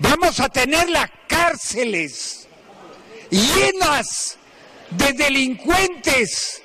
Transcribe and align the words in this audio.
Vamos 0.00 0.38
a 0.40 0.48
tener 0.48 0.88
las 0.90 1.10
cárceles 1.26 2.46
llenas 3.30 4.38
de 4.90 5.12
delincuentes 5.12 6.62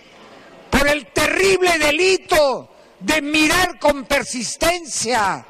por 0.69 0.87
el 0.87 1.07
terrible 1.07 1.77
delito 1.77 2.69
de 2.99 3.21
mirar 3.21 3.79
con 3.79 4.05
persistencia 4.05 5.45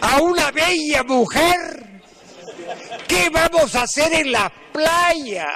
a 0.00 0.20
una 0.20 0.50
bella 0.50 1.02
mujer. 1.02 2.02
¿Qué 3.08 3.30
vamos 3.30 3.74
a 3.74 3.82
hacer 3.82 4.12
en 4.12 4.32
la 4.32 4.52
playa? 4.72 5.48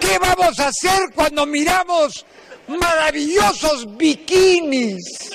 ¿Qué 0.00 0.18
vamos 0.18 0.58
a 0.58 0.68
hacer 0.68 1.10
cuando 1.14 1.46
miramos 1.46 2.24
maravillosos 2.68 3.96
bikinis 3.96 5.30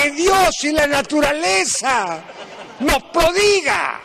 que 0.00 0.10
Dios 0.12 0.64
y 0.64 0.72
la 0.72 0.86
naturaleza 0.86 2.22
nos 2.80 3.02
prodiga? 3.04 4.00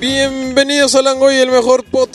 Bienvenidos 0.00 0.94
a 0.94 1.02
Langoy, 1.02 1.36
el 1.36 1.50
mejor 1.50 1.84
podcast 1.84 2.11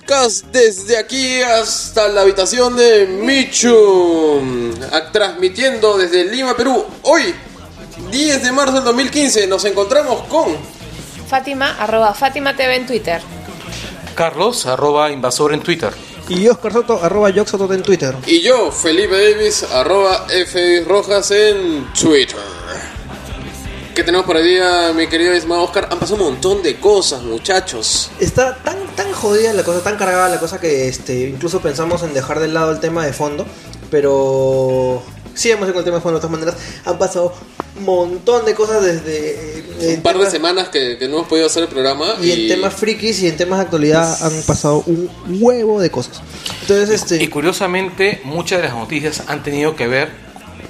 desde 0.51 0.97
aquí 0.97 1.41
hasta 1.41 2.07
la 2.07 2.21
habitación 2.21 2.77
de 2.77 3.07
Michu. 3.07 4.39
Transmitiendo 5.11 5.97
desde 5.97 6.23
Lima, 6.23 6.55
Perú. 6.55 6.85
Hoy, 7.01 7.35
10 8.09 8.43
de 8.43 8.51
marzo 8.53 8.75
del 8.75 8.85
2015, 8.85 9.47
nos 9.47 9.65
encontramos 9.65 10.23
con 10.29 10.55
Fátima, 11.27 11.75
arroba 11.77 12.13
Fátima 12.13 12.55
TV 12.55 12.75
en 12.77 12.87
Twitter. 12.87 13.21
Carlos, 14.15 14.65
arroba 14.65 15.11
invasor 15.11 15.53
en 15.53 15.59
Twitter. 15.61 15.91
Y 16.29 16.47
Oscar 16.47 16.71
Soto, 16.71 17.03
arroba 17.03 17.29
Yoxoto 17.29 17.71
en 17.73 17.83
Twitter. 17.83 18.15
y 18.25 18.39
yo, 18.41 18.71
Felipe 18.71 19.33
Davis, 19.33 19.63
arroba 19.63 20.25
F 20.29 20.85
Rojas 20.87 21.31
en 21.31 21.91
Twitter. 21.93 22.37
¿Qué 23.97 24.03
tenemos 24.03 24.27
por 24.27 24.35
hoy 24.35 24.47
día, 24.47 24.93
mi 24.95 25.07
querido 25.07 25.35
Isma 25.35 25.59
Oscar? 25.59 25.89
Han 25.89 25.97
pasado 25.97 26.23
un 26.23 26.33
montón 26.33 26.61
de 26.61 26.79
cosas, 26.79 27.23
muchachos. 27.23 28.11
Está 28.19 28.55
tan, 28.57 28.77
tan 28.95 29.11
jodida 29.11 29.53
la 29.53 29.63
cosa, 29.63 29.81
tan 29.81 29.97
cargada 29.97 30.29
la 30.29 30.39
cosa 30.39 30.61
que 30.61 30.87
este, 30.87 31.27
incluso 31.27 31.61
pensamos 31.61 32.03
en 32.03 32.13
dejar 32.13 32.39
de 32.39 32.47
lado 32.47 32.71
el 32.71 32.79
tema 32.79 33.03
de 33.03 33.11
fondo. 33.11 33.47
Pero 33.89 35.01
sí 35.33 35.49
hemos 35.49 35.67
con 35.69 35.79
el 35.79 35.83
tema 35.83 35.95
de 35.97 36.03
fondo 36.03 36.19
de 36.19 36.21
todas 36.27 36.39
maneras. 36.39 36.55
Han 36.85 36.99
pasado 36.99 37.33
un 37.75 37.85
montón 37.85 38.45
de 38.45 38.53
cosas 38.53 38.83
desde... 38.83 39.61
eh, 39.79 39.95
Un 39.95 40.03
par 40.03 40.19
de 40.19 40.29
semanas 40.29 40.69
que, 40.69 40.99
que 40.99 41.07
no 41.07 41.15
hemos 41.15 41.27
podido 41.27 41.47
hacer 41.47 41.63
el 41.63 41.69
programa. 41.69 42.17
Y 42.21 42.29
en 42.29 42.47
temas 42.49 42.75
frikis 42.75 43.23
y 43.23 43.27
en 43.27 43.35
temas 43.35 43.57
de 43.57 43.63
actualidad 43.63 44.15
han 44.23 44.43
pasado 44.43 44.83
un 44.85 45.09
huevo 45.41 45.81
de 45.81 45.89
cosas. 45.89 46.21
Entonces, 46.61 47.01
este... 47.01 47.23
Y 47.23 47.29
curiosamente, 47.29 48.21
muchas 48.25 48.61
de 48.61 48.67
las 48.67 48.75
noticias 48.75 49.23
han 49.25 49.41
tenido 49.41 49.75
que 49.75 49.87
ver 49.87 50.26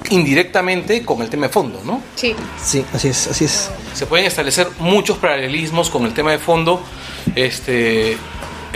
indirectamente 0.10 1.04
con 1.06 1.22
el 1.22 1.30
tema 1.30 1.48
de 1.48 1.54
fondo, 1.54 1.82
¿no? 1.86 2.02
Sí. 2.16 2.36
Sí, 2.64 2.86
así 2.94 3.10
es, 3.10 3.28
así 3.28 3.46
es. 3.46 3.70
Se 3.94 4.06
pueden 4.06 4.26
establecer 4.26 4.68
muchos 4.80 5.18
paralelismos 5.18 5.90
con 5.90 6.06
el 6.06 6.14
tema 6.14 6.32
de 6.32 6.40
fondo, 6.40 6.82
este, 7.36 8.12
eh, 8.14 8.18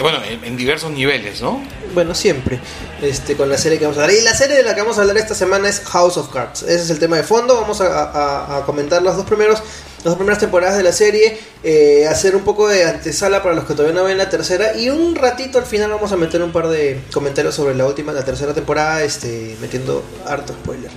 bueno, 0.02 0.20
en, 0.24 0.44
en 0.44 0.58
diversos 0.58 0.92
niveles, 0.92 1.42
¿no? 1.42 1.62
Bueno, 1.94 2.16
siempre. 2.16 2.60
Este, 3.02 3.36
con 3.36 3.50
la 3.50 3.58
serie 3.58 3.78
que 3.78 3.86
vamos 3.86 3.98
a 3.98 4.04
hablar. 4.04 4.18
Y 4.18 4.22
la 4.24 4.34
serie 4.34 4.56
de 4.56 4.64
la 4.64 4.74
que 4.76 4.82
vamos 4.82 4.98
a 4.98 5.02
hablar 5.02 5.18
esta 5.18 5.36
semana 5.36 5.68
es 5.68 5.82
House 5.82 6.18
of 6.18 6.30
Cards. 6.30 6.64
Ese 6.64 6.84
es 6.84 6.90
el 6.90 7.00
tema 7.00 7.18
de 7.18 7.24
fondo. 7.24 7.60
Vamos 7.60 7.82
a, 7.82 8.04
a- 8.04 8.58
a 8.58 8.62
comentar 8.66 9.02
los 9.02 9.18
dos 9.18 9.26
primeros, 9.26 9.62
las 10.04 10.12
dos 10.12 10.16
primeras 10.16 10.40
temporadas 10.40 10.78
de 10.78 10.84
la 10.84 10.92
serie. 10.92 11.38
eh, 11.64 12.08
hacer 12.08 12.36
un 12.36 12.44
poco 12.44 12.68
de 12.68 12.86
antesala 12.86 13.44
para 13.44 13.54
los 13.54 13.66
que 13.66 13.76
todavía 13.76 13.94
no 14.00 14.04
ven 14.06 14.18
la 14.18 14.30
tercera. 14.30 14.76
Y 14.76 14.90
un 14.90 15.16
ratito 15.16 15.60
al 15.60 15.66
final 15.66 15.92
vamos 15.92 16.12
a 16.12 16.18
meter 16.18 16.42
un 16.42 16.52
par 16.52 16.68
de 16.70 17.02
comentarios 17.14 17.54
sobre 17.54 17.76
la 17.76 17.86
última, 17.86 18.12
la 18.12 18.26
tercera 18.26 18.54
temporada. 18.54 19.04
Este, 19.04 19.56
metiendo 19.62 20.04
harto 20.26 20.54
spoiler. 20.54 20.90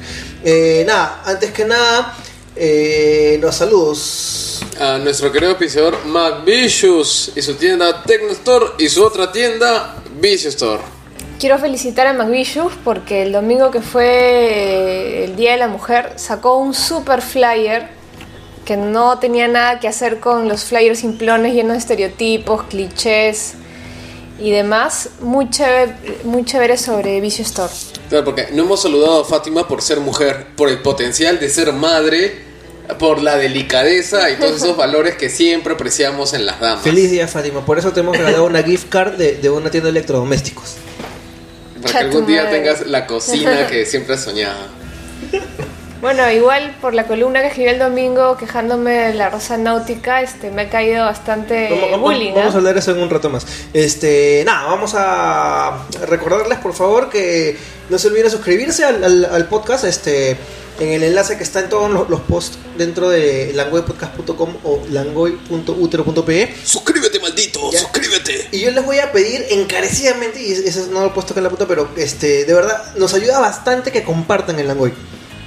Eh, 0.43 0.85
nada, 0.87 1.23
antes 1.27 1.53
que 1.53 1.65
nada, 1.67 2.17
eh, 2.57 3.39
los 3.41 3.55
saludos. 3.57 4.63
a 4.81 4.99
nuestro 4.99 5.31
querido 5.31 5.51
auspiciador 5.53 6.05
McVicious 6.07 7.33
y 7.37 7.43
su 7.43 7.55
tienda 7.55 8.03
Tecnostore 8.03 8.67
y 8.79 8.89
su 8.89 9.05
otra 9.05 9.31
tienda 9.31 9.97
Vicious 10.21 10.55
Store. 10.55 10.83
Quiero 11.39 11.59
felicitar 11.59 12.07
a 12.07 12.13
McVicious 12.13 12.73
porque 12.83 13.23
el 13.23 13.33
domingo 13.33 13.71
que 13.71 13.81
fue 13.81 14.07
eh, 14.07 15.25
el 15.25 15.37
Día 15.37 15.53
de 15.53 15.59
la 15.59 15.69
Mujer 15.69 16.13
sacó 16.17 16.57
un 16.57 16.75
super 16.75 17.21
flyer 17.23 17.89
que 18.65 18.77
no 18.77 19.19
tenía 19.19 19.49
nada 19.49 19.81
que 19.81 19.89
hacer 19.89 20.21
con 20.21 20.49
los 20.49 20.65
flyers 20.65 21.01
simplones 21.01 21.55
llenos 21.55 21.73
de 21.73 21.79
estereotipos, 21.79 22.65
clichés 22.65 23.55
y 24.39 24.51
demás. 24.51 25.11
Muy 25.21 25.51
chévere, 25.51 25.95
muy 26.25 26.45
chévere 26.45 26.77
sobre 26.77 27.21
Vicious 27.21 27.49
Store. 27.49 27.73
Claro, 28.09 28.25
porque 28.25 28.49
no 28.53 28.65
hemos 28.65 28.83
saludado 28.83 29.23
a 29.23 29.25
Fátima 29.25 29.69
por 29.69 29.83
ser 29.83 30.01
mujer, 30.01 30.47
por 30.57 30.69
el 30.69 30.81
potencial 30.81 31.39
de 31.39 31.49
ser 31.49 31.73
madre, 31.73 32.43
por 32.99 33.23
la 33.23 33.37
delicadeza 33.37 34.31
y 34.31 34.37
todos 34.37 34.57
esos 34.57 34.77
valores 34.79 35.17
que 35.17 35.31
siempre 35.31 35.75
apreciamos 35.75 36.35
en 36.35 36.47
las 36.47 36.61
damas. 36.61 36.83
Feliz 36.83 37.11
día, 37.11 37.29
Fátima. 37.29 37.65
Por 37.65 37.79
eso 37.79 37.93
te 37.93 38.01
hemos 38.01 38.17
regalado 38.17 38.45
una 38.45 38.63
gift 38.63 38.89
card 38.89 39.15
de, 39.15 39.37
de 39.37 39.51
una 39.51 39.71
tienda 39.71 39.87
de 39.87 39.99
electrodomésticos. 39.99 40.77
Para 41.83 41.99
que 41.99 42.05
algún 42.05 42.27
día 42.27 42.51
tengas 42.51 42.87
la 42.87 43.07
cocina 43.07 43.67
que 43.67 43.85
siempre 43.87 44.15
has 44.15 44.23
soñado. 44.23 44.59
Bueno, 46.05 46.31
igual 46.31 46.77
por 46.83 46.93
la 46.93 47.07
columna 47.07 47.41
que 47.41 47.47
escribí 47.47 47.71
el 47.71 47.79
domingo 47.79 48.37
quejándome 48.37 48.91
de 48.93 49.15
la 49.15 49.31
rosa 49.31 49.57
náutica, 49.57 50.21
este, 50.21 50.51
me 50.51 50.63
ha 50.63 50.69
caído 50.69 51.03
bastante 51.03 51.69
Vamos, 51.71 51.91
vamos- 51.93 52.01
bullying. 52.13 52.35
vamos 52.35 52.55
a 52.55 52.59
hablar 52.59 52.75
de 52.75 52.81
eso 52.81 52.91
en 52.91 52.99
un 52.99 53.09
rato 53.09 53.31
más. 53.31 53.47
Este, 53.73 54.43
nada, 54.45 54.67
vamos 54.67 54.93
a 54.95 55.79
recordarles 56.07 56.59
por 56.59 56.75
favor 56.75 57.09
que 57.09 57.57
no 57.89 57.99
se 57.99 58.09
olviden 58.09 58.31
suscribirse 58.31 58.85
al, 58.85 59.03
al- 59.03 59.25
al 59.25 59.49
podcast, 59.49 59.85
este, 59.85 60.37
en 60.79 60.89
el 60.93 61.05
enlace 61.05 61.39
que 61.39 61.43
está 61.43 61.61
en 61.61 61.71
todos 61.71 61.91
los, 61.91 62.11
los 62.11 62.21
posts 62.21 62.59
dentro 62.77 63.09
de 63.09 63.53
langoypodcast.com 63.55 64.57
o 64.65 64.83
langoy.utero.pe. 64.91 66.55
Suscríbete, 66.65 67.19
maldito, 67.21 67.73
Ya. 67.73 67.79
suscríbete. 67.79 68.49
Y 68.53 68.61
yo 68.61 68.71
les 68.73 68.85
voy 68.85 68.99
a 68.99 69.11
pedir 69.11 69.47
encarecidamente, 69.49 70.43
y 70.43 70.53
eso 70.53 70.87
no 70.93 71.01
lo 71.01 71.07
he 71.07 71.11
puesto 71.11 71.33
acá 71.33 71.41
en 71.41 71.45
la 71.45 71.51
puta, 71.51 71.67
pero 71.67 71.89
este, 71.97 72.45
de 72.45 72.53
verdad, 72.53 72.95
nos 72.97 73.15
ayuda 73.15 73.41
bastante 73.41 73.91
que 73.91 74.03
compartan 74.03 74.59
el 74.59 74.67
Langoy. 74.69 74.93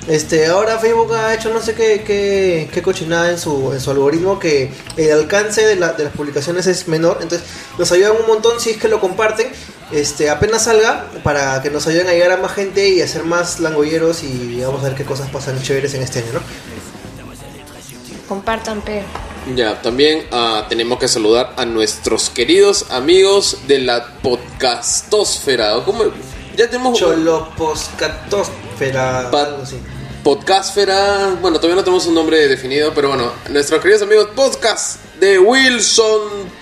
Este, 0.08 0.46
ahora 0.48 0.80
Facebook 0.80 1.14
ha 1.14 1.34
hecho 1.34 1.54
no 1.54 1.62
sé 1.62 1.74
qué, 1.76 2.02
qué, 2.06 2.70
qué 2.74 2.82
cochinada 2.82 3.30
en 3.30 3.38
su, 3.38 3.74
en 3.74 3.82
su 3.82 3.92
algoritmo 3.92 4.40
que 4.40 4.72
el 4.96 5.12
alcance 5.12 5.66
de, 5.66 5.76
la- 5.76 5.92
de 5.94 6.06
las 6.06 6.14
publicaciones 6.14 6.66
es 6.66 6.88
menor. 6.88 7.18
Entonces 7.22 7.46
nos 7.78 7.92
ayudan 7.92 8.14
un 8.22 8.26
montón 8.28 8.60
si 8.62 8.70
es 8.72 8.78
que 8.78 8.88
lo 8.88 9.02
comparten. 9.02 9.48
Este, 9.92 10.30
apenas 10.30 10.64
salga 10.64 11.08
para 11.24 11.62
que 11.62 11.70
nos 11.70 11.86
ayuden 11.88 12.08
a 12.08 12.14
llegar 12.14 12.32
a 12.32 12.38
más 12.38 12.54
gente 12.54 12.88
y 12.90 13.02
hacer 13.02 13.24
más 13.26 13.60
langoyeros 13.60 14.24
y 14.24 14.62
vamos 14.62 14.80
a 14.82 14.86
ver 14.86 14.96
qué 14.96 15.04
cosas 15.06 15.30
pasan 15.30 15.62
chéveres 15.62 15.94
en 15.94 16.02
este 16.04 16.20
año, 16.20 16.32
¿no? 16.34 16.40
Compartan, 18.28 18.82
pe. 18.82 19.04
Ya, 19.56 19.82
también 19.82 20.26
ah, 20.32 20.66
tenemos 20.68 21.00
que 21.00 21.08
saludar 21.08 21.54
a 21.56 21.64
nuestros 21.66 22.30
queridos 22.30 22.88
amigos 22.92 23.60
de 23.68 23.80
la 23.80 24.18
podcastosfera. 24.22 25.78
¿o 25.78 25.86
¿Cómo? 25.86 26.04
Ya 26.58 26.70
tenemos 26.70 27.00
Choloposcatósfera, 27.00 29.32
Pa-. 29.32 29.58
Podcastfera. 30.28 31.38
Bueno, 31.42 31.56
todavía 31.56 31.78
no 31.78 31.86
tenemos 31.86 32.06
un 32.06 32.14
nombre 32.14 32.50
definido, 32.50 32.92
pero 32.94 33.08
bueno, 33.08 33.32
nuestros 33.50 33.80
queridos 33.80 34.02
amigos 34.02 34.28
podcast 34.36 34.98
de 35.22 35.40
Wilson 35.40 36.20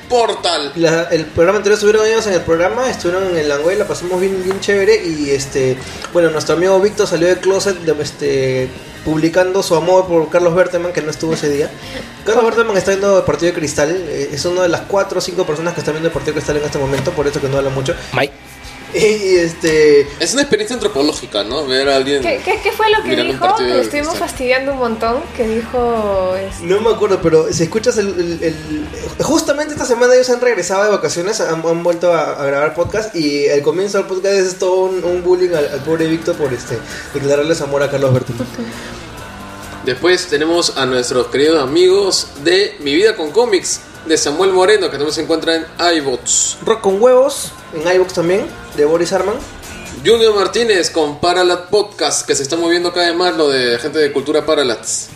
Portal. 0.07 0.71
La- 0.75 1.05
el 1.05 1.25
programa 1.25 1.57
anterior 1.57 1.73
estuvieron 1.73 2.05
ellos 2.05 2.27
en 2.27 2.33
el 2.33 2.41
programa, 2.41 2.87
estuvieron 2.87 3.27
en 3.27 3.35
el 3.37 3.49
Langoy, 3.49 3.75
la 3.75 3.87
pasamos 3.87 4.21
bien, 4.21 4.43
bien 4.43 4.59
chévere 4.59 5.03
y 5.03 5.31
este, 5.31 5.77
bueno, 6.13 6.29
nuestro 6.29 6.53
amigo 6.55 6.79
Víctor 6.79 7.07
salió 7.07 7.27
del 7.27 7.39
closet 7.39 7.75
de, 7.79 8.03
este, 8.03 8.69
publicando 9.03 9.63
su 9.63 9.73
amor 9.73 10.05
por 10.05 10.29
Carlos 10.29 10.53
Berteman, 10.53 10.93
que 10.93 11.01
no 11.01 11.09
estuvo 11.09 11.33
ese 11.33 11.49
día. 11.49 11.67
Carlos 12.23 12.45
Berteman 12.45 12.77
está 12.77 12.91
viendo 12.91 13.17
el 13.17 13.23
partido 13.23 13.51
de 13.51 13.57
Cristal, 13.57 13.89
eh, 14.09 14.29
es 14.31 14.45
una 14.45 14.61
de 14.61 14.69
las 14.69 14.81
cuatro 14.81 15.17
o 15.17 15.21
cinco 15.21 15.43
personas 15.43 15.73
que 15.73 15.79
están 15.79 15.95
viendo 15.95 16.09
el 16.09 16.13
partido 16.13 16.35
de 16.35 16.41
Cristal 16.41 16.57
en 16.57 16.65
este 16.65 16.77
momento, 16.77 17.09
por 17.13 17.25
eso 17.25 17.41
que 17.41 17.49
no 17.49 17.57
habla 17.57 17.71
mucho. 17.71 17.95
Mike. 18.13 18.31
Y 18.93 19.35
este, 19.37 20.07
Es 20.19 20.31
una 20.33 20.43
experiencia 20.43 20.73
antropológica, 20.75 21.43
¿no? 21.43 21.65
Ver 21.65 21.89
a 21.89 21.97
alguien. 21.97 22.21
¿Qué, 22.21 22.39
qué, 22.45 22.59
qué 22.63 22.71
fue 22.71 22.89
lo 22.91 23.03
que 23.03 23.15
dijo? 23.15 23.55
Que 23.57 23.81
estuvimos 23.81 24.17
fastidiando 24.17 24.71
un 24.73 24.77
montón. 24.79 25.21
Que 25.35 25.45
dijo. 25.47 26.33
este, 26.37 26.65
no 26.65 26.79
me 26.79 26.91
acuerdo, 26.91 27.19
pero 27.21 27.51
si 27.51 27.63
escuchas 27.63 27.97
el, 27.97 28.07
el- 28.07 28.43
el- 28.43 29.23
justamente 29.23 29.73
esta 29.73 29.85
semana 29.85 30.13
ellos 30.13 30.29
han 30.29 30.39
regresado 30.39 30.83
de 30.85 30.91
vacaciones, 30.91 31.41
han, 31.41 31.65
han 31.65 31.83
vuelto 31.83 32.13
a, 32.13 32.41
a 32.41 32.45
grabar 32.45 32.73
podcast 32.73 33.13
y 33.15 33.45
el 33.45 33.61
comienzo 33.61 33.97
del 33.97 34.07
podcast 34.07 34.33
es 34.35 34.55
todo 34.59 34.85
un, 34.85 35.03
un 35.03 35.23
bullying 35.23 35.49
al, 35.53 35.67
al 35.67 35.79
pobre 35.83 36.07
Víctor 36.07 36.35
por 36.35 36.53
este 36.53 36.77
declararles 37.13 37.59
amor 37.61 37.83
a 37.83 37.91
Carlos 37.91 38.13
Berteman. 38.13 38.47
Después 39.85 40.27
tenemos 40.27 40.77
a 40.77 40.85
nuestros 40.85 41.27
queridos 41.27 41.61
amigos 41.61 42.27
de 42.43 42.75
Mi 42.79 42.95
Vida 42.95 43.15
con 43.15 43.31
Cómics, 43.31 43.81
de 44.05 44.17
Samuel 44.17 44.51
Moreno, 44.51 44.87
que 44.87 44.97
también 44.97 45.13
se 45.13 45.21
encuentra 45.21 45.55
en 45.55 45.65
iBots. 45.97 46.57
Rock 46.63 46.81
con 46.81 47.01
huevos, 47.01 47.51
en 47.73 47.81
iVoox 47.95 48.13
también, 48.13 48.45
de 48.75 48.85
Boris 48.85 49.13
Arman. 49.13 49.35
Junior 50.05 50.35
Martínez 50.35 50.91
con 50.91 51.19
Paralat 51.19 51.69
Podcast, 51.69 52.27
que 52.27 52.35
se 52.35 52.43
está 52.43 52.57
moviendo 52.57 52.93
cada 52.93 53.07
vez 53.07 53.15
más 53.15 53.35
lo 53.35 53.49
de 53.49 53.79
gente 53.79 53.99
de 53.99 54.11
cultura 54.11 54.45
Paralats. 54.45 55.07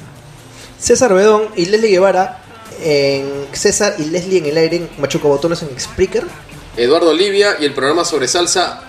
César 0.80 1.14
Bedón 1.14 1.50
y 1.56 1.66
Leslie 1.66 1.92
Guevara 1.92 2.42
en 2.82 3.48
César 3.52 3.96
y 3.98 4.06
Leslie 4.06 4.40
en 4.40 4.46
el 4.46 4.58
aire 4.58 4.78
en 4.78 4.90
Machuca 4.98 5.28
Botones 5.28 5.62
en 5.62 5.80
Spreaker. 5.80 6.26
Eduardo 6.78 7.10
Olivia 7.10 7.58
y 7.60 7.66
el 7.66 7.74
programa 7.74 8.06
sobre 8.06 8.28
salsa 8.28 8.82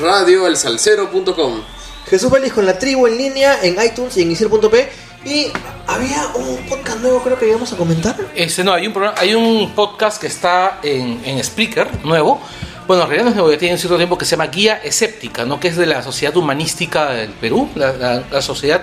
radio 0.00 0.46
elsalcero.com. 0.46 1.62
Jesús 2.08 2.30
Vélez 2.30 2.52
con 2.52 2.66
la 2.66 2.78
tribu 2.78 3.06
en 3.06 3.18
línea 3.18 3.58
en 3.62 3.82
iTunes 3.82 4.16
y 4.16 4.22
en 4.22 4.30
Isir.p. 4.30 4.88
Y 5.24 5.48
había 5.86 6.28
un 6.34 6.56
podcast 6.68 7.00
nuevo, 7.00 7.22
creo 7.22 7.38
que 7.38 7.48
íbamos 7.48 7.72
a 7.72 7.76
comentar. 7.76 8.16
Este, 8.34 8.64
no, 8.64 8.72
hay 8.72 8.86
un, 8.86 8.92
programa, 8.92 9.18
hay 9.20 9.34
un 9.34 9.70
podcast 9.72 10.20
que 10.20 10.26
está 10.28 10.78
en, 10.82 11.20
en 11.24 11.42
Spreaker, 11.44 12.04
nuevo. 12.04 12.40
Bueno, 12.86 13.02
en 13.04 13.08
realidad 13.08 13.24
no 13.26 13.30
es 13.30 13.36
nuevo, 13.36 13.52
ya 13.52 13.58
tiene 13.58 13.74
un 13.74 13.78
cierto 13.78 13.96
tiempo 13.98 14.16
que 14.18 14.24
se 14.24 14.32
llama 14.32 14.46
Guía 14.46 14.80
Escéptica, 14.82 15.44
¿no? 15.44 15.60
que 15.60 15.68
es 15.68 15.76
de 15.76 15.86
la 15.86 16.02
Sociedad 16.02 16.36
Humanística 16.36 17.10
del 17.10 17.30
Perú, 17.30 17.68
la, 17.74 17.92
la- 17.92 18.22
la 18.30 18.42
Sociedad 18.42 18.82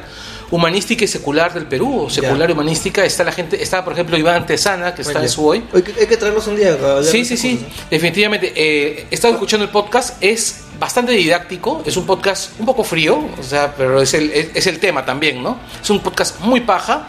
Humanística 0.50 1.04
y 1.04 1.08
Secular 1.10 1.54
del 1.54 1.66
Perú, 1.66 2.04
o 2.06 2.10
Secular 2.10 2.50
y 2.50 2.54
Humanística. 2.54 3.04
Está 3.04 3.26
la 3.26 3.34
gente, 3.34 3.62
está 3.62 3.84
por 3.84 3.92
ejemplo 3.94 4.16
Iván 4.16 4.46
Tesana, 4.46 4.96
que 4.96 5.02
está 5.02 5.22
en 5.22 5.28
su 5.28 5.46
hoy. 5.46 5.62
Hay 5.74 5.82
que, 5.82 6.00
hay 6.00 6.08
que 6.08 6.16
traerlos 6.16 6.48
un 6.48 6.56
día. 6.56 6.78
Sí, 7.04 7.26
sí, 7.26 7.36
sí, 7.36 7.58
cosas. 7.58 7.90
definitivamente. 7.90 8.54
Eh, 8.56 9.08
he 9.12 9.14
estado 9.16 9.34
escuchando 9.34 9.66
el 9.66 9.72
podcast, 9.72 10.16
es 10.24 10.62
bastante 10.80 11.12
didáctico, 11.14 11.84
es 11.86 11.98
un 11.98 12.06
podcast 12.06 12.52
un 12.60 12.66
poco 12.66 12.84
frío, 12.84 13.20
o 13.40 13.44
sea, 13.44 13.74
pero 13.76 14.02
es 14.02 14.14
el, 14.14 14.32
es, 14.32 14.50
es 14.54 14.68
el 14.68 14.80
tema 14.80 15.06
también, 15.06 15.42
¿no? 15.42 15.58
Es 15.82 15.90
un 15.90 16.00
podcast 16.00 16.40
muy 16.42 16.62
paja, 16.62 17.08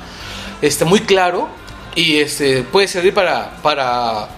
este, 0.61 0.85
muy 0.85 1.01
claro 1.01 1.49
y 1.95 2.19
este, 2.19 2.63
puede 2.63 2.89
servir 2.89 3.15
para, 3.15 3.57
para 3.63 4.29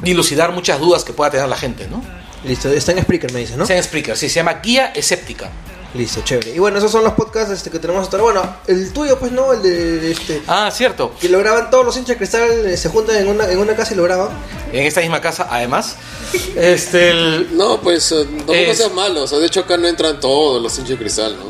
dilucidar 0.00 0.52
muchas 0.52 0.80
dudas 0.80 1.04
que 1.04 1.12
pueda 1.12 1.30
tener 1.30 1.48
la 1.48 1.56
gente, 1.56 1.86
¿no? 1.88 2.02
Listo, 2.44 2.68
está 2.70 2.92
en 2.92 3.02
Spreaker, 3.02 3.32
me 3.32 3.40
dice, 3.40 3.56
¿no? 3.56 3.66
Sea 3.66 3.76
en 3.76 3.82
Spreaker, 3.82 4.16
sí, 4.16 4.28
se 4.28 4.36
llama 4.36 4.54
Guía 4.62 4.92
Escéptica. 4.94 5.50
Listo, 5.98 6.20
chévere. 6.22 6.50
Y 6.54 6.58
bueno, 6.60 6.78
esos 6.78 6.92
son 6.92 7.02
los 7.02 7.12
podcasts 7.14 7.50
este, 7.52 7.70
que 7.70 7.78
tenemos 7.80 8.04
hasta 8.04 8.16
ahora. 8.18 8.40
Bueno, 8.40 8.56
el 8.68 8.92
tuyo, 8.92 9.18
pues 9.18 9.32
no, 9.32 9.52
el 9.52 9.60
de 9.62 10.12
este. 10.12 10.40
Ah, 10.46 10.70
cierto. 10.72 11.12
Que 11.20 11.28
lo 11.28 11.38
graban 11.40 11.70
todos 11.70 11.84
los 11.84 11.96
hinchas 11.96 12.10
de 12.10 12.16
cristal, 12.18 12.66
eh, 12.66 12.76
se 12.76 12.88
juntan 12.88 13.16
en 13.16 13.26
una, 13.28 13.50
en 13.50 13.58
una 13.58 13.74
casa 13.74 13.94
y 13.94 13.96
lo 13.96 14.04
graban. 14.04 14.28
En 14.72 14.86
esta 14.86 15.00
misma 15.00 15.20
casa, 15.20 15.48
además, 15.50 15.96
este, 16.54 17.10
el- 17.10 17.56
No, 17.56 17.80
pues 17.80 18.12
eh, 18.12 18.24
tampoco 18.26 18.52
Es- 18.54 18.78
seas 18.78 18.92
malo. 18.92 19.24
O 19.24 19.26
sea, 19.26 19.38
de 19.38 19.46
hecho 19.46 19.60
acá 19.60 19.76
no 19.76 19.88
entran 19.88 20.20
todos 20.20 20.62
los 20.62 20.72
hinchas 20.78 20.90
de 20.90 20.98
cristal, 20.98 21.36
¿no? 21.36 21.46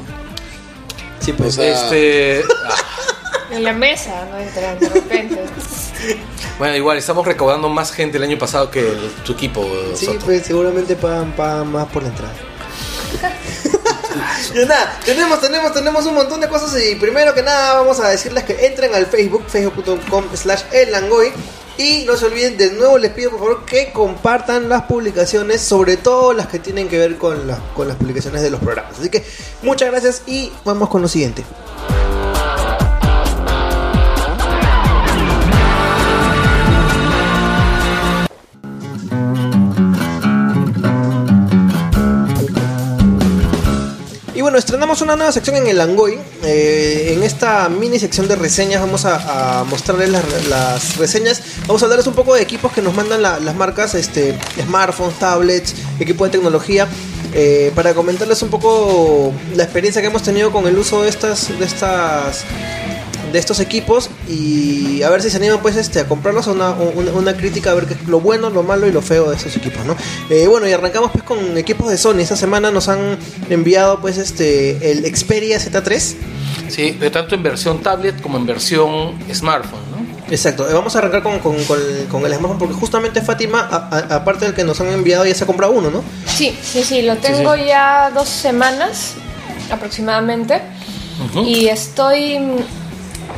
Sí, 1.21 1.33
pues. 1.35 1.51
O 1.59 1.61
sea, 1.61 1.85
este, 1.85 2.43
ah, 2.67 2.75
En 3.51 3.65
la 3.65 3.73
mesa, 3.75 4.27
no 4.31 4.39
entran 4.39 4.79
de 4.79 4.89
repente. 4.89 5.41
bueno, 6.59 6.75
igual 6.77 6.97
estamos 6.97 7.27
recaudando 7.27 7.69
más 7.69 7.93
gente 7.93 8.17
el 8.17 8.23
año 8.23 8.39
pasado 8.39 8.71
que 8.71 8.81
el- 8.81 9.11
tu 9.27 9.33
equipo. 9.33 9.69
sí, 9.95 10.07
Soto. 10.07 10.21
pues 10.25 10.47
seguramente 10.47 10.97
pagan, 10.97 11.33
pagan 11.37 11.71
más 11.71 11.87
por 11.89 12.03
la 12.03 12.09
entrada. 12.09 12.33
Y 14.55 14.59
nada, 14.67 14.99
tenemos, 15.05 15.41
tenemos, 15.41 15.73
tenemos 15.73 16.07
un 16.07 16.15
montón 16.15 16.41
de 16.41 16.49
cosas 16.49 16.75
y 16.83 16.95
primero 16.95 17.35
que 17.35 17.43
nada 17.43 17.75
vamos 17.75 18.01
a 18.01 18.09
decirles 18.09 18.45
que 18.45 18.67
entren 18.67 18.95
al 18.95 19.07
Facebook, 19.07 19.45
facebook.com 19.49 20.25
slash 20.35 20.63
elangoy 20.73 21.33
y 21.79 22.05
no 22.07 22.17
se 22.17 22.27
olviden, 22.27 22.57
de 22.57 22.73
nuevo 22.73 22.99
les 22.99 23.13
pido 23.13 23.31
por 23.31 23.39
favor 23.39 23.65
que 23.65 23.93
compartan 23.93 24.69
las 24.69 24.83
publicaciones, 24.83 25.61
sobre 25.61 25.97
todo 25.97 26.33
las 26.33 26.49
que 26.49 26.59
tienen 26.59 26.89
que 26.89 26.99
ver 26.99 27.17
con, 27.17 27.47
las 27.47 27.61
con 27.75 27.87
las 27.87 27.97
publicaciones 27.97 28.43
de 28.43 28.51
los 28.51 28.61
programas. 28.61 28.99
Así 28.99 29.09
que 29.09 29.25
muchas 29.63 29.91
gracias 29.91 30.23
y 30.27 30.53
vamos 30.65 30.89
con 30.89 31.03
lo 31.03 31.09
siguiente. 31.09 31.45
Bueno, 44.49 44.59
estrenamos 44.61 45.03
una 45.03 45.15
nueva 45.15 45.31
sección 45.31 45.57
en 45.57 45.67
el 45.67 45.79
Angoy. 45.79 46.19
Eh, 46.43 47.13
en 47.15 47.23
esta 47.23 47.69
mini 47.69 47.99
sección 47.99 48.29
de 48.29 48.35
reseñas 48.35 48.81
vamos 48.81 49.05
a, 49.05 49.63
mostrarles 49.69 50.09
las, 50.49 50.97
reseñas. 50.97 51.43
Vamos 51.67 51.83
a 51.83 51.85
hablarles 51.85 52.07
un 52.07 52.15
poco 52.15 52.35
de 52.35 52.41
equipos 52.41 52.73
que 52.73 52.81
nos 52.81 52.95
mandan 52.95 53.21
la- 53.21 53.41
las 53.41 53.55
marcas, 53.55 53.95
este, 53.95 54.39
smartphones, 54.65 55.19
tablets, 55.19 55.75
equipo 56.01 56.25
de 56.25 56.31
tecnología. 56.31 56.89
eh, 57.35 57.73
para 57.75 57.93
comentarles 57.93 58.41
un 58.41 58.49
poco 58.49 59.35
la 59.55 59.65
experiencia 59.65 60.01
que 60.01 60.09
hemos 60.09 60.23
tenido 60.23 60.51
con 60.51 60.67
el 60.67 60.79
uso 60.79 61.03
de 61.03 61.11
estas, 61.11 61.49
de 61.59 61.67
estas 61.67 62.43
de 63.33 63.39
estos 63.39 63.61
equipos 63.61 64.11
y 64.29 65.03
a 65.03 65.11
ver 65.11 65.23
si 65.23 65.31
se 65.31 65.37
animan 65.37 65.61
pues 65.61 65.77
este 65.77 66.01
a 66.01 66.09
comprarlos 66.09 66.49
a 66.49 66.53
una, 66.53 66.71
una, 66.73 67.13
una 67.13 67.37
crítica 67.37 67.71
a 67.71 67.75
ver 67.75 67.87
qué 67.87 67.95
es 67.95 68.07
lo 68.07 68.21
bueno, 68.21 68.51
lo 68.51 68.63
malo 68.63 68.87
y 68.87 68.93
lo 68.93 69.03
feo 69.03 69.31
de 69.31 69.37
estos 69.37 69.57
equipos, 69.57 69.85
¿no? 69.85 69.97
Eh, 70.31 70.47
bueno 70.47 70.69
y 70.69 70.73
arrancamos 70.73 71.11
pues 71.13 71.25
con 71.25 71.57
equipos 71.59 71.91
de 71.91 71.99
Sony. 71.99 72.21
Esta 72.21 72.37
semana 72.37 72.71
nos 72.71 72.89
han 72.89 73.19
enviado 73.49 74.01
pues 74.01 74.19
este 74.19 74.91
el 74.91 75.05
Xperia 75.15 75.59
Z3. 75.59 76.15
Sí, 76.69 76.91
de 76.93 77.11
tanto 77.11 77.35
en 77.35 77.43
versión 77.43 77.81
tablet 77.81 78.21
como 78.21 78.39
en 78.39 78.47
versión 78.47 79.19
smartphone, 79.33 79.91
¿no? 79.91 79.99
Exacto, 80.31 80.69
eh, 80.69 80.75
vamos 80.75 80.95
a 80.95 80.99
arrancar 80.99 81.23
con, 81.23 81.39
con, 81.39 81.63
con 81.65 81.79
el, 81.81 82.07
con 82.09 82.25
el 82.27 82.35
smartphone 82.35 82.59
porque 82.59 82.75
justamente 82.75 83.23
Fátima, 83.23 83.61
aparte 83.61 84.45
del 84.45 84.55
que 84.55 84.65
nos 84.65 84.81
han 84.81 84.89
enviado, 84.89 85.25
ya 85.25 85.35
se 85.35 85.45
ha 85.45 85.47
comprado 85.47 85.73
uno, 85.73 85.91
¿no? 85.91 86.05
Sí, 86.27 86.57
sí, 86.63 86.83
sí, 86.83 87.03
lo 87.03 87.17
tengo 87.17 87.57
ya 87.57 88.11
dos 88.11 88.29
semanas 88.29 89.15
aproximadamente 89.71 90.61
y 91.45 91.67
estoy 91.67 92.39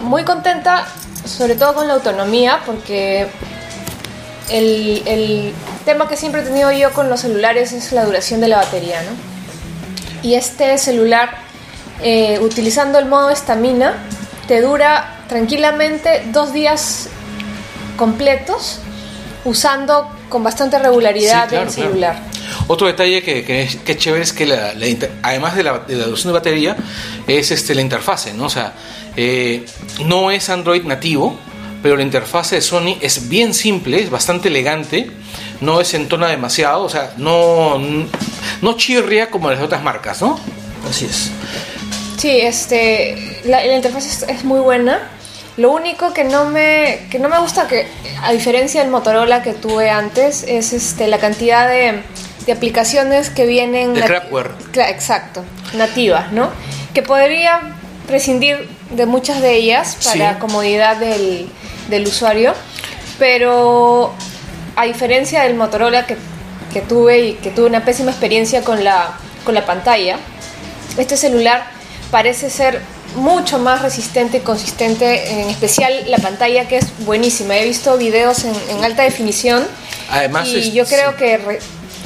muy 0.03 0.25
contenta, 0.25 0.87
sobre 1.25 1.55
todo 1.55 1.75
con 1.75 1.89
la 1.89 1.95
autonomía, 1.95 2.61
porque 2.67 3.29
el, 4.51 5.03
el 5.07 5.53
tema 5.85 6.09
que 6.09 6.17
siempre 6.17 6.43
he 6.43 6.45
tenido 6.45 6.71
yo 6.73 6.93
con 6.93 7.09
los 7.09 7.21
celulares 7.21 7.73
es 7.73 7.93
la 7.93 8.05
duración 8.05 8.41
de 8.41 8.49
la 8.49 8.57
batería, 8.59 9.03
¿no? 9.03 9.11
Y 10.23 10.35
este 10.35 10.77
celular, 10.79 11.31
eh, 12.03 12.39
utilizando 12.41 12.99
el 12.99 13.07
modo 13.07 13.31
estamina, 13.31 13.95
te 14.49 14.61
dura 14.61 15.21
tranquilamente 15.29 16.25
dos 16.33 16.53
días 16.53 17.09
completos 17.97 18.81
usando 19.45 20.11
con 20.29 20.43
bastante 20.43 20.79
regularidad 20.79 21.45
Sí, 21.45 21.49
claro, 21.51 21.69
el 21.69 21.75
claro. 21.75 21.89
celular. 21.91 22.23
Otro 22.67 22.87
detalle 22.87 23.23
que, 23.23 23.45
que 23.45 23.63
es, 23.63 23.77
que 23.77 23.93
es 23.93 23.99
chévere 23.99 24.23
es 24.23 24.33
que 24.33 24.47
la, 24.47 24.75
la 24.75 24.87
además 25.23 25.57
de 25.57 25.63
la, 25.63 25.79
de 25.81 25.97
la 25.97 26.05
duración 26.05 26.33
de 26.33 26.39
batería 26.39 26.77
es 27.27 27.51
este, 27.51 27.75
la 27.75 27.81
interfase, 27.81 28.33
¿no? 28.35 28.45
O 28.47 28.51
sea, 28.51 28.73
eh, 29.17 29.65
no 30.05 30.31
es 30.31 30.49
Android 30.51 30.83
nativo, 30.85 31.39
pero 31.83 31.97
la 31.97 32.03
interfase 32.03 32.57
de 32.57 32.63
Sony 32.63 32.97
es 33.01 33.29
bien 33.29 33.55
simple, 33.55 34.03
es 34.03 34.11
bastante 34.11 34.49
elegante, 34.49 35.11
no 35.61 35.81
es 35.81 35.95
entona 35.95 36.29
demasiado, 36.29 36.83
o 36.83 36.89
sea, 36.89 37.15
no, 37.17 37.79
no 38.63 38.77
chirria 38.77 39.31
como 39.31 39.51
las 39.51 39.61
otras 39.61 39.83
marcas, 39.83 40.21
¿no? 40.21 40.39
Así 40.89 41.07
es. 41.07 41.31
Sí, 42.19 42.31
este, 42.41 43.41
la, 43.45 43.65
la 43.65 43.77
interfaz 43.77 44.07
es, 44.07 44.23
es 44.29 44.45
muy 44.45 44.61
buena. 44.61 45.09
Lo 45.57 45.73
único 45.73 46.15
que 46.15 46.25
no 46.25 46.47
me 46.47 47.07
que 47.11 47.19
no 47.19 47.29
me 47.29 47.39
gusta 47.39 47.67
que 47.67 47.87
a 48.23 48.33
diferencia 48.33 48.81
del 48.81 48.91
Motorola 48.91 49.43
que 49.43 49.53
tuve 49.53 49.91
antes 49.91 50.45
es 50.47 50.73
este 50.73 51.07
la 51.07 51.19
cantidad 51.19 51.69
de, 51.69 52.03
de 52.47 52.53
aplicaciones 52.53 53.31
que 53.31 53.47
vienen 53.47 53.93
De 53.95 54.03
crapware. 54.03 54.53
Exacto, 54.89 55.45
nativas, 55.75 56.33
¿no? 56.33 56.51
Que 56.95 57.03
podría 57.03 57.61
prescindir 58.11 58.69
de 58.91 59.07
muchas 59.07 59.41
de 59.41 59.55
ellas 59.55 59.97
para 60.05 60.33
Sí. 60.35 60.39
comodidad 60.41 60.97
del, 60.97 61.49
del 61.89 62.07
usuario, 62.09 62.53
pero 63.19 64.13
a 64.77 64.85
diferencia 64.85 65.43
del 65.43 65.55
Motorola 65.55 66.07
que, 66.07 66.17
que 66.73 66.81
tuve 66.81 67.19
y 67.21 67.33
que 67.35 67.51
tuve 67.51 67.67
una 67.67 67.85
pésima 67.85 68.11
experiencia 68.11 68.63
con 68.63 68.83
la, 68.83 69.13
con 69.45 69.55
la 69.55 69.65
pantalla, 69.65 70.17
este 70.99 71.17
celular 71.17 71.65
parece 72.11 72.51
ser 72.51 72.81
mucho 73.15 73.59
más 73.59 73.83
resistente 73.83 74.39
y 74.39 74.41
consistente, 74.41 75.41
en 75.43 75.51
especial 75.51 75.93
la 76.09 76.19
pantalla 76.19 76.67
que 76.69 76.79
es 76.79 76.87
buenísima. 77.05 77.57
He 77.57 77.65
visto 77.67 77.97
videos 77.97 78.45
en, 78.45 78.55
en 78.71 78.85
alta 78.85 79.03
definición 79.05 79.67
Además, 80.11 80.49
y 80.49 80.59
es- 80.59 80.73
yo 80.73 80.85
creo 80.85 81.11
sí. 81.13 81.17
que 81.19 81.37
re- 81.39 81.59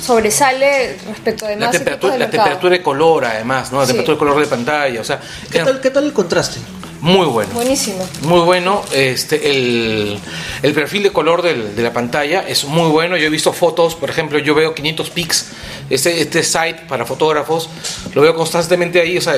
sobresale 0.05 0.97
respecto 1.09 1.47
de 1.47 1.57
La 1.57 1.71
temperatura, 1.71 1.95
equipos 1.95 2.11
la 2.11 2.17
mercado. 2.19 2.31
temperatura 2.45 2.77
de 2.77 2.83
color, 2.83 3.25
además, 3.25 3.73
¿no? 3.73 3.81
La 3.81 3.87
Sí. 3.87 3.93
temperatura 3.93 4.15
de 4.15 4.19
color 4.19 4.41
de 4.41 4.47
pantalla, 4.47 5.01
o 5.01 5.05
sea, 5.05 5.21
¿Qué 5.51 5.59
era 5.59 5.67
tal, 5.67 5.81
¿Qué 5.81 5.91
tal 5.91 6.05
el 6.05 6.13
contraste? 6.13 6.61
muy 7.01 7.27
bueno. 7.27 7.51
Buenísimo. 7.53 8.09
Muy 8.23 8.41
bueno, 8.41 8.83
este, 8.95 9.51
el, 9.51 10.19
el 10.63 10.73
perfil 10.73 11.03
de 11.03 11.13
color 11.13 11.43
del- 11.43 11.77
de 11.77 11.83
la 11.83 11.93
pantalla 11.93 12.45
es 12.49 12.65
muy 12.65 12.89
bueno. 12.89 13.19
Yo 13.19 13.27
he 13.27 13.29
visto 13.29 13.53
fotos, 13.53 13.95
por 13.95 14.09
ejemplo, 14.09 14.39
yo 14.39 14.55
veo 14.55 14.75
500 14.75 15.11
pics, 15.11 15.49
este, 15.91 16.23
este 16.23 16.43
site 16.43 16.85
para 16.89 17.05
fotógrafos, 17.05 17.69
lo 18.15 18.23
veo 18.23 18.35
constantemente 18.35 19.03
ahí, 19.03 19.19
o 19.19 19.21
sea, 19.21 19.35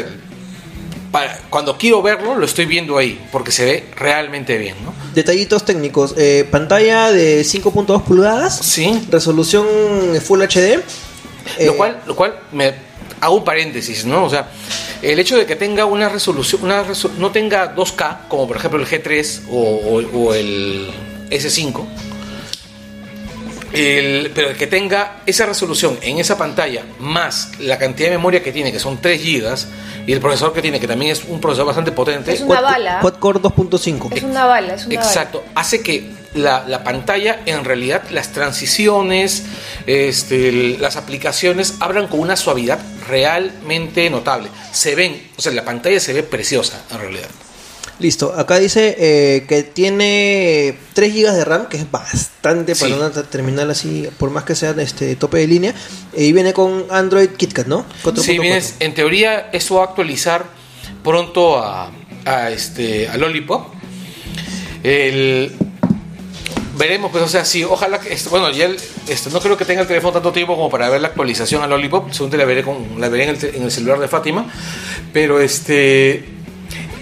para- 1.16 1.38
cuando 1.50 1.78
quiero 1.78 2.02
verlo, 2.02 2.34
lo 2.36 2.44
estoy 2.44 2.66
viendo 2.66 2.98
ahí, 2.98 3.18
porque 3.32 3.50
se 3.50 3.64
ve 3.64 3.84
realmente 3.96 4.58
bien, 4.58 4.76
¿no? 4.84 4.92
Detallitos 5.14 5.64
técnicos. 5.64 6.14
eh, 6.18 6.46
pantalla 6.50 7.10
de 7.10 7.42
5.2 7.44 8.02
pulgadas. 8.02 8.58
Sí, 8.58 9.00
Resolución 9.10 9.66
Full 10.22 10.42
HD. 10.42 10.80
eh, 11.58 11.66
lo 11.66 11.76
cual, 11.76 12.02
lo 12.06 12.14
cual 12.16 12.38
me 12.52 12.74
hago 13.20 13.36
un 13.36 13.44
paréntesis, 13.44 14.04
¿no? 14.04 14.24
O 14.24 14.30
sea, 14.30 14.48
el 15.00 15.18
hecho 15.18 15.36
de 15.38 15.46
que 15.46 15.56
tenga 15.56 15.84
una 15.86 16.08
resolución, 16.10 16.62
una 16.64 16.84
reso- 16.84 17.10
no 17.18 17.30
tenga 17.30 17.74
2K, 17.74 18.26
como 18.28 18.46
por 18.46 18.56
ejemplo 18.58 18.78
el 18.80 18.86
G3 18.86 19.40
o, 19.48 19.58
o- 19.60 20.18
o 20.26 20.34
el 20.34 20.90
S5, 21.30 21.86
El- 23.76 24.30
pero 24.34 24.56
que 24.56 24.66
tenga 24.66 25.22
esa 25.26 25.46
resolución 25.46 25.98
en 26.02 26.18
esa 26.18 26.36
pantalla 26.38 26.82
más 26.98 27.50
la 27.58 27.78
cantidad 27.78 28.08
de 28.10 28.16
memoria 28.16 28.42
que 28.42 28.52
tiene, 28.52 28.72
que 28.72 28.78
son 28.78 29.00
3 29.00 29.20
GB, 29.22 29.66
y 30.06 30.12
el 30.12 30.20
procesador 30.20 30.54
que 30.54 30.62
tiene, 30.62 30.78
que 30.80 30.86
también 30.88 31.12
es 31.12 31.24
un 31.24 31.40
procesador 31.40 31.66
bastante 31.66 31.92
potente. 31.92 32.32
Es 32.32 32.40
una 32.40 32.60
Quad- 32.60 32.62
bala. 32.62 33.00
Quad-core 33.00 33.40
2.5. 33.40 34.10
Es 34.16 34.22
una 34.22 34.46
bala, 34.46 34.74
es 34.74 34.86
una 34.86 34.94
Exacto, 34.94 35.44
hace 35.54 35.82
que 35.82 36.10
la, 36.34 36.64
la 36.68 36.84
pantalla, 36.84 37.40
en 37.46 37.64
realidad, 37.64 38.02
las 38.10 38.32
transiciones, 38.32 39.44
este, 39.86 40.48
el- 40.48 40.80
las 40.82 40.96
aplicaciones 40.96 41.74
abran 41.80 42.06
con 42.08 42.20
una 42.20 42.36
suavidad 42.36 42.78
realmente 43.08 44.08
notable. 44.10 44.48
Se 44.72 44.94
ven, 44.94 45.30
o 45.36 45.42
sea, 45.42 45.52
la 45.52 45.64
pantalla 45.64 45.98
se 46.00 46.12
ve 46.12 46.22
preciosa, 46.22 46.82
en 46.92 46.98
realidad. 47.00 47.28
Listo, 47.98 48.34
acá 48.36 48.58
dice 48.58 48.94
eh, 48.98 49.46
que 49.48 49.62
tiene 49.62 50.76
3 50.92 51.14
GB 51.14 51.32
de 51.32 51.44
RAM, 51.46 51.66
que 51.68 51.78
es 51.78 51.90
bastante 51.90 52.76
para 52.76 52.94
una 52.94 53.10
terminal 53.10 53.70
así, 53.70 54.06
por 54.18 54.30
más 54.30 54.44
que 54.44 54.54
sea 54.54 54.74
este 54.78 55.16
tope 55.16 55.38
de 55.38 55.46
línea. 55.46 55.74
Y 56.14 56.32
viene 56.32 56.52
con 56.52 56.84
Android 56.90 57.30
KitKat, 57.30 57.66
¿no? 57.66 57.86
4.4. 58.04 58.16
Sí, 58.22 58.38
vienes, 58.38 58.74
en 58.80 58.92
teoría, 58.92 59.48
eso 59.52 59.76
va 59.76 59.82
a 59.82 59.84
actualizar 59.86 60.44
pronto 61.02 61.58
a, 61.58 61.90
a, 62.26 62.50
este, 62.50 63.08
a 63.08 63.16
Lollipop. 63.16 63.68
El, 64.82 65.52
veremos, 66.76 67.10
pues, 67.10 67.24
o 67.24 67.28
sea, 67.28 67.44
sí, 67.44 67.64
ojalá 67.64 67.98
que, 67.98 68.12
este, 68.12 68.28
bueno, 68.28 68.50
ya 68.50 68.66
el- 68.66 68.76
este, 69.08 69.30
no 69.30 69.40
creo 69.40 69.56
que 69.56 69.64
tenga 69.64 69.80
el 69.80 69.86
teléfono 69.88 70.12
tanto 70.12 70.32
tiempo 70.32 70.54
como 70.54 70.68
para 70.68 70.88
ver 70.90 71.00
la 71.00 71.08
actualización 71.08 71.62
a 71.62 71.66
Lollipop, 71.66 72.12
según 72.12 72.36
la 72.36 72.44
veré, 72.44 72.62
con, 72.62 73.00
la 73.00 73.08
veré 73.08 73.24
en, 73.24 73.30
el, 73.30 73.38
te- 73.38 73.56
en 73.56 73.62
el 73.62 73.70
celular 73.70 73.98
de 73.98 74.08
Fátima, 74.08 74.52
pero 75.12 75.40
este, 75.40 76.24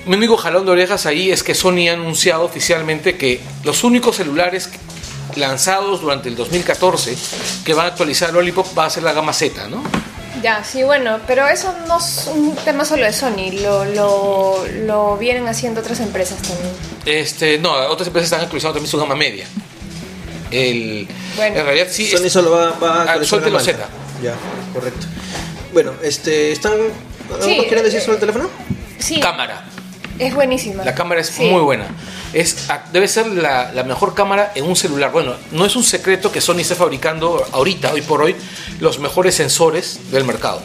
mi 0.07 0.17
único 0.17 0.37
jalón 0.37 0.67
de 0.67 0.73
orejas 0.73 1.07
ahí 1.07 1.31
es 1.31 1.43
que 1.43 1.55
Sony 1.55 1.89
ha 1.89 1.95
anunciado 1.95 2.45
oficialmente 2.45 3.17
que 3.17 3.41
los 3.65 3.85
únicos 3.85 4.17
celulares 4.17 4.69
lanzados 5.37 6.01
durante 6.01 6.29
el 6.29 6.37
2014 6.37 7.17
que 7.65 7.75
van 7.75 7.87
a 7.87 7.89
actualizar 7.91 8.33
Lollipop 8.33 8.67
va 8.79 8.87
a 8.87 8.91
ser 8.91 9.03
la 9.03 9.13
gama 9.13 9.33
Z, 9.33 9.69
¿no? 9.69 9.83
Ya, 10.43 10.63
sí, 10.63 10.83
bueno, 10.83 11.21
pero 11.27 11.49
eso 11.49 11.75
no 11.89 11.99
es 11.99 12.29
un 12.33 12.55
tema 12.57 12.85
solo 12.85 13.05
de 13.07 13.13
Sony, 13.15 13.51
lo, 13.63 13.85
lo, 13.87 14.65
lo 14.85 15.17
vienen 15.17 15.49
haciendo 15.49 15.81
otras 15.81 16.01
empresas 16.01 16.37
también. 16.43 16.71
Este, 17.07 17.59
no, 17.59 17.73
otras 17.73 18.09
empresas 18.09 18.27
están 18.27 18.41
actualizando 18.43 18.75
también 18.75 18.91
su 18.91 18.99
gama 18.99 19.15
media. 19.15 19.47
El, 20.51 21.09
Bueno. 21.37 21.57
en 21.61 21.65
realidad 21.65 21.87
sí. 21.91 22.07
Sony 22.11 22.27
es- 22.27 22.33
solo 22.33 22.51
va, 22.51 22.73
va 22.79 22.95
a 22.95 22.99
Ah, 22.99 23.03
actualizar 23.13 23.41
la 23.43 23.51
marca. 23.51 23.89
Ya, 24.23 24.35
correcto. 24.73 25.07
Bueno, 25.73 25.93
este, 26.03 26.53
¿están... 26.53 26.73
¿Algo 26.75 27.43
Sí, 27.45 27.57
más 27.57 27.67
quieren 27.67 27.85
decir 27.85 28.01
eh, 28.01 28.03
sobre 28.03 28.15
el 28.17 28.21
teléfono? 28.21 28.51
Sí, 28.99 29.19
cámara. 29.21 29.65
Es 30.19 30.35
buenísima. 30.35 30.85
La 30.85 30.95
cámara 30.95 31.21
es 31.21 31.29
Sí. 31.29 31.45
muy 31.45 31.61
buena. 31.63 31.87
Es, 32.33 32.69
ah, 32.71 32.85
debe 32.93 33.07
ser 33.09 33.27
la, 33.29 33.73
la 33.73 33.83
mejor 33.85 34.15
cámara 34.15 34.53
en 34.55 34.65
un 34.65 34.77
celular. 34.77 35.13
Bueno, 35.13 35.35
no 35.53 35.65
es 35.65 35.77
un 35.77 35.85
secreto 35.85 36.31
que 36.33 36.41
Sony 36.41 36.59
esté 36.61 36.75
fabricando 36.75 37.45
ahorita, 37.53 37.93
hoy 37.93 38.03
por 38.03 38.23
hoy, 38.23 38.35
los 38.81 38.99
mejores 38.99 39.35
sensores 39.35 40.11
del 40.11 40.25
mercado. 40.25 40.63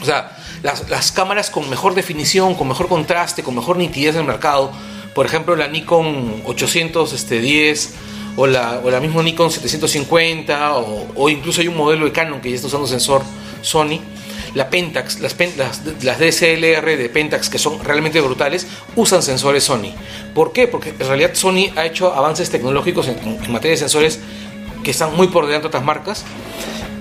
O 0.00 0.04
sea, 0.04 0.36
las, 0.62 0.88
las 0.88 1.12
cámaras 1.12 1.50
con 1.50 1.68
mejor 1.70 1.94
definición, 1.94 2.54
con 2.54 2.68
mejor 2.68 2.88
contraste, 2.88 3.42
con 3.42 3.54
mejor 3.54 3.76
nitidez 3.76 4.14
del 4.14 4.24
mercado. 4.24 4.70
Por 5.14 5.26
ejemplo, 5.26 5.56
la 5.56 5.66
Nikon 5.66 6.42
810 6.46 7.90
o 8.36 8.46
la, 8.46 8.80
o 8.84 8.90
la 8.90 9.00
misma 9.00 9.22
Nikon 9.22 9.50
750 9.50 10.76
o, 10.76 11.08
o 11.16 11.28
incluso 11.28 11.60
hay 11.60 11.68
un 11.68 11.76
modelo 11.76 12.04
de 12.06 12.12
Canon 12.12 12.40
que 12.40 12.48
ya 12.50 12.56
está 12.56 12.68
usando 12.68 12.86
sensor 12.86 13.22
Sony. 13.62 14.00
La 14.54 14.68
Pentax, 14.68 15.20
las, 15.20 15.36
las, 15.56 15.80
las 16.02 16.18
DSLR 16.18 16.96
de 16.96 17.08
Pentax 17.12 17.48
que 17.48 17.58
son 17.58 17.82
realmente 17.84 18.20
brutales, 18.20 18.66
usan 18.96 19.22
sensores 19.22 19.64
Sony. 19.64 19.92
¿Por 20.34 20.52
qué? 20.52 20.66
Porque 20.68 20.90
en 20.90 20.98
realidad 21.06 21.30
Sony 21.34 21.70
ha 21.76 21.86
hecho 21.86 22.12
avances 22.12 22.50
tecnológicos 22.50 23.08
en, 23.08 23.18
en- 23.18 23.52
materia 23.52 23.72
de 23.72 23.76
sensores 23.78 24.18
que 24.82 24.90
están 24.90 25.14
muy 25.16 25.28
por 25.28 25.46
delante 25.46 25.64
de 25.64 25.68
otras 25.68 25.84
marcas. 25.84 26.24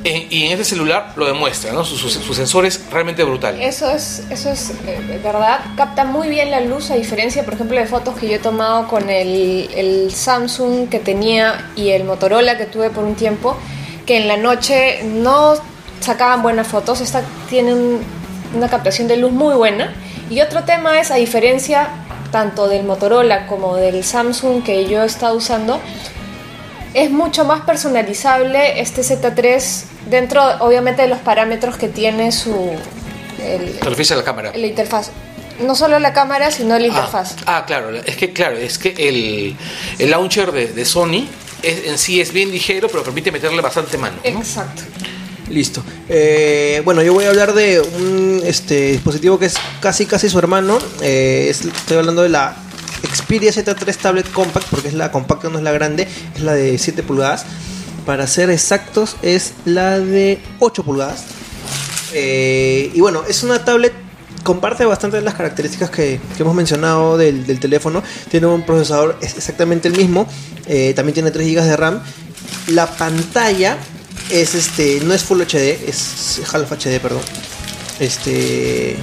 Eh, 0.05 0.27
y 0.29 0.45
en 0.45 0.53
este 0.53 0.63
celular 0.63 1.11
lo 1.17 1.25
demuestra, 1.25 1.73
¿no? 1.73 1.83
Sus 1.83 2.13
sensores 2.35 2.79
realmente 2.89 3.21
brutales. 3.25 3.75
Eso 3.75 3.89
es, 3.89 4.23
eso 4.29 4.49
es 4.49 4.71
eh, 4.87 5.19
verdad. 5.21 5.59
Capta 5.75 6.05
muy 6.05 6.29
bien 6.29 6.51
la 6.51 6.61
luz, 6.61 6.89
a 6.91 6.95
diferencia, 6.95 7.43
por 7.43 7.55
ejemplo, 7.55 7.77
de 7.77 7.85
fotos 7.85 8.17
que 8.17 8.29
yo 8.29 8.35
he 8.35 8.39
tomado 8.39 8.87
con 8.87 9.09
el, 9.09 9.69
el 9.75 10.09
Samsung 10.13 10.87
que 10.87 10.99
tenía 10.99 11.71
y 11.75 11.89
el 11.89 12.05
Motorola 12.05 12.57
que 12.57 12.65
tuve 12.65 12.91
por 12.91 13.03
un 13.03 13.15
tiempo, 13.15 13.57
que 14.05 14.15
en 14.17 14.29
la 14.29 14.37
noche 14.37 15.01
no 15.03 15.55
sacaban 15.99 16.41
buenas 16.41 16.67
fotos. 16.67 17.01
Esta 17.01 17.21
tiene 17.49 17.73
un- 17.73 18.01
una 18.55 18.67
captación 18.69 19.07
de 19.07 19.17
luz 19.17 19.31
muy 19.31 19.55
buena. 19.55 19.93
Y 20.29 20.41
otro 20.41 20.63
tema 20.63 20.99
es, 20.99 21.11
a 21.11 21.15
diferencia 21.15 21.89
tanto 22.31 22.67
del 22.67 22.83
Motorola 22.83 23.47
como 23.47 23.75
del 23.75 24.03
Samsung 24.03 24.63
que 24.63 24.85
yo 24.87 25.01
he 25.03 25.05
estado 25.05 25.35
usando, 25.35 25.79
es 26.93 27.11
mucho 27.11 27.45
más 27.45 27.61
personalizable 27.61 28.79
este 28.81 29.01
Z3 29.03 29.85
dentro, 30.09 30.43
obviamente, 30.59 31.01
de 31.03 31.07
los 31.07 31.19
parámetros 31.19 31.77
que 31.77 31.87
tiene 31.87 32.31
su 32.31 32.71
el- 33.43 33.73
Te 33.79 33.85
refieres 33.89 34.11
a 34.11 34.15
la 34.15 34.23
cámara. 34.23 34.51
la 34.55 34.67
interfaz. 34.67 35.11
No 35.59 35.75
solo 35.75 35.99
la 35.99 36.13
cámara, 36.13 36.51
sino 36.51 36.77
la 36.79 36.87
interfaz. 36.87 37.35
Ah, 37.45 37.57
ah, 37.57 37.65
claro, 37.65 37.89
es 37.95 38.15
que 38.15 38.31
claro, 38.31 38.57
es 38.57 38.77
que 38.79 38.93
el, 38.97 39.55
el 39.99 40.09
launcher 40.11 40.51
de, 40.51 40.67
de 40.67 40.85
Sony 40.85 41.27
es- 41.63 41.85
en 41.85 41.97
sí 41.97 42.21
es 42.21 42.31
bien 42.31 42.51
ligero, 42.51 42.87
pero 42.89 43.03
permite 43.03 43.31
meterle 43.31 43.61
bastante 43.61 43.97
mano. 43.97 44.15
¿no? 44.23 44.29
Exacto. 44.39 44.83
Listo. 45.49 45.83
Eh, 46.07 46.81
bueno, 46.85 47.01
yo 47.01 47.13
voy 47.13 47.25
a 47.25 47.29
hablar 47.29 47.53
de 47.53 47.81
un 47.81 48.41
este, 48.45 48.91
dispositivo 48.91 49.39
que 49.39 49.47
es 49.47 49.55
casi 49.81 50.05
casi 50.05 50.29
su 50.29 50.37
hermano. 50.37 50.77
Eh, 51.01 51.47
es- 51.49 51.65
estoy 51.65 51.97
hablando 51.97 52.21
de 52.21 52.29
la 52.29 52.55
Xperia 53.11 53.51
Z3 53.51 53.97
Tablet 53.97 54.31
Compact, 54.31 54.67
porque 54.69 54.89
es 54.89 54.93
la 54.93 55.11
compacta, 55.11 55.49
no 55.49 55.57
es 55.57 55.63
la 55.63 55.71
grande, 55.71 56.07
es 56.35 56.41
la 56.41 56.53
de 56.53 56.77
7 56.77 57.01
pulgadas. 57.01 57.45
Para 58.05 58.27
ser 58.27 58.49
exactos, 58.51 59.17
es 59.23 59.53
la 59.65 59.99
de 59.99 60.39
8 60.59 60.83
pulgadas. 60.83 61.23
Eh, 62.13 62.91
y 62.93 63.01
bueno, 63.01 63.23
es 63.27 63.41
una 63.43 63.63
tablet, 63.65 63.93
comparte 64.43 64.85
bastante 64.85 65.17
de 65.17 65.23
las 65.23 65.33
características 65.33 65.89
que, 65.89 66.19
hemos 66.37 66.55
mencionado 66.55 67.17
del, 67.17 67.59
teléfono. 67.59 68.03
Tiene 68.29 68.47
un 68.47 68.65
procesador 68.65 69.17
es 69.21 69.35
exactamente 69.35 69.87
el 69.87 69.97
mismo, 69.97 70.27
también 70.95 71.13
tiene 71.13 71.31
3 71.31 71.47
GB 71.47 71.63
de 71.63 71.77
RAM. 71.77 72.01
La 72.67 72.87
pantalla 72.87 73.77
es 74.29 74.55
este, 74.55 74.99
no 75.01 75.13
es 75.13 75.23
Full 75.23 75.41
HD, 75.41 75.87
es 75.87 76.41
Half 76.51 76.71
HD, 76.71 76.99
perdón. 76.99 77.21
Este. 77.99 78.95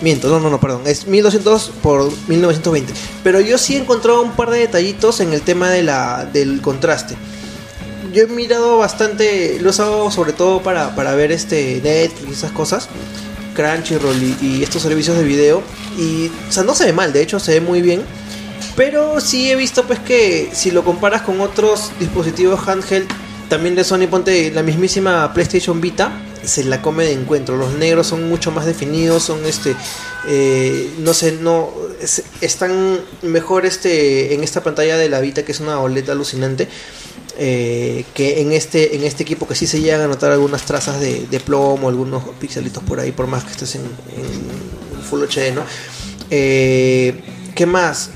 Miento, 0.00 0.28
no, 0.28 0.38
no, 0.38 0.50
no, 0.50 0.60
perdón. 0.60 0.82
Es 0.86 1.06
1200 1.06 1.72
por 1.82 2.12
1920. 2.28 2.92
Pero 3.24 3.40
yo 3.40 3.58
sí 3.58 3.76
he 3.76 3.78
encontrado 3.78 4.22
un 4.22 4.32
par 4.32 4.50
de 4.50 4.58
detallitos 4.58 5.20
en 5.20 5.32
el 5.32 5.42
tema 5.42 5.70
de 5.70 5.82
la, 5.82 6.24
del 6.24 6.60
contraste. 6.60 7.16
Yo 8.12 8.24
he 8.24 8.26
mirado 8.26 8.78
bastante, 8.78 9.58
lo 9.60 9.68
he 9.68 9.70
usado 9.70 10.10
sobre 10.10 10.32
todo 10.32 10.62
para, 10.62 10.94
para 10.94 11.14
ver 11.14 11.32
este 11.32 11.80
Netflix 11.82 12.28
y 12.28 12.32
esas 12.32 12.52
cosas. 12.52 12.88
Crunchyroll 13.54 14.22
y, 14.22 14.36
y 14.40 14.62
estos 14.62 14.82
servicios 14.82 15.16
de 15.16 15.24
video. 15.24 15.62
Y, 15.98 16.30
o 16.48 16.52
sea, 16.52 16.62
no 16.62 16.74
se 16.74 16.86
ve 16.86 16.92
mal, 16.92 17.12
de 17.12 17.22
hecho 17.22 17.40
se 17.40 17.54
ve 17.54 17.60
muy 17.60 17.82
bien. 17.82 18.02
Pero 18.76 19.20
sí 19.20 19.50
he 19.50 19.56
visto 19.56 19.84
pues 19.84 19.98
que 19.98 20.50
si 20.52 20.70
lo 20.70 20.84
comparas 20.84 21.22
con 21.22 21.40
otros 21.40 21.90
dispositivos 21.98 22.66
handheld, 22.68 23.08
también 23.48 23.74
de 23.74 23.84
Sony, 23.84 24.06
ponte 24.10 24.50
la 24.52 24.62
mismísima 24.62 25.32
PlayStation 25.34 25.80
Vita, 25.80 26.12
se 26.44 26.64
la 26.64 26.80
come 26.82 27.04
de 27.04 27.12
encuentro. 27.12 27.56
Los 27.56 27.72
negros 27.74 28.06
son 28.06 28.28
mucho 28.28 28.50
más 28.50 28.66
definidos, 28.66 29.22
son 29.24 29.44
este, 29.44 29.74
eh, 30.28 30.90
no 30.98 31.14
sé, 31.14 31.32
no, 31.32 31.70
es- 32.00 32.22
están 32.40 33.00
mejor 33.22 33.66
este 33.66 34.34
en 34.34 34.44
esta 34.44 34.62
pantalla 34.62 34.96
de 34.96 35.08
la 35.08 35.20
Vita 35.20 35.44
que 35.44 35.52
es 35.52 35.60
una 35.60 35.80
OLED 35.80 36.08
alucinante. 36.10 36.68
eh, 37.40 38.04
que 38.14 38.40
en 38.40 38.50
este 38.50 38.96
en 38.96 39.04
este 39.04 39.22
equipo 39.22 39.46
que 39.46 39.54
sí 39.54 39.68
se 39.68 39.80
llegan 39.80 40.00
a 40.00 40.08
notar 40.08 40.32
algunas 40.32 40.62
trazas 40.62 40.98
de, 40.98 41.24
de 41.30 41.38
plomo, 41.38 41.88
algunos 41.88 42.24
pixelitos 42.40 42.82
por 42.82 42.98
ahí, 42.98 43.12
por 43.12 43.28
más 43.28 43.44
que 43.44 43.52
estés 43.52 43.76
en, 43.76 43.82
en 43.82 45.02
Full 45.08 45.22
HD, 45.22 45.52
¿no? 45.54 45.62
Eh, 46.30 47.14
¿Qué 47.54 47.64
más? 47.66 48.10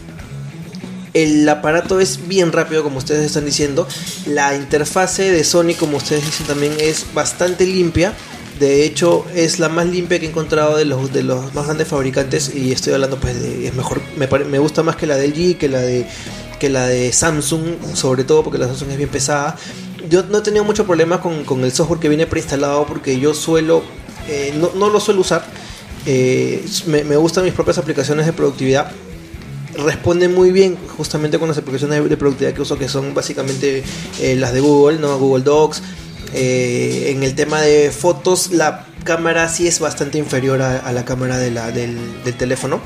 El 1.15 1.47
aparato 1.47 2.01
es 2.01 2.27
bien 2.27 2.53
rápido, 2.53 2.83
como 2.83 2.99
ustedes 2.99 3.27
están 3.27 3.45
diciendo. 3.45 3.87
La 4.27 4.57
interfase 4.57 5.31
de 5.31 5.45
Sony, 5.45 5.75
como 5.79 5.99
ustedes 5.99 6.25
dicen 6.25 6.47
también, 6.47 6.73
es 6.79 7.07
bastante 7.13 7.67
limpia. 7.67 8.15
De 8.59 8.85
hecho, 8.85 9.27
es 9.35 9.59
la 9.59 9.69
más 9.69 9.87
limpia 9.87 10.19
que 10.19 10.27
he 10.27 10.29
encontrado 10.29 10.77
de 10.77 10.85
los, 10.85 11.13
de 11.13 11.23
los 11.23 11.53
más 11.55 11.67
grandes 11.67 11.89
fabricantes. 11.89 12.55
Y 12.55 12.73
estoy 12.73 12.95
hablando, 12.95 13.19
pues, 13.19 13.41
de. 13.43 13.71
Mejor. 13.73 14.01
Me, 14.17 14.59
gusta 14.59 14.83
más 14.83 14.97
que 14.97 15.07
la 15.07 15.17
de 15.17 15.29
LG, 15.29 15.59
que 15.59 15.69
la 15.69 15.81
de, 15.81 16.07
que 16.59 16.71
la 16.71 16.87
de 16.87 17.13
Samsung, 17.13 17.95
sobre 17.95 18.25
todo 18.25 18.43
porque 18.43 18.59
la 18.59 18.69
Samsung 18.69 18.93
es 18.93 18.97
bien 18.97 19.11
pesada. 19.11 19.57
Yo 20.09 20.23
no 20.25 20.39
he 20.39 20.43
tenido 20.43 20.65
mucho 20.65 20.87
problema 20.87 21.21
con, 21.21 21.45
con 21.45 21.63
el 21.65 21.73
software 21.73 22.01
que 22.01 22.09
viene 22.09 22.27
preinstalado 22.27 22.87
porque 22.87 23.21
yo 23.21 23.35
suelo. 23.35 23.83
eh, 24.29 24.55
no, 24.57 24.71
no 24.77 24.89
lo 24.89 24.99
suelo 24.99 25.21
usar. 25.21 25.45
Eh, 26.07 26.65
me 26.87 27.17
gustan 27.17 27.45
mis 27.45 27.53
propias 27.53 27.79
aplicaciones 27.79 28.27
de 28.27 28.33
productividad 28.33 28.91
responde 29.75 30.29
muy 30.29 30.53
bien 30.53 30.77
justamente 30.97 31.39
con 31.39 31.49
las 31.49 31.59
aplicaciones 31.59 32.09
de, 32.09 32.17
productividad 32.17 32.55
que 32.55 32.63
uso 32.63 32.79
que 32.79 32.89
son 32.89 33.15
básicamente 33.15 33.83
eh, 34.21 34.37
las 34.37 34.53
de 34.53 34.61
Google, 34.61 34.99
¿no? 34.99 35.19
Google 35.19 35.45
Docs. 35.45 35.83
Eh, 36.35 37.13
en 37.15 37.23
el 37.23 37.35
tema 37.35 37.61
de 37.61 37.91
fotos, 37.91 38.53
la 38.53 38.87
cámara 39.05 39.49
sí 39.49 39.67
es 39.67 39.81
bastante 39.81 40.19
inferior 40.19 40.63
a, 40.63 40.93
la 40.93 41.05
cámara 41.05 41.39
del, 41.39 41.55
del 41.55 42.35
teléfono. 42.37 42.81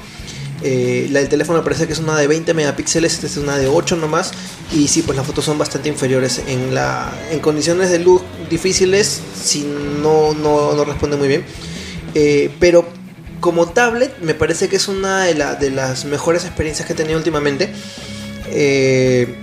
Eh, 0.62 1.08
la 1.10 1.20
del 1.20 1.28
teléfono 1.28 1.62
parece 1.62 1.86
que 1.86 1.92
es 1.92 1.98
una 1.98 2.16
de 2.16 2.26
20 2.26 2.54
megapíxeles, 2.54 3.14
esta 3.14 3.26
es 3.26 3.36
una 3.36 3.56
de 3.56 3.68
8 3.68 3.96
nomás. 3.96 4.32
Y 4.72 4.88
sí, 4.88 5.02
pues 5.02 5.16
las 5.16 5.26
fotos 5.26 5.44
son 5.44 5.58
bastante 5.58 5.88
inferiores. 5.88 6.42
En, 6.48 6.74
la, 6.74 7.12
en 7.30 7.38
condiciones 7.40 7.90
de 7.90 7.98
luz 7.98 8.22
difíciles, 8.50 9.20
si 9.40 9.64
no, 10.02 10.34
no, 10.34 10.74
no 10.74 10.84
responde 10.84 11.16
muy 11.16 11.28
bien. 11.28 11.44
Pero 12.58 12.95
como 13.46 13.68
tablet, 13.70 14.12
me 14.20 14.34
parece 14.34 14.68
que 14.68 14.74
es 14.74 14.88
una 14.88 15.22
de, 15.24 15.34
la- 15.34 15.54
de 15.54 15.70
las 15.70 16.04
mejores 16.04 16.44
experiencias 16.44 16.84
que 16.84 16.94
he 16.94 16.96
tenido 16.96 17.16
últimamente. 17.16 17.70
Eh, 18.50 19.34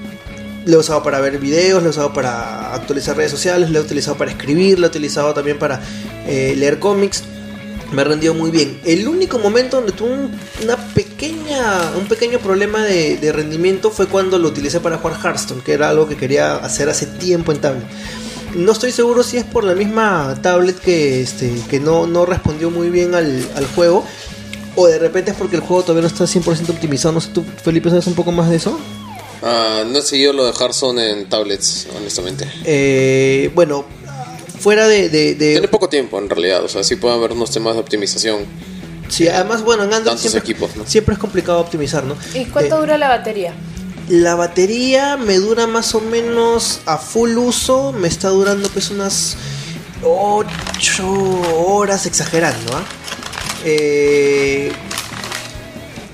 lo 0.66 0.74
he 0.76 0.78
usado 0.78 1.02
para 1.04 1.20
ver 1.22 1.40
videos, 1.40 1.82
lo 1.82 1.88
he 1.88 1.92
usado 1.92 2.12
para 2.12 2.74
actualizar 2.74 3.16
redes 3.16 3.32
sociales, 3.32 3.70
lo 3.70 3.80
he 3.80 3.82
utilizado 3.82 4.18
para 4.18 4.32
escribir, 4.32 4.78
lo 4.78 4.88
he 4.88 4.90
utilizado 4.90 5.34
también 5.34 5.58
para 5.58 5.80
eh, 6.28 6.54
leer 6.58 6.80
cómics. 6.80 7.24
Me 7.94 8.02
ha 8.02 8.06
rendido 8.06 8.34
muy 8.34 8.52
bien. 8.52 8.80
El 8.84 9.08
único 9.08 9.40
momento 9.40 9.78
donde 9.78 9.94
tuve 9.94 10.12
un, 10.14 10.32
una 10.64 10.76
pequeña, 10.94 11.92
un 11.98 12.08
pequeño 12.08 12.40
problema 12.40 12.84
de, 12.84 13.18
de 13.18 13.32
rendimiento 13.32 13.90
fue 13.92 14.08
cuando 14.08 14.38
lo 14.38 14.50
utilicé 14.50 14.80
para 14.82 14.98
jugar 14.98 15.18
Hearthstone, 15.24 15.62
que 15.64 15.74
era 15.74 15.90
algo 15.90 16.10
que 16.10 16.18
quería 16.18 16.56
hacer 16.58 16.90
hace 16.90 17.06
tiempo 17.06 17.52
en 17.54 17.60
tablet. 17.62 17.84
No 18.56 18.72
estoy 18.72 18.92
seguro 18.92 19.24
si 19.24 19.38
es 19.38 19.44
por 19.46 19.64
la 19.64 19.74
misma 19.74 20.38
tablet 20.42 20.78
que, 20.80 21.22
este, 21.22 21.52
que 21.70 21.80
no, 21.80 22.06
no 22.08 22.26
respondió 22.26 22.70
muy 22.70 22.90
bien 22.90 23.16
al, 23.16 23.46
al 23.56 23.66
juego. 23.68 24.06
O 24.76 24.88
de 24.88 24.98
repente 25.00 25.32
es 25.32 25.38
porque 25.38 25.56
el 25.56 25.62
juego 25.62 25.84
todavía 25.84 26.02
no 26.02 26.08
está 26.08 26.26
100% 26.26 26.70
optimizado. 26.70 27.14
No 27.14 27.22
sé, 27.22 27.30
tú, 27.34 27.44
Felipe, 27.64 27.90
¿sabes 27.90 28.08
un 28.08 28.16
poco 28.16 28.32
más 28.32 28.50
de 28.50 28.56
eso? 28.58 28.80
Ah, 29.42 29.84
no 29.88 30.00
he 30.00 30.02
seguido 30.02 30.34
lo 30.34 30.46
de 30.46 30.52
Hearthstone 30.54 31.12
en 31.12 31.30
tablets, 31.30 31.88
honestamente. 31.98 32.48
Eh, 32.64 33.52
bueno, 33.54 33.86
fuera 34.60 34.88
de... 34.88 35.10
de- 35.10 35.36
de- 35.36 35.52
Tiene 35.54 35.68
poco 35.68 35.90
tiempo 35.90 36.18
en 36.18 36.30
realidad, 36.30 36.64
o 36.64 36.68
sea, 36.70 36.84
sí 36.84 36.96
puede 36.96 37.16
haber 37.16 37.34
unos 37.34 37.52
temas 37.52 37.74
de 37.76 37.82
optimización. 37.82 38.46
sí, 39.10 39.28
además, 39.28 39.62
bueno, 39.64 39.84
en 39.84 39.94
Android 39.94 40.18
siempre, 40.18 40.40
equipos, 40.40 40.76
¿no? 40.76 40.86
siempre 40.88 41.14
es 41.14 41.20
complicado 41.20 41.60
optimizar, 41.60 42.04
¿no? 42.06 42.16
¿Y 42.34 42.46
cuánto 42.46 42.78
Eh, 42.78 42.80
dura 42.80 42.98
la 42.98 43.10
batería? 43.10 43.54
La 44.10 44.36
batería 44.36 45.18
me 45.18 45.38
dura 45.38 45.66
más 45.68 45.96
o 45.96 46.02
menos 46.02 46.82
a 46.86 46.98
full 46.98 47.38
uso, 47.38 47.94
me 47.94 48.08
está 48.08 48.30
durando 48.30 48.68
pues 48.70 48.90
unas 48.90 49.38
8 50.04 51.08
horas 51.68 52.06
exagerando, 52.06 52.76
¿ah? 52.76 52.84
Eh, 53.66 54.72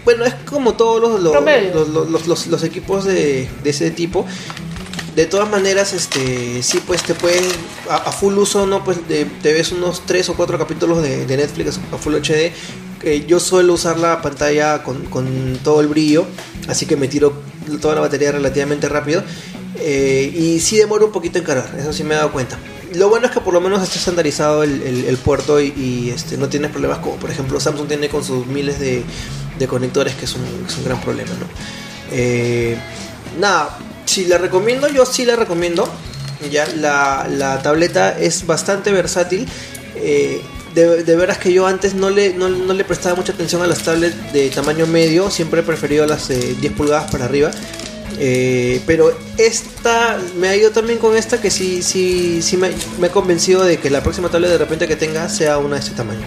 bueno, 0.05 0.23
es 0.25 0.35
como 0.49 0.73
todos 0.73 1.19
los, 1.19 2.63
equipos 2.63 3.05
de, 3.05 3.49
de 3.63 3.69
ese 3.69 3.89
tipo. 3.91 4.25
De 5.15 5.25
todas 5.25 5.49
maneras, 5.49 5.93
este 5.93 6.61
sí, 6.63 6.79
pues 6.85 7.01
te 7.03 7.15
pueden, 7.15 7.43
a, 7.89 7.95
a 7.95 8.11
full 8.11 8.37
uso, 8.37 8.65
¿no? 8.67 8.83
Pues 8.83 9.07
de- 9.07 9.25
te 9.25 9.51
ves 9.51 9.71
unos 9.71 10.03
3 10.05 10.29
o 10.29 10.35
4 10.35 10.57
capítulos 10.59 11.01
de, 11.01 11.25
de 11.25 11.37
Netflix 11.37 11.79
a 11.91 11.97
full 11.97 12.13
HD. 12.15 12.53
yo 13.27 13.39
suelo 13.39 13.73
usar 13.73 13.97
la 13.99 14.21
pantalla 14.21 14.83
con, 14.83 15.05
con 15.05 15.59
todo 15.63 15.81
el 15.81 15.87
brillo, 15.87 16.25
así 16.67 16.85
que 16.85 16.95
me 16.95 17.07
tiro 17.07 17.33
toda 17.81 17.95
la 17.95 18.01
batería 18.01 18.31
relativamente 18.31 18.89
rápido. 18.89 19.23
eh, 19.79 20.33
y 20.35 20.59
sí 20.59 20.77
demora 20.77 21.05
un 21.05 21.11
poquito 21.11 21.37
en 21.37 21.45
cargar, 21.45 21.73
eso 21.79 21.93
sí 21.93 22.03
me 22.03 22.15
he 22.15 22.17
dado 22.17 22.31
cuenta. 22.31 22.57
Lo 22.95 23.07
bueno 23.07 23.27
es 23.27 23.31
que 23.31 23.39
por 23.39 23.53
lo 23.53 23.61
menos 23.61 23.83
está 23.83 23.99
estandarizado 23.99 24.63
el, 24.63 25.17
puerto 25.23 25.61
y, 25.61 25.67
y, 25.77 26.09
este, 26.09 26.37
no 26.37 26.49
tienes 26.49 26.71
problemas 26.71 26.97
como 26.99 27.17
por 27.17 27.29
ejemplo 27.29 27.59
Samsung 27.59 27.87
tiene 27.87 28.09
con 28.09 28.23
sus 28.23 28.47
miles 28.47 28.79
de, 28.79 29.03
de 29.59 29.67
conectores, 29.67 30.15
que 30.15 30.25
es 30.25 30.33
un, 30.33 30.65
es 30.67 30.75
un 30.77 30.85
gran 30.85 30.99
problema. 30.99 31.29
¿no? 31.31 31.45
Eh, 32.11 32.77
nada, 33.39 33.77
si 34.05 34.25
la 34.25 34.37
recomiendo, 34.39 34.87
yo 34.87 35.05
sí 35.05 35.25
la 35.25 35.35
recomiendo. 35.35 35.87
Ya, 36.49 36.65
la, 36.67 37.27
la 37.29 37.61
tableta 37.61 38.17
es 38.17 38.47
bastante 38.47 38.91
versátil. 38.91 39.47
Eh, 39.95 40.41
de, 40.73 41.03
de 41.03 41.15
veras 41.15 41.37
que 41.37 41.51
yo 41.53 41.67
antes 41.67 41.93
no 41.93 42.09
le, 42.09 42.33
no, 42.33 42.49
no 42.49 42.73
le 42.73 42.83
prestaba 42.83 43.15
mucha 43.15 43.31
atención 43.31 43.61
a 43.61 43.67
las 43.67 43.83
tablets 43.83 44.33
de 44.33 44.49
tamaño 44.49 44.87
medio, 44.87 45.29
siempre 45.29 45.61
he 45.61 45.63
preferido 45.63 46.05
las 46.05 46.27
de 46.27 46.55
10 46.55 46.73
pulgadas 46.73 47.11
para 47.11 47.25
arriba. 47.25 47.51
Eh, 48.21 48.81
pero 48.85 49.17
esta 49.37 50.19
me 50.37 50.49
ha 50.49 50.55
ido 50.55 50.71
también 50.71 50.99
con 50.99 51.15
esta 51.15 51.39
que 51.39 51.49
sí, 51.49 51.81
sí, 51.81 52.41
sí 52.41 52.57
me, 52.57 52.71
me 52.99 53.07
he 53.07 53.09
convencido 53.11 53.63
de 53.63 53.77
que 53.77 53.89
la 53.89 54.03
próxima 54.03 54.29
tablet 54.29 54.51
de 54.51 54.57
repente 54.57 54.87
que 54.87 54.97
tenga 54.97 55.29
sea 55.29 55.57
una 55.57 55.75
de 55.75 55.81
este 55.81 55.95
tamaño. 55.95 56.25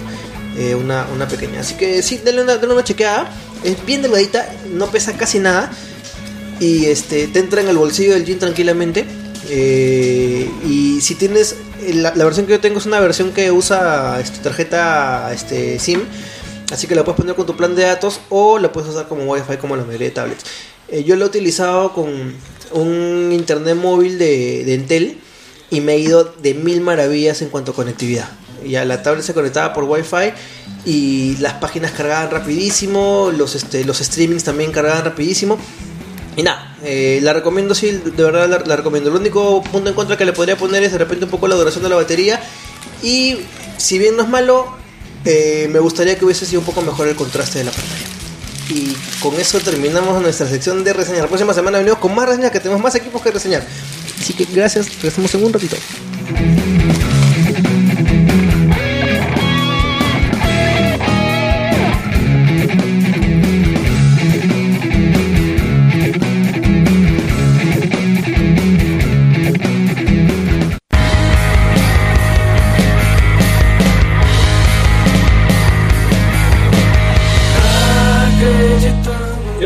Eh, 0.56 0.74
una, 0.74 1.06
una 1.14 1.26
pequeña. 1.28 1.60
Así 1.60 1.74
que 1.74 2.02
sí, 2.02 2.20
denle 2.22 2.42
una, 2.42 2.56
denle 2.56 2.74
una 2.74 2.84
chequeada. 2.84 3.30
Es 3.64 3.84
bien 3.86 4.02
delgadita, 4.02 4.48
no 4.70 4.90
pesa 4.90 5.16
casi 5.16 5.38
nada. 5.38 5.70
Y 6.60 6.86
este 6.86 7.26
te 7.28 7.38
entra 7.38 7.60
en 7.60 7.68
el 7.68 7.78
bolsillo 7.78 8.12
del 8.12 8.24
jean 8.24 8.38
tranquilamente. 8.38 9.06
Eh, 9.48 10.50
y 10.66 11.00
si 11.00 11.14
tienes. 11.14 11.56
La, 11.94 12.10
versión 12.12 12.46
que 12.46 12.52
yo 12.52 12.60
tengo 12.60 12.78
es 12.78 12.86
una 12.86 13.00
versión 13.00 13.32
que 13.32 13.50
usa 13.50 14.20
este, 14.20 14.38
tarjeta 14.38 15.32
este, 15.32 15.78
SIM. 15.78 16.00
Así 16.72 16.86
que 16.86 16.94
la 16.94 17.04
puedes 17.04 17.20
poner 17.20 17.34
con 17.34 17.46
tu 17.46 17.56
plan 17.56 17.74
de 17.74 17.82
datos 17.82 18.20
o 18.30 18.58
la 18.58 18.72
puedes 18.72 18.90
usar 18.90 19.08
como 19.08 19.24
Wi-Fi 19.24 19.56
como 19.58 19.76
la 19.76 19.84
mayoría 19.84 20.08
de 20.08 20.14
tablets. 20.14 20.44
Eh, 20.88 21.04
yo 21.04 21.16
lo 21.16 21.24
he 21.24 21.28
utilizado 21.28 21.92
con 21.92 22.34
un 22.72 23.30
internet 23.32 23.76
móvil 23.76 24.18
de, 24.18 24.64
de 24.64 24.74
Entel 24.74 25.18
y 25.70 25.80
me 25.80 25.92
ha 25.92 25.96
ido 25.96 26.24
de 26.24 26.54
mil 26.54 26.80
maravillas 26.80 27.42
en 27.42 27.48
cuanto 27.48 27.72
a 27.72 27.74
conectividad. 27.74 28.28
Ya 28.64 28.84
la 28.84 29.02
tablet 29.02 29.24
se 29.24 29.34
conectaba 29.34 29.72
por 29.72 29.84
Wi-Fi 29.84 30.32
y 30.84 31.36
las 31.38 31.54
páginas 31.54 31.92
cargaban 31.92 32.30
rapidísimo, 32.30 33.30
los, 33.36 33.54
este, 33.54 33.84
los 33.84 33.98
streamings 33.98 34.44
también 34.44 34.72
cargaban 34.72 35.04
rapidísimo. 35.04 35.58
Y 36.36 36.42
nada, 36.42 36.76
eh, 36.82 37.20
la 37.22 37.32
recomiendo, 37.32 37.74
sí, 37.74 37.90
de 37.90 38.22
verdad 38.22 38.48
la, 38.48 38.58
la 38.60 38.76
recomiendo. 38.76 39.10
El 39.10 39.16
único 39.16 39.62
punto 39.62 39.90
en 39.90 39.94
contra 39.94 40.16
que 40.16 40.24
le 40.24 40.32
podría 40.32 40.56
poner 40.56 40.82
es 40.82 40.92
de 40.92 40.98
repente 40.98 41.26
un 41.26 41.30
poco 41.30 41.46
la 41.46 41.56
duración 41.56 41.82
de 41.82 41.90
la 41.90 41.96
batería. 41.96 42.40
Y 43.02 43.38
si 43.76 43.98
bien 43.98 44.16
no 44.16 44.22
es 44.22 44.28
malo, 44.28 44.76
eh, 45.24 45.68
me 45.70 45.78
gustaría 45.78 46.18
que 46.18 46.24
hubiese 46.24 46.46
sido 46.46 46.60
un 46.60 46.66
poco 46.66 46.82
mejor 46.82 47.08
el 47.08 47.16
contraste 47.16 47.58
de 47.58 47.64
la 47.64 47.70
pantalla. 47.70 48.06
Y 48.70 48.96
con 49.20 49.38
eso 49.38 49.60
terminamos 49.60 50.22
nuestra 50.22 50.48
sección 50.48 50.82
de 50.84 50.92
reseñas. 50.92 51.22
La 51.22 51.28
próxima 51.28 51.52
semana 51.52 51.78
venimos 51.78 51.98
con 51.98 52.14
más 52.14 52.28
reseñas 52.28 52.50
que 52.50 52.60
tenemos 52.60 52.82
más 52.82 52.94
equipos 52.94 53.20
que 53.20 53.30
reseñar. 53.30 53.62
Así 54.18 54.32
que 54.32 54.46
gracias, 54.46 54.86
regresamos 54.96 55.34
en 55.34 55.44
un 55.44 55.52
ratito. 55.52 55.76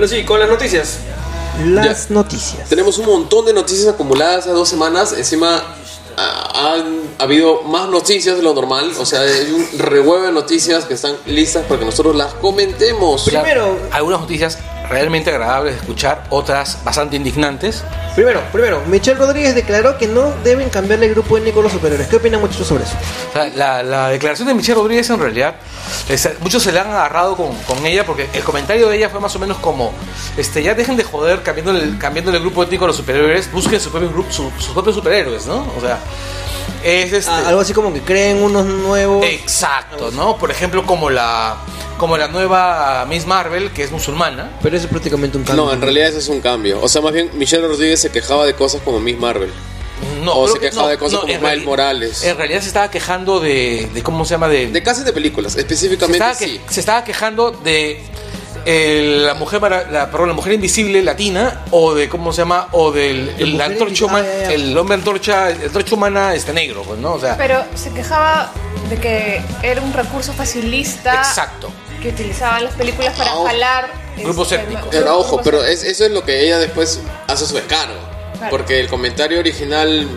Ahora 0.06 0.20
sí, 0.20 0.24
con 0.24 0.40
las 0.40 0.48
noticias. 0.48 0.98
Las 1.64 2.08
Ya. 2.08 2.14
noticias. 2.14 2.68
Tenemos 2.68 2.98
un 2.98 3.06
montón 3.06 3.46
de 3.46 3.52
noticias 3.52 3.88
acumuladas 3.88 4.40
hace 4.40 4.50
dos 4.50 4.68
semanas. 4.68 5.14
Encima 5.16 5.62
ah, 6.18 6.74
han 6.74 7.00
habido 7.18 7.62
más 7.62 7.88
noticias 7.88 8.36
de 8.36 8.42
lo 8.42 8.52
normal. 8.54 8.92
O 8.98 9.06
sea, 9.06 9.20
hay 9.22 9.50
un 9.52 9.78
revuelo 9.78 10.26
de 10.26 10.32
noticias 10.32 10.84
que 10.84 10.94
están 10.94 11.16
listas 11.26 11.64
para 11.64 11.80
que 11.80 11.86
nosotros 11.86 12.14
las 12.14 12.34
comentemos. 12.34 13.24
Primero- 13.24 13.78
algunas 13.90 14.20
noticias 14.20 14.58
realmente 14.90 15.30
agradables 15.30 15.74
de 15.74 15.80
escuchar, 15.80 16.24
otras 16.30 16.78
bastante 16.84 17.16
indignantes. 17.16 17.82
Primero, 18.14 18.40
primero, 18.52 18.80
Michelle 18.86 19.18
Rodríguez 19.18 19.54
declaró 19.54 19.98
que 19.98 20.06
no 20.06 20.32
deben 20.44 20.70
cambiarle 20.70 21.06
el 21.06 21.12
grupo 21.12 21.36
étnico 21.36 21.60
a 21.60 21.64
los 21.64 21.72
superiores. 21.72 22.06
¿Qué 22.06 22.16
opinan 22.16 22.40
muchachos 22.40 22.66
sobre 22.66 22.84
eso? 22.84 22.94
La, 23.56 23.82
la 23.82 24.08
declaración 24.08 24.48
de 24.48 24.54
Michelle 24.54 24.76
Rodríguez 24.78 25.10
en 25.10 25.18
realidad, 25.20 25.56
es- 26.08 26.28
muchos 26.40 26.62
se 26.62 26.72
la 26.72 26.82
han 26.82 26.90
agarrado 26.90 27.36
con, 27.36 27.54
con 27.62 27.84
ella 27.84 28.06
porque 28.06 28.28
el 28.32 28.42
comentario 28.42 28.88
de 28.88 28.96
ella 28.96 29.08
fue 29.10 29.20
más 29.20 29.34
o 29.36 29.38
menos 29.38 29.58
como, 29.58 29.92
este, 30.36 30.62
ya 30.62 30.74
dejen 30.74 30.96
de 30.96 31.04
joder 31.04 31.42
cambiándole, 31.42 31.82
el- 31.82 31.98
cambiándole 31.98 32.38
el 32.38 32.42
grupo 32.44 32.62
étnico 32.62 32.84
a 32.84 32.88
los 32.88 32.96
superhéroes, 32.96 33.50
busquen 33.52 33.80
su 33.80 33.90
propio 33.90 34.10
grupo, 34.10 34.32
su- 34.32 34.50
sus 34.58 34.68
propios 34.72 34.94
superhéroes, 34.96 35.46
¿no? 35.46 35.66
O 35.76 35.80
sea, 35.80 35.98
es 36.86 37.12
este... 37.12 37.30
Ah, 37.30 37.48
algo 37.48 37.60
así 37.60 37.72
como 37.72 37.92
que 37.92 38.00
creen 38.00 38.42
unos 38.42 38.64
nuevos. 38.66 39.24
Exacto, 39.24 40.10
¿no? 40.12 40.36
Por 40.38 40.50
ejemplo, 40.50 40.84
como 40.86 41.10
la 41.10 41.56
como 41.98 42.18
la 42.18 42.28
nueva 42.28 43.06
Miss 43.08 43.26
Marvel, 43.26 43.70
que 43.70 43.82
es 43.82 43.90
musulmana. 43.90 44.50
Pero 44.62 44.76
eso 44.76 44.84
es 44.84 44.90
prácticamente 44.90 45.38
un 45.38 45.44
cambio. 45.44 45.64
No, 45.64 45.72
en 45.72 45.80
realidad 45.80 46.08
eso 46.08 46.18
es 46.18 46.28
un 46.28 46.40
cambio. 46.42 46.78
O 46.82 46.88
sea, 46.88 47.00
más 47.00 47.12
bien 47.14 47.30
Michelle 47.34 47.66
Rodríguez 47.66 48.00
se 48.00 48.10
quejaba 48.10 48.44
de 48.44 48.54
cosas 48.54 48.82
como 48.84 49.00
Miss 49.00 49.18
Marvel. 49.18 49.50
No, 50.22 50.34
O 50.40 50.46
se 50.46 50.54
que- 50.58 50.68
quejaba 50.68 50.90
de 50.90 50.98
cosas 50.98 51.20
como 51.20 51.32
Miles 51.32 51.64
Morales. 51.64 52.22
En 52.22 52.36
realidad 52.36 52.60
se 52.60 52.66
estaba 52.68 52.90
quejando 52.90 53.40
de, 53.40 53.88
de 53.94 54.02
¿cómo 54.02 54.26
se 54.26 54.32
llama? 54.32 54.46
De, 54.48 54.66
De 54.70 54.82
casi 54.82 55.04
de 55.04 55.12
películas, 55.14 55.54
se, 55.54 55.60
específicamente 55.60 56.22
que- 56.38 56.44
sí. 56.46 56.60
se 56.68 56.80
estaba 56.80 57.02
quejando 57.02 57.50
de 57.50 58.02
eh, 58.66 59.20
la 59.24 59.34
mujer 59.34 59.60
la, 59.62 60.10
perdón, 60.10 60.28
la 60.28 60.34
mujer 60.34 60.52
invisible 60.54 61.00
latina 61.02 61.62
o 61.70 61.94
de 61.94 62.08
cómo 62.08 62.32
se 62.32 62.38
llama 62.42 62.68
o 62.72 62.90
del 62.92 63.32
el, 63.38 63.52
mujer 63.52 63.62
antorcha 63.72 64.04
invi- 64.04 64.08
ah, 64.08 64.12
huma- 64.12 64.22
ya, 64.24 64.42
ya. 64.48 64.52
el 64.52 64.76
hombre 64.78 64.94
antorcha 64.96 65.50
el 65.50 65.62
antorcha 65.62 65.94
humana 65.94 66.34
este 66.34 66.52
negro 66.52 66.82
pues 66.82 66.98
no 66.98 67.12
o 67.14 67.20
sea 67.20 67.36
Pero 67.36 67.64
se 67.74 67.90
quejaba 67.92 68.50
de 68.90 68.96
que 68.98 69.40
era 69.62 69.80
un 69.80 69.92
recurso 69.92 70.32
facilista 70.32 71.14
exacto 71.14 71.70
que 72.02 72.08
utilizaban 72.10 72.64
las 72.64 72.74
películas 72.74 73.16
para 73.16 73.30
Ah, 73.32 73.44
jalar 73.46 73.90
Grupos 74.18 74.50
este, 74.50 74.64
étnicos. 74.64 74.82
grupos 74.90 74.98
Pero 75.00 75.18
ojo, 75.18 75.40
pero 75.44 75.64
es- 75.64 75.82
eso 75.84 76.04
es 76.04 76.10
lo 76.10 76.24
que 76.24 76.44
ella 76.44 76.58
después 76.58 77.00
hace 77.26 77.46
su 77.46 77.54
descargo. 77.54 77.94
Claro. 78.38 78.50
Porque 78.50 78.80
el 78.80 78.88
comentario 78.88 79.38
original 79.38 80.08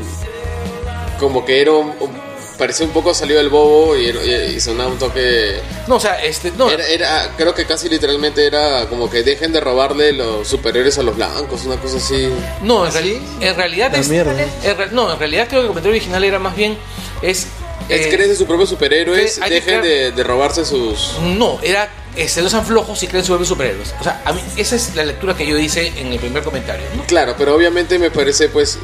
como 1.20 1.46
que 1.46 1.62
era 1.62 1.72
un, 1.74 1.94
un- 2.00 2.29
parecía 2.60 2.86
un 2.86 2.91
poco 2.91 3.13
salido 3.15 3.39
del 3.39 3.50
bobo 3.50 3.95
y, 3.98 4.10
y, 4.10 4.54
y 4.56 4.60
sonaba 4.60 4.91
un 4.91 5.00
toque... 5.00 5.60
No, 5.88 5.95
o 5.95 6.00
sea, 6.00 6.24
este, 6.24 6.52
no, 6.52 6.69
Era, 6.69 6.86
era- 6.88 7.32
creo 7.38 7.56
que 7.56 7.65
casi 7.65 7.89
literalmente 7.89 8.45
era 8.45 8.86
como 8.88 9.10
que 9.10 9.24
dejen 9.24 9.52
de 9.54 9.60
robarle 9.62 10.12
los 10.13 10.48
superiores 10.48 10.98
a 11.00 11.04
los 11.04 11.15
blancos, 11.15 11.63
una 11.65 11.78
cosa 11.78 11.98
así. 11.98 12.30
no, 12.62 12.86
en, 12.86 12.91
reali- 12.91 13.22
en 13.39 13.56
realidad 13.56 13.95
es, 13.95 14.10
en 14.12 14.95
no, 14.95 15.12
en 15.13 15.17
realidad 15.17 15.48
creo 15.48 15.62
que 15.62 15.65
el 15.65 15.67
comentario 15.69 15.91
original 15.98 16.24
era 16.24 16.38
más 16.38 16.56
bien 16.56 16.78
es 17.22 17.48
Es 17.89 18.02
eh, 18.06 18.13
eres 18.13 18.30
de 18.30 18.36
sus 18.36 18.45
propios 18.45 18.69
superhéroes, 18.69 19.39
dejen 19.39 19.63
crear- 19.80 19.84
de, 19.84 20.12
de 20.12 20.24
robarse 20.24 20.65
sus... 20.65 21.13
No, 21.22 21.58
era 21.63 21.89
este, 22.15 22.41
no 22.41 22.50
sean 22.50 22.65
flojos 22.65 23.02
y 23.04 23.08
creen 23.08 23.24
sobre 23.24 23.45
superhéroes. 23.45 23.93
O 24.00 24.04
sea, 24.04 24.22
a 24.26 24.34
mí 24.34 24.41
esa 24.58 24.76
es 24.76 24.93
la 24.95 25.06
lectura 25.06 25.36
que 25.38 25.45
yo 25.45 25.58
hice 25.58 25.88
en 25.95 26.08
el 26.08 26.19
primer 26.19 26.43
comentario. 26.43 26.84
¿no? 26.95 27.04
Claro, 27.06 27.36
pero 27.38 27.56
obviamente 27.56 27.98
me 27.98 28.12
parece 28.12 28.50
pues 28.50 28.78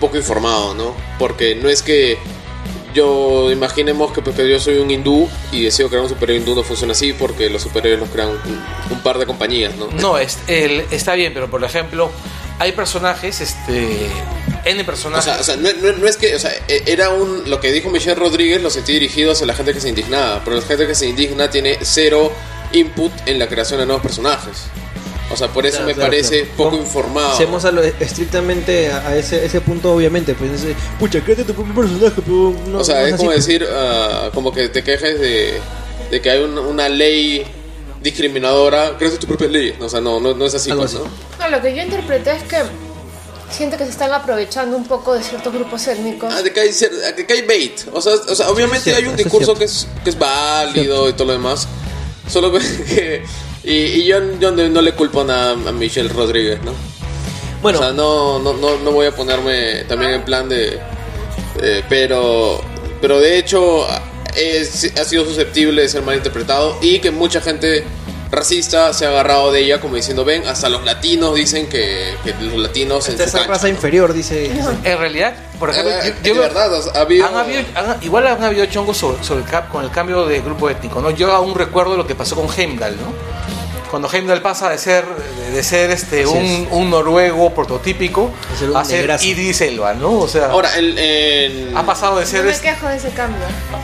poco 0.00 0.16
informado, 0.16 0.74
¿no? 0.74 0.94
Porque 1.18 1.54
no 1.56 1.68
es 1.68 1.82
que 1.82 2.16
yo 2.98 3.50
imaginemos 3.50 4.12
que, 4.12 4.20
pues, 4.22 4.36
que 4.36 4.48
yo 4.48 4.58
soy 4.60 4.78
un 4.78 4.90
hindú 4.90 5.28
y 5.52 5.62
deseo 5.64 5.88
crear 5.88 6.02
un 6.02 6.08
superhéroe 6.08 6.40
hindú 6.42 6.54
no 6.54 6.62
funciona 6.62 6.92
así 6.92 7.12
porque 7.12 7.48
los 7.50 7.62
superhéroes 7.62 8.00
los 8.00 8.10
crean 8.10 8.28
un, 8.30 8.38
un 8.90 9.02
par 9.02 9.18
de 9.18 9.26
compañías, 9.26 9.74
¿no? 9.76 9.88
No, 10.00 10.18
es, 10.18 10.38
el- 10.46 10.84
está 10.90 11.14
bien, 11.14 11.32
pero 11.34 11.48
por 11.50 11.62
ejemplo, 11.64 12.10
hay 12.58 12.72
personajes, 12.72 13.40
este, 13.40 14.08
N 14.64 14.82
O 14.82 14.86
personajes. 14.86 15.24
sea, 15.24 15.40
o 15.40 15.44
sea, 15.44 15.56
no, 15.56 15.68
no- 15.80 15.92
no 15.98 16.06
es 16.08 16.16
que, 16.16 16.34
o 16.34 16.38
sea, 16.38 16.50
e- 16.68 16.82
era 16.86 17.10
un, 17.10 17.48
lo 17.48 17.60
que 17.60 17.70
dijo 17.72 17.90
Michelle 17.90 18.16
Rodríguez 18.16 18.62
lo 18.62 18.70
sentí 18.70 18.92
dirigido 18.92 19.32
hacia 19.32 19.46
la 19.46 19.54
gente 19.54 19.72
que 19.72 19.80
se 19.80 19.88
indignaba, 19.88 20.42
pero 20.44 20.56
la 20.56 20.62
gente 20.62 20.86
que 20.86 20.94
se 20.94 21.06
indigna 21.06 21.48
tiene 21.50 21.78
cero 21.82 22.32
input 22.72 23.12
en 23.26 23.38
la 23.38 23.46
creación 23.48 23.80
de 23.80 23.86
nuevos 23.86 24.02
personajes. 24.02 24.64
O 25.38 25.44
sea, 25.46 25.48
por 25.52 25.64
eso 25.66 25.76
Claro, 25.76 25.86
me 25.86 25.94
claro, 25.94 26.10
parece 26.10 26.40
claro. 26.40 26.54
poco 26.56 26.70
No, 26.76 26.82
informado. 26.82 27.36
Seamos 27.36 27.64
a 27.64 27.70
lo 27.70 27.80
estrictamente 27.82 28.90
a, 28.90 29.06
a 29.08 29.16
ese, 29.16 29.44
ese 29.44 29.60
punto, 29.60 29.92
obviamente. 29.94 30.34
Pues 30.34 30.50
ese, 30.50 30.74
pucha, 30.98 31.20
créate 31.20 31.44
tu 31.44 31.54
propio 31.54 31.74
personaje, 31.76 32.20
pero 32.24 32.54
no. 32.66 32.78
o 32.80 32.84
sea, 32.84 33.02
no 33.02 33.06
es 33.06 33.14
como 33.14 33.30
pues. 33.30 33.46
decir, 33.46 33.64
ah, 33.72 34.30
como 34.34 34.52
que 34.52 34.68
te 34.68 34.82
quejes 34.82 35.20
de, 35.20 35.60
de 36.10 36.20
que 36.20 36.28
hay 36.30 36.42
un- 36.42 36.58
una 36.58 36.88
ley 36.88 37.44
discriminadora, 38.02 38.96
creas 38.98 39.16
tu 39.18 39.28
propia 39.28 39.46
ley. 39.46 39.76
O 39.80 39.88
sea, 39.88 40.00
no, 40.00 40.18
no, 40.18 40.34
no 40.34 40.44
es 40.44 40.54
así, 40.54 40.72
pues, 40.72 40.94
así. 40.94 41.02
¿no? 41.04 41.44
No, 41.44 41.50
lo 41.56 41.62
que 41.62 41.74
yo 41.76 41.82
interpreté 41.84 42.32
es 42.32 42.42
que 42.42 42.56
siento 43.50 43.76
que 43.76 43.84
se 43.84 43.90
están 43.90 44.12
aprovechando 44.12 44.76
un 44.76 44.86
poco 44.86 45.14
de 45.14 45.22
ciertos 45.22 45.52
grupos 45.54 45.86
étnicos. 45.86 46.34
Ah, 46.34 46.42
de 46.42 46.52
que 46.52 46.60
hay, 46.60 46.70
de 46.72 47.26
que 47.26 47.32
hay 47.32 47.42
bait. 47.42 47.80
O 47.92 48.00
sea, 48.00 48.14
o 48.14 48.34
sea 48.34 48.50
obviamente 48.50 48.90
Eso 48.90 48.98
es 48.98 49.04
hay 49.04 49.08
un 49.08 49.16
cierto, 49.16 49.22
discurso 49.36 49.52
eso 49.52 49.58
que 49.58 49.64
es, 49.66 49.86
que 50.02 50.10
es 50.10 50.18
válido 50.18 51.08
y 51.08 51.12
todo 51.12 51.26
lo 51.28 51.32
demás. 51.34 51.68
Solo 52.28 52.52
que. 52.52 53.22
y, 53.64 53.72
y 53.72 54.04
yo, 54.06 54.18
yo 54.40 54.50
no, 54.52 54.80
le 54.82 54.92
culpo 54.92 55.24
nada 55.24 55.52
a 55.52 55.72
Michelle 55.72 56.08
Rodríguez, 56.08 56.60
¿no? 56.62 56.72
Bueno, 57.62 57.78
O 57.78 57.82
sea, 57.82 57.92
no, 57.92 58.38
no, 58.38 58.52
no, 58.54 58.78
no 58.78 58.92
voy 58.92 59.06
a 59.06 59.14
ponerme 59.14 59.84
también 59.88 60.12
en 60.12 60.24
plan 60.24 60.48
de. 60.48 60.78
eh, 61.62 61.82
pero. 61.88 62.60
Pero 63.00 63.20
de 63.20 63.38
hecho, 63.38 63.86
es- 64.36 64.92
ha 64.98 65.04
sido 65.04 65.24
susceptible 65.24 65.82
de 65.82 65.88
ser 65.88 66.02
malinterpretado 66.02 66.76
y 66.82 66.98
que 67.00 67.10
mucha 67.10 67.40
gente 67.40 67.84
racista 68.30 68.92
se 68.92 69.06
ha 69.06 69.08
agarrado 69.08 69.50
de 69.52 69.60
ella 69.60 69.80
como 69.80 69.96
diciendo, 69.96 70.24
ven, 70.24 70.46
hasta 70.46 70.68
los 70.68 70.84
latinos 70.84 71.34
dicen 71.34 71.66
que, 71.68 72.14
que 72.24 72.34
los 72.34 72.54
latinos 72.58 73.06
en 73.08 73.12
esta 73.14 73.24
su 73.24 73.28
es 73.28 73.32
la 73.34 73.38
cancha, 73.40 73.52
raza 73.54 73.66
¿no? 73.68 73.74
inferior, 73.74 74.12
dice. 74.12 74.50
En 74.84 74.98
realidad, 74.98 75.34
por 75.58 75.70
ejemplo, 75.70 75.92
Eh, 75.92 75.98
yo, 76.02 76.08
eh, 76.10 76.14
yo 76.16 76.22
de 76.22 76.32
veo- 76.32 76.42
verdad, 76.42 76.72
o 76.74 76.82
sea, 76.82 76.92
ha 76.94 77.00
habido- 77.00 77.26
han 77.26 77.36
habido- 77.36 77.62
han- 77.74 77.96
igual 78.02 78.26
han 78.26 78.42
habido 78.42 78.66
chongos 78.66 78.96
sobre, 78.96 79.22
sobre 79.24 79.40
el 79.42 79.46
cap- 79.48 79.70
con 79.70 79.82
el 79.84 79.90
cambio 79.90 80.26
de 80.26 80.40
grupo 80.40 80.68
étnico, 80.70 81.00
¿no? 81.00 81.10
Yo 81.10 81.32
aún 81.32 81.54
recuerdo 81.54 81.96
lo 81.96 82.06
que 82.06 82.14
pasó 82.14 82.36
con 82.36 82.46
Heimdall, 82.56 82.96
¿no? 82.96 83.57
Cuando 83.90 84.08
Heimdall 84.12 84.42
pasa 84.42 84.70
de 84.70 84.78
ser 84.78 85.04
de 85.52 85.62
ser 85.62 85.90
este 85.90 86.26
un, 86.26 86.36
es. 86.44 86.68
un 86.70 86.90
noruego 86.90 87.54
prototípico 87.54 88.30
A 88.54 88.58
ser 88.58 88.70
un 88.70 88.76
a 88.76 88.84
ser 88.84 88.96
negrazo. 89.00 89.24
Idris 89.24 89.60
Elba, 89.62 89.94
¿no? 89.94 90.12
O 90.18 90.28
sea, 90.28 90.46
Ahora, 90.50 90.76
el, 90.76 90.96
en- 90.98 91.76
ha 91.76 91.84
pasado 91.86 92.16
de 92.18 92.24
No 92.24 92.30
ser 92.30 92.44
me 92.44 92.50
este- 92.50 92.68
quejo 92.68 92.86
de 92.88 92.96
ese 92.96 93.08
cambio. 93.10 93.40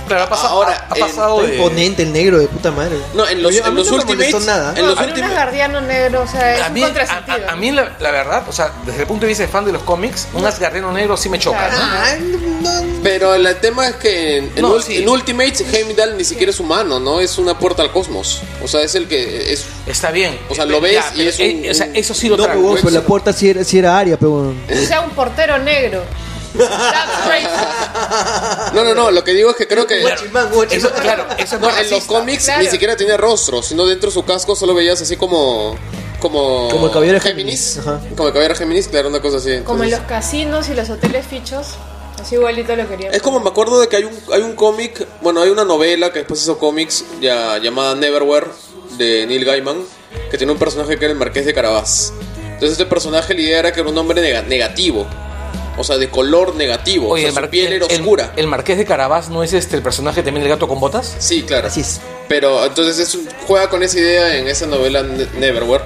claro, 0.06 0.24
ha 0.24 0.28
pasado, 0.28 0.48
ahora, 0.54 0.86
ha, 0.90 0.92
ha 0.92 0.96
pasado 0.96 1.36
Está 1.40 1.50
de 1.50 1.56
imponente 1.56 2.02
el 2.02 2.12
negro 2.12 2.38
de 2.38 2.46
puta 2.48 2.70
madre. 2.70 2.96
No, 3.14 3.26
en 3.28 3.42
los, 3.42 3.54
a 3.54 3.68
en 3.68 3.74
los 3.74 3.86
no 3.90 3.96
me 3.96 4.02
Ultimates. 4.02 4.44
nada. 4.46 4.74
En 4.76 4.86
los 4.86 4.98
Pero 4.98 5.14
un 5.14 5.22
asgardiano 5.24 5.80
negro, 5.80 6.22
o 6.22 6.26
sea, 6.28 6.54
es 6.56 6.62
a 6.62 6.66
un 6.68 6.72
mí, 6.74 6.82
a, 6.82 6.86
contrasentido. 6.86 7.48
a- 7.48 7.52
a 7.52 7.56
mí 7.56 7.70
la, 7.72 7.96
la 7.98 8.10
verdad, 8.10 8.42
o 8.48 8.52
sea, 8.52 8.72
desde 8.84 9.00
el 9.00 9.06
punto 9.06 9.22
de 9.22 9.28
vista 9.28 9.42
de 9.44 9.48
fan 9.48 9.64
de 9.64 9.72
los 9.72 9.82
cómics, 9.82 10.28
un 10.34 10.44
asgardiano 10.44 10.92
negro 10.92 11.16
sí 11.16 11.28
me 11.28 11.38
choca, 11.38 11.68
Claro. 11.70 12.20
¿no? 12.60 12.80
No, 12.82 13.02
Pero 13.02 13.34
el 13.34 13.56
tema 13.60 13.88
es 13.88 13.96
que 13.96 14.38
en, 14.38 14.52
en 14.56 14.62
No, 14.62 14.76
Ul- 14.76 14.82
sí. 14.82 14.96
en 14.98 15.08
Ultimates 15.08 15.62
Heimdall 15.72 16.16
ni 16.16 16.24
siquiera 16.24 16.50
es 16.50 16.60
humano, 16.60 16.98
¿no? 17.00 17.20
Es 17.20 17.38
una 17.38 17.58
puerta 17.58 17.82
al 17.82 17.90
cosmos. 17.92 18.40
O 18.62 18.68
sea, 18.68 18.82
es 18.82 18.94
el 18.94 19.06
que 19.08 19.52
es 19.52 19.66
Está 19.94 20.10
bien. 20.10 20.36
O 20.48 20.54
sea, 20.54 20.64
lo 20.66 20.80
ves 20.80 21.02
y 21.14 21.18
pero, 21.18 21.30
es 21.30 21.38
un- 21.38 21.44
eh, 21.64 21.70
o 21.70 21.74
sea, 21.74 21.88
eso 21.94 22.12
sí 22.14 22.28
lo 22.28 22.36
no, 22.36 22.42
trago. 22.44 22.70
pero, 22.72 22.82
pero 22.84 22.94
la 23.00 23.06
puerta 23.06 23.32
sí 23.32 23.48
era, 23.48 23.62
sí 23.64 23.78
era 23.78 23.96
área, 23.96 24.16
pero. 24.18 24.32
O 24.48 24.54
sea, 24.88 25.00
un 25.02 25.10
portero 25.10 25.56
negro. 25.58 26.02
No, 28.74 28.84
no, 28.84 28.94
no, 28.94 29.10
lo 29.10 29.24
que 29.24 29.32
digo 29.34 29.50
es 29.50 29.56
que 29.56 29.66
creo 29.68 29.86
que 29.86 30.00
Guachimán, 30.02 30.50
guachimán. 30.52 30.78
Eso, 30.78 30.90
claro, 31.02 31.26
eso 31.38 31.54
es 31.56 31.60
no, 31.60 31.70
en 31.78 31.90
los 31.90 32.04
cómics 32.04 32.44
Claro. 32.44 32.62
ni 32.62 32.68
siquiera 32.68 32.96
tenía 32.96 33.16
rostro, 33.16 33.62
sino 33.62 33.86
dentro 33.86 34.10
de 34.10 34.14
su 34.14 34.24
casco 34.24 34.54
solo 34.56 34.74
veías 34.74 35.00
así 35.00 35.16
como 35.16 35.76
como 36.20 36.68
Como 36.70 36.86
el 36.86 36.92
caballero 36.92 37.14
de 37.18 37.20
Géminis. 37.20 37.80
Géminis. 37.84 38.14
Como 38.16 38.28
el 38.28 38.32
caballero 38.34 38.54
de 38.54 38.58
Géminis, 38.58 38.88
claro, 38.88 39.08
una 39.08 39.20
cosa 39.20 39.36
así. 39.38 39.58
Como 39.64 39.82
en 39.84 39.90
Entonces- 39.90 39.98
los 39.98 40.00
casinos 40.08 40.68
y 40.68 40.74
los 40.74 40.90
hoteles 40.90 41.26
fichos. 41.26 41.66
Así 42.20 42.36
igualito 42.36 42.74
lo 42.76 42.88
querían. 42.88 43.12
Es 43.12 43.20
como 43.20 43.40
me 43.40 43.50
acuerdo 43.50 43.78
de 43.80 43.88
que 43.88 43.96
hay 43.96 44.04
un, 44.04 44.18
hay 44.32 44.40
un 44.40 44.54
cómic, 44.54 45.06
bueno, 45.20 45.42
hay 45.42 45.50
una 45.50 45.64
novela 45.64 46.10
que 46.12 46.20
después 46.20 46.40
hizo 46.40 46.56
cómics 46.58 47.04
ya, 47.20 47.58
llamada 47.58 47.94
Neverwhere 47.96 48.46
de 48.98 49.26
Neil 49.26 49.44
Gaiman, 49.44 49.78
que 50.30 50.38
tiene 50.38 50.52
un 50.52 50.58
personaje 50.58 50.96
que 50.98 51.04
era 51.04 51.12
el 51.12 51.18
Marqués 51.18 51.46
de 51.46 51.54
Carabás. 51.54 52.12
Entonces 52.44 52.72
este 52.72 52.86
personaje 52.86 53.34
la 53.34 53.40
idea 53.40 53.58
era 53.60 53.72
que 53.72 53.80
era 53.80 53.88
un 53.90 53.98
hombre 53.98 54.20
nega- 54.22 54.46
negativo, 54.46 55.06
o 55.76 55.82
sea, 55.84 55.96
de 55.98 56.08
color 56.08 56.54
negativo, 56.54 57.10
o 57.10 57.16
sea, 57.16 57.26
el, 57.26 57.34
su 57.34 57.40
mar- 57.40 57.50
piel 57.50 57.72
era 57.72 57.86
el- 57.86 57.92
oscura. 58.00 58.32
el 58.36 58.46
marqués 58.46 58.78
de 58.78 58.84
Carabás 58.84 59.28
no 59.28 59.42
es 59.42 59.52
este 59.52 59.76
el 59.76 59.82
personaje 59.82 60.22
también 60.22 60.42
del 60.44 60.50
gato 60.52 60.68
con 60.68 60.78
botas. 60.80 61.16
Sí, 61.18 61.42
claro. 61.42 61.66
Así 61.66 61.80
es. 61.80 62.00
Pero 62.28 62.64
entonces 62.64 62.98
es 62.98 63.14
un- 63.14 63.28
juega 63.46 63.68
con 63.68 63.82
esa 63.82 63.98
idea 63.98 64.36
en 64.36 64.46
esa 64.48 64.66
novela 64.66 65.02
Ne- 65.02 65.26
Neverwhere. 65.38 65.84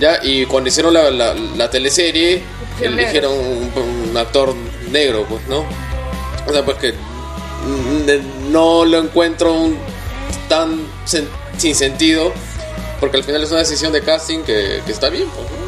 ¿ya? 0.00 0.18
Y 0.22 0.46
cuando 0.46 0.68
hicieron 0.68 0.92
la, 0.94 1.10
la, 1.12 1.34
la 1.34 1.70
teleserie, 1.70 2.42
eligieron 2.80 3.32
un, 3.32 3.70
un 4.10 4.16
actor 4.16 4.52
negro, 4.90 5.24
pues, 5.28 5.46
¿no? 5.48 5.64
O 6.48 6.52
sea, 6.52 6.64
pues 6.64 6.76
que 6.78 6.92
no 8.50 8.84
lo 8.84 8.98
encuentro 8.98 9.52
un- 9.52 9.78
tan 10.48 10.80
sin 11.58 11.74
sentido, 11.74 12.32
porque 13.00 13.16
al 13.16 13.24
final 13.24 13.42
es 13.42 13.50
una 13.50 13.60
decisión 13.60 13.92
de 13.92 14.02
casting 14.02 14.40
que, 14.40 14.80
que 14.84 14.92
está 14.92 15.08
bien, 15.08 15.28
pues, 15.34 15.46
¿no? 15.48 15.62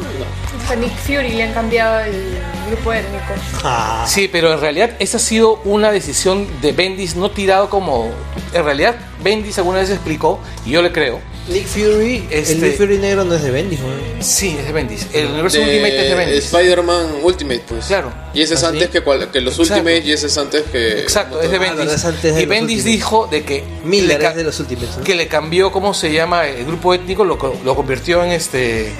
A 0.71 0.75
Nick 0.75 0.95
Fury 0.97 1.29
le 1.33 1.43
han 1.43 1.53
cambiado 1.53 1.99
el 1.99 2.39
grupo 2.69 2.91
étnico. 2.93 3.23
Ah, 3.63 4.05
Sí, 4.07 4.27
pero 4.27 4.51
en 4.53 4.59
realidad 4.59 4.91
esa 4.99 5.17
ha 5.17 5.19
sido 5.19 5.61
una 5.63 5.91
decisión 5.91 6.47
de 6.61 6.71
Bendis, 6.71 7.15
no 7.15 7.29
tirado 7.29 7.69
como. 7.69 8.09
En 8.53 8.63
realidad, 8.63 8.95
Bendis 9.21 9.57
alguna 9.59 9.79
vez 9.79 9.89
explicó, 9.91 10.39
y 10.65 10.71
yo 10.71 10.81
le 10.81 10.91
creo. 10.91 11.19
Nick 11.47 11.67
Fury, 11.67 12.27
Este- 12.31 12.53
el 12.53 12.61
Nick 12.61 12.77
Fury 12.77 12.97
negro 12.97 13.23
no 13.23 13.35
es 13.35 13.43
de 13.43 13.51
Bendy, 13.51 13.75
¿no? 13.77 13.83
Sí, 14.19 14.55
es 14.59 14.65
de 14.65 14.71
Bendis. 14.73 15.05
El 15.13 15.27
universo 15.27 15.59
De 15.59 15.63
Ultimate 15.65 16.03
es 16.03 16.09
de 16.09 16.15
Bendis. 16.15 16.45
Spider-Man 16.45 17.05
Ultimate, 17.21 17.63
pues. 17.67 17.85
Claro. 17.85 18.11
Y 18.33 18.41
ese 18.41 18.55
es 18.55 18.63
¿Ah, 18.63 18.69
antes 18.69 18.83
sí? 18.85 18.89
que, 18.91 19.01
cual- 19.01 19.29
que 19.31 19.41
los 19.41 19.53
Exacto. 19.59 19.73
Ultimate 19.83 20.07
y 20.07 20.11
ese 20.11 20.25
es 20.25 20.37
antes 20.39 20.63
que... 20.71 20.99
Exacto, 21.01 21.39
es 21.41 21.51
de 21.51 21.57
Ah, 21.57 21.59
Bendis. 21.59 22.03
es 22.03 22.21
de 22.35 22.41
y 22.41 22.45
Bendis 22.47 22.83
dijo 22.83 23.27
de 23.29 23.43
que. 23.43 23.63
Miller 23.83 24.19
ca- 24.19 24.29
es 24.31 24.35
de 24.37 24.43
los 24.43 24.59
Ultimates, 24.59 24.97
¿no? 24.97 25.03
Que 25.03 25.13
le 25.13 25.27
cambió, 25.27 25.71
¿cómo 25.71 25.93
se 25.93 26.11
llama? 26.11 26.47
El 26.47 26.65
grupo 26.65 26.93
étnico 26.95 27.23
lo, 27.23 27.37
co- 27.37 27.55
lo 27.63 27.75
convirtió 27.75 28.23
en 28.23 28.31
este. 28.31 28.91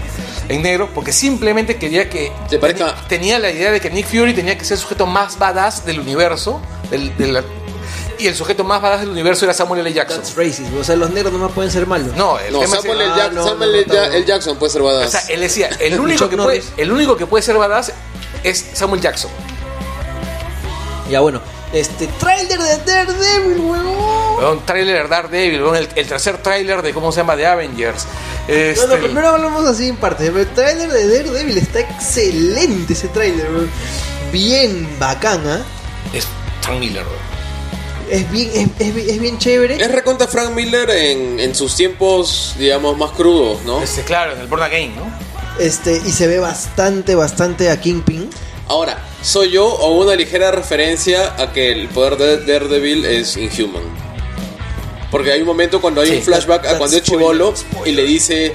En 0.48 0.62
negro, 0.62 0.92
porque 0.94 1.12
simplemente 1.12 1.78
quería 1.78 2.08
que. 2.12 2.32
Te 2.48 2.60
parezca- 2.60 2.94
Tenía, 3.08 3.08
tenía 3.08 3.40
la 3.40 3.50
idea 3.50 3.72
de 3.72 3.82
que 3.82 3.90
Nick 3.90 4.06
Fury 4.06 4.34
tenía 4.36 4.56
que 4.56 4.64
ser 4.64 4.76
el 4.76 4.82
sujeto 4.84 5.08
más 5.08 5.40
badass 5.40 5.84
del 5.86 6.00
universo. 6.00 6.62
del- 6.92 7.18
del- 7.18 7.44
y 8.20 8.28
el 8.28 8.36
sujeto 8.36 8.64
más 8.64 8.82
badass 8.82 9.02
del 9.02 9.10
universo 9.10 9.46
era 9.46 9.54
Samuel 9.54 9.82
L. 9.82 9.94
Jackson. 9.94 10.18
That's 10.20 10.36
racist. 10.36 10.74
O 10.80 10.84
sea, 10.84 10.96
los 10.96 11.10
negros 11.12 11.34
no 11.34 11.50
pueden 11.50 11.72
ser 11.72 11.86
malos. 11.88 12.16
No, 12.16 12.40
el 12.40 12.54
No, 12.54 12.60
tema 12.60 12.76
es- 12.76 12.82
Samuel, 12.82 13.02
L. 13.02 13.12
Ah, 13.14 13.18
Jack- 13.18 13.34
no, 13.34 13.48
Samuel 13.48 13.86
no, 13.88 13.94
Ja-. 13.94 14.20
Jackson 14.20 14.58
puede 14.58 14.72
ser 14.74 14.82
badass. 14.82 15.08
O 15.08 15.12
sea, 15.12 15.22
él 15.34 15.42
decía, 15.42 15.70
el 15.80 16.00
único, 16.00 16.30
que 16.30 16.38
puede, 16.38 16.64
el 16.78 16.92
único 16.92 17.16
que 17.18 17.26
puede 17.28 17.42
ser 17.44 17.58
badass 17.58 17.92
es 18.44 18.66
Samuel 18.74 19.02
Jackson. 19.02 19.32
Ya 21.10 21.20
bueno, 21.20 21.40
este 21.72 22.08
trailer 22.08 22.60
de 22.60 22.78
Daredevil, 22.78 23.60
huevón. 23.60 24.46
Un 24.58 24.66
tráiler 24.66 25.04
de 25.04 25.08
Daredevil, 25.10 25.62
weón, 25.64 25.76
el, 25.76 25.90
el 25.96 26.08
tercer 26.08 26.38
tráiler 26.42 26.82
de 26.82 26.94
cómo 26.94 27.12
se 27.12 27.18
llama 27.22 27.36
de 27.36 27.46
Avengers. 27.46 28.06
Este, 28.48 28.86
Bueno, 28.88 29.04
primero 29.04 29.30
hablamos 29.30 29.66
así 29.68 29.88
en 29.90 29.98
parte. 29.98 30.26
pero 30.28 30.40
El 30.40 30.48
trailer 30.50 30.92
de 30.92 31.08
Daredevil 31.18 31.58
está 31.58 31.80
excelente 31.82 32.94
ese 32.94 33.08
trailer, 33.10 33.48
huevón. 33.52 33.70
Bien 34.32 34.98
bacana. 35.00 35.64
es 36.14 36.28
Frank 36.62 36.80
Miller. 36.80 37.04
weón. 37.04 37.35
Es 38.10 38.30
bien, 38.32 38.50
es, 38.54 38.88
es 38.88 38.94
bien- 38.96 39.10
es 39.10 39.20
bien 39.20 39.38
chévere. 39.40 39.76
Es 39.82 39.92
recontra 39.92 40.28
Frank 40.28 40.52
Miller 40.52 40.90
en, 40.90 41.40
en 41.40 41.56
sus 41.56 41.76
tiempos, 41.76 42.56
digamos, 42.60 42.98
más 42.98 43.12
crudos, 43.12 43.62
¿no? 43.66 43.82
Este, 43.82 44.02
claro, 44.04 44.34
en 44.34 44.42
el 44.42 44.48
Born 44.48 44.64
Again, 44.64 44.96
¿no? 44.96 45.04
Este, 45.60 45.96
y 46.06 46.12
se 46.12 46.28
ve 46.28 46.38
bastante, 46.40 47.16
bastante 47.16 47.70
a 47.70 47.80
Kingpin. 47.80 48.30
Ahora, 48.68 48.98
¿soy 49.22 49.52
yo 49.52 49.66
o 49.68 50.02
una 50.04 50.16
ligera 50.16 50.52
referencia 50.52 51.36
a 51.42 51.54
que 51.54 51.72
el 51.72 51.88
poder 51.90 52.18
de 52.18 52.38
Daredevil 52.46 53.06
es 53.06 53.38
inhuman? 53.38 53.84
Porque 55.16 55.32
hay 55.32 55.40
un 55.40 55.48
momento 55.48 55.80
cuando 55.80 56.02
hay 56.02 56.10
Sí, 56.10 56.16
un 56.18 56.24
flashback 56.24 56.66
a 56.66 56.70
that- 56.72 56.78
cuando 56.78 56.98
es 56.98 57.04
that's 57.04 57.10
chivolo 57.10 57.56
spoiler, 57.56 57.88
y 57.88 57.92
le 57.96 58.04
dice 58.04 58.52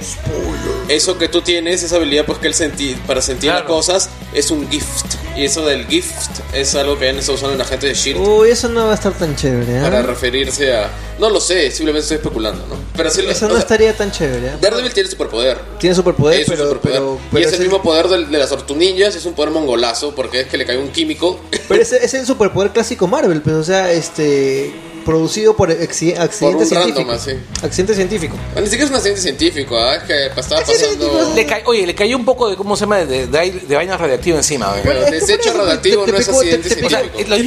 eso 0.89 1.17
que 1.17 1.27
tú 1.27 1.41
tienes, 1.41 1.81
esa 1.81 1.95
habilidad 1.95 2.23
pues 2.25 2.37
que 2.37 2.45
él 2.45 2.53
senti 2.53 2.93
para 3.07 3.19
sentir 3.19 3.49
las 3.49 3.61
Claro. 3.61 3.73
cosas, 3.75 4.09
es 4.31 4.51
un 4.51 4.69
gift. 4.69 5.05
Y 5.35 5.45
eso 5.45 5.65
del 5.65 5.87
gift 5.87 6.13
es 6.53 6.75
algo 6.75 6.99
que 6.99 7.09
han 7.09 7.17
estado 7.17 7.35
usando 7.37 7.55
la 7.57 7.65
gente 7.65 7.87
de 7.87 7.93
Shield 7.95 8.19
Uy, 8.27 8.49
eso 8.51 8.67
no 8.69 8.85
va 8.85 8.91
a 8.91 8.93
estar 8.95 9.11
tan 9.13 9.35
chévere, 9.35 9.79
¿eh? 9.79 9.81
para 9.81 10.03
referirse 10.03 10.71
a. 10.75 10.91
No 11.19 11.29
lo 11.31 11.39
sé, 11.41 11.71
simplemente 11.71 12.01
estoy 12.03 12.17
especulando, 12.17 12.63
¿no? 12.67 12.75
Pero 12.95 13.09
sí, 13.09 13.23
lo- 13.23 13.31
Eso 13.31 13.45
no 13.47 13.53
sea, 13.53 13.61
estaría 13.61 13.95
tan 13.97 14.11
chévere, 14.11 14.47
¿eh? 14.47 14.51
Daredevil 14.61 14.93
tiene 14.93 15.09
superpoder. 15.09 15.57
Tiene 15.79 15.95
superpoder, 15.95 16.41
Es 16.41 16.47
pero, 16.47 16.65
superpoder. 16.65 16.97
pero, 16.99 17.15
y 17.15 17.33
pero 17.33 17.47
es 17.47 17.53
el 17.55 17.61
mismo 17.61 17.81
poder 17.81 18.07
del- 18.07 18.29
de, 18.29 18.37
las 18.37 18.49
tortunillas, 18.49 19.15
es 19.15 19.25
un 19.25 19.33
poder 19.33 19.49
mongolazo, 19.51 20.13
porque 20.13 20.41
es 20.41 20.47
que 20.47 20.57
le 20.57 20.65
cae 20.67 20.77
un 20.77 20.89
químico. 20.89 21.39
Pero 21.67 21.81
ese 21.81 22.03
es 22.05 22.13
el 22.13 22.25
superpoder 22.27 22.71
clásico 22.71 23.07
Marvel, 23.07 23.41
pero 23.41 23.59
o 23.59 23.63
sea, 23.63 23.91
este 23.91 24.71
producido 25.03 25.55
por 25.55 25.69
acci- 25.69 26.17
accidente 26.17 26.63
un 26.63 26.65
científico. 26.65 26.99
random, 26.99 27.09
así. 27.15 27.31
Accidente 27.63 27.95
científico. 27.95 28.35
Ni 28.55 28.63
siquiera 28.63 28.83
es 28.85 28.89
un 28.89 28.95
accidente 28.95 29.21
científico, 29.21 29.77
es 29.91 30.03
que 30.03 30.25
estaba 30.27 30.61
Accidente 30.61 31.05
pasando. 31.05 31.35
Le 31.35 31.45
ca- 31.45 31.61
Oye, 31.65 31.85
le 31.87 31.95
cayó 31.95 32.17
un 32.17 32.25
poco 32.25 32.49
de, 32.49 32.55
¿cómo 32.55 32.75
se 32.75 32.81
llama? 32.81 32.97
De, 33.05 33.27
de, 33.27 33.51
de 33.51 33.75
vaina 33.75 33.97
radiactiva 33.97 34.37
encima. 34.37 34.69
güey. 34.69 34.81
Pero 34.83 35.05
que 35.05 35.11
desecho 35.11 35.37
por 35.37 35.47
eso, 35.51 35.57
radioactivo 35.59 36.01
te- 36.05 36.05
te 36.05 36.11
no 36.11 36.17
es 36.19 36.29
accidente 36.29 36.69
científico. 36.69 37.01
la, 37.29 37.37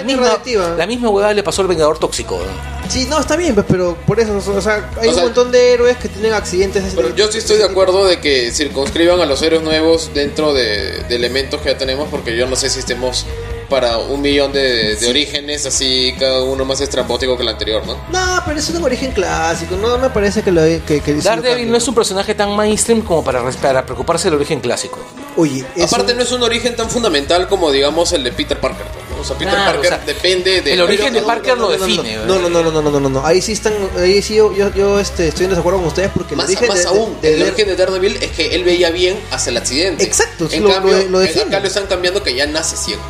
misma, 0.00 0.22
radioactiva. 0.22 0.74
la 0.76 0.86
misma 0.86 1.08
huevada 1.10 1.34
le 1.34 1.42
pasó 1.42 1.62
al 1.62 1.68
Vengador 1.68 1.98
Tóxico. 1.98 2.36
güey. 2.36 2.48
Sí, 2.88 3.06
no, 3.08 3.18
está 3.20 3.36
bien, 3.36 3.54
pues, 3.54 3.66
pero 3.68 3.96
por 4.06 4.20
eso, 4.20 4.36
o 4.36 4.60
sea, 4.60 4.90
hay 5.00 5.06
O 5.06 5.10
un 5.10 5.14
sea, 5.14 5.24
montón 5.24 5.50
de 5.52 5.72
héroes 5.72 5.96
que 5.96 6.08
tienen 6.08 6.32
accidentes. 6.34 6.84
de- 6.84 6.90
Pero 7.02 7.14
yo 7.14 7.30
sí 7.30 7.38
estoy 7.38 7.56
de 7.58 7.64
acuerdo 7.64 8.04
de 8.06 8.20
que 8.20 8.50
circunscriban 8.52 9.20
a 9.20 9.26
los 9.26 9.40
héroes 9.42 9.62
nuevos 9.62 10.10
dentro 10.12 10.52
de, 10.52 11.02
de 11.08 11.14
elementos 11.16 11.60
que 11.62 11.70
ya 11.70 11.78
tenemos, 11.78 12.08
porque 12.10 12.36
yo 12.36 12.46
no 12.46 12.56
sé 12.56 12.68
si 12.68 12.80
estemos 12.80 13.24
para 13.72 13.96
un 13.96 14.20
millón 14.20 14.52
de, 14.52 14.96
de 14.96 15.08
orígenes, 15.08 15.64
así 15.64 16.14
cada 16.20 16.42
uno 16.42 16.62
más 16.66 16.82
estrambótico 16.82 17.36
que 17.38 17.42
el 17.42 17.48
anterior, 17.48 17.82
¿no? 17.86 17.94
No, 18.12 18.42
pero 18.44 18.58
es 18.58 18.68
un 18.68 18.84
origen 18.84 19.12
clásico, 19.12 19.76
no 19.76 19.96
me 19.96 20.10
parece 20.10 20.42
que 20.42 20.52
lo 20.52 20.60
que, 20.62 21.00
Daredevil 21.22 21.70
no 21.70 21.78
es 21.78 21.88
un 21.88 21.94
personaje 21.94 22.34
tan 22.34 22.54
mainstream 22.54 23.00
como 23.00 23.24
para, 23.24 23.42
para 23.50 23.84
preocuparse 23.86 24.28
del 24.28 24.34
origen 24.34 24.60
clásico. 24.60 24.98
Oye, 25.38 25.64
Aparte 25.82 26.12
un- 26.12 26.18
no 26.18 26.22
es 26.24 26.30
un 26.32 26.42
origen 26.42 26.76
tan 26.76 26.90
fundamental 26.90 27.48
como 27.48 27.70
digamos 27.70 28.12
el 28.12 28.22
de 28.22 28.32
Peter 28.32 28.60
Parker, 28.60 28.84
¿no? 29.10 29.22
O 29.22 29.24
sea, 29.24 29.38
Peter 29.38 29.54
Claro, 29.54 29.72
Parker 29.80 29.92
o 29.92 29.96
sea, 29.96 30.04
depende 30.04 30.60
de... 30.60 30.72
el 30.74 30.80
origen 30.82 31.14
de 31.14 31.20
no, 31.22 31.26
Parker 31.26 31.56
no, 31.56 31.62
lo 31.62 31.70
define, 31.70 32.16
No, 32.26 32.38
no, 32.38 32.50
no, 32.50 32.62
no, 32.62 32.70
no, 32.72 32.82
no, 32.82 33.00
no, 33.00 33.08
no. 33.08 33.24
Ahí 33.26 33.40
sí 33.40 33.52
están, 33.52 33.72
ahí 33.98 34.20
sí 34.20 34.34
yo, 34.34 34.52
yo, 34.54 34.70
yo, 34.74 35.00
este, 35.00 35.28
estoy 35.28 35.44
en 35.44 35.50
desacuerdo 35.50 35.78
con 35.78 35.88
ustedes 35.88 36.10
porque 36.14 36.34
el 36.34 36.38
Más, 36.38 36.46
origen 36.48 36.68
más 36.68 36.82
de- 36.82 36.88
aún, 36.88 37.16
de- 37.22 37.32
el 37.32 37.38
de- 37.38 37.44
origen 37.46 37.68
de 37.68 37.76
Daredevil 37.76 38.18
es 38.20 38.32
que 38.32 38.54
él 38.54 38.64
veía 38.64 38.90
bien 38.90 39.18
hasta 39.30 39.48
el 39.48 39.56
accidente. 39.56 40.04
Exacto, 40.04 40.46
en 40.50 40.64
lo- 40.64 40.70
cambio, 40.70 40.98
lo- 41.04 41.08
lo 41.08 41.18
define. 41.20 41.44
acá 41.46 41.60
lo 41.60 41.66
están 41.68 41.86
cambiando 41.86 42.22
que 42.22 42.34
ya 42.34 42.44
nace 42.46 42.76
ciego. 42.76 43.00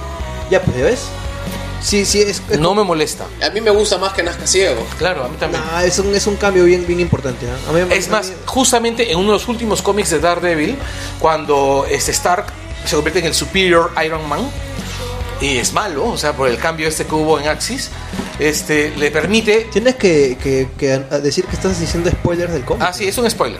Ya, 0.52 0.60
pues, 0.62 0.76
¿ya 0.76 0.84
ves? 0.84 1.00
Sí, 1.80 2.04
sí, 2.04 2.20
es, 2.20 2.42
es 2.50 2.60
No 2.60 2.74
me 2.74 2.84
molesta. 2.84 3.24
A 3.42 3.48
mí 3.50 3.60
me 3.62 3.70
gusta 3.70 3.96
más 3.96 4.12
que 4.12 4.22
nazca 4.22 4.46
ciego. 4.46 4.86
Claro, 4.98 5.24
a 5.24 5.28
mí 5.28 5.36
también. 5.40 5.62
Nah, 5.72 5.82
es, 5.82 5.98
un, 5.98 6.14
es 6.14 6.26
un 6.26 6.36
cambio 6.36 6.64
bien, 6.64 6.86
bien 6.86 7.00
importante. 7.00 7.46
¿ah? 7.48 7.70
A 7.70 7.72
mí- 7.72 7.80
Es 7.94 8.08
a 8.08 8.10
más, 8.12 8.28
mí- 8.28 8.34
justamente 8.44 9.10
en 9.10 9.18
uno 9.18 9.28
de 9.28 9.38
los 9.38 9.48
últimos 9.48 9.80
cómics 9.80 10.10
de 10.10 10.20
Daredevil, 10.20 10.76
cuando 11.18 11.86
este 11.90 12.10
Stark 12.12 12.46
se 12.84 12.94
convierte 12.94 13.20
en 13.20 13.24
el 13.24 13.34
Superior 13.34 13.90
Iron 14.04 14.28
Man 14.28 14.42
y 15.40 15.56
es 15.56 15.72
malo, 15.72 16.04
o 16.06 16.18
sea, 16.18 16.34
por 16.34 16.48
el 16.48 16.58
cambio 16.58 16.86
este 16.86 17.04
que 17.06 17.14
hubo 17.14 17.40
en 17.40 17.48
Axis, 17.48 17.90
este 18.38 18.90
le 18.96 19.10
permite 19.10 19.68
Tienes 19.72 19.96
que, 19.96 20.36
que, 20.40 20.68
que 20.78 20.92
a- 20.92 20.98
decir 21.18 21.46
que 21.46 21.56
estás 21.56 21.80
diciendo 21.80 22.10
spoilers 22.10 22.52
del 22.52 22.64
cómic. 22.64 22.84
Ah, 22.86 22.92
sí, 22.92 23.08
es 23.08 23.16
un 23.18 23.28
spoiler. 23.28 23.58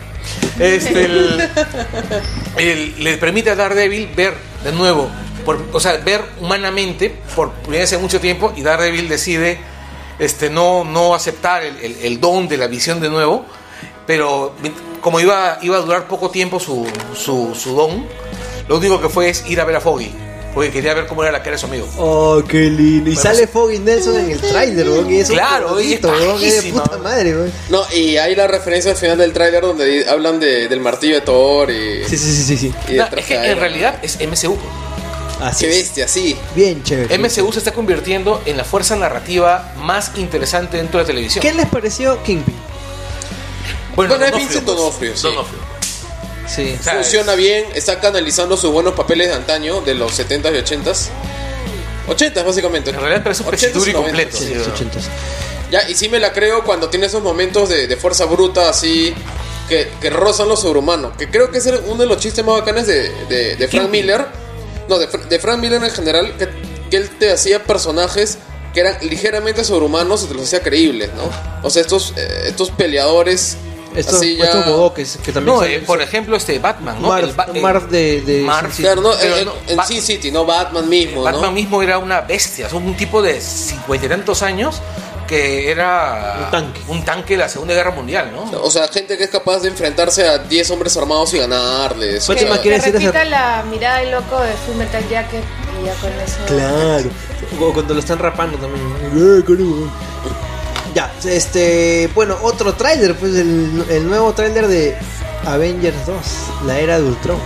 Este, 0.61 1.07
el- 1.07 1.49
el- 2.57 3.03
le 3.03 3.17
permite 3.17 3.51
a 3.51 3.57
Daredevil 3.57 4.09
ver 4.15 4.35
de 4.63 4.71
nuevo, 4.73 5.09
por- 5.45 5.61
o 5.73 5.81
sea, 5.81 5.97
ver 5.99 6.23
humanamente 6.41 7.15
por 7.35 7.51
primera 7.53 7.83
vez 7.83 7.93
en 7.93 8.01
mucho 8.03 8.21
tiempo 8.21 8.53
y 8.57 8.63
Daredevil 8.63 9.09
decide 9.09 9.59
este, 10.19 10.51
no, 10.51 10.85
no 10.85 11.15
aceptar 11.15 11.63
el, 11.65 11.77
el- 11.79 11.97
el 12.03 12.21
don 12.21 12.47
de 12.49 12.57
la 12.57 12.67
visión 12.67 13.01
de 13.01 13.09
nuevo, 13.11 13.45
pero 14.07 14.53
como 15.01 15.21
iba, 15.21 15.59
iba 15.63 15.77
a 15.77 15.81
durar 15.81 16.07
poco 16.07 16.31
tiempo 16.31 16.61
su, 16.61 16.87
su, 17.17 17.55
su 17.55 17.75
don, 17.75 18.07
lo 18.69 18.77
único 18.79 19.01
que 19.01 19.09
fue 19.09 19.29
es 19.31 19.45
ir 19.49 19.61
a 19.61 19.65
ver 19.65 19.77
a 19.77 19.81
Foggy, 19.81 20.13
porque 20.55 20.71
quería 20.71 20.95
ver 20.95 21.07
cómo 21.07 21.23
era 21.23 21.33
la 21.33 21.39
cara 21.41 21.53
de 21.53 21.59
su 21.59 21.67
amigo. 21.67 21.89
Oh, 21.99 22.43
qué 22.47 22.71
lindo. 22.71 23.11
Y 23.11 23.15
Bueno, 23.15 23.21
sale. 23.21 23.47
Foggy 23.49 23.79
Nelson 23.79 24.17
en 24.19 24.31
el 24.31 24.41
trailer, 24.41 24.89
weón, 24.89 25.11
y 25.13 25.17
es 25.21 25.31
Claro, 25.31 25.81
y 25.81 25.95
es 25.95 26.01
de 26.63 26.73
puta 26.73 26.99
madre, 26.99 27.35
weón. 27.35 27.53
No, 27.71 27.83
y 27.93 28.17
hay 28.19 28.37
la 28.37 28.47
referencia 28.47 28.93
al 28.93 28.97
final 28.97 29.19
del 29.19 29.33
tráiler 29.33 29.63
donde 29.63 30.09
hablan 30.09 30.39
de- 30.39 30.69
del 30.69 30.79
martillo 30.81 31.15
de 31.17 31.21
Thor 31.23 31.71
y, 31.71 32.05
Sí, 32.05 32.17
sí, 32.17 32.33
sí, 32.33 32.43
sí, 32.45 32.57
sí. 32.59 32.75
No, 32.97 33.07
es 33.17 33.25
que 33.27 33.35
en 33.35 33.59
realidad 33.59 33.99
es 34.03 34.19
MCU. 34.21 34.57
Así 35.43 35.65
Qué 35.67 35.71
es. 35.73 35.77
bestia, 35.79 36.09
sí. 36.09 36.37
Bien 36.55 36.83
chévere. 36.83 37.19
MCU 37.19 37.53
se 37.53 37.59
está 37.59 37.73
convirtiendo 37.73 38.41
en 38.47 38.57
la 38.57 38.65
fuerza 38.65 38.95
narrativa 38.97 39.73
más 39.79 40.13
interesante 40.17 40.77
dentro 40.77 40.99
de 40.99 41.05
la 41.05 41.07
televisión. 41.09 41.43
¿Qué 41.43 41.53
les 41.53 41.67
pareció 41.67 42.23
Kingpin? 42.23 42.55
Bueno, 43.97 44.15
es 44.15 44.21
Donofrio, 44.21 44.39
Vincent 44.47 44.65
pues. 44.65 44.77
Donofrio, 44.77 45.17
sí. 45.17 45.23
Donofrio. 45.23 45.59
Sí. 46.49 46.77
O 46.79 46.83
sea, 46.83 46.95
Funciona 46.95 47.35
bien, 47.35 47.65
está 47.75 48.01
canalizando 48.01 48.57
sus 48.57 48.71
buenos 48.73 48.95
papeles 48.95 49.29
de 49.29 49.35
antaño, 49.35 49.81
de 49.81 49.95
los 49.95 50.19
70s 50.19 50.53
y 50.55 50.75
80s. 50.77 51.09
80s 52.09 52.45
básicamente. 52.45 52.91
En 52.91 52.97
realidad 53.01 53.23
parece 53.23 53.43
un 53.43 53.49
80s 53.51 53.53
y 53.53 53.67
pechiduri 53.67 53.93
90s. 53.93 53.95
completo. 53.97 54.37
Sí, 54.39 54.45
sí, 54.49 54.55
los 54.55 54.69
ochentas. 54.69 55.05
Ya, 55.71 55.89
y 55.89 55.95
sí 55.95 56.09
me 56.09 56.19
la 56.21 56.33
creo 56.33 56.65
cuando 56.65 56.89
tiene 56.91 57.07
esos 57.07 57.23
momentos 57.23 57.69
de, 57.69 57.87
de 57.87 57.97
fuerza 57.97 58.27
bruta 58.27 58.69
así, 58.69 59.15
que, 59.69 59.91
que 60.01 60.11
rozan 60.11 60.49
lo 60.49 60.57
sobrehumano. 60.57 61.17
Que 61.17 61.31
creo 61.31 61.51
que 61.51 61.59
es 61.59 61.67
el- 61.67 61.81
uno 61.87 61.97
de 62.03 62.07
los 62.07 62.19
chistes 62.19 62.45
más 62.45 62.57
bacanes 62.61 62.87
de, 62.87 63.11
de, 63.27 63.57
de 63.57 63.69
Frank 63.69 63.89
Miller. 63.89 64.27
No, 64.89 64.99
de, 64.99 65.07
de 65.07 65.39
Frank 65.39 65.59
Miller 65.59 65.83
en 65.83 65.91
general, 65.91 66.37
que, 66.37 66.49
que 66.91 66.97
él 66.97 67.11
te 67.19 67.33
hacía 67.33 67.63
personajes 67.65 68.39
que 68.75 68.81
eran 68.81 68.97
ligeramente 69.03 69.65
sobrehumanos 69.65 70.25
y 70.25 70.27
te 70.27 70.35
los 70.35 70.45
hacía 70.45 70.61
creíbles, 70.63 71.11
¿no? 71.15 71.23
O 71.67 71.71
sea, 71.71 71.83
estos, 71.83 72.15
eh, 72.17 72.45
estos 72.47 72.71
peleadores 72.71 73.57
Estos, 73.95 74.15
así 74.15 74.37
ya... 74.37 74.45
estos 74.47 74.65
bodoques 74.67 75.19
que 75.23 75.31
también 75.33 75.55
No, 75.57 75.63
eh, 75.63 75.81
por 75.87 76.01
ejemplo, 76.01 76.37
este 76.37 76.59
Batman, 76.59 77.01
¿no? 77.03 77.09
Marv, 77.09 77.25
El 77.29 77.33
Ba- 77.35 77.49
Marv 77.61 77.89
de, 77.91 78.23
de 78.23 78.41
Marv. 78.41 78.67
Sin 78.69 78.73
City. 78.73 78.83
Claro, 78.85 79.03
no, 79.03 79.11
Pero 79.21 79.37
en, 79.37 79.45
no, 79.45 79.53
en 79.69 79.81
Sin 79.87 80.01
City, 80.03 80.31
no 80.31 80.47
Batman 80.47 80.89
mismo, 80.89 81.23
Batman 81.23 81.43
¿no? 81.43 81.53
mismo 81.53 81.83
era 81.83 81.99
una 81.99 82.23
bestia, 82.23 82.67
es 82.69 82.73
un 82.73 82.97
tipo 82.97 83.21
de 83.21 83.41
cincuenta 83.43 84.07
y 84.07 84.09
tantos 84.09 84.43
años 84.43 84.81
que 85.27 85.71
era 85.71 86.45
Un 86.45 86.51
tanque. 86.51 86.81
un 86.89 87.05
tanque 87.05 87.35
de 87.35 87.39
la 87.39 87.49
Segunda 87.49 87.75
Guerra 87.75 87.91
Mundial, 87.91 88.33
¿no? 88.33 88.51
O 88.61 88.71
sea, 88.71 88.89
gente 88.89 89.17
que 89.17 89.25
es 89.25 89.31
capaz 89.31 89.61
de 89.61 89.69
enfrentarse 89.69 90.27
a 90.29 90.39
10 90.39 90.71
hombres 90.71 90.97
armados 90.97 91.33
y 91.35 91.39
ganarles. 91.39 92.27
Fátima 92.27 92.51
O 92.51 92.55
sea, 92.55 92.63
que 92.63 92.71
decir 92.71 92.93
repita 92.93 93.25
la 93.25 93.65
mirada 93.71 93.99
de 93.99 94.11
loco 94.11 94.41
de 94.41 94.53
Full 94.53 94.77
Metal 94.77 95.09
Jacket 95.09 95.43
y 95.81 95.87
ya 95.87 95.95
con 95.95 96.11
eso. 96.13 96.39
Claro. 96.47 97.11
O 97.61 97.73
cuando 97.73 97.95
lo 97.95 98.01
están 98.01 98.19
rapando 98.19 98.59
también. 98.59 98.85
Eh. 99.15 99.43
Ya, 100.95 101.13
este, 101.25 102.11
bueno, 102.15 102.37
otro 102.43 102.75
tráiler, 102.75 103.15
pues 103.17 103.35
el, 103.35 103.85
el 103.89 104.07
nuevo 104.07 104.33
tráiler 104.35 104.67
de 104.67 104.97
Avengers 105.47 106.07
2, 106.07 106.17
la 106.67 106.79
era 106.79 106.99
de 106.99 107.05
Ultron. 107.07 107.39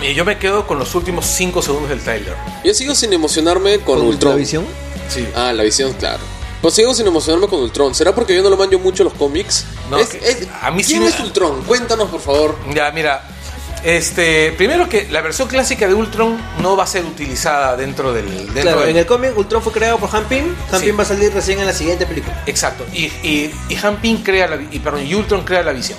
Y 0.00 0.14
yo 0.14 0.24
me 0.24 0.38
quedo 0.38 0.66
con 0.66 0.78
los 0.78 0.94
últimos 0.94 1.24
5 1.26 1.62
segundos 1.62 1.88
del 1.90 2.00
trailer. 2.00 2.34
Yo 2.62 2.74
sigo 2.74 2.94
sin 2.94 3.12
emocionarme 3.12 3.80
con, 3.80 4.00
Ultron. 4.02 4.36
visión? 4.36 4.66
Sí. 5.08 5.26
Ah, 5.34 5.52
la 5.52 5.62
visión, 5.62 5.92
claro. 5.94 6.20
Pues 6.64 6.72
sigo 6.76 6.94
sin 6.94 7.06
emocionarme 7.06 7.46
con 7.46 7.60
Ultron. 7.60 7.94
¿Será 7.94 8.14
porque 8.14 8.34
yo 8.34 8.42
no 8.42 8.48
lo 8.48 8.56
manjo 8.56 8.78
mucho 8.78 9.04
los 9.04 9.12
cómics? 9.12 9.66
No, 9.90 9.98
Es- 9.98 10.08
que- 10.08 10.16
es- 10.26 10.48
a 10.62 10.70
mí 10.70 10.82
sí 10.82 10.92
¿Quién 10.92 11.02
me- 11.02 11.10
es 11.10 11.20
Ultron? 11.20 11.62
Cuéntanos, 11.64 12.08
por 12.08 12.22
favor. 12.22 12.56
Ya, 12.74 12.90
mira, 12.90 13.22
este, 13.84 14.50
primero 14.52 14.88
que 14.88 15.06
la 15.10 15.20
versión 15.20 15.46
clásica 15.46 15.86
de 15.86 15.92
Ultron 15.92 16.40
no 16.62 16.74
va 16.74 16.84
a 16.84 16.86
ser 16.86 17.04
utilizada 17.04 17.76
dentro 17.76 18.14
del 18.14 18.30
dentro 18.46 18.62
Claro, 18.62 18.80
del- 18.80 18.88
en 18.88 18.96
el 18.96 19.04
cómic 19.04 19.36
Ultron 19.36 19.60
fue 19.62 19.72
creado 19.74 19.98
por 19.98 20.08
Han 20.16 20.24
Pym. 20.24 20.54
Han 20.72 20.80
Sí. 20.80 20.86
Pym 20.86 20.98
va 20.98 21.02
a 21.02 21.04
salir 21.04 21.34
recién 21.34 21.60
en 21.60 21.66
la 21.66 21.74
siguiente 21.74 22.06
película. 22.06 22.42
Exacto. 22.46 22.86
Y, 22.94 23.04
y, 23.22 23.54
y 23.68 23.76
Han 23.82 23.98
Pym 24.00 24.22
crea 24.22 24.46
la 24.48 24.56
y, 24.56 24.78
perdón, 24.78 25.06
y 25.06 25.14
Ultron 25.14 25.44
crea 25.44 25.62
la 25.62 25.72
visión. 25.72 25.98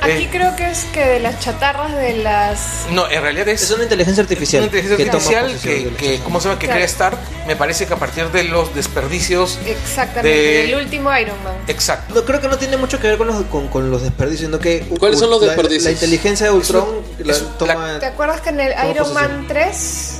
Aquí 0.00 0.24
Eh. 0.24 0.28
creo 0.30 0.54
que 0.56 0.70
es 0.70 0.84
que 0.92 1.04
de 1.04 1.20
las 1.20 1.38
chatarras 1.40 1.94
de 1.96 2.14
las. 2.18 2.86
No, 2.90 3.08
en 3.10 3.22
realidad 3.22 3.48
es, 3.48 3.62
Es 3.62 3.70
una 3.70 3.84
inteligencia 3.84 4.22
artificial. 4.22 4.62
una 4.62 4.66
inteligencia 4.66 4.96
que 4.96 5.10
artificial 5.10 5.58
que, 5.62 5.90
la- 5.90 5.96
que, 5.96 6.18
¿cómo 6.20 6.40
se 6.40 6.48
llama? 6.48 6.58
Que 6.58 6.66
Claro. 6.66 6.78
crea 6.78 6.86
Stark. 6.86 7.18
Me 7.46 7.56
parece 7.56 7.86
que 7.86 7.94
a 7.94 7.96
partir 7.96 8.28
de 8.30 8.44
los 8.44 8.74
desperdicios. 8.74 9.58
Exactamente, 9.66 10.28
De- 10.28 10.66
del 10.66 10.74
último 10.76 11.16
Iron 11.16 11.42
Man. 11.44 11.54
Exacto. 11.66 12.14
No, 12.14 12.24
creo 12.24 12.40
que 12.40 12.48
no 12.48 12.58
tiene 12.58 12.76
mucho 12.76 12.98
que 13.00 13.08
ver 13.08 13.18
con 13.18 13.26
los, 13.26 13.42
con, 13.46 13.68
con 13.68 13.90
los 13.90 14.02
desperdicios, 14.02 14.46
sino 14.48 14.58
que... 14.58 14.80
¿Cuáles 14.98 15.18
son 15.18 15.30
los 15.30 15.40
la- 15.40 15.48
desperdicios? 15.48 15.84
La, 15.84 15.90
inteligencia 15.92 16.46
de 16.46 16.52
Ultron 16.52 16.86
es 17.18 17.44
toma 17.58 17.98
¿Te 17.98 18.06
acuerdas 18.06 18.40
que 18.40 18.50
en 18.50 18.60
el 18.60 18.72
Iron 18.90 19.08
posesión. 19.08 19.14
Man 19.14 19.44
3 19.48 20.14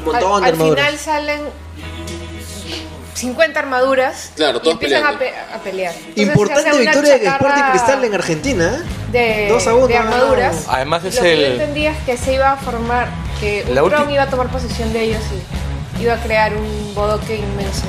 un 0.00 0.12
montón 0.12 0.32
al, 0.32 0.40
de 0.40 0.46
al 0.48 0.52
armaduras. 0.54 0.84
final 0.86 0.98
salen 0.98 1.40
50 3.16 3.58
armaduras 3.58 4.30
Claro, 4.36 4.60
y 4.62 4.70
empiezan 4.70 5.04
a, 5.06 5.18
peleando. 5.18 5.18
pe- 5.48 5.54
a 5.54 5.58
pelear? 5.62 5.94
Entonces, 5.94 6.26
Importante 6.28 6.78
victoria 6.78 7.18
de 7.18 7.26
Sporting 7.26 7.62
Cristal 7.70 8.04
en 8.04 8.14
Argentina. 8.14 8.78
¿eh? 8.84 9.10
de, 9.12 9.48
Dos 9.48 9.66
a 9.66 9.74
uno, 9.74 9.86
de 9.88 9.96
armaduras. 9.96 10.66
no. 10.66 10.72
Además 10.72 11.04
es 11.04 11.16
Lo 11.16 11.22
que 11.22 11.36
yo 11.40 11.46
el- 11.46 11.52
entendía 11.52 11.92
es 11.92 11.98
que 12.04 12.16
se 12.16 12.34
iba 12.34 12.52
a 12.52 12.56
formar, 12.56 13.08
que 13.40 13.64
La 13.72 13.82
ulti- 13.82 14.12
iba 14.12 14.22
a 14.24 14.30
tomar 14.30 14.48
posesión 14.48 14.92
de 14.92 15.02
ellos 15.04 15.22
y 15.98 16.02
iba 16.02 16.14
a 16.14 16.22
crear 16.22 16.52
un 16.54 16.94
bodoque 16.94 17.36
inmenso. 17.36 17.84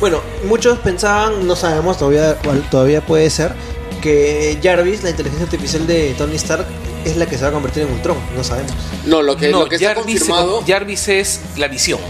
Bueno, 0.00 0.20
muchos 0.44 0.78
pensaban, 0.80 1.46
no 1.46 1.56
sabemos, 1.56 1.96
todavía, 1.98 2.36
todavía 2.70 3.00
puede 3.00 3.30
ser, 3.30 3.54
que 4.02 4.58
Jarvis, 4.62 5.02
la 5.02 5.10
inteligencia 5.10 5.46
artificial 5.46 5.86
de 5.86 6.14
Tony 6.18 6.36
Stark, 6.36 6.66
es 7.06 7.16
la 7.16 7.26
que 7.26 7.36
se 7.36 7.42
va 7.42 7.48
a 7.48 7.52
convertir 7.52 7.84
en 7.84 7.92
Ultron. 7.92 8.16
No 8.36 8.42
sabemos. 8.44 8.72
No, 9.06 9.22
lo 9.22 9.36
que, 9.36 9.48
no, 9.48 9.60
lo 9.60 9.68
que 9.68 9.76
está 9.76 9.94
confirmado. 9.94 10.62
Jarvis 10.66 11.08
es 11.08 11.40
la 11.56 11.68
visión. 11.68 12.00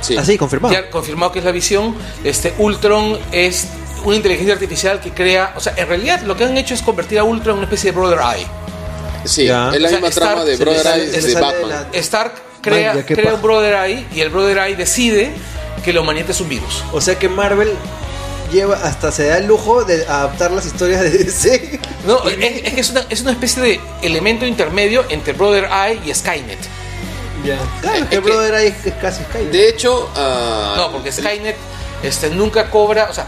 Sí. 0.00 0.16
Así, 0.16 0.36
confirmado. 0.38 0.72
Ya 0.74 0.88
confirmado 0.90 1.32
que 1.32 1.40
es 1.40 1.44
la 1.44 1.52
visión. 1.52 1.94
Este 2.24 2.54
Ultron 2.58 3.18
es 3.32 3.66
una 4.04 4.16
inteligencia 4.16 4.54
artificial 4.54 5.00
que 5.00 5.10
crea, 5.12 5.52
o 5.56 5.60
sea, 5.60 5.74
en 5.76 5.86
realidad 5.86 6.22
lo 6.22 6.36
que 6.36 6.44
han 6.44 6.56
hecho 6.56 6.72
es 6.74 6.82
convertir 6.82 7.18
a 7.18 7.24
Ultron 7.24 7.54
en 7.54 7.58
una 7.58 7.64
especie 7.66 7.92
de 7.92 7.98
Brother 7.98 8.18
Eye. 8.20 8.46
Sí, 9.24 9.44
Ya. 9.44 9.70
es 9.74 9.80
la 9.80 9.88
O 9.88 9.90
sea, 9.90 9.98
misma 9.98 10.08
Stark 10.08 10.30
trama 10.30 10.44
de 10.46 10.56
Brother 10.56 10.96
le 10.96 11.20
de 11.20 11.34
Batman. 11.34 11.68
la- 11.68 11.86
Stark 11.98 12.32
crea, 12.62 13.04
crea 13.04 13.34
un 13.34 13.42
Brother 13.42 13.74
Eye 13.74 14.06
y 14.14 14.20
el 14.20 14.30
Brother 14.30 14.58
Eye 14.58 14.76
decide 14.76 15.30
que 15.84 15.92
la 15.92 16.00
humanidad 16.00 16.30
es 16.30 16.40
un 16.40 16.48
virus. 16.48 16.82
O 16.92 17.00
sea 17.02 17.18
que 17.18 17.28
Marvel 17.28 17.70
lleva 18.50 18.76
hasta 18.76 19.10
se 19.12 19.26
da 19.28 19.38
el 19.38 19.46
lujo 19.46 19.84
de 19.84 20.04
adaptar 20.06 20.50
las 20.50 20.66
historias 20.66 21.00
de 21.02 21.10
DC. 21.10 21.80
No, 22.06 22.26
es, 22.28 22.36
es 22.64 22.72
que 22.74 22.80
es 22.80 22.90
una, 22.90 23.04
es 23.08 23.20
una 23.22 23.32
especie 23.32 23.62
de 23.62 23.80
elemento 24.02 24.46
intermedio 24.46 25.04
entre 25.08 25.32
Brother 25.32 25.64
Eye 25.70 26.00
y 26.06 26.14
Skynet. 26.14 26.58
Ya. 27.44 27.58
Claro, 27.80 27.96
Es 27.98 28.04
que 28.08 28.18
brother 28.20 28.54
ahí 28.54 28.74
es 28.84 28.92
casi 29.00 29.22
Skynet. 29.24 29.50
De 29.50 29.68
hecho, 29.68 30.10
ah, 30.14 30.74
No, 30.76 30.92
porque 30.92 31.10
Skynet 31.10 31.56
este, 32.02 32.30
nunca 32.30 32.70
cobra. 32.70 33.08
O 33.10 33.14
sea, 33.14 33.26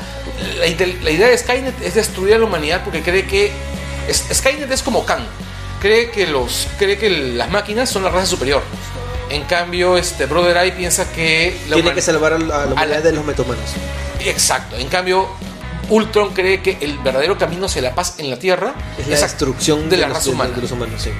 la, 0.59 0.67
la 1.03 1.11
idea 1.11 1.29
de 1.29 1.39
Skynet 1.39 1.81
es 1.83 1.95
destruir 1.95 2.35
a 2.35 2.39
la 2.39 2.45
humanidad 2.45 2.83
porque 2.85 3.03
cree 3.03 3.27
que. 3.27 3.51
es- 4.09 4.25
Skynet 4.33 4.71
es 4.71 4.83
como 4.83 5.05
Khan. 5.07 5.27
Cree 5.81 6.11
que, 6.11 6.27
los, 6.29 6.69
cree 6.79 6.97
que 6.99 7.11
las 7.11 7.51
máquinas 7.51 7.91
son 7.91 8.05
la 8.05 8.11
raza 8.11 8.27
superior. 8.27 8.63
En 9.33 9.45
cambio, 9.45 9.97
este 9.97 10.27
Brother 10.27 10.57
Eye 10.59 10.73
piensa 10.73 11.11
que. 11.11 11.59
la 11.69 11.77
Tiene 11.77 11.95
que 11.95 12.03
salvar 12.03 12.35
a 12.35 12.39
la, 12.39 12.63
a 12.63 12.67
la 12.67 12.73
humanidad 12.75 13.03
de 13.03 13.13
los 13.13 13.25
metomanos. 13.25 13.65
Exacto. 14.21 14.77
En 14.77 14.89
cambio, 14.89 15.27
Ultron 15.89 16.33
cree 16.35 16.63
que 16.63 16.79
el 16.81 16.99
verdadero 16.99 17.37
camino 17.39 17.67
hacia 17.67 17.83
la 17.83 17.95
paz 17.95 18.15
en 18.19 18.31
la 18.31 18.39
Tierra 18.39 18.75
Es 18.99 19.09
la 19.09 19.19
destrucción 19.21 19.89
de 19.91 19.97
la 19.97 20.09
raza 20.09 20.31
humana. 20.31 20.55
de 20.55 20.63
los 20.63 20.71
humanos, 20.71 21.03
sí. 21.03 21.11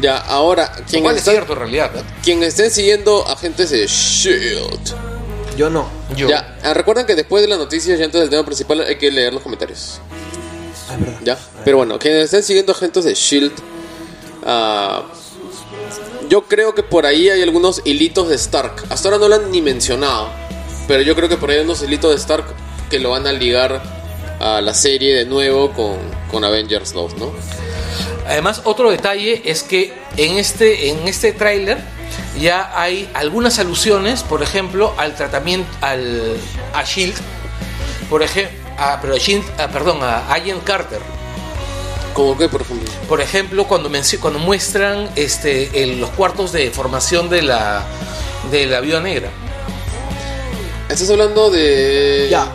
ya, 0.00 0.18
ahora, 0.18 0.72
Lo 0.78 0.84
quien 0.86 1.02
cual 1.02 1.14
es 1.14 1.20
está, 1.20 1.30
cierto 1.32 1.52
en 1.54 1.58
realidad. 1.60 1.90
¿no? 1.94 2.02
quien 2.22 2.42
estén 2.42 2.70
siguiendo 2.70 3.26
agentes 3.28 3.70
de 3.70 3.86
SHIELD. 3.86 4.94
Yo 5.56 5.70
no. 5.70 5.88
Yo. 6.16 6.28
Ya, 6.28 6.56
ah, 6.62 6.74
recuerden 6.74 7.06
que 7.06 7.14
después 7.14 7.42
de 7.42 7.48
las 7.48 7.58
noticias 7.58 7.98
y 7.98 8.02
antes 8.02 8.20
del 8.20 8.30
tema 8.30 8.44
principal 8.44 8.80
hay 8.80 8.96
que 8.96 9.10
leer 9.10 9.32
los 9.32 9.42
comentarios. 9.42 10.00
Ah, 10.88 10.94
es 10.94 11.00
verdad. 11.00 11.20
Ya, 11.24 11.38
pero 11.64 11.76
bueno, 11.78 11.98
quienes 11.98 12.24
estén 12.24 12.42
siguiendo 12.42 12.72
agentes 12.72 13.04
de 13.04 13.14
Shield, 13.14 13.52
ah, 14.44 15.04
yo 16.30 16.42
creo 16.42 16.76
que 16.76 16.84
por 16.84 17.06
ahí 17.06 17.28
hay 17.28 17.42
algunos 17.42 17.82
hilitos 17.84 18.28
de 18.28 18.36
Stark. 18.36 18.84
Hasta 18.88 19.08
ahora 19.08 19.18
no 19.18 19.28
lo 19.28 19.34
han 19.34 19.50
ni 19.50 19.60
mencionado, 19.60 20.30
pero 20.86 21.02
yo 21.02 21.16
creo 21.16 21.28
que 21.28 21.36
por 21.36 21.50
ahí 21.50 21.56
hay 21.56 21.64
unos 21.64 21.82
hilitos 21.82 22.12
de 22.12 22.16
Stark 22.18 22.44
que 22.88 23.00
lo 23.00 23.10
van 23.10 23.26
a 23.26 23.32
ligar 23.32 23.82
a 24.38 24.60
la 24.60 24.72
serie 24.72 25.12
de 25.12 25.26
nuevo 25.26 25.72
con, 25.72 25.98
con 26.30 26.44
Avengers 26.44 26.92
2, 26.92 27.16
¿no? 27.16 27.32
Además, 28.28 28.62
otro 28.62 28.92
detalle 28.92 29.42
es 29.44 29.64
que 29.64 29.92
en 30.16 30.38
este, 30.38 30.90
en 30.90 31.08
este 31.08 31.32
tráiler 31.32 31.78
ya 32.40 32.80
hay 32.80 33.10
algunas 33.12 33.58
alusiones, 33.58 34.22
por 34.22 34.44
ejemplo, 34.44 34.94
al 34.98 35.16
tratamiento, 35.16 35.68
al, 35.80 36.36
a 36.74 36.84
Shield, 36.84 37.16
por 38.08 38.22
ejemplo, 38.22 38.56
pero 39.02 39.14
a 39.14 39.18
Shield, 39.18 39.44
ah, 39.58 39.68
perdón, 39.72 39.98
a 40.04 40.32
Agent 40.32 40.62
Carter. 40.62 41.00
Como 42.14 42.36
que, 42.36 42.48
por 42.48 42.62
ejemplo, 42.62 42.90
Por 43.08 43.20
ejemplo, 43.20 43.66
cuando, 43.68 43.88
menci- 43.90 44.18
cuando 44.18 44.38
muestran 44.38 45.08
este, 45.16 45.82
el- 45.82 46.00
los 46.00 46.10
cuartos 46.10 46.52
de 46.52 46.70
formación 46.70 47.28
de 47.30 47.42
la, 47.42 47.82
de 48.50 48.66
la 48.66 48.80
Viuda 48.80 49.00
Negra. 49.00 49.30
estás 50.88 51.08
hablando 51.10 51.50
de. 51.50 52.28
Ya. 52.30 52.48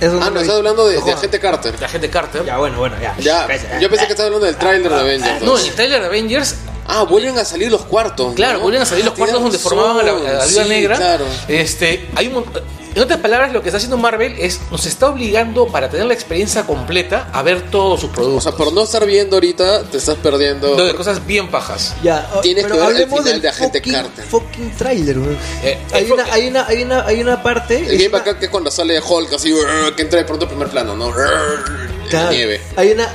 Eso 0.00 0.18
Ah, 0.20 0.30
no, 0.30 0.40
estás 0.40 0.56
hablando 0.56 0.86
de, 0.88 1.00
de. 1.00 1.12
Agente 1.12 1.38
Carter. 1.38 1.80
La 1.80 1.88
gente 1.88 2.10
Carter. 2.10 2.44
Ya, 2.44 2.58
bueno, 2.58 2.76
bueno, 2.78 2.96
ya. 3.00 3.14
Ya, 3.18 3.46
yo 3.78 3.88
pensé 3.88 4.06
que 4.06 4.12
estabas 4.12 4.26
hablando 4.26 4.46
del 4.46 4.56
tráiler 4.56 4.90
de 4.90 5.00
Avengers 5.00 5.40
No, 5.42 5.52
2. 5.52 5.60
en 5.62 5.66
el 5.68 5.74
tráiler 5.74 6.00
de 6.00 6.06
Avengers 6.06 6.54
Ah, 6.88 7.04
vuelven 7.04 7.38
a 7.38 7.44
salir 7.44 7.70
los 7.70 7.82
cuartos. 7.84 8.34
Claro, 8.34 8.54
¿no? 8.58 8.64
vuelven 8.64 8.82
a 8.82 8.84
salir 8.86 9.04
los 9.04 9.14
Ah, 9.14 9.16
cuartos 9.16 9.40
donde 9.40 9.58
formaban 9.58 10.00
a 10.00 10.02
la, 10.02 10.10
a 10.12 10.14
la. 10.14 10.44
Viuda 10.46 10.64
Sí, 10.64 10.68
Negra. 10.68 10.96
Claro. 10.96 11.24
Este, 11.46 12.08
hay 12.16 12.26
un 12.26 12.44
en 12.94 13.02
otras 13.02 13.20
palabras, 13.20 13.52
lo 13.52 13.62
que 13.62 13.68
está 13.68 13.76
haciendo 13.78 13.96
Marvel 13.96 14.34
es 14.38 14.60
nos 14.70 14.86
está 14.86 15.08
obligando 15.08 15.66
para 15.68 15.88
tener 15.88 16.06
la 16.06 16.14
experiencia 16.14 16.64
completa 16.64 17.28
a 17.32 17.42
ver 17.42 17.70
todos 17.70 18.00
sus 18.00 18.10
O 18.10 18.12
productos. 18.12 18.42
sea, 18.44 18.52
por 18.52 18.72
no 18.72 18.82
estar 18.84 19.04
viendo 19.06 19.36
ahorita, 19.36 19.84
te 19.84 19.98
estás 19.98 20.16
perdiendo. 20.16 20.74
de 20.76 20.94
cosas 20.94 21.26
bien 21.26 21.48
pajas. 21.48 21.94
Ya, 22.02 22.30
o- 22.34 22.40
Tienes 22.40 22.64
pero 22.64 22.76
que 22.76 22.80
ver 22.86 22.96
el 23.02 23.08
final 23.08 23.24
del 23.24 23.40
de 23.42 23.48
Agente 23.48 23.78
fucking, 23.78 23.92
Carter. 23.92 24.24
fucking 24.24 24.70
trailer, 24.76 25.18
weón. 25.18 25.38
Eh, 25.62 25.78
hay, 25.92 26.10
una, 26.10 26.24
hay, 26.24 26.48
una, 26.48 26.66
hay, 26.66 26.82
una, 26.82 27.06
hay 27.06 27.20
una 27.20 27.42
parte. 27.42 27.78
El 27.78 28.08
una- 28.08 28.18
acá 28.18 28.38
que 28.38 28.46
es 28.46 28.50
cuando 28.50 28.70
sale 28.70 29.00
Hulk 29.00 29.32
así, 29.34 29.52
"Urgh", 29.52 29.94
que 29.96 30.02
entra 30.02 30.18
de 30.18 30.24
pronto 30.24 30.44
en 30.44 30.50
primer 30.50 30.68
plano, 30.68 30.94
¿no? 30.96 31.10
Claro, 31.12 32.30
nieve. 32.30 32.60
Hay 32.76 32.90
una. 32.92 33.08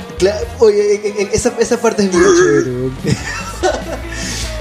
oye, 0.58 0.94
eh, 0.96 1.14
eh, 1.18 1.28
esa, 1.32 1.52
esa 1.58 1.80
parte 1.80 2.02
es 2.02 2.12
muy 2.12 2.22
chévere, 2.36 2.70
weón. 2.70 2.96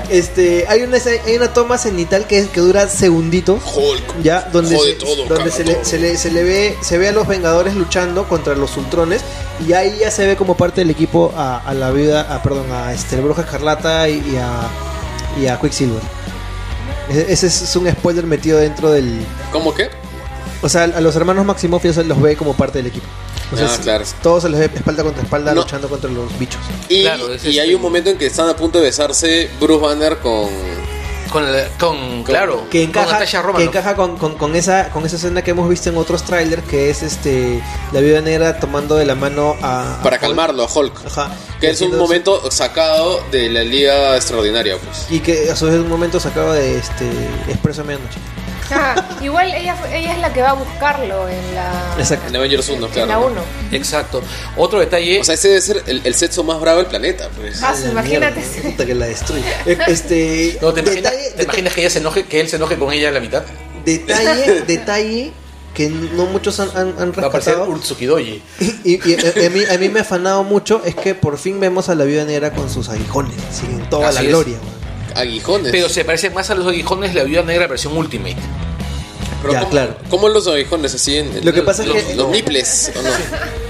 Este, 0.10 0.66
hay 0.68 0.84
una, 0.84 0.98
hay 0.98 1.36
una 1.36 1.54
toma 1.54 1.78
cenital 1.78 2.28
que, 2.28 2.48
que 2.48 2.60
dura 2.62 2.88
segunditos. 2.88 3.62
Hulk. 3.76 4.22
Ya, 4.24 4.42
donde, 4.52 4.78
se, 4.78 4.94
todo, 4.94 5.26
donde 5.26 5.52
se, 5.52 5.64
le, 5.66 5.84
se, 5.84 6.00
le, 6.00 6.18
se 6.18 6.32
le 6.32 6.44
ve 6.44 6.78
se 6.82 6.98
ve 6.98 7.10
a 7.10 7.12
los 7.12 7.28
Vengadores 7.28 7.76
luchando 7.76 8.28
contra 8.28 8.56
los 8.56 8.76
Ultrones 8.78 9.22
y 9.68 9.74
ahí 9.74 9.98
ya 10.00 10.12
se 10.12 10.26
ve 10.26 10.36
como 10.36 10.56
parte 10.56 10.82
del 10.82 10.90
equipo 10.90 11.34
a, 11.36 11.58
a 11.60 11.74
la 11.74 11.92
vida, 11.92 12.34
a, 12.34 12.42
perdón, 12.44 12.72
a 12.72 12.94
este, 12.94 13.16
el 13.16 13.22
Bruja 13.22 13.42
Escarlata 13.42 14.08
y, 14.10 14.14
y 14.14 14.38
a, 14.38 15.42
y 15.42 15.48
a 15.48 15.60
Quicksilver. 15.60 16.02
E- 17.10 17.26
Ese 17.30 17.48
es, 17.48 17.62
es 17.62 17.76
un 17.76 17.90
spoiler 17.92 18.26
metido 18.26 18.60
dentro 18.60 18.92
del... 18.92 19.20
¿Cómo 19.52 19.74
qué? 19.74 19.90
O 20.62 20.70
sea, 20.70 20.84
a 20.84 21.02
los 21.02 21.16
hermanos 21.16 21.46
Maximoff 21.46 21.84
ya 21.84 21.94
se 21.94 22.04
los 22.04 22.20
ve 22.22 22.36
como 22.36 22.54
parte 22.56 22.80
del 22.80 22.88
equipo. 22.88 23.06
O 23.52 23.56
sea, 23.58 23.68
Ah, 23.74 23.78
claro. 23.82 24.04
Todos 24.22 24.44
se 24.44 24.50
les 24.50 24.60
ve 24.60 24.66
espalda 24.76 25.04
contra 25.04 25.24
espalda 25.24 25.54
No. 25.54 25.62
luchando 25.62 25.88
contra 25.90 26.10
los 26.10 26.38
bichos. 26.38 26.60
Y, 26.90 27.04
Claro, 27.04 27.34
es 27.34 27.44
y 27.46 27.50
este- 27.50 27.62
hay 27.62 27.74
un 27.74 27.82
momento 27.82 28.10
en 28.10 28.18
que 28.18 28.26
están 28.26 28.50
a 28.50 28.56
punto 28.56 28.78
de 28.80 28.86
besarse 28.86 29.50
Bruce 29.60 29.82
Banner 29.86 30.18
con. 30.18 30.50
Con, 31.32 31.44
el- 31.46 31.68
con, 31.78 32.24
claro, 32.24 32.64
Que 32.72 32.80
con 32.82 32.90
encaja, 32.90 33.12
Natasha 33.14 33.40
que 33.42 33.48
Romanoff. 33.48 33.68
encaja 33.68 33.96
con, 33.98 34.18
con- 34.18 34.36
con 34.38 34.56
esa, 34.56 34.90
con 34.92 35.06
esa 35.06 35.18
escena 35.18 35.42
que 35.44 35.52
hemos 35.52 35.68
visto 35.68 35.90
en 35.90 35.98
otros 35.98 36.24
trailers, 36.24 36.64
que 36.64 36.90
es 36.90 37.04
este 37.04 37.62
la 37.92 38.00
viuda 38.00 38.22
negra 38.22 38.60
tomando 38.62 38.96
de 38.96 39.06
la 39.06 39.14
mano 39.14 39.56
a... 39.62 39.96
a 40.00 40.04
para 40.04 40.16
Hulk. 40.16 40.22
calmarlo 40.22 40.64
a 40.64 40.68
Hulk. 40.74 41.06
Ajá. 41.06 41.32
Que 41.60 41.70
es 41.70 41.82
un 41.82 41.98
momento 41.98 42.50
sacado 42.50 43.22
de 43.30 43.50
la 43.50 43.64
Liga 43.66 44.16
Extraordinaria, 44.16 44.78
pues. 44.78 45.08
Y 45.10 45.20
que 45.20 45.52
a 45.52 45.56
su 45.58 45.66
vez 45.66 45.76
es 45.76 45.82
un 45.82 45.90
momento 45.90 46.18
sacado 46.22 46.54
de 46.54 46.78
este 46.78 47.06
Expreso 47.50 47.84
Medianoche. 47.84 48.20
Igual 49.22 49.54
ella, 49.54 49.76
fue- 49.76 49.98
ella 49.98 50.14
es 50.14 50.20
la 50.20 50.34
que 50.34 50.42
va 50.42 50.50
a 50.52 50.54
buscarlo 50.54 51.28
en 51.30 51.56
la, 51.56 51.96
Exacto. 51.98 52.28
En 52.28 52.36
Avengers 52.36 52.70
1, 52.70 52.86
en 52.86 52.92
claro. 52.92 53.08
la 53.08 53.16
¿no? 53.16 53.26
1. 53.28 53.42
Exacto. 53.72 54.22
Otro 54.56 54.80
detalle. 54.80 55.20
O 55.22 55.24
sea, 55.24 55.36
ese 55.36 55.48
debe 55.50 55.62
ser 55.62 55.84
el, 55.88 56.02
el 56.04 56.14
sexo 56.16 56.44
más 56.44 56.60
bravo 56.60 56.78
del 56.80 56.88
planeta, 56.88 57.30
pues. 57.36 57.62
Ah, 57.64 57.74
La 57.84 57.90
imagínate. 57.92 58.40
mierda, 58.42 58.70
puta 58.70 58.86
que 58.86 58.96
la 58.96 59.06
destruye. 59.08 59.44
Este, 59.88 60.58
¿no, 60.62 60.74
¿te, 60.74 60.82
imaginas, 60.82 61.12
detalle, 61.12 61.32
te 61.36 61.44
imaginas 61.44 61.74
que, 61.74 61.82
ella 61.82 61.90
se 61.90 62.00
enoje, 62.00 62.26
que 62.26 62.40
él 62.42 62.50
se 62.50 62.56
enoje 62.58 62.78
con 62.78 62.92
ella 62.94 63.10
a 63.10 63.12
la 63.12 63.20
mitad? 63.20 63.44
detalle, 63.86 64.62
detalle 64.68 65.32
que 65.74 65.90
no 65.90 66.26
muchos 66.26 66.60
han, 66.60 66.70
han, 66.76 66.96
han 67.00 67.12
Va 67.12 67.28
a 67.28 67.30
rescatado. 67.30 67.66
Urtsukidoji. 67.70 68.42
Y, 68.84 69.00
y 69.10 69.16
a, 69.16 69.46
a 69.46 69.50
mí, 69.50 69.62
a 69.70 69.78
mí 69.78 69.90
me 69.90 70.00
ha 70.00 70.02
afanado 70.02 70.44
mucho 70.44 70.82
es 70.84 70.96
que 70.96 71.14
por 71.14 71.38
fin 71.38 71.60
vemos 71.60 71.88
a 71.90 71.96
la 71.96 72.04
viuda 72.04 72.26
negra 72.26 72.52
con 72.52 72.70
sus 72.70 72.90
aguijones, 72.90 73.36
así, 73.50 73.66
en 73.68 73.88
toda 73.90 74.08
Así 74.10 74.16
la 74.16 74.22
es. 74.24 74.28
gloria. 74.30 74.58
weón. 74.58 74.77
Aguijones. 75.18 75.72
Pero 75.72 75.90
se 75.90 76.06
parece 76.06 76.30
más 76.30 76.50
a 76.50 76.56
los 76.56 76.68
aguijones 76.68 77.14
de 77.14 77.20
la 77.20 77.26
viuda 77.26 77.44
negra 77.44 77.68
versión 77.68 77.96
Ultimate. 77.98 78.38
Pero 79.42 79.54
Ya, 79.54 79.60
¿cómo, 79.60 79.72
claro. 79.72 79.98
¿Cómo 80.10 80.30
los 80.30 80.48
aguijones 80.48 80.96
así 80.96 81.18
en 81.18 81.46
Lo 81.46 81.54
que 81.54 81.62
pasa 81.62 81.84
es 81.84 81.90
los, 81.90 81.98
que- 82.04 82.16
los 82.16 82.30
nipples, 82.30 82.92
¿o 82.98 83.02
no? 83.02 83.10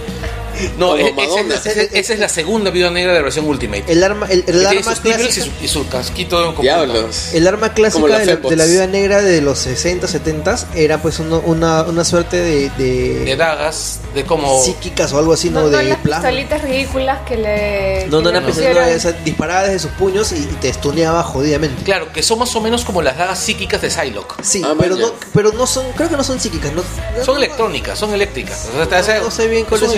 No, 0.78 0.96
e- 0.98 1.14
esa 1.18 1.40
es, 1.42 1.66
esa- 1.78 1.98
esa 1.98 2.14
es 2.14 2.20
la 2.20 2.30
segunda 2.30 2.70
viuda 2.72 2.90
negra 2.92 3.12
de 3.14 3.20
la 3.20 3.24
versión 3.24 3.46
Ultimate. 3.48 3.86
El 3.92 4.04
arma, 4.04 4.28
el, 4.30 4.44
arma 4.66 4.80
y 4.80 4.84
clásica, 4.84 5.46
su, 5.46 5.52
y 5.64 5.68
su 5.68 5.88
casquito 5.88 6.46
como 6.52 6.62
Diablos. 6.62 7.34
el 7.34 7.48
arma 7.48 7.74
clásica 7.74 8.20
de 8.20 8.26
la, 8.26 8.36
de 8.38 8.56
la 8.56 8.66
viuda 8.66 8.88
negra 8.88 9.22
de 9.22 9.42
los 9.42 9.60
60, 9.60 10.08
70 10.08 10.68
era 10.76 11.02
pues 11.02 11.20
uno- 11.20 11.42
una, 11.46 11.84
una 11.84 12.04
suerte 12.04 12.38
de, 12.38 12.70
de, 12.78 13.20
de 13.26 13.36
dagas, 13.36 14.00
de 14.14 14.24
como... 14.26 14.62
psíquicas 14.64 15.12
o 15.14 15.20
algo 15.20 15.34
así, 15.34 15.50
¿no? 15.50 15.62
No, 15.62 15.70
no 15.70 15.78
de 15.78 15.84
las 15.84 15.98
plasma. 16.00 16.30
pistolitas 16.30 16.62
ridículas 16.64 17.20
que 17.28 17.38
le. 17.38 18.08
No, 18.08 18.22
no, 18.22 18.30
que 18.30 18.34
le 18.34 18.38
una 18.40 18.48
pusieron. 18.48 18.72
pistola 18.74 18.88
de 18.88 18.96
esas 18.96 19.24
disparada 19.26 19.64
desde 19.64 19.80
sus 19.80 19.92
puños 19.92 20.32
y, 20.32 20.36
y 20.38 20.58
te 20.62 20.70
estuneaba 20.70 21.24
jodidamente. 21.24 21.84
Claro, 21.84 22.12
que 22.14 22.24
son 22.24 22.40
más 22.40 22.56
o 22.56 22.62
menos 22.62 22.86
como 22.86 23.02
las 23.02 23.18
dagas 23.18 23.40
psíquicas 23.40 23.82
de 23.82 23.90
Psylocke. 23.90 24.36
Sí, 24.44 24.62
Ah, 24.66 24.74
pero, 24.80 24.96
no, 24.96 25.12
pero 25.34 25.52
no 25.54 25.66
son, 25.68 25.86
creo 25.96 26.10
que 26.10 26.18
no 26.18 26.24
son 26.24 26.40
psíquicas, 26.40 26.72
no, 26.74 26.82
Son 27.24 27.36
no- 27.36 27.38
electrónicas, 27.38 27.98
son 27.98 28.14
eléctricas. 28.14 28.68
O 28.74 28.78
sea, 28.78 28.86
te 28.88 28.96
hace- 28.96 29.20
no 29.20 29.32
sé 29.32 29.48
bien 29.48 29.66
cuál 29.66 29.82
es 29.84 29.90
un 29.90 29.96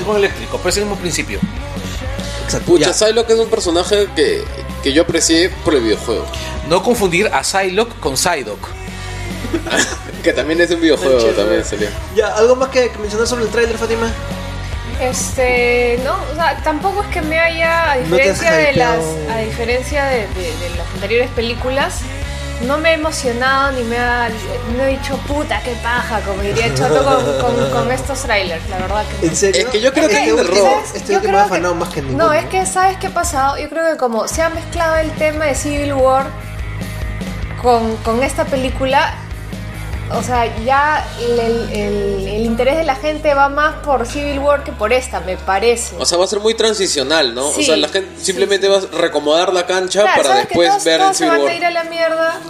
eléctrico, 0.50 0.58
pero 0.58 0.70
es 0.70 0.78
el 0.78 0.84
mismo 0.84 0.98
principio. 1.00 1.40
Exacto, 2.46 2.66
Pucha. 2.66 2.94
Psylocke 2.94 3.30
es 3.32 3.40
un 3.40 3.50
personaje 3.50 4.08
que, 4.16 4.44
que 4.84 4.92
yo 4.94 5.04
aprecié 5.04 5.50
por 5.64 5.76
el 5.76 5.82
videojuego. 5.82 6.26
No 6.68 6.82
confundir 6.84 7.28
a 7.28 7.44
Psylocke 7.44 8.00
con 8.00 8.18
Psyduck. 8.18 8.60
Que 10.24 10.34
también 10.34 10.60
es 10.60 10.70
un 10.72 10.82
videojuego, 10.82 11.18
Chévere. 11.18 11.38
también 11.38 11.64
salió. 11.66 11.88
Ya, 12.14 12.28
¿algo 12.36 12.58
más 12.58 12.68
que, 12.70 12.90
que 12.90 12.98
mencionar 12.98 13.26
sobre 13.26 13.44
el 13.46 13.50
tráiler, 13.50 13.78
Fátima? 13.78 14.12
Este, 15.00 15.98
no, 16.04 16.14
o 16.30 16.36
sea, 16.36 16.62
tampoco 16.62 17.02
es 17.04 17.08
que 17.08 17.22
me 17.22 17.40
haya, 17.40 17.94
a 17.94 17.96
No 17.96 18.02
diferencia 18.18 18.52
de 18.52 18.74
las, 18.74 19.00
a 19.34 19.38
diferencia 19.38 20.04
de, 20.08 20.18
de- 20.28 20.58
de 20.60 20.70
las 20.78 20.86
anteriores 20.94 21.30
películas, 21.32 22.00
no 22.66 22.78
me 22.78 22.92
he 22.92 22.94
emocionado 22.96 23.72
ni 23.72 23.84
me 23.84 23.98
ha, 23.98 24.30
no 24.76 24.84
he 24.84 24.88
dicho 24.88 25.16
puta, 25.28 25.62
qué 25.64 25.74
paja, 25.82 26.20
como 26.22 26.42
diría 26.42 26.74
Choto 26.76 27.04
con, 27.04 27.56
con- 27.56 27.70
con 27.72 27.92
estos 27.92 28.20
trailers, 28.22 28.68
la 28.70 28.78
verdad 28.80 29.04
que 29.08 29.26
no. 29.26 29.32
¿En 29.32 29.36
serio? 29.38 29.62
Es 29.62 29.68
que 29.70 29.82
yo 29.82 29.94
creo 29.94 30.10
que 30.10 30.16
este 30.18 30.34
un 30.34 30.40
último, 30.42 30.66
error. 30.68 30.84
este 30.94 31.14
Yo 31.14 31.22
creo 31.22 31.40
ha 31.40 31.44
afanado 31.44 31.74
que- 31.74 31.80
más 31.80 31.90
que 31.90 32.02
ninguno. 32.02 32.26
No, 32.28 32.34
es 32.34 32.46
que, 32.46 32.66
¿sabes 32.66 32.98
qué 32.98 33.08
ha 33.08 33.14
pasado? 33.14 33.58
Yo 33.58 33.70
creo 33.70 33.92
que 33.92 33.98
como 33.98 34.28
se 34.28 34.42
ha 34.42 34.50
mezclado 34.50 34.98
el 34.98 35.12
tema 35.12 35.46
de 35.46 35.56
Civil 35.56 35.94
War 35.94 36.26
con, 37.62 37.96
con 37.98 38.24
esta 38.24 38.46
película, 38.46 39.14
o 40.12 40.24
sea, 40.24 40.56
ya 40.64 41.08
el, 41.22 41.40
el- 41.40 42.28
el 42.28 42.46
interés 42.46 42.78
de 42.78 42.84
la 42.84 42.96
gente 42.96 43.34
va 43.34 43.50
más 43.50 43.76
por 43.84 44.08
Civil 44.08 44.40
War 44.40 44.64
que 44.64 44.72
por 44.72 44.92
esta, 44.94 45.20
me 45.20 45.38
parece. 45.38 45.96
O 46.00 46.06
sea, 46.06 46.18
va 46.18 46.26
a 46.26 46.28
ser 46.28 46.40
muy 46.40 46.54
transicional, 46.56 47.34
¿no? 47.36 47.50
o 47.50 47.54
sea, 47.54 47.76
la 47.78 47.88
gente 47.90 48.10
sí, 48.18 48.26
simplemente 48.26 48.68
va 48.68 48.78
a 48.78 48.82
reacomodar 48.98 49.54
la 49.54 49.66
cancha 49.66 50.02
Claro, 50.04 50.24
para 50.24 50.36
después 50.40 50.70
todos, 50.70 50.84
ver 50.84 51.00
todos 51.00 51.18
se 51.18 51.24
Civil 51.26 51.32
van 51.32 51.42
War. 51.42 51.52
a 51.52 51.56
ir 51.56 51.66
a 51.66 51.72
la 51.72 51.84
mierda 51.86 52.42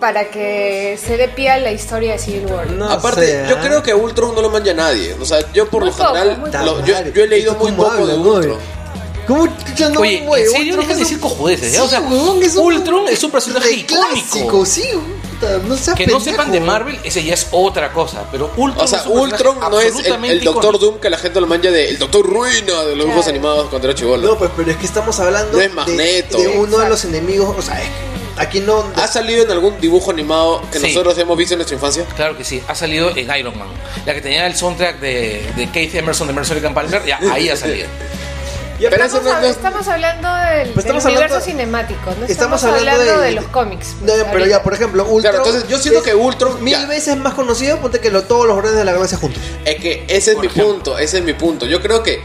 para 0.00 0.30
que 0.30 0.98
se 1.04 1.16
dé 1.18 1.28
pie 1.28 1.50
a 1.50 1.58
la 1.58 1.72
historia 1.72 2.12
de 2.12 2.18
Civil 2.18 2.46
War. 2.46 2.70
No 2.70 2.88
Aparte, 2.90 3.44
yo 3.48 3.56
¿ah? 3.58 3.60
creo 3.62 3.82
que 3.82 3.92
Ultron 3.94 4.34
no 4.34 4.40
lo 4.40 4.48
manja 4.50 4.72
nadie. 4.72 5.14
O 5.20 5.24
sea, 5.26 5.40
yo 5.52 5.68
por 5.68 5.82
Muy 5.82 5.90
lo 5.90 5.96
poco, 5.96 6.14
general, 6.14 6.64
lo- 6.64 6.84
yo, 6.86 6.94
yo 7.14 7.24
he 7.24 7.26
leído 7.28 7.54
muy 7.56 7.72
poco 7.72 8.06
de 8.06 8.14
Ultron. 8.16 8.58
¿Cómo 9.26 9.46
no, 9.46 10.00
Oye, 10.00 10.24
en 10.42 10.50
serio, 10.50 10.76
de 10.78 10.82
es 10.82 10.98
decir 10.98 11.16
un- 11.16 11.20
cojudeces, 11.20 11.78
un- 11.78 12.58
Ultron 12.64 13.08
es 13.08 13.22
un 13.22 13.30
personaje 13.30 13.70
icónico. 13.72 14.06
clásico, 14.10 14.66
sí, 14.66 14.88
puta, 15.40 15.58
no 15.66 15.76
seas 15.76 15.96
Que 15.96 16.06
no 16.06 16.20
sepan 16.20 16.52
de 16.52 16.60
Marvel, 16.60 16.98
ese 17.04 17.22
ya 17.24 17.34
es 17.34 17.48
otra 17.50 17.92
cosa. 17.92 18.24
Pero 18.30 18.52
Ultron 18.56 18.84
O 18.84 18.88
sea, 18.88 19.00
es 19.00 19.06
un 19.06 19.28
personaje 19.30 19.48
Ultron 19.58 19.70
no 19.70 19.80
es 19.80 19.86
el, 20.06 20.24
el 20.24 20.44
Doctor 20.44 20.64
icónico. 20.74 20.78
Doom 20.78 21.00
que 21.00 21.10
la 21.10 21.18
gente 21.18 21.40
lo 21.40 21.46
manja 21.46 21.70
de 21.70 21.88
el 21.88 21.98
Doctor 21.98 22.26
Ruina 22.26 22.84
de 22.84 22.96
los 22.96 23.06
dibujos 23.06 23.24
Claro. 23.24 23.28
animados 23.30 23.68
cuando 23.70 23.88
era 23.88 23.94
chivolo. 23.96 24.28
No, 24.28 24.38
pues, 24.38 24.50
pero 24.56 24.70
es 24.70 24.76
que 24.76 24.86
estamos 24.86 25.18
hablando 25.20 25.52
No 25.56 25.60
es 25.62 25.68
de- 25.68 25.74
Magneto. 25.74 26.38
de, 26.38 26.48
uno 26.48 26.78
de 26.78 26.88
los 26.88 27.04
enemigos, 27.04 27.54
o 27.58 27.62
sea, 27.62 27.80
es 27.82 27.88
que 27.88 28.40
aquí 28.42 28.60
no... 28.60 28.84
¿Ha 28.96 29.06
salido 29.06 29.42
en 29.44 29.50
algún 29.50 29.80
dibujo 29.80 30.10
animado 30.10 30.62
que 30.72 30.78
Sí. 30.78 30.86
nosotros 30.88 31.16
hemos 31.18 31.36
visto 31.36 31.54
en 31.54 31.58
nuestra 31.58 31.74
infancia? 31.74 32.04
Claro 32.16 32.36
que 32.36 32.44
sí, 32.44 32.62
ha 32.68 32.74
salido 32.74 33.10
en 33.16 33.30
Iron 33.38 33.58
Man. 33.58 33.68
La 34.06 34.14
que 34.14 34.20
tenía 34.20 34.46
el 34.46 34.56
soundtrack 34.56 35.00
de, 35.00 35.52
de 35.56 35.70
Keith 35.70 35.94
Emerson 35.94 36.26
de 36.26 36.32
Mercedes 36.32 36.62
Palmer, 36.72 37.04
ya 37.04 37.18
ahí 37.32 37.48
ha 37.48 37.56
salido. 37.56 37.86
Estamos, 38.88 39.12
eso 39.12 39.22
no- 39.22 39.30
hab- 39.30 39.40
no- 39.40 39.46
estamos 39.46 39.88
hablando 39.88 40.34
del, 40.34 40.68
Pues 40.70 40.84
estamos 40.86 41.04
del 41.04 41.14
hablando- 41.14 41.34
universo 41.36 41.40
cinemático, 41.40 42.00
no 42.06 42.10
Estamos 42.26 42.30
estamos, 42.30 42.64
hablando 42.64 42.90
hablando, 43.02 43.20
de- 43.20 43.26
de, 43.28 43.32
los 43.34 43.44
cómics. 43.46 43.88
No, 44.00 44.06
pues, 44.06 44.16
pero 44.18 44.30
ahorita. 44.30 44.48
ya, 44.48 44.62
por 44.62 44.74
ejemplo, 44.74 45.02
Ultron... 45.04 45.20
Claro, 45.34 45.46
entonces 45.46 45.68
yo 45.68 45.78
siento 45.78 46.00
es 46.00 46.06
que 46.06 46.14
Ultron 46.14 46.62
Mil 46.64 46.72
ya. 46.74 46.86
veces 46.86 47.16
más 47.16 47.34
conocido, 47.34 47.78
ponte 47.78 48.00
que 48.00 48.10
lo- 48.10 48.22
todos 48.22 48.46
los 48.46 48.56
órdenes 48.56 48.78
de 48.78 48.84
la 48.84 48.92
galaxia 48.92 49.18
juntos. 49.18 49.42
Es 49.64 49.76
que 49.80 50.04
ese 50.08 50.30
es 50.30 50.34
Por 50.36 50.44
mi 50.44 50.46
ejemplo. 50.50 50.74
punto, 50.74 50.98
ese 50.98 51.18
es 51.18 51.24
mi 51.24 51.34
punto. 51.34 51.66
Yo 51.66 51.80
creo 51.82 52.02
que, 52.02 52.22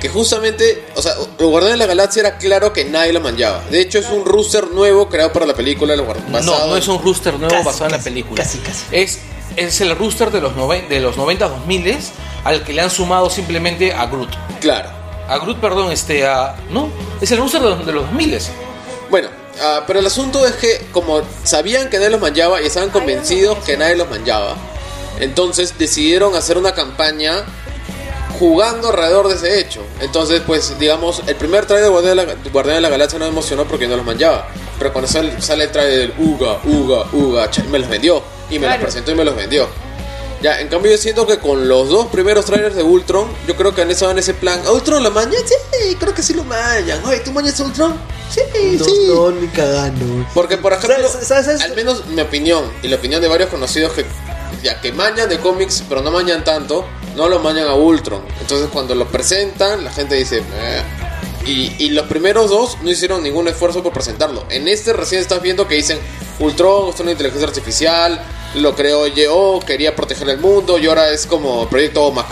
que 0.00 0.08
justamente, 0.08 0.84
o 0.96 1.02
sea, 1.02 1.14
los 1.14 1.48
Guardianes 1.48 1.74
de 1.74 1.78
la 1.78 1.86
Galaxia 1.86 2.20
era 2.20 2.36
claro 2.38 2.72
que 2.72 2.84
nadie 2.84 3.12
lo 3.12 3.20
manjaba. 3.20 3.62
De 3.70 3.80
hecho, 3.80 3.98
es 4.00 4.06
un 4.10 4.24
rooster 4.24 4.68
nuevo 4.68 5.08
creado 5.08 5.32
para 5.32 5.46
la 5.46 5.54
película. 5.54 5.94
No, 5.96 6.66
no 6.66 6.76
es 6.76 6.88
un 6.88 7.00
rooster 7.02 7.34
nuevo 7.34 7.54
Casi, 7.54 7.64
basado 7.64 7.86
en 7.86 7.92
la 7.92 7.98
película. 7.98 8.42
casi, 8.42 8.58
casi. 8.58 8.84
Es, 8.90 9.20
es 9.56 9.80
el 9.80 9.96
rooster 9.96 10.30
de 10.32 10.40
los, 10.40 10.54
noven- 10.56 10.88
de 10.88 10.98
los 11.00 11.16
90 11.16 11.48
2000 11.48 11.98
al 12.42 12.64
que 12.64 12.72
le 12.72 12.80
han 12.82 12.90
sumado 12.90 13.30
simplemente 13.30 13.92
a 13.92 14.06
Groot. 14.06 14.30
Claro. 14.60 14.90
A 15.28 15.38
Groot, 15.38 15.58
perdón, 15.60 15.92
este, 15.92 16.26
a... 16.26 16.56
No, 16.70 16.88
es 17.20 17.30
el 17.30 17.38
rooster 17.38 17.60
de 17.62 17.70
los, 17.70 17.86
de 17.86 17.92
los 17.92 18.04
2000 18.06 18.38
Bueno, 19.10 19.28
ah, 19.62 19.84
pero 19.86 19.98
el 19.98 20.06
asunto 20.06 20.46
es 20.46 20.52
que 20.54 20.86
como 20.92 21.22
sabían 21.44 21.88
que 21.90 21.98
nadie 21.98 22.10
los 22.10 22.20
manjaba 22.20 22.60
y 22.60 22.66
estaban 22.66 22.90
convencidos 22.90 23.58
que 23.64 23.76
nadie 23.76 23.96
los 23.96 24.10
manjaba, 24.10 24.56
entonces 25.20 25.78
decidieron 25.78 26.34
hacer 26.34 26.58
una 26.58 26.72
campaña 26.72 27.44
jugando 28.38 28.88
alrededor 28.88 29.28
de 29.28 29.34
ese 29.36 29.60
hecho. 29.60 29.82
Entonces, 30.00 30.42
pues, 30.44 30.76
digamos, 30.78 31.22
el 31.26 31.36
primer 31.36 31.66
trailer 31.66 31.84
de 31.84 31.90
Guardián 31.90 32.16
de 32.16 32.26
la, 32.26 32.34
Guardián 32.50 32.76
de 32.76 32.80
la 32.80 32.88
Galaxia 32.88 33.18
no 33.18 33.26
me 33.26 33.30
emocionó 33.30 33.64
porque 33.66 33.86
no 33.86 33.96
los 33.96 34.04
manjaba. 34.04 34.48
Pero 34.78 34.92
cuando 34.92 35.08
sale, 35.10 35.40
sale 35.40 35.64
el 35.64 35.70
trailer 35.70 35.98
del 35.98 36.14
Uga, 36.18 36.58
Uga, 36.64 37.06
Uga, 37.12 37.50
me 37.70 37.78
los 37.78 37.88
vendió. 37.88 38.22
Y 38.50 38.54
me 38.54 38.66
Claro. 38.66 38.74
los 38.82 38.82
presentó 38.86 39.12
y 39.12 39.14
me 39.14 39.24
los 39.24 39.36
vendió. 39.36 39.68
Ya, 40.42 40.60
en 40.60 40.68
cambio 40.68 40.90
yo 40.90 40.98
siento 40.98 41.26
que 41.26 41.38
con 41.38 41.68
los 41.68 41.88
dos 41.88 42.08
primeros 42.08 42.44
trailers 42.46 42.74
de 42.74 42.82
Ultron, 42.82 43.28
yo 43.46 43.54
creo 43.56 43.74
que 43.74 43.82
han 43.82 43.90
estado 43.90 44.10
en 44.10 44.18
ese 44.18 44.34
plan. 44.34 44.60
¿Ultron 44.66 45.02
lo 45.02 45.10
maña? 45.12 45.38
Sí, 45.46 45.94
creo 46.00 46.12
que 46.14 46.22
sí 46.22 46.34
lo 46.34 46.42
mañan. 46.44 47.00
Oye, 47.04 47.20
¿tú 47.20 47.30
mañas 47.32 47.58
Ultron? 47.60 47.94
Sí, 48.28 48.40
No, 48.78 48.84
sí. 48.84 48.90
no, 49.08 49.30
ni 49.30 49.46
cagando. 49.48 50.26
Porque, 50.34 50.56
por 50.58 50.72
ejemplo, 50.72 51.08
¿Sabes- 51.08 51.26
sabes 51.28 51.46
esto? 51.48 51.64
al 51.64 51.76
menos 51.76 52.06
mi 52.06 52.20
opinión 52.22 52.64
y 52.82 52.88
la 52.88 52.96
opinión 52.96 53.20
de 53.22 53.28
varios 53.28 53.50
conocidos 53.50 53.92
que 53.92 54.04
ya 54.62 54.80
que 54.80 54.92
mañan 54.92 55.28
de 55.28 55.38
cómics, 55.38 55.82
pero 55.88 56.02
no 56.02 56.10
mañan 56.10 56.42
tanto, 56.44 56.86
no 57.14 57.28
lo 57.28 57.38
mañan 57.40 57.68
a 57.68 57.74
Ultron. 57.74 58.22
Entonces, 58.40 58.68
cuando 58.72 58.94
lo 58.94 59.06
presentan, 59.08 59.84
la 59.84 59.92
gente 59.92 60.14
dice, 60.16 60.38
"Eh". 60.38 60.82
Y, 61.46 61.72
y 61.78 61.90
los 61.90 62.06
primeros 62.06 62.50
dos 62.50 62.78
no 62.82 62.90
hicieron 62.90 63.22
ningún 63.22 63.48
esfuerzo 63.48 63.82
por 63.82 63.92
presentarlo. 63.92 64.44
En 64.50 64.68
este 64.68 64.92
recién 64.92 65.20
estás 65.20 65.42
viendo 65.42 65.66
que 65.66 65.74
dicen, 65.76 65.98
Ultron 66.38 66.90
es 66.94 67.00
una 67.00 67.10
inteligencia 67.12 67.46
artificial, 67.48 68.22
lo 68.54 68.74
creó 68.74 69.06
yo, 69.06 69.60
quería 69.66 69.94
proteger 69.96 70.28
el 70.28 70.38
mundo 70.38 70.78
y 70.78 70.86
ahora 70.86 71.10
es 71.10 71.26
como 71.26 71.68
Proyecto 71.68 72.04
OMAC. 72.04 72.26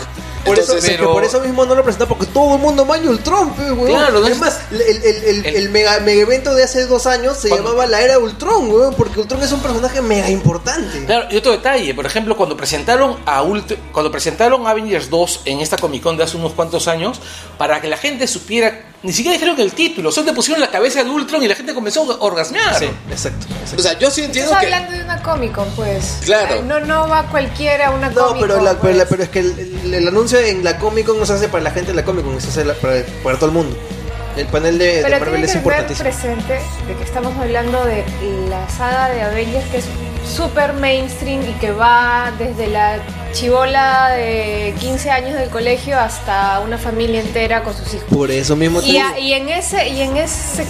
Por, 0.45 0.57
Entonces, 0.57 0.89
pero- 0.97 1.11
por 1.13 1.23
eso 1.23 1.39
mismo 1.39 1.65
no 1.65 1.75
lo 1.75 1.83
presenta 1.83 2.07
porque 2.07 2.25
todo 2.25 2.55
el 2.55 2.61
mundo 2.61 2.83
maña 2.83 3.11
Ultron, 3.11 3.53
pe, 3.53 3.71
weón. 3.73 3.85
Claro, 3.89 4.21
no 4.21 4.27
es 4.27 4.39
más, 4.39 4.59
el, 4.71 4.81
el, 4.81 5.03
el, 5.03 5.23
el- 5.23 5.45
el- 5.45 5.55
el 5.55 5.69
mega, 5.69 5.99
mega 5.99 6.21
evento 6.23 6.55
de 6.55 6.63
hace 6.63 6.87
dos 6.87 7.05
años 7.05 7.37
se 7.37 7.49
Cuando- 7.49 7.69
llamaba 7.69 7.85
la 7.85 8.01
era 8.01 8.17
Ultron, 8.17 8.67
weón, 8.71 8.95
porque 8.95 9.19
Ultron 9.19 9.39
es 9.43 9.51
un 9.51 9.59
personaje 9.59 10.01
mega 10.01 10.31
importante. 10.31 11.05
Claro, 11.05 11.27
y 11.29 11.37
otro 11.37 11.51
detalle, 11.51 11.93
por 11.93 12.07
ejemplo, 12.07 12.35
cuando 12.35 12.57
presentaron 12.57 13.17
a 13.27 13.43
Ult- 13.43 13.77
cuando 13.91 14.11
presentaron 14.11 14.65
Avengers 14.65 15.11
2 15.11 15.41
en 15.45 15.59
esta 15.59 15.77
Comic 15.77 16.01
Con 16.01 16.17
de 16.17 16.23
hace 16.23 16.37
unos 16.37 16.53
cuantos 16.53 16.87
años, 16.87 17.19
para 17.59 17.79
que 17.79 17.87
la 17.87 17.97
gente 17.97 18.25
supiera, 18.25 18.81
ni 19.03 19.11
siquiera 19.13 19.33
dijeron 19.33 19.59
el 19.59 19.73
título, 19.73 20.11
solo 20.11 20.27
te 20.27 20.33
pusieron 20.33 20.61
la 20.61 20.69
cabeza 20.69 21.03
de 21.03 21.09
Ultron 21.09 21.41
y 21.43 21.47
la 21.47 21.55
gente 21.55 21.73
comenzó 21.73 22.01
a 22.11 22.23
orgasmear. 22.23 22.77
Sí, 22.77 22.85
exacto. 23.09 23.47
exacto. 23.49 23.75
o 23.77 23.79
sea, 23.81 23.97
yo 23.99 24.11
sí 24.11 24.23
entiendo 24.23 24.51
Estás 24.51 24.65
que... 24.67 24.73
hablando 24.73 24.97
de 24.97 25.03
una 25.03 25.21
Comic 25.23 25.51
Con, 25.53 25.69
pues. 25.71 26.19
Claro. 26.25 26.55
Ay, 26.55 26.61
No, 26.65 26.79
no 26.81 27.07
va 27.07 27.23
cualquiera 27.23 27.87
a 27.87 27.91
una 27.91 28.09
No, 28.09 28.27
Comic 28.27 28.41
pero, 28.43 28.55
Con. 28.55 28.65
la- 28.65 28.79
pero, 28.79 28.93
la- 28.97 29.05
pues. 29.05 29.07
pero 29.09 29.23
es 29.23 29.29
que 29.29 29.39
el, 29.39 29.59
el- 29.85 29.93
el 29.95 30.07
anuncio 30.07 30.39
en 30.39 30.63
la 30.63 30.77
Comic 30.77 31.05
Con 31.07 31.19
no 31.19 31.25
se 31.25 31.33
hace 31.33 31.47
para 31.49 31.63
la 31.63 31.71
gente 31.71 31.91
de 31.91 31.95
la 31.95 32.05
Comic 32.05 32.23
Con, 32.25 32.39
se 32.39 32.49
hace 32.49 32.63
la- 32.65 32.73
para, 32.75 33.03
para 33.23 33.37
todo 33.37 33.47
el 33.47 33.51
mundo. 33.55 33.75
El 34.37 34.47
panel 34.47 34.77
de, 34.77 35.05
Marvel 35.19 35.43
es 35.43 35.55
importantísimo. 35.55 36.03
presente 36.09 36.59
de 36.87 36.95
que 36.95 37.03
estamos 37.03 37.35
hablando 37.37 37.83
de 37.85 38.03
la 38.49 38.67
saga 38.69 39.09
de 39.09 39.21
Avengers 39.21 39.65
que 39.65 39.77
es 39.79 39.85
super 40.25 40.73
mainstream 40.73 41.41
y 41.41 41.53
que 41.59 41.71
va 41.71 42.31
desde 42.39 42.67
la 42.67 42.99
chivola 43.33 44.09
de 44.11 44.73
15 44.79 45.09
años 45.11 45.33
del 45.37 45.49
colegio 45.49 45.99
hasta 45.99 46.59
una 46.61 46.77
familia 46.77 47.19
entera 47.21 47.63
con 47.63 47.73
sus 47.75 47.93
hijos. 47.93 48.07
Por 48.09 48.31
eso 48.31 48.55
mismo 48.55 48.81
Y, 48.81 48.97
a- 48.97 49.19
y 49.19 49.33
en 49.33 49.49
ese 49.49 49.89
y 49.89 50.01
en 50.01 50.15
ese 50.17 50.65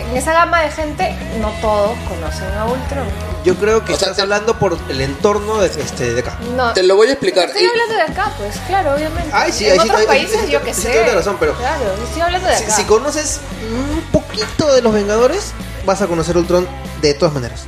en 0.00 0.16
esa 0.16 0.32
gama 0.32 0.60
de 0.62 0.70
gente 0.70 1.16
no 1.40 1.50
todos 1.60 1.96
conocen 2.08 2.52
a 2.56 2.64
Ultron. 2.66 3.06
Yo 3.44 3.54
creo 3.56 3.84
que 3.84 3.92
O 3.92 3.96
sea, 3.96 4.06
estás 4.08 4.16
te- 4.16 4.22
hablando 4.22 4.58
por 4.58 4.76
el 4.88 5.00
entorno 5.00 5.58
de, 5.58 5.66
este, 5.66 6.12
de 6.14 6.20
acá. 6.20 6.38
No. 6.56 6.72
Te 6.72 6.82
lo 6.82 6.96
voy 6.96 7.08
a 7.08 7.12
explicar. 7.12 7.46
Estoy 7.48 7.62
Y- 7.64 7.66
hablando 7.66 7.94
de 7.94 8.02
acá, 8.02 8.32
pues, 8.38 8.56
claro, 8.66 8.94
obviamente. 8.94 9.30
Ay, 9.32 9.52
sí, 9.52 9.66
en 9.66 9.72
ahí 9.72 9.78
sí- 9.78 9.84
otros 9.84 10.00
ahí- 10.00 10.06
países 10.06 10.50
yo 10.50 10.62
que 10.62 10.74
sí 10.74 10.82
sé. 10.82 10.90
tienes 10.90 11.14
razón, 11.14 11.36
pero- 11.38 11.54
Claro, 11.54 11.84
estoy 12.04 12.20
hablando 12.22 12.48
de 12.48 12.56
Si, 12.56 12.64
acá. 12.64 12.76
si 12.76 12.82
conoces 12.84 13.40
un 13.70 14.02
poquito 14.12 14.72
de 14.74 14.82
los 14.82 14.92
Vengadores, 14.92 15.52
vas 15.86 16.02
a 16.02 16.06
conocer 16.06 16.36
Ultron 16.36 16.66
de 17.00 17.14
todas 17.14 17.32
maneras. 17.34 17.62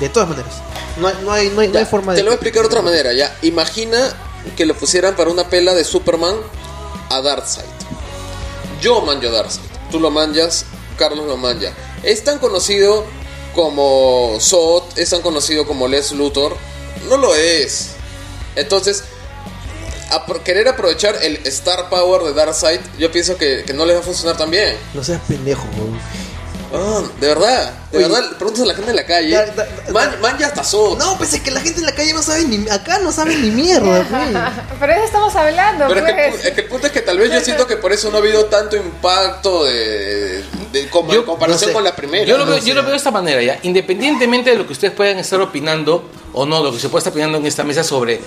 De 0.00 0.08
todas 0.08 0.28
maneras. 0.28 0.52
No 0.98 1.08
hay, 1.08 1.14
no 1.24 1.32
hay, 1.32 1.48
no 1.50 1.60
hay, 1.60 1.68
no 1.68 1.78
hay 1.78 1.84
Ya, 1.84 1.86
forma 1.90 2.12
Te 2.12 2.18
de. 2.18 2.22
lo 2.24 2.30
voy 2.30 2.34
a 2.34 2.36
explicar 2.36 2.62
de 2.62 2.66
otra 2.68 2.82
manera, 2.82 3.12
ya. 3.12 3.34
Imagina 3.42 3.98
que 4.56 4.66
lo 4.66 4.74
pusieran 4.74 5.14
para 5.14 5.30
una 5.30 5.44
pela 5.48 5.72
de 5.74 5.84
Superman 5.84 6.34
a 7.10 7.20
Darkseid. 7.20 7.64
Yo 8.80 9.00
manjo 9.00 9.28
a 9.28 9.30
Darkseid. 9.30 9.64
Tú 9.90 10.00
lo 10.00 10.10
manjas, 10.10 10.66
Carlos 10.96 11.26
lo 11.26 11.36
manja. 11.36 11.72
Es 12.02 12.22
tan 12.24 12.38
conocido 12.38 13.04
como 13.54 14.36
Zod, 14.40 14.82
es 14.96 15.10
tan 15.10 15.22
conocido 15.22 15.66
como 15.66 15.88
Les 15.88 16.12
Luthor. 16.12 16.56
No 17.08 17.16
lo 17.16 17.34
es. 17.34 17.90
Entonces, 18.56 19.04
apro- 20.10 20.42
querer 20.42 20.68
aprovechar 20.68 21.16
el 21.22 21.36
Star 21.46 21.88
Power 21.88 22.22
de 22.22 22.32
Darkseid, 22.34 22.80
yo 22.98 23.10
pienso 23.12 23.36
que, 23.36 23.64
que 23.66 23.72
no 23.72 23.84
les 23.84 23.96
va 23.96 24.00
a 24.00 24.02
funcionar 24.04 24.36
tan 24.36 24.50
bien. 24.50 24.76
No 24.94 25.02
seas 25.04 25.20
pendejo. 25.28 25.64
Ah, 26.72 27.02
de 27.20 27.26
verdad, 27.28 27.72
de 27.98 28.04
Oye. 28.04 28.14
verdad, 28.14 28.36
preguntas 28.36 28.62
a 28.62 28.66
la 28.66 28.74
gente 28.74 28.90
en 28.90 28.96
la 28.96 29.06
calle. 29.06 29.30
Da- 29.30 29.46
da- 29.46 29.64
da- 29.86 29.92
Man- 29.92 30.16
manja 30.20 30.46
hasta 30.46 30.64
Zod. 30.64 30.98
No, 30.98 31.16
pues 31.16 31.32
es 31.34 31.40
que 31.40 31.50
la 31.50 31.60
gente 31.60 31.80
en 31.80 31.86
la 31.86 31.92
calle 31.94 32.12
no 32.12 32.22
sabe 32.22 32.44
ni. 32.44 32.68
Acá 32.68 32.98
no 32.98 33.12
sabe 33.12 33.36
ni 33.36 33.50
mierda, 33.50 34.04
pues. 34.08 34.78
Pero 34.80 34.92
eso 34.92 35.04
estamos 35.04 35.34
hablando, 35.36 35.86
Pero 35.88 36.06
es 36.06 36.12
que, 36.12 36.24
el 36.26 36.30
pues. 36.32 36.42
pu- 36.42 36.46
es 36.48 36.52
que 36.54 36.60
el 36.62 36.66
punto 36.68 36.86
es 36.88 36.92
que 36.92 37.00
tal 37.00 37.18
vez 37.18 37.32
yo 37.32 37.40
siento 37.40 37.66
que 37.66 37.76
por 37.76 37.92
eso 37.92 38.10
no 38.10 38.16
ha 38.16 38.20
habido 38.20 38.44
tanto 38.46 38.76
impacto 38.76 39.64
de, 39.64 40.42
de- 40.72 40.88
como 40.90 41.12
Yo- 41.12 41.20
en 41.20 41.26
comparación 41.26 41.60
no 41.62 41.66
sé. 41.68 41.72
con 41.72 41.84
la 41.84 41.94
primera. 41.96 42.24
Yo 42.24 42.36
lo, 42.38 42.44
veo, 42.46 42.56
no 42.56 42.62
yo 42.64 42.74
lo 42.74 42.80
sé. 42.80 42.84
veo 42.84 42.90
de 42.92 42.96
esta 42.96 43.10
manera, 43.10 43.42
ya. 43.42 43.58
Independientemente 43.62 44.50
de 44.50 44.56
lo 44.56 44.66
que 44.66 44.72
ustedes 44.72 44.92
puedan 44.94 45.18
estar 45.18 45.40
opinando 45.40 46.10
o 46.32 46.46
no, 46.46 46.62
lo 46.62 46.72
que 46.72 46.80
se 46.80 46.88
puede 46.88 47.00
estar 47.00 47.12
opinando 47.12 47.38
en 47.38 47.46
esta 47.46 47.62
mesa 47.64 47.84
sobre 47.84 48.20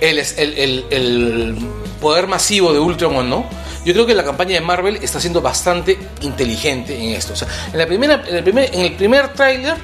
el, 0.00 0.18
el, 0.18 0.38
el- 0.38 0.84
el 0.90 1.56
poder 2.00 2.26
masivo 2.26 2.72
de 2.72 2.78
Ultron 2.78 3.16
o 3.16 3.22
no, 3.22 3.46
yo 3.84 3.92
creo 3.92 4.06
que 4.06 4.14
la 4.14 4.24
campaña 4.24 4.54
de 4.54 4.60
Marvel 4.62 4.98
está 5.02 5.20
siendo 5.20 5.42
bastante 5.42 5.98
inteligente 6.22 6.96
en 6.96 7.10
esto. 7.14 7.34
O 7.34 7.36
sea, 7.36 7.46
en, 7.70 7.78
la 7.78 7.86
primera, 7.86 8.22
en, 8.26 8.36
el 8.36 8.42
primer, 8.42 8.74
en 8.74 8.80
el 8.80 8.93
primer 8.94 9.32
tráiler, 9.34 9.74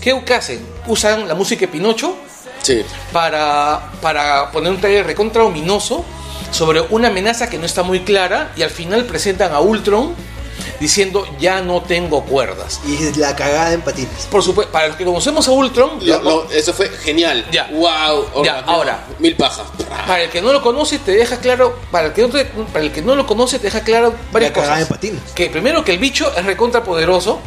¿qué, 0.00 0.12
hacen? 0.34 0.64
Usan 0.86 1.26
la 1.28 1.34
música 1.34 1.60
de 1.62 1.68
Pinocho 1.68 2.14
Sí. 2.62 2.82
para, 3.12 3.90
para 4.02 4.50
poner 4.50 4.72
un 4.72 4.80
trailer 4.80 5.06
recontra 5.06 5.44
ominoso 5.44 6.04
sobre 6.50 6.80
una 6.82 7.08
amenaza 7.08 7.48
que 7.48 7.56
no 7.58 7.64
está 7.64 7.82
muy 7.82 8.00
clara 8.00 8.52
y 8.56 8.62
al 8.62 8.70
final 8.70 9.04
presentan 9.04 9.52
a 9.54 9.60
Ultron 9.60 10.14
diciendo 10.78 11.26
ya 11.38 11.60
no 11.62 11.80
tengo 11.82 12.24
cuerdas. 12.24 12.80
Y 12.86 12.96
es 13.02 13.16
la 13.16 13.34
cagada 13.36 13.72
en 13.72 13.80
patines. 13.82 14.26
Por 14.30 14.42
supuesto, 14.42 14.72
para 14.72 14.88
los 14.88 14.96
que 14.96 15.04
conocemos 15.04 15.46
a 15.48 15.52
Ultron, 15.52 15.90
Lo- 16.02 16.22
lo- 16.22 16.50
eso 16.50 16.72
fue 16.74 16.88
genial. 16.90 17.46
Ya. 17.50 17.68
Wow. 17.72 18.44
Ya, 18.44 18.60
ahora. 18.60 19.04
Mil 19.18 19.36
pajas. 19.36 19.66
para 20.06 20.22
el 20.22 20.30
que 20.30 20.40
no 20.42 20.52
lo 20.52 20.60
conoce 20.62 20.98
te 20.98 21.12
deja 21.12 21.38
claro, 21.38 21.78
para 21.90 22.08
el 22.08 22.12
que 22.12 22.22
no, 22.22 22.28
te- 22.28 22.44
para 22.44 22.84
el 22.84 22.92
que 22.92 23.00
no 23.02 23.14
lo 23.14 23.26
conoce 23.26 23.58
te 23.58 23.64
deja 23.66 23.80
claro 23.80 24.14
varias 24.32 24.50
La 24.50 24.54
cagada 24.54 24.72
cosas. 24.74 24.90
en 24.90 24.96
patines. 24.96 25.32
Que 25.34 25.48
primero 25.50 25.84
que 25.84 25.92
el 25.92 25.98
bicho 25.98 26.30
es 26.36 26.44
recontra 26.44 26.82
poderoso, 26.84 27.40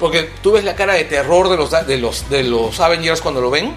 porque 0.00 0.30
tú 0.42 0.52
ves 0.52 0.64
la 0.64 0.74
cara 0.74 0.94
de 0.94 1.04
terror 1.04 1.48
de 1.48 1.56
los 1.56 1.70
de 1.86 1.98
los 1.98 2.28
de 2.30 2.42
los 2.44 2.80
Avengers 2.80 3.20
cuando 3.20 3.40
lo 3.40 3.50
ven. 3.50 3.74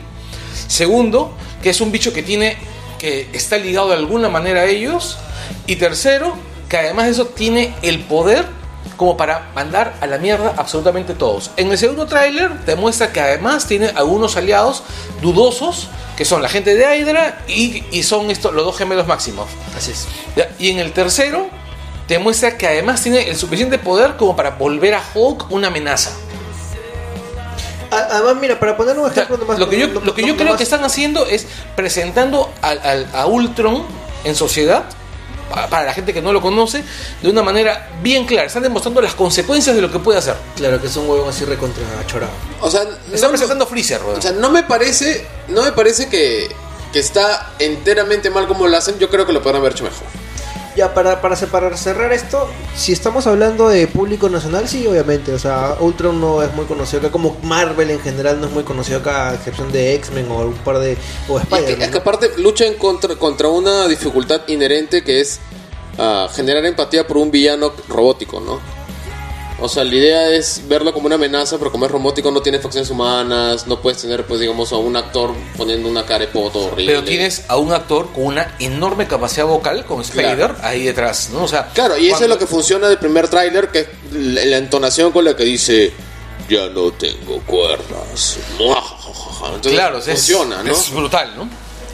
Segundo, 0.68 1.34
que 1.62 1.70
es 1.70 1.82
un 1.82 1.92
bicho 1.92 2.14
que 2.14 2.24
tiene 2.24 2.58
que 2.98 3.30
está 3.34 3.58
ligado 3.58 3.90
de 3.90 3.96
alguna 3.96 4.30
manera 4.30 4.62
a 4.62 4.66
ellos 4.66 5.18
y 5.68 5.76
tercero, 5.76 6.36
que 6.68 6.78
además 6.78 7.06
de 7.06 7.12
eso 7.12 7.26
tiene 7.28 7.76
el 7.82 8.00
poder 8.00 8.46
como 8.96 9.16
para 9.16 9.52
mandar 9.54 9.96
a 10.02 10.08
la 10.08 10.18
mierda 10.18 10.56
absolutamente 10.58 11.14
todos. 11.14 11.52
En 11.56 11.72
el 11.72 11.78
segundo 11.78 12.08
tráiler 12.08 12.66
te 12.66 12.76
muestra 12.76 13.14
que 13.14 13.22
además 13.22 13.68
tiene 13.68 13.90
algunos 13.90 14.36
aliados 14.36 14.84
dudosos, 15.22 15.90
que 16.16 16.26
son 16.26 16.42
la 16.42 16.50
gente 16.50 16.74
de 16.74 16.98
Hydra 16.98 17.44
y, 17.48 17.84
y 17.92 18.02
son 18.02 18.32
estos, 18.32 18.54
los 18.54 18.66
dos 18.66 18.76
gemelos 18.76 19.06
máximos. 19.06 19.48
Así 19.78 19.92
es. 19.92 20.08
Y 20.58 20.72
en 20.72 20.80
el 20.80 20.92
tercero 20.94 21.48
te 22.08 22.20
muestra 22.20 22.58
que 22.58 22.68
además 22.68 23.02
tiene 23.04 23.30
el 23.30 23.36
suficiente 23.36 23.78
poder 23.78 24.16
como 24.18 24.36
para 24.36 24.52
volver 24.52 24.94
a 24.96 25.04
Hulk 25.14 25.52
una 25.52 25.68
amenaza. 25.68 26.12
Además, 27.90 28.36
mira, 28.42 28.60
para 28.60 28.76
poner 28.76 28.98
un 29.00 29.06
O 29.06 29.14
sea, 29.14 29.24
ejemplo 29.24 29.38
nomás- 29.38 29.60
lo 29.60 29.70
que 29.70 29.80
yo, 29.80 29.88
no- 29.88 30.02
lo 30.02 30.14
que 30.14 30.22
no- 30.22 30.28
yo 30.30 30.38
creo 30.38 30.58
que 30.58 30.64
están 30.64 30.84
haciendo 30.84 31.26
es 31.26 31.48
presentando 31.76 32.52
al- 32.62 32.80
al- 32.84 33.08
a 33.14 33.26
Ultron 33.28 33.84
en 34.26 34.36
sociedad, 34.36 34.84
pa- 35.50 35.68
para 35.68 35.86
la 35.86 35.94
gente 35.94 36.14
que 36.14 36.22
no 36.22 36.34
lo 36.34 36.42
conoce, 36.42 36.84
de 37.22 37.30
una 37.30 37.44
manera 37.44 37.88
bien 38.04 38.26
clara. 38.26 38.48
Están 38.48 38.64
demostrando 38.64 39.00
las 39.02 39.14
consecuencias 39.14 39.74
de 39.74 39.82
lo 39.82 39.90
que 39.90 40.00
puede 40.00 40.20
hacer. 40.20 40.36
Claro, 40.58 40.82
que 40.82 40.88
es 40.88 40.96
un 40.98 41.08
huevón 41.10 41.30
así 41.30 41.46
recontra 41.46 41.84
chorado. 42.08 42.32
O 42.60 42.70
sea, 42.70 42.82
Están 42.82 43.22
no, 43.22 43.30
presentando 43.30 43.64
a 43.64 43.68
Freezer, 43.68 44.02
weón. 44.04 44.20
o 44.20 44.22
sea, 44.22 44.34
no 44.34 44.50
me 44.50 44.64
parece, 44.64 45.26
no 45.48 45.64
me 45.64 45.72
parece 45.72 46.10
que, 46.10 46.54
que 46.92 47.00
está 47.00 47.54
enteramente 47.60 48.30
mal 48.30 48.48
como 48.48 48.68
lo 48.68 48.76
hacen. 48.76 49.00
Yo 49.00 49.10
creo 49.10 49.26
que 49.26 49.32
lo 49.32 49.42
podrían 49.42 49.62
haber 49.62 49.72
hecho 49.72 49.86
mejor. 49.86 50.08
Ya, 50.78 50.94
para, 50.94 51.20
para, 51.22 51.36
para 51.36 51.76
cerrar 51.76 52.14
esto, 52.14 52.48
si 52.76 52.94
estamos 52.94 53.26
hablando 53.26 53.68
de 53.68 53.88
público 53.88 54.30
nacional, 54.30 54.68
sí, 54.68 54.86
obviamente. 54.86 55.34
O 55.34 55.40
sea, 55.40 55.76
Ultron 55.80 56.22
no 56.22 56.44
es 56.44 56.54
muy 56.54 56.66
conocido 56.66 57.00
acá, 57.00 57.12
como 57.12 57.36
Marvel 57.42 57.90
en 57.90 58.00
general 58.00 58.40
no 58.40 58.46
es 58.46 58.54
muy 58.54 58.64
conocido 58.64 59.00
acá, 59.00 59.30
a 59.30 59.34
excepción 59.34 59.72
de 59.72 59.96
X-Men 59.96 60.30
o 60.30 60.42
un 60.42 60.54
par 60.54 60.78
de. 60.78 60.96
o 61.28 61.40
Y 61.40 61.42
es 61.42 61.48
que, 61.48 61.56
Spider-Man. 61.56 61.82
es 61.82 61.90
que 61.90 61.98
aparte 61.98 62.32
luchan 62.38 62.76
contra, 62.76 63.16
contra 63.16 63.48
una 63.48 63.88
dificultad 63.88 64.42
inherente 64.50 65.04
que 65.04 65.20
es 65.20 65.40
ah, 65.98 66.28
generar 66.32 66.64
empatía 66.64 67.08
por 67.08 67.18
un 67.18 67.32
villano 67.32 67.74
robótico, 67.88 68.40
¿no? 68.40 68.77
O 69.60 69.68
sea, 69.68 69.84
la 69.84 69.96
idea 69.96 70.30
es 70.30 70.62
verlo 70.68 70.94
como 70.94 71.08
una 71.08 71.16
amenaza, 71.16 71.58
pero 71.58 71.72
como 71.72 71.86
es 71.88 71.92
robótico 71.92 72.30
no 72.30 72.42
tiene 72.42 72.60
facciones 72.60 72.92
humanas, 72.92 73.66
no 73.66 73.82
puedes 73.82 74.00
tener, 74.02 74.24
pues 74.26 74.40
digamos, 74.40 74.72
a 74.72 74.76
un 74.76 74.96
actor 74.96 75.34
poniendo 75.58 75.90
una 75.90 76.06
cara 76.06 76.20
de 76.20 76.28
poto 76.28 76.60
horrible. 76.68 76.86
Pero 76.94 77.04
tienes 77.04 77.44
a 77.48 77.58
un 77.58 77.74
actor 77.74 78.12
con 78.14 78.26
una 78.26 78.56
enorme 78.60 79.08
capacidad 79.08 79.48
vocal, 79.48 79.84
como 79.86 80.02
Spider, 80.04 80.36
Claro. 80.36 80.56
ahí 80.62 80.84
detrás, 80.84 81.32
¿no? 81.32 81.44
O 81.44 81.48
sea, 81.48 81.70
Claro, 81.74 81.98
y 81.98 82.02
eso 82.02 82.08
es 82.08 82.12
cuando- 82.20 82.36
lo 82.36 82.40
que 82.40 82.46
funciona 82.46 82.88
del 82.88 83.00
primer 83.00 83.30
tráiler, 83.30 83.70
que 83.70 83.80
es 83.80 83.88
la, 84.12 84.58
entonación 84.58 85.12
con 85.12 85.26
la 85.26 85.36
que 85.36 85.44
dice, 85.44 85.92
ya 86.48 86.68
no 86.70 86.92
tengo 86.92 87.42
cuerdas. 87.48 88.38
Entonces 88.60 89.72
claro, 89.74 89.98
es- 89.98 90.06
funciona, 90.06 90.62
¿no? 90.62 90.72
Es 90.72 90.92
brutal, 90.94 91.34
¿no? 91.36 91.50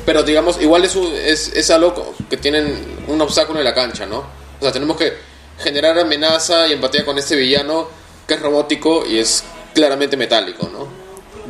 Pero 0.06 0.22
digamos, 0.24 0.62
igual 0.62 0.84
es, 0.84 0.96
un- 0.98 1.14
es, 1.14 1.48
es 1.56 1.70
algo 1.70 2.14
que 2.30 2.36
tienen 2.36 3.04
un 3.08 3.22
obstáculo 3.22 3.60
en 3.60 3.66
la 3.66 3.74
cancha, 3.74 4.06
¿no? 4.06 4.18
O 4.60 4.62
sea, 4.64 4.72
tenemos 4.74 4.98
que 4.98 5.14
generar 5.60 5.98
amenaza 6.00 6.68
y 6.68 6.74
empatía 6.74 7.06
con 7.06 7.18
este 7.18 7.36
villano 7.36 7.88
que 8.28 8.36
es 8.36 8.42
robótico 8.42 9.06
y 9.06 9.18
es 9.20 9.44
claramente 9.74 10.18
metálico, 10.18 10.70
¿no? 10.72 10.88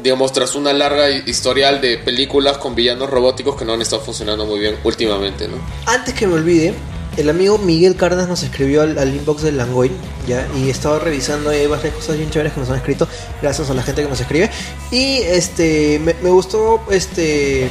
Digamos, 0.02 0.34
tras 0.34 0.56
una 0.56 0.74
larga 0.74 1.10
hi- 1.10 1.24
historial 1.28 1.80
de 1.80 1.98
películas 1.98 2.58
con 2.58 2.76
villanos 2.76 3.10
robóticos 3.10 3.56
que 3.56 3.64
no 3.66 3.74
han 3.74 3.82
estado 3.82 4.02
funcionando 4.02 4.46
muy 4.46 4.60
bien 4.60 4.76
últimamente, 4.84 5.48
¿no? 5.48 5.58
Antes 5.86 6.14
que 6.14 6.28
me 6.28 6.34
olvide, 6.34 6.74
el 7.16 7.30
amigo 7.30 7.58
Miguel 7.60 7.96
Cárdenas 7.96 8.28
nos 8.28 8.44
escribió 8.44 8.82
al, 8.82 9.16
inbox 9.16 9.44
del 9.44 9.58
Langoy, 9.58 9.92
¿ya? 10.28 10.48
Y 10.58 10.70
estaba 10.70 11.00
revisando 11.00 11.52
varias 11.52 11.94
cosas 11.94 12.18
bien 12.18 12.30
chéveres 12.32 12.54
que 12.54 12.60
nos 12.60 12.70
han 12.70 12.78
escrito, 12.78 13.08
gracias 13.42 13.70
a 13.70 13.74
la 13.74 13.84
gente 13.84 14.02
que 14.02 14.10
nos 14.10 14.20
escribe. 14.20 14.50
Y 14.92 15.18
este, 15.18 16.00
me, 16.00 16.30
gustó 16.30 16.82
este 16.90 17.70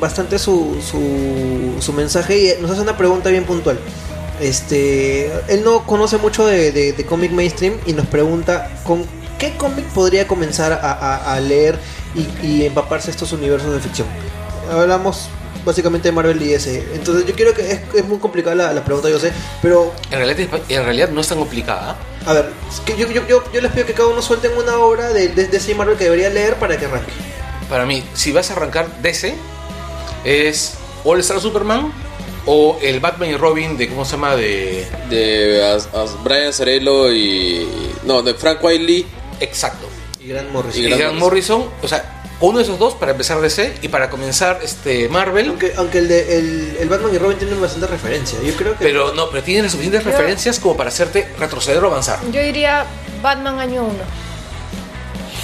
bastante 0.00 0.38
su, 0.38 0.76
su 1.80 1.92
mensaje 1.92 2.56
y 2.58 2.62
nos 2.62 2.70
hace 2.70 2.80
una 2.80 2.96
pregunta 2.96 3.28
bien 3.28 3.44
puntual. 3.44 3.78
Este, 4.40 5.26
él 5.48 5.62
no 5.64 5.84
conoce 5.86 6.16
mucho 6.18 6.46
de, 6.46 6.72
de, 6.72 6.92
de 6.92 7.06
cómic 7.06 7.32
mainstream 7.32 7.74
y 7.86 7.92
nos 7.92 8.06
pregunta 8.06 8.70
con 8.84 9.04
qué 9.38 9.56
cómic 9.56 9.84
podría 9.86 10.26
comenzar 10.26 10.72
a, 10.72 10.76
a- 10.92 11.34
a 11.34 11.40
leer 11.40 11.78
y, 12.14 12.46
y 12.46 12.66
empaparse 12.66 13.10
estos 13.10 13.32
universos 13.32 13.72
de 13.72 13.80
ficción. 13.80 14.06
Hablamos 14.70 15.28
básicamente 15.64 16.08
de 16.08 16.12
Marvel 16.12 16.40
y 16.40 16.48
DC. 16.48 16.84
Entonces 16.94 17.26
yo 17.26 17.34
quiero 17.34 17.52
que 17.52 17.70
es, 17.70 17.80
es 17.94 18.04
muy 18.06 18.18
complicada 18.18 18.54
la, 18.54 18.72
la 18.72 18.84
pregunta, 18.84 19.08
yo 19.10 19.18
sé, 19.18 19.32
pero 19.60 19.92
En 20.10 20.18
realidad, 20.18 20.60
en 20.68 20.84
realidad 20.84 21.08
no 21.10 21.20
es 21.20 21.28
tan 21.28 21.38
complicada. 21.38 21.96
a 22.26 22.32
ver, 22.32 22.50
es 22.72 22.80
que 22.80 22.96
yo, 22.96 23.06
yo, 23.10 23.26
yo, 23.26 23.42
yo 23.52 23.60
les 23.60 23.72
pido 23.72 23.84
que 23.86 23.92
cada 23.94 24.08
uno 24.08 24.22
suelten 24.22 24.52
una 24.56 24.78
obra 24.78 25.12
de, 25.12 25.28
de 25.28 25.46
DC 25.48 25.72
y 25.72 25.74
Marvel 25.74 25.96
que 25.96 26.04
debería 26.04 26.30
leer 26.30 26.54
para 26.56 26.76
que 26.78 26.86
arranque. 26.86 27.12
Para 27.68 27.84
mí, 27.86 28.02
si 28.14 28.32
vas 28.32 28.50
a 28.50 28.54
arrancar 28.54 28.86
DC, 29.02 29.34
es 30.24 30.74
All 31.04 31.20
Star 31.20 31.40
Superman 31.40 31.92
o 32.50 32.78
el 32.80 32.98
Batman 33.00 33.28
y 33.30 33.36
Robin 33.36 33.76
de, 33.76 33.88
¿cómo 33.88 34.04
se 34.06 34.12
llama? 34.12 34.34
De... 34.34 34.86
De 35.10 35.62
as- 35.70 35.88
as- 35.94 36.22
Brian 36.24 36.52
Cerello 36.52 37.12
y... 37.12 37.68
No, 38.04 38.22
de 38.22 38.32
Frank 38.34 38.64
Wiley. 38.64 39.04
Exacto. 39.40 39.86
Y 40.20 40.28
Grant 40.28 40.50
Morrison. 40.50 40.82
Y 40.82 40.86
Y 40.86 40.90
Grant 40.90 41.18
Morrison, 41.18 41.68
o 41.82 41.86
sea, 41.88 42.22
uno 42.40 42.58
de 42.58 42.64
esos 42.64 42.78
dos 42.78 42.94
para 42.94 43.12
empezar 43.12 43.40
DC 43.40 43.74
y 43.82 43.88
para 43.88 44.08
comenzar 44.08 44.60
este 44.62 45.08
Marvel. 45.10 45.48
Aunque, 45.48 45.72
aunque 45.76 45.98
el, 45.98 46.08
de, 46.08 46.38
el, 46.38 46.76
el 46.80 46.88
Batman 46.88 47.14
y 47.14 47.18
Robin 47.18 47.36
tienen 47.36 47.60
bastante 47.60 47.86
referencia. 47.88 48.38
Yo 48.42 48.54
creo 48.54 48.72
que. 48.78 48.84
Pero 48.84 49.12
no, 49.14 49.28
pero 49.30 49.42
tienen 49.42 49.64
las 49.64 49.72
suficientes 49.72 50.02
Yo- 50.04 50.10
referencias 50.10 50.58
como 50.58 50.76
para 50.76 50.88
hacerte 50.88 51.28
retroceder 51.38 51.82
o 51.84 51.88
avanzar. 51.88 52.18
Yo 52.32 52.40
diría 52.40 52.86
Batman 53.22 53.58
año 53.58 53.84
1. 53.84 53.94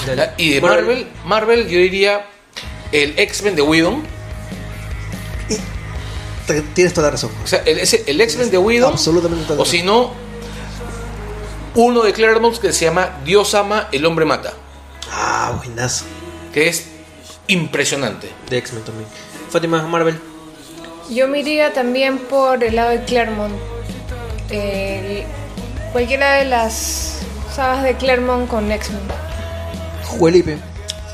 Dale. 0.07 0.31
Y 0.39 0.51
de 0.55 0.61
Marvel, 0.61 1.07
Marvel 1.25 1.69
yo 1.69 1.79
diría 1.79 2.27
el 2.93 3.19
X-Men 3.19 3.57
de 3.57 3.63
Whedon. 3.63 4.03
Te- 6.47 6.61
Tienes 6.63 6.93
toda 6.95 7.09
la 7.09 7.13
razón. 7.13 7.31
O 7.43 7.47
sea, 7.47 7.63
el, 7.67 8.21
X-Men 8.21 8.51
de 8.51 8.59
Whedon. 8.59 8.93
Absolutamente 8.93 9.45
toda 9.45 9.57
la 9.57 9.63
O 9.63 9.67
si 9.67 9.83
no, 9.83 10.13
uno 11.75 12.03
de 12.03 12.13
Claremont 12.13 12.57
que 12.59 12.73
se 12.73 12.85
llama 12.85 13.19
Dios 13.25 13.55
ama, 13.55 13.89
el 13.93 14.05
hombre 14.07 14.25
mata. 14.25 14.53
Ah, 15.11 15.55
buenazo. 15.65 16.05
Que 16.53 16.69
es 16.69 16.87
impresionante. 17.49 18.31
De 18.49 18.59
X-Men 18.59 18.85
también. 18.85 19.09
Fátima 19.51 19.83
Marvel. 19.87 20.19
Yo 21.11 21.29
me 21.29 21.41
iría 21.41 21.73
también 21.73 22.19
por 22.19 22.63
el 22.65 22.77
lado 22.77 22.91
de 22.91 23.05
Claremont. 23.05 23.55
El- 24.51 25.25
cualquiera 25.93 26.35
de 26.35 26.45
las 26.47 27.19
sagas 27.55 27.83
de 27.83 27.95
Claremont 27.97 28.49
con 28.49 28.71
X-Men. 28.71 29.01
Juelipe. 30.19 30.59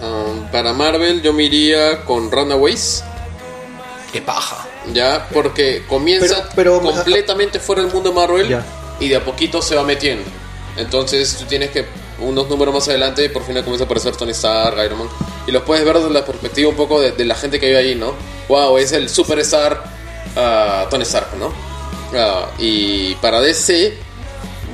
Um, 0.03 0.47
para 0.51 0.72
Marvel 0.72 1.20
yo 1.22 1.33
me 1.33 1.45
iría 1.45 2.05
con 2.05 2.31
Runaways. 2.31 3.05
Qué 4.12 4.20
paja. 4.22 4.66
Ya, 4.92 5.28
porque 5.32 5.84
comienza 5.88 6.48
Pero- 6.54 6.80
pero- 6.80 6.82
completamente 6.82 7.61
fuera 7.61 7.82
del 7.82 7.92
mundo 7.92 8.12
Marvel 8.12 8.48
Ya. 8.48 8.64
y 8.98 9.08
de 9.08 9.16
a 9.16 9.24
poquito 9.24 9.62
se 9.62 9.76
va 9.76 9.82
metiendo. 9.84 10.24
Entonces 10.76 11.36
tú 11.36 11.44
tienes 11.44 11.70
que, 11.70 11.84
unos 12.18 12.48
números 12.48 12.74
más 12.74 12.88
adelante, 12.88 13.28
por 13.30 13.44
fin 13.44 13.54
comienza 13.56 13.84
a 13.84 13.86
aparecer 13.86 14.14
Tony 14.16 14.32
Stark, 14.32 14.76
Iron 14.84 14.98
Man. 14.98 15.08
Y 15.46 15.52
los 15.52 15.62
puedes 15.62 15.84
ver 15.84 15.96
desde 15.96 16.11
la 16.11 16.24
perspectiva 16.24 16.68
un 16.68 16.76
poco 16.76 17.00
de, 17.00 17.12
de 17.12 17.24
la 17.24 17.34
gente 17.34 17.58
que 17.61 17.66
vive 17.66 17.78
ahí, 17.78 17.94
¿no? 17.94 18.14
Wow, 18.48 18.78
es 18.78 18.92
el 18.92 19.08
superstar 19.08 19.82
ah, 20.36 20.86
Tony 20.90 21.02
Stark, 21.02 21.28
¿no? 21.38 21.52
Ah, 22.14 22.50
y 22.58 23.14
para 23.16 23.40
DC, 23.40 23.94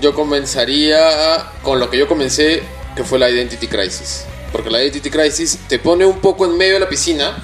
yo 0.00 0.14
comenzaría 0.14 1.50
con 1.62 1.78
lo 1.78 1.90
que 1.90 1.98
yo 1.98 2.08
comencé, 2.08 2.62
que 2.94 3.04
fue 3.04 3.18
la 3.18 3.30
Identity 3.30 3.66
Crisis. 3.68 4.24
Porque 4.52 4.70
la 4.70 4.80
Identity 4.82 5.10
Crisis 5.10 5.58
te 5.68 5.78
pone 5.78 6.04
un 6.06 6.18
poco 6.20 6.46
en 6.46 6.56
medio 6.56 6.74
de 6.74 6.80
la 6.80 6.88
piscina, 6.88 7.36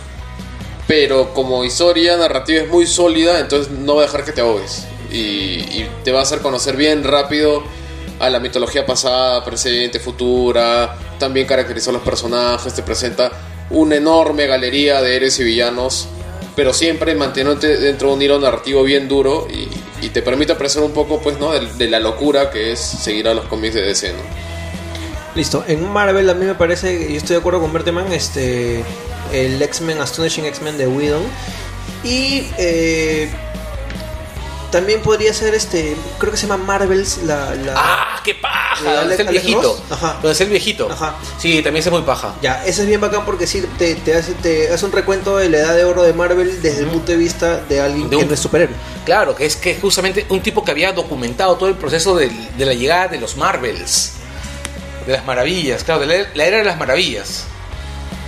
pero 0.95 1.33
como 1.33 1.65
historia 1.65 2.19
narrativa 2.19 2.61
es 2.61 2.69
muy 2.69 2.87
sólida, 2.87 3.41
entonces 3.41 3.73
no 3.73 3.95
va 3.95 4.03
a 4.03 4.05
dejar 4.05 4.27
que 4.27 4.33
te 4.33 4.43
ahogues. 4.43 4.87
Y, 5.11 5.87
te 6.05 6.13
va 6.13 6.19
a 6.19 6.23
hacer 6.23 6.41
conocer 6.41 6.77
bien 6.77 7.03
rápido 7.03 7.63
a 8.21 8.29
la 8.29 8.41
mitología 8.41 8.85
pasada, 8.85 9.43
presente, 9.43 9.99
futura. 10.01 10.95
También 11.19 11.47
caracterizó 11.47 11.89
a 11.89 11.93
los 11.95 12.03
personajes, 12.03 12.75
te 12.75 12.83
presenta 12.83 13.33
una 13.71 13.97
enorme 13.97 14.47
galería 14.47 15.01
de 15.01 15.17
héroes 15.17 15.41
y 15.41 15.45
villanos, 15.45 16.09
pero 16.55 16.75
siempre 16.75 17.15
manteniéndote 17.15 17.79
dentro 17.79 18.09
de 18.09 18.15
un 18.15 18.21
hilo 18.21 18.39
narrativo 18.39 18.83
bien 18.83 19.09
duro 19.09 19.49
y, 19.49 20.11
te 20.11 20.21
permite 20.21 20.53
apreciar 20.53 20.85
un 20.85 20.93
poco 20.93 21.23
pues, 21.23 21.39
¿no? 21.39 21.53
de, 21.53 21.89
la 21.89 22.01
locura 22.01 22.51
que 22.51 22.73
es 22.73 22.81
seguir 22.81 23.29
a 23.29 23.33
los 23.33 23.47
cómics 23.47 23.77
de 23.77 23.81
DC. 23.81 24.13
Listo. 25.35 25.65
En 25.67 25.89
Marvel 25.91 26.29
a 26.29 26.35
mí 26.35 26.45
me 26.45 26.55
parece, 26.55 27.09
y 27.13 27.17
estoy 27.17 27.37
de 27.37 27.41
acuerdo 27.41 27.63
con 27.63 27.73
Berteman, 27.73 28.13
este, 28.13 28.85
el 29.33 29.61
X-Men, 29.63 30.01
Astonishing 30.01 30.45
X-Men 30.47 30.79
de 30.79 30.87
Whedon. 30.87 31.23
Y 32.05 32.47
eh, 32.59 33.31
también 34.71 35.03
podría 35.03 35.35
ser 35.35 35.55
este, 35.55 35.95
creo 36.19 36.33
que 36.33 36.39
se 36.39 36.47
llama 36.47 36.65
Marvels, 36.65 37.19
la... 37.25 37.55
la- 37.55 37.75
¡Ah, 37.77 38.21
qué 38.25 38.33
¿De 38.35 38.41
paja! 38.41 39.05
Es 39.13 39.21
el 39.21 39.29
viejito. 39.29 39.79
Ajá. 39.91 40.19
No, 40.23 40.31
es 40.31 40.41
el 40.41 40.49
viejito. 40.49 40.91
Ajá. 40.91 41.15
Sí, 41.39 41.63
también 41.63 41.85
es 41.85 41.91
muy 41.93 42.03
paja. 42.03 42.35
Ya, 42.41 42.65
ese 42.65 42.83
es 42.83 42.89
bien 42.89 43.01
bacán 43.01 43.25
porque 43.27 43.47
sí, 43.47 43.63
te, 43.79 43.95
te 43.97 44.15
hace, 44.15 44.33
te 44.33 44.73
hace 44.73 44.85
un 44.87 44.93
recuento 44.93 45.37
de 45.37 45.51
la 45.51 45.59
edad 45.59 45.77
de 45.77 45.85
oro 45.85 46.03
de 46.03 46.15
Marvel 46.15 46.63
desde 46.63 46.81
el 46.81 46.87
punto 46.87 47.13
de 47.13 47.19
vista 47.19 47.59
de 47.69 47.81
alguien 47.83 48.09
De 48.09 48.17
que 48.17 48.23
un- 48.23 48.29
no 48.29 48.35
es 48.35 48.41
superhéroe. 48.41 48.75
Claro, 49.05 49.37
que 49.37 49.45
es 49.45 49.57
que 49.57 49.73
es 49.73 49.81
justamente 49.81 50.25
un 50.31 50.41
tipo 50.41 50.65
que 50.65 50.71
había 50.71 50.93
documentado 50.93 51.57
todo 51.57 51.69
el 51.69 51.75
proceso 51.77 52.17
del- 52.17 52.57
de, 52.57 52.65
la 52.65 52.73
llegada 52.73 53.09
de 53.09 53.21
los 53.21 53.37
Marvels. 53.37 54.13
De 55.07 55.13
las 55.13 55.25
maravillas, 55.27 55.85
claro, 55.85 56.01
de 56.01 56.07
la, 56.07 56.29
la 56.35 56.45
era 56.47 56.57
de 56.59 56.65
las 56.65 56.79
maravillas. 56.79 57.45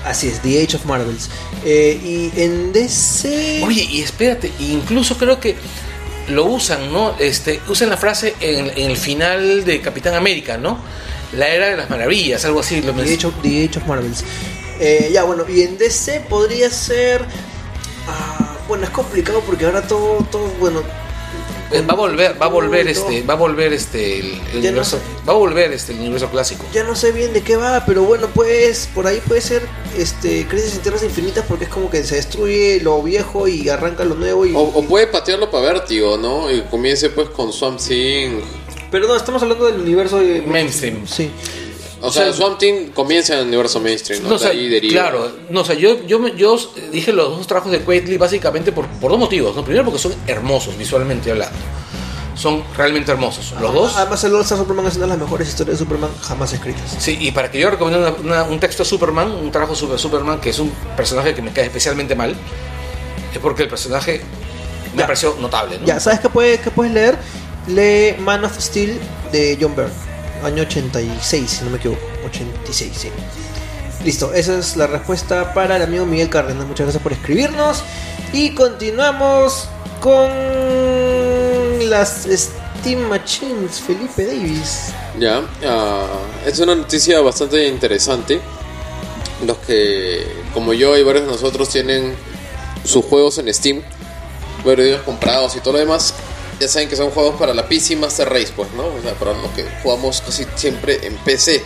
Así 0.04 0.28
es, 0.28 0.40
The 0.42 0.62
Age 0.62 0.76
of 0.76 0.84
Marvels. 0.84 1.30
Eh, 1.64 1.98
y 2.02 2.40
en 2.40 2.72
DC... 2.72 3.62
Oye, 3.64 3.88
y 3.90 4.02
espérate, 4.02 4.52
incluso 4.58 5.16
creo 5.16 5.40
que 5.40 5.56
lo 6.28 6.44
usan, 6.44 6.92
¿no? 6.92 7.14
Este, 7.18 7.60
usan 7.68 7.90
la 7.90 7.96
frase 7.96 8.34
en, 8.40 8.70
en 8.70 8.90
el 8.90 8.96
final 8.96 9.64
de 9.64 9.80
Capitán 9.80 10.14
América, 10.14 10.56
¿no? 10.58 10.78
La 11.32 11.48
era 11.48 11.68
de 11.68 11.76
las 11.76 11.90
maravillas, 11.90 12.44
algo 12.44 12.60
así. 12.60 12.80
Lo 12.82 12.92
The 12.92 13.14
Age 13.14 13.26
of, 13.26 13.34
The 13.42 13.64
Age 13.64 13.78
of 13.78 13.86
Marvels. 13.86 14.24
Eh, 14.80 15.10
ya, 15.12 15.24
bueno, 15.24 15.44
y 15.48 15.62
en 15.62 15.78
DC 15.78 16.20
podría 16.28 16.70
ser. 16.70 17.24
ah, 18.08 18.56
bueno, 18.68 18.84
es 18.84 18.90
complicado 18.90 19.40
porque 19.40 19.64
ahora 19.64 19.82
todo, 19.82 20.24
todo, 20.30 20.48
bueno. 20.60 20.82
Eh, 21.74 21.82
va 21.82 21.94
a 21.94 21.96
volver, 21.96 22.40
va 22.40 22.46
a 22.46 22.48
volver 22.48 22.88
este, 22.88 23.22
va 23.22 23.34
a 23.34 23.36
volver 23.36 23.72
este 23.72 24.20
el, 24.20 24.26
el 24.26 24.36
Ya 24.36 24.52
no 24.52 24.58
universo, 24.68 25.00
va 25.28 25.32
a 25.32 25.36
volver 25.36 25.72
este 25.72 25.92
el 25.92 26.00
universo 26.00 26.28
clásico. 26.30 26.64
Ya 26.72 26.84
no 26.84 26.94
sé 26.94 27.12
bien 27.12 27.32
de 27.32 27.42
qué 27.42 27.56
va, 27.56 27.84
pero 27.84 28.04
bueno, 28.04 28.28
pues 28.32 28.88
por 28.94 29.06
ahí 29.06 29.20
puede 29.26 29.40
ser 29.40 29.62
este 29.96 30.46
crisis 30.46 30.74
en 30.76 30.82
tierras 30.82 31.02
infinitas 31.02 31.44
porque 31.48 31.64
es 31.64 31.70
como 31.70 31.90
que 31.90 32.04
se 32.04 32.16
destruye 32.16 32.80
lo 32.80 33.02
viejo 33.02 33.48
y 33.48 33.68
arranca 33.68 34.04
lo 34.04 34.14
nuevo 34.14 34.46
y. 34.46 34.54
O, 34.54 34.60
o 34.60 34.84
puede 34.84 35.06
patearlo 35.06 35.50
para 35.50 35.72
vértigo, 35.72 36.16
¿no? 36.16 36.50
Y 36.50 36.62
comience 36.62 37.10
pues 37.10 37.28
con 37.30 37.52
Swamp 37.52 37.80
Thing. 37.80 38.40
Pero 38.90 39.08
no, 39.08 39.16
estamos 39.16 39.42
hablando 39.42 39.66
del 39.66 39.80
universo 39.80 40.20
de 40.20 40.42
Mainstream. 40.42 41.06
Sí. 41.06 41.30
O 42.06 42.12
sea, 42.12 42.22
O 42.22 42.24
sea, 42.26 42.32
Swamp 42.34 42.58
Thing 42.58 42.90
comienza 42.94 43.32
en 43.34 43.40
el 43.40 43.46
universo 43.48 43.80
mainstream, 43.80 44.22
¿no? 44.22 44.28
No, 44.30 44.34
o 44.36 44.38
sea, 44.38 44.50
De 44.50 44.56
ahí 44.58 44.68
deriva. 44.68 44.92
claro, 45.02 45.32
no, 45.50 45.60
o 45.60 45.64
sea, 45.64 45.74
yo, 45.74 46.02
yo, 46.06 46.26
yo 46.28 46.56
dije 46.92 47.12
los 47.12 47.36
dos 47.38 47.46
trabajos 47.46 47.72
de 47.72 47.80
Quaitly 47.80 48.16
básicamente 48.18 48.72
por, 48.72 48.86
por 48.86 49.10
dos 49.10 49.18
motivos. 49.20 49.54
¿no? 49.56 49.64
Primero 49.64 49.84
porque 49.84 49.98
son 49.98 50.14
hermosos 50.26 50.76
visualmente 50.76 51.30
hablando. 51.30 51.56
Son 52.36 52.64
realmente 52.76 53.12
hermosos. 53.12 53.52
Los 53.60 53.72
dos. 53.72 53.96
Además, 53.96 54.22
el 54.24 54.34
All 54.34 54.42
Star 54.42 54.58
Superman 54.58 54.86
es 54.86 54.96
una 54.96 55.04
de 55.04 55.10
las 55.10 55.18
mejores 55.18 55.48
historias 55.48 55.78
de 55.78 55.84
Superman 55.84 56.10
jamás 56.20 56.52
escritas. 56.52 56.82
Sí, 56.98 57.16
y 57.20 57.30
para 57.30 57.48
que 57.50 57.60
yo 57.60 57.70
recomiende 57.70 58.00
una- 58.08 58.16
una- 58.20 58.42
un 58.42 58.58
texto 58.58 58.82
de 58.82 58.88
Superman, 58.88 59.30
un 59.30 59.50
trabajo 59.52 59.74
sobre 59.76 59.98
Superman, 59.98 60.40
que 60.40 60.50
es 60.50 60.58
un 60.58 60.70
personaje 60.96 61.32
que 61.34 61.42
me 61.42 61.52
cae 61.52 61.64
especialmente 61.66 62.14
mal, 62.16 62.34
es 63.32 63.38
porque 63.38 63.62
el 63.62 63.68
personaje 63.68 64.20
me 64.94 65.00
Ya. 65.00 65.06
pareció 65.06 65.36
notable, 65.40 65.78
¿no? 65.78 65.86
Ya, 65.86 66.00
¿sabes 66.00 66.18
qué, 66.20 66.28
puede, 66.28 66.58
qué 66.58 66.70
puedes 66.72 66.92
leer? 66.92 67.16
Lee 67.68 68.16
Man 68.20 68.44
of 68.44 68.58
Steel 68.60 68.98
de 69.32 69.56
John 69.60 69.74
Byrne, 69.76 69.92
año 70.44 70.62
86, 70.62 71.50
si 71.50 71.64
no 71.64 71.70
me 71.70 71.78
equivoco. 71.78 72.00
86, 72.26 72.92
sí. 72.94 73.08
Listo, 74.04 74.34
esa 74.34 74.58
es 74.58 74.76
la 74.76 74.86
respuesta 74.86 75.54
para 75.54 75.76
el 75.76 75.82
amigo 75.82 76.04
Miguel 76.04 76.28
Cárdenas. 76.28 76.66
Muchas 76.66 76.86
gracias 76.86 77.02
por 77.02 77.12
escribirnos. 77.12 77.82
Y 78.32 78.54
continuamos 78.54 79.68
con 80.00 80.28
las 81.88 82.26
Steam 82.30 83.08
Machines, 83.08 83.80
Felipe 83.80 84.26
Davis. 84.26 84.92
Ya, 85.18 85.42
ah, 85.66 86.06
es 86.44 86.58
una 86.58 86.74
noticia 86.74 87.20
bastante 87.20 87.66
interesante. 87.66 88.40
Los 89.46 89.56
que, 89.58 90.26
como 90.52 90.74
yo 90.74 90.96
y 90.96 91.02
varios 91.02 91.24
de 91.24 91.32
nosotros, 91.32 91.68
tienen 91.70 92.14
sus 92.84 93.04
juegos 93.06 93.38
en 93.38 93.52
Steam, 93.54 93.82
varios 94.64 95.02
comprados 95.02 95.56
y 95.56 95.60
todo 95.60 95.74
lo 95.74 95.78
demás, 95.78 96.14
ya 96.60 96.68
saben 96.68 96.88
que 96.88 96.96
son 96.96 97.10
juegos 97.10 97.36
para 97.36 97.54
la 97.54 97.68
PC 97.68 97.96
Master 97.96 98.28
Race, 98.28 98.52
pues, 98.54 98.70
¿no? 98.72 98.86
O 98.86 99.02
sea, 99.02 99.14
para 99.14 99.32
los 99.32 99.50
que 99.52 99.64
jugamos 99.82 100.20
casi 100.20 100.46
siempre 100.54 101.06
en 101.06 101.16
PC. 101.18 101.62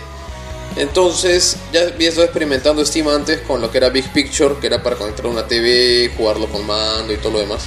Entonces, 0.76 1.56
ya 1.72 1.82
había 1.82 2.08
estado 2.08 2.24
experimentando 2.26 2.84
Steam 2.84 3.08
antes 3.08 3.40
con 3.40 3.60
lo 3.60 3.70
que 3.70 3.78
era 3.78 3.88
Big 3.88 4.12
Picture, 4.12 4.56
que 4.60 4.68
era 4.68 4.82
para 4.82 4.96
conectar 4.96 5.26
una 5.26 5.46
TV, 5.46 6.12
jugarlo 6.16 6.46
con 6.48 6.66
mando 6.66 7.12
y 7.12 7.16
todo 7.16 7.32
lo 7.32 7.40
demás. 7.40 7.62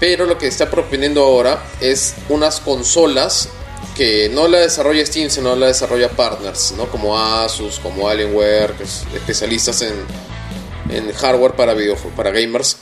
Pero 0.00 0.24
lo 0.26 0.38
que 0.38 0.46
está 0.46 0.70
proponiendo 0.70 1.22
ahora 1.22 1.64
es 1.80 2.14
unas 2.28 2.60
consolas 2.60 3.48
que 3.94 4.28
no 4.28 4.48
la 4.48 4.58
desarrolla 4.58 5.04
Steam, 5.04 5.30
sino 5.30 5.54
la 5.54 5.66
desarrolla 5.66 6.08
partners, 6.08 6.74
¿no? 6.76 6.86
Como 6.86 7.18
Asus, 7.18 7.78
como 7.78 8.08
Alienware, 8.08 8.72
que 8.72 8.84
es 8.84 9.04
especialistas 9.14 9.82
en, 9.82 9.94
en 10.90 11.12
hardware 11.12 11.52
para 11.52 11.74
videojuegos, 11.74 12.16
para 12.16 12.30
gamers. 12.30 12.78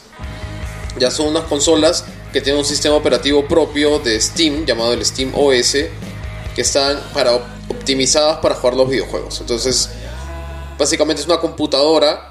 Ya 0.98 1.10
son 1.10 1.28
unas 1.28 1.44
consolas 1.44 2.04
que 2.32 2.40
tienen 2.40 2.58
un 2.58 2.64
sistema 2.64 2.94
operativo 2.96 3.46
propio 3.46 3.98
de 3.98 4.20
Steam, 4.20 4.64
llamado 4.64 4.92
el 4.92 5.04
Steam 5.04 5.32
OS, 5.34 5.72
que 6.54 6.62
están 6.62 6.98
para 7.12 7.34
optimizadas 7.68 8.38
para 8.38 8.54
jugar 8.54 8.76
los 8.76 8.88
videojuegos. 8.88 9.40
Entonces, 9.40 9.90
básicamente 10.78 11.22
es 11.22 11.28
una 11.28 11.38
computadora 11.38 12.30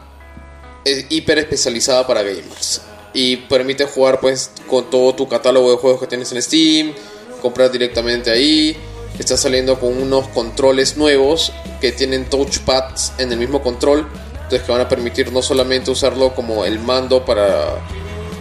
hiper 1.10 1.38
especializada 1.38 2.08
para 2.08 2.24
gamers 2.24 2.82
y 3.14 3.38
permite 3.38 3.86
jugar 3.86 4.20
pues 4.20 4.52
con 4.68 4.89
todo 4.89 5.14
tu 5.14 5.28
catálogo 5.28 5.72
de 5.72 5.78
juegos 5.78 5.99
que 5.99 6.08
tienes 6.08 6.32
en 6.32 6.41
Steam, 6.41 6.93
comprar 7.41 7.72
directamente 7.72 8.32
ahí. 8.32 8.76
Está 9.20 9.38
saliendo 9.38 9.80
con 9.80 10.02
unos 10.02 10.30
controles 10.30 10.97
nuevos 10.97 11.52
que 11.80 11.91
tienen 11.91 12.28
touchpads 12.28 13.14
en 13.20 13.32
el 13.32 13.38
mismo 13.38 13.62
control, 13.62 14.08
entonces 14.34 14.64
que 14.64 14.72
van 14.72 14.82
a 14.82 14.89
permitir 14.89 15.32
no 15.32 15.43
solamente 15.43 15.91
usarlo 15.91 16.34
como 16.34 16.66
el 16.66 16.80
mando 16.80 17.24
para 17.24 17.76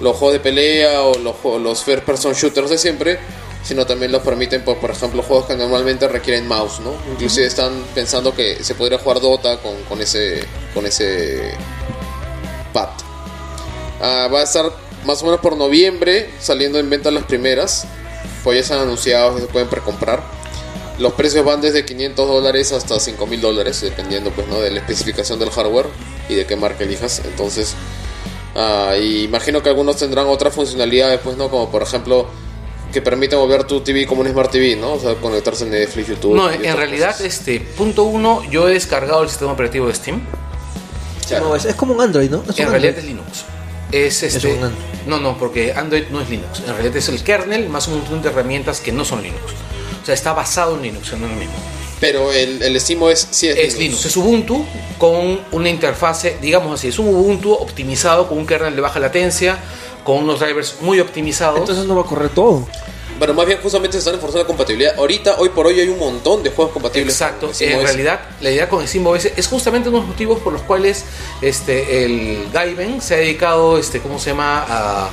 los 0.00 0.16
juegos 0.16 0.34
de 0.34 0.40
pelea 0.40 1.02
o 1.02 1.18
los, 1.18 1.36
los 1.60 1.84
first 1.84 2.04
person 2.04 2.32
shooters 2.32 2.70
de 2.70 2.78
siempre, 2.78 3.18
sino 3.62 3.86
también 3.86 4.12
los 4.12 4.22
permiten, 4.22 4.64
por, 4.64 4.78
por 4.78 4.90
ejemplo, 4.90 5.22
juegos 5.22 5.46
que 5.46 5.54
normalmente 5.54 6.08
requieren 6.08 6.46
mouse, 6.46 6.80
¿no? 6.80 6.94
Inclusive 7.12 7.46
están 7.46 7.84
pensando 7.94 8.34
que 8.34 8.62
se 8.64 8.74
podría 8.74 8.98
jugar 8.98 9.20
Dota 9.20 9.58
con, 9.58 9.74
con 9.84 10.00
ese 10.00 10.44
con 10.74 10.86
ese 10.86 11.52
pad. 12.72 12.88
Ah, 14.00 14.28
va 14.32 14.40
a 14.40 14.44
estar 14.44 14.72
más 15.04 15.22
o 15.22 15.26
menos 15.26 15.40
por 15.40 15.56
noviembre 15.56 16.30
saliendo 16.40 16.78
en 16.78 16.88
venta 16.88 17.10
las 17.10 17.24
primeras. 17.24 17.86
Pues 18.42 18.56
ya 18.56 18.60
están 18.62 18.78
anunciados 18.80 19.36
que 19.36 19.42
se 19.42 19.48
pueden 19.48 19.68
precomprar. 19.68 20.22
Los 20.98 21.14
precios 21.14 21.44
van 21.44 21.60
desde 21.60 21.84
500 21.84 22.28
dólares 22.28 22.72
hasta 22.72 22.98
5000 23.00 23.40
dólares, 23.40 23.80
dependiendo 23.80 24.30
pues, 24.30 24.46
¿no? 24.48 24.60
de 24.60 24.70
la 24.70 24.80
especificación 24.80 25.38
del 25.38 25.50
hardware 25.50 25.86
y 26.28 26.34
de 26.34 26.46
qué 26.46 26.56
marca 26.56 26.84
elijas. 26.84 27.22
Entonces, 27.24 27.74
ah, 28.54 28.94
y 29.00 29.24
imagino 29.24 29.62
que 29.62 29.68
algunos 29.68 29.96
tendrán 29.96 30.26
otras 30.26 30.54
funcionalidades, 30.54 31.20
pues, 31.20 31.36
¿no? 31.36 31.48
Como 31.50 31.70
por 31.70 31.82
ejemplo, 31.82 32.26
que 32.92 33.02
permitan 33.02 33.38
volver 33.38 33.64
tu 33.64 33.80
TV 33.80 34.06
como 34.06 34.22
un 34.22 34.28
Smart 34.28 34.50
TV, 34.50 34.76
¿no? 34.76 34.94
O 34.94 35.00
sea, 35.00 35.14
conectarse 35.14 35.64
en 35.64 35.70
Netflix, 35.70 36.08
YouTube. 36.08 36.34
No, 36.34 36.50
en 36.50 36.76
realidad, 36.76 37.12
cosas. 37.12 37.26
este, 37.26 37.60
punto 37.60 38.04
uno, 38.04 38.42
yo 38.50 38.68
he 38.68 38.72
descargado 38.72 39.22
el 39.22 39.28
sistema 39.28 39.52
operativo 39.52 39.86
de 39.86 39.94
Steam. 39.94 40.20
Claro. 41.28 41.48
No, 41.48 41.56
es, 41.56 41.64
es 41.64 41.76
como 41.76 41.94
un 41.94 42.00
Android, 42.00 42.28
¿no? 42.30 42.42
Es 42.48 42.56
un 42.56 42.64
En 42.64 42.70
realidad 42.70 42.94
Android. 42.98 42.98
es 42.98 43.04
Linux. 43.04 43.44
Es 43.92 44.22
este. 44.22 44.54
un 44.54 44.64
Android. 44.64 44.84
no, 45.06 45.20
no, 45.20 45.38
porque 45.38 45.72
Android 45.72 46.04
no 46.10 46.20
es 46.20 46.28
Linux. 46.28 46.60
En 46.60 46.74
realidad 46.74 46.96
es 46.96 47.08
el 47.08 47.22
kernel 47.22 47.68
más 47.68 47.86
un 47.88 47.98
montón 47.98 48.22
de 48.22 48.28
herramientas 48.30 48.80
que 48.80 48.90
no 48.92 49.04
son 49.04 49.22
Linux. 49.22 49.42
O 50.02 50.06
sea, 50.06 50.14
está 50.14 50.32
basado 50.32 50.74
en 50.76 50.82
Linux, 50.82 51.12
no 51.12 51.26
es 51.26 51.32
lo 51.32 51.38
mismo. 51.38 51.54
Pero 52.00 52.32
el, 52.32 52.62
el 52.62 52.80
Steam 52.80 53.02
OS 53.02 53.28
sí 53.30 53.48
es, 53.48 53.56
Es 53.56 53.78
Linux, 53.78 54.06
es 54.06 54.16
Ubuntu 54.16 54.64
con 54.98 55.40
una 55.52 55.68
interfase, 55.68 56.38
digamos 56.40 56.72
así, 56.80 56.88
es 56.88 56.98
un 56.98 57.08
Ubuntu 57.08 57.52
optimizado 57.52 58.26
con 58.26 58.38
un 58.38 58.46
kernel 58.46 58.74
de 58.74 58.80
baja 58.80 58.98
latencia, 58.98 59.58
con 60.02 60.16
unos 60.24 60.40
drivers 60.40 60.76
muy 60.80 60.98
optimizados. 61.00 61.58
Entonces 61.58 61.84
no 61.84 61.94
va 61.94 62.02
a 62.02 62.06
correr 62.06 62.30
todo. 62.30 62.66
Bueno, 63.18 63.34
más 63.34 63.44
bien 63.44 63.58
justamente 63.62 63.92
se 63.92 63.98
están 63.98 64.14
esforzando 64.14 64.44
la 64.44 64.46
compatibilidad. 64.46 64.94
Ahorita, 64.96 65.34
hoy 65.40 65.50
por 65.50 65.66
hoy, 65.66 65.78
hay 65.78 65.88
un 65.90 65.98
montón 65.98 66.42
de 66.42 66.48
juegos 66.50 66.72
compatibles. 66.72 67.12
Exacto, 67.12 67.46
con 67.48 67.54
Steam 67.54 67.72
en 67.72 67.78
OS. 67.80 67.84
realidad 67.84 68.20
la 68.40 68.50
idea 68.50 68.66
con 68.66 68.88
SteamOS 68.88 69.26
es 69.36 69.46
justamente 69.46 69.90
uno 69.90 69.98
de 69.98 70.04
los 70.04 70.08
motivos 70.12 70.38
por 70.40 70.54
los 70.54 70.62
cuales 70.62 71.04
este, 71.42 72.04
el 72.06 72.48
Gaiben 72.50 73.02
se 73.02 73.14
ha 73.14 73.18
dedicado, 73.18 73.76
este, 73.76 74.00
¿cómo 74.00 74.18
se 74.18 74.30
llama? 74.30 74.64
A, 74.66 75.10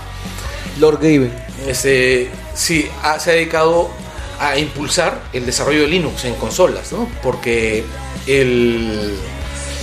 Lord 0.80 1.00
Gaben. 1.02 1.34
este, 1.68 2.30
sí, 2.54 2.90
a- 3.04 3.20
se 3.20 3.32
ha 3.32 3.34
dedicado 3.34 3.90
a 4.40 4.58
impulsar 4.58 5.22
el 5.34 5.46
desarrollo 5.46 5.82
de 5.82 5.88
Linux 5.88 6.26
en 6.26 6.36
consolas, 6.36 6.92
¿no? 6.92 7.10
Porque 7.24 7.84
el... 8.28 9.18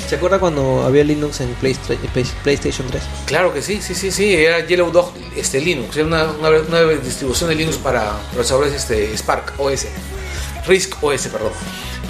¿Se 0.08 0.16
acuerda 0.16 0.38
cuando 0.38 0.82
había 0.84 1.02
Linux 1.02 1.40
en 1.40 1.54
Playsta- 1.56 1.96
Play- 2.12 2.26
PlayStation 2.42 2.86
3? 2.88 3.02
Claro 3.26 3.54
que 3.54 3.62
sí, 3.62 3.80
sí, 3.80 3.94
sí, 3.94 4.10
sí, 4.12 4.34
era 4.34 4.64
Yellow 4.66 4.90
Dog 4.90 5.12
este, 5.34 5.60
Linux, 5.60 5.96
era 5.96 6.06
una, 6.06 6.24
una, 6.24 6.50
una 6.50 6.82
distribución 6.92 7.48
de 7.48 7.56
Linux 7.56 7.78
para 7.78 8.12
procesadores 8.32 8.74
este, 8.74 9.16
Spark 9.16 9.54
OS, 9.58 9.86
RISC 10.66 11.02
OS, 11.02 11.26
perdón. 11.28 11.52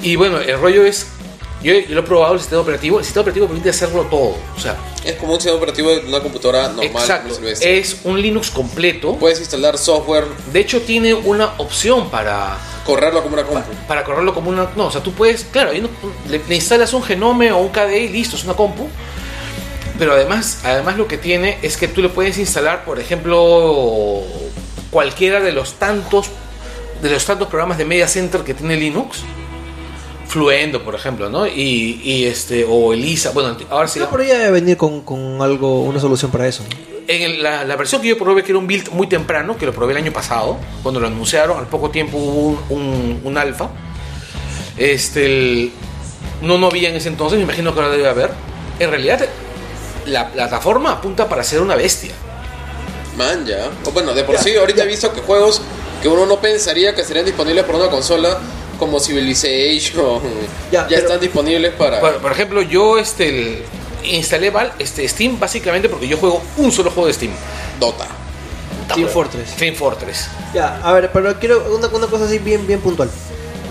Y 0.02 0.16
bueno, 0.16 0.38
el 0.40 0.58
rollo 0.60 0.84
es, 0.84 1.06
yo, 1.64 1.72
lo 1.88 2.00
he 2.00 2.02
probado 2.04 2.34
el 2.34 2.40
sistema 2.40 2.60
operativo, 2.62 2.98
el 3.00 3.04
sistema 3.04 3.22
operativo 3.22 3.46
permite 3.46 3.70
hacerlo 3.70 4.02
todo, 4.10 4.36
o 4.56 4.60
sea, 4.60 4.76
Es 5.04 5.14
como 5.16 5.32
un 5.32 5.40
sistema 5.40 5.56
operativo 5.56 5.90
de 5.90 6.06
una 6.06 6.20
computadora 6.20 6.68
normal. 6.68 6.86
exacto, 6.86 7.34
es 7.60 7.96
un 8.04 8.20
Linux 8.22 8.50
completo, 8.50 9.16
Puedes 9.16 9.40
instalar 9.40 9.76
software, 9.78 10.26
de 10.52 10.60
hecho 10.60 10.82
tiene 10.82 11.14
una 11.14 11.54
opción 11.58 12.10
para 12.10 12.56
correrlo 12.86 13.22
como 13.22 13.34
una 13.34 13.44
compu. 13.44 13.72
para 13.88 14.04
correrlo 14.04 14.34
como 14.34 14.50
una. 14.50 14.68
No, 14.76 14.86
o 14.86 14.90
sea, 14.90 15.02
tú 15.02 15.12
puedes. 15.12 15.44
Claro, 15.44 15.70
ahí 15.70 15.80
no- 15.80 15.88
le, 16.30 16.40
le 16.46 16.54
instalas 16.54 16.92
un 16.92 17.02
Genome 17.02 17.50
o 17.50 17.58
un 17.58 17.70
KDE 17.70 17.98
y 18.04 18.08
listo, 18.10 18.36
es 18.36 18.44
una 18.44 18.52
compu. 18.54 18.86
Pero 19.98 20.12
además, 20.12 20.58
además 20.64 20.96
lo 20.98 21.06
que 21.08 21.16
tiene 21.16 21.56
es 21.62 21.76
que 21.78 21.88
tú 21.88 22.02
le 22.02 22.08
puedes 22.10 22.36
instalar, 22.36 22.84
por 22.84 22.98
ejemplo, 23.00 24.22
cualquiera 24.90 25.40
de 25.40 25.52
los 25.52 25.74
tantos 25.74 26.26
de 27.00 27.10
los 27.10 27.24
tantos 27.24 27.48
programas 27.48 27.78
de 27.78 27.84
Media 27.84 28.08
Center 28.08 28.42
que 28.42 28.54
tiene 28.54 28.76
Linux. 28.76 29.20
Fluendo, 30.34 30.82
por 30.82 30.96
ejemplo, 30.96 31.30
¿no? 31.30 31.46
Y, 31.46 32.00
y 32.02 32.24
este, 32.26 32.66
o 32.68 32.92
Elisa, 32.92 33.30
bueno, 33.30 33.56
ahora 33.70 33.86
sí. 33.86 34.00
No, 34.00 34.10
pero 34.10 34.24
debe 34.24 34.50
venir 34.50 34.76
con, 34.76 35.02
con 35.02 35.40
algo, 35.40 35.82
una 35.82 36.00
solución 36.00 36.32
para 36.32 36.48
eso. 36.48 36.64
En 37.06 37.22
el- 37.22 37.40
la, 37.40 37.62
la 37.64 37.76
versión 37.76 38.02
que 38.02 38.08
yo 38.08 38.18
probé, 38.18 38.42
que 38.42 38.50
era 38.50 38.58
un 38.58 38.66
build 38.66 38.90
muy 38.90 39.06
temprano, 39.06 39.56
que 39.56 39.64
lo 39.64 39.72
probé 39.72 39.92
el 39.92 39.98
año 39.98 40.12
pasado, 40.12 40.58
cuando 40.82 40.98
lo 40.98 41.06
anunciaron, 41.06 41.56
al 41.56 41.68
poco 41.68 41.90
tiempo 41.90 42.16
hubo 42.18 42.48
un, 42.70 42.80
un, 42.80 43.20
un 43.22 43.38
alfa. 43.38 43.68
Este, 44.76 45.26
el- 45.26 45.72
no, 46.42 46.58
no 46.58 46.66
había 46.66 46.88
en 46.88 46.96
ese 46.96 47.10
entonces, 47.10 47.38
me 47.38 47.44
imagino 47.44 47.72
que 47.72 47.80
ahora 47.80 47.92
debe 47.92 48.08
haber. 48.08 48.30
En 48.80 48.90
realidad, 48.90 49.24
la 50.06 50.32
plataforma 50.32 50.90
apunta 50.94 51.28
para 51.28 51.44
ser 51.44 51.60
una 51.60 51.76
bestia. 51.76 52.10
Man, 53.16 53.46
ya. 53.46 53.70
O 53.84 53.92
bueno, 53.92 54.12
de 54.14 54.24
por 54.24 54.34
Ya, 54.34 54.42
sí, 54.42 54.56
ahorita 54.56 54.78
ya. 54.78 54.84
he 54.84 54.88
visto 54.88 55.12
que 55.12 55.20
juegos 55.20 55.62
que 56.02 56.08
uno 56.08 56.26
no 56.26 56.40
pensaría 56.40 56.92
que 56.92 57.04
serían 57.04 57.24
disponibles 57.24 57.62
por 57.64 57.76
una 57.76 57.88
consola, 57.88 58.36
como 58.78 58.98
Civilization, 59.00 60.20
Ya, 60.70 60.82
ya, 60.82 60.86
pero- 60.88 61.00
están 61.02 61.20
disponibles 61.20 61.72
para. 61.74 62.00
Por, 62.00 62.16
por 62.18 62.32
ejemplo, 62.32 62.62
yo 62.62 62.98
este 62.98 63.28
el- 63.28 63.62
instalé 64.04 64.50
Val- 64.50 64.72
este, 64.78 65.06
Steam 65.08 65.38
básicamente 65.40 65.88
porque 65.88 66.06
yo 66.08 66.16
juego 66.18 66.42
un 66.58 66.70
solo 66.72 66.90
juego 66.90 67.06
de 67.06 67.12
Steam. 67.14 67.32
Dota. 67.80 68.06
Team 68.94 69.08
Fortress. 69.08 69.56
Team 69.56 69.74
Fortress. 69.74 70.28
Ya, 70.52 70.78
a 70.82 70.92
ver, 70.92 71.10
pero 71.12 71.38
quiero 71.40 71.74
una, 71.74 71.88
una 71.88 72.06
cosa 72.06 72.26
así 72.26 72.38
bien, 72.38 72.66
bien 72.66 72.80
puntual. 72.80 73.10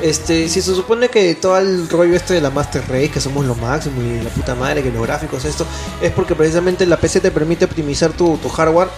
Este, 0.02 0.50
si 0.50 0.62
se 0.62 0.76
supone 0.76 1.08
que 1.08 1.34
todo 1.36 1.58
el 1.60 1.88
rollo 1.88 2.16
este 2.16 2.34
de 2.34 2.42
la 2.42 2.50
Master 2.50 2.82
Race, 2.90 3.10
que 3.10 3.22
somos 3.22 3.46
lo 3.46 3.56
máximo 3.56 4.02
y 4.02 4.22
la 4.22 4.30
puta 4.32 4.54
madre, 4.56 4.84
que 4.84 4.92
los 4.92 5.02
gráficos, 5.04 5.46
esto, 5.46 5.66
es 6.02 6.12
porque 6.12 6.36
precisamente 6.36 6.86
la 6.86 6.98
PC 6.98 7.22
te 7.22 7.32
permite 7.32 7.64
optimizar 7.66 8.12
tu, 8.12 8.38
tu 8.38 8.50
hardware 8.50 8.90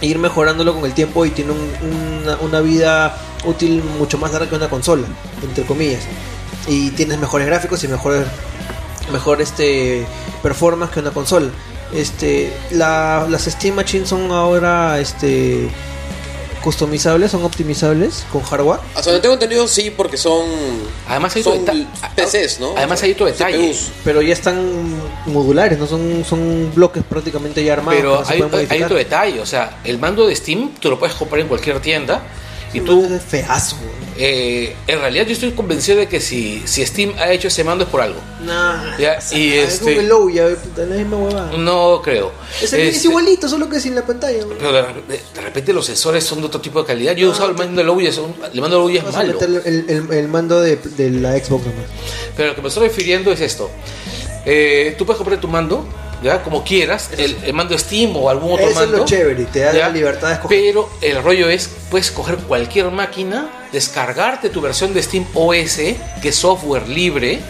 ir 0.00 0.18
mejorándolo 0.18 0.74
con 0.74 0.84
el 0.84 0.92
tiempo 0.94 1.24
y 1.24 1.30
tiene 1.30 1.52
un- 1.52 2.22
una, 2.22 2.36
una 2.38 2.60
vida 2.60 3.16
útil 3.44 3.82
mucho 3.98 4.18
más 4.18 4.32
larga 4.32 4.48
que 4.48 4.54
una 4.56 4.68
consola, 4.68 5.06
entre 5.42 5.64
comillas. 5.64 6.02
Y 6.66 6.90
tienes 6.90 7.18
mejores 7.18 7.46
gráficos 7.46 7.82
y 7.84 7.88
mejores 7.88 8.26
mejor 9.12 9.40
este 9.40 10.04
performance 10.42 10.92
que 10.92 11.00
una 11.00 11.10
consola. 11.12 11.48
Este, 11.94 12.52
la- 12.72 13.26
las 13.30 13.44
Steam 13.44 13.76
Machines 13.76 14.08
son 14.08 14.30
ahora 14.32 14.98
este 14.98 15.68
customizables, 16.66 17.30
son 17.30 17.44
optimizables 17.44 18.26
con 18.32 18.42
hardware. 18.42 18.80
Hasta 18.96 19.12
donde 19.12 19.22
tengo 19.22 19.34
entendido, 19.34 19.68
sí, 19.68 19.92
porque 19.96 20.16
son. 20.16 20.44
Además 21.06 21.36
hay 21.36 21.44
son 21.44 21.64
PCs, 22.16 22.58
¿no? 22.58 22.74
Además 22.76 23.00
hay 23.04 23.12
otro 23.12 23.26
detalle. 23.26 23.70
CPUs. 23.70 23.90
Pero 24.02 24.20
ya 24.20 24.32
están 24.32 24.58
modulares, 25.26 25.78
no 25.78 25.86
son, 25.86 26.24
son 26.28 26.72
bloques 26.74 27.04
prácticamente 27.08 27.62
ya 27.62 27.74
armados. 27.74 28.00
Pero 28.00 28.24
hay, 28.26 28.66
hay 28.68 28.82
otro 28.82 28.96
detalle, 28.96 29.40
o 29.40 29.46
sea, 29.46 29.78
el 29.84 30.00
mando 30.00 30.26
de 30.26 30.34
Steam 30.34 30.72
tú 30.80 30.90
lo 30.90 30.98
puedes 30.98 31.14
comprar 31.14 31.40
en 31.40 31.46
cualquier 31.46 31.78
tienda 31.78 32.20
y 32.72 32.80
tú, 32.80 33.04
es 33.04 33.22
feazo. 33.22 33.76
eh, 34.18 34.74
en 34.86 34.98
realidad 35.00 35.26
yo 35.26 35.32
estoy 35.32 35.52
convencido 35.52 35.98
de 35.98 36.08
que 36.08 36.20
si, 36.20 36.62
si 36.66 36.84
Steam 36.86 37.12
ha 37.18 37.30
hecho 37.32 37.48
ese 37.48 37.64
mando 37.64 37.84
es 37.84 37.90
por 37.90 38.00
algo. 38.00 38.18
Nah, 38.44 38.96
Ya, 38.98 39.16
o 39.18 39.20
sea, 39.20 39.38
y 39.38 39.52
es 39.54 39.74
este- 39.74 40.02
low, 40.02 40.28
ya, 40.30 40.44
la 40.76 40.84
misma 40.96 41.16
huevada. 41.18 41.52
No 41.56 42.00
creo. 42.02 42.32
Es, 42.62 42.72
Este, 42.72 43.08
igualito, 43.08 43.48
solo 43.48 43.68
que 43.68 43.78
sin 43.80 43.94
la 43.94 44.04
pantalla. 44.06 44.44
güey. 44.44 44.58
Pero 44.58 44.72
de, 44.72 44.82
de- 44.82 45.20
de 45.34 45.40
repente 45.40 45.72
los 45.72 45.86
sensores 45.86 46.24
son 46.24 46.40
de 46.40 46.46
otro 46.46 46.60
tipo 46.60 46.80
de 46.80 46.86
calidad. 46.86 47.14
Yo 47.14 47.28
he 47.28 47.30
usado 47.30 47.50
el 47.50 47.56
mando 47.56 47.80
de 47.80 47.84
Low 47.84 48.00
y 48.00 48.06
es 48.06 48.18
un- 48.18 48.34
el 48.52 48.60
mando 48.60 48.76
de 48.76 48.82
Low 48.82 48.90
y 48.90 48.96
es 48.98 49.04
malo. 49.12 49.38
el, 49.40 49.84
el- 49.88 50.10
el 50.12 50.28
mando 50.28 50.60
de, 50.60 50.76
de 50.76 51.10
la 51.10 51.32
Xbox 51.38 51.66
nomás. 51.66 51.84
Pero 52.36 52.48
lo 52.50 52.54
que 52.54 52.62
me 52.62 52.68
estoy 52.68 52.88
refiriendo 52.88 53.32
es 53.32 53.40
esto. 53.40 53.70
Eh, 54.44 54.94
tú 54.96 55.04
puedes 55.04 55.18
comprar 55.18 55.40
tu 55.40 55.48
mando, 55.48 55.84
ya, 56.22 56.42
como 56.42 56.64
quieras, 56.64 57.10
el, 57.16 57.36
el 57.44 57.52
mando 57.52 57.78
Steam 57.78 58.16
o 58.16 58.30
algún 58.30 58.52
otro 58.52 58.64
Eso 58.68 58.70
es 58.70 58.76
mando. 58.88 58.98
lo 58.98 59.04
chévere, 59.04 59.44
te 59.46 59.60
da 59.60 59.72
¿ya? 59.72 59.78
la 59.80 59.88
libertad 59.90 60.28
de 60.28 60.34
escoger. 60.34 60.58
Pero 60.60 60.88
el 61.02 61.22
rollo 61.22 61.48
es, 61.48 61.68
puedes 61.90 62.10
coger 62.10 62.36
cualquier 62.38 62.90
máquina, 62.90 63.50
descargarte 63.72 64.48
tu 64.48 64.60
versión 64.60 64.94
de 64.94 65.02
Steam 65.02 65.26
OS, 65.34 65.76
que 66.22 66.28
es 66.28 66.36
software 66.36 66.88
libre, 66.88 67.40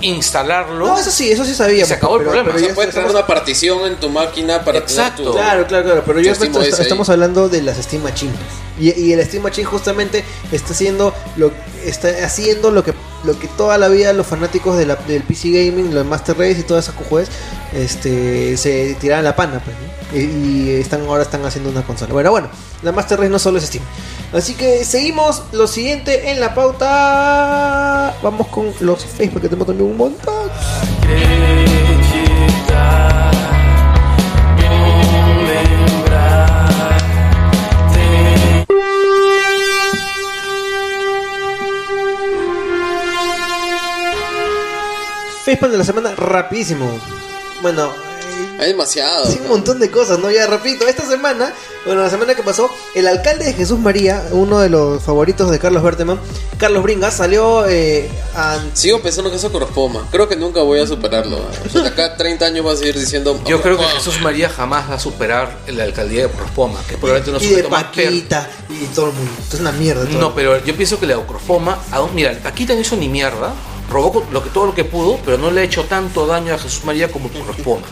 instalarlo. 0.00 0.86
No, 0.86 0.98
eso 0.98 1.10
sí, 1.10 1.30
eso 1.30 1.44
sí 1.44 1.54
sabía. 1.54 1.86
Se 1.86 1.94
acabó 1.94 2.16
el 2.16 2.24
problema. 2.24 2.50
O 2.50 2.58
ya 2.58 2.66
sea, 2.66 2.74
puedes 2.74 2.90
tener 2.92 3.06
estamos- 3.06 3.12
una 3.26 3.26
partición 3.26 3.86
en 3.86 3.96
tu 3.96 4.10
máquina 4.10 4.62
para 4.64 4.78
Exacto. 4.78 5.16
tener 5.22 5.32
tu. 5.32 5.38
Claro, 5.38 5.66
claro, 5.66 5.84
claro, 5.84 6.02
pero 6.04 6.18
tu 6.18 6.24
yo 6.26 6.34
Steam 6.34 6.52
esto- 6.52 6.60
OS 6.64 6.74
ahí. 6.74 6.82
estamos 6.82 7.08
hablando 7.08 7.48
de 7.48 7.62
las 7.62 7.76
Steam 7.78 8.02
Machines. 8.02 8.36
Y, 8.78 8.90
y 9.00 9.12
el 9.12 9.24
Steam 9.24 9.42
Machine 9.42 9.64
justamente 9.66 10.24
está 10.52 10.72
haciendo 10.72 11.14
lo 11.36 11.52
está 11.84 12.08
haciendo 12.24 12.70
lo 12.70 12.82
que 12.84 12.92
lo 13.24 13.38
que 13.38 13.48
toda 13.48 13.78
la 13.78 13.88
vida 13.88 14.12
los 14.12 14.26
fanáticos 14.26 14.76
del 14.76 15.22
PC 15.22 15.50
gaming, 15.50 15.94
los 15.94 16.06
Master 16.06 16.36
Race 16.38 16.60
y 16.60 16.62
todas 16.62 16.84
esas 16.84 16.96
cojudes, 16.96 17.28
este 17.72 18.56
se 18.56 18.94
tiraban 19.00 19.24
la 19.24 19.34
pana, 19.34 19.60
pues, 19.64 19.76
y, 20.22 20.70
están 20.70 21.02
ahora 21.02 21.22
están 21.22 21.44
haciendo 21.44 21.70
una 21.70 21.82
consola. 21.82 22.12
Bueno, 22.12 22.30
bueno, 22.30 22.48
la 22.82 22.92
Master 22.92 23.18
Race 23.18 23.30
no 23.30 23.38
solo 23.38 23.58
es 23.58 23.64
Steam. 23.64 23.84
Así 24.32 24.54
que 24.54 24.84
seguimos 24.84 25.42
lo 25.52 25.66
siguiente 25.66 26.30
en 26.30 26.40
la 26.40 26.54
pauta. 26.54 28.16
Vamos 28.22 28.48
con 28.48 28.72
los 28.80 29.04
Facebook 29.04 29.42
que 29.42 29.48
tenemos 29.48 29.66
también 29.66 29.90
un 29.90 29.96
montón. 29.96 30.50
Facebook 45.44 45.70
de 45.70 45.78
la 45.78 45.84
semana 45.84 46.14
rapidísimo. 46.14 46.88
Bueno, 47.62 47.90
eh, 47.90 48.56
Hay 48.60 48.68
demasiado. 48.68 49.26
Sí, 49.26 49.38
un 49.42 49.48
montón 49.48 49.78
de 49.78 49.90
cosas, 49.90 50.18
¿no? 50.18 50.30
Ya 50.30 50.46
repito, 50.46 50.86
esta 50.88 51.06
semana, 51.08 51.52
bueno, 51.86 52.02
la 52.02 52.10
semana 52.10 52.34
que 52.34 52.42
pasó, 52.42 52.70
el 52.94 53.06
alcalde 53.06 53.44
de 53.46 53.52
Jesús 53.52 53.78
María, 53.78 54.24
uno 54.32 54.58
de 54.60 54.68
los 54.70 55.02
favoritos 55.02 55.50
de 55.50 55.58
Carlos 55.58 55.82
Berteman, 55.82 56.18
Carlos 56.58 56.82
Bringas, 56.82 57.14
salió 57.14 57.66
eh, 57.68 58.08
a... 58.34 58.58
Sigo 58.72 59.00
pensando 59.02 59.30
que 59.30 59.36
eso 59.36 59.52
corresponda. 59.52 60.00
Creo 60.10 60.28
que 60.28 60.36
nunca 60.36 60.62
voy 60.62 60.80
a 60.80 60.86
superarlo. 60.86 61.38
O 61.66 61.68
sea, 61.70 61.82
de 61.82 61.88
acá 61.88 62.04
a 62.06 62.16
30 62.16 62.44
años 62.46 62.64
vas 62.64 62.74
a 62.74 62.78
seguir 62.78 62.98
diciendo. 62.98 63.38
Yo 63.46 63.60
creo 63.60 63.76
que 63.78 63.84
"Oh, 63.84 63.88
Jesús 63.88 64.20
María 64.22 64.48
jamás 64.48 64.90
va 64.90 64.94
a 64.94 65.00
superar 65.00 65.56
la 65.68 65.84
alcaldía 65.84 66.22
de 66.22 66.28
Prospoma, 66.28 66.80
que 66.88 66.94
es 66.94 67.00
probablemente 67.00 67.30
uno 67.30 67.38
de 67.38 67.46
y 67.46 67.48
de 67.62 67.64
Paquita 67.68 68.48
y 68.70 68.84
todo 68.94 69.06
el 69.08 69.12
mundo. 69.12 69.30
Esto 69.42 69.56
es 69.56 69.60
una 69.60 69.72
mierda. 69.72 70.04
todo. 70.06 70.18
No, 70.18 70.34
pero 70.34 70.62
yo 70.64 70.74
pienso 70.76 70.98
que 70.98 71.06
la 71.06 71.18
Ocrofoma, 71.18 71.78
aún, 71.92 72.14
mira, 72.14 72.32
Paquita 72.42 72.74
no 72.74 72.80
hizo 72.80 72.96
ni 72.96 73.08
mierda, 73.08 73.52
robó 73.90 74.24
lo 74.32 74.42
que, 74.42 74.50
todo 74.50 74.66
lo 74.66 74.74
que 74.74 74.84
pudo, 74.84 75.18
pero 75.24 75.38
no 75.38 75.50
le 75.50 75.60
ha 75.60 75.64
hecho 75.64 75.84
tanto 75.84 76.26
daño 76.26 76.54
a 76.54 76.58
Jesús 76.58 76.84
María 76.84 77.10
como 77.10 77.26
Ocrospoma. 77.28 77.82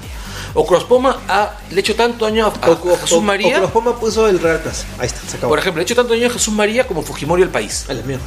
Ocrospoma 0.55 1.19
ha, 1.29 1.57
le 1.71 1.77
ha 1.77 1.81
hecho 1.81 1.95
tanto 1.97 2.25
daño 2.27 2.47
a, 2.47 2.67
a 2.67 2.71
O- 2.71 2.73
o- 2.93 2.97
Jesús 2.97 3.13
o- 3.13 3.21
María, 3.23 3.57
Oklahoma 3.57 3.99
puso 3.99 4.29
el 4.29 4.39
Real 4.39 4.61
Plaza. 4.61 4.85
Ahí 4.99 5.07
está, 5.07 5.21
se 5.29 5.37
acabó. 5.37 5.51
por 5.53 5.59
ejemplo, 5.59 5.79
le 5.79 5.83
ha 5.83 5.85
hecho 5.87 5.95
tanto 5.97 6.13
daño 6.15 6.27
a 6.27 6.31
Jesús 6.31 6.53
María 6.53 6.87
como 6.87 7.03
Fujimori 7.03 7.43
al 7.43 7.49
país. 7.51 7.87
A 7.89 7.95
la 7.95 8.03
mierda. 8.03 8.25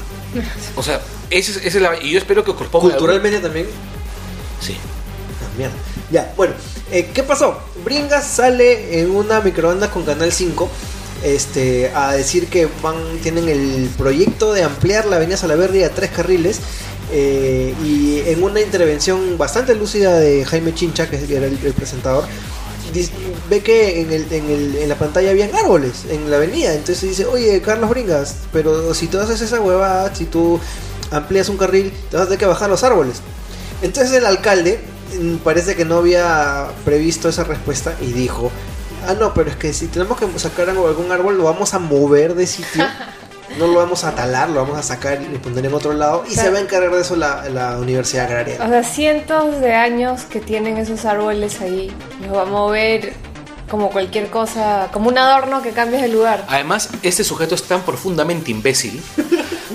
O 0.75 0.81
sea, 0.83 1.01
ese 1.29 1.51
es, 1.51 1.57
esa 1.57 1.67
es 1.67 1.81
la, 1.81 2.01
y 2.01 2.11
yo 2.11 2.17
espero 2.17 2.43
que 2.43 2.51
Ocrospoma... 2.51 2.89
Culturalmente 2.89 3.39
también. 3.39 3.67
Sí. 4.59 4.75
Ah, 5.43 5.57
mierda. 5.57 5.75
Ya, 6.11 6.33
bueno, 6.37 6.53
eh, 6.91 7.09
¿qué 7.13 7.23
pasó? 7.23 7.57
Bringas 7.83 8.25
sale 8.27 8.99
en 9.01 9.11
una 9.11 9.41
microondas 9.41 9.89
con 9.89 10.03
Canal 10.03 10.31
5 10.31 10.69
este, 11.23 11.91
a 11.95 12.11
decir 12.13 12.47
que 12.47 12.67
van 12.83 12.95
tienen 13.23 13.49
el 13.49 13.89
proyecto 13.97 14.53
de 14.53 14.63
ampliar 14.63 15.05
la 15.05 15.15
avenida 15.15 15.37
Salaverry 15.37 15.83
a 15.83 15.89
tres 15.89 16.11
carriles 16.11 16.59
eh, 17.11 17.73
y 17.83 18.21
en 18.27 18.43
una 18.43 18.61
intervención 18.61 19.37
bastante 19.37 19.75
lúcida 19.75 20.17
de 20.19 20.45
Jaime 20.45 20.73
Chincha, 20.73 21.09
que 21.09 21.17
era 21.35 21.45
el, 21.45 21.55
presentador, 21.73 22.25
ve 23.49 23.61
que 23.61 24.01
en, 24.01 24.11
el, 24.11 24.31
en, 24.31 24.49
el- 24.49 24.75
en 24.77 24.89
la 24.89 24.95
pantalla 24.95 25.31
habían 25.31 25.53
árboles 25.55 26.03
en 26.09 26.29
la 26.31 26.37
avenida. 26.37 26.73
Entonces 26.73 27.01
dice, 27.09 27.25
oye, 27.25 27.61
Carlos 27.61 27.89
Bringas, 27.89 28.35
pero 28.53 28.93
si 28.93 29.07
tú 29.07 29.19
haces 29.19 29.41
esa 29.41 29.59
huevada, 29.61 30.13
si 30.15 30.25
tú 30.25 30.59
amplías 31.11 31.49
un 31.49 31.57
carril, 31.57 31.91
te 32.09 32.17
vas 32.17 32.23
a 32.23 32.25
tener 32.27 32.39
que 32.39 32.45
bajar 32.45 32.69
los 32.69 32.83
árboles. 32.83 33.17
Entonces 33.81 34.13
el 34.13 34.25
alcalde 34.25 34.79
mm, 35.19 35.35
parece 35.37 35.75
que 35.75 35.85
no 35.85 35.97
había 35.97 36.67
previsto 36.85 37.27
esa 37.29 37.43
respuesta 37.43 37.95
y 38.01 38.13
dijo, 38.13 38.51
ah 39.07 39.13
no, 39.19 39.33
pero 39.33 39.49
es 39.51 39.55
que 39.57 39.73
si 39.73 39.87
tenemos 39.87 40.17
que 40.17 40.27
sacar 40.39 40.69
algún 40.69 41.11
árbol 41.11 41.37
lo 41.37 41.43
vamos 41.43 41.73
a 41.73 41.79
mover 41.79 42.33
de 42.35 42.47
sitio, 42.47 42.83
no 43.57 43.67
lo 43.67 43.75
vamos 43.75 44.03
a 44.03 44.15
talar, 44.15 44.49
lo 44.49 44.61
vamos 44.61 44.77
a 44.77 44.83
sacar 44.83 45.21
y 45.21 45.37
poner 45.37 45.65
en 45.65 45.73
otro 45.73 45.93
lado 45.93 46.23
y 46.29 46.33
se 46.35 46.49
va 46.49 46.57
a 46.57 46.61
encargar 46.61 46.91
de 46.93 47.01
eso 47.01 47.15
la, 47.15 47.47
la 47.49 47.77
Universidad 47.77 48.25
Agraria. 48.25 48.57
O 48.63 48.67
sea, 48.67 48.83
cientos 48.83 49.59
de 49.61 49.73
años 49.73 50.23
que 50.23 50.39
tienen 50.39 50.77
esos 50.77 51.05
árboles 51.05 51.61
ahí. 51.61 51.91
Los 52.27 52.35
va 52.37 52.41
a 52.41 52.45
mover 52.45 53.13
como 53.69 53.89
cualquier 53.89 54.27
cosa, 54.29 54.89
como 54.93 55.09
un 55.09 55.17
adorno 55.17 55.61
que 55.61 55.71
cambies 55.71 56.01
de 56.03 56.07
lugar. 56.09 56.45
Además, 56.47 56.89
este 57.01 57.23
sujeto 57.23 57.55
es 57.55 57.63
tan 57.63 57.81
profundamente 57.81 58.51
imbécil 58.51 59.01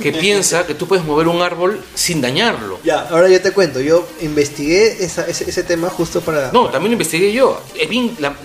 que 0.00 0.12
piensa 0.24 0.64
que 0.66 0.74
tú 0.74 0.86
puedes 0.86 1.04
mover 1.04 1.26
un 1.28 1.42
árbol 1.42 1.82
sin 1.94 2.20
dañarlo. 2.20 2.78
Ya, 2.84 3.00
ahora 3.10 3.28
yo 3.28 3.40
te 3.42 3.50
cuento, 3.50 3.80
yo 3.80 4.06
investigué 4.20 5.04
esa- 5.04 5.26
ese, 5.26 5.48
ese 5.50 5.62
tema 5.64 5.90
justo 5.90 6.20
para... 6.20 6.52
No, 6.52 6.66
también 6.70 6.90
lo 6.90 6.94
investigué 6.94 7.32
yo. 7.32 7.60
La- 8.18 8.30
mm, 8.30 8.36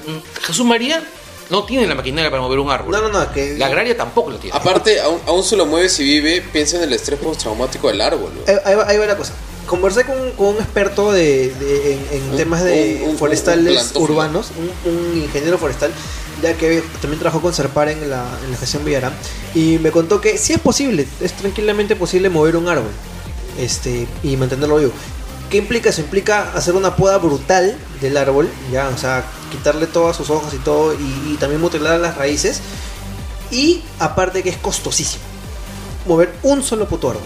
Jesús 0.42 0.66
María 0.66 1.04
no 1.50 1.64
tiene 1.66 1.86
la 1.88 1.96
maquinaria 1.96 2.30
para 2.30 2.42
mover 2.42 2.60
un 2.60 2.70
árbol. 2.72 2.92
no, 2.92 3.02
no, 3.02 3.10
no, 3.10 3.32
que... 3.32 3.58
La 3.58 3.68
agraria 3.68 3.96
tampoco 3.96 4.32
lo 4.32 4.38
tiene. 4.38 4.58
Aparte, 4.58 5.00
aún, 5.02 5.20
aún 5.28 5.44
se 5.44 5.56
lo 5.56 5.66
mueve 5.66 5.90
si 5.90 6.04
vive, 6.04 6.42
piensa 6.42 6.78
en 6.78 6.84
el 6.84 6.94
estrés 6.94 7.20
postraumático 7.20 7.88
del 7.88 8.02
árbol. 8.02 8.32
¿no? 8.36 8.42
Ahí, 8.52 8.58
ahí 8.66 8.76
va, 8.76 8.88
ahí 8.88 8.98
va 8.98 9.06
la 9.06 9.18
cosa. 9.18 9.34
Conversé 9.68 10.04
con, 10.06 10.32
con 10.32 10.48
un 10.48 10.56
experto 10.58 11.12
de, 11.12 11.50
de- 11.54 11.94
en, 11.94 12.00
en 12.24 12.30
Un- 12.32 12.38
temas 12.38 12.64
de 12.64 13.02
un- 13.04 13.12
un- 13.12 13.18
forestales 13.18 13.92
urbanos, 13.96 14.52
un, 14.86 14.92
un 14.92 15.18
ingeniero 15.18 15.58
forestal, 15.58 15.92
ya 16.44 16.54
que 16.54 16.84
también 17.02 17.20
trabajó 17.20 17.42
con 17.42 17.54
Serpar 17.54 17.90
en 17.90 18.08
la, 18.10 18.26
en 18.44 18.50
la 18.50 18.54
estación 18.54 18.86
Villarán, 18.86 19.14
y 19.56 19.80
me 19.80 19.90
contó 19.92 20.22
que 20.22 20.38
sí 20.38 20.54
es 20.54 20.60
posible, 20.60 21.08
es 21.20 21.34
tranquilamente 21.34 21.96
posible 21.96 22.30
mover 22.30 22.58
un 22.58 22.68
árbol 22.68 22.92
este, 23.60 24.08
y 24.22 24.36
mantenerlo 24.38 24.78
vivo. 24.78 24.92
¿Qué 25.50 25.58
implica 25.58 25.90
eso? 25.90 26.02
Implica 26.02 26.52
hacer 26.54 26.76
una 26.76 26.96
poda 26.96 27.18
brutal 27.18 27.78
del 28.02 28.18
árbol, 28.18 28.50
ya, 28.72 28.90
o 28.90 28.98
sea, 28.98 29.24
quitarle 29.52 29.88
todas 29.88 30.16
sus 30.16 30.30
hojas 30.30 30.54
y 30.54 30.58
todo, 30.58 30.94
y, 30.94 31.38
también 31.40 31.62
mutilar 31.62 32.00
las 32.00 32.18
raíces, 32.18 32.62
y 33.52 33.84
aparte 34.00 34.42
que 34.44 34.50
es 34.50 34.58
costosísimo 34.58 35.24
mover 36.08 36.34
un 36.44 36.64
solo 36.64 36.88
puto 36.88 37.10
árbol. 37.10 37.24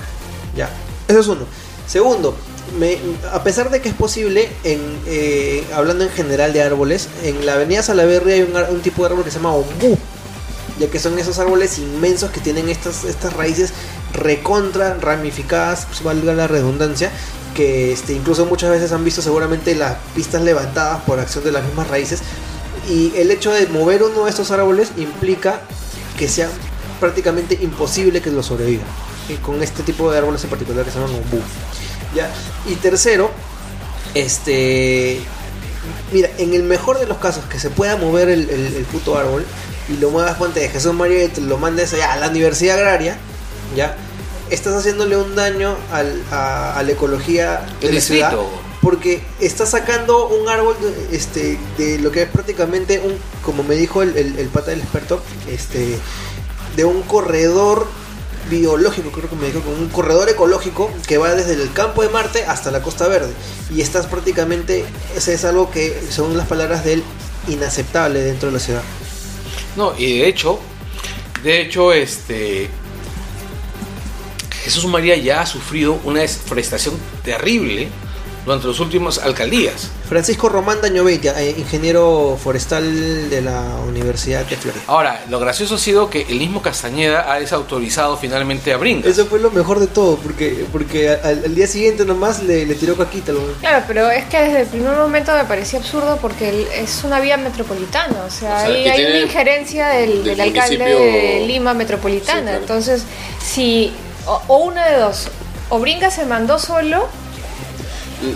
Ya, 0.55 0.69
eso 1.07 1.19
es 1.19 1.27
uno. 1.27 1.41
Segundo, 1.87 2.35
a 3.31 3.43
pesar 3.43 3.69
de 3.69 3.81
que 3.81 3.89
es 3.89 3.95
posible, 3.95 4.49
eh, 4.63 5.63
hablando 5.73 6.03
en 6.03 6.11
general 6.11 6.53
de 6.53 6.61
árboles, 6.61 7.09
en 7.23 7.45
la 7.45 7.53
avenida 7.53 7.83
Salaverry 7.83 8.33
hay 8.33 8.41
un 8.41 8.81
tipo 8.81 9.03
de 9.03 9.09
árbol 9.09 9.23
que 9.23 9.31
se 9.31 9.37
llama 9.37 9.53
ombú, 9.53 9.97
ya 10.79 10.87
que 10.87 10.99
son 10.99 11.17
esos 11.19 11.39
árboles 11.39 11.77
inmensos 11.77 12.31
que 12.31 12.39
tienen 12.39 12.69
estas, 12.69 13.03
estas 13.03 13.33
raíces 13.33 13.73
recontra 14.13 14.95
ramificadas, 14.95 15.85
pues, 15.85 16.03
valga 16.03 16.33
la 16.33 16.47
redundancia, 16.47 17.11
que 17.55 17.91
este, 17.93 18.13
incluso 18.13 18.45
muchas 18.45 18.69
veces 18.69 18.91
han 18.91 19.03
visto 19.03 19.21
seguramente 19.21 19.75
las 19.75 19.97
pistas 20.15 20.41
levantadas 20.43 21.01
por 21.03 21.19
acción 21.19 21.43
de 21.43 21.51
las 21.51 21.63
mismas 21.63 21.87
raíces. 21.89 22.19
Y 22.89 23.13
el 23.17 23.29
hecho 23.31 23.51
de 23.51 23.67
mover 23.67 24.03
uno 24.03 24.23
de 24.25 24.29
estos 24.29 24.51
árboles 24.51 24.89
implica 24.97 25.61
que 26.17 26.27
sea 26.29 26.49
prácticamente 26.99 27.57
imposible 27.61 28.21
que 28.21 28.31
lo 28.31 28.41
sobreviva. 28.43 28.83
Y 29.27 29.33
con 29.35 29.61
este 29.61 29.83
tipo 29.83 30.11
de 30.11 30.17
árboles 30.17 30.43
en 30.43 30.49
particular 30.49 30.83
que 30.85 30.91
se 30.91 30.99
llaman 30.99 31.15
ombú. 31.15 31.39
¿ya? 32.15 32.29
Y 32.67 32.75
tercero, 32.75 33.29
este. 34.15 35.19
Mira, 36.11 36.29
en 36.37 36.53
el 36.53 36.63
mejor 36.63 36.99
de 36.99 37.05
los 37.05 37.17
casos 37.17 37.43
que 37.45 37.59
se 37.59 37.69
pueda 37.69 37.95
mover 37.97 38.29
el, 38.29 38.49
el- 38.49 38.75
el 38.75 38.83
puto 38.85 39.17
árbol 39.17 39.45
y 39.87 39.97
lo 39.97 40.09
muevas 40.09 40.35
ponte 40.37 40.59
de 40.59 40.69
Jesús 40.69 40.93
María 40.93 41.23
y 41.23 41.27
te 41.29 41.41
lo 41.41 41.57
mandes 41.57 41.93
a 41.93 42.15
la 42.17 42.27
universidad 42.29 42.77
agraria, 42.77 43.17
¿ya? 43.75 43.95
Estás 44.49 44.73
haciéndole 44.75 45.15
un 45.17 45.35
daño 45.35 45.75
al- 45.91 46.23
a, 46.31 46.77
a 46.77 46.83
la 46.83 46.91
ecología 46.91 47.65
de 47.81 47.89
El 47.89 47.95
la 47.95 48.01
ciudad. 48.01 48.33
Porque 48.81 49.21
estás 49.41 49.71
sacando 49.71 50.27
un 50.29 50.47
árbol 50.47 50.75
de, 50.81 51.15
este, 51.15 51.57
de 51.77 51.99
lo 51.99 52.11
que 52.11 52.23
es 52.23 52.29
prácticamente 52.29 52.99
un, 52.99 53.17
como 53.43 53.61
me 53.63 53.75
dijo 53.75 54.01
el, 54.01 54.15
el, 54.17 54.39
el 54.39 54.47
pata 54.47 54.71
del 54.71 54.79
experto, 54.79 55.21
este, 55.49 55.97
de 56.77 56.85
un 56.85 57.01
corredor 57.01 57.87
biológico, 58.49 59.11
creo 59.11 59.29
que 59.29 59.35
me 59.35 59.47
dijo, 59.47 59.59
como 59.59 59.75
un 59.75 59.89
corredor 59.89 60.29
ecológico 60.29 60.89
que 61.07 61.17
va 61.17 61.35
desde 61.35 61.53
el 61.53 61.71
campo 61.73 62.01
de 62.03 62.09
Marte 62.09 62.45
hasta 62.45 62.71
la 62.71 62.81
Costa 62.81 63.07
Verde. 63.09 63.31
Y 63.75 63.81
estás 63.81 64.07
prácticamente, 64.07 64.85
ese 65.15 65.33
es 65.33 65.43
algo 65.45 65.69
que, 65.71 66.01
según 66.09 66.37
las 66.37 66.47
palabras 66.47 66.85
de 66.85 66.93
él, 66.93 67.03
inaceptable 67.49 68.21
dentro 68.21 68.47
de 68.47 68.53
la 68.53 68.59
ciudad. 68.59 68.81
No, 69.75 69.93
y 69.97 70.19
de 70.19 70.27
hecho, 70.29 70.57
de 71.43 71.61
hecho, 71.61 71.91
este. 71.93 72.69
Jesús 74.69 74.85
María 74.85 75.15
ya 75.17 75.41
ha 75.41 75.45
sufrido 75.45 75.99
una 76.03 76.21
deforestación 76.21 76.95
terrible 77.25 77.87
durante 78.45 78.67
las 78.67 78.79
últimas 78.79 79.17
alcaldías. 79.19 79.89
Francisco 80.07 80.49
Román 80.49 80.79
Dañovetia, 80.81 81.39
eh, 81.39 81.53
ingeniero 81.57 82.37
forestal 82.41 83.29
de 83.29 83.41
la 83.41 83.61
Universidad 83.87 84.43
de 84.45 84.55
Florida. 84.55 84.81
Ahora, 84.87 85.23
lo 85.29 85.39
gracioso 85.39 85.75
ha 85.75 85.77
sido 85.77 86.09
que 86.09 86.21
el 86.29 86.39
mismo 86.39 86.61
Castañeda 86.61 87.31
ha 87.31 87.39
desautorizado 87.39 88.17
finalmente 88.17 88.73
a 88.73 88.77
Bringas. 88.77 89.05
Eso 89.11 89.25
fue 89.27 89.39
lo 89.39 89.51
mejor 89.51 89.79
de 89.79 89.85
todo, 89.87 90.15
porque, 90.17 90.65
porque 90.71 91.09
al, 91.09 91.43
al 91.45 91.53
día 91.53 91.67
siguiente 91.67 92.05
nomás 92.05 92.41
le, 92.41 92.65
le 92.65 92.73
tiró 92.75 92.95
caquita. 92.95 93.33
lo- 93.33 93.53
Claro, 93.59 93.83
pero 93.87 94.09
es 94.09 94.25
que 94.25 94.39
desde 94.39 94.61
el 94.61 94.67
primer 94.67 94.95
momento 94.97 95.31
me 95.33 95.43
parecía 95.43 95.77
absurdo 95.79 96.17
porque 96.19 96.65
es 96.75 97.03
una 97.03 97.19
vía 97.19 97.37
metropolitana, 97.37 98.23
o 98.25 98.31
sea, 98.31 98.63
O 98.63 98.71
hay 98.71 99.05
una 99.05 99.19
injerencia 99.19 99.89
del, 99.89 100.23
del 100.23 100.37
del 100.37 100.41
alcalde 100.41 100.77
de 100.85 101.43
Lima 101.45 101.73
metropolitana. 101.75 102.39
Sí, 102.39 102.43
claro. 102.45 102.61
Entonces, 102.61 103.03
si, 103.45 103.91
o, 104.29 104.41
o 104.47 104.57
una 104.59 104.85
de 104.87 104.97
dos, 104.97 105.27
o 105.69 105.79
Brinca 105.79 106.11
se 106.11 106.25
mandó 106.25 106.59
solo, 106.59 107.07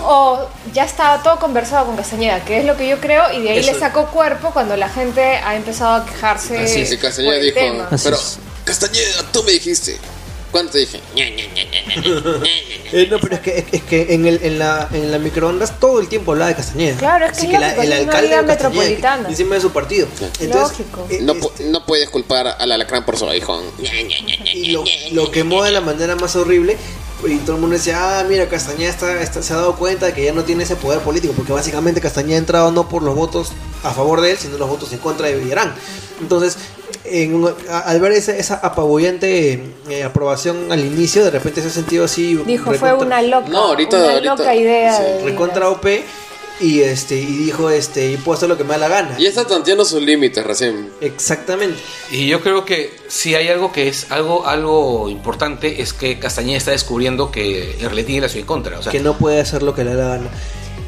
o 0.01 0.49
ya 0.73 0.85
estaba 0.85 1.21
todo 1.21 1.39
conversado 1.39 1.85
con 1.85 1.95
Castañeda, 1.95 2.43
que 2.43 2.59
es 2.59 2.65
lo 2.65 2.77
que 2.77 2.87
yo 2.87 2.99
creo, 2.99 3.31
y 3.33 3.41
de 3.41 3.51
ahí 3.51 3.59
Eso. 3.59 3.73
le 3.73 3.79
sacó 3.79 4.07
cuerpo 4.07 4.51
cuando 4.51 4.77
la 4.77 4.89
gente 4.89 5.21
ha 5.21 5.55
empezado 5.55 5.95
a 5.95 6.05
quejarse 6.05 6.57
Así 6.57 6.81
es, 6.81 6.91
y 6.91 6.95
por 6.95 7.05
Castañeda 7.05 7.37
dijo, 7.37 7.59
pero. 8.03 8.17
Castañeda, 8.65 9.23
tú 9.31 9.43
me 9.43 9.51
dijiste. 9.51 9.99
¿Cuánto 10.53 10.71
te 10.73 10.77
dije? 10.79 11.01
Eh, 12.93 13.07
no, 13.09 13.19
pero 13.19 13.35
es 13.35 13.41
que, 13.41 13.57
es, 13.57 13.65
es 13.71 13.81
que 13.83 14.13
en, 14.13 14.25
el, 14.27 14.39
en, 14.43 14.59
la, 14.59 14.87
en 14.93 15.11
la 15.11 15.17
microondas 15.17 15.79
todo 15.79 15.99
el 15.99 16.07
tiempo 16.07 16.31
hablaba 16.31 16.49
de 16.49 16.55
Castañeda. 16.55 16.95
Claro, 16.97 17.25
es 17.25 17.31
que 17.31 17.37
Así 17.37 17.45
es 17.55 17.59
lógico, 17.59 17.81
es 17.81 17.87
una 17.87 17.89
de 17.89 17.97
vía 17.97 18.05
Castañeda, 18.11 18.41
metropolitana. 18.43 19.23
que- 19.23 19.31
encima 19.31 19.55
de 19.55 19.61
su 19.61 19.71
partido. 19.71 20.07
Lógico. 20.53 21.07
eh, 21.09 21.19
No, 21.21 21.33
este, 21.33 21.45
pu- 21.47 21.65
no 21.71 21.85
puedes 21.85 22.09
culpar 22.09 22.47
al 22.59 22.71
alacrán 22.71 23.03
por 23.03 23.17
su 23.17 23.27
aguijón. 23.27 23.63
Y 24.53 24.71
lo, 24.71 24.83
lo 25.11 25.31
quemó 25.31 25.63
de 25.63 25.71
la 25.71 25.81
manera 25.81 26.15
más 26.15 26.35
horrible. 26.35 26.77
Y 27.27 27.37
todo 27.37 27.55
el 27.55 27.61
mundo 27.61 27.75
decía, 27.77 28.19
ah, 28.19 28.23
mira, 28.29 28.47
Castañeda 28.49 28.89
está, 28.91 29.21
está- 29.21 29.41
se 29.41 29.53
ha 29.53 29.55
dado 29.55 29.75
cuenta 29.77 30.05
de 30.07 30.13
que 30.13 30.23
ya 30.25 30.33
no 30.33 30.43
tiene 30.43 30.63
ese 30.65 30.75
poder 30.75 30.99
político, 30.99 31.33
porque 31.35 31.53
básicamente 31.53 31.99
Castañeda 32.01 32.35
ha 32.35 32.39
entrado 32.39 32.71
no 32.71 32.89
por 32.89 33.01
los 33.01 33.15
votos 33.15 33.53
a 33.83 33.91
favor 33.91 34.21
de 34.21 34.31
él, 34.31 34.37
sino 34.37 34.57
los 34.57 34.69
votos 34.69 34.91
en 34.93 34.99
contra 34.99 35.27
de 35.27 35.35
Villarán. 35.37 35.73
Entonces, 36.21 36.57
en 37.05 37.45
al 37.69 37.99
ver 37.99 38.11
esa, 38.13 38.35
esa 38.35 38.55
apabullante 38.55 39.61
eh, 39.89 40.03
aprobación 40.03 40.71
al 40.71 40.79
inicio, 40.79 41.23
de 41.25 41.31
repente 41.31 41.61
se 41.61 41.67
ha 41.67 41.71
sentido 41.71 42.05
así. 42.05 42.35
Dijo, 42.45 42.73
fue 42.73 42.93
una 42.93 43.21
loca, 43.21 43.49
No, 43.49 43.65
ahorita- 43.69 43.97
una 43.97 44.13
ahorita- 44.13 44.35
loca 44.35 44.55
idea. 44.55 44.97
sí, 44.97 45.03
de 45.03 45.23
recontra. 45.25 45.69
OP 45.69 45.85
y 46.59 46.81
este 46.81 47.15
y 47.15 47.25
dijo 47.25 47.69
este 47.71 48.11
y 48.11 48.17
puedo 48.17 48.37
hacer 48.37 48.47
lo 48.47 48.57
que 48.57 48.63
me 48.63 48.69
da 48.71 48.77
la 48.77 48.87
gana. 48.87 49.17
Ya 49.17 49.27
está 49.27 49.45
tanteando 49.45 49.83
sus 49.85 50.01
límites 50.01 50.45
recién. 50.45 50.89
Exactamente. 51.01 51.77
Y 52.11 52.27
yo 52.27 52.41
creo 52.41 52.63
que 52.63 52.91
si 53.07 53.35
hay 53.35 53.47
algo 53.49 53.71
que 53.71 53.87
es 53.87 54.11
algo, 54.11 54.45
algo 54.45 55.09
importante 55.09 55.81
es 55.81 55.93
que 55.93 56.19
Castañeda 56.19 56.57
está 56.57 56.71
descubriendo 56.71 57.31
que 57.31 57.75
en 57.79 58.05
tiene 58.05 58.21
la 58.21 58.29
ciudad 58.29 58.41
en 58.41 58.45
contra. 58.45 58.79
O 58.79 58.83
sea, 58.83 58.91
que 58.91 58.99
no 58.99 59.17
puede 59.17 59.39
hacer 59.41 59.63
lo 59.63 59.73
que 59.73 59.83
le 59.83 59.95
da 59.95 60.09
la 60.09 60.15
gana. 60.17 60.29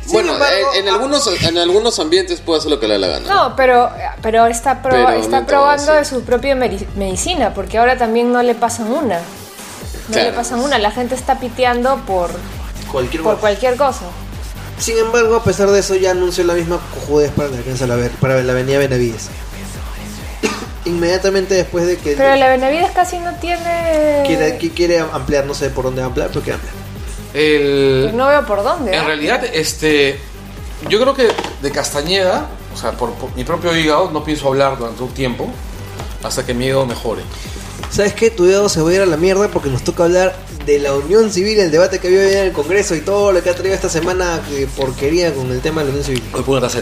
Sin 0.06 0.14
bueno, 0.14 0.34
embargo, 0.34 0.68
en, 0.76 0.88
en 0.88 0.94
algunos, 0.94 1.44
en 1.44 1.58
algunos 1.58 2.00
ambientes 2.00 2.40
puede 2.40 2.60
hacer 2.60 2.70
lo 2.72 2.80
que 2.80 2.88
le 2.88 2.94
dé 2.94 3.00
la 3.00 3.08
gana. 3.08 3.28
No, 3.28 3.56
pero, 3.56 3.90
pero 4.22 4.46
está, 4.46 4.82
pro- 4.82 4.92
Pero 4.92 5.10
no 5.10 5.16
está 5.16 5.46
probando 5.46 5.94
de 5.94 6.06
su 6.06 6.22
propia 6.24 6.56
medicina, 6.56 7.54
porque 7.54 7.78
ahora 7.80 7.98
también 7.98 8.32
no 8.32 8.44
le 8.44 8.54
pasan 8.56 8.92
una. 8.92 9.18
No 9.18 9.24
Claro. 10.14 10.30
le 10.30 10.36
pasan 10.36 10.60
una, 10.60 10.78
la 10.78 10.92
gente 10.92 11.16
está 11.16 11.40
piteando 11.40 11.98
por, 12.06 12.30
cualquier 12.92 13.24
por 13.24 13.32
cosa. 13.34 13.42
cualquier 13.42 13.76
cosa. 13.78 14.02
Sin 14.78 14.98
embargo, 15.00 15.38
a 15.38 15.44
pesar 15.44 15.70
de 15.72 15.80
eso, 15.80 15.96
ya 15.96 16.12
anunció 16.12 16.44
la 16.44 16.54
misma 16.54 16.80
cojudez 16.94 17.32
para 17.32 17.50
la 17.50 17.58
alcanza 17.58 17.88
la 17.88 17.96
ver, 17.96 18.12
para 18.12 18.44
la 18.44 18.52
avenida 18.52 18.78
Benavides. 18.78 19.30
Inmediatamente 20.86 21.56
después 21.56 21.88
de 21.88 21.98
que 21.98 22.12
Pero 22.16 22.36
la 22.36 22.48
Benavides 22.50 22.92
casi 22.92 23.18
no 23.18 23.34
tiene... 23.36 24.24
quiere, 24.28 24.58
que 24.60 24.70
quiere 24.70 25.00
ampliar, 25.00 25.46
no 25.46 25.56
sé 25.56 25.70
por 25.72 25.86
dónde 25.86 26.04
ampliar, 26.04 26.28
pero 26.30 26.42
quiere 26.42 26.56
ampliar. 26.60 26.76
El, 27.36 28.04
Pues 28.04 28.14
no 28.14 28.28
veo 28.28 28.46
por 28.46 28.64
dónde. 28.64 28.94
En 28.94 29.02
¿ah? 29.02 29.06
realidad, 29.06 29.44
este, 29.46 30.18
yo 30.90 31.00
creo 31.02 31.14
que 31.14 31.28
de 31.62 31.72
Castañeda, 31.72 32.48
o 32.74 32.78
sea, 32.78 32.94
por, 32.94 33.12
por 33.14 33.36
mi 33.36 33.44
propio 33.44 33.76
hígado, 33.76 34.10
no 34.12 34.24
pienso 34.24 34.48
hablar 34.48 34.78
durante 34.78 35.04
un 35.04 35.14
tiempo 35.14 35.50
hasta 36.24 36.46
que 36.46 36.54
mi 36.54 36.66
hígado 36.66 36.86
mejore. 36.86 37.22
¿Sabes 37.90 38.14
qué? 38.14 38.30
Tu 38.30 38.46
dedo 38.46 38.70
se 38.70 38.82
va 38.82 38.90
a 38.90 38.94
ir 38.94 39.02
a 39.02 39.06
la 39.06 39.18
mierda 39.18 39.50
porque 39.50 39.70
nos 39.70 39.84
toca 39.84 40.06
hablar 40.06 40.36
de 40.66 40.80
la 40.80 40.94
unión 40.94 41.32
civil, 41.32 41.60
el 41.60 41.72
debate 41.72 42.00
que 42.00 42.08
había 42.08 42.22
hoy 42.22 42.34
en 42.34 42.46
el 42.46 42.52
Congreso 42.52 42.96
y 42.96 43.02
todo 43.02 43.32
lo 43.32 43.44
que 43.44 43.50
ha 43.50 43.56
traído 43.56 43.76
esta 43.76 43.90
semana 43.90 44.40
de 44.50 44.68
porquería 44.68 45.34
con 45.34 45.52
el 45.52 45.62
tema 45.62 45.82
de 45.82 45.88
la 45.88 45.92
unión 45.92 46.06
civil. 46.06 46.24
Hoy 46.34 46.44
pongo 46.44 46.62
té. 46.62 46.80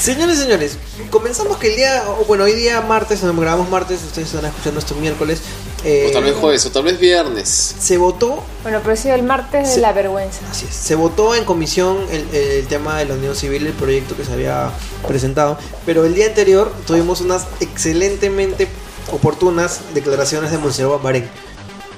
Señores 0.00 0.38
y 0.38 0.42
señores, 0.42 0.78
comenzamos 1.10 1.58
que 1.58 1.68
el 1.68 1.76
día, 1.76 2.04
bueno, 2.26 2.44
hoy 2.44 2.52
día 2.52 2.80
martes, 2.80 3.22
nos 3.22 3.36
grabamos 3.36 3.68
martes, 3.68 4.02
ustedes 4.02 4.32
están 4.32 4.46
escuchando 4.46 4.80
esto 4.80 4.94
miércoles. 4.94 5.40
Eh, 5.84 6.06
O 6.08 6.12
tal 6.12 6.24
vez 6.24 6.34
jueves, 6.34 6.64
o 6.66 6.70
tal 6.70 6.84
vez 6.84 6.98
viernes. 6.98 7.74
Se 7.78 7.96
votó, 7.98 8.42
Bueno, 8.62 8.78
pero 8.82 8.92
ha 8.94 8.96
sido 8.96 9.14
el 9.14 9.22
martes 9.22 9.68
de 9.68 9.74
Sí. 9.74 9.80
la 9.80 9.92
vergüenza. 9.92 10.40
así 10.50 10.66
es, 10.68 10.74
se 10.74 10.94
votó 10.94 11.34
en 11.34 11.44
comisión 11.44 11.98
el, 12.10 12.34
el 12.34 12.66
tema 12.66 12.98
de 12.98 13.04
la 13.06 13.14
unión 13.14 13.34
civil, 13.36 13.66
el 13.66 13.72
proyecto 13.74 14.16
que 14.16 14.24
se 14.24 14.32
había 14.32 14.70
presentado, 15.06 15.58
pero 15.86 16.04
el 16.04 16.14
día 16.14 16.26
anterior 16.26 16.72
tuvimos 16.86 17.20
unas 17.20 17.46
excelentemente 17.60 18.66
oportunas 19.12 19.80
declaraciones 19.94 20.50
de 20.50 20.58
Monseñor 20.58 20.92
Bambarén. 20.92 21.28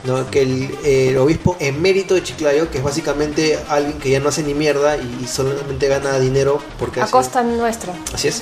¿no? 0.04 0.30
que 0.30 0.42
el, 0.42 0.70
el 0.84 1.18
obispo 1.18 1.56
emérito 1.58 2.14
de 2.14 2.22
Chiclayo, 2.22 2.70
que 2.70 2.78
es 2.78 2.84
básicamente 2.84 3.58
alguien 3.68 3.98
que 3.98 4.08
ya 4.10 4.20
no 4.20 4.28
hace 4.28 4.44
ni 4.44 4.54
mierda 4.54 4.96
y, 4.96 5.24
y 5.24 5.26
solamente 5.26 5.88
gana 5.88 6.20
dinero 6.20 6.60
porque 6.78 7.00
A 7.00 7.06
costa 7.06 7.42
nuestra. 7.42 7.92
así 8.14 8.28
es. 8.28 8.40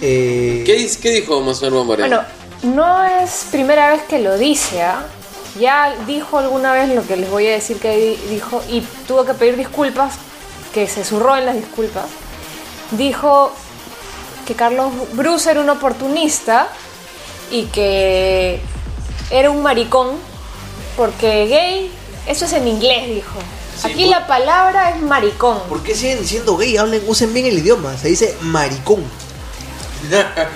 eh, 0.00 0.64
¿Qué, 0.66 1.10
dijo 1.12 1.40
Monseñor 1.40 1.74
Bombaré? 1.74 2.02
Bueno, 2.02 2.22
no 2.64 3.04
es 3.04 3.46
primera 3.50 3.90
vez 3.90 4.02
que 4.02 4.18
lo 4.18 4.36
dice, 4.36 4.82
¿ah? 4.82 5.04
Ya 5.58 5.94
dijo 6.06 6.38
alguna 6.38 6.72
vez 6.72 6.88
lo 6.94 7.06
que 7.06 7.16
les 7.16 7.30
voy 7.30 7.46
a 7.46 7.52
decir 7.52 7.78
que 7.78 7.96
di- 7.96 8.28
dijo 8.34 8.60
y 8.68 8.80
tuvo 9.06 9.24
que 9.24 9.34
pedir 9.34 9.56
disculpas, 9.56 10.14
que 10.72 10.88
se 10.88 11.04
zurró 11.04 11.36
en 11.36 11.46
las 11.46 11.54
disculpas. 11.54 12.06
Dijo 12.90 13.52
que 14.46 14.54
Carlos 14.54 14.92
Bruce 15.12 15.50
era 15.50 15.60
un 15.60 15.70
oportunista 15.70 16.68
y 17.50 17.66
que 17.66 18.60
era 19.30 19.50
un 19.50 19.62
maricón 19.62 20.08
porque 20.96 21.46
gay, 21.46 21.90
eso 22.26 22.44
es 22.46 22.52
en 22.52 22.66
inglés, 22.68 23.06
dijo. 23.06 23.38
Sí, 23.80 23.88
Aquí 23.92 24.02
por- 24.02 24.10
la 24.10 24.26
palabra 24.26 24.90
es 24.90 25.00
maricón. 25.02 25.60
¿Por 25.68 25.82
qué 25.82 25.94
siguen 25.94 26.20
diciendo 26.20 26.56
gay? 26.56 26.76
Hablen, 26.76 27.02
usen 27.06 27.32
bien 27.32 27.46
el 27.46 27.58
idioma. 27.58 27.96
Se 27.96 28.08
dice 28.08 28.36
maricón. 28.40 29.04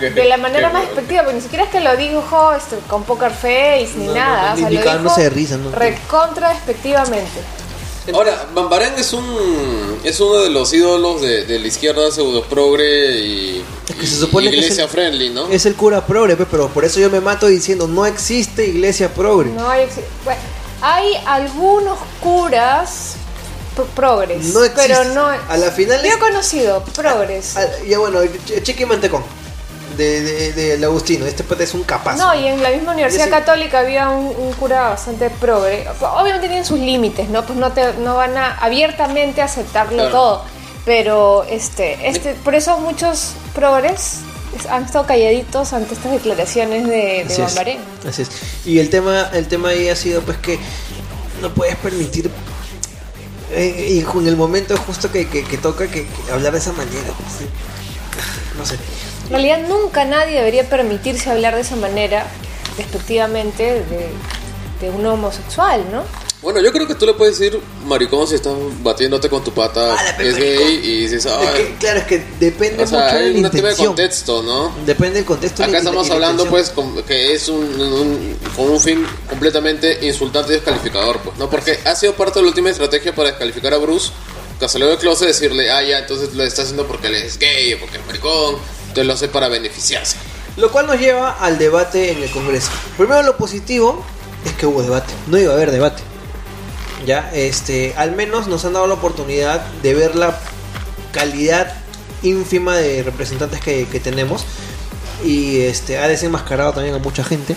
De 0.00 0.24
la 0.24 0.36
manera 0.36 0.70
más 0.70 0.82
despectiva, 0.82 1.22
porque 1.22 1.36
ni 1.36 1.40
siquiera 1.42 1.64
es 1.64 1.70
que 1.70 1.80
lo 1.80 1.96
dijo 1.96 2.52
este, 2.52 2.76
con 2.88 3.04
poker 3.04 3.30
face 3.32 3.90
ni 3.96 4.06
No, 4.06 4.12
no, 4.14 4.18
nada. 4.20 4.46
no, 4.48 4.52
o 4.52 4.54
ni- 4.56 4.60
sea, 4.60 4.70
ni 4.70 4.76
lo 4.76 4.82
cagándose 4.84 5.20
dijo 5.20 5.30
de 5.30 5.30
risa, 5.36 5.56
¿no? 5.56 5.70
Recontra 5.72 6.50
despectivamente. 6.50 7.40
Ahora, 8.14 8.46
Bambarán 8.54 8.94
es 8.96 9.12
un 9.12 10.00
es 10.02 10.18
uno 10.20 10.38
de 10.38 10.48
los 10.48 10.72
ídolos 10.72 11.20
de, 11.20 11.44
de 11.44 11.58
la 11.58 11.66
izquierda 11.66 12.10
pseudo 12.10 12.42
progre 12.44 13.18
y, 13.18 13.64
Es 13.86 13.94
que 13.96 14.06
se 14.06 14.14
y 14.14 14.18
supone 14.20 14.50
que 14.50 14.56
es 14.58 14.62
iglesia 14.64 14.84
el- 14.84 14.90
friendly, 14.90 15.28
¿no? 15.30 15.46
Es 15.48 15.66
el 15.66 15.74
cura 15.74 16.06
progre, 16.06 16.34
pe, 16.36 16.46
pero 16.50 16.68
por 16.68 16.86
eso 16.86 17.00
yo 17.00 17.10
me 17.10 17.20
mato 17.20 17.46
diciendo 17.48 17.86
no 17.86 18.06
existe 18.06 18.66
iglesia 18.66 19.12
progre. 19.12 19.50
No 19.50 19.68
hay, 19.68 19.86
bueno, 20.24 20.40
hay 20.80 21.16
algunos 21.26 21.98
curas, 22.20 23.16
pro- 23.76 23.84
progres. 23.94 24.54
No 24.54 24.64
existe. 24.64 24.88
Pero 24.88 25.04
no. 25.12 25.26
A 25.26 25.56
la 25.58 25.70
final 25.70 26.00
Yo 26.02 26.10
he 26.14 26.18
conocido 26.18 26.82
progres. 26.94 27.56
Ya 27.86 27.98
bueno, 27.98 28.22
Ch- 28.24 28.62
Chiqui 28.62 28.86
Mantecón. 28.86 29.22
De, 29.98 30.20
de, 30.22 30.52
del 30.52 30.84
Agustino. 30.84 31.26
Este 31.26 31.42
pata 31.44 31.64
es 31.64 31.74
un 31.74 31.82
capaz. 31.82 32.16
No, 32.16 32.34
y 32.34 32.46
en 32.46 32.62
la 32.62 32.70
misma 32.70 32.92
Universidad 32.92 33.28
Católica 33.28 33.80
había 33.80 34.08
un, 34.10 34.26
un 34.28 34.52
cura 34.52 34.88
bastante 34.90 35.28
progre. 35.28 35.86
Obviamente 36.00 36.46
tienen 36.46 36.64
sus 36.64 36.78
límites, 36.78 37.28
¿no? 37.28 37.44
Pues 37.44 37.58
no, 37.58 37.72
te, 37.72 37.94
no 37.94 38.14
van 38.14 38.36
a 38.36 38.54
abiertamente 38.58 39.42
aceptarlo 39.42 39.94
Claro. 39.96 40.10
todo. 40.12 40.44
Pero 40.84 41.44
este, 41.50 42.08
este, 42.08 42.34
por 42.34 42.54
eso 42.54 42.78
muchos 42.78 43.32
progres 43.54 44.20
es- 44.58 44.66
han 44.70 44.84
estado 44.84 45.04
calladitos 45.04 45.72
ante 45.72 45.94
estas 45.94 46.12
declaraciones 46.12 46.86
de, 46.86 46.96
de 46.96 47.22
Así 47.24 47.32
es. 47.42 47.48
Bambaré. 47.48 47.78
Así 48.08 48.22
es. 48.22 48.30
Y 48.64 48.78
el 48.78 48.88
tema, 48.90 49.28
el 49.34 49.48
tema 49.48 49.70
ahí 49.70 49.88
ha 49.88 49.96
sido 49.96 50.22
pues 50.22 50.38
que 50.38 50.58
no 51.42 51.52
puedes 51.52 51.76
permitir 51.76 52.30
eh, 53.50 53.88
y 53.98 54.02
con 54.02 54.26
el 54.28 54.36
momento 54.36 54.76
justo 54.76 55.10
que, 55.10 55.26
que- 55.28 55.42
que 55.44 55.58
toca 55.58 55.86
que, 55.88 56.06
que 56.06 56.32
hablar 56.32 56.52
de 56.52 56.58
esa 56.60 56.72
manera. 56.72 57.02
pues. 57.18 57.50
No 58.56 58.64
sé. 58.64 58.76
En 59.28 59.32
realidad 59.32 59.60
nunca 59.68 60.04
nadie 60.04 60.36
debería 60.36 60.68
permitirse 60.68 61.30
hablar 61.30 61.54
de 61.54 61.60
esa 61.60 61.76
manera, 61.76 62.26
despectivamente, 62.76 63.62
de, 63.84 64.08
de 64.80 64.90
un 64.90 65.04
homosexual, 65.06 65.84
¿no? 65.92 66.02
Bueno, 66.40 66.60
yo 66.60 66.70
creo 66.72 66.86
que 66.86 66.94
tú 66.94 67.04
le 67.04 67.14
puedes 67.14 67.36
decir 67.36 67.60
maricón 67.84 68.26
si 68.28 68.36
estás 68.36 68.54
batiéndote 68.80 69.28
con 69.28 69.42
tu 69.42 69.52
pata 69.52 69.96
Ah, 69.98 70.14
es 70.22 70.36
gay 70.36 70.80
y 70.84 71.00
dices, 71.00 71.26
Es 71.26 71.32
ay. 71.32 71.48
que, 71.56 71.74
claro, 71.80 71.98
es 71.98 72.06
que 72.06 72.24
depende 72.38 72.84
O 72.84 72.86
sea, 72.86 73.00
mucho 73.06 73.16
de 73.16 73.20
hay 73.24 73.32
la 73.40 73.48
un 73.48 73.50
tema 73.50 73.50
de 73.50 73.72
intención. 73.72 73.86
contexto, 73.88 74.42
¿no? 74.44 74.72
Depende 74.86 75.14
del 75.16 75.24
contexto. 75.24 75.64
Acá 75.64 75.78
estamos 75.78 76.08
hablando 76.10 76.46
pues 76.46 76.70
con- 76.70 77.02
que 77.02 77.34
es 77.34 77.48
un, 77.48 77.64
un- 77.80 78.36
con 78.54 78.70
un 78.70 78.80
fin 78.80 79.04
completamente 79.28 79.98
insultante 80.06 80.52
y 80.52 80.54
descalificador, 80.54 81.18
pues, 81.18 81.36
¿no? 81.38 81.50
Porque 81.50 81.80
ha 81.84 81.96
sido 81.96 82.14
parte 82.14 82.38
de 82.38 82.44
la 82.44 82.48
última 82.50 82.70
estrategia 82.70 83.12
para 83.12 83.30
descalificar 83.30 83.74
a 83.74 83.78
Bruce, 83.78 84.10
que 84.60 84.68
salió 84.68 84.86
del 84.86 84.98
closet 84.98 85.26
decirle, 85.26 85.68
ah, 85.72 85.82
ya, 85.82 85.98
entonces 85.98 86.34
lo 86.34 86.44
está 86.44 86.62
haciendo 86.62 86.86
porque 86.86 87.08
él 87.08 87.16
es 87.16 87.36
gay 87.36 87.74
o 87.74 87.80
porque 87.80 87.96
es 87.98 88.06
maricón, 88.06 88.56
lo 89.04 89.12
hace 89.14 89.28
para 89.28 89.48
beneficiarse. 89.48 90.16
Lo 90.56 90.70
cual 90.72 90.86
nos 90.86 90.98
lleva 90.98 91.30
al 91.32 91.58
debate 91.58 92.10
en 92.12 92.22
el 92.22 92.30
Congreso. 92.30 92.70
Primero 92.96 93.22
lo 93.22 93.36
positivo 93.36 94.04
es 94.44 94.52
que 94.54 94.66
hubo 94.66 94.82
debate. 94.82 95.12
No 95.28 95.38
iba 95.38 95.52
a 95.52 95.56
haber 95.56 95.70
debate. 95.70 96.02
Ya, 97.06 97.30
este, 97.32 97.94
al 97.96 98.12
menos 98.12 98.48
nos 98.48 98.64
han 98.64 98.72
dado 98.72 98.86
la 98.86 98.94
oportunidad 98.94 99.64
de 99.82 99.94
ver 99.94 100.16
la 100.16 100.38
calidad 101.12 101.72
ínfima 102.22 102.76
de 102.76 103.02
representantes 103.02 103.60
que, 103.60 103.86
que 103.86 104.00
tenemos. 104.00 104.44
Y 105.24 105.60
este, 105.60 105.98
ha 105.98 106.08
desenmascarado 106.08 106.72
también 106.72 106.94
a 106.94 106.98
mucha 106.98 107.24
gente 107.24 107.56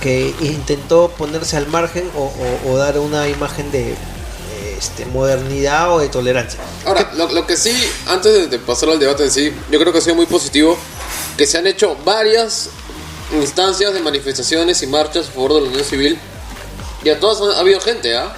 que 0.00 0.34
intentó 0.40 1.10
ponerse 1.16 1.56
al 1.56 1.66
margen 1.68 2.04
o, 2.16 2.24
o- 2.66 2.70
o 2.72 2.76
dar 2.76 2.98
una 2.98 3.28
imagen 3.28 3.70
de 3.72 3.94
este, 4.78 5.06
modernidad 5.06 5.92
o 5.94 5.98
de 5.98 6.08
tolerancia. 6.08 6.60
Ahora, 6.84 7.10
lo, 7.16 7.28
lo 7.32 7.46
que 7.46 7.56
sí, 7.56 7.72
antes 8.06 8.32
de, 8.32 8.46
de 8.48 8.58
pasar 8.58 8.90
al 8.90 8.98
debate 8.98 9.24
en 9.24 9.30
sí, 9.30 9.52
yo 9.70 9.78
creo 9.80 9.92
que 9.92 9.98
ha 9.98 10.02
sido 10.02 10.14
muy 10.16 10.26
positivo 10.26 10.76
que 11.36 11.46
se 11.46 11.58
han 11.58 11.66
hecho 11.66 11.96
varias 12.04 12.70
instancias 13.32 13.92
de 13.92 14.00
manifestaciones 14.00 14.82
y 14.82 14.86
marchas 14.86 15.28
a 15.28 15.30
favor 15.32 15.54
de 15.54 15.60
la 15.62 15.68
unión 15.68 15.84
civil. 15.84 16.18
Y 17.04 17.08
a 17.10 17.20
todas 17.20 17.56
ha 17.56 17.60
habido 17.60 17.80
gente, 17.80 18.16
¿ah? 18.16 18.34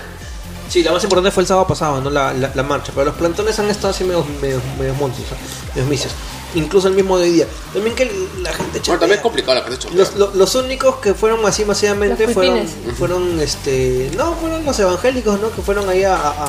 Sí, 0.69 0.83
la 0.83 0.93
más 0.93 1.03
importante 1.03 1.31
fue 1.31 1.43
el 1.43 1.47
sábado 1.47 1.67
pasado, 1.67 2.01
¿no? 2.03 2.11
La, 2.11 2.33
la- 2.35 2.53
la 2.55 2.63
marcha. 2.63 2.93
Pero 2.95 3.07
los 3.07 3.15
plantones 3.15 3.59
han 3.59 3.71
estado 3.71 3.89
así 3.89 4.05
medio, 4.05 4.25
medio, 4.43 4.61
medio 4.79 4.93
montes, 4.95 5.25
¿no? 5.31 5.37
medios 5.75 5.89
misios. 5.89 6.13
Incluso 6.59 6.89
el 6.89 6.95
mismo 6.95 7.19
de 7.19 7.25
hoy 7.25 7.33
día. 7.33 7.47
También 7.73 7.95
que 7.97 8.05
la 8.05 8.11
gente 8.53 8.63
Bueno, 8.71 8.73
chatea. 8.85 8.99
también 8.99 9.19
es 9.19 9.23
complicado 9.23 9.55
la 9.55 9.63
gente 9.65 9.89
Los, 9.95 10.15
lo- 10.17 10.35
los 10.35 10.55
únicos 10.55 10.97
que 10.97 11.15
fueron 11.15 11.45
así 11.47 11.65
masivamente 11.65 12.25
Los 12.27 12.35
fueron, 12.35 12.67
fueron, 12.99 13.41
este, 13.41 14.11
no, 14.17 14.35
fueron 14.35 14.65
los 14.65 14.79
evangélicos, 14.79 15.41
¿no? 15.41 15.51
Que 15.51 15.63
fueron 15.63 15.89
ahí 15.89 16.05
a, 16.05 16.15
a- 16.17 16.47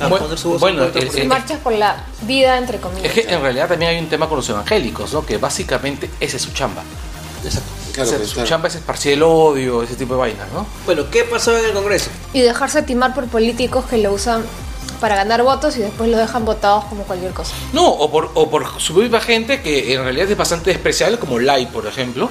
a 0.00 0.06
Bueno, 0.08 0.26
poner 0.26 0.38
su 0.38 0.50
voz 0.50 0.60
bueno, 0.60 0.84
el- 0.84 1.26
Marchas 1.28 1.58
por 1.60 1.72
la 1.72 2.04
vida, 2.22 2.56
entre 2.58 2.78
comillas. 2.78 3.04
Es 3.16 3.26
que 3.26 3.32
en 3.32 3.40
realidad 3.40 3.68
también 3.68 3.90
hay 3.92 3.98
un 3.98 4.08
tema 4.08 4.28
con 4.28 4.36
los 4.36 4.48
evangélicos, 4.48 5.12
¿no? 5.12 5.24
Que 5.26 5.38
básicamente 5.38 6.08
ese 6.20 6.36
es 6.36 6.42
su 6.42 6.52
chamba. 6.52 6.82
Exacto. 7.44 7.68
Claro, 7.92 8.10
O 8.10 8.12
sea, 8.16 8.26
su 8.26 8.34
claro. 8.34 8.48
chamba 8.48 8.68
es 8.68 8.76
esparcir 8.76 9.14
el 9.14 9.22
odio, 9.24 9.82
ese 9.82 9.94
tipo 9.96 10.14
de 10.14 10.20
vainas, 10.20 10.46
¿no? 10.52 10.66
Bueno, 10.86 11.04
¿qué 11.10 11.24
pasó 11.24 11.56
en 11.58 11.64
el 11.64 11.72
Congreso? 11.72 12.10
Y 12.32 12.40
dejarse 12.42 12.82
timar 12.82 13.12
por 13.14 13.26
políticos 13.26 13.86
que 13.90 13.98
lo 13.98 14.12
usan 14.12 14.44
para 15.00 15.16
ganar 15.16 15.42
votos 15.42 15.76
y 15.76 15.80
después 15.80 16.10
lo 16.10 16.16
dejan 16.16 16.44
votados 16.44 16.84
como 16.84 17.04
cualquier 17.04 17.32
cosa. 17.32 17.54
No, 17.72 17.86
o 17.86 18.10
por, 18.10 18.30
o 18.34 18.50
por 18.50 18.80
su 18.80 18.94
propia 18.94 19.20
gente 19.20 19.62
que 19.62 19.94
en 19.94 20.02
realidad 20.02 20.30
es 20.30 20.36
bastante 20.36 20.70
despreciable, 20.70 21.18
como 21.18 21.38
Lai, 21.38 21.66
por 21.66 21.86
ejemplo, 21.86 22.28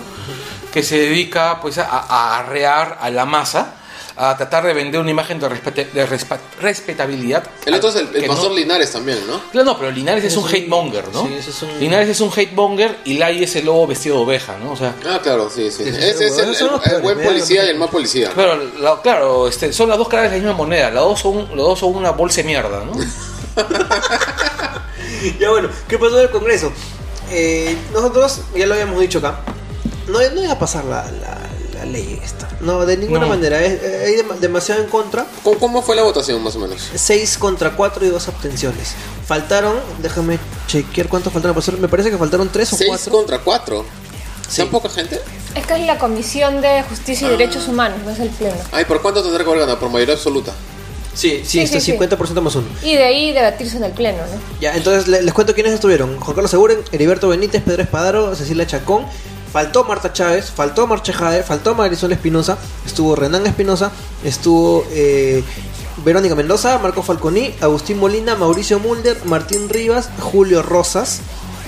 que 0.74 0.84
se 0.84 0.97
dedica 0.97 1.59
pues 1.61 1.78
a 1.78 2.38
arrear 2.39 2.97
a 3.01 3.09
la 3.09 3.26
masa, 3.26 3.77
a 4.20 4.36
tratar 4.36 4.65
de 4.65 4.74
vender 4.74 4.99
una 4.99 5.11
imagen 5.11 5.39
de, 5.39 5.47
respete- 5.47 5.91
de 5.91 6.07
respa- 6.07 6.39
respetabilidad. 6.59 7.43
El 7.65 7.76
otro 7.76 7.89
es 7.89 7.95
el, 7.97 8.15
el 8.15 8.26
pastor 8.26 8.49
no- 8.51 8.57
Linares 8.57 8.91
también, 8.91 9.20
¿no? 9.28 9.39
Claro, 9.51 9.65
no, 9.74 9.78
pero 9.78 9.91
Linares 9.91 10.24
es, 10.24 10.32
Es 10.34 10.38
un 10.38 10.45
un- 10.45 10.49
hate 10.49 10.68
monger, 10.68 11.07
¿no? 11.13 11.28
sí, 11.28 11.34
ese 11.36 11.49
es 11.51 11.61
un- 11.61 11.80
Linares 11.80 12.09
es 12.09 12.22
un 12.22 12.32
hate 12.36 12.53
monger 12.53 12.97
y 13.05 13.18
Lai 13.20 13.43
es 13.43 13.55
el 13.55 13.65
lobo 13.65 13.86
vestido 13.88 14.18
de 14.18 14.24
oveja, 14.24 14.57
¿no? 14.57 14.72
O 14.72 14.76
sea, 14.76 14.95
Ah, 15.05 15.20
claro, 15.22 15.49
sí, 15.49 15.70
sí. 15.70 15.84
Es 15.86 16.18
bueno, 16.59 16.82
el, 16.86 16.91
el- 16.95 17.01
buen 17.01 17.22
policía 17.22 17.65
y 17.65 17.70
el 17.70 17.78
mal 17.78 17.89
policía. 17.89 18.32
claro, 18.32 18.59
la- 18.80 19.01
claro 19.01 19.47
este, 19.47 19.72
son 19.72 19.89
las 19.89 19.97
dos 19.97 20.07
caras 20.07 20.32
de 20.32 20.38
la 20.38 20.43
misma 20.43 20.57
moneda, 20.57 20.89
las 20.89 21.03
dos 21.03 21.20
son, 21.20 21.38
los 21.55 21.68
dos 21.68 21.80
son 21.80 21.95
una 21.95 22.11
bolsa 22.11 22.38
de 22.38 22.43
mierda, 22.45 22.84
¿no? 22.84 22.93
Ya 25.39 25.49
bueno, 25.49 25.70
¿qué 25.88 25.97
pasó 25.97 26.18
en 26.18 26.24
el 26.26 26.30
Congreso? 26.32 26.72
Eh, 27.32 27.76
nosotros, 27.93 28.41
ya 28.55 28.65
lo 28.68 28.74
habíamos 28.76 28.99
dicho 28.99 29.18
acá, 29.20 29.39
no, 30.07 30.20
no 30.20 30.43
iba 30.43 30.53
a 30.53 30.59
pasar 30.59 30.86
la 30.86 31.05
ley 31.88 32.20
esta. 32.24 32.48
No, 32.62 32.86
de 32.86 32.98
ninguna 32.98 33.22
No. 33.22 33.28
manera. 33.30 33.62
Eh, 33.64 34.04
Hay 34.08 34.14
dem- 34.16 34.38
demasiado 34.40 34.82
en 34.84 34.90
contra. 34.90 35.26
¿Cómo, 35.44 35.58
cómo 35.60 35.82
fue 35.82 35.96
la 35.96 36.04
votación, 36.04 36.42
más 36.44 36.56
o 36.56 36.60
menos? 36.60 36.82
6 36.96 37.38
contra 37.38 37.72
4 37.76 38.06
y 38.06 38.10
2 38.10 38.28
abstenciones. 38.28 38.94
Faltaron, 39.26 39.76
déjame 40.02 40.40
chequear 40.68 41.08
cuántos 41.10 41.34
faltaron. 41.34 41.58
Me 41.82 41.88
parece 41.88 42.10
que 42.12 42.18
faltaron 42.18 42.50
3 42.52 42.74
o 42.74 42.76
6 42.78 42.90
4. 42.90 43.12
contra 43.12 43.40
4. 43.40 43.86
Sí. 44.50 44.58
¿Tan 44.62 44.70
poca 44.70 44.90
gente? 44.90 45.20
Es 45.56 45.66
que 45.66 45.74
es 45.74 45.86
la 45.86 45.98
Comisión 45.98 46.62
de 46.62 46.84
Justicia 46.84 47.28
y 47.28 47.32
Derechos 47.32 47.68
Humanos, 47.68 48.00
no 48.06 48.12
es 48.12 48.20
el 48.20 48.30
Pleno. 48.30 48.56
Ay, 48.72 48.86
¿por 48.86 49.02
cuánto 49.02 49.22
tendrá 49.22 49.44
que 49.44 49.50
haber 49.50 49.60
ganado? 49.62 49.80
Por 49.80 49.90
mayoría 49.90 50.14
absoluta. 50.14 50.54
Sí, 51.14 51.40
sí, 51.44 51.46
Sí, 51.46 51.60
está 51.62 51.80
sí, 51.80 51.86
sí. 51.88 51.98
50% 51.98 52.42
más 52.42 52.54
uno. 52.56 52.68
Y 52.84 52.96
de 52.96 53.04
ahí 53.04 53.34
debatirse 53.34 53.76
en 53.78 53.84
el 53.86 53.92
Pleno, 53.92 54.20
¿no? 54.20 54.40
Ya, 54.62 54.76
entonces 54.76 55.08
le- 55.08 55.24
les 55.24 55.34
cuento 55.34 55.54
quiénes 55.56 55.74
estuvieron. 55.74 56.18
Juan 56.20 56.36
Carlos 56.36 56.52
Seguren, 56.52 56.78
Heriberto 56.92 57.28
Benítez, 57.28 57.64
Pedro 57.64 57.82
Espadaro, 57.82 58.36
Cecilia 58.36 58.68
Chacón. 58.68 59.04
Faltó 59.52 59.84
Marta 59.86 60.12
Chávez, 60.14 60.52
faltó 60.52 60.88
Marcha 60.88 61.14
Jade, 61.14 61.43
faltó 61.43 61.74
Marisol 61.74 62.12
Espinosa, 62.12 62.58
estuvo 62.86 63.16
Renan 63.16 63.48
Espinosa, 63.48 63.91
estuvo 64.24 64.86
eh, 64.91 65.43
Verónica 66.04 66.36
Mendoza, 66.36 66.78
Marco 66.80 67.02
Falconi, 67.02 67.54
Agustín 67.62 67.98
Molina, 67.98 68.36
Mauricio 68.36 68.80
Mulder, 68.80 69.18
Martín 69.26 69.70
Rivas, 69.70 70.10
Julio 70.20 70.62
Rosas 70.62 71.22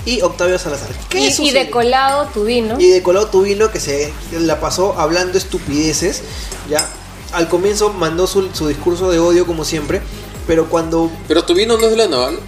y 0.06 0.22
Octavio 0.22 0.60
Salazar. 0.60 0.90
¿Qué 1.10 1.34
Y, 1.38 1.52
de 1.52 1.70
colado 1.70 2.28
Tubino. 2.34 2.80
Y 2.80 2.90
de 2.90 3.02
Colado 3.02 3.28
Tubino 3.28 3.72
que 3.72 3.80
se 3.80 4.14
la 4.32 4.60
pasó 4.60 5.00
hablando 5.00 5.38
estupideces. 5.38 6.22
Ya 6.70 6.86
al 7.34 7.48
comienzo 7.48 7.94
mandó 7.94 8.28
su, 8.28 8.50
su 8.54 8.68
discurso 8.68 9.10
de 9.12 9.20
odio 9.20 9.46
como 9.46 9.66
siempre, 9.66 10.02
pero 10.48 10.70
cuando 10.70 11.12
Pero 11.28 11.44
tu 11.44 11.54
vino 11.54 11.78
no 11.78 11.86
es 11.86 11.92
de 11.92 11.98
la 11.98 12.08
naval. 12.08 12.40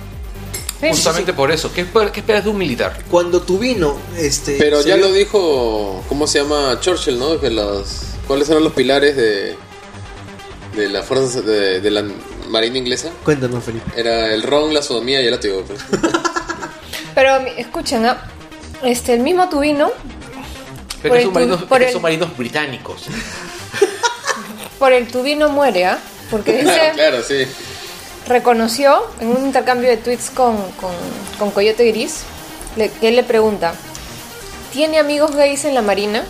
Sí, 0.81 0.87
sí, 0.87 0.93
Justamente 0.93 1.33
por 1.33 1.51
eso. 1.51 1.71
¿Qué, 1.71 1.85
esper- 1.85 2.11
¿Qué 2.11 2.21
esperas 2.21 2.43
de 2.43 2.49
un 2.49 2.57
militar? 2.57 2.97
cuando 3.09 3.41
Tubino 3.43 3.97
este 4.17 4.57
Pero 4.57 4.81
ya 4.81 4.95
vio- 4.95 5.07
lo 5.07 5.13
dijo, 5.13 6.03
¿cómo 6.09 6.25
se 6.27 6.39
llama? 6.39 6.79
Churchill, 6.81 7.19
¿no? 7.19 7.39
Que 7.39 7.51
las, 7.51 8.15
¿Cuáles 8.27 8.49
eran 8.49 8.63
los 8.63 8.73
pilares 8.73 9.15
de, 9.15 9.55
de 10.75 10.89
la 10.89 11.03
fuerza 11.03 11.41
de, 11.41 11.79
de 11.81 11.91
la 11.91 12.03
marina 12.49 12.79
inglesa? 12.79 13.11
Cuéntanos, 13.23 13.63
Felipe. 13.63 13.91
Era 13.95 14.33
el 14.33 14.41
ron, 14.41 14.73
la 14.73 14.81
sodomía 14.81 15.21
y 15.21 15.25
el 15.25 15.31
látigo. 15.31 15.63
pues. 15.67 15.79
Pero 17.15 17.35
escuchen, 17.57 18.05
¿ah? 18.05 18.23
este, 18.81 19.13
el 19.13 19.19
mismo 19.19 19.47
Tubino, 19.49 19.91
Pero 21.03 21.13
Por 21.13 21.23
son 21.23 21.59
tu- 21.59 21.67
por 21.67 21.81
el- 21.83 22.19
británicos. 22.37 23.03
por 24.79 24.93
el 24.93 25.07
Tubino 25.09 25.49
muere, 25.49 25.85
¿ah? 25.85 25.99
Porque 26.31 26.53
dice, 26.57 26.63
Claro, 26.63 26.93
claro, 26.95 27.23
sí. 27.23 27.45
Reconoció 28.31 29.03
en 29.19 29.29
un 29.29 29.45
intercambio 29.45 29.89
de 29.89 29.97
tweets 29.97 30.29
con, 30.29 30.57
con, 31.37 31.51
Coyote 31.51 31.85
Gris, 31.91 32.23
que 32.75 33.07
él 33.07 33.15
le 33.15 33.23
pregunta, 33.23 33.73
¿tiene 34.71 34.99
amigos 34.99 35.35
gays 35.35 35.65
en 35.65 35.75
la 35.75 35.81
Marina? 35.81 36.23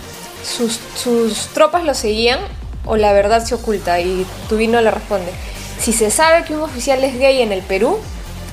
¿Sus, 0.43 0.79
sus 0.95 1.47
tropas 1.47 1.83
lo 1.83 1.93
seguían 1.93 2.39
o 2.85 2.97
la 2.97 3.13
verdad 3.13 3.45
se 3.45 3.55
oculta? 3.55 3.99
Y 3.99 4.25
Tubino 4.49 4.81
le 4.81 4.89
responde, 4.91 5.31
si 5.79 5.93
se 5.93 6.11
sabe 6.11 6.43
que 6.43 6.53
un 6.53 6.61
oficial 6.61 7.03
es 7.03 7.17
gay 7.17 7.41
en 7.41 7.51
el 7.51 7.61
Perú, 7.61 7.99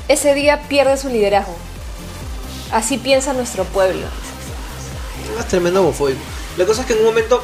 ese 0.09 0.35
día 0.35 0.63
pierde 0.69 0.97
su 0.97 1.09
liderazgo. 1.09 1.55
Así 2.73 2.99
piensa 2.99 3.33
nuestro 3.33 3.65
pueblo. 3.65 4.07
Es 5.39 5.49
tremendo 5.49 5.81
homofóbico. 5.83 6.21
La 6.57 6.67
cosa 6.67 6.83
es 6.83 6.87
que 6.87 6.95
en 6.95 7.01
un 7.01 7.07
momento 7.07 7.43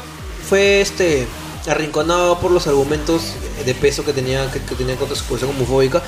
fue 0.49 0.81
este 0.81 1.27
arrinconado 1.67 2.39
por 2.41 2.51
los 2.51 2.67
argumentos 2.67 3.23
de 3.65 3.75
peso 3.75 4.05
que 4.05 4.13
tenía 4.13 4.51
que, 4.51 4.61
que 4.61 4.75
tenía 4.75 4.97
contra 4.97 5.17
su 5.17 5.25
posición 5.25 5.51
homofóbica 5.57 6.03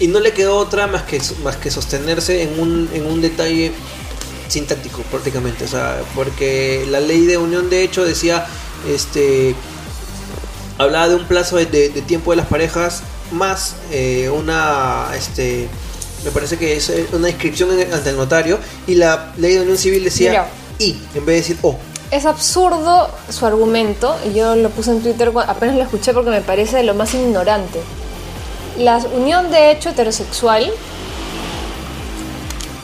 y 0.00 0.06
no 0.08 0.20
le 0.20 0.32
quedó 0.32 0.56
otra 0.58 0.86
más 0.86 1.02
que 1.04 1.20
más 1.42 1.56
que 1.56 1.70
sostenerse 1.70 2.42
en 2.42 2.60
un 2.60 2.88
en 2.92 3.06
un 3.06 3.20
detalle 3.20 3.72
sintáctico 4.48 5.02
prácticamente, 5.10 5.64
o 5.64 5.68
sea, 5.68 6.00
porque 6.14 6.86
la 6.90 7.00
ley 7.00 7.26
de 7.26 7.36
unión 7.36 7.68
de 7.70 7.82
hecho 7.82 8.04
decía 8.04 8.46
este 8.88 9.54
hablaba 10.78 11.08
de 11.08 11.16
un 11.16 11.26
plazo 11.26 11.56
de, 11.56 11.66
de- 11.66 11.88
de 11.90 12.02
tiempo 12.02 12.30
de 12.30 12.36
las 12.36 12.46
parejas 12.46 13.02
más 13.32 13.74
eh, 13.90 14.30
una, 14.30 15.08
este, 15.16 15.68
me 16.24 16.30
parece 16.30 16.56
que 16.56 16.76
es 16.76 16.88
eh, 16.90 17.06
una 17.12 17.28
inscripción 17.28 17.78
en- 17.78 17.92
ante 17.92 18.10
el 18.10 18.16
notario 18.16 18.58
y 18.86 18.94
la 18.94 19.32
ley 19.36 19.54
de 19.54 19.60
unión 19.62 19.76
civil 19.76 20.04
decía 20.04 20.30
Mira. 20.30 20.48
y 20.78 20.92
en 21.14 21.26
vez 21.26 21.26
de 21.26 21.34
decir 21.34 21.58
o. 21.62 21.78
Es 22.10 22.24
absurdo 22.24 23.10
su 23.28 23.44
argumento, 23.44 24.16
y 24.28 24.32
yo 24.34 24.56
lo 24.56 24.70
puse 24.70 24.92
en 24.92 25.02
Twitter, 25.02 25.30
apenas 25.46 25.76
lo 25.76 25.82
escuché 25.82 26.14
porque 26.14 26.30
me 26.30 26.40
parece 26.40 26.78
de 26.78 26.82
lo 26.82 26.94
más 26.94 27.12
ignorante. 27.14 27.80
La 28.78 28.96
unión 28.98 29.50
de 29.50 29.70
hecho 29.72 29.90
heterosexual 29.90 30.70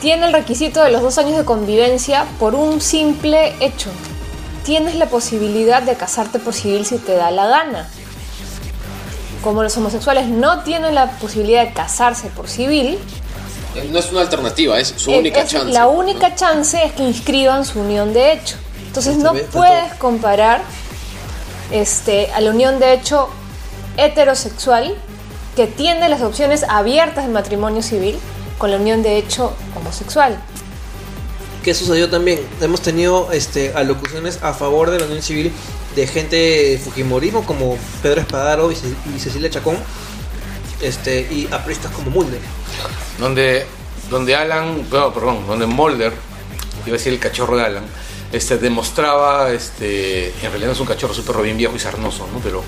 tiene 0.01 0.27
el 0.27 0.33
requisito 0.33 0.83
de 0.83 0.91
los 0.91 1.01
dos 1.01 1.17
años 1.17 1.37
de 1.37 1.45
convivencia 1.45 2.25
por 2.39 2.53
un 2.53 2.81
simple 2.81 3.55
hecho. 3.61 3.89
Tienes 4.63 4.95
la 4.95 5.07
posibilidad 5.07 5.81
de 5.81 5.95
casarte 5.95 6.37
por 6.37 6.53
civil 6.53 6.85
si 6.85 6.97
te 6.97 7.15
da 7.15 7.31
la 7.31 7.47
gana. 7.47 7.87
Como 9.43 9.63
los 9.63 9.75
homosexuales 9.77 10.27
no 10.27 10.59
tienen 10.63 10.93
la 10.95 11.11
posibilidad 11.11 11.65
de 11.65 11.73
casarse 11.73 12.27
por 12.27 12.47
civil, 12.47 12.99
No 13.91 13.99
es 13.99 14.09
una 14.11 14.21
alternativa, 14.21 14.79
es 14.79 14.93
su 14.95 15.11
eh, 15.11 15.17
única 15.19 15.41
es- 15.41 15.49
chance. 15.51 15.73
La 15.73 15.87
única 15.87 16.33
chance 16.35 16.81
es 16.83 16.93
que 16.93 17.03
inscriban 17.03 17.65
su 17.65 17.79
unión 17.81 18.13
de 18.13 18.31
hecho. 18.33 18.55
Entonces 18.97 19.17
Este 19.17 19.23
no 19.23 19.33
puedes 19.51 19.93
comparar 19.95 20.61
este, 21.71 22.31
a 22.31 22.39
la 22.39 22.51
unión 22.51 22.79
de 22.79 22.93
hecho 22.93 23.27
heterosexual 23.97 24.95
que 25.55 25.67
tiene 25.67 26.07
las 26.09 26.21
opciones 26.21 26.63
abiertas 26.63 27.25
de 27.25 27.31
matrimonio 27.33 27.81
civil 27.81 28.17
con 28.57 28.71
la 28.71 28.77
unión 28.77 29.03
de 29.03 29.17
hecho 29.17 29.53
homosexual. 29.75 30.37
¿Qué 31.63 31.73
sucedió 31.73 32.09
también? 32.09 32.39
Hemos 32.61 32.81
tenido 32.81 33.31
este, 33.31 33.73
alocuciones 33.73 34.39
a 34.43 34.53
favor 34.53 34.91
de 34.91 34.99
la 34.99 35.05
unión 35.05 35.21
civil 35.21 35.51
de 35.95 36.07
gente 36.07 36.35
de 36.35 36.77
Fujimorismo 36.83 37.43
como 37.45 37.77
Pedro 38.01 38.21
Espadaro 38.21 38.71
y, 38.71 38.75
Ce- 38.75 38.93
y 39.15 39.19
Cecilia 39.19 39.49
Chacón 39.49 39.77
este, 40.81 41.21
y 41.21 41.49
apristas 41.51 41.91
como 41.91 42.11
Mulder. 42.11 42.39
donde 43.19 43.65
donde 44.09 44.35
Alan 44.35 44.87
no, 44.91 45.13
perdón 45.13 45.47
donde 45.47 45.65
Mulder 45.65 46.13
iba 46.85 46.95
a 46.95 46.97
decir 46.97 47.11
el 47.11 47.19
cachorro 47.19 47.57
de 47.57 47.63
Alan 47.65 47.83
este 48.35 48.57
demostraba 48.57 49.51
este 49.51 50.29
en 50.29 50.49
realidad 50.49 50.67
no 50.67 50.73
es 50.73 50.79
un 50.79 50.87
cachorro 50.87 51.13
es 51.13 51.19
un 51.19 51.25
perro 51.25 51.41
bien 51.41 51.57
viejo 51.57 51.75
y 51.75 51.79
sarnoso 51.79 52.27
no 52.33 52.39
pero 52.39 52.63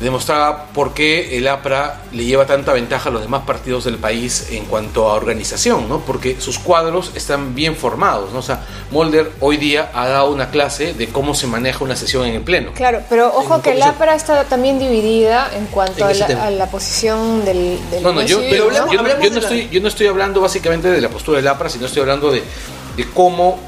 demostraba 0.00 0.66
por 0.74 0.92
qué 0.92 1.38
el 1.38 1.48
APRA 1.48 2.02
le 2.12 2.24
lleva 2.26 2.44
tanta 2.44 2.72
ventaja 2.74 3.08
a 3.08 3.12
los 3.12 3.22
demás 3.22 3.44
partidos 3.46 3.84
del 3.84 3.96
país 3.96 4.48
en 4.50 4.66
cuanto 4.66 5.08
a 5.08 5.14
organización, 5.14 5.88
¿no? 5.88 6.00
Porque 6.00 6.38
sus 6.38 6.58
cuadros 6.58 7.12
están 7.14 7.54
bien 7.54 7.76
formados, 7.76 8.30
¿no? 8.32 8.40
O 8.40 8.42
sea, 8.42 8.60
Mulder 8.90 9.32
hoy 9.40 9.56
día 9.56 9.90
ha 9.94 10.06
dado 10.08 10.30
una 10.30 10.50
clase 10.50 10.92
de 10.92 11.08
cómo 11.08 11.34
se 11.34 11.46
maneja 11.46 11.82
una 11.82 11.96
sesión 11.96 12.26
en 12.26 12.34
el 12.34 12.42
pleno. 12.42 12.72
Claro, 12.74 13.00
pero 13.08 13.28
ojo 13.28 13.54
En 13.56 13.62
que 13.62 13.70
comisión. 13.70 13.94
APRA 13.94 14.14
está 14.16 14.44
también 14.44 14.78
dividida 14.78 15.50
en 15.56 15.64
cuanto 15.66 16.00
En 16.00 16.10
a 16.10 16.18
la, 16.18 16.26
tema. 16.26 16.44
a 16.46 16.50
la 16.50 16.66
posición 16.66 17.44
del, 17.46 17.78
del 17.90 18.02
No, 18.02 18.12
no, 18.12 18.20
yo, 18.22 18.40
pero 18.50 18.70
¿no? 18.70 18.92
yo 18.92 19.02
no- 19.02 19.18
yo 19.18 19.38
estoy, 19.38 19.68
yo 19.70 19.80
no 19.80 19.88
estoy 19.88 20.08
hablando 20.08 20.42
básicamente 20.42 20.90
de 20.90 21.00
la 21.00 21.08
postura 21.08 21.38
del 21.38 21.48
APRA, 21.48 21.70
sino 21.70 21.86
estoy 21.86 22.02
hablando 22.02 22.30
de, 22.30 22.42
de 22.98 23.10
cómo 23.14 23.58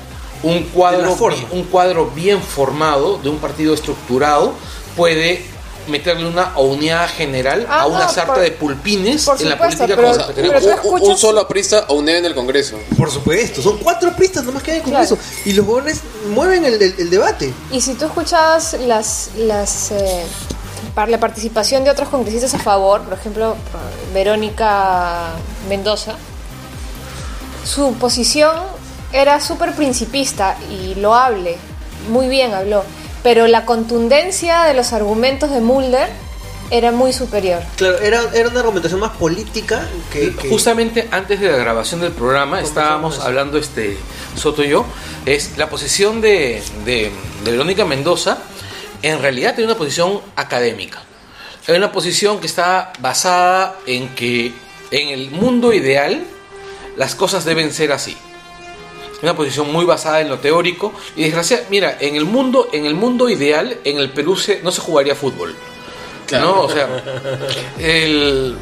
un 0.42 0.62
cuadro, 0.64 1.02
la 1.16 1.36
un 1.52 1.64
cuadro 1.64 2.06
bien 2.14 2.40
formado 2.42 3.18
de 3.18 3.28
un 3.28 3.38
partido 3.38 3.74
estructurado 3.74 4.52
puede 4.96 5.44
meterle 5.88 6.26
una 6.28 6.52
unidad 6.58 7.08
general 7.08 7.66
Ah, 7.68 7.80
a 7.82 7.86
una 7.86 8.04
no, 8.04 8.12
sarta 8.12 8.34
por- 8.34 8.42
de 8.42 8.50
pulpines 8.52 9.24
por 9.24 9.40
en 9.40 9.48
la 9.48 9.54
supuesto, 9.56 9.78
política 9.78 9.96
pero- 9.96 10.08
conservadora. 10.08 10.34
pero 10.36 10.48
un, 10.86 10.92
un 10.92 10.98
escuchas- 11.00 11.18
solo 11.20 11.40
aprista 11.40 11.84
o 11.88 11.94
un 11.94 12.08
en 12.10 12.24
el 12.26 12.34
Congreso. 12.34 12.76
Por 12.96 13.10
supuesto, 13.10 13.62
son 13.62 13.78
cuatro 13.78 14.12
pristas 14.14 14.44
nomás 14.44 14.62
que 14.62 14.72
hay 14.72 14.76
en 14.80 14.84
el 14.84 14.90
Claro. 14.90 15.08
Congreso. 15.08 15.48
Y 15.48 15.52
los 15.54 15.64
jóvenes 15.64 16.00
mueven 16.34 16.64
el, 16.66 16.74
el- 16.74 16.94
el 16.98 17.08
debate. 17.10 17.54
Y 17.72 17.80
si 17.80 17.94
tú 17.94 18.04
escuchabas 18.04 18.74
las, 18.86 19.30
las 19.38 19.90
eh, 19.92 20.24
par- 20.94 21.08
la 21.08 21.18
participación 21.18 21.84
de 21.84 21.90
otros 21.90 22.10
congresistas 22.10 22.52
a 22.52 22.58
favor, 22.58 23.00
por 23.04 23.14
ejemplo, 23.18 23.56
Verónica 24.12 25.30
Mendoza, 25.70 26.16
su 27.64 27.94
posición 27.94 28.54
era 29.12 29.40
súper 29.40 29.72
principista 29.74 30.56
y 30.70 30.94
loable, 30.96 31.56
muy 32.10 32.28
bien 32.28 32.52
habló, 32.54 32.84
pero 33.22 33.46
la 33.46 33.64
contundencia 33.64 34.64
de 34.64 34.74
los 34.74 34.92
argumentos 34.92 35.50
de 35.50 35.60
Mulder 35.60 36.08
era 36.70 36.92
muy 36.92 37.14
superior. 37.14 37.62
Claro, 37.76 37.98
era, 37.98 38.20
era 38.34 38.48
una 38.50 38.60
argumentación 38.60 39.00
más 39.00 39.16
política 39.16 39.86
que. 40.12 40.34
que- 40.36 40.50
Justamente 40.50 41.08
antes 41.10 41.40
de 41.40 41.50
la 41.50 41.56
grabación 41.56 42.00
del 42.00 42.12
programa 42.12 42.60
estábamos 42.60 43.20
hablando 43.20 43.56
este 43.58 43.96
Soto 44.36 44.62
y 44.62 44.68
yo, 44.68 44.84
es 45.24 45.56
la 45.56 45.70
posición 45.70 46.20
de, 46.20 46.62
de, 46.84 47.10
de 47.44 47.50
Verónica 47.50 47.84
Mendoza 47.86 48.38
en 49.02 49.22
realidad 49.22 49.54
tiene 49.54 49.70
una 49.70 49.78
posición 49.78 50.20
académica. 50.36 50.98
Es 51.66 51.76
una 51.76 51.92
posición 51.92 52.40
que 52.40 52.46
está 52.46 52.92
basada 53.00 53.76
en 53.86 54.08
que 54.14 54.52
en 54.90 55.08
el 55.08 55.30
mundo 55.30 55.72
ideal 55.72 56.24
las 56.96 57.14
cosas 57.14 57.44
deben 57.44 57.72
ser 57.72 57.92
así. 57.92 58.16
Una 59.22 59.34
posición 59.34 59.72
muy 59.72 59.84
basada 59.84 60.20
en 60.20 60.28
lo 60.28 60.38
teórico 60.38 60.92
y 61.16 61.22
desgracia, 61.22 61.64
mira, 61.70 61.96
en 62.00 62.14
el 62.16 62.24
mundo 62.24 62.68
en 62.72 62.86
el 62.86 62.94
mundo 62.94 63.28
ideal 63.28 63.78
en 63.84 63.98
el 63.98 64.10
Perú 64.10 64.36
se- 64.36 64.60
no 64.62 64.70
se 64.70 64.80
jugaría 64.80 65.14
fútbol. 65.14 65.54
Claro. 66.26 66.46
¿no? 66.46 66.60
O 66.62 66.70
sea, 66.70 66.86
el 67.78 68.56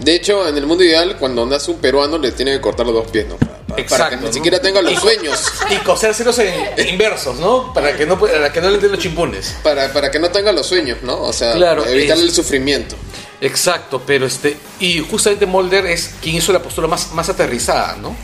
De 0.00 0.14
hecho, 0.14 0.46
en 0.46 0.56
el 0.58 0.66
mundo 0.66 0.84
ideal, 0.84 1.16
cuando 1.18 1.46
nace 1.46 1.70
un 1.70 1.78
peruano, 1.78 2.18
le 2.18 2.30
tiene 2.32 2.52
que 2.52 2.60
cortar 2.60 2.84
los 2.86 2.94
dos 2.94 3.10
pies, 3.10 3.26
¿no? 3.26 3.36
Para, 3.36 3.56
para 3.66 3.80
Exacto, 3.82 4.10
que 4.10 4.16
ni 4.16 4.26
¿no? 4.26 4.32
siquiera 4.32 4.60
tenga 4.60 4.82
los 4.82 5.00
sueños. 5.00 5.42
y 5.70 5.76
cosérselos 5.76 6.38
en 6.38 6.88
inversos, 6.88 7.38
¿no? 7.40 7.72
Para 7.72 7.96
que 7.96 8.04
no 8.06 8.18
para 8.20 8.52
que 8.52 8.60
no 8.60 8.70
le 8.70 8.78
den 8.78 8.92
los 8.92 9.00
chimpunes. 9.00 9.56
Para, 9.62 9.92
para 9.92 10.10
que 10.10 10.18
no 10.18 10.28
tenga 10.30 10.52
los 10.52 10.66
sueños, 10.66 10.98
¿no? 11.02 11.20
O 11.22 11.32
sea, 11.32 11.54
Claro, 11.54 11.84
evitarle 11.86 12.24
es- 12.24 12.28
el 12.30 12.34
sufrimiento. 12.34 12.94
Exacto, 13.40 14.02
pero 14.06 14.26
este 14.26 14.56
y 14.80 15.00
justamente 15.00 15.46
Mulder 15.46 15.86
es 15.86 16.14
quien 16.22 16.36
hizo 16.36 16.52
la 16.52 16.62
postura 16.62 16.86
más 16.88 17.12
más 17.12 17.28
aterrizada, 17.28 17.96
¿no? 17.96 18.14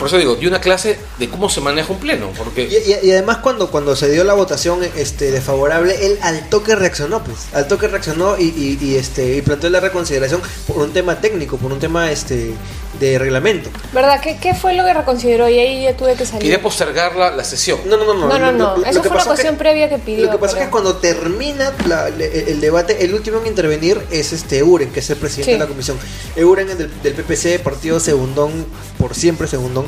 Por 0.00 0.08
eso 0.08 0.16
digo, 0.18 0.34
dio 0.34 0.48
una 0.48 0.60
clase 0.60 0.98
de 1.18 1.28
cómo 1.28 1.48
se 1.50 1.60
maneja 1.60 1.92
un 1.92 2.00
pleno, 2.00 2.30
porque 2.36 2.62
y 3.06 3.10
además 3.12 3.36
cuando, 3.38 3.70
cuando 3.70 3.94
se 3.94 4.10
dio 4.10 4.24
la 4.24 4.32
votación 4.34 4.80
este, 4.96 5.30
desfavorable, 5.30 5.94
él 6.06 6.18
al 6.22 6.48
toque 6.48 6.74
reaccionó, 6.74 7.22
pues. 7.22 7.36
Al 7.52 7.68
toque 7.68 7.86
reaccionó 7.86 8.36
y, 8.38 8.44
y- 8.44 8.78
y, 8.80 8.96
este, 8.96 9.36
y 9.36 9.42
planteó 9.42 9.68
la 9.70 9.78
reconsideración 9.80 10.40
por 10.66 10.78
un 10.78 10.92
tema 10.92 11.20
técnico, 11.20 11.58
por 11.58 11.70
un 11.70 11.78
tema 11.78 12.10
este, 12.10 12.52
de 13.00 13.18
reglamento. 13.18 13.70
¿Verdad? 13.92 14.20
¿Qué, 14.20 14.36
qué 14.36 14.54
fue 14.54 14.74
lo 14.74 14.84
que 14.84 14.94
reconsideró? 14.94 15.48
Y 15.48 15.58
ahí 15.58 15.82
ya 15.82 15.96
tuve 15.96 16.14
que 16.14 16.24
salir. 16.26 16.42
quería 16.42 16.62
postergar 16.62 17.16
la, 17.16 17.30
la 17.32 17.42
sesión. 17.42 17.80
No, 17.86 17.96
no, 17.96 18.04
no, 18.04 18.14
no. 18.14 18.28
No, 18.28 18.38
no, 18.38 18.52
no. 18.52 18.84
Eso 18.84 19.02
que 19.02 19.08
fue 19.08 19.16
una 19.16 19.24
cuestión 19.26 19.54
que- 19.54 19.58
previa 19.58 19.88
que 19.88 19.98
pidió. 19.98 20.26
Lo 20.26 20.32
que 20.32 20.38
pasa 20.38 20.58
es 20.58 20.64
que 20.66 20.70
cuando 20.70 20.96
termina 20.96 21.72
la- 21.88 22.10
le- 22.10 22.50
el 22.52 22.60
debate, 22.60 23.02
el 23.04 23.12
último 23.14 23.40
en 23.40 23.46
intervenir 23.48 24.00
es 24.10 24.32
este 24.32 24.58
Euren, 24.58 24.90
que 24.92 25.00
es 25.00 25.10
el 25.10 25.16
presidente 25.16 25.46
Sí. 25.46 25.52
de 25.54 25.58
la 25.58 25.66
comisión. 25.66 25.98
Euren 26.36 26.68
es 26.70 26.78
del, 26.78 27.02
del 27.02 27.14
PPC, 27.14 27.58
partido 27.58 27.98
segundón, 27.98 28.66
por 28.98 29.14
siempre 29.14 29.48
segundón. 29.48 29.86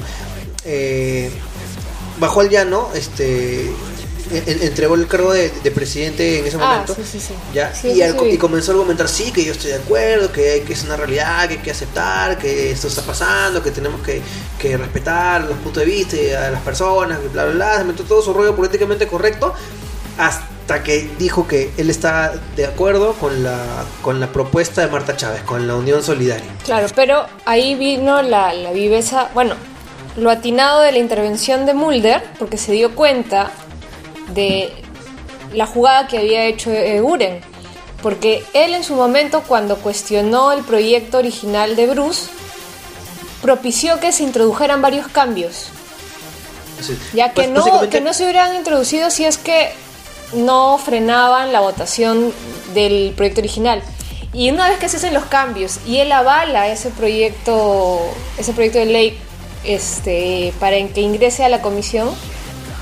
Eh, 0.64 1.30
bajó 2.18 2.40
al 2.40 2.48
llano, 2.50 2.88
este 2.94 3.70
en- 4.32 4.44
en- 4.48 4.62
entregó 4.62 4.94
el 4.94 5.06
cargo 5.06 5.32
de, 5.32 5.50
de 5.50 5.70
presidente 5.70 6.38
en 6.40 6.46
ese 6.46 6.56
Ah, 6.60 6.66
momento. 6.66 6.94
sí, 6.94 7.02
sí, 7.04 7.20
sí. 7.20 7.34
¿ya? 7.54 7.72
Y, 7.84 8.02
al- 8.02 8.16
y 8.30 8.36
comenzó 8.38 8.72
a 8.72 8.74
argumentar, 8.74 9.08
sí, 9.08 9.30
que 9.32 9.44
yo 9.44 9.52
estoy 9.52 9.70
de 9.72 9.76
acuerdo, 9.78 10.32
que, 10.32 10.62
que 10.66 10.72
es 10.72 10.82
una 10.84 10.96
realidad, 10.96 11.46
que 11.48 11.54
hay 11.54 11.60
que 11.60 11.70
aceptar, 11.70 12.38
que 12.38 12.70
esto 12.72 12.88
está 12.88 13.02
pasando, 13.02 13.62
que 13.62 13.70
tenemos 13.70 14.00
que, 14.02 14.20
que 14.58 14.76
respetar 14.76 15.42
los 15.42 15.56
puntos 15.58 15.84
de 15.84 15.84
vista 15.86 16.16
y 16.16 16.30
a 16.30 16.50
las 16.50 16.62
personas, 16.62 17.18
que 17.18 17.28
bla, 17.28 17.44
bla, 17.46 17.54
bla. 17.54 17.78
Se 17.78 17.84
metió 17.84 18.04
todo 18.04 18.22
su 18.22 18.32
rollo 18.32 18.54
políticamente 18.56 19.06
correcto 19.06 19.54
hasta 20.18 20.82
que 20.82 21.10
dijo 21.18 21.46
que 21.48 21.70
él 21.76 21.90
está 21.90 22.34
de 22.56 22.66
acuerdo 22.66 23.14
con 23.14 23.42
la, 23.42 23.58
con 24.02 24.20
la 24.20 24.28
propuesta 24.32 24.80
de 24.82 24.88
Marta 24.88 25.16
Chávez, 25.16 25.42
con 25.42 25.66
la 25.66 25.74
Unión 25.74 26.02
Solidaria. 26.02 26.44
Claro, 26.64 26.86
pero 26.94 27.26
ahí 27.46 27.74
vino 27.74 28.22
la, 28.22 28.52
la 28.52 28.72
viveza, 28.72 29.30
bueno, 29.34 29.54
lo 30.16 30.30
atinado 30.30 30.80
de 30.82 30.92
la 30.92 30.98
intervención 30.98 31.64
de 31.64 31.72
Mulder, 31.74 32.22
porque 32.38 32.58
se 32.58 32.72
dio 32.72 32.94
cuenta 32.94 33.50
de 34.34 34.72
la 35.52 35.66
jugada 35.66 36.06
que 36.08 36.18
había 36.18 36.44
hecho 36.46 36.70
Uren. 37.02 37.40
Porque 38.02 38.44
él 38.52 38.74
en 38.74 38.82
su 38.82 38.94
momento, 38.94 39.42
cuando 39.46 39.76
cuestionó 39.76 40.50
el 40.52 40.62
proyecto 40.64 41.18
original 41.18 41.76
de 41.76 41.86
Bruce, 41.86 42.28
propició 43.40 44.00
que 44.00 44.12
se 44.12 44.22
introdujeran 44.24 44.82
varios 44.82 45.06
cambios. 45.08 45.66
Ya 47.14 47.32
que 47.32 47.42
Bas- 47.48 47.50
no, 47.82 47.88
que 47.90 48.00
no 48.00 48.12
se 48.12 48.24
hubieran 48.24 48.56
introducido 48.56 49.10
si 49.10 49.24
es 49.24 49.38
que 49.38 49.70
no 50.32 50.78
frenaban 50.78 51.52
la 51.52 51.60
votación 51.60 52.32
del 52.74 53.12
proyecto 53.16 53.40
original. 53.40 53.82
Y 54.32 54.50
una 54.50 54.68
vez 54.68 54.78
que 54.78 54.88
se 54.88 54.96
hacen 54.96 55.12
los 55.14 55.26
cambios 55.26 55.78
y 55.86 55.98
él 55.98 56.10
avala 56.10 56.68
ese 56.68 56.88
proyecto, 56.90 58.00
ese 58.38 58.52
proyecto 58.52 58.78
de 58.78 58.86
ley 58.86 59.18
este, 59.62 60.52
para 60.58 60.76
que 60.88 61.02
ingrese 61.02 61.44
a 61.44 61.48
la 61.48 61.60
comisión, 61.60 62.10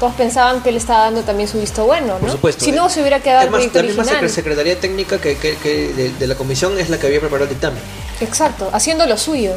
todos 0.00 0.14
pensaban 0.14 0.62
que 0.62 0.70
él 0.70 0.76
estaba 0.76 1.04
dando 1.04 1.20
también 1.22 1.48
su 1.48 1.60
visto 1.60 1.84
bueno, 1.84 2.14
¿no? 2.14 2.18
Por 2.20 2.30
supuesto. 2.32 2.64
Si 2.64 2.72
no, 2.72 2.88
se 2.90 3.00
hubiera 3.02 3.20
quedado 3.20 3.40
Es 3.42 3.44
el 3.44 3.50
proyecto 3.52 3.78
la 3.78 3.84
misma 3.84 4.02
original. 4.02 4.30
Secretaría 4.30 4.80
Técnica 4.80 5.20
que, 5.20 5.36
que- 5.36 5.56
que 5.56 5.92
de, 5.92 6.10
de 6.14 6.26
la 6.26 6.34
comisión 6.34 6.78
es 6.78 6.88
la 6.88 6.98
que 6.98 7.06
había 7.06 7.20
preparado 7.20 7.44
el 7.44 7.50
dictamen. 7.50 7.80
Exacto, 8.20 8.68
haciendo 8.72 9.06
lo 9.06 9.16
suyo. 9.18 9.52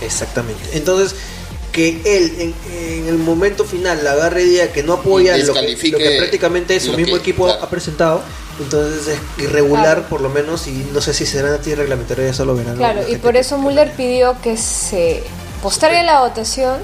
Exactamente. 0.00 0.62
Entonces, 0.72 1.14
que 1.72 2.00
él 2.04 2.34
en, 2.38 2.54
en 2.98 3.08
el 3.08 3.16
momento 3.18 3.64
final 3.64 4.02
la 4.04 4.12
agarre 4.12 4.42
idea 4.44 4.72
que 4.72 4.82
no 4.82 4.94
apoya 4.94 5.36
Y 5.36 5.42
lo 5.42 5.52
que, 5.54 5.60
descalifique 5.60 5.98
lo 6.04 6.10
que 6.10 6.16
prácticamente 6.18 6.80
su 6.80 6.92
mismo 6.94 7.14
que- 7.14 7.20
equipo 7.20 7.44
claro. 7.44 7.62
ha 7.62 7.70
presentado, 7.70 8.22
Entonces 8.60 9.08
es 9.08 9.42
irregular 9.44 9.82
Claro. 9.96 10.08
por 10.10 10.20
lo 10.20 10.28
menos 10.28 10.66
y 10.66 10.86
no 10.92 11.00
sé 11.00 11.14
si 11.14 11.24
será 11.24 11.54
anti 11.54 11.74
reglamentario, 11.74 12.24
eso 12.26 12.44
lo 12.44 12.54
verán. 12.54 12.76
Claro, 12.76 13.02
la 13.02 13.08
y 13.08 13.16
por 13.16 13.36
eso 13.36 13.56
Muller 13.58 13.90
pidió 13.92 14.36
que 14.42 14.56
se 14.58 15.22
postergue 15.62 16.02
la 16.02 16.20
votación 16.20 16.78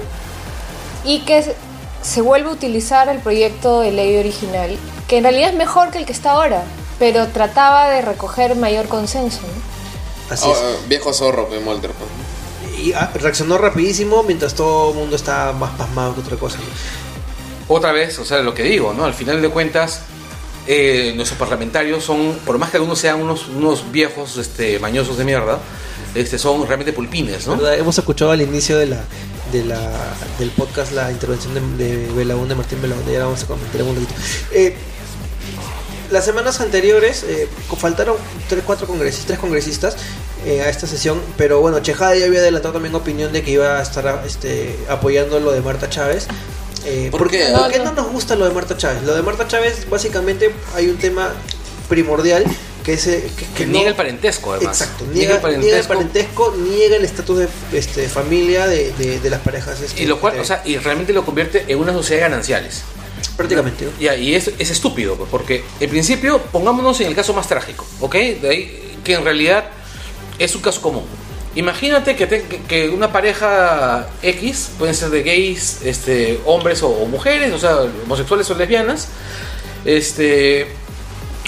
y 1.05 1.19
que 1.21 1.53
se 2.01 2.21
vuelva 2.21 2.49
a 2.49 2.53
utilizar 2.53 3.09
el 3.09 3.19
proyecto 3.19 3.81
de 3.81 3.91
ley 3.91 4.17
original, 4.17 4.77
que 5.07 5.17
en 5.17 5.23
realidad 5.23 5.49
es 5.49 5.55
mejor 5.55 5.91
que 5.91 5.97
el 5.97 6.05
que 6.05 6.11
está 6.13 6.31
ahora, 6.31 6.63
pero 6.97 7.27
trataba 7.27 7.89
de 7.89 8.01
recoger 8.01 8.55
mayor 8.55 8.87
consenso. 8.87 9.41
¿no? 9.41 10.33
Así 10.33 10.45
Ah, 10.47 10.51
es. 10.53 10.59
ah, 10.61 10.85
viejo 10.87 11.13
zorro, 11.13 11.47
pues, 11.47 11.61
Mulder. 11.61 11.91
pues. 11.91 12.79
Y 12.79 12.93
ah, 12.93 13.11
reaccionó 13.15 13.57
rapidísimo 13.57 14.23
mientras 14.23 14.53
todo 14.55 14.91
el 14.91 14.95
mundo 14.97 15.15
está 15.15 15.51
más 15.53 15.71
pasmado 15.71 16.15
que 16.15 16.21
otra 16.21 16.37
cosa. 16.37 16.57
¿no? 16.57 17.75
Otra 17.75 17.91
vez, 17.91 18.17
o 18.19 18.25
sea, 18.25 18.39
lo 18.39 18.53
que 18.53 18.63
digo, 18.63 18.93
¿no? 18.93 19.03
Al 19.05 19.13
final 19.13 19.41
de 19.41 19.49
cuentas, 19.49 20.01
eh, 20.67 21.13
nuestros 21.15 21.37
parlamentarios 21.37 22.03
son, 22.03 22.39
por 22.45 22.57
más 22.57 22.69
que 22.71 22.77
algunos 22.77 22.97
sean 22.99 23.21
unos, 23.21 23.47
unos 23.49 23.91
viejos 23.91 24.37
este, 24.37 24.79
mañosos 24.79 25.17
de 25.17 25.25
mierda, 25.25 25.59
este, 26.15 26.37
son 26.37 26.65
realmente 26.67 26.93
pulpines, 26.93 27.47
¿no? 27.47 27.57
¿Verdad? 27.57 27.77
Hemos 27.77 27.97
escuchado 27.97 28.31
al 28.31 28.41
inicio 28.41 28.77
de 28.77 28.87
la, 28.87 29.01
de 29.51 29.63
la, 29.63 29.79
del 30.37 30.49
podcast 30.51 30.91
la 30.93 31.11
intervención 31.11 31.53
de, 31.53 31.61
de 31.85 32.13
Belaún, 32.13 32.47
de 32.47 32.55
Martín 32.55 32.81
Belaún, 32.81 33.03
ya 33.05 33.19
la 33.19 33.25
vamos 33.25 33.43
a 33.43 33.47
comentar 33.47 33.81
en 33.81 33.87
un 33.87 33.95
ratito. 33.95 34.13
Eh, 34.51 34.75
las 36.11 36.25
semanas 36.25 36.59
anteriores 36.59 37.23
eh, 37.23 37.47
faltaron 37.77 38.15
tres, 38.47 38.63
cuatro 38.65 38.87
congresistas, 38.87 39.27
tres 39.27 39.39
congresistas 39.39 39.95
eh, 40.45 40.61
a 40.61 40.69
esta 40.69 40.87
sesión, 40.87 41.21
pero 41.37 41.61
bueno, 41.61 41.79
Chejada 41.81 42.15
ya 42.15 42.25
había 42.25 42.39
adelantado 42.39 42.73
también 42.73 42.95
opinión 42.95 43.31
de 43.31 43.43
que 43.43 43.51
iba 43.51 43.77
a 43.77 43.81
estar 43.81 44.23
este, 44.25 44.75
apoyando 44.89 45.39
lo 45.39 45.51
de 45.51 45.61
Marta 45.61 45.89
Chávez. 45.89 46.27
Eh, 46.85 47.09
¿Por 47.11 47.29
qué? 47.29 47.45
¿Por 47.55 47.71
qué 47.71 47.79
no. 47.79 47.91
nos 47.91 48.11
gusta 48.11 48.35
lo 48.35 48.47
de 48.47 48.53
Marta 48.53 48.75
Chávez? 48.75 49.03
Lo 49.03 49.13
de 49.13 49.21
Marta 49.21 49.47
Chávez, 49.47 49.87
básicamente, 49.89 50.51
hay 50.73 50.87
un 50.87 50.97
tema 50.97 51.31
primordial 51.89 52.43
que 52.97 53.29
que, 53.37 53.45
Que 53.55 53.65
niega 53.65 53.83
no- 53.85 53.89
el 53.89 53.95
parentesco, 53.95 54.53
además. 54.53 54.81
Exacto, 54.81 55.05
niega, 55.13 55.35
el 55.49 55.59
niega 55.59 55.77
el 55.79 55.85
parentesco, 55.85 56.55
niega 56.57 56.95
el 56.95 57.05
estatus 57.05 57.39
de 57.39 57.47
este, 57.73 58.07
familia 58.09 58.67
de, 58.67 58.91
de- 58.93 59.19
de 59.19 59.29
las 59.29 59.41
parejas. 59.41 59.81
este, 59.81 60.01
Y 60.03 60.05
lo 60.05 60.19
cual, 60.19 60.39
o 60.39 60.43
sea, 60.45 60.61
y 60.65 60.77
realmente 60.77 61.13
lo 61.13 61.25
convierte 61.25 61.65
en 61.67 61.77
una 61.79 61.93
sociedad 61.93 62.23
de 62.23 62.29
gananciales. 62.29 62.83
prácticamente. 63.37 63.85
¿no? 63.85 63.91
Ya, 63.99 64.15
y 64.15 64.35
es, 64.35 64.51
es 64.59 64.69
estúpido, 64.69 65.15
pues, 65.15 65.29
porque 65.29 65.63
en 65.79 65.89
principio, 65.89 66.39
pongámonos 66.51 66.99
en 67.01 67.07
el 67.07 67.15
caso 67.15 67.33
más 67.33 67.47
trágico, 67.47 67.85
¿ok? 68.01 68.15
De 68.15 68.49
ahí 68.49 68.97
que 69.03 69.13
en 69.13 69.23
realidad 69.23 69.65
es 70.37 70.55
un 70.55 70.61
caso 70.61 70.81
común. 70.81 71.03
Imagínate 71.55 72.15
que, 72.15 72.27
te- 72.27 72.43
que- 72.43 72.61
que 72.63 72.89
una 72.89 73.11
pareja 73.11 74.07
X, 74.21 74.71
pueden 74.77 74.93
ser 74.93 75.09
de 75.09 75.23
gays, 75.23 75.79
este, 75.83 76.39
hombres 76.45 76.83
o, 76.83 76.89
o 76.89 77.05
mujeres, 77.07 77.51
o 77.53 77.59
sea, 77.59 77.77
homosexuales 78.05 78.49
o 78.51 78.55
lesbianas, 78.55 79.07
este, 79.85 80.67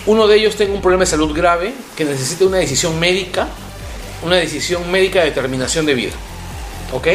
uno 0.06 0.28
de 0.28 0.38
ellos 0.38 0.56
tenga 0.56 0.74
un 0.74 0.82
problema 0.82 1.04
de 1.04 1.12
salud 1.12 1.34
grave 1.36 1.74
que 1.96 2.06
necesite 2.06 2.46
una 2.46 2.58
decisión 2.58 3.00
médica, 3.00 3.48
una 4.24 4.36
decisión 4.36 4.90
médica 4.92 5.20
de 5.20 5.26
determinación 5.26 5.86
de 5.86 5.94
vida, 5.94 6.14
¿ok? 6.92 7.08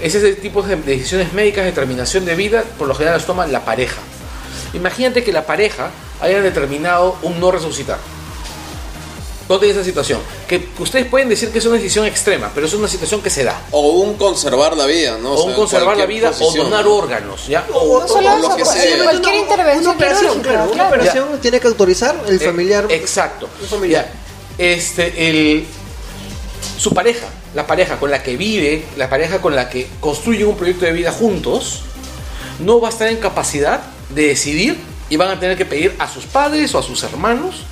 Ese 0.00 0.18
es 0.18 0.24
el 0.24 0.36
tipo 0.36 0.62
de 0.62 0.76
decisiones 0.76 1.32
médicas 1.32 1.64
de 1.64 1.70
determinación 1.70 2.24
de 2.24 2.34
vida, 2.34 2.64
por 2.78 2.88
lo 2.88 2.94
general 2.94 3.18
las 3.18 3.26
toma 3.26 3.46
la 3.46 3.64
pareja. 3.64 4.00
Imagínate 4.72 5.24
que 5.24 5.32
la 5.32 5.44
pareja 5.44 5.90
haya 6.20 6.40
determinado 6.40 7.16
un 7.22 7.40
no 7.40 7.50
resucitar. 7.50 7.98
¿Dónde 9.50 9.68
esa 9.68 9.82
situación? 9.82 10.20
Que 10.46 10.68
ustedes 10.78 11.06
pueden 11.06 11.28
decir 11.28 11.50
que 11.50 11.58
es 11.58 11.66
una 11.66 11.74
decisión 11.74 12.06
extrema, 12.06 12.52
pero 12.54 12.68
es 12.68 12.72
una 12.74 12.86
situación 12.86 13.20
que 13.20 13.30
se 13.30 13.42
da. 13.42 13.60
O 13.72 13.80
un 14.02 14.14
conservar 14.14 14.76
la 14.76 14.86
vida, 14.86 15.18
¿no? 15.20 15.32
O, 15.32 15.36
sea, 15.38 15.46
un 15.46 15.54
conservar 15.54 15.96
la 15.96 16.06
vida 16.06 16.30
posición, 16.30 16.66
o 16.66 16.70
donar 16.70 16.84
¿no? 16.84 16.94
órganos, 16.94 17.48
¿ya? 17.48 17.66
O- 17.74 17.98
No 17.98 18.06
solo 18.06 18.32
o 18.32 18.38
lo 18.38 18.54
que 18.54 18.62
cual- 18.62 18.78
sea. 18.78 19.02
cualquier 19.02 19.34
intervención 19.34 19.82
Una 19.86 19.90
operación, 19.96 20.40
claro, 20.40 20.70
una 20.72 20.86
operación 20.86 21.26
tiene 21.42 21.58
que 21.58 21.66
autorizar 21.66 22.14
el 22.28 22.36
Eh, 22.36 22.38
familiar. 22.38 22.86
exacto. 22.90 23.48
Un 23.60 23.66
familiar. 23.66 24.08
Ya, 24.56 24.64
Este, 24.64 25.28
el, 25.28 25.66
su 26.78 26.94
pareja, 26.94 27.26
la 27.56 27.66
pareja 27.66 27.98
con 27.98 28.12
la 28.12 28.22
que 28.22 28.36
vive, 28.36 28.84
la 28.96 29.10
pareja 29.10 29.40
con 29.40 29.56
la 29.56 29.68
que 29.68 29.88
construyen 29.98 30.46
un 30.46 30.56
proyecto 30.56 30.84
de 30.84 30.92
vida 30.92 31.10
juntos, 31.10 31.80
no 32.60 32.80
va 32.80 32.86
a 32.86 32.90
estar 32.92 33.08
en 33.08 33.16
capacidad 33.16 33.80
de 34.10 34.28
decidir 34.28 34.78
y 35.08 35.16
van 35.16 35.30
a 35.30 35.40
tener 35.40 35.56
que 35.56 35.64
pedir 35.64 35.96
a 35.98 36.06
sus 36.08 36.24
padres 36.26 36.72
o 36.76 36.78
a 36.78 36.84
sus 36.84 37.02
hermanos 37.02 37.62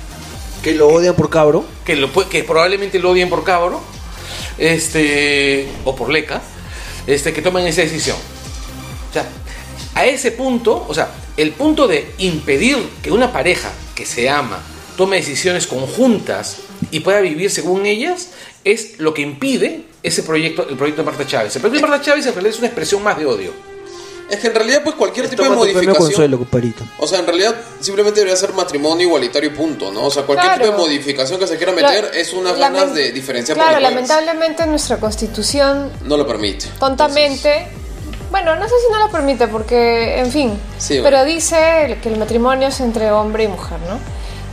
Que 0.63 0.73
lo 0.73 0.87
odian 0.87 1.15
por 1.15 1.29
cabro. 1.29 1.65
que, 1.85 1.95
lo, 1.95 2.11
que 2.29 2.43
probablemente 2.43 2.99
lo 2.99 3.11
odien 3.11 3.29
por 3.29 3.43
cabro, 3.43 3.81
este, 4.57 5.67
o 5.85 5.95
por 5.95 6.09
leca, 6.09 6.41
este, 7.07 7.33
que 7.33 7.41
tomen 7.41 7.65
esa 7.67 7.81
decisión. 7.81 8.17
O 9.09 9.13
sea, 9.13 9.27
a 9.95 10.05
ese 10.05 10.31
punto, 10.31 10.85
o 10.87 10.93
sea, 10.93 11.11
el 11.37 11.51
punto 11.51 11.87
de 11.87 12.11
impedir 12.17 12.77
que 13.01 13.11
una 13.11 13.31
pareja 13.31 13.71
que 13.95 14.05
se 14.05 14.29
ama 14.29 14.61
tome 14.97 15.15
decisiones 15.15 15.65
conjuntas 15.65 16.57
y 16.91 16.99
pueda 16.99 17.21
vivir 17.21 17.49
según 17.49 17.85
ellas, 17.85 18.31
es 18.65 18.99
lo 18.99 19.13
que 19.13 19.21
impide 19.21 19.85
ese 20.03 20.23
proyecto, 20.23 20.67
el 20.67 20.75
proyecto 20.75 21.01
de 21.01 21.05
Marta 21.05 21.25
Chávez. 21.25 21.55
El 21.55 21.61
proyecto 21.61 21.85
de 21.85 21.89
Marta 21.89 22.05
Chávez 22.05 22.25
en 22.25 22.33
realidad 22.33 22.53
es 22.53 22.59
una 22.59 22.67
expresión 22.67 23.01
más 23.03 23.17
de 23.17 23.25
odio. 23.25 23.68
Es 24.29 24.39
que 24.39 24.47
en 24.47 24.55
realidad, 24.55 24.81
pues 24.83 24.95
cualquier 24.95 25.27
tipo 25.27 25.41
de 25.41 25.49
Toma 25.49 25.55
tu 25.61 25.63
premio 25.63 25.79
modificación. 25.81 26.07
consuelo, 26.07 26.37
compadrito. 26.37 26.83
O 26.99 27.07
sea, 27.07 27.19
en 27.19 27.25
realidad 27.25 27.55
simplemente 27.79 28.19
debería 28.19 28.37
ser 28.37 28.53
matrimonio 28.53 29.07
igualitario 29.07 29.49
y 29.49 29.53
punto, 29.53 29.91
¿no? 29.91 30.05
O 30.05 30.11
sea, 30.11 30.23
cualquier 30.23 30.53
Claro. 30.53 30.65
tipo 30.71 30.77
de 30.77 30.87
modificación 30.87 31.39
que 31.39 31.47
se 31.47 31.57
quiera 31.57 31.71
meter 31.71 32.11
es 32.13 32.31
unas 32.33 32.57
Lamen- 32.57 32.73
ganas 32.73 32.93
de 32.93 33.11
diferenciar 33.11 33.57
Claro, 33.57 33.73
por 33.73 33.81
las 33.81 33.91
huevas. 33.91 34.07
lamentablemente 34.09 34.65
nuestra 34.67 34.97
constitución 34.97 35.91
No 36.05 36.15
lo 36.17 36.27
permite. 36.27 36.67
tontamente, 36.79 37.67
bueno, 38.29 38.55
no 38.55 38.63
sé 38.69 38.75
si 38.85 38.91
no 38.91 38.99
lo 38.99 39.11
permite 39.11 39.47
porque, 39.47 40.19
en 40.19 40.31
fin, 40.31 40.51
Sí, 40.77 40.99
pero 41.03 41.17
bueno. 41.17 41.25
dice 41.25 41.97
que 42.03 42.09
el 42.09 42.17
matrimonio 42.17 42.67
es 42.67 42.79
entre 42.81 43.11
hombre 43.11 43.45
y 43.45 43.47
mujer, 43.47 43.79
¿no? 43.89 43.99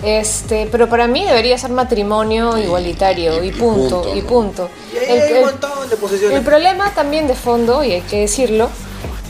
Este, 0.02 0.68
pero 0.70 0.88
para 0.88 1.06
mí 1.06 1.24
debería 1.24 1.56
ser 1.58 1.70
matrimonio 1.70 2.56
Y- 2.58 2.62
igualitario 2.62 3.42
y- 3.42 3.46
y, 3.46 3.48
y 3.48 3.52
punto, 3.52 4.02
punto, 4.02 4.16
y 4.16 4.20
¿no? 4.22 4.26
punto. 4.26 4.70
Y 4.94 4.98
ahí 4.98 5.04
El- 5.16 5.22
hay 5.22 5.32
el- 5.32 5.36
un 5.38 5.44
montón 5.50 5.88
de 5.90 5.96
posiciones. 5.96 6.36
el 6.38 6.44
problema 6.44 6.92
también 6.94 7.26
de 7.26 7.34
fondo, 7.34 7.82
y 7.82 7.92
hay 7.92 8.00
que 8.02 8.20
decirlo, 8.20 8.68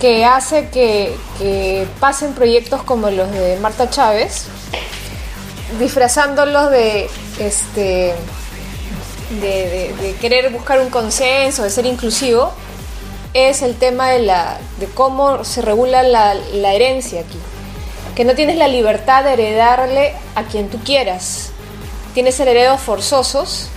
que 0.01 0.24
hace 0.24 0.68
que, 0.68 1.16
que 1.39 1.86
pasen 2.01 2.35
proyectos 2.35 2.82
como 2.82 3.10
los 3.10 3.31
de 3.31 3.59
Marta 3.60 3.89
Chávez, 3.89 4.47
disfrazándolos 5.78 6.70
de 6.70 7.09
este 7.39 8.14
de, 9.40 10.14
querer 10.20 10.51
buscar 10.51 10.81
un 10.81 10.90
consenso, 10.90 11.62
de 11.62 11.70
ser 11.70 11.86
inclusivo, 11.86 12.52
es 13.35 13.62
el 13.62 13.74
tema 13.74 14.10
de 14.10 14.20
la 14.20 14.59
de 14.78 14.86
cómo 14.86 15.44
se 15.44 15.62
regula 15.62 16.02
la, 16.02 16.35
la 16.35 16.74
herencia 16.74 17.20
aquí. 17.20 17.39
Que 18.14 18.24
no 18.24 18.35
tienes 18.35 18.56
la 18.56 18.68
libertad 18.68 19.24
de 19.24 19.35
heredarle 19.35 20.14
a 20.35 20.44
quien 20.44 20.70
tú 20.70 20.78
quieras. 20.78 21.51
Tienes 22.14 22.39
herederos 22.40 22.81
forzosos 22.81 23.68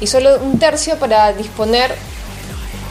y 0.00 0.08
solo 0.08 0.38
un 0.40 0.58
tercio 0.58 0.98
para 0.98 1.32
disponer 1.32 1.94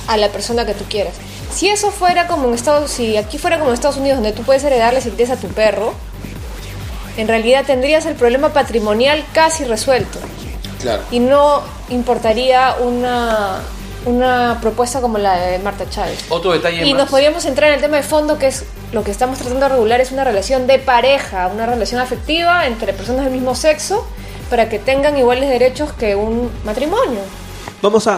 a 0.07 0.17
la 0.17 0.29
persona 0.29 0.65
que 0.65 0.73
tú 0.73 0.85
quieras. 0.85 1.13
Si 1.57 1.67
eso 1.69 1.89
fuera 1.89 2.27
como 2.27 2.47
en 2.49 2.53
Estados 2.53 2.91
si 2.91 3.17
aquí 3.17 3.39
fuera 3.39 3.57
como 3.57 3.71
en 3.71 3.73
Estados 3.73 3.97
Unidos 3.97 4.17
donde 4.17 4.31
tú 4.31 4.43
puedes 4.43 4.63
heredarle 4.63 5.01
si 5.01 5.09
quieres 5.09 5.31
a 5.31 5.38
tu 5.38 5.47
perro, 5.47 5.93
en 7.17 7.27
realidad 7.27 7.65
tendrías 7.65 8.05
el 8.05 8.13
problema 8.15 8.49
patrimonial 8.49 9.25
casi 9.34 9.63
resuelto 9.63 10.19
Claro. 10.81 11.01
y 11.09 11.19
no 11.19 11.63
importaría 11.89 12.75
una 12.79 13.59
una 14.05 14.59
propuesta 14.61 15.01
como 15.01 15.17
la 15.17 15.35
de 15.38 15.59
Marta 15.59 15.89
Chávez. 15.89 16.19
Otro 16.29 16.53
detalle 16.53 16.85
Y 16.85 16.93
más. 16.93 17.01
nos 17.01 17.09
podríamos 17.09 17.43
entrar 17.45 17.69
en 17.69 17.75
el 17.75 17.81
tema 17.81 17.97
de 17.97 18.03
fondo, 18.03 18.38
que 18.38 18.47
es 18.47 18.63
lo 18.93 19.03
que 19.03 19.09
estamos 19.11 19.38
tratando 19.39 19.61
de 19.65 19.69
regular, 19.69 19.99
es 19.99 20.11
una 20.11 20.23
relación 20.23 20.65
de 20.67 20.77
pareja, 20.79 21.47
una 21.47 21.65
relación 21.65 21.99
afectiva 21.99 22.67
entre 22.67 22.93
personas 22.93 23.23
del 23.25 23.34
mismo 23.34 23.53
sexo, 23.55 24.07
para 24.49 24.69
que 24.69 24.79
tengan 24.79 25.17
iguales 25.17 25.49
derechos 25.49 25.91
que 25.91 26.15
un 26.15 26.49
matrimonio. 26.63 27.19
Vamos 27.81 28.07
a, 28.07 28.17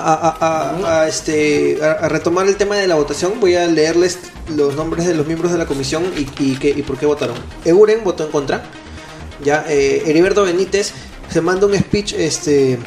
a- 1.02 1.08
este, 1.08 1.80
a, 1.84 2.08
retomar 2.08 2.48
el 2.48 2.56
tema 2.56 2.78
de 2.78 2.88
la 2.88 2.96
votación. 2.96 3.40
Voy 3.40 3.56
a 3.56 3.68
leerles 3.68 4.18
los 4.56 4.76
nombres 4.76 5.06
de 5.06 5.14
los 5.14 5.28
miembros 5.28 5.52
de 5.52 5.58
la 5.58 5.66
comisión 5.66 6.06
y, 6.18 6.22
y, 6.44 6.56
qué- 6.58 6.70
y 6.70 6.82
por 6.82 6.98
qué 6.98 7.06
votaron. 7.06 7.36
Eguren 7.66 8.04
votó 8.04 8.24
en 8.26 8.32
contra. 8.32 8.64
Ya, 9.44 9.66
eh, 9.68 10.04
Heriberto 10.06 10.44
Benítez 10.44 10.94
se 11.30 11.42
manda 11.42 11.66
un 11.68 11.76
speech 11.78 12.14
este, 12.14 12.80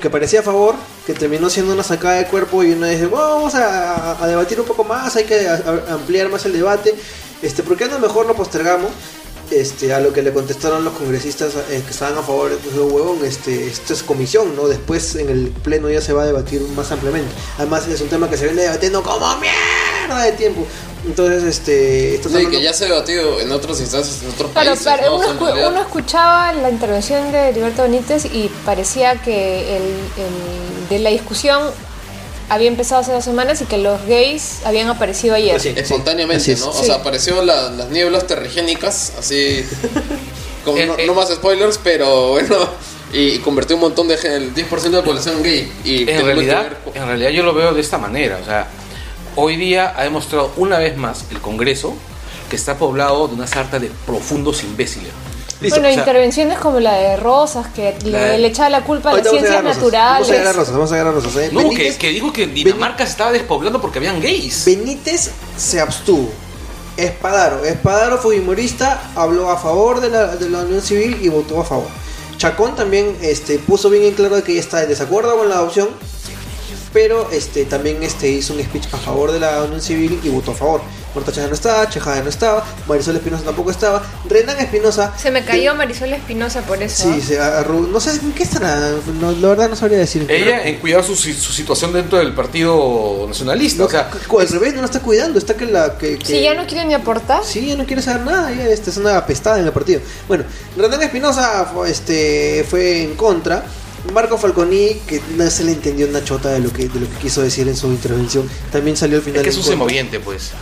que 0.00 0.10
parecía 0.10 0.40
a 0.40 0.42
favor, 0.42 0.74
que 1.06 1.12
terminó 1.14 1.48
siendo 1.50 1.72
una 1.74 1.82
sacada 1.82 2.14
de 2.14 2.26
cuerpo 2.26 2.64
y 2.64 2.72
uno 2.72 2.86
dice, 2.86 3.06
"Bueno, 3.06 3.28
vamos 3.36 3.54
a, 3.54 4.26
debatir 4.26 4.58
un 4.60 4.66
poco 4.66 4.84
más, 4.84 5.16
hay 5.16 5.24
que 5.24 5.48
ampliar 5.90 6.28
más 6.30 6.44
el 6.46 6.52
debate. 6.54 6.94
Este, 7.42 7.62
¿Por 7.62 7.76
qué 7.76 7.86
no 7.88 7.98
mejor 7.98 8.26
lo 8.26 8.34
postergamos? 8.34 8.90
Este, 9.50 9.92
a 9.92 9.98
lo 10.00 10.12
que 10.12 10.22
le 10.22 10.32
contestaron 10.32 10.84
los 10.84 10.94
congresistas 10.94 11.54
eh, 11.70 11.82
que 11.84 11.90
estaban 11.90 12.16
a 12.16 12.22
favor, 12.22 12.56
pues, 12.62 12.76
huevón, 12.76 13.24
este, 13.24 13.66
esto 13.66 13.92
es 13.94 14.02
comisión, 14.04 14.54
¿no? 14.54 14.68
Después 14.68 15.16
en 15.16 15.28
el 15.28 15.48
pleno 15.48 15.90
ya 15.90 16.00
se 16.00 16.12
va 16.12 16.22
a 16.22 16.26
debatir 16.26 16.60
más 16.76 16.92
ampliamente. 16.92 17.30
Además 17.58 17.88
es 17.88 18.00
un 18.00 18.08
tema 18.08 18.30
que 18.30 18.36
se 18.36 18.44
viene 18.44 18.62
debatiendo 18.62 19.02
como 19.02 19.26
mierda 19.38 20.24
de 20.24 20.32
tiempo. 20.32 20.64
Entonces, 21.04 21.42
este, 21.44 22.14
estás 22.16 22.30
No, 22.30 22.38
y 22.38 22.44
hablando- 22.44 22.58
que 22.58 22.64
ya 22.64 22.72
se 22.74 22.84
ha 22.84 22.88
debatido 22.88 23.40
en 23.40 23.50
otras 23.50 23.80
instancias, 23.80 24.22
en 24.22 24.28
otros 24.30 24.50
Claro, 24.52 24.70
países. 24.70 24.86
¿no? 25.06 25.16
Uno, 25.16 25.24
escu- 25.26 25.46
realidad- 25.46 25.68
uno 25.72 25.80
escuchaba 25.80 26.52
la 26.52 26.70
intervención 26.70 27.32
de 27.32 27.48
Heriberto 27.48 27.82
Benítez 27.82 28.26
y 28.26 28.50
parecía 28.64 29.20
que 29.20 29.76
el, 29.78 29.82
el- 29.82 30.88
de 30.90 30.98
la 31.00 31.10
discusión 31.10 31.62
había 32.50 32.68
empezado 32.68 33.00
hace 33.00 33.12
dos 33.12 33.24
semanas 33.24 33.62
y 33.62 33.64
que 33.64 33.78
los 33.78 34.04
gays 34.06 34.58
habían 34.66 34.88
aparecido 34.88 35.34
ayer. 35.34 35.52
Pues 35.52 35.62
sí. 35.62 35.72
espontáneamente, 35.76 36.52
Así. 36.52 36.60
¿no? 36.62 36.68
O 36.70 36.72
Sí. 36.72 36.84
sea, 36.86 36.96
apareció 36.96 37.42
la- 37.42 37.70
las 37.70 37.88
nieblas 37.88 38.26
terrigénicas, 38.26 39.12
así. 39.18 39.64
Con- 40.64 40.76
Eh, 40.76 40.84
no, 40.86 40.98
eh. 40.98 41.06
no 41.06 41.14
más 41.14 41.30
spoilers, 41.30 41.78
pero 41.82 42.32
bueno. 42.32 42.56
Y, 43.12 43.18
y 43.34 43.38
convirtió 43.38 43.76
un 43.76 43.80
montón 43.82 44.06
de 44.08 44.16
gente, 44.18 44.36
el 44.36 44.54
10% 44.54 44.82
de 44.82 44.98
la 44.98 45.04
población 45.04 45.36
en 45.38 45.42
gay. 45.42 45.72
Y 45.84 46.08
En 46.10 46.24
realidad, 46.24 46.66
en 46.94 47.06
realidad 47.06 47.30
yo 47.30 47.42
lo 47.42 47.54
veo 47.54 47.72
de 47.72 47.80
esta 47.80 47.98
manera. 47.98 48.38
O 48.40 48.44
sea, 48.44 48.68
hoy 49.36 49.56
día 49.56 49.94
ha 49.96 50.04
demostrado 50.04 50.52
una 50.56 50.78
vez 50.78 50.96
más 50.96 51.24
el 51.30 51.40
Congreso 51.40 51.94
que 52.50 52.56
está 52.56 52.76
poblado 52.78 53.26
de 53.28 53.34
una 53.34 53.46
sarta 53.46 53.78
de 53.78 53.90
profundos 54.06 54.62
imbéciles. 54.62 55.10
Listo, 55.60 55.78
bueno, 55.80 55.88
o 55.88 55.92
sea- 55.94 56.00
intervenciones 56.02 56.58
como 56.58 56.80
la 56.80 56.94
de 56.94 57.16
Rosas, 57.16 57.66
que 57.74 57.94
le, 58.04 58.38
le 58.38 58.46
echaba 58.48 58.70
la 58.70 58.82
culpa 58.82 59.10
a 59.10 59.16
las 59.16 59.26
a 59.26 59.30
ciencias 59.30 59.56
a 59.56 59.60
Rosas. 59.62 59.76
naturales. 59.76 60.12
Vamos 60.26 60.30
a 60.30 60.32
llegar 60.32 60.46
a 60.48 60.52
Rosas, 60.52 60.72
vamos 60.74 60.92
a 60.92 60.94
llegar 60.94 61.06
a 61.08 61.12
Rosas. 61.12 61.36
¿eh? 61.36 61.50
No, 61.52 61.60
que, 61.60 61.66
Benítez- 61.68 61.98
que 61.98 62.08
dijo 62.10 62.32
que 62.32 62.46
Dinamarca 62.46 63.04
se 63.04 63.12
estaba 63.12 63.32
despoblando 63.32 63.80
porque 63.80 63.98
habían 63.98 64.20
gays. 64.20 64.64
Benítez 64.64 65.30
se 65.56 65.80
abstuvo. 65.80 66.30
Espadaro. 66.96 67.64
Espadaro 67.64 68.18
fue 68.18 68.40
humorista, 68.40 69.10
habló 69.14 69.50
a 69.50 69.56
favor 69.58 70.00
de 70.00 70.10
la, 70.10 70.36
de 70.36 70.48
la 70.50 70.58
unión 70.60 70.80
civil 70.82 71.18
y 71.22 71.28
votó 71.28 71.60
a 71.60 71.64
favor. 71.64 71.86
Chacón 72.36 72.74
también 72.74 73.16
este, 73.20 73.58
puso 73.58 73.90
bien 73.90 74.04
en 74.04 74.14
claro 74.14 74.42
que 74.42 74.52
ella 74.52 74.60
está 74.62 74.82
en 74.82 74.88
desacuerdo 74.88 75.36
con 75.36 75.48
la 75.50 75.56
adopción, 75.56 75.88
pero 76.92 77.30
este, 77.30 77.64
también 77.66 78.02
este, 78.02 78.28
hizo 78.30 78.54
un 78.54 78.62
speech 78.62 78.86
a 78.92 78.96
favor 78.96 79.30
de 79.30 79.40
la 79.40 79.62
unión 79.62 79.80
civil 79.80 80.18
y 80.24 80.28
votó 80.30 80.52
a 80.52 80.54
favor. 80.54 80.80
Marta 81.14 81.32
Chávez 81.32 81.48
no 81.50 81.54
estaba, 81.54 81.88
Chejada 81.88 82.22
no 82.22 82.28
estaba, 82.28 82.64
Marisol 82.86 83.16
Espinosa 83.16 83.44
tampoco 83.44 83.70
estaba, 83.70 84.02
Renan 84.28 84.58
Espinosa... 84.58 85.12
Se 85.16 85.30
me 85.30 85.44
cayó 85.44 85.74
Marisol 85.74 86.12
Espinosa 86.12 86.62
por 86.62 86.82
eso. 86.82 87.12
Sí, 87.12 87.20
se 87.20 87.40
arru- 87.40 87.88
no 87.88 88.00
sé 88.00 88.12
en 88.12 88.32
qué 88.32 88.42
estará, 88.44 88.92
no, 89.20 89.32
la 89.32 89.48
verdad 89.48 89.68
no 89.68 89.76
sabría 89.76 89.98
decir. 89.98 90.26
Ella 90.30 90.64
en 90.66 90.76
cuidar 90.78 91.02
su, 91.04 91.16
su 91.16 91.32
situación 91.52 91.92
dentro 91.92 92.18
del 92.18 92.32
Partido 92.34 93.24
Nacionalista. 93.28 93.78
No, 93.82 93.86
o 93.86 93.90
sea, 93.90 94.08
al 94.10 94.48
revés, 94.48 94.74
no 94.74 94.80
la 94.80 94.86
está 94.86 95.00
cuidando, 95.00 95.38
está 95.38 95.54
que 95.56 95.66
la... 95.66 95.98
Que, 95.98 96.16
que- 96.18 96.26
Si 96.26 96.40
ya 96.42 96.54
no 96.54 96.66
quiere 96.66 96.84
ni 96.84 96.94
aportar. 96.94 97.42
Sí, 97.44 97.66
ya 97.66 97.76
no 97.76 97.84
quiere 97.86 98.02
saber 98.02 98.22
nada, 98.22 98.52
ya 98.52 98.64
este, 98.68 98.90
es 98.90 98.96
una 98.96 99.16
apestada 99.16 99.58
en 99.58 99.66
el 99.66 99.72
partido. 99.72 100.00
Bueno, 100.28 100.44
Renan 100.76 101.02
Espinosa 101.02 101.70
fue, 101.74 101.90
este, 101.90 102.64
fue 102.68 103.02
en 103.02 103.14
contra. 103.16 103.64
Marco 104.14 104.38
Falconi, 104.38 104.94
que 105.06 105.20
no 105.36 105.50
se 105.50 105.62
le 105.62 105.72
entendió 105.72 106.06
una 106.08 106.24
chota 106.24 106.48
de 106.48 106.60
lo 106.60 106.72
que, 106.72 106.88
de 106.88 107.00
lo 107.00 107.06
que 107.10 107.16
quiso 107.18 107.42
decir 107.42 107.68
en 107.68 107.76
su 107.76 107.86
intervención, 107.88 108.48
también 108.72 108.96
salió 108.96 109.18
al 109.18 109.22
final. 109.22 109.40
es 109.40 109.44
que 109.44 109.50
es 109.50 109.56
un 109.58 109.62
semoviente, 109.64 110.18
pues. 110.20 110.52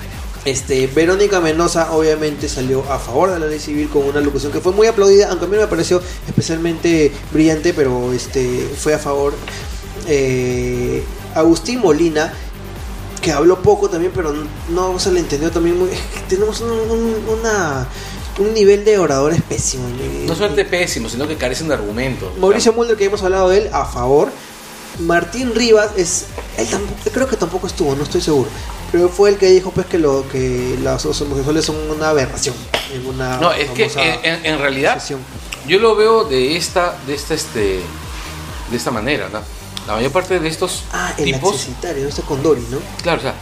Este, 0.49 0.87
Verónica 0.87 1.41
Mendoza 1.41 1.93
obviamente 1.93 2.49
salió 2.49 2.83
a 2.91 2.99
favor 2.99 3.31
de 3.33 3.39
la 3.39 3.47
ley 3.47 3.59
civil 3.59 3.89
con 3.89 4.05
una 4.05 4.21
locución 4.21 4.51
que 4.51 4.61
fue 4.61 4.73
muy 4.73 4.87
aplaudida, 4.87 5.29
aunque 5.29 5.45
a 5.45 5.49
mí 5.49 5.57
me 5.59 5.67
pareció 5.67 6.01
especialmente 6.27 7.13
brillante, 7.33 7.75
pero 7.75 8.13
este 8.15 8.67
fue 8.79 8.95
a 8.95 8.99
favor. 8.99 9.35
Eh, 10.07 11.03
Agustín 11.35 11.81
Molina, 11.81 12.33
que 13.21 13.31
habló 13.33 13.61
poco 13.61 13.91
también, 13.91 14.13
pero 14.15 14.33
no 14.71 14.99
se 14.99 15.13
le 15.13 15.21
entendió 15.21 15.51
también 15.51 15.79
muy... 15.79 15.91
Tenemos 16.29 16.61
un, 16.63 16.71
un- 16.71 17.25
una, 17.41 17.87
un 18.39 18.55
nivel 18.55 18.85
de 18.85 18.99
oradores 18.99 19.43
pésimo. 19.43 19.85
No 20.27 20.35
solamente 20.35 20.65
pésimo, 20.65 21.09
sino 21.11 21.29
que 21.29 21.37
carecen 21.37 21.69
de 21.69 21.75
argumentos. 21.75 22.37
Mauricio 22.39 22.73
Mulder, 22.73 22.97
que 22.97 23.05
hemos 23.05 23.23
hablado 23.23 23.51
de 23.51 23.59
él, 23.59 23.71
a 23.73 23.85
favor. 23.85 24.31
Martín 25.01 25.55
Rivas 25.55 25.91
es. 25.97 26.25
Él 26.57 26.67
tampoco, 26.69 26.99
creo 27.13 27.29
que 27.29 27.37
tampoco 27.37 27.67
estuvo, 27.67 27.95
no 27.95 28.03
estoy 28.03 28.21
seguro. 28.21 28.49
Pero 28.91 29.09
fue 29.09 29.31
el 29.31 29.37
que 29.37 29.47
dijo 29.47 29.71
pues 29.71 29.87
que 29.87 29.99
lo 29.99 30.27
que 30.29 30.79
las 30.83 31.05
homosexuales 31.05 31.65
son 31.65 31.77
una 31.91 32.09
aberración. 32.11 32.55
En 32.93 33.07
una 33.07 33.37
No, 33.37 33.53
es 33.53 33.71
que 33.71 33.91
en, 34.23 34.59
realidad 34.59 34.99
sesión. 34.99 35.21
yo 35.67 35.79
lo 35.79 35.95
veo 35.95 36.25
de 36.25 36.57
esta, 36.57 36.97
de 37.07 37.15
esta, 37.15 37.35
este, 37.35 37.81
de 38.71 38.77
esta 38.77 38.91
manera, 38.91 39.29
¿no? 39.31 39.41
La 39.87 39.95
mayor 39.95 40.11
parte 40.13 40.39
de 40.41 40.49
estos 40.49 40.85
Ah, 40.93 41.13
el 41.19 41.25
tipos, 41.25 41.55
accesitario, 41.55 42.03
no 42.05 42.09
está 42.09 42.23
con 42.23 42.43
Dori, 42.43 42.63
¿no? 42.71 42.79
claro, 43.03 43.19
o 43.19 43.23
sea, 43.23 43.35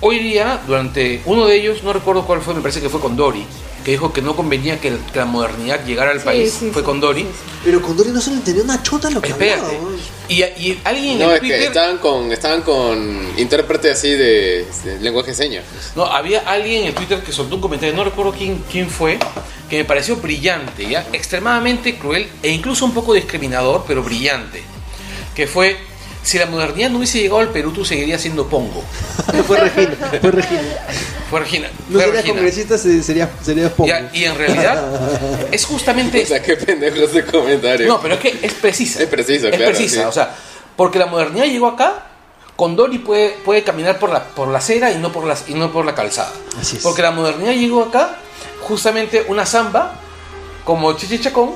hoy 0.00 0.18
día 0.20 0.60
durante 0.66 1.22
uno 1.26 1.46
de 1.46 1.56
ellos, 1.56 1.82
no 1.82 1.92
recuerdo 1.92 2.24
cuál 2.24 2.40
fue, 2.40 2.54
me 2.54 2.60
parece 2.60 2.80
que 2.80 2.88
fue 2.88 3.00
con 3.00 3.16
Dori, 3.16 3.44
que 3.88 3.92
dijo 3.92 4.12
que 4.12 4.20
no 4.20 4.36
convenía 4.36 4.78
que, 4.78 4.88
el- 4.88 4.98
que 4.98 5.18
la 5.18 5.24
modernidad 5.24 5.82
llegara 5.86 6.10
al 6.10 6.18
Sí, 6.18 6.24
país, 6.26 6.52
sí, 6.60 6.70
fue 6.74 6.82
sí, 6.82 6.84
con 6.84 7.00
Dori. 7.00 7.22
sí, 7.22 7.28
Pero 7.64 7.80
con 7.80 7.96
Dori 7.96 8.10
no 8.10 8.20
se 8.20 8.28
le 8.32 8.36
entendió 8.36 8.62
una 8.62 8.82
chota 8.82 9.08
lo 9.08 9.22
que 9.22 9.30
Espérate. 9.30 9.62
hablaba. 9.64 9.88
Y, 10.28 10.42
y 10.42 10.78
alguien 10.84 11.18
No, 11.18 11.24
en 11.30 11.30
es 11.30 11.40
que 11.40 11.46
Twitter, 11.46 11.62
estaban 11.62 11.96
con, 11.96 12.30
estaban 12.30 12.60
con 12.60 13.26
intérprete 13.38 13.90
así 13.90 14.10
de, 14.10 14.66
de 14.84 15.00
lenguaje 15.00 15.30
de 15.30 15.36
señas. 15.38 15.64
no, 15.96 16.04
había 16.04 16.40
alguien 16.40 16.84
en 16.84 16.94
Twitter 16.94 17.22
que 17.22 17.32
soltó 17.32 17.54
un 17.54 17.62
comentario, 17.62 17.96
no 17.96 18.04
recuerdo 18.04 18.32
quién, 18.36 18.62
quién 18.70 18.90
fue, 18.90 19.18
que 19.70 19.78
me 19.78 19.84
pareció 19.86 20.16
brillante, 20.16 20.86
¿ya? 20.86 21.06
extremadamente 21.14 21.96
cruel 21.98 22.28
e 22.42 22.50
incluso 22.50 22.84
un 22.84 22.92
poco 22.92 23.14
discriminador, 23.14 23.84
pero 23.88 24.02
brillante. 24.02 24.62
Que 25.34 25.46
fue, 25.46 25.78
si 26.28 26.38
la 26.38 26.44
modernidad 26.44 26.90
no 26.90 26.98
hubiese 26.98 27.20
llegado 27.20 27.40
al 27.40 27.48
Perú, 27.48 27.72
tú 27.72 27.84
seguirías 27.86 28.20
siendo 28.20 28.46
Pongo. 28.48 28.82
fue 29.46 29.56
Regina, 29.58 29.96
fue 30.20 30.30
Regina. 30.30 30.62
Fue 31.30 31.40
Regina. 31.40 31.68
No 31.88 31.94
fue 31.94 32.00
sería 32.04 32.12
Regina. 32.20 32.34
congresista, 32.34 32.76
se- 32.78 33.02
sería, 33.02 33.30
sería 33.42 33.74
Pongo. 33.74 33.88
Ya, 33.88 34.10
y 34.12 34.24
en 34.24 34.36
realidad 34.36 35.48
es 35.52 35.64
justamente... 35.64 36.22
O 36.22 36.26
sea, 36.26 36.42
qué 36.42 36.56
pendejo 36.56 36.96
ese 36.98 37.24
comentario. 37.24 37.88
No, 37.88 38.00
pero 38.02 38.14
es 38.16 38.20
que 38.20 38.38
es 38.42 38.52
precisa. 38.52 39.02
Es 39.02 39.08
preciso, 39.08 39.48
Es 39.48 39.56
claro, 39.56 39.72
precisa, 39.72 40.02
sí. 40.02 40.06
o 40.06 40.12
sea, 40.12 40.34
porque 40.76 40.98
la 40.98 41.06
modernidad 41.06 41.46
llegó 41.46 41.68
acá, 41.68 42.04
con 42.56 42.76
Dori 42.76 42.98
puede, 42.98 43.30
puede 43.44 43.62
caminar 43.64 43.98
por 43.98 44.10
la, 44.10 44.22
por 44.24 44.48
la 44.48 44.58
acera 44.58 44.90
y 44.92 44.98
no 44.98 45.10
por, 45.12 45.24
las, 45.24 45.48
y 45.48 45.54
no 45.54 45.72
por 45.72 45.86
la 45.86 45.94
calzada. 45.94 46.30
Así 46.60 46.76
es. 46.76 46.82
Porque 46.82 47.00
la 47.00 47.10
modernidad 47.10 47.52
llegó 47.52 47.84
acá, 47.84 48.16
justamente 48.60 49.24
una 49.28 49.46
samba, 49.46 49.94
como 50.64 50.92
Chichi 50.92 51.20
Chacón, 51.20 51.52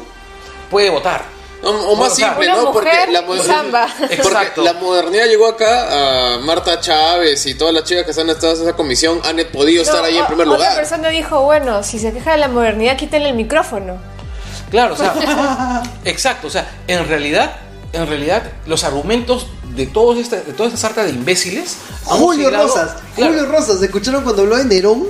puede 0.71 0.89
votar. 0.89 1.25
O, 1.63 1.69
o 1.71 1.97
más 1.97 2.13
O 2.13 2.15
sea, 2.17 2.29
simple, 2.31 2.49
¿no? 2.49 2.73
Porque 2.73 2.91
la, 3.11 3.23
mo- 3.23 3.37
samba. 3.43 3.87
porque 4.23 4.61
la 4.63 4.73
modernidad 4.75 5.27
llegó 5.27 5.47
acá 5.47 6.35
a 6.35 6.39
Marta 6.39 6.81
Chávez 6.81 7.47
y 7.47 7.55
todas 7.55 7.73
las 7.73 7.85
chicas 7.85 8.05
que 8.05 8.11
están 8.11 8.29
en 8.29 8.35
esta- 8.35 8.51
esa 8.53 8.73
comisión 8.73 9.21
han 9.25 9.37
podido 9.53 9.83
estar 9.83 10.01
No, 10.01 10.07
ahí 10.07 10.19
en 10.19 10.27
primer 10.27 10.49
Otra 10.49 10.59
lugar. 10.59 10.77
persona 10.77 11.09
dijo, 11.11 11.43
bueno, 11.43 11.83
si 11.85 11.99
se 12.01 12.13
queja 12.13 12.33
de 12.33 12.39
la 12.39 12.49
modernidad, 12.49 12.97
quítenle 12.97 13.29
el 13.29 13.37
micrófono. 13.37 13.97
Claro, 14.73 14.95
o 14.95 14.97
sea, 14.97 15.83
exacto, 16.05 16.49
o 16.49 16.51
sea, 16.51 16.69
en 16.89 17.07
realidad, 17.07 17.57
en 17.93 18.09
realidad, 18.09 18.43
los 18.67 18.83
argumentos 18.85 19.47
de 19.77 19.87
todos 19.87 20.19
esta, 20.19 20.37
de 20.37 20.53
toda 20.55 20.69
esta 20.69 20.81
sarta 20.81 21.05
de 21.05 21.11
imbéciles. 21.11 21.77
Julio 22.05 22.49
oscilado- 22.49 22.67
Rosas, 22.69 22.97
Claro, 23.15 23.33
Julio 23.35 23.47
Rosas, 23.53 23.83
¿escucharon 23.83 24.25
cuando 24.25 24.43
habló 24.43 24.57
de 24.57 24.65
Nerón? 24.65 25.05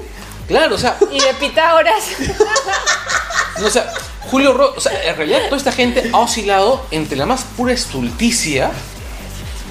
claro, 0.49 0.75
o 0.75 0.79
sea, 0.79 0.99
Y 1.11 1.19
de 1.19 1.33
Pitágoras. 1.41 2.05
No, 3.59 3.67
o 3.67 3.71
sea, 3.71 3.93
Julio 4.33 4.53
Ro 4.53 4.75
o 4.77 4.81
sea, 4.81 4.93
en 5.05 5.17
realidad 5.17 5.39
toda 5.45 5.57
esta 5.59 5.71
gente 5.73 6.11
ha 6.13 6.19
oscilado 6.19 6.85
entre 6.91 7.17
la 7.17 7.27
más 7.27 7.45
pura 7.57 7.73
estulticia, 7.73 8.73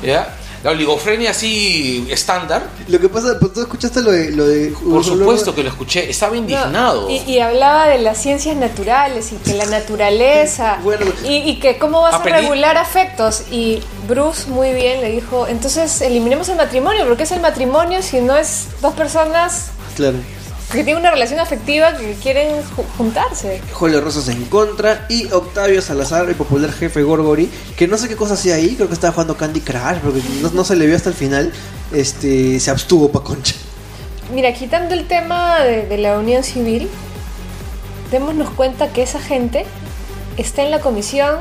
¿ya? 0.04 0.38
La 0.64 0.70
oligofrenia 0.70 1.32
así 1.32 2.06
estándar. 2.12 2.68
Lo 2.88 3.00
que 3.00 3.10
pasa, 3.10 3.30
pues, 3.40 3.52
tú 3.52 3.62
escuchaste 3.62 4.02
lo 4.04 4.12
de... 4.12 4.30
Lo 4.30 4.48
de 4.48 4.68
Por 4.70 5.04
supuesto 5.04 5.56
que 5.56 5.64
lo 5.64 5.70
escuché, 5.70 6.08
estaba 6.08 6.38
indignado. 6.38 7.02
No, 7.02 7.10
y, 7.10 7.18
y 7.26 7.40
hablaba 7.40 7.88
de 7.88 7.98
las 7.98 8.20
ciencias 8.22 8.56
naturales 8.56 9.32
y 9.32 9.38
que 9.38 9.56
la 9.56 9.66
naturaleza 9.66 10.78
Bueno. 10.84 11.08
y, 11.26 11.38
y 11.38 11.60
que 11.60 11.80
cómo 11.80 12.02
vas 12.02 12.14
Aprendí- 12.14 12.34
a 12.34 12.42
regular 12.42 12.78
afectos 12.78 13.46
y 13.50 13.82
Bruce 14.08 14.48
muy 14.52 14.72
bien 14.74 15.02
le 15.02 15.10
dijo 15.10 15.48
entonces 15.48 16.00
eliminemos 16.02 16.48
el 16.50 16.58
matrimonio 16.58 17.08
porque 17.08 17.24
es 17.24 17.32
el 17.32 17.40
matrimonio 17.40 18.04
si 18.04 18.22
no 18.22 18.38
es 18.38 18.68
dos 18.84 18.94
personas 18.94 19.70
Claro. 19.96 20.18
Que 20.72 20.84
tienen 20.84 20.98
una 21.02 21.12
relación 21.12 21.40
afectiva 21.40 21.96
que 21.98 22.14
quieren 22.22 22.58
ju- 22.64 22.86
juntarse 22.98 23.62
Julio 23.74 24.02
Rosas 24.02 24.28
en 24.30 24.46
contra 24.46 25.06
y 25.10 25.32
Octavio 25.32 25.82
Salazar, 25.82 26.30
el 26.30 26.36
popular 26.36 26.72
jefe 26.72 27.04
Gorgori, 27.04 27.50
que 27.76 27.88
no 27.88 27.98
sé 27.98 28.08
qué 28.08 28.16
cosa 28.16 28.34
hacía 28.36 28.56
ahí, 28.56 28.76
creo 28.76 28.88
que 28.88 28.94
estaba 28.94 29.14
jugando 29.14 29.36
Candy 29.38 29.62
Crush, 29.62 29.98
porque 30.04 30.22
no, 30.42 30.50
no 30.52 30.64
se 30.64 30.76
le 30.76 30.86
vio 30.88 30.96
hasta 30.96 31.10
el 31.10 31.16
final, 31.16 31.52
este 31.92 32.60
se 32.60 32.72
abstuvo 32.72 33.12
pa' 33.12 33.24
concha. 33.24 33.56
mira 34.34 34.54
quitando 34.54 34.94
el 34.94 35.08
tema 35.08 35.60
de, 35.62 35.86
de 35.88 35.98
la 35.98 36.18
unión 36.18 36.44
civil 36.44 36.88
démonos 38.12 38.50
cuenta 38.52 38.88
que 38.94 39.04
esa 39.04 39.20
gente 39.20 39.66
está 40.38 40.64
en 40.64 40.72
la 40.72 40.80
comisión 40.80 41.38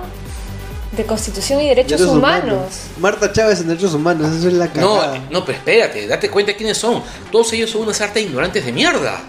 de 1.00 1.06
constitución 1.06 1.60
y 1.60 1.68
derechos, 1.68 1.98
Derechos 1.98 2.16
humanos. 2.16 2.60
Marta 2.98 3.32
Chávez 3.32 3.60
en 3.60 3.68
Derechos 3.68 3.94
Humanos, 3.94 4.30
eso 4.36 4.48
es 4.48 4.54
la 4.54 4.66
No, 4.66 4.72
cagada. 4.98 5.18
no, 5.30 5.44
pero 5.44 5.58
espérate, 5.58 6.06
date 6.06 6.30
cuenta 6.30 6.54
quiénes 6.54 6.78
son. 6.78 7.02
Todos 7.32 7.52
ellos 7.52 7.70
son 7.70 7.82
una 7.82 7.94
sarta 7.94 8.14
de 8.14 8.22
ignorantes 8.22 8.64
de 8.64 8.72
mierda. 8.72 9.20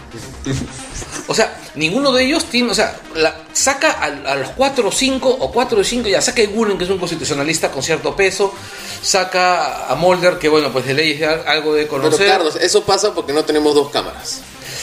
O 1.28 1.34
sea, 1.34 1.56
ninguno 1.76 2.12
de 2.12 2.26
ellos 2.26 2.46
tiene, 2.46 2.72
o 2.72 2.76
sea, 2.76 2.96
la- 3.16 3.36
saca 3.54 3.92
a, 3.92 4.06
a 4.32 4.36
los 4.36 4.50
4 4.50 4.88
o 4.88 4.92
5 4.92 5.30
o 5.30 5.52
4 5.52 5.80
o 5.80 5.84
5, 5.84 6.10
ya 6.10 6.22
saca 6.22 6.42
a 6.42 6.46
Gulen, 6.46 6.78
que 6.78 6.84
es 6.84 6.90
un 6.90 6.98
constitucionalista 6.98 7.72
con 7.72 7.82
cierto 7.84 8.16
peso, 8.16 8.54
saca 9.02 9.88
a 9.90 9.96
Mulder, 9.96 10.38
que 10.40 10.50
bueno, 10.50 10.72
pues 10.72 10.86
de 10.86 10.94
ley 10.94 11.12
es 11.14 11.24
al- 11.28 11.48
algo 11.48 11.74
de 11.74 11.86
Pero 11.86 12.02
conocer. 12.02 12.28
Carlos, 12.28 12.56
eso 12.58 12.84
pasa 12.84 13.14
porque 13.14 13.34
no 13.34 13.46
tenemos 13.46 13.74
dos 13.76 13.90
cámaras. 13.92 14.42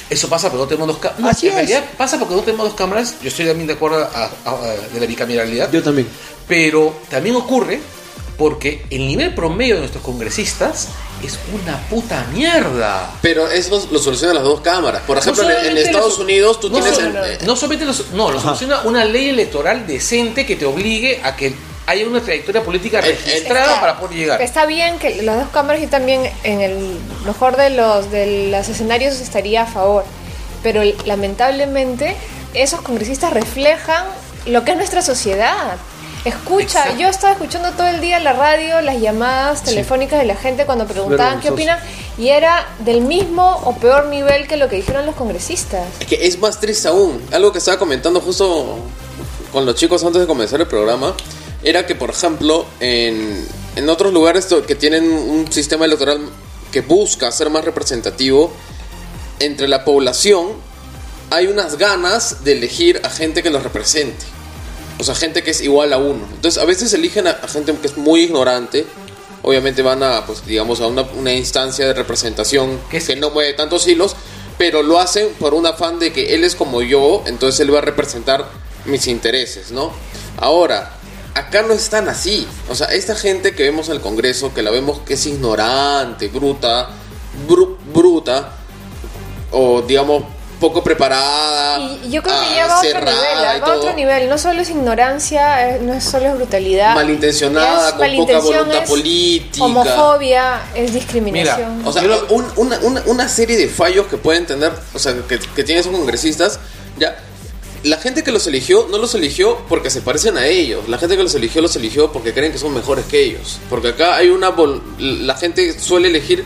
Eso 0.09 0.29
pasa 0.29 0.49
porque 0.49 0.63
no 0.63 0.69
tenemos 0.69 0.89
dos 0.89 0.99
cámaras. 0.99 1.37
Así 1.37 1.47
en 1.49 1.53
es. 1.53 1.57
realidad 1.59 1.85
pasa 1.99 2.19
porque 2.19 2.35
no 2.35 2.41
tenemos 2.43 2.67
dos 2.69 2.75
cámaras. 2.77 3.17
Yo 3.23 3.29
estoy 3.29 3.47
también 3.47 3.67
de 3.67 3.75
acuerdo 3.75 3.99
a- 3.99 4.31
a- 4.47 4.51
a- 4.51 4.61
de 4.93 5.01
la 5.01 5.07
bicameralidad. 5.07 5.71
Yo 5.71 5.83
también. 5.83 6.09
Pero 6.49 6.95
también 7.11 7.37
ocurre 7.37 7.81
porque 8.37 8.85
el 8.91 9.07
nivel 9.07 9.35
promedio 9.35 9.75
de 9.75 9.81
nuestros 9.81 10.03
congresistas 10.03 10.89
es 11.25 11.39
una 11.53 11.77
puta 11.89 12.25
mierda. 12.33 13.11
Pero 13.21 13.51
eso 13.51 13.87
lo 13.91 13.99
solucionan 13.99 14.37
las 14.37 14.45
dos 14.45 14.61
cámaras. 14.61 15.03
Por 15.03 15.19
ejemplo, 15.19 15.49
en- 15.51 15.67
en, 15.67 15.77
Estados 15.79 16.19
Unidos 16.19 16.61
tú 16.61 16.71
no, 16.71 16.79
tienes... 16.79 16.99
no, 17.01 17.07
el- 17.07 17.13
no, 17.15 17.25
eh, 17.25 17.39
no 17.45 17.57
solamente 17.57 17.85
los, 17.85 18.11
no, 18.13 18.31
lo 18.31 18.41
soluciona 18.41 18.83
una 18.83 19.05
ley 19.05 19.29
electoral 19.31 19.87
decente 19.87 20.47
que 20.47 20.55
te 20.57 20.65
obligue 20.65 21.21
a 21.25 21.35
que 21.35 21.53
haya 21.87 22.07
una 22.07 22.21
trayectoria 22.21 22.63
política 22.63 23.01
Eh, 23.01 23.11
eh, 23.11 23.19
registrada 23.25 23.67
Está- 23.67 23.81
para 23.81 23.99
poder 23.99 24.17
llegar. 24.17 24.41
Está 24.43 24.67
bien 24.67 24.99
que 25.01 25.23
las 25.23 25.37
dos 25.41 25.49
cámaras 25.49 25.83
yo 25.83 25.89
también 25.89 26.23
en 26.45 26.61
el 26.61 26.97
mejor 27.27 27.57
de 27.57 27.71
los 27.71 28.11
de 28.13 28.49
los 28.53 28.69
escenarios 28.69 29.21
estaría 29.21 29.63
a 29.63 29.67
favor, 29.67 30.05
pero 30.63 30.83
lamentablemente 31.05 32.15
esos 32.55 32.81
congresistas 32.83 33.33
reflejan 33.33 34.05
lo 34.47 34.65
que 34.65 34.71
es 34.73 34.77
nuestra 34.77 35.03
sociedad. 35.03 35.77
Escucha, 36.25 36.81
Exacto. 36.81 36.99
yo 36.99 37.09
estaba 37.09 37.33
escuchando 37.35 37.73
todo 37.73 37.87
el 37.87 38.01
día 38.01 38.19
la 38.19 38.33
radio, 38.33 38.81
las 38.81 39.01
llamadas 39.01 39.63
telefónicas 39.63 40.19
de 40.19 40.27
la 40.27 40.37
gente 40.37 40.67
cuando 40.67 40.87
preguntaban 40.87 41.41
qué 41.41 41.51
opinan 41.51 41.79
y 42.19 42.29
era 42.29 42.67
del 42.81 43.01
mismo 43.01 43.61
o 43.65 43.77
peor 43.77 44.07
nivel 44.07 44.49
que 44.49 44.57
lo 44.57 44.69
que 44.69 44.77
dijeron 44.77 45.07
los 45.07 45.15
congresistas. 45.15 45.87
Es 46.01 46.07
que 46.07 46.27
es 46.27 46.39
más 46.39 46.61
triste 46.61 46.89
aún. 46.89 47.23
Algo 47.33 47.53
que 47.53 47.59
estaba 47.59 47.79
comentando 47.79 48.21
justo 48.21 48.79
con 49.53 49.65
los 49.65 49.75
chicos 49.77 50.03
antes 50.05 50.21
de 50.21 50.27
comenzar 50.27 50.61
el 50.61 50.67
programa 50.67 51.15
era 51.63 51.87
que, 51.87 51.95
por 51.95 52.11
ejemplo, 52.11 52.67
en, 52.81 53.47
en 53.77 53.89
otros 53.89 54.13
lugares 54.13 54.49
que 54.67 54.75
tienen 54.75 55.05
un 55.05 55.51
sistema 55.51 55.85
electoral 55.85 56.21
que 56.73 56.81
busca 56.81 57.31
ser 57.33 57.51
más 57.51 57.65
representativo, 57.65 58.53
entre 59.41 59.69
la 59.69 59.85
población 59.85 60.49
hay 61.31 61.47
unas 61.47 61.77
ganas 61.77 62.45
de 62.45 62.53
elegir 62.53 63.01
a 63.05 63.11
gente 63.11 63.43
que 63.43 63.51
los 63.51 63.63
represente. 63.63 64.25
O 64.99 65.05
sea, 65.05 65.15
gente 65.15 65.43
que 65.43 65.53
es 65.53 65.61
igual 65.61 65.93
a 65.93 65.99
uno. 65.99 66.27
Entonces, 66.35 66.61
a 66.61 66.67
veces 66.67 66.93
eligen 66.93 67.27
a, 67.27 67.31
a 67.31 67.49
gente 67.49 67.73
que 67.81 67.87
es 67.87 67.97
muy 67.97 68.23
ignorante. 68.23 68.85
Obviamente 69.43 69.83
van 69.83 70.03
a, 70.03 70.27
pues, 70.27 70.45
digamos, 70.45 70.81
a 70.81 70.89
una, 70.89 71.03
una 71.03 71.33
instancia 71.33 71.87
de 71.87 71.95
representación 71.95 72.81
¿Qué 72.91 72.97
es? 72.97 73.07
que 73.07 73.15
no 73.17 73.31
mueve 73.31 73.53
tantos 73.53 73.87
hilos, 73.87 74.17
pero 74.59 74.83
lo 74.83 74.99
hacen 74.99 75.29
por 75.39 75.55
un 75.55 75.65
afán 75.67 76.01
de 76.01 76.13
que 76.13 76.35
él 76.35 76.43
es 76.43 76.57
como 76.57 76.83
yo, 76.83 77.23
entonces 77.27 77.61
él 77.61 77.73
va 77.73 77.79
a 77.79 77.83
representar 77.83 78.49
mis 78.87 79.07
intereses, 79.07 79.71
¿no? 79.71 79.93
Ahora, 80.39 80.97
acá 81.35 81.63
no 81.63 81.73
es 81.73 81.89
tan 81.89 82.09
así. 82.09 82.47
O 82.69 82.75
sea, 82.75 82.89
esta 82.89 83.15
gente 83.15 83.55
que 83.55 83.63
vemos 83.63 83.89
en 83.89 83.95
el 83.95 84.01
Congreso, 84.01 84.53
que 84.53 84.63
la 84.63 84.73
vemos 84.73 84.99
que 85.07 85.15
es 85.15 85.25
ignorante, 85.27 86.27
bruta, 86.27 86.91
bru- 87.49 87.77
bruta, 87.95 88.57
o 89.53 89.83
digamos, 89.83 90.25
poco 90.61 90.83
preparada. 90.83 91.79
Y 92.05 92.11
yo 92.11 92.23
creo 92.23 92.35
que 92.35 92.47
ah, 92.47 92.55
ya 92.57 92.67
va 92.67 92.75
a 92.75 92.79
otro 92.81 93.01
nivel, 93.01 93.15
ah, 93.37 93.59
va 93.63 93.67
a 93.73 93.77
otro 93.77 93.93
nivel. 93.95 94.29
No 94.29 94.39
solo 94.39 94.61
es 94.61 94.71
ignorancia, 94.71 95.71
eh, 95.77 95.81
no 95.83 95.95
es 95.95 96.05
solo 96.05 96.27
es 96.29 96.35
brutalidad. 96.35 96.95
Malintencionada, 96.95 97.89
es 97.91 97.95
con 97.95 98.17
poca 98.27 98.39
voluntad 98.41 98.83
es 98.83 98.89
política. 98.89 99.65
Homofobia, 99.65 100.63
es 100.75 100.93
discriminación. 100.93 101.87
O 101.87 101.93
sea, 101.93 102.03
un- 102.31 102.47
una, 102.57 102.79
una- 102.83 103.03
una 103.07 103.29
serie 103.29 103.57
de 103.57 103.69
fallos 103.69 104.07
que 104.07 104.17
pueden 104.17 104.47
tener, 104.47 104.73
o 104.95 104.99
sea, 104.99 105.15
que, 105.29 105.39
que 105.39 105.65
tienen 105.65 105.81
esos 105.81 105.93
congresistas, 105.97 106.59
ya. 106.99 107.17
La 107.85 107.97
gente 107.99 108.25
que 108.25 108.33
los 108.33 108.45
eligió 108.49 108.89
no 108.91 108.99
los 108.99 109.15
eligió 109.15 109.59
porque 109.69 109.89
se 109.91 110.01
parecen 110.01 110.37
a 110.37 110.47
ellos. 110.49 110.89
La 110.89 110.99
gente 110.99 111.17
que 111.17 111.23
los 111.23 111.33
eligió 111.37 111.63
los 111.63 111.77
eligió 111.77 112.11
porque 112.11 112.35
creen 112.35 112.51
que 112.51 112.59
son 112.59 112.75
mejores 112.75 113.05
que 113.05 113.23
ellos. 113.23 113.61
Porque 113.71 113.89
acá 113.91 114.17
hay 114.17 114.31
una 114.31 114.51
vol- 114.51 114.83
la 114.99 115.37
gente 115.37 115.79
suele 115.79 116.09
elegir 116.09 116.45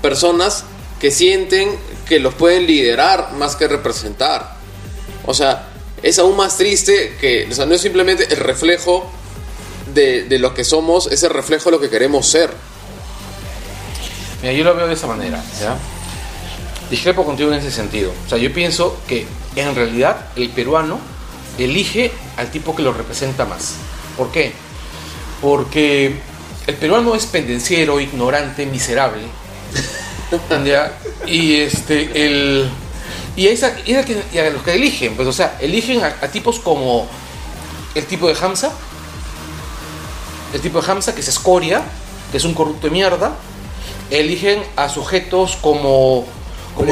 personas 0.00 0.62
que 1.00 1.10
sienten 1.10 1.76
que 2.08 2.20
los 2.20 2.34
pueden 2.34 2.66
liderar 2.66 3.32
más 3.34 3.56
que 3.56 3.68
representar. 3.68 4.56
O 5.26 5.34
sea, 5.34 5.68
es 6.02 6.18
aún 6.18 6.36
más 6.36 6.56
triste 6.56 7.16
que, 7.20 7.46
o 7.50 7.54
sea, 7.54 7.66
no 7.66 7.74
es 7.74 7.80
simplemente 7.80 8.24
el 8.30 8.38
reflejo 8.38 9.10
de, 9.94 10.24
de 10.24 10.38
lo 10.38 10.54
que 10.54 10.64
somos, 10.64 11.06
es 11.06 11.22
el 11.22 11.30
reflejo 11.30 11.66
de 11.66 11.76
lo 11.76 11.80
que 11.80 11.90
queremos 11.90 12.26
ser. 12.26 12.50
Mira, 14.42 14.54
yo 14.54 14.64
lo 14.64 14.74
veo 14.74 14.86
de 14.86 14.94
esa 14.94 15.06
manera, 15.06 15.42
¿ya? 15.60 15.76
Discrepo 16.90 17.24
contigo 17.24 17.52
en 17.52 17.58
ese 17.58 17.70
sentido. 17.70 18.12
O 18.26 18.28
sea, 18.28 18.38
yo 18.38 18.52
pienso 18.52 18.98
que 19.06 19.26
en 19.56 19.74
realidad 19.74 20.26
el 20.36 20.48
peruano 20.50 20.98
elige 21.58 22.12
al 22.36 22.50
tipo 22.50 22.74
que 22.74 22.82
lo 22.82 22.92
representa 22.92 23.44
más. 23.44 23.74
¿Por 24.16 24.30
qué? 24.30 24.52
Porque 25.40 26.20
el 26.66 26.74
peruano 26.76 27.14
es 27.14 27.26
pendenciero, 27.26 28.00
ignorante, 28.00 28.64
miserable. 28.66 29.22
¿Ya? 30.64 30.92
Y 31.26 31.56
este, 31.56 32.10
el. 32.24 32.68
Y, 33.36 33.46
a 33.46 34.00
a 34.00 34.50
los 34.50 34.62
que 34.62 34.74
eligen, 34.74 35.14
pues, 35.14 35.28
o 35.28 35.32
sea, 35.32 35.56
eligen 35.60 36.02
a, 36.02 36.28
tipos 36.28 36.58
como 36.58 37.06
el 37.94 38.04
tipo 38.04 38.26
de 38.26 38.36
Hamza, 38.40 38.72
el 40.52 40.60
tipo 40.60 40.80
de 40.80 40.90
Hamza 40.90 41.14
que 41.14 41.20
es 41.20 41.28
escoria, 41.28 41.82
que 42.32 42.38
es 42.38 42.44
un 42.44 42.54
corrupto 42.54 42.88
de 42.88 42.92
mierda, 42.92 43.36
eligen 44.10 44.62
a 44.74 44.88
sujetos 44.88 45.56
como, 45.56 46.26
como. 46.74 46.88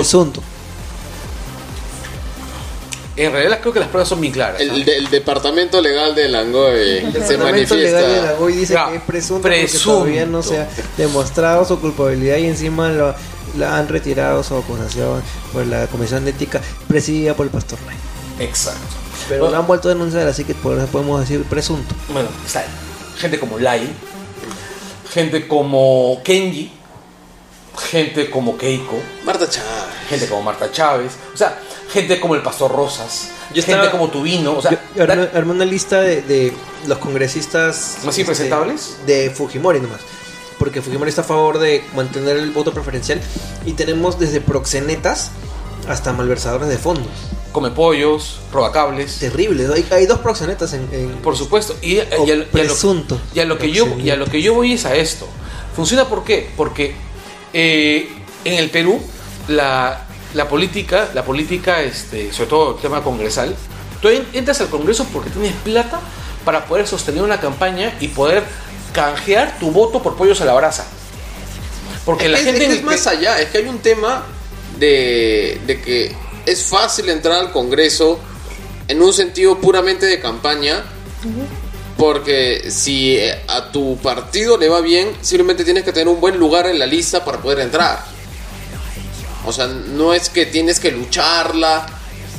En 3.17 3.33
realidad 3.33 3.61
creo 3.61 3.73
que 3.73 3.81
las 3.81 3.89
pruebas 3.89 4.09
son 4.09 4.21
bien 4.21 4.33
claras. 4.33 4.61
El, 4.61 4.85
de- 4.85 4.97
el 4.99 5.09
departamento 5.11 5.81
legal 5.81 6.15
de 6.15 6.29
Langoy 6.29 6.79
El 6.99 7.13
se 7.13 7.19
Departamento 7.37 7.75
legal 7.77 8.03
de 8.03 8.09
la 8.09 8.13
manifiesta. 8.13 8.33
GOI 8.39 8.53
dice 8.55 8.75
Ya, 8.75 8.89
que 8.91 8.97
es 8.97 9.03
presunto, 9.03 9.43
porque 9.43 9.61
presunto. 9.61 9.91
todavía 9.99 10.27
no 10.27 10.43
se 10.43 10.59
ha 10.59 10.69
demostrado 10.97 11.65
su 11.65 11.81
culpabilidad 11.81 12.37
y 12.37 12.47
encima 12.47 12.91
lo, 12.91 13.15
la 13.57 13.79
han 13.79 13.89
retirado 13.89 14.43
su 14.43 14.55
acusación 14.57 15.23
por 15.53 15.67
la 15.67 15.87
Comisión 15.87 16.25
de 16.25 16.31
Ética 16.33 16.61
presidida 16.89 17.35
por 17.35 17.47
el 17.47 17.51
Pastor 17.53 17.79
Ray. 17.87 17.97
Exacto. 18.47 18.81
Pero 19.29 19.41
Bueno, 19.45 19.57
lo 19.57 19.61
han 19.63 19.67
vuelto 19.67 19.89
a 19.89 19.95
denunciar, 19.95 20.27
así 20.29 20.45
que 20.45 20.55
por 20.55 20.77
eso 20.77 20.87
podemos 20.89 21.21
decir 21.21 21.43
presunto. 21.45 21.95
bueno, 22.13 22.29
está 22.45 22.61
ahí. 22.61 22.67
gente 23.19 23.41
como 23.41 23.59
Lai, 23.59 23.89
gente 25.13 25.49
como 25.49 26.21
Kenji, 26.23 26.71
gente 27.77 28.31
como 28.31 28.57
Keiko, 28.57 28.98
Marta 29.24 29.48
Chávez. 29.48 29.69
gente 30.09 30.28
como 30.28 30.43
Marta 30.43 30.70
Chávez, 30.70 31.12
o 31.35 31.36
sea, 31.36 31.59
gente 31.93 32.19
como 32.20 32.35
el 32.35 32.43
Pastor 32.43 32.73
Rosas, 32.73 33.28
Yo 33.51 33.62
gente 33.62 33.73
estaba- 33.73 33.90
como 33.90 34.09
Tubino, 34.09 34.57
o 34.59 34.62
sea, 34.62 34.70
Yo 34.94 35.03
armé, 35.03 35.27
da- 35.27 35.39
armé 35.39 35.53
una 35.53 35.65
lista 35.65 36.01
de, 36.01 36.23
de 36.23 36.53
los 36.86 36.98
congresistas 36.98 37.98
¿Más 38.05 38.19
impresentables? 38.19 38.97
de 39.07 39.31
Fujimori 39.31 39.81
nomás. 39.81 40.01
Porque 40.59 40.81
Fujimori 40.81 41.11
está 41.11 41.20
a 41.20 41.24
favor 41.24 41.59
de 41.59 41.85
mantener 41.94 42.36
el 42.39 42.51
voto 42.51 42.73
preferencial 42.73 43.20
y 43.66 43.73
tenemos 43.74 44.19
desde 44.19 44.40
proxenetas 44.40 45.31
hasta 45.89 46.12
malversadores 46.12 46.69
de 46.69 46.78
fondos. 46.78 47.07
come 47.53 47.70
pollos, 47.70 48.40
roba 48.53 48.70
cables, 48.73 49.19
Terrible. 49.19 49.66
Hay, 49.74 49.86
hay 49.90 50.05
dos 50.07 50.19
proxenetas 50.20 50.73
en, 50.74 50.89
en- 50.93 51.12
por 51.23 51.36
supuesto, 51.36 51.74
y, 51.82 51.94
y 51.97 52.01
a, 52.01 52.07
o 52.19 52.27
y 52.27 52.31
a 52.31 52.36
lo- 52.36 52.47
presunto 52.48 53.19
y 53.35 53.40
a 53.40 53.44
lo 53.47 53.59
que 53.59 53.70
yo 53.70 53.86
y 53.98 54.11
a 54.11 54.16
lo 54.16 54.27
que 54.27 54.43
yo 54.43 54.53
voy 54.55 54.73
es 54.74 54.85
a 54.86 54.94
esto. 54.94 55.27
Funciona 55.74 56.07
por 56.09 56.24
qué? 56.24 56.51
Porque 56.57 56.94
eh, 57.59 58.09
en 58.45 58.55
el 58.55 58.69
Perú 58.69 59.01
la, 59.49 60.05
la 60.35 60.47
política, 60.47 61.09
la 61.15 61.24
política, 61.24 61.81
este, 61.83 62.31
sobre 62.35 62.51
todo 62.51 62.74
el 62.77 62.83
tema 62.83 63.03
congresal, 63.03 63.57
tú 64.03 64.09
en- 64.11 64.27
entras 64.35 64.61
al 64.61 64.69
Congreso 64.69 65.07
porque 65.11 65.31
tienes 65.31 65.55
plata 65.65 66.01
para 66.45 66.66
poder 66.66 66.87
sostener 66.87 67.23
una 67.23 67.41
campaña 67.41 67.95
y 67.99 68.09
poder 68.09 68.45
canjear 68.93 69.59
tu 69.59 69.70
voto 69.70 70.03
por 70.03 70.16
pollos 70.16 70.41
a 70.43 70.45
la 70.45 70.53
brasa. 70.55 70.85
Porque 72.05 72.27
Es 72.27 72.31
la 72.33 72.39
que- 72.39 72.45
gente 72.45 72.66
es, 72.66 72.77
que 72.78 72.83
más 72.85 73.07
allá, 73.07 73.41
es 73.41 73.49
que 73.49 73.59
hay 73.59 73.69
un 73.69 73.78
tema 73.78 74.24
de, 74.78 75.59
de 75.66 75.81
que 75.81 76.15
es 76.45 76.65
fácil 76.66 77.09
entrar 77.09 77.39
al 77.39 77.53
Congreso 77.53 78.20
en 78.89 79.01
un 79.03 79.12
sentido 79.15 79.59
puramente 79.59 80.05
de 80.07 80.20
campaña. 80.20 80.85
Porque 81.97 82.70
si 82.70 83.16
eh, 83.16 83.43
a 83.48 83.70
tu 83.70 83.97
partido 83.98 84.59
le 84.59 84.68
va 84.68 84.81
bien, 84.81 85.16
simplemente 85.23 85.64
tienes 85.64 85.85
que 85.85 85.93
tener 85.93 86.09
un 86.09 86.20
buen 86.20 86.39
lugar 86.39 86.66
en 86.66 86.78
la 86.78 86.86
lista 86.86 87.24
para 87.24 87.39
poder 87.39 87.60
entrar. 87.60 88.05
O 89.47 89.52
sea, 89.52 89.66
no 89.66 90.12
es 90.12 90.28
que 90.28 90.47
tienes 90.47 90.81
que 90.81 90.90
lucharla 90.90 91.86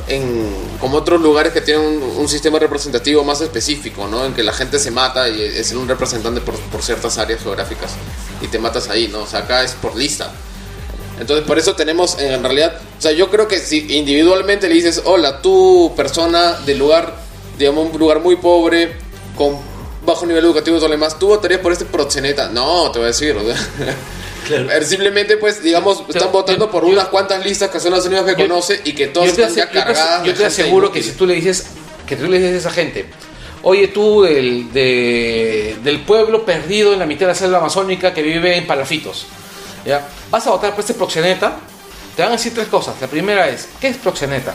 en 0.08 0.50
como 0.80 0.98
otros 0.98 1.20
lugares 1.22 1.54
que 1.54 1.62
tienen 1.62 1.86
un, 1.86 2.04
un 2.18 2.30
sistema 2.30 2.60
representativo 2.60 3.24
más 3.24 3.42
específico, 3.42 4.08
¿no? 4.08 4.26
En 4.26 4.34
que 4.34 4.44
la 4.44 4.54
gente 4.54 4.80
se 4.80 4.92
mata 4.92 5.28
y 5.28 5.42
es 5.42 5.72
un 5.72 5.88
representante 5.88 6.42
por, 6.42 6.56
por 6.56 6.84
ciertas 6.84 7.18
áreas 7.18 7.42
geográficas 7.42 7.92
y 8.42 8.48
te 8.48 8.60
matas 8.60 8.90
ahí, 8.90 9.08
¿no? 9.08 9.22
O 9.22 9.28
sea, 9.28 9.40
acá 9.40 9.64
es 9.64 9.74
por 9.74 9.96
lista. 9.96 10.32
Entonces, 11.20 11.48
por 11.48 11.58
eso 11.58 11.76
tenemos, 11.76 12.20
en 12.20 12.44
realidad, 12.44 12.80
o 12.98 13.02
sea, 13.02 13.12
yo 13.12 13.30
creo 13.30 13.48
que 13.48 13.60
si 13.60 13.96
individualmente 13.98 14.68
le 14.68 14.76
dices, 14.76 15.02
hola, 15.04 15.42
tú, 15.42 15.94
persona 15.96 16.54
del 16.66 16.78
lugar, 16.78 17.16
digamos, 17.58 17.92
un 17.92 18.00
lugar 18.00 18.20
muy 18.20 18.36
pobre, 18.36 18.96
con 19.38 19.58
bajo 20.06 20.26
nivel 20.26 20.44
educativo 20.46 20.78
y 20.78 20.80
todo 20.80 20.88
lo 20.90 20.96
demás, 20.96 21.18
¿tú 21.20 21.28
votarías 21.28 21.60
por 21.62 21.72
este 21.72 21.86
proxeneta? 21.86 22.50
No, 22.50 22.92
te 22.92 23.00
voy 23.00 23.06
a 23.06 23.08
decir, 23.08 23.36
o 23.36 23.44
sea. 23.46 23.58
Simplemente, 24.86 25.36
pues, 25.38 25.62
digamos, 25.62 26.04
están 26.08 26.32
votando 26.32 26.66
yo- 26.66 26.72
por 26.72 26.84
yo- 26.84 26.90
unas 26.90 27.08
cuantas 27.10 27.44
listas 27.46 27.70
que 27.70 27.80
son 27.80 27.92
las 27.92 28.06
únicas 28.06 28.26
que 28.26 28.36
conoce 28.36 28.80
y 28.86 28.94
que 28.94 29.08
todas 29.08 29.30
están 29.30 29.54
ya 29.54 29.70
cargadas. 29.70 30.24
Yo 30.24 30.34
te 30.34 30.46
aseguro 30.46 30.92
que 30.92 31.04
si 31.04 31.12
tú 31.12 31.26
le 31.26 31.34
dices 31.36 31.68
que 32.08 32.16
tú 32.16 32.28
le 32.28 32.38
dices 32.40 32.56
a 32.56 32.58
esa 32.60 32.72
gente, 32.72 33.06
oye 33.64 33.90
tú 33.90 34.24
del, 34.24 34.72
de- 34.72 35.78
del 35.84 36.00
pueblo 36.06 36.46
perdido 36.46 36.94
en 36.94 37.00
la 37.00 37.06
mitad 37.06 37.22
de 37.22 37.28
la 37.28 37.36
selva 37.36 37.58
amazónica 37.58 38.14
que 38.14 38.22
vive 38.22 38.56
en 38.56 38.66
palafitos, 38.66 39.26
¿ya? 39.86 40.08
vas 40.32 40.48
a 40.48 40.52
votar 40.52 40.72
por 40.72 40.80
este 40.80 40.94
proxeneta, 40.94 41.58
te 42.16 42.22
van 42.22 42.32
a 42.32 42.36
decir 42.38 42.54
tres 42.54 42.68
cosas. 42.70 42.96
La 43.02 43.08
primera 43.08 43.50
es, 43.50 43.68
¿qué 43.82 43.90
es 43.90 43.98
proxeneta? 43.98 44.54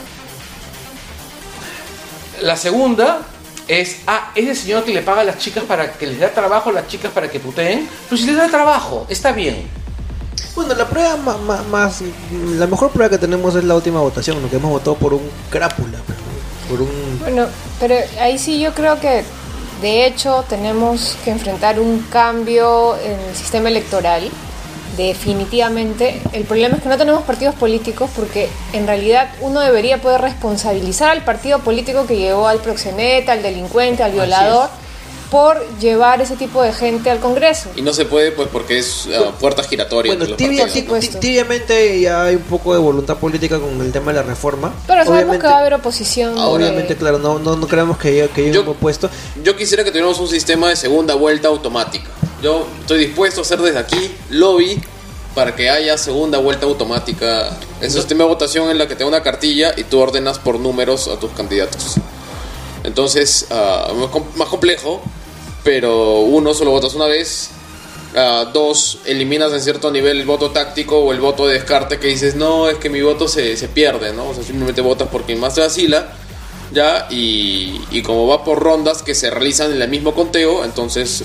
La 2.40 2.56
segunda 2.56 3.20
es, 3.68 3.98
ah, 4.06 4.30
ese 4.34 4.54
señor 4.54 4.84
que 4.84 4.92
le 4.92 5.02
paga 5.02 5.20
a 5.22 5.24
las 5.24 5.38
chicas 5.38 5.64
para 5.64 5.92
que 5.92 6.06
les 6.06 6.18
da 6.20 6.30
trabajo 6.30 6.70
a 6.70 6.72
las 6.72 6.86
chicas 6.88 7.10
para 7.12 7.30
que 7.30 7.40
puteen, 7.40 7.88
pues 8.08 8.20
si 8.20 8.26
les 8.26 8.36
da 8.36 8.48
trabajo, 8.48 9.06
está 9.08 9.32
bien. 9.32 9.66
Bueno, 10.54 10.74
la 10.74 10.86
prueba 10.88 11.16
ma- 11.16 11.38
ma- 11.38 11.62
más, 11.70 12.02
La 12.58 12.66
mejor 12.66 12.90
prueba 12.90 13.08
que 13.10 13.18
tenemos 13.18 13.54
es 13.54 13.64
la 13.64 13.74
última 13.74 14.00
votación, 14.00 14.36
en 14.36 14.42
la 14.44 14.48
que 14.50 14.56
hemos 14.56 14.70
votado 14.70 14.96
por 14.96 15.14
un 15.14 15.22
crápula. 15.50 15.98
Por 16.68 16.82
un. 16.82 17.18
Bueno, 17.20 17.46
pero 17.80 17.94
ahí 18.20 18.38
sí 18.38 18.60
yo 18.60 18.72
creo 18.74 19.00
que 19.00 19.24
de 19.80 20.06
hecho 20.06 20.44
tenemos 20.48 21.16
que 21.24 21.30
enfrentar 21.30 21.80
un 21.80 22.00
cambio 22.10 22.96
en 22.98 23.18
el 23.18 23.34
sistema 23.36 23.68
electoral 23.68 24.30
definitivamente. 24.96 26.20
El 26.32 26.44
problema 26.44 26.76
es 26.76 26.82
que 26.82 26.88
no 26.88 26.98
tenemos 26.98 27.22
partidos 27.22 27.54
políticos 27.54 28.10
porque 28.14 28.48
en 28.72 28.86
realidad 28.86 29.30
uno 29.40 29.60
debería 29.60 30.00
poder 30.00 30.20
responsabilizar 30.20 31.10
al 31.10 31.24
partido 31.24 31.58
político 31.60 32.06
que 32.06 32.16
llevó 32.16 32.48
al 32.48 32.58
proxeneta, 32.60 33.32
al 33.32 33.42
delincuente, 33.42 34.02
al 34.02 34.12
violador 34.12 34.68
por 35.30 35.66
llevar 35.78 36.20
ese 36.20 36.36
tipo 36.36 36.62
de 36.62 36.74
gente 36.74 37.08
al 37.08 37.18
Congreso. 37.18 37.70
Y 37.74 37.80
no 37.80 37.94
se 37.94 38.04
puede 38.04 38.32
pues 38.32 38.48
porque 38.52 38.78
es 38.78 39.06
uh, 39.06 39.32
puerta 39.40 39.62
giratoria. 39.62 40.14
Bueno, 40.14 40.36
tibiamente 41.18 42.00
ya 42.00 42.24
hay 42.24 42.36
un 42.36 42.42
poco 42.42 42.74
de 42.74 42.78
voluntad 42.80 43.16
política 43.16 43.58
con 43.58 43.80
el 43.80 43.90
tema 43.92 44.12
de 44.12 44.18
la 44.18 44.24
reforma. 44.24 44.74
Pero 44.86 45.04
sabemos 45.04 45.14
Obviamente- 45.14 45.38
que 45.40 45.46
va 45.48 45.56
a 45.56 45.60
haber 45.60 45.72
oposición. 45.74 46.34
de- 46.34 46.40
Obviamente, 46.42 46.96
claro, 46.96 47.18
no, 47.18 47.38
no, 47.38 47.56
no 47.56 47.66
creemos 47.66 47.96
que 47.96 48.08
haya, 48.08 48.28
que 48.28 48.42
haya 48.42 48.52
Yo- 48.52 48.62
un 48.62 48.68
opuesto. 48.68 49.08
Yo 49.42 49.56
quisiera 49.56 49.82
que 49.84 49.90
tuviéramos 49.90 50.18
un 50.20 50.28
sistema 50.28 50.68
de 50.68 50.76
segunda 50.76 51.14
vuelta 51.14 51.48
automática. 51.48 52.10
Yo 52.42 52.66
estoy 52.80 53.06
dispuesto 53.06 53.40
a 53.40 53.42
hacer 53.42 53.60
desde 53.60 53.78
aquí 53.78 54.10
lobby 54.30 54.80
para 55.34 55.54
que 55.54 55.70
haya 55.70 55.96
segunda 55.96 56.38
vuelta 56.38 56.66
automática. 56.66 57.56
Es 57.80 57.94
un 57.94 58.00
sistema 58.00 58.24
de 58.24 58.30
votación 58.30 58.68
en 58.70 58.78
la 58.78 58.88
que 58.88 58.94
te 58.96 59.04
da 59.04 59.08
una 59.08 59.22
cartilla 59.22 59.72
y 59.76 59.84
tú 59.84 60.00
ordenas 60.00 60.38
por 60.38 60.58
números 60.58 61.08
a 61.08 61.18
tus 61.18 61.30
candidatos. 61.32 61.94
Entonces, 62.84 63.46
ah, 63.50 63.92
más 63.96 64.10
com- 64.10 64.26
más 64.34 64.48
complejo, 64.48 65.00
pero 65.62 66.20
uno 66.20 66.52
solo 66.52 66.72
votas 66.72 66.94
una 66.94 67.06
vez. 67.06 67.50
Ah, 68.16 68.50
dos, 68.52 68.98
eliminas 69.06 69.52
en 69.52 69.62
cierto 69.62 69.90
nivel 69.90 70.20
el 70.20 70.26
voto 70.26 70.50
táctico 70.50 70.98
o 70.98 71.12
el 71.12 71.20
voto 71.20 71.46
de 71.46 71.54
descarte 71.54 71.98
que 71.98 72.08
dices, 72.08 72.34
no, 72.34 72.68
es 72.68 72.76
que 72.78 72.90
mi 72.90 73.00
voto 73.00 73.28
se, 73.28 73.56
se 73.56 73.68
pierde, 73.68 74.12
¿no? 74.12 74.28
O 74.30 74.34
sea, 74.34 74.42
simplemente 74.42 74.80
votas 74.82 75.08
por 75.08 75.22
quien 75.22 75.38
más 75.40 75.54
te 75.54 75.60
vacila, 75.62 76.12
¿ya? 76.72 77.06
Y, 77.08 77.80
y 77.90 78.02
como 78.02 78.26
va 78.26 78.44
por 78.44 78.58
rondas 78.58 79.02
que 79.02 79.14
se 79.14 79.30
realizan 79.30 79.72
en 79.72 79.80
el 79.80 79.88
mismo 79.88 80.12
conteo, 80.14 80.64
entonces 80.64 81.24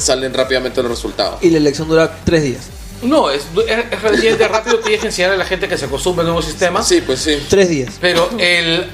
salen 0.00 0.32
rápidamente 0.34 0.82
los 0.82 0.90
resultados. 0.90 1.42
Y 1.42 1.50
la 1.50 1.58
elección 1.58 1.88
dura 1.88 2.18
tres 2.24 2.42
días. 2.42 2.62
No, 3.02 3.30
es, 3.30 3.42
es, 3.68 3.78
es 3.92 4.02
relativamente 4.02 4.48
rápido. 4.48 4.78
Tienes 4.80 5.00
que 5.00 5.06
enseñar 5.06 5.30
a 5.32 5.36
la 5.36 5.44
gente 5.44 5.68
que 5.68 5.78
se 5.78 5.84
acostumbre 5.84 6.22
al 6.22 6.26
nuevo 6.28 6.42
sistema. 6.42 6.82
Sí, 6.82 7.00
pues 7.00 7.20
sí. 7.20 7.38
Tres 7.48 7.68
días. 7.68 7.94
Pero 8.00 8.28
el. 8.38 8.86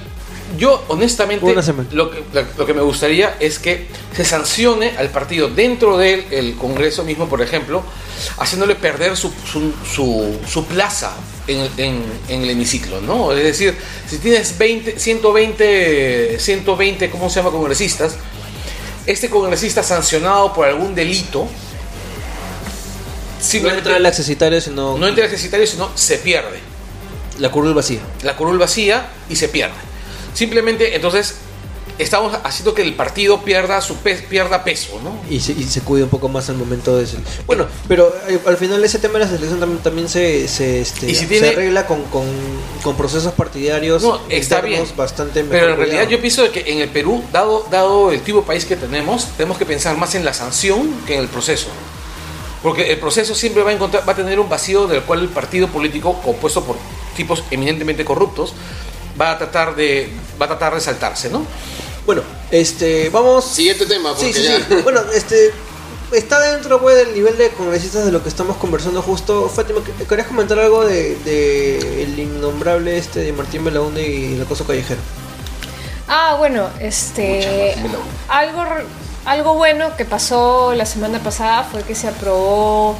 Yo, 0.58 0.84
honestamente, 0.88 1.44
Una 1.44 1.62
semana. 1.62 1.88
lo 1.92 2.10
que, 2.10 2.22
lo 2.56 2.66
que 2.66 2.74
me 2.74 2.82
gustaría 2.82 3.34
es 3.40 3.58
que 3.58 3.88
se 4.14 4.24
sancione 4.24 4.92
al 4.98 5.08
partido 5.08 5.48
dentro 5.48 5.96
del 5.96 6.26
el 6.30 6.54
Congreso 6.56 7.02
mismo, 7.02 7.28
por 7.28 7.40
ejemplo, 7.42 7.82
haciéndole 8.38 8.76
perder 8.76 9.16
su, 9.16 9.32
su, 9.50 9.72
su- 9.90 10.38
su 10.46 10.64
plaza 10.66 11.16
en, 11.48 11.58
el- 11.60 11.70
en- 11.78 12.04
en 12.28 12.42
el 12.42 12.50
hemiciclo, 12.50 13.00
¿no? 13.00 13.32
Es 13.32 13.42
decir, 13.42 13.74
si 14.08 14.18
tienes 14.18 14.56
20, 14.56 14.98
120, 15.00 16.38
120, 16.38 17.10
¿cómo 17.10 17.28
se 17.30 17.36
llama? 17.40 17.50
Congresistas, 17.50 18.16
este 19.06 19.28
congresista 19.28 19.82
sancionado 19.82 20.52
por 20.52 20.66
algún 20.66 20.94
delito, 20.94 21.48
No 23.62 23.70
entra 23.70 23.96
el 23.98 24.06
accesitario, 24.06 24.60
sino 24.60 24.96
no 24.96 25.06
entra 25.06 25.24
al 25.24 25.28
ejercitario, 25.28 25.66
sino 25.66 25.90
se 25.94 26.16
pierde 26.18 26.60
la 27.38 27.50
curul 27.50 27.74
vacía. 27.74 28.00
la 28.22 28.36
curul 28.36 28.58
vacía 28.58 29.06
y 29.28 29.36
se 29.36 29.48
pierde. 29.48 29.74
Simplemente, 30.32 30.96
entonces, 30.96 31.36
estamos 31.98 32.36
haciendo 32.44 32.74
que 32.74 32.82
el 32.82 32.94
partido 32.94 33.42
pierda 33.42 33.80
su 33.80 33.96
pe- 33.96 34.16
pierda 34.28 34.64
peso, 34.64 35.00
¿no? 35.02 35.12
Y 35.32 35.40
se, 35.40 35.52
y 35.52 35.62
se 35.64 35.80
cuida 35.82 36.04
un 36.04 36.10
poco 36.10 36.28
más 36.28 36.48
al 36.48 36.56
momento 36.56 36.96
de... 36.96 37.04
ese- 37.04 37.18
Bueno, 37.46 37.66
pero 37.88 38.14
eh, 38.28 38.38
al 38.46 38.56
final 38.56 38.82
ese 38.84 38.98
tema 38.98 39.14
de 39.18 39.26
la 39.26 39.30
selección 39.30 39.60
también, 39.60 39.82
también 39.82 40.08
se, 40.08 40.48
se, 40.48 40.80
este, 40.80 41.10
Y 41.10 41.14
si 41.14 41.26
se 41.26 41.48
arregla 41.50 41.86
con, 41.86 42.02
con, 42.04 42.24
con 42.82 42.96
procesos 42.96 43.32
partidarios 43.34 44.02
No, 44.02 44.20
está 44.28 44.60
bien. 44.60 44.84
bastante 44.96 45.44
Pero 45.44 45.66
en 45.66 45.70
mejor 45.72 45.86
realidad 45.86 46.08
yo 46.08 46.20
pienso 46.20 46.50
que 46.50 46.64
en 46.72 46.78
el 46.80 46.88
Perú, 46.88 47.22
dado, 47.32 47.66
dado 47.70 48.10
el 48.12 48.20
tipo 48.22 48.40
de 48.40 48.46
país 48.46 48.64
que 48.64 48.76
tenemos, 48.76 49.28
tenemos 49.36 49.56
que 49.58 49.66
pensar 49.66 49.96
más 49.96 50.14
en 50.14 50.24
la 50.24 50.34
sanción 50.34 50.90
que 51.06 51.14
en 51.14 51.20
el 51.20 51.28
proceso. 51.28 51.68
Porque 52.62 52.90
el 52.92 52.98
proceso 52.98 53.34
siempre 53.34 53.62
va 53.62 53.70
a, 53.70 53.74
encontrar, 53.74 54.08
va 54.08 54.14
a 54.14 54.16
tener 54.16 54.40
un 54.40 54.48
vacío 54.48 54.86
del 54.86 55.02
cual 55.02 55.20
el 55.20 55.28
partido 55.28 55.68
político, 55.68 56.20
compuesto 56.22 56.64
por 56.64 56.76
tipos 57.14 57.44
eminentemente 57.50 58.04
corruptos, 58.06 58.54
va 59.20 59.32
a 59.32 59.38
tratar 59.38 59.76
de, 59.76 60.08
va 60.40 60.46
a 60.46 60.48
tratar 60.48 60.74
de 60.74 60.80
saltarse, 60.80 61.28
¿no? 61.28 61.44
Bueno, 62.06 62.22
este, 62.50 63.08
vamos... 63.10 63.44
Siguiente 63.46 63.86
tema, 63.86 64.10
porque 64.14 64.32
Sí, 64.32 64.40
sí, 64.40 64.44
ya... 64.44 64.58
sí. 64.58 64.74
Bueno, 64.82 65.00
este 65.14 65.52
está 66.12 66.38
dentro 66.52 66.80
pues, 66.80 66.96
del 66.96 67.14
nivel 67.14 67.36
de 67.38 67.48
congresistas 67.50 68.04
de 68.04 68.12
lo 68.12 68.22
que 68.22 68.28
estamos 68.28 68.56
conversando 68.58 69.02
justo. 69.02 69.48
Fátima, 69.48 69.80
¿qué- 69.84 70.04
¿querías 70.06 70.28
comentar 70.28 70.58
algo 70.58 70.84
de, 70.84 71.16
de 71.24 72.02
el 72.04 72.18
innombrable 72.18 72.98
este 72.98 73.20
de 73.20 73.32
Martín 73.32 73.64
Belaunde 73.64 74.06
y 74.06 74.34
el 74.34 74.42
acoso 74.42 74.64
callejero? 74.66 75.00
Ah, 76.06 76.36
bueno, 76.38 76.68
este. 76.80 77.74
Algo, 78.28 78.62
r- 78.62 78.84
algo 79.24 79.54
bueno 79.54 79.96
que 79.96 80.04
pasó 80.04 80.74
la 80.74 80.84
semana 80.86 81.18
pasada 81.20 81.64
fue 81.64 81.82
que 81.82 81.94
se 81.94 82.06
aprobó 82.08 82.96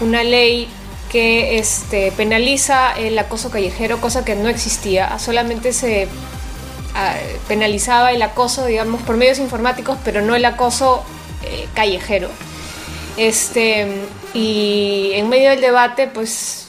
una 0.00 0.22
ley 0.22 0.68
que 1.10 1.58
este, 1.58 2.12
penaliza 2.12 2.92
el 2.92 3.18
acoso 3.18 3.50
callejero, 3.50 4.00
cosa 4.00 4.24
que 4.24 4.36
no 4.36 4.48
existía. 4.48 5.18
Solamente 5.18 5.72
se 5.72 6.08
penalizaba 7.48 8.12
el 8.12 8.22
acoso, 8.22 8.66
digamos, 8.66 9.02
por 9.02 9.16
medios 9.16 9.38
informáticos, 9.38 9.98
pero 10.04 10.20
no 10.20 10.34
el 10.34 10.44
acoso 10.44 11.04
eh, 11.42 11.68
callejero. 11.74 12.28
Este, 13.16 13.86
y 14.32 15.10
en 15.14 15.28
medio 15.28 15.50
del 15.50 15.60
debate, 15.60 16.08
pues 16.08 16.66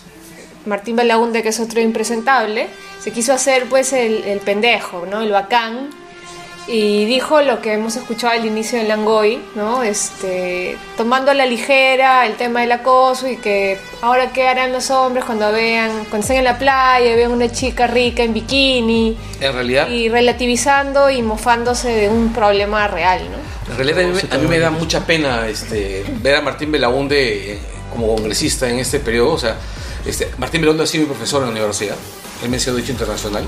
Martín 0.65 0.95
Belaunde, 0.95 1.43
que 1.43 1.49
es 1.49 1.60
otro 1.60 1.81
impresentable, 1.81 2.68
se 2.99 3.11
quiso 3.11 3.34
hacer 3.34 3.65
pues 3.69 3.93
el, 3.93 4.23
el 4.23 4.39
pendejo, 4.39 5.06
¿no? 5.06 5.22
El 5.22 5.31
bacán. 5.31 5.89
Y 6.67 7.05
dijo 7.05 7.41
lo 7.41 7.61
que 7.61 7.73
hemos 7.73 7.95
escuchado 7.95 8.33
al 8.33 8.43
inicio 8.45 8.79
de 8.79 8.85
Langoy, 8.87 9.39
¿no? 9.53 9.83
Este, 9.83 10.75
tomando 10.97 11.29
a 11.29 11.33
la 11.35 11.45
ligera 11.45 12.25
el 12.25 12.35
tema 12.37 12.61
del 12.61 12.71
acoso 12.71 13.27
y 13.27 13.37
que 13.37 13.77
ahora 14.01 14.31
qué 14.33 14.47
harán 14.47 14.71
los 14.71 14.89
hombres 14.89 15.25
cuando 15.25 15.51
vean, 15.51 15.91
cuando 16.09 16.19
estén 16.21 16.37
en 16.37 16.43
la 16.43 16.57
playa 16.57 17.11
y 17.11 17.15
vean 17.15 17.31
una 17.31 17.51
chica 17.51 17.85
rica 17.85 18.23
en 18.23 18.33
bikini 18.33 19.15
En 19.41 19.53
realidad, 19.53 19.89
y 19.89 20.09
relativizando 20.09 21.11
y 21.11 21.21
mofándose 21.21 21.89
de 21.89 22.09
un 22.09 22.33
problema 22.33 22.87
real, 22.87 23.21
¿no? 23.29 23.71
En 23.71 23.77
realidad 23.77 23.99
a 24.03 24.07
mí, 24.07 24.13
me- 24.29 24.35
a 24.35 24.37
mí 24.39 24.47
me 24.47 24.59
da 24.59 24.71
mucha 24.71 25.05
pena 25.05 25.47
este, 25.47 26.03
ver 26.21 26.35
a 26.37 26.41
Martín 26.41 26.71
Belaunde 26.71 27.53
eh, 27.53 27.59
como 27.91 28.07
congresista 28.15 28.67
en 28.69 28.79
este 28.79 28.99
periodo. 28.99 29.33
O 29.33 29.37
sea, 29.39 29.55
este, 30.05 30.29
Martín 30.39 30.61
Belaunde 30.61 30.83
ha 30.83 30.87
sido 30.87 31.03
mi 31.03 31.09
profesor 31.09 31.41
en 31.41 31.47
la 31.49 31.51
universidad. 31.51 31.95
Él 32.43 32.49
me 32.49 32.57
enseñó 32.57 32.75
Derecho 32.75 32.91
Internacional. 32.93 33.43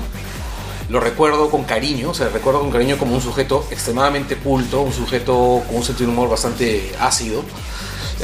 Lo 0.88 1.00
recuerdo 1.00 1.50
con 1.50 1.64
cariño, 1.64 2.10
o 2.10 2.14
sea, 2.14 2.28
recuerdo 2.28 2.60
con 2.60 2.70
cariño 2.70 2.96
como 2.96 3.14
un 3.14 3.20
sujeto 3.20 3.66
extremadamente 3.70 4.36
culto, 4.36 4.80
un 4.80 4.92
sujeto 4.92 5.62
con 5.66 5.76
un 5.76 5.84
sentido 5.84 6.06
de 6.10 6.12
humor 6.16 6.30
bastante 6.30 6.92
ácido. 6.98 7.42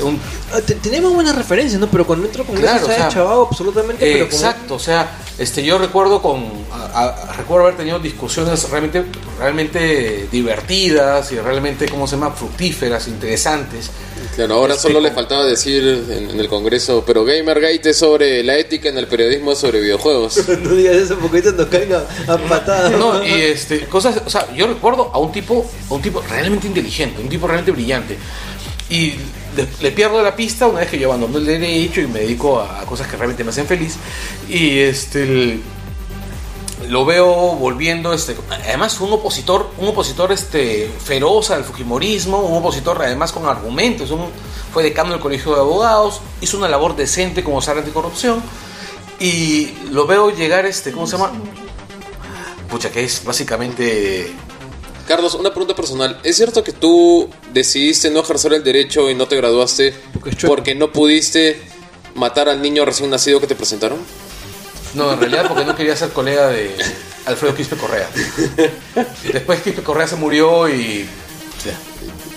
Un, 0.03 0.19
Ah, 0.53 0.61
te- 0.61 0.74
Tenemos 0.77 1.12
buenas 1.15 1.36
referencias, 1.36 1.81
¿no? 1.81 1.89
Pero 1.89 2.07
cuando 2.07 2.27
entro 2.27 2.45
con 2.45 2.57
Claro, 2.57 2.85
o 2.85 2.89
se 2.89 2.95
sea, 2.97 3.07
ha 3.07 3.09
chavado 3.11 3.47
absolutamente. 3.49 4.05
pero 4.05 4.28
como- 4.28 4.36
Exacto, 4.41 4.74
o 4.74 4.78
sea, 4.78 5.19
este, 5.39 5.62
yo 5.65 5.78
recuerdo 5.78 6.20
con, 6.23 6.45
a- 6.73 7.05
a- 7.28 7.32
recuerdo 7.35 7.66
haber 7.66 7.77
tenido 7.77 7.99
discusiones 8.01 8.69
realmente, 8.70 9.05
realmente 9.39 10.28
divertidas 10.32 11.31
y 11.32 11.39
realmente, 11.39 11.89
¿cómo 11.89 12.07
se 12.07 12.16
llama?, 12.16 12.31
fructíferas, 12.32 13.07
interesantes. 13.09 13.91
Claro, 14.36 14.55
ahora 14.55 14.74
Este, 14.74 14.89
solo 14.89 15.01
le 15.01 15.11
faltaba 15.12 15.44
decir 15.44 15.82
en, 16.11 16.31
en 16.31 16.40
el 16.40 16.48
Congreso, 16.48 17.05
pero 17.06 17.24
Gamergate 17.24 17.90
es 17.90 17.97
sobre 17.97 18.43
la 18.43 18.56
ética 18.59 18.89
en 18.89 18.98
el 18.98 19.06
periodismo 19.06 19.55
sobre 19.55 19.81
videojuegos. 19.81 20.36
no 20.62 20.70
digas 20.74 20.97
eso 20.97 21.16
porque 21.19 21.39
ahorita 21.39 21.52
nos 21.62 21.69
caen 21.69 21.93
a, 21.93 22.32
a 22.32 22.39
patadas. 22.39 22.93
No, 22.93 23.24
y 23.24 23.31
este, 23.32 23.81
cosas, 23.86 24.20
o 24.27 24.31
sea, 24.31 24.52
yo 24.55 24.66
recuerdo 24.66 25.11
a 25.15 25.19
un 25.19 25.31
tipo, 25.31 25.65
a 25.89 25.94
un 25.94 26.02
tipo 26.02 26.20
realmente 26.28 26.66
inteligente, 26.66 27.20
un 27.23 27.28
tipo 27.28 27.47
realmente 27.47 27.70
brillante. 27.70 28.16
Y 28.90 29.12
le, 29.56 29.66
le 29.81 29.90
pierdo 29.93 30.20
la 30.23 30.35
pista 30.36 30.66
una 30.66 30.81
vez 30.81 30.89
que 30.90 30.98
yo 30.98 31.09
abandono 31.09 31.39
el 31.39 31.47
derecho 31.47 32.01
y 32.01 32.06
me 32.06 32.20
dedico 32.20 32.61
a, 32.61 32.81
a 32.81 32.86
cosas 32.86 33.06
que 33.06 33.16
realmente 33.16 33.44
me 33.44 33.51
hacen 33.51 33.66
feliz. 33.66 33.94
Y 34.48 34.78
este 34.81 35.23
el- 35.23 35.61
lo 36.89 37.05
veo 37.05 37.27
volviendo, 37.56 38.12
este, 38.12 38.36
además 38.51 39.01
un 39.01 39.12
opositor, 39.12 39.70
un 39.78 39.89
opositor 39.89 40.32
este, 40.32 40.90
feroz 41.05 41.51
al 41.51 41.65
fujimorismo, 41.65 42.39
un 42.40 42.59
opositor 42.59 43.01
además 43.02 43.32
con 43.32 43.47
argumentos, 43.47 44.11
un- 44.11 44.27
fue 44.73 44.82
decano 44.82 45.12
del 45.12 45.20
colegio 45.20 45.55
de 45.55 45.61
abogados, 45.61 46.20
hizo 46.40 46.56
una 46.56 46.69
labor 46.69 46.97
decente 46.97 47.44
como 47.44 47.62
sala 47.62 47.81
anticorrupción 47.81 48.43
y 49.20 49.73
lo 49.93 50.06
veo 50.06 50.31
llegar, 50.31 50.66
este, 50.66 50.90
¿cómo 50.93 51.06
se 51.06 51.16
llama? 51.16 51.32
Pucha, 52.69 52.90
que 52.90 53.05
es 53.05 53.23
básicamente 53.24 54.32
Carlos, 55.06 55.35
una 55.35 55.51
pregunta 55.51 55.77
personal. 55.77 56.19
¿Es 56.24 56.36
cierto 56.36 56.65
que 56.65 56.73
tú 56.73 57.28
decidiste 57.52 58.11
no 58.11 58.20
ejercer 58.20 58.55
el 58.55 58.65
derecho 58.65 59.11
y 59.11 59.15
no 59.15 59.28
te 59.28 59.36
graduaste 59.36 59.94
Porque 60.19 60.35
porque 60.47 60.74
no 60.74 60.90
pudiste 60.93 61.61
matar 62.15 62.48
al 62.48 62.62
niño 62.62 62.85
recién 62.86 63.11
nacido 63.11 63.39
que 63.39 63.47
te 63.47 63.55
presentaron? 63.55 63.98
No, 64.94 65.12
en 65.12 65.18
realidad 65.20 65.46
porque 65.48 65.64
no 65.64 65.74
quería 65.74 65.96
ser 65.96 66.10
colega 66.10 66.48
de 66.48 66.74
Alfredo 67.26 67.54
Quispe 67.54 67.76
Correa. 67.76 68.08
Después 69.32 69.60
Quispe 69.62 69.82
Correa 69.82 70.06
se 70.06 70.16
murió 70.16 70.68
y... 70.68 71.08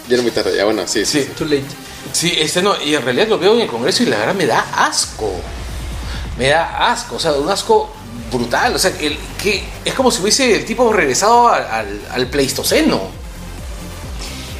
Ya 0.08 0.14
era 0.16 0.22
muy 0.24 0.32
tarde, 0.32 0.56
ya 0.56 0.64
bueno, 0.66 0.88
sí, 0.88 1.06
sí. 1.06 1.22
Sí, 1.24 1.30
Too 1.38 1.46
late. 1.46 1.66
sí, 2.14 2.34
este 2.40 2.62
no, 2.62 2.82
y 2.82 2.96
en 2.96 3.02
realidad 3.04 3.28
lo 3.28 3.38
veo 3.38 3.54
en 3.56 3.62
el 3.62 3.68
Congreso 3.68 4.04
y 4.04 4.06
la 4.06 4.18
verdad 4.18 4.36
me 4.36 4.46
da 4.46 4.66
asco. 4.76 5.32
Me 6.38 6.48
da 6.48 6.92
asco, 6.92 7.16
o 7.18 7.20
sea, 7.20 7.34
un 7.34 7.50
asco 7.50 7.92
brutal. 8.32 8.74
O 8.76 8.80
sea, 8.80 8.92
el, 9.02 9.18
que 9.42 9.64
es 9.84 9.94
como 9.94 10.10
si 10.10 10.22
hubiese 10.22 10.56
el 10.56 10.66
tipo 10.66 10.92
regresado 10.94 11.50
al, 11.50 11.64
al- 11.66 12.02
al 12.12 12.28
Pleistoceno. 12.28 13.02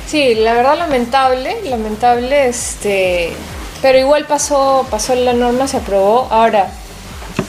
Sí, 0.10 0.36
la 0.36 0.54
verdad 0.54 0.78
lamentable, 0.78 1.62
lamentable, 1.64 2.48
este, 2.48 3.34
Pero 3.82 4.00
igual 4.00 4.26
pasó, 4.26 4.86
pasó 4.90 5.16
la 5.16 5.34
norma, 5.34 5.68
se 5.68 5.78
aprobó. 5.78 6.28
Ahora, 6.32 6.72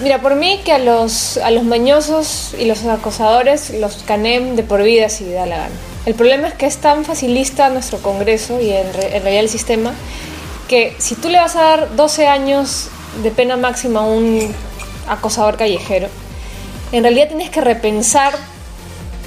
mira, 0.01 0.21
por 0.21 0.35
mí 0.35 0.61
que 0.65 0.73
a 0.73 0.79
los, 0.79 1.39
a 1.39 1.51
los 1.51 1.65
mañosos 1.65 2.55
y 2.59 2.65
los 2.65 2.85
acosadores 2.85 3.71
los 3.71 4.03
canem 4.05 4.57
de 4.57 4.63
por 4.63 4.83
vida 4.83 5.09
si 5.09 5.31
da 5.31 5.47
la 5.47 5.57
gana. 5.57 5.75
El 6.07 6.15
problema 6.15 6.49
es 6.49 6.55
que 6.55 6.67
es 6.67 6.79
tan 6.79 7.05
facilista 7.05 7.69
nuestro 7.69 7.99
Congreso 7.99 8.61
y 8.61 8.71
en, 8.71 8.87
en 8.87 9.23
realidad 9.23 9.41
el 9.41 9.49
sistema 9.49 9.93
que 10.69 10.95
si 10.99 11.15
tú 11.15 11.29
le 11.29 11.39
vas 11.39 11.57
a 11.57 11.63
dar 11.63 11.97
12 11.97 12.27
años 12.27 12.89
de 13.23 13.31
pena 13.31 13.57
máxima 13.57 14.01
a 14.01 14.05
un 14.05 14.55
acosador 15.09 15.57
callejero, 15.57 16.09
en 16.93 17.03
realidad 17.03 17.29
tienes 17.29 17.51
que 17.51 17.61
repensar 17.61 18.35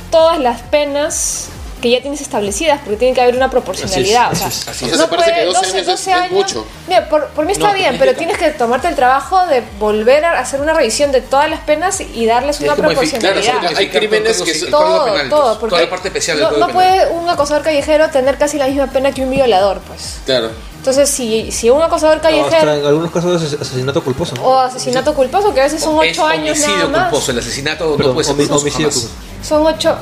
todas 0.09 0.39
las 0.39 0.61
penas 0.61 1.49
que 1.81 1.89
ya 1.89 2.01
tienes 2.01 2.21
establecidas, 2.21 2.79
porque 2.83 2.97
tiene 2.97 3.13
que 3.13 3.21
haber 3.21 3.35
una 3.35 3.49
proporcionalidad. 3.49 4.31
Así 4.31 4.43
o 4.43 4.47
es, 4.47 4.53
sea, 4.53 4.71
así 4.71 4.85
es. 4.85 4.93
O 4.93 4.97
sea, 4.97 5.09
parece 5.09 5.33
que 5.33 5.45
12 5.45 5.65
años 5.77 5.87
es- 5.87 6.07
es 6.07 6.31
mucho. 6.31 6.65
Mira, 6.87 7.09
por, 7.09 7.27
por 7.29 7.45
mí 7.45 7.51
está 7.53 7.67
No, 7.69 7.73
bien, 7.73 7.97
pero 7.99 8.15
tienes 8.15 8.37
que 8.37 8.51
tomarte 8.51 8.87
el 8.87 8.95
trabajo 8.95 9.45
de 9.47 9.63
volver 9.79 10.23
a 10.25 10.39
hacer 10.39 10.61
una 10.61 10.73
revisión 10.73 11.11
de 11.11 11.21
todas 11.21 11.49
las 11.49 11.59
penas 11.61 11.99
y 12.01 12.25
darles 12.25 12.59
una 12.61 12.75
proporcionalidad. 12.75 13.59
claro, 13.59 13.77
hay 13.77 13.89
crímenes 13.89 14.41
que 14.41 14.53
son- 14.53 14.69
todo, 14.71 15.05
Penal, 15.05 15.29
todo, 15.29 15.59
porque 15.59 15.71
toda 15.71 15.81
la 15.83 15.89
parte 15.89 16.07
especial 16.09 16.39
no, 16.39 16.51
no 16.51 16.67
puede 16.69 17.07
un 17.09 17.27
acosador 17.29 17.63
callejero 17.63 18.09
tener 18.09 18.37
casi 18.37 18.57
la 18.57 18.67
misma 18.67 18.87
pena 18.87 19.11
que 19.11 19.21
un 19.23 19.31
violador, 19.31 19.79
pues. 19.87 20.19
Claro. 20.25 20.49
Entonces, 20.77 21.09
si, 21.09 21.51
si 21.51 21.69
un 21.69 21.79
acosador 21.81 22.21
callejero 22.21 22.73
en 22.73 22.85
algunos 22.85 23.11
casos 23.11 23.41
es 23.43 23.53
asesinato 23.61 24.03
culposo. 24.03 24.33
¿no? 24.35 24.43
o 24.43 24.59
asesinato 24.59 25.13
culposo, 25.13 25.53
que 25.53 25.61
a 25.61 25.63
veces 25.65 25.81
son 25.81 26.03
Es 26.03 26.11
ocho 26.17 26.25
años 26.25 26.57
nada 26.59 26.67
homicidio 26.71 26.89
más. 26.89 27.09
culposo, 27.09 27.31
el 27.31 27.39
asesinato 27.39 27.95
Perdón, 27.97 28.07
no 28.07 28.13
puede 28.15 28.25
ser 28.25 28.51
homicidio 28.51 28.89
culposo. 28.89 29.09
Son 29.47 29.65
ocho, 29.65 29.95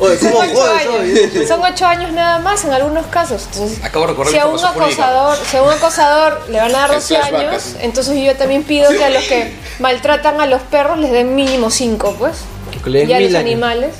Oye, 0.00 0.18
son 0.18 0.32
¿cómo 0.32 0.40
ocho 0.44 0.64
años. 0.72 0.94
hoy? 0.98 1.46
Son 1.46 1.62
ocho 1.62 1.86
años 1.86 2.12
nada 2.12 2.38
más 2.40 2.64
en 2.64 2.72
algunos 2.72 3.06
casos. 3.06 3.46
Entonces, 3.52 3.84
Acabo 3.84 4.06
de 4.06 4.10
recordar 4.12 4.32
si 4.32 4.38
a 4.38 4.46
un 4.46 4.64
acosador, 4.64 5.36
si 5.50 5.56
a 5.56 5.62
un 5.62 5.70
acosador 5.70 6.40
le 6.48 6.58
van 6.58 6.74
a 6.74 6.78
dar 6.78 6.88
El 6.90 6.96
12 6.96 7.16
flashback, 7.16 7.48
años, 7.48 7.62
entonces 7.80 8.16
yo 8.24 8.34
también 8.36 8.62
pido 8.64 8.90
que 8.90 9.04
a 9.04 9.10
los 9.10 9.22
que 9.24 9.54
maltratan 9.78 10.40
a 10.40 10.46
los 10.46 10.62
perros 10.62 10.98
les 10.98 11.12
den 11.12 11.34
mínimo 11.34 11.70
5, 11.70 12.16
pues. 12.18 12.36
Y 12.84 13.12
a 13.12 13.20
los 13.20 13.28
años. 13.28 13.34
animales. 13.34 13.94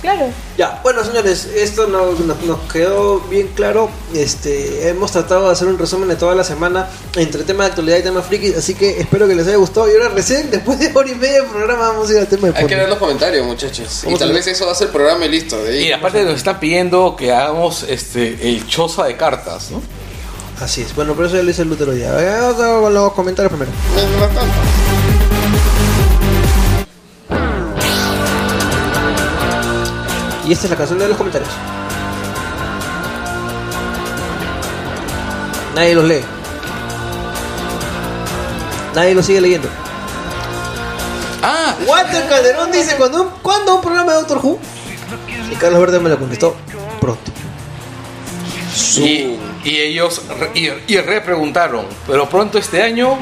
Claro. 0.00 0.26
Ya, 0.58 0.80
bueno 0.82 1.04
señores, 1.04 1.44
esto 1.54 1.86
nos, 1.86 2.18
nos- 2.18 2.42
nos 2.42 2.58
quedó 2.72 3.20
bien 3.20 3.46
claro. 3.54 3.88
Este, 4.12 4.88
hemos 4.88 5.12
tratado 5.12 5.46
de 5.46 5.52
hacer 5.52 5.68
un 5.68 5.78
resumen 5.78 6.08
de 6.08 6.16
toda 6.16 6.34
la 6.34 6.42
semana 6.42 6.88
entre 7.14 7.44
tema 7.44 7.62
de 7.62 7.70
actualidad 7.70 7.98
y 7.98 8.02
tema 8.02 8.22
friki, 8.22 8.54
así 8.54 8.74
que 8.74 8.98
espero 9.00 9.28
que 9.28 9.36
les 9.36 9.46
haya 9.46 9.56
gustado. 9.56 9.88
Y 9.88 9.92
ahora 9.92 10.08
recién, 10.08 10.50
después 10.50 10.80
de 10.80 10.90
hora 10.92 11.08
y 11.08 11.14
media 11.14 11.42
de 11.42 11.48
programa, 11.48 11.90
vamos 11.90 12.10
a 12.10 12.12
ir 12.14 12.18
al 12.18 12.26
tema 12.26 12.48
de 12.48 12.58
Hay 12.58 12.66
que 12.66 12.74
ver 12.74 12.88
los 12.88 12.98
comentarios, 12.98 13.46
muchachos. 13.46 14.02
Y 14.04 14.14
tal 14.16 14.32
vez 14.32 14.48
eso 14.48 14.66
va 14.66 14.72
a 14.72 14.74
ser 14.74 14.88
el 14.88 14.92
programa 14.92 15.26
y 15.26 15.28
listo. 15.28 15.62
De 15.62 15.78
ahí. 15.78 15.88
Y 15.88 15.92
aparte 15.92 16.24
nos 16.24 16.34
están 16.34 16.58
pidiendo 16.58 17.14
que 17.14 17.32
hagamos 17.32 17.84
este 17.84 18.48
el 18.50 18.66
choza 18.66 19.04
de 19.04 19.16
cartas, 19.16 19.70
¿no? 19.70 19.80
Así 20.60 20.82
es, 20.82 20.92
bueno, 20.96 21.14
por 21.14 21.26
eso 21.26 21.36
ya 21.36 21.44
lo 21.44 21.50
hice 21.50 21.62
el 21.62 21.68
Lutero 21.68 21.94
ya. 21.94 22.10
Vamos 22.12 22.60
a- 22.60 22.80
con 22.80 22.92
los 22.94 23.12
comentarios 23.12 23.52
primero. 23.52 23.70
Mientras 23.94 24.34
tanto. 24.34 24.54
Y 30.48 30.52
esta 30.52 30.64
es 30.66 30.70
la 30.70 30.76
canción 30.76 30.98
de 30.98 31.08
los 31.08 31.16
comentarios. 31.16 31.50
Nadie 35.74 35.94
los 35.94 36.04
lee. 36.04 36.20
Nadie 38.94 39.14
los 39.14 39.26
sigue 39.26 39.40
leyendo. 39.40 39.68
Ah, 41.42 41.74
Walter 41.86 42.26
Calderón 42.28 42.72
dice, 42.72 42.96
¿cuándo, 42.96 43.22
un- 43.22 43.30
¿cuándo 43.42 43.76
un 43.76 43.80
programa 43.82 44.12
de 44.12 44.18
Doctor 44.18 44.40
Who? 44.42 44.58
Y 45.52 45.54
Carlos 45.54 45.80
Verde 45.80 46.00
me 46.00 46.08
lo 46.08 46.18
contestó, 46.18 46.56
pronto. 47.00 47.30
y, 48.96 49.38
y 49.64 49.76
ellos 49.80 50.22
re- 50.38 50.50
y, 50.54 50.70
y 50.92 50.96
repreguntaron, 50.98 51.86
pero 52.06 52.28
pronto 52.28 52.58
este 52.58 52.82
año 52.82 53.16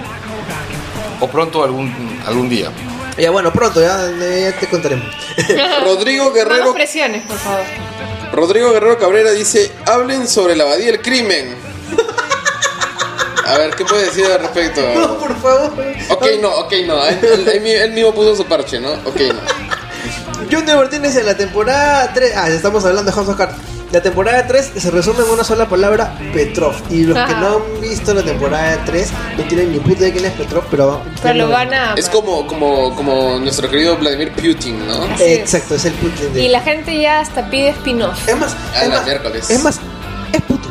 o 1.20 1.26
pronto 1.28 1.62
algún 1.62 1.92
algún 2.26 2.48
día. 2.48 2.70
Ya 3.18 3.30
bueno, 3.30 3.52
pronto, 3.52 3.80
ya, 3.80 4.10
ya 4.18 4.52
te 4.58 4.68
contaremos. 4.68 5.06
Rodrigo 5.84 6.24
No 6.24 6.30
nos 6.30 6.34
Guerrero, 6.34 6.74
presiones, 6.74 7.22
por 7.26 7.36
favor. 7.38 7.64
Rodrigo 8.32 8.72
Guerrero 8.72 8.98
Cabrera 8.98 9.30
dice: 9.32 9.72
Hablen 9.86 10.28
sobre 10.28 10.54
la 10.56 10.64
abadía 10.64 10.86
del 10.86 11.00
crimen. 11.00 11.56
A 13.46 13.58
ver, 13.58 13.70
¿qué 13.76 13.84
puede 13.84 14.06
decir 14.06 14.26
al 14.26 14.40
respecto? 14.40 14.80
No, 14.94 15.18
por 15.18 15.40
favor. 15.40 15.72
Ok, 16.10 16.26
no, 16.42 16.48
ok, 16.56 16.72
no. 16.86 17.06
Él, 17.06 17.18
él- 17.22 17.48
él 17.48 17.60
mi- 17.60 17.70
él 17.70 17.92
mismo 17.92 18.12
puso 18.12 18.34
su 18.36 18.44
parche, 18.44 18.80
¿no? 18.80 18.90
Ok, 19.04 19.20
no. 19.20 19.40
Junior 20.50 20.76
Martínez 20.76 21.14
en 21.16 21.26
la 21.26 21.36
temporada 21.36 22.10
3. 22.12 22.32
Ah, 22.36 22.48
ya 22.48 22.54
estamos 22.56 22.84
hablando 22.84 23.10
de 23.10 23.14
House 23.14 23.28
of 23.28 23.36
Cards. 23.36 23.54
La 23.92 24.02
temporada 24.02 24.44
3 24.46 24.72
se 24.76 24.90
resume 24.90 25.20
en 25.24 25.30
una 25.30 25.44
sola 25.44 25.68
palabra: 25.68 26.18
Petrov. 26.32 26.74
Y 26.90 27.04
los 27.04 27.16
que 27.16 27.34
no 27.34 27.46
han 27.46 27.80
visto 27.80 28.12
la 28.12 28.22
temporada 28.22 28.82
3 28.84 29.08
no 29.38 29.44
tienen 29.44 29.72
ni 29.72 29.78
puta 29.78 30.04
de 30.04 30.12
quién 30.12 30.24
es 30.24 30.32
Petrov, 30.32 30.64
pero. 30.70 31.00
Pero 31.22 31.34
lo 31.34 31.48
van 31.50 31.72
a. 31.72 31.94
Es 31.94 32.08
como, 32.08 32.46
como, 32.46 32.94
como 32.96 33.38
nuestro 33.38 33.70
querido 33.70 33.96
Vladimir 33.96 34.32
Putin, 34.32 34.86
¿no? 34.86 35.04
Exacto, 35.20 35.76
es 35.76 35.84
el 35.84 35.92
Putin 35.94 36.34
de. 36.34 36.42
Y 36.42 36.48
la 36.48 36.60
gente 36.62 36.98
ya 37.00 37.20
hasta 37.20 37.48
pide 37.48 37.68
spin-off. 37.70 38.28
Es 38.28 38.36
más, 38.36 38.56
Ah, 38.74 38.82
es 38.82 38.88
más, 38.88 39.04
miércoles. 39.04 39.50
es 39.50 39.62
más, 39.62 39.78
es 40.32 40.42
Putin. 40.42 40.70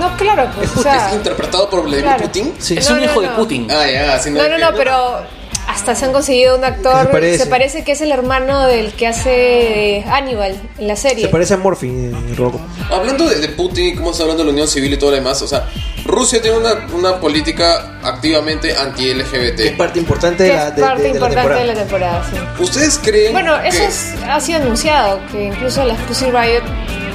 No, 0.00 0.16
claro, 0.16 0.48
pues. 0.56 0.70
Es 0.70 0.76
o 0.78 0.82
sea, 0.82 1.08
¿Es 1.10 1.14
interpretado 1.16 1.68
por 1.68 1.82
Vladimir 1.82 2.04
claro. 2.04 2.22
Putin? 2.24 2.54
Sí. 2.58 2.76
Es 2.78 2.88
No, 2.88 2.94
un 2.96 3.00
no, 3.00 3.06
hijo 3.10 3.20
de. 3.20 3.28
Putin. 3.28 3.68
Ah, 3.70 3.84
ya, 3.90 4.14
así 4.14 4.30
No, 4.30 4.48
no, 4.48 4.56
no, 4.58 4.72
pero 4.74 5.20
hasta 5.68 5.94
se 5.94 6.06
han 6.06 6.12
conseguido 6.12 6.56
un 6.56 6.64
actor. 6.64 7.10
Se 7.36 7.46
parece. 7.46 7.84
que 7.84 7.92
es 7.92 8.00
el 8.00 8.10
hermano 8.10 8.66
del 8.66 8.92
que 8.94 9.06
hace 9.06 10.02
Hannibal 10.08 10.56
en 10.78 10.88
la 10.88 10.96
serie. 10.96 11.24
Se 11.26 11.28
parece 11.30 11.54
a 11.54 11.56
Morphy 11.58 11.88
en 11.88 12.36
Robocop. 12.36 12.60
Hablando 12.90 13.28
de, 13.28 13.36
de 13.36 13.48
Putin, 13.50 13.94
como 13.96 14.10
está 14.10 14.22
hablando 14.24 14.42
de 14.42 14.46
la 14.48 14.52
Unión 14.52 14.66
Civil 14.68 14.92
y 14.94 14.96
todo 14.96 15.10
lo 15.10 15.16
demás, 15.16 15.40
o 15.42 15.46
sea, 15.46 15.68
Rusia 16.04 16.40
tiene 16.40 16.56
una, 16.56 16.86
una 16.94 17.20
política 17.20 17.98
activamente 18.02 18.68
Que 18.68 18.72
es 18.74 18.80
anti-LGBT. 18.80 19.76
parte 19.76 19.98
importante 19.98 20.44
de 20.44 20.48
la, 20.54 20.68
es 20.68 20.76
de, 20.76 20.82
parte 20.82 21.02
de- 21.02 21.08
de 21.12 21.12
la 21.12 21.26
importante 21.26 21.60
de 21.60 21.66
la 21.66 21.74
temporada, 21.74 22.30
sí. 22.30 22.62
¿Ustedes 22.62 22.98
creen 23.02 23.32
Bueno, 23.32 23.56
eso 23.62 23.78
que- 23.78 23.84
es- 23.86 24.14
ha 24.26 24.40
sido 24.40 24.60
anunciado, 24.62 25.20
que 25.30 25.44
incluso 25.44 25.84
las 25.84 25.98
Pussy 26.02 26.26
Riot 26.30 26.62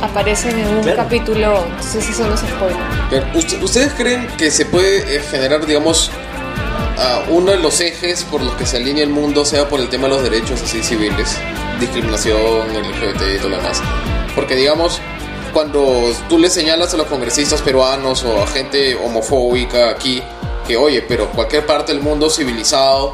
aparecen 0.01 0.59
en 0.59 0.67
un 0.67 0.81
Claro. 0.83 0.97
capítulo, 0.97 1.63
entonces 1.69 2.07
eso 2.09 2.27
no 2.27 2.35
es 2.35 2.41
spoiler. 2.41 2.77
Pero, 3.09 3.25
¿ust- 3.33 3.61
¿Ustedes 3.63 3.93
creen 3.93 4.27
que 4.37 4.51
se 4.51 4.65
puede 4.65 5.15
eh, 5.15 5.21
generar, 5.31 5.65
digamos, 5.65 6.11
ah, 6.97 7.23
uno 7.29 7.51
de 7.51 7.57
los 7.59 7.79
ejes 7.81 8.23
por 8.23 8.41
los 8.41 8.53
que 8.55 8.65
se 8.65 8.77
alinea 8.77 9.03
el 9.03 9.09
mundo 9.09 9.45
sea 9.45 9.67
por 9.69 9.79
el 9.79 9.89
tema 9.89 10.07
de 10.07 10.15
los 10.15 10.23
derechos 10.23 10.61
así 10.61 10.81
civiles? 10.83 11.37
Discriminación, 11.79 12.67
LGBT 12.73 13.21
y 13.35 13.37
todo 13.37 13.49
lo 13.49 13.57
demás. 13.57 13.81
Porque, 14.35 14.55
digamos, 14.55 14.99
cuando 15.53 16.11
tú 16.29 16.37
le 16.39 16.49
señalas 16.49 16.93
a 16.93 16.97
los 16.97 17.07
congresistas 17.07 17.61
peruanos 17.61 18.23
o 18.23 18.41
a 18.41 18.47
gente 18.47 18.95
homofóbica 18.95 19.89
aquí 19.89 20.21
que, 20.67 20.77
oye, 20.77 21.01
pero 21.01 21.29
cualquier 21.31 21.65
parte 21.65 21.91
del 21.93 22.01
mundo 22.01 22.29
civilizado 22.29 23.13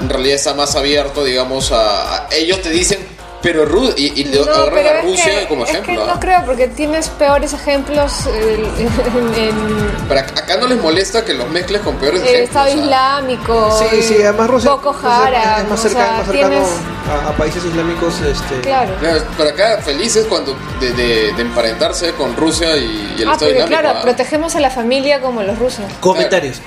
en 0.00 0.08
realidad 0.08 0.36
está 0.36 0.54
más 0.54 0.76
abierto, 0.76 1.24
digamos, 1.24 1.72
a- 1.72 2.28
ellos 2.32 2.60
te 2.62 2.70
dicen, 2.70 2.98
pero 3.42 3.64
Ru 3.64 3.92
y, 3.96 4.20
y 4.20 4.24
le 4.24 4.38
No, 4.40 4.44
pero 4.72 4.76
a 4.76 4.98
es 4.98 5.04
Rusia 5.04 5.40
que- 5.40 5.46
como 5.48 5.64
es 5.64 5.70
ejemplo. 5.70 5.94
que 5.94 6.00
¿ah? 6.10 6.14
no 6.14 6.20
creo, 6.20 6.44
porque 6.44 6.68
tienes 6.68 7.08
peores 7.10 7.52
ejemplos 7.52 8.26
eh, 8.26 8.66
en, 8.78 9.34
en- 9.42 9.90
Pero 10.08 10.20
ac- 10.20 10.38
acá 10.38 10.56
no 10.56 10.66
les 10.66 10.78
molesta 10.80 11.24
que 11.24 11.34
los 11.34 11.48
mezcles 11.50 11.80
con 11.82 11.96
peores 11.96 12.20
el 12.22 12.26
ejemplos. 12.28 12.48
Estado 12.48 12.66
o 12.66 12.72
sea. 12.72 12.82
Islámico, 12.84 13.88
Sí, 13.90 14.02
sí, 14.02 14.14
además 14.22 14.50
Rusia 14.50 14.70
Boko 14.72 14.96
Haram, 15.02 15.60
es 15.62 15.68
más 15.68 15.78
o 15.78 15.82
cercano, 15.82 16.06
sea, 16.06 16.16
más 16.18 16.26
cercano 16.26 16.48
tienes- 16.48 16.68
a, 17.08 17.28
a 17.28 17.36
países 17.36 17.64
islámicos. 17.64 18.14
Este, 18.20 18.60
Claro. 18.62 18.94
Claro, 19.00 19.20
Pero 19.36 19.50
acá 19.50 19.78
felices 19.82 20.26
cuando 20.28 20.56
de, 20.80 20.92
de- 20.92 21.32
de 21.32 21.42
emparentarse 21.42 22.12
con 22.12 22.36
Rusia 22.36 22.76
y, 22.76 23.14
y 23.18 23.22
el 23.22 23.28
Ah, 23.28 23.32
Estado 23.32 23.38
porque 23.38 23.52
Islámico. 23.54 23.68
claro, 23.80 23.98
¿ah? 23.98 24.02
protegemos 24.02 24.56
a 24.56 24.60
la 24.60 24.70
familia 24.70 25.20
como 25.20 25.42
los 25.42 25.58
rusos. 25.58 25.84
Comentarios. 26.00 26.60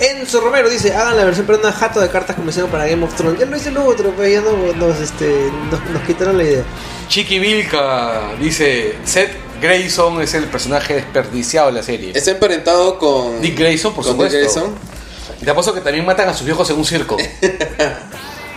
Enzo 0.00 0.40
Romero 0.40 0.68
dice, 0.68 0.94
hagan 0.94 1.16
la 1.16 1.24
versión 1.24 1.46
peruana 1.46 1.72
jato 1.72 2.00
de 2.00 2.08
cartas 2.08 2.36
como 2.36 2.50
hicieron 2.50 2.70
para 2.70 2.86
Game 2.86 3.04
of 3.04 3.14
Thrones. 3.14 3.40
Ya 3.40 3.46
lo 3.46 3.56
hice 3.56 3.70
el 3.70 3.78
otro, 3.78 4.12
pero 4.16 4.28
ya 4.28 4.40
no, 4.40 4.72
nos, 4.74 5.00
este, 5.00 5.50
nos, 5.70 5.90
nos 5.90 6.02
quitaron 6.02 6.36
la 6.36 6.44
idea. 6.44 6.64
Chiqui 7.08 7.38
Vilca 7.38 8.32
dice, 8.38 8.96
Seth 9.04 9.30
Grayson 9.60 10.22
es 10.22 10.34
el 10.34 10.44
personaje 10.44 10.94
desperdiciado 10.94 11.68
de 11.68 11.72
la 11.72 11.82
serie. 11.82 12.12
Está 12.14 12.30
emparentado 12.30 12.98
con 12.98 13.40
Dick 13.40 13.58
Grayson, 13.58 13.92
por 13.92 14.04
con 14.04 14.12
supuesto. 14.12 14.38
Dick 14.38 14.46
Grayson. 14.46 14.74
Te 15.44 15.50
apuesto 15.50 15.72
que 15.72 15.80
también 15.80 16.04
matan 16.04 16.28
a 16.28 16.34
sus 16.34 16.44
viejos 16.44 16.68
en 16.70 16.76
un 16.76 16.84
circo. 16.84 17.16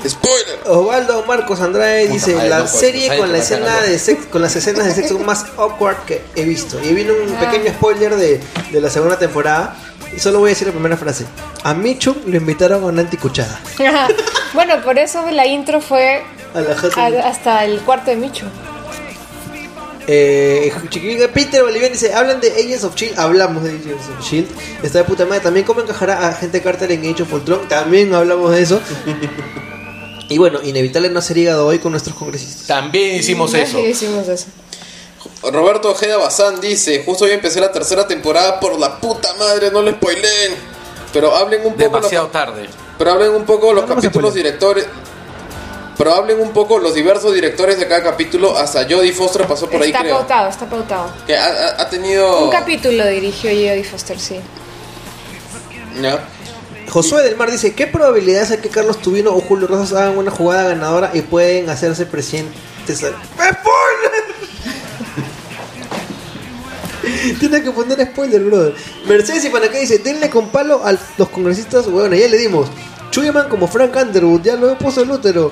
Spoiler. 0.07 0.59
Osvaldo 0.65 1.23
Marcos 1.27 1.61
Andrade 1.61 2.07
dice 2.07 2.33
madre, 2.33 2.49
la 2.49 2.59
loco, 2.59 2.71
serie 2.71 3.05
¿sabes 3.05 3.21
con 3.21 3.31
la 3.31 3.37
escena 3.37 3.81
de 3.81 3.99
sexo, 3.99 4.29
con 4.31 4.41
las 4.41 4.55
escenas 4.55 4.85
de 4.85 4.95
sexo 4.95 5.19
más 5.19 5.45
awkward 5.57 6.05
que 6.05 6.23
he 6.35 6.43
visto. 6.43 6.79
Y 6.83 6.93
viene 6.93 7.11
un 7.11 7.33
pequeño 7.35 7.71
spoiler 7.71 8.15
de, 8.15 8.41
de 8.71 8.81
la 8.81 8.89
segunda 8.89 9.19
temporada. 9.19 9.77
Y 10.15 10.19
solo 10.19 10.39
voy 10.39 10.49
a 10.49 10.53
decir 10.53 10.67
la 10.67 10.73
primera 10.73 10.97
frase. 10.97 11.25
A 11.63 11.73
Michu 11.73 12.15
lo 12.25 12.35
invitaron 12.37 12.83
a 12.83 12.87
una 12.87 13.01
anticuchada. 13.01 13.59
bueno, 14.53 14.81
por 14.83 14.99
eso 14.99 15.29
la 15.31 15.45
intro 15.47 15.79
fue 15.81 16.21
A 16.53 16.61
la 16.61 16.73
Hudson. 16.73 16.99
a- 16.99 17.27
hasta 17.27 17.63
el 17.65 17.79
cuarto 17.81 18.11
de 18.11 18.17
Micho. 18.17 18.45
Eh, 20.07 20.73
Peter 21.33 21.63
Bolivian 21.63 21.91
dice, 21.93 22.13
hablan 22.13 22.41
de 22.41 22.49
Agents 22.51 22.83
of 22.83 22.95
Shield, 22.95 23.17
hablamos 23.19 23.63
de 23.63 23.69
Agents 23.69 24.07
of 24.09 24.25
Shield, 24.27 24.47
está 24.83 24.97
de 24.97 25.03
puta 25.05 25.25
madre, 25.25 25.41
también 25.41 25.65
cómo 25.65 25.79
encajará 25.81 26.27
a 26.27 26.33
gente 26.33 26.61
Carter 26.61 26.91
en 26.91 27.01
Age 27.09 27.23
of 27.23 27.31
Ultron, 27.31 27.67
también 27.67 28.13
hablamos 28.13 28.51
de 28.51 28.61
eso. 28.63 28.81
y 30.29 30.37
bueno, 30.39 30.59
inevitable 30.63 31.09
no 31.11 31.21
ser 31.21 31.37
hígado 31.37 31.67
hoy 31.67 31.79
con 31.79 31.91
nuestros 31.91 32.15
congresistas. 32.15 32.67
También 32.67 33.17
hicimos 33.17 33.53
eso. 33.53 33.77
Sí, 33.77 33.85
hicimos 33.85 34.27
eso. 34.27 34.47
Roberto 35.43 35.89
Ojeda 35.91 36.17
Bazán 36.17 36.61
dice, 36.61 37.03
justo 37.05 37.25
hoy 37.25 37.31
empecé 37.31 37.59
la 37.59 37.71
tercera 37.71 38.07
temporada 38.07 38.59
por 38.59 38.77
la 38.79 38.99
puta 38.99 39.33
madre, 39.35 39.71
no 39.71 39.81
le 39.81 39.91
spoileen. 39.93 40.53
Pero 41.11 41.35
hablen 41.35 41.61
un 41.65 41.73
poco 41.73 41.83
los, 41.83 41.91
Demasiado 41.93 42.27
tarde. 42.27 42.69
pero 42.97 43.11
hablen 43.11 43.31
un 43.31 43.43
poco 43.45 43.73
los 43.73 43.83
No, 43.83 43.89
no 43.89 43.95
capítulos 43.95 44.33
directores. 44.33 44.85
Pero 45.97 46.13
hablen 46.15 46.39
un 46.39 46.51
poco 46.51 46.79
los 46.79 46.93
diversos 46.95 47.33
directores 47.33 47.77
de 47.77 47.87
cada 47.87 48.01
capítulo. 48.03 48.57
Hasta 48.57 48.83
Jodie 48.89 49.11
Foster 49.13 49.45
pasó 49.45 49.69
por 49.69 49.81
ahí, 49.81 49.89
está 49.89 50.01
creo. 50.01 50.17
pautado, 50.17 50.49
está 50.49 50.65
pautado. 50.67 51.11
Que 51.27 51.35
ha, 51.37 51.89
tenido. 51.89 52.45
Un 52.45 52.49
capítulo 52.51 53.05
dirigió 53.07 53.49
Jodie 53.51 53.83
Foster, 53.83 54.19
sí. 54.19 54.39
Ya. 56.01 56.23
Josué 56.89 57.23
del 57.23 57.35
Mar 57.35 57.51
dice, 57.51 57.73
¿qué 57.75 57.87
probabilidades 57.87 58.51
hay 58.51 58.57
que 58.57 58.69
Carlos 58.69 58.97
Tubino 59.01 59.31
o 59.35 59.41
Julio 59.41 59.67
Rosas 59.67 59.93
hagan 59.93 60.17
una 60.17 60.31
jugada 60.31 60.69
ganadora 60.69 61.11
y 61.13 61.21
pueden 61.21 61.69
hacerse 61.69 62.05
presidentes? 62.05 63.03
al- 63.03 63.15
Tiene 67.39 67.63
que 67.63 67.71
poner 67.71 68.05
spoiler, 68.05 68.41
brother. 68.43 68.75
Mercedes 69.07 69.45
y 69.45 69.49
Panaqué 69.49 69.79
dice, 69.79 69.99
denle 69.99 70.29
con 70.29 70.49
palo 70.49 70.85
a 70.85 70.93
los 71.17 71.29
congresistas. 71.29 71.87
Bueno, 71.89 72.15
ya 72.15 72.27
le 72.27 72.37
dimos. 72.37 72.67
Chuyaman 73.11 73.49
como 73.49 73.67
Frank 73.67 73.95
Underwood, 73.95 74.41
ya 74.41 74.55
lo 74.55 74.77
puso 74.77 75.01
el 75.01 75.11
útero. 75.11 75.51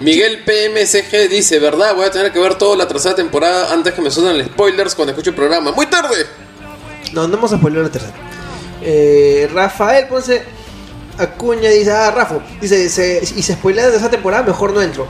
Miguel 0.00 0.42
PMCG 0.44 1.28
dice, 1.30 1.58
¿verdad? 1.58 1.94
Voy 1.94 2.04
a 2.04 2.10
tener 2.10 2.32
que 2.32 2.38
ver 2.38 2.56
toda 2.56 2.76
la 2.76 2.88
tercera 2.88 3.14
temporada 3.14 3.72
antes 3.72 3.94
que 3.94 4.02
me 4.02 4.10
suenen 4.10 4.36
los 4.38 4.46
spoilers 4.48 4.94
cuando 4.94 5.12
escucho 5.12 5.30
el 5.30 5.36
programa. 5.36 5.72
¡Muy 5.72 5.86
tarde! 5.86 6.26
No, 7.12 7.26
no 7.28 7.36
vamos 7.36 7.52
a 7.52 7.56
spoiler 7.56 7.84
la 7.84 7.90
tercera. 7.90 8.14
Eh, 8.82 9.48
Rafael 9.52 10.08
Ponce 10.08 10.42
Acuña 11.18 11.70
dice, 11.70 11.92
ah, 11.92 12.10
Rafa, 12.10 12.40
dice, 12.60 12.88
se, 12.88 13.22
y 13.36 13.42
se 13.42 13.54
spoilea 13.54 13.90
de 13.90 13.96
esa 13.96 14.10
temporada, 14.10 14.42
mejor 14.42 14.72
no 14.72 14.82
entro. 14.82 15.06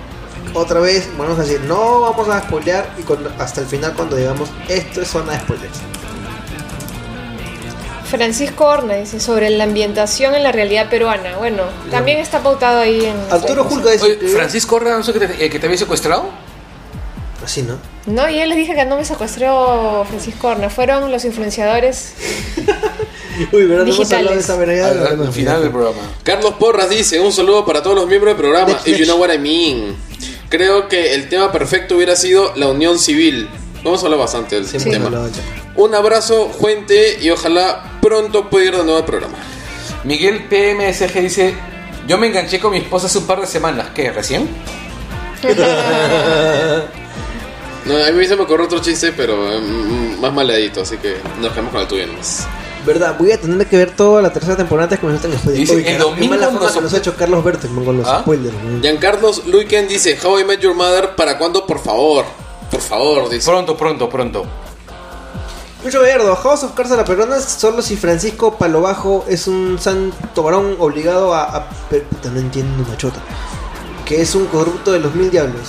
Otra 0.55 0.81
vez, 0.81 1.09
vamos 1.17 1.39
a 1.39 1.43
decir, 1.43 1.61
no 1.63 2.01
vamos 2.01 2.29
a 2.29 2.43
spoilear 2.43 2.91
y 2.99 3.03
con- 3.03 3.27
hasta 3.39 3.61
el 3.63 3.67
final 3.67 3.95
cuando 3.95 4.17
digamos, 4.17 4.51
esto 4.69 5.01
es 5.01 5.09
zona 5.09 5.33
de 5.33 5.41
spoilers. 5.41 5.79
Francisco 8.05 8.67
Horna 8.67 8.95
dice 8.97 9.19
sobre 9.21 9.49
la 9.49 9.65
ambientación 9.65 10.35
en 10.35 10.43
la 10.43 10.53
realidad 10.53 10.91
peruana. 10.91 11.39
Bueno, 11.39 11.63
también 11.91 12.19
está 12.19 12.41
pautado 12.43 12.81
ahí 12.81 13.07
en. 13.07 13.17
Arturo 13.31 13.65
Julca 13.65 13.91
dice, 13.91 14.17
Francisco 14.35 14.77
Orra, 14.77 14.99
no 14.99 15.03
sé 15.03 15.15
que 15.15 15.21
te, 15.21 15.45
eh, 15.47 15.49
que 15.49 15.59
te 15.59 15.65
había 15.67 15.79
secuestrado. 15.79 16.27
así, 17.43 17.63
¿no? 17.63 17.79
No, 18.05 18.29
y 18.29 18.39
él 18.41 18.51
les 18.51 18.59
dije 18.59 18.75
que 18.75 18.85
no 18.85 18.97
me 18.97 19.05
secuestró 19.07 20.05
Francisco 20.07 20.49
Horna. 20.49 20.69
Fueron 20.69 21.11
los 21.11 21.25
influenciadores. 21.25 22.13
Uy, 23.53 23.65
¿verdad? 23.65 23.87
No 23.87 23.93
hemos 23.95 24.09
Digitales. 24.11 24.51
hablado 24.51 24.67
de 24.69 24.79
esa. 24.79 25.09
Al, 25.25 25.33
final 25.33 25.57
de- 25.57 25.63
del 25.63 25.71
programa. 25.73 26.03
Carlos 26.23 26.53
Porras 26.59 26.91
dice, 26.91 27.19
un 27.19 27.33
saludo 27.33 27.65
para 27.65 27.83
todos 27.83 27.97
los 27.97 28.07
miembros 28.07 28.37
del 28.37 28.45
programa. 28.45 28.79
If 28.85 28.99
you 28.99 29.07
know 29.07 29.17
what 29.19 29.33
I 29.33 29.39
mean. 29.39 29.97
Creo 30.53 30.87
que 30.87 31.15
el 31.15 31.31
tema 31.31 31.51
perfecto 31.51 31.97
hubiera 31.97 32.15
sido 32.15 32.53
la 32.57 32.67
unión 32.69 32.99
civil. 32.99 33.49
Vamos 33.83 34.03
a 34.03 34.05
hablar 34.05 34.21
bastante 34.21 34.57
del 34.57 34.69
Sí, 34.69 34.77
tema. 34.79 35.11
Un 35.77 35.95
abrazo, 35.95 36.51
fuente, 36.51 37.19
y 37.23 37.31
ojalá 37.31 37.99
pronto 38.03 38.51
pueda 38.51 38.67
ir 38.67 38.73
de 38.77 38.85
nuevo 38.85 38.99
al 38.99 39.07
programa. 39.07 39.39
Miguel 40.05 40.45
PMSG 40.51 41.21
dice: 41.23 41.55
Yo 42.07 42.19
me 42.19 42.27
enganché 42.27 42.61
con 42.61 42.73
mi 42.73 42.77
esposa 42.77 43.07
hace 43.07 43.17
un 43.17 43.27
par 43.27 43.41
de 43.41 43.47
semanas. 43.47 43.89
¿Qué? 43.95 44.13
¿Recién? 44.13 44.47
No, 47.85 47.97
a 47.97 48.11
mí 48.13 48.27
se 48.27 48.37
me 48.37 48.43
ocurrió 48.43 48.67
otro 48.67 48.79
chiste, 48.79 49.11
pero 49.11 49.37
mm, 49.61 50.21
más 50.21 50.33
maladito, 50.33 50.83
así 50.83 50.99
que 50.99 51.17
nos 51.41 51.51
quedamos 51.51 51.73
con 51.73 51.81
el 51.81 51.89
tuyo 51.89 52.07
nomás. 52.07 52.47
¿Verdad? 52.85 53.15
Voy 53.19 53.31
a 53.31 53.41
tener 53.41 53.67
que 53.69 53.77
ver 53.77 53.95
toda 53.95 54.21
la 54.23 54.33
tercera 54.33 54.57
temporada 54.57 54.85
antes 54.85 54.99
que 54.99 55.07
me 55.07 55.13
suelten 55.19 55.39
spoilers. 55.39 55.61
Dice, 55.61 55.77
Uy, 55.77 55.81
el 55.83 55.85
carajo, 55.93 56.05
qué 56.11 56.15
domingo 56.15 56.35
mala 56.35 56.47
fama 56.49 56.61
nos- 56.61 56.73
que 56.73 56.81
nos 56.81 56.95
ha 56.95 56.97
hecho 56.97 57.17
Carlos 57.17 57.45
Bertelman 57.45 57.85
con 57.85 57.97
los 57.99 58.09
¿Ah? 58.09 58.21
spoilers. 58.23 58.57
Giancarlos 58.81 59.47
Luiken 59.47 59.87
dice, 59.89 60.19
How 60.23 60.41
I 60.41 60.45
Met 60.45 60.61
Your 60.61 60.75
Mother, 60.75 61.15
¿para 61.15 61.39
cuándo, 61.39 61.65
por 61.67 61.79
favor? 61.79 62.25
Por 62.71 62.81
favor, 62.81 63.29
dice. 63.29 63.49
Pronto, 63.49 63.77
pronto, 63.77 64.09
pronto. 64.09 64.45
Mucho 65.85 66.01
Gallardo, 66.01 66.35
House 66.37 66.63
of 66.63 66.73
Cards 66.75 66.93
a 66.93 66.97
la 66.97 67.05
perona 67.05 67.41
solo 67.41 67.83
si 67.83 67.97
Francisco 67.97 68.57
Palobajo 68.57 69.25
es 69.29 69.47
un 69.49 69.79
santo 69.81 70.43
varón 70.43 70.77
obligado 70.79 71.35
a, 71.35 71.43
a- 71.43 71.69
pero, 71.91 72.05
puta, 72.05 72.31
no 72.31 72.39
entiendo 72.41 72.85
una 72.87 72.97
chota. 72.97 73.21
Que 74.07 74.23
es 74.23 74.35
un 74.35 74.47
corrupto 74.47 74.93
de 74.93 75.01
los 75.01 75.15
mil 75.15 75.31
diablos. 75.31 75.69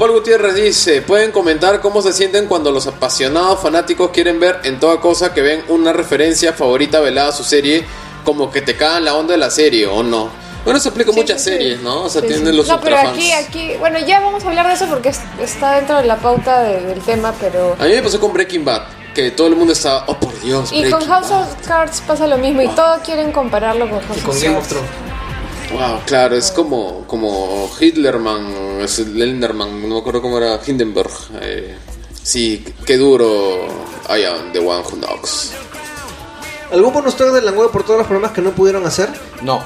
Paul 0.00 0.12
Gutiérrez 0.12 0.54
dice, 0.54 1.02
pueden 1.02 1.30
comentar 1.30 1.82
cómo 1.82 2.00
se 2.00 2.14
sienten 2.14 2.46
cuando 2.46 2.70
los 2.72 2.86
apasionados 2.86 3.60
fanáticos 3.60 4.08
quieren 4.12 4.40
ver 4.40 4.60
en 4.64 4.80
toda 4.80 4.98
cosa 4.98 5.34
que 5.34 5.42
ven 5.42 5.62
una 5.68 5.92
referencia 5.92 6.54
favorita 6.54 7.00
velada 7.00 7.28
a 7.28 7.32
su 7.32 7.44
serie, 7.44 7.84
como 8.24 8.50
que 8.50 8.62
te 8.62 8.76
cagan 8.78 9.04
la 9.04 9.14
onda 9.14 9.32
de 9.32 9.38
la 9.38 9.50
serie 9.50 9.86
o 9.86 10.02
no. 10.02 10.30
Bueno, 10.64 10.80
se 10.80 10.88
aplica 10.88 11.12
Sí, 11.12 11.18
muchas 11.18 11.42
sí, 11.44 11.50
sí. 11.50 11.56
series, 11.56 11.80
¿no? 11.82 12.04
O 12.04 12.08
sea, 12.08 12.22
Sí, 12.22 12.28
tienen 12.28 12.46
sí. 12.46 12.56
los 12.56 12.66
No, 12.66 12.80
pero 12.80 12.96
aquí, 12.96 13.30
aquí. 13.32 13.72
Bueno, 13.78 13.98
ya 13.98 14.20
vamos 14.20 14.42
a 14.42 14.48
hablar 14.48 14.68
de 14.68 14.72
eso 14.72 14.86
porque 14.88 15.10
es- 15.10 15.20
está 15.38 15.72
dentro 15.76 15.98
de 15.98 16.04
la 16.06 16.16
pauta 16.16 16.62
de- 16.62 16.80
del 16.80 17.00
tema, 17.02 17.34
pero. 17.38 17.76
A 17.78 17.84
mí 17.84 17.90
me 17.92 18.02
pasó 18.02 18.18
con 18.18 18.32
Breaking 18.32 18.64
Bad, 18.64 18.84
que 19.14 19.30
todo 19.32 19.48
el 19.48 19.56
mundo 19.56 19.74
estaba, 19.74 20.04
oh 20.06 20.18
por 20.18 20.32
Dios, 20.40 20.72
Y 20.72 20.80
Breaking 20.80 20.98
con 20.98 21.08
House 21.08 21.28
Bad". 21.28 21.42
of 21.42 21.66
Cards 21.66 22.00
pasa 22.06 22.26
lo 22.26 22.38
mismo 22.38 22.62
y 22.62 22.68
todos 22.68 23.00
quieren 23.04 23.32
compararlo 23.32 23.88
con 23.90 24.00
House 24.00 24.16
Y 24.16 24.20
con 24.22 24.30
of 24.34 24.42
Game 24.42 24.56
of 24.56 24.66
Cards. 24.66 24.68
Thrones. 24.70 25.09
Wow, 25.72 26.00
claro, 26.04 26.36
es 26.36 26.50
como, 26.50 27.06
como 27.06 27.70
Hitlerman, 27.78 28.80
es 28.82 28.98
Lenderman, 28.98 29.82
no 29.88 29.94
me 29.94 30.00
acuerdo 30.00 30.20
cómo 30.20 30.38
era 30.38 30.58
Hindenburg. 30.66 31.10
eh, 31.40 31.76
sí, 32.22 32.64
qué 32.84 32.96
duro 32.96 33.66
I 34.08 34.24
am 34.24 34.52
the 34.52 34.58
one 34.58 34.80
who 34.82 34.96
knocks. 34.96 35.52
¿Algún 36.72 36.92
bonus 36.92 37.16
track 37.16 37.30
del 37.32 37.44
Langoy 37.44 37.68
por 37.68 37.84
todos 37.84 37.98
los 37.98 38.06
programas 38.06 38.32
que 38.32 38.42
no 38.42 38.50
pudieron 38.50 38.84
hacer? 38.86 39.08
No. 39.42 39.62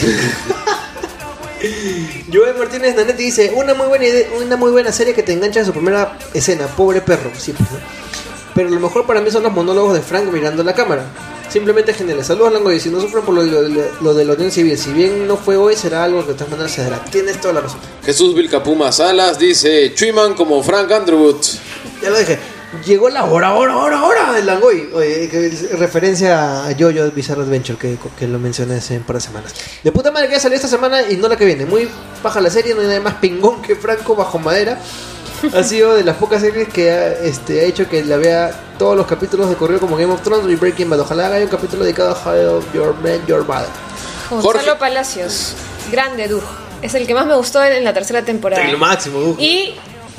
Joel 2.32 2.56
Martínez 2.56 2.94
Nanetti 2.94 3.24
dice, 3.24 3.52
una 3.54 3.74
muy 3.74 3.86
buena 3.88 4.06
idea- 4.06 4.28
una 4.40 4.56
muy 4.56 4.70
buena 4.70 4.92
serie 4.92 5.14
que 5.14 5.22
te 5.22 5.32
engancha 5.32 5.60
en 5.60 5.66
su 5.66 5.72
primera 5.72 6.16
escena, 6.34 6.66
pobre 6.68 7.00
perro, 7.00 7.30
sí, 7.36 7.52
pues, 7.52 7.70
¿no? 7.70 7.78
Pero 8.54 8.70
lo 8.70 8.80
mejor 8.80 9.06
para 9.06 9.20
mí 9.20 9.30
son 9.30 9.42
los 9.42 9.52
monólogos 9.52 9.94
de 9.94 10.00
Frank 10.02 10.30
mirando 10.32 10.62
la 10.62 10.74
cámara. 10.74 11.06
Simplemente 11.50 11.94
geniales. 11.94 12.26
Saludos 12.26 12.52
Langoy, 12.52 12.78
si 12.78 12.90
no 12.90 13.00
sufren 13.00 13.24
por 13.24 13.34
lo, 13.34 13.42
lo- 13.42 13.84
lo 14.00 14.14
de 14.14 14.24
la 14.24 14.34
Unión 14.34 14.50
Civil, 14.50 14.76
si 14.76 14.92
bien 14.92 15.26
no 15.26 15.36
fue 15.36 15.56
hoy, 15.56 15.76
será 15.76 16.04
algo 16.04 16.22
que 16.22 16.28
de 16.32 16.34
todas 16.34 16.50
maneras 16.50 16.72
se 16.72 16.82
dará. 16.82 17.02
Tienes 17.04 17.40
toda 17.40 17.54
la 17.54 17.60
razón. 17.62 17.80
Jesús 18.04 18.34
Vilcapuma 18.34 18.92
Salas 18.92 19.38
dice, 19.38 19.92
Chuiman 19.94 20.34
como 20.34 20.62
Frank 20.62 20.90
Underwood. 20.90 21.36
Ya 22.02 22.10
lo 22.10 22.18
dije. 22.18 22.38
Llegó 22.84 23.08
la 23.08 23.24
hora, 23.24 23.54
hora, 23.54 23.78
hora, 23.78 24.04
hora 24.04 24.32
del 24.34 24.44
Langoy. 24.44 24.90
Oye, 24.92 25.26
que 25.30 25.46
es 25.46 25.70
referencia 25.78 26.66
a 26.66 26.74
Jojo 26.78 27.10
Bizarre 27.14 27.40
Adventure, 27.40 27.78
que, 27.78 27.96
que 28.18 28.28
lo 28.28 28.38
mencioné 28.38 28.74
hace 28.74 28.98
un 28.98 29.04
par 29.04 29.16
de 29.16 29.22
semanas. 29.22 29.54
De 29.82 29.90
puta 29.90 30.10
madre 30.10 30.28
que 30.28 30.34
ya 30.34 30.40
salió 30.40 30.56
esta 30.56 30.68
semana 30.68 31.00
y 31.10 31.16
no 31.16 31.28
la 31.28 31.36
que 31.38 31.46
viene. 31.46 31.64
Muy 31.64 31.88
baja 32.22 32.42
la 32.42 32.50
serie, 32.50 32.74
no 32.74 32.82
hay 32.82 32.88
nada 32.88 33.00
más 33.00 33.14
pingón 33.14 33.62
que 33.62 33.74
Franco 33.74 34.14
bajo 34.14 34.38
madera. 34.38 34.78
Ha 35.54 35.62
sido 35.62 35.94
de 35.94 36.04
las 36.04 36.16
pocas 36.16 36.40
series 36.40 36.68
que 36.68 36.90
ha, 36.90 37.12
este, 37.12 37.60
ha 37.60 37.64
hecho 37.64 37.88
que 37.88 38.04
la 38.04 38.16
vea 38.16 38.50
todos 38.78 38.96
los 38.96 39.06
capítulos 39.06 39.48
de 39.48 39.56
correo 39.56 39.80
como 39.80 39.96
Game 39.96 40.12
of 40.12 40.22
Thrones 40.22 40.50
y 40.50 40.56
Breaking 40.56 40.90
Bad. 40.90 41.00
Ojalá 41.00 41.26
haga 41.26 41.38
un 41.38 41.48
capítulo 41.48 41.84
dedicado 41.84 42.10
a 42.10 42.14
How 42.14 42.62
Your 42.72 42.94
Man, 43.00 43.24
Your 43.26 43.46
Mother. 43.46 43.68
Gonzalo 44.30 44.52
Jorge. 44.52 44.74
Palacios, 44.78 45.54
grande 45.90 46.28
Doug. 46.28 46.42
Es 46.82 46.94
el 46.94 47.06
que 47.06 47.14
más 47.14 47.26
me 47.26 47.34
gustó 47.36 47.64
en 47.64 47.82
la 47.82 47.92
tercera 47.92 48.22
temporada. 48.22 48.68
El 48.68 48.76
máximo, 48.78 49.18
uh. 49.18 49.36
Y 49.38 49.74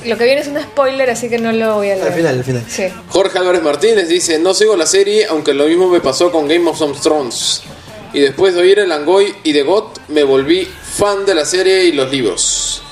lo 0.05 0.17
que 0.17 0.25
viene 0.25 0.41
es 0.41 0.47
un 0.47 0.59
spoiler, 0.59 1.09
así 1.09 1.29
que 1.29 1.37
no 1.37 1.51
lo 1.51 1.75
voy 1.75 1.91
a 1.91 1.95
leer. 1.95 2.07
Al 2.07 2.13
final, 2.13 2.37
al 2.37 2.43
final. 2.43 2.65
Sí. 2.67 2.87
Jorge 3.09 3.37
Álvarez 3.37 3.61
Martínez 3.61 4.07
dice, 4.07 4.39
no 4.39 4.53
sigo 4.53 4.75
la 4.75 4.85
serie, 4.85 5.25
aunque 5.27 5.53
lo 5.53 5.67
mismo 5.67 5.89
me 5.89 6.01
pasó 6.01 6.31
con 6.31 6.47
Game 6.47 6.69
of 6.69 7.01
Thrones. 7.01 7.61
Y 8.11 8.21
después 8.21 8.55
de 8.55 8.61
oír 8.61 8.79
el 8.79 8.89
Langoy 8.89 9.33
y 9.43 9.53
The 9.53 9.63
God, 9.63 9.83
me 10.07 10.23
volví 10.23 10.65
fan 10.65 11.25
de 11.25 11.35
la 11.35 11.45
serie 11.45 11.85
y 11.85 11.91
los 11.91 12.11
libros. 12.11 12.83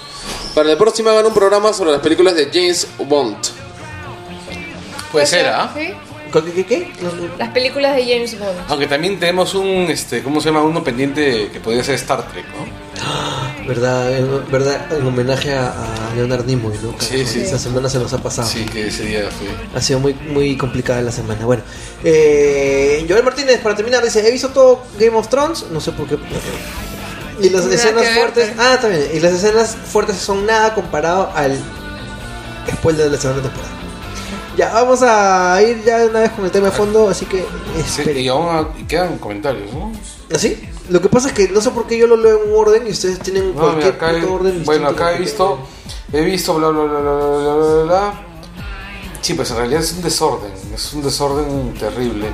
Para 0.57 0.69
la 0.69 0.75
próxima 0.79 1.11
hagan 1.11 1.27
un 1.27 1.35
programa 1.35 1.71
sobre 1.71 1.91
las 1.91 2.01
películas 2.01 2.33
de 2.33 2.49
James 2.51 2.87
Bond. 2.97 3.37
Puede 5.11 5.27
ser, 5.27 5.45
¿ah? 5.49 5.71
Sí. 5.71 5.93
¿Qué? 6.33 6.51
qué, 6.51 6.65
qué? 6.65 6.91
No, 6.99 7.11
no. 7.11 7.29
Las 7.37 7.49
películas 7.49 7.95
de 7.95 8.01
James 8.01 8.39
Bond. 8.39 8.57
Aunque 8.67 8.87
también 8.87 9.19
tenemos 9.19 9.53
un, 9.53 9.85
este, 9.91 10.23
¿cómo 10.23 10.41
se 10.41 10.49
llama? 10.49 10.63
Uno 10.63 10.83
pendiente 10.83 11.51
que 11.53 11.59
podría 11.59 11.83
ser 11.83 11.93
Star 11.93 12.27
Trek, 12.31 12.45
¿no? 12.47 13.67
¿Verdad? 13.67 14.17
En, 14.17 14.51
¿Verdad? 14.51 14.93
En 14.93 15.05
homenaje 15.05 15.53
a, 15.53 15.67
a 15.69 16.15
Leonard 16.15 16.47
Nimoy, 16.47 16.75
¿no? 16.81 16.95
Sí, 17.01 17.23
sí. 17.23 17.41
Esta 17.41 17.59
semana 17.59 17.87
se 17.87 17.99
nos 17.99 18.11
ha 18.13 18.17
pasado. 18.17 18.47
Sí, 18.47 18.65
que 18.65 18.87
ese 18.87 19.03
día 19.03 19.29
fue. 19.29 19.77
Ha 19.77 19.81
sido 19.83 19.99
muy, 19.99 20.15
muy 20.15 20.57
complicada 20.57 21.03
la 21.03 21.11
semana. 21.11 21.45
Bueno, 21.45 21.61
eh, 22.03 23.05
Joel 23.07 23.23
Martínez, 23.23 23.59
para 23.59 23.75
terminar, 23.75 24.03
dice: 24.03 24.27
He 24.27 24.31
visto 24.31 24.49
todo 24.49 24.85
Game 24.99 25.15
of 25.15 25.27
Thrones, 25.27 25.67
no 25.69 25.79
sé 25.79 25.91
por 25.91 26.07
qué. 26.07 26.17
Y 27.39 27.49
las 27.49 27.65
escenas 27.65 28.07
fuertes. 28.09 28.53
Ah, 28.57 28.77
también. 28.81 29.09
Y 29.13 29.19
las 29.19 29.33
escenas 29.33 29.75
fuertes 29.75 30.17
son 30.17 30.45
nada 30.45 30.73
comparado 30.73 31.31
al 31.35 31.57
spoiler 32.71 33.05
de 33.05 33.11
la 33.11 33.17
segunda 33.21 33.43
temporada. 33.43 33.73
Ya, 34.57 34.73
vamos 34.73 35.03
a 35.03 35.61
ir 35.61 35.83
ya 35.83 36.03
una 36.05 36.21
vez 36.21 36.31
con 36.31 36.43
el 36.43 36.51
tema 36.51 36.65
de 36.67 36.71
fondo, 36.71 37.09
así 37.09 37.25
que. 37.25 37.45
Sí, 37.85 38.09
y 38.09 38.27
aún 38.27 38.67
quedan 38.87 39.19
comentarios, 39.19 39.71
¿no? 39.71 39.91
¿Ah, 39.93 40.35
¿Así? 40.35 40.67
Lo 40.89 41.01
que 41.01 41.09
pasa 41.09 41.27
es 41.27 41.33
que 41.33 41.49
no 41.49 41.61
sé 41.61 41.69
por 41.71 41.85
qué 41.85 41.97
yo 41.97 42.07
lo 42.07 42.17
leo 42.17 42.43
en 42.43 42.51
un 42.51 42.57
orden 42.57 42.87
y 42.87 42.91
ustedes 42.91 43.19
tienen 43.19 43.53
no, 43.53 43.61
cualquier 43.61 43.93
mira, 43.93 44.07
acá 44.07 44.27
orden. 44.27 44.63
Bueno, 44.65 44.87
acá 44.87 45.13
he 45.13 45.19
visto, 45.19 45.59
eh, 46.11 46.19
he 46.19 46.21
visto 46.23 46.55
bla 46.55 46.69
bla 46.69 46.83
bla 46.83 46.99
bla 46.99 47.13
bla 47.13 47.55
bla 47.55 47.83
bla. 47.83 48.13
Sí, 49.21 49.33
pues 49.33 49.51
en 49.51 49.57
realidad 49.57 49.81
es 49.81 49.91
un 49.91 50.01
desorden, 50.01 50.51
es 50.73 50.93
un 50.93 51.03
desorden 51.03 51.73
terrible 51.73 52.27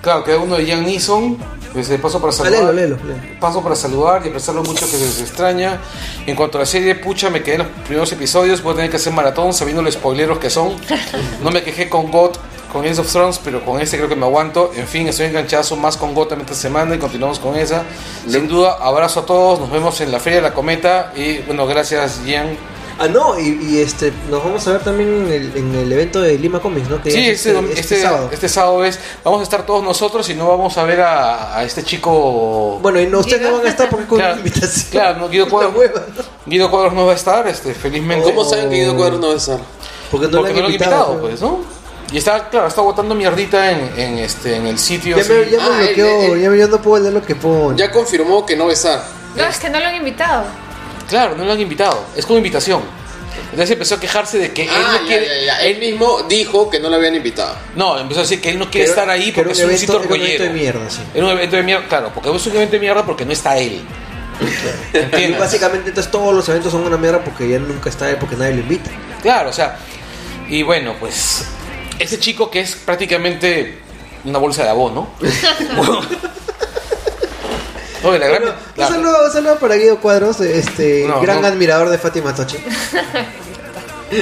claro, 0.00 0.24
queda 0.24 0.38
uno 0.38 0.56
de 0.56 0.66
Jan 0.66 0.84
Neeson. 0.84 1.38
Pues, 1.72 1.88
paso 2.02 2.20
para 2.20 2.32
saludar. 2.32 2.60
léelo, 2.60 2.72
léelo, 2.72 2.96
léelo. 3.04 3.40
Paso 3.40 3.62
para 3.62 3.76
saludar 3.76 4.22
y 4.22 4.28
expresar 4.28 4.56
lo 4.56 4.64
mucho 4.64 4.86
que 4.86 4.96
se 4.96 5.04
les 5.04 5.20
extraña. 5.20 5.78
En 6.26 6.34
cuanto 6.34 6.58
a 6.58 6.62
la 6.62 6.66
serie, 6.66 6.96
pucha, 6.96 7.30
me 7.30 7.42
quedé 7.42 7.54
en 7.54 7.62
los 7.62 7.68
primeros 7.84 8.10
episodios. 8.10 8.60
Voy 8.62 8.72
a 8.72 8.76
tener 8.76 8.90
que 8.90 8.96
hacer 8.96 9.12
maratón 9.12 9.52
sabiendo 9.52 9.80
los 9.82 9.94
spoileros 9.94 10.38
que 10.38 10.50
son. 10.50 10.74
No 11.42 11.50
me 11.50 11.62
quejé 11.62 11.88
con 11.88 12.10
God, 12.10 12.32
con 12.72 12.82
Games 12.82 12.98
of 12.98 13.10
Thrones, 13.10 13.40
pero 13.42 13.64
con 13.64 13.80
este 13.80 13.96
creo 13.96 14.08
que 14.08 14.16
me 14.16 14.26
aguanto. 14.26 14.72
En 14.74 14.86
fin, 14.86 15.06
estoy 15.08 15.26
enganchado 15.26 15.76
más 15.76 15.96
con 15.96 16.12
Gotham 16.12 16.40
esta 16.40 16.54
semana 16.54 16.94
y 16.94 16.98
continuamos 16.98 17.38
con 17.38 17.56
esa. 17.56 17.84
Sin 18.28 18.48
duda, 18.48 18.78
abrazo 18.80 19.20
a 19.20 19.26
todos. 19.26 19.60
Nos 19.60 19.70
vemos 19.70 20.00
en 20.00 20.10
la 20.10 20.18
Feria 20.18 20.38
de 20.38 20.48
la 20.48 20.54
Cometa. 20.54 21.12
Y 21.14 21.38
bueno, 21.38 21.66
gracias, 21.66 22.20
Jan. 22.26 22.56
Ah, 23.02 23.08
no, 23.08 23.40
y, 23.40 23.48
y, 23.62 23.78
este, 23.80 24.12
nos 24.30 24.44
vamos 24.44 24.66
a 24.68 24.72
ver 24.72 24.82
también 24.82 25.08
en 25.26 25.32
el, 25.32 25.56
en 25.56 25.74
el 25.74 25.90
evento 25.90 26.20
de 26.20 26.38
Lima 26.38 26.60
Comics, 26.60 26.88
¿no? 26.90 27.02
Que 27.02 27.10
Sí, 27.10 27.28
es 27.30 27.46
este, 27.46 27.58
dom- 27.58 27.68
este, 27.74 27.96
este 28.34 28.48
sábado. 28.50 28.84
es. 28.84 29.00
Vamos 29.24 29.40
a 29.40 29.42
estar 29.44 29.64
todos 29.64 29.82
nosotros 29.82 30.28
y 30.28 30.34
no 30.34 30.46
vamos 30.48 30.76
a 30.76 30.84
ver 30.84 31.00
a, 31.00 31.56
a 31.56 31.64
este 31.64 31.82
chico. 31.82 32.78
Bueno, 32.82 33.00
y 33.00 33.06
no, 33.06 33.20
ustedes 33.20 33.40
no 33.40 33.56
van 33.56 33.66
a 33.66 33.70
estar 33.70 33.88
porque 33.88 34.06
con 34.06 34.18
Claro, 34.18 34.34
una 34.34 34.42
invitación. 34.46 34.90
claro, 34.90 35.18
no, 35.18 35.28
Guido 35.30 35.48
Cuadros, 35.50 35.74
hueva, 35.74 36.02
¿no? 36.14 36.22
Guido 36.44 36.70
Cuadros 36.70 36.92
no 36.92 37.06
va 37.06 37.12
a 37.12 37.14
estar, 37.16 37.48
este, 37.48 37.72
felizmente. 37.72 38.22
¿Cómo 38.24 38.44
saben 38.44 38.68
que 38.68 38.76
Guido 38.76 38.94
Cuadros 38.94 39.18
no 39.18 39.28
va 39.28 39.32
a 39.34 39.36
estar? 39.38 39.58
Porque 40.10 40.26
no 40.28 40.38
Porque 40.38 40.38
lo 40.38 40.42
no 40.42 40.48
han 40.48 40.54
lo 40.60 40.66
han 40.66 40.72
invitado. 40.72 41.12
invitado, 41.14 41.20
pues, 41.20 41.40
¿no? 41.40 41.80
Y 42.12 42.18
está, 42.18 42.48
claro, 42.50 42.66
está 42.66 42.82
botando 42.82 43.14
mierdita 43.14 43.70
en, 43.70 43.92
en, 43.98 44.18
este, 44.18 44.56
en 44.56 44.66
el 44.66 44.78
sitio. 44.78 45.16
Ya 45.16 45.22
así. 45.22 45.32
me, 45.32 45.48
ya 45.48 45.56
me 45.58 45.62
Ah, 45.62 45.78
bloqueó, 45.86 46.36
ya 46.36 46.50
me, 46.50 46.58
yo 46.58 46.68
no 46.68 46.82
puedo 46.82 47.02
leer 47.02 47.14
lo 47.14 47.22
que 47.22 47.34
pone. 47.34 47.78
Ya 47.78 47.90
confirmó 47.90 48.44
que 48.44 48.56
no 48.56 48.64
va 48.64 48.70
a 48.70 48.74
estar. 48.74 49.02
No, 49.36 49.44
es 49.46 49.58
que 49.58 49.70
no 49.70 49.78
lo 49.80 49.86
han 49.86 49.94
invitado. 49.94 50.44
Claro, 51.10 51.36
no 51.36 51.44
lo 51.44 51.52
han 51.52 51.60
invitado, 51.60 52.06
es 52.16 52.24
como 52.24 52.38
invitación. 52.38 52.82
Entonces 53.50 53.70
empezó 53.72 53.96
a 53.96 54.00
quejarse 54.00 54.38
de 54.38 54.52
que 54.52 54.62
él 54.64 54.70
Ah, 54.72 54.92
no 54.92 55.00
ya, 55.02 55.06
quiere. 55.06 55.26
ya, 55.26 55.58
ya. 55.58 55.62
Él 55.66 55.78
mismo 55.78 56.22
dijo 56.28 56.70
que 56.70 56.78
no 56.80 56.88
lo 56.88 56.96
habían 56.96 57.14
invitado. 57.16 57.56
No, 57.76 57.98
empezó 57.98 58.20
a 58.20 58.22
decir 58.22 58.40
que 58.40 58.50
él 58.50 58.58
no 58.58 58.70
quiere 58.70 58.88
estar 58.88 59.08
ahí 59.10 59.32
porque 59.32 59.52
es 59.52 59.60
un 59.60 59.76
sitio 59.76 59.96
evento- 59.96 60.14
era 60.14 60.22
un 60.22 60.26
evento 60.26 60.42
de 60.44 60.50
mierda, 60.50 60.90
sí. 60.90 61.00
Era 61.14 61.24
un 61.26 61.32
evento 61.32 61.56
de 61.56 61.62
mierda, 61.62 61.88
claro, 61.88 62.10
porque 62.14 62.30
es 62.34 62.46
un 62.46 62.56
evento 62.56 62.72
de 62.72 62.80
mierda 62.80 63.04
porque 63.04 63.24
no 63.24 63.32
está 63.32 63.56
él. 63.58 63.80
Y 64.92 64.96
¿Entiendes? 64.96 65.38
básicamente 65.38 65.88
entonces 65.90 66.10
todos 66.10 66.32
los 66.34 66.48
eventos 66.48 66.72
son 66.72 66.82
una 66.86 66.96
mierda 66.96 67.22
porque 67.22 67.48
ya 67.48 67.58
nunca 67.58 67.88
está 67.90 68.08
él, 68.08 68.16
porque 68.18 68.36
nadie 68.36 68.54
lo 68.54 68.60
invita. 68.60 68.90
Claro, 69.22 69.50
o 69.50 69.52
sea, 69.52 69.76
y 70.48 70.62
bueno, 70.62 70.94
pues 70.98 71.44
ese 71.98 72.18
chico 72.18 72.50
que 72.50 72.60
es 72.60 72.74
prácticamente 72.74 73.78
una 74.24 74.38
bolsa 74.38 74.62
de 74.64 74.70
abono. 74.70 75.10
Oye, 78.02 78.18
la 78.18 78.26
gran- 78.28 78.42
Bueno, 78.42 78.56
la- 78.76 78.86
un, 78.88 78.92
saludo, 78.94 79.24
un 79.26 79.32
saludo 79.32 79.56
para 79.58 79.74
Guido 79.76 79.98
Cuadros, 80.00 80.40
este 80.40 81.04
No, 81.06 81.20
gran 81.20 81.42
no. 81.42 81.48
admirador 81.48 81.88
de 81.90 81.98
Fátima 81.98 82.34
Tochi. 82.34 82.56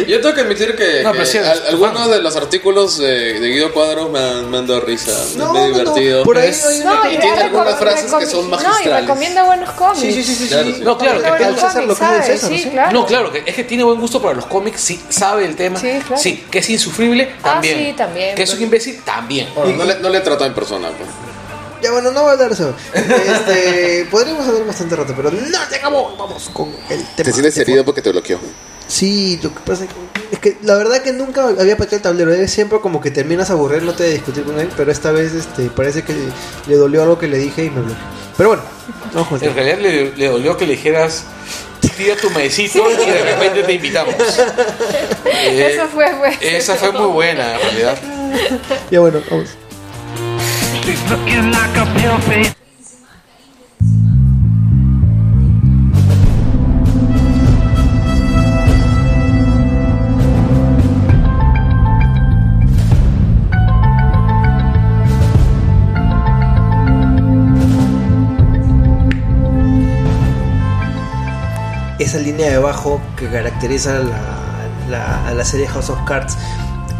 Yo 0.06 0.20
tengo 0.20 0.34
que 0.34 0.42
admitir 0.42 0.76
que, 0.76 1.02
No, 1.02 1.14
que 1.14 1.24
sí, 1.24 1.38
al- 1.38 1.66
algunos 1.68 2.10
de 2.10 2.20
los 2.20 2.36
artículos 2.36 2.98
de, 2.98 3.40
de 3.40 3.48
Guido 3.48 3.72
Cuadros 3.72 4.10
me 4.10 4.18
han, 4.18 4.50
me 4.50 4.58
han 4.58 4.66
dado 4.66 4.80
risa. 4.82 5.12
No, 5.36 5.50
me 5.54 5.60
no, 5.60 5.66
divertido. 5.78 6.24
por 6.24 6.36
ahí 6.36 6.52
No, 6.84 7.10
y 7.10 7.16
tiene 7.16 7.40
algunas 7.40 7.78
frases 7.78 8.12
que 8.12 8.26
son 8.26 8.50
No, 8.50 8.58
y 8.58 8.62
magistrales. 8.62 9.00
recomienda 9.08 9.44
buenos 9.44 9.70
cómics. 9.70 10.00
Sí, 10.00 10.12
sí, 10.12 10.22
sí, 10.24 10.34
sí. 10.34 10.48
Claro, 10.48 10.64
sí. 10.74 10.80
No, 10.82 10.98
claro, 10.98 11.22
que 11.22 11.28
buenos 11.30 11.60
César 11.60 11.84
lo 11.86 11.94
¿sabes? 11.94 12.26
César, 12.26 12.50
Sí, 12.50 12.58
sí. 12.58 12.68
claro. 12.70 12.92
No, 12.92 13.06
claro, 13.06 13.32
que 13.32 13.44
es 13.46 13.54
que 13.54 13.64
tiene 13.64 13.82
buen 13.82 13.98
gusto 13.98 14.20
para 14.20 14.34
los 14.34 14.44
cómics, 14.44 14.78
sí, 14.78 15.00
sabe 15.08 15.46
el 15.46 15.56
tema. 15.56 15.80
Sí, 15.80 15.88
claro. 16.06 16.22
Sí, 16.22 16.44
que 16.50 16.58
es 16.58 16.68
insufrible, 16.68 17.36
Ah, 17.42 17.52
también. 17.54 17.78
sí, 17.78 17.92
también. 17.96 18.34
Que 18.36 18.42
es 18.42 18.52
un 18.52 18.60
imbécil, 18.60 19.00
también. 19.04 19.48
Bueno, 19.54 19.72
no, 19.74 19.84
le, 19.84 19.98
no 20.00 20.10
le 20.10 20.18
he 20.18 20.20
tratado 20.20 20.44
en 20.44 20.54
persona. 20.54 20.88
pues. 20.98 21.08
Ya 21.82 21.92
bueno, 21.92 22.10
no 22.10 22.22
va 22.24 22.30
a 22.30 22.32
hablar 22.32 22.52
eso. 22.52 22.74
Este, 22.94 24.06
podríamos 24.10 24.46
hablar 24.46 24.66
bastante 24.66 24.96
rato, 24.96 25.12
pero 25.16 25.30
no 25.30 25.58
te 25.70 25.76
acabó. 25.76 26.16
Vamos 26.16 26.50
con 26.52 26.68
el 26.90 26.98
tema. 27.04 27.14
Te 27.16 27.32
sientes 27.32 27.56
herido 27.58 27.84
porque 27.84 28.02
te 28.02 28.10
bloqueó. 28.10 28.38
Sí, 28.86 29.38
lo 29.42 29.52
que 29.54 29.60
pasa 29.60 29.84
es 29.84 29.90
que, 29.90 29.96
es 30.32 30.38
que 30.38 30.56
la 30.62 30.74
verdad 30.76 31.02
que 31.02 31.12
nunca 31.12 31.44
había 31.48 31.76
pateado 31.76 31.96
el 31.96 32.02
tablero. 32.02 32.32
Él 32.34 32.48
siempre 32.48 32.80
como 32.80 33.00
que 33.00 33.10
terminas 33.10 33.50
aburriéndote 33.50 34.02
de 34.04 34.10
discutir 34.14 34.44
con 34.44 34.58
él, 34.58 34.70
pero 34.76 34.90
esta 34.90 35.12
vez 35.12 35.34
este 35.34 35.64
parece 35.68 36.02
que 36.04 36.14
le 36.66 36.76
dolió 36.76 37.02
algo 37.02 37.18
que 37.18 37.28
le 37.28 37.36
dije 37.38 37.64
y 37.64 37.70
me 37.70 37.80
bloqueó. 37.82 38.02
Pero 38.36 38.48
bueno, 38.50 38.62
vamos 39.12 39.28
con 39.28 39.38
el 39.38 39.44
En 39.48 39.54
tema. 39.54 39.62
realidad 39.66 39.82
le, 39.82 40.16
le 40.16 40.28
dolió 40.28 40.56
que 40.56 40.66
le 40.66 40.72
dijeras, 40.72 41.24
tira 41.98 42.16
tu 42.16 42.30
medicito 42.30 42.82
y 42.90 43.10
de 43.10 43.22
repente 43.24 43.62
te 43.64 43.72
invitamos. 43.74 44.14
Eh, 45.40 45.72
Eso 45.74 45.86
fue, 45.88 46.06
fue. 46.16 46.36
Esa 46.40 46.74
fue 46.74 46.90
muy 46.92 47.06
buena, 47.08 47.54
en 47.54 47.60
realidad. 47.60 47.98
Ya 48.90 48.98
bueno, 49.00 49.20
vamos. 49.30 49.50
Esa 72.08 72.18
línea 72.18 72.48
de 72.50 72.56
bajo 72.56 73.02
que 73.18 73.28
caracteriza 73.28 73.98
la, 74.88 75.28
a 75.28 75.34
la 75.34 75.44
serie 75.44 75.66
House 75.66 75.90
of 75.90 76.02
Cards. 76.06 76.38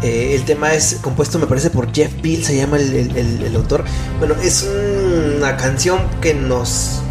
Eh, 0.01 0.33
el 0.35 0.45
tema 0.45 0.73
es 0.73 0.97
compuesto, 1.01 1.39
me 1.39 1.47
parece, 1.47 1.69
por 1.69 1.91
Jeff 1.93 2.11
Beal, 2.21 2.43
se 2.43 2.55
llama 2.55 2.77
el, 2.77 2.93
el- 3.17 3.55
autor. 3.55 3.83
Bueno, 4.19 4.35
es 4.41 4.65
una 5.37 5.57
canción 5.57 5.99
que 6.21 6.33
nos 6.33 7.01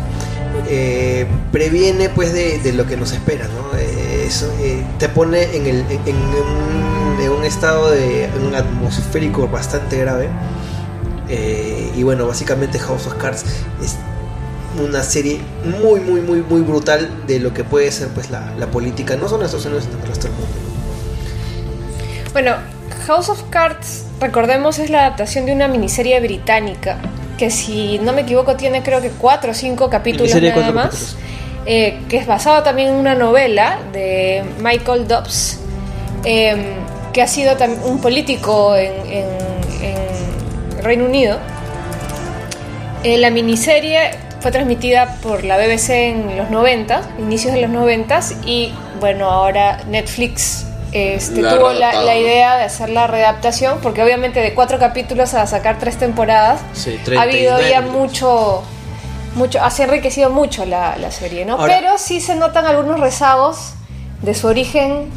eh, 0.69 1.27
previene 1.53 2.09
pues 2.09 2.33
de, 2.33 2.59
de 2.61 2.73
lo 2.73 2.87
que 2.87 2.97
nos 2.97 3.13
espera, 3.13 3.47
¿no? 3.47 3.79
Eh, 3.79 4.25
es, 4.27 4.43
eh, 4.61 4.83
te 4.99 5.09
pone 5.09 5.55
en, 5.57 5.67
el, 5.67 5.81
en, 5.91 6.01
en 6.07 6.17
un, 6.17 7.21
en 7.23 7.31
un 7.31 7.45
estado 7.45 7.91
de 7.91 8.29
un 8.47 8.55
atmosférico 8.55 9.49
bastante 9.49 9.99
grave. 9.99 10.29
Y 11.95 12.03
bueno, 12.05 12.27
básicamente 12.27 12.79
House 12.79 13.07
of 13.07 13.15
Cards 13.17 13.45
es 13.85 13.97
una 14.83 15.03
serie 15.03 15.41
muy, 15.83 16.01
muy, 16.01 16.21
muy, 16.23 16.41
muy 16.41 16.63
brutal 16.63 17.11
de 17.27 17.39
lo 17.39 17.53
que 17.53 17.65
puede 17.65 17.91
ser 17.93 18.09
pues 18.09 18.31
la, 18.31 18.55
la 18.59 18.71
política, 18.71 19.15
no 19.17 19.29
solo 19.29 19.41
en 19.41 19.47
Estados 19.47 19.67
Unidos, 19.67 19.85
sino 19.85 19.97
en 19.97 20.03
el 20.05 20.09
resto 20.09 20.29
del 20.29 20.33
mundo. 20.37 20.49
¿no? 22.25 22.33
Bueno, 22.33 22.53
House 23.09 23.29
of 23.31 23.43
Cards, 23.51 24.05
recordemos, 24.21 24.79
es 24.79 24.91
la 24.91 25.01
adaptación 25.07 25.47
de 25.47 25.53
una 25.53 25.67
miniserie 25.67 26.21
británica 26.21 26.99
que 27.39 27.51
si 27.51 27.99
no 28.01 28.13
me 28.13 28.23
equivoco 28.23 28.57
tiene 28.57 28.83
creo 28.83 29.01
que 29.01 29.11
cuatro 29.11 29.53
o 29.53 29.55
cinco 29.55 29.89
capítulos 29.89 30.35
nada 30.35 30.53
cuatro 30.55 30.73
más, 30.75 30.85
capítulos. 30.87 31.17
eh, 31.67 32.01
que 32.09 32.17
es 32.19 32.27
basada 32.27 32.63
también 32.65 32.89
en 32.91 32.95
una 32.97 33.15
novela 33.15 33.79
de 33.93 34.43
Michael 34.61 35.07
Dobbs, 35.09 35.59
eh, 36.25 36.75
que 37.13 37.23
ha 37.23 37.27
sido 37.29 37.55
un 37.85 38.01
político 38.01 38.77
en, 38.77 38.93
en- 39.11 39.27
en 39.83 40.83
Reino 40.83 41.05
Unido. 41.05 41.39
Eh, 43.05 43.17
la 43.19 43.31
miniserie 43.31 44.11
fue 44.41 44.51
transmitida 44.51 45.17
por 45.23 45.45
la 45.45 45.57
BBC 45.57 46.09
en 46.11 46.37
los 46.37 46.51
90, 46.51 47.03
inicios 47.21 47.55
de 47.55 47.61
los 47.63 47.71
90 47.71 48.21
y 48.45 48.73
bueno, 49.01 49.31
ahora 49.31 49.81
Netflix 49.89 50.67
este, 50.99 51.43
La 51.43 51.57
tuvo 51.57 51.73
la, 51.73 52.17
idea 52.17 52.57
de 52.57 52.65
hacer 52.65 52.91
la 52.91 53.07
readaptación 53.07 53.79
porque 53.83 54.03
obviamente 54.03 54.41
de 54.41 54.55
cuatro 54.55 54.79
capítulos 54.79 55.35
a 55.35 55.47
sacar 55.47 55.79
tres 55.79 55.97
temporadas 55.99 56.61
Sí, 56.73 56.99
ha 57.17 57.23
habido 57.23 57.57
39 57.57 57.71
ya 57.71 57.81
mucho, 57.83 58.63
mucho, 59.35 59.59
ha 59.63 59.71
enriquecido 59.83 60.31
mucho 60.31 60.65
la, 60.65 60.97
la 60.97 61.11
serie, 61.11 61.45
¿no? 61.45 61.55
Ahora- 61.55 61.75
Pero 61.79 61.99
sí 61.99 62.21
se 62.21 62.35
notan 62.37 62.67
algunos 62.67 63.01
rezagos 63.01 63.73
de 64.23 64.35
su 64.35 64.47
origen 64.49 65.11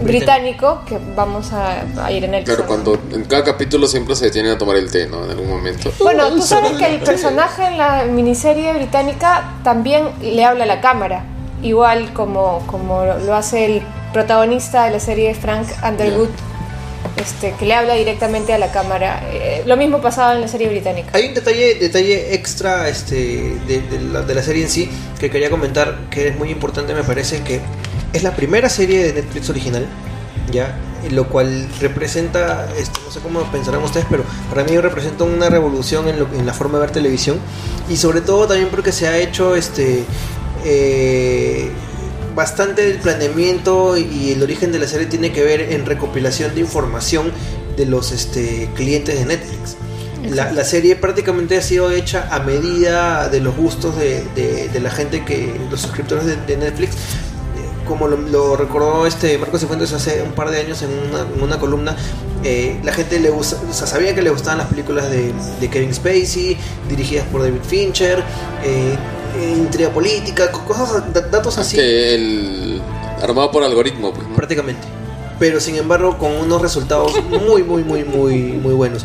británico 0.00 0.82
que 0.86 0.98
vamos 1.16 1.52
a, 1.52 1.82
a 2.04 2.12
ir 2.12 2.24
en 2.24 2.34
el 2.34 2.44
Claro, 2.44 2.66
cuando 2.66 2.98
en 3.12 3.24
cada 3.24 3.44
capítulo 3.44 3.86
siempre 3.86 4.14
se 4.14 4.26
detienen 4.26 4.52
a 4.52 4.58
tomar 4.58 4.76
el 4.76 4.90
té, 4.90 5.06
¿no? 5.06 5.24
En 5.24 5.30
algún 5.30 5.48
momento. 5.48 5.90
Bueno, 6.00 6.28
tú 6.30 6.42
sabes 6.42 6.72
que 6.72 6.86
el 6.86 7.00
personaje 7.00 7.66
en 7.66 7.78
la 7.78 8.04
miniserie 8.04 8.72
británica 8.74 9.54
también 9.64 10.08
le 10.20 10.44
habla 10.44 10.64
a 10.64 10.66
la 10.66 10.80
cámara, 10.80 11.24
igual 11.62 12.12
como, 12.12 12.62
como 12.66 13.04
lo 13.04 13.34
hace 13.34 13.64
el 13.64 13.82
protagonista 14.12 14.84
de 14.84 14.90
la 14.92 15.00
serie 15.00 15.34
Frank 15.34 15.66
Underwood, 15.86 16.28
este, 17.16 17.52
que 17.58 17.64
le 17.66 17.74
habla 17.74 17.94
directamente 17.94 18.52
a 18.52 18.58
la 18.58 18.70
cámara. 18.72 19.22
Eh, 19.32 19.62
lo 19.66 19.76
mismo 19.76 20.00
pasaba 20.00 20.34
en 20.34 20.40
la 20.40 20.48
serie 20.48 20.68
británica. 20.68 21.10
Hay 21.14 21.26
un 21.28 21.34
detalle, 21.34 21.74
detalle 21.76 22.34
extra 22.34 22.88
este, 22.88 23.54
de, 23.66 23.80
de 23.90 24.00
la, 24.12 24.22
de 24.22 24.34
la 24.34 24.42
serie 24.42 24.64
en 24.64 24.70
sí 24.70 24.90
que 25.18 25.30
quería 25.30 25.50
comentar 25.50 25.96
que 26.10 26.28
es 26.28 26.36
muy 26.36 26.50
importante, 26.50 26.94
me 26.94 27.04
parece 27.04 27.42
que 27.42 27.60
es 28.12 28.22
la 28.22 28.32
primera 28.36 28.68
serie 28.68 29.04
de 29.04 29.12
Netflix 29.14 29.48
original, 29.50 29.86
ya, 30.50 30.76
lo 31.10 31.28
cual 31.28 31.68
representa, 31.80 32.68
este, 32.78 32.98
no 33.04 33.10
sé 33.10 33.20
cómo 33.20 33.42
pensarán 33.52 33.82
ustedes, 33.82 34.06
pero 34.10 34.24
para 34.50 34.64
mí 34.64 34.76
representa 34.78 35.24
una 35.24 35.48
revolución 35.48 36.08
en, 36.08 36.18
lo- 36.18 36.28
en 36.34 36.44
la 36.46 36.52
forma 36.52 36.78
de 36.78 36.86
ver 36.86 36.90
televisión 36.92 37.38
y 37.88 37.96
sobre 37.96 38.20
todo 38.20 38.46
también 38.46 38.68
porque 38.70 38.92
se 38.92 39.06
ha 39.08 39.16
hecho 39.18 39.54
este 39.56 40.04
eh, 40.64 41.70
bastante 42.36 42.82
del 42.86 42.98
planeamiento 42.98 43.96
y 43.96 44.30
el 44.30 44.42
origen 44.42 44.70
de 44.70 44.78
la 44.78 44.86
serie 44.86 45.06
tiene 45.08 45.32
que 45.32 45.42
ver 45.42 45.60
en 45.72 45.86
recopilación 45.86 46.54
de 46.54 46.60
información 46.60 47.32
de 47.76 47.86
los 47.86 48.12
este, 48.12 48.68
clientes 48.76 49.18
de 49.18 49.24
Netflix. 49.24 49.76
La, 50.30 50.52
la 50.52 50.64
serie 50.64 50.96
prácticamente 50.96 51.56
ha 51.56 51.62
sido 51.62 51.90
hecha 51.90 52.28
a 52.30 52.40
medida 52.40 53.28
de 53.28 53.40
los 53.40 53.56
gustos 53.56 53.96
de, 53.96 54.22
de- 54.36 54.68
de 54.68 54.80
la 54.80 54.90
gente 54.90 55.24
que, 55.24 55.52
los 55.70 55.80
suscriptores 55.80 56.26
de, 56.26 56.36
de 56.36 56.56
Netflix, 56.56 56.94
como 57.86 58.08
lo, 58.08 58.16
lo 58.16 58.56
recordó 58.56 59.06
este 59.06 59.38
Marcos 59.38 59.60
Cifuentes 59.60 59.92
hace 59.92 60.20
un 60.22 60.32
par 60.32 60.50
de 60.50 60.58
años 60.58 60.82
en 60.82 60.90
una, 60.90 61.20
en 61.34 61.42
una 61.42 61.58
columna, 61.58 61.96
Eh, 62.44 62.78
la 62.84 62.92
gente 62.92 63.18
le 63.18 63.30
o 63.30 63.42
sea, 63.42 63.86
sabía 63.86 64.14
que 64.14 64.22
le 64.22 64.30
gustaban 64.30 64.58
las 64.58 64.68
películas 64.68 65.10
de, 65.10 65.32
Kevin 65.68 65.92
Spacey, 65.92 66.56
dirigidas 66.88 67.26
por 67.32 67.40
David 67.42 67.62
Fincher, 67.66 68.22
eh, 68.62 68.94
intriga 69.42 69.90
política, 69.90 70.50
co- 70.52 70.64
cosas, 70.64 71.12
da- 71.12 71.20
datos 71.22 71.58
así. 71.58 71.78
El 71.78 72.80
armado 73.22 73.50
por 73.50 73.62
algoritmo, 73.64 74.12
pues, 74.12 74.26
¿no? 74.28 74.34
prácticamente. 74.34 74.86
Pero 75.38 75.60
sin 75.60 75.76
embargo 75.76 76.16
con 76.18 76.32
unos 76.32 76.62
resultados 76.62 77.12
muy, 77.24 77.62
muy, 77.62 77.82
muy, 77.84 78.04
muy, 78.04 78.34
muy 78.52 78.74
buenos. 78.74 79.04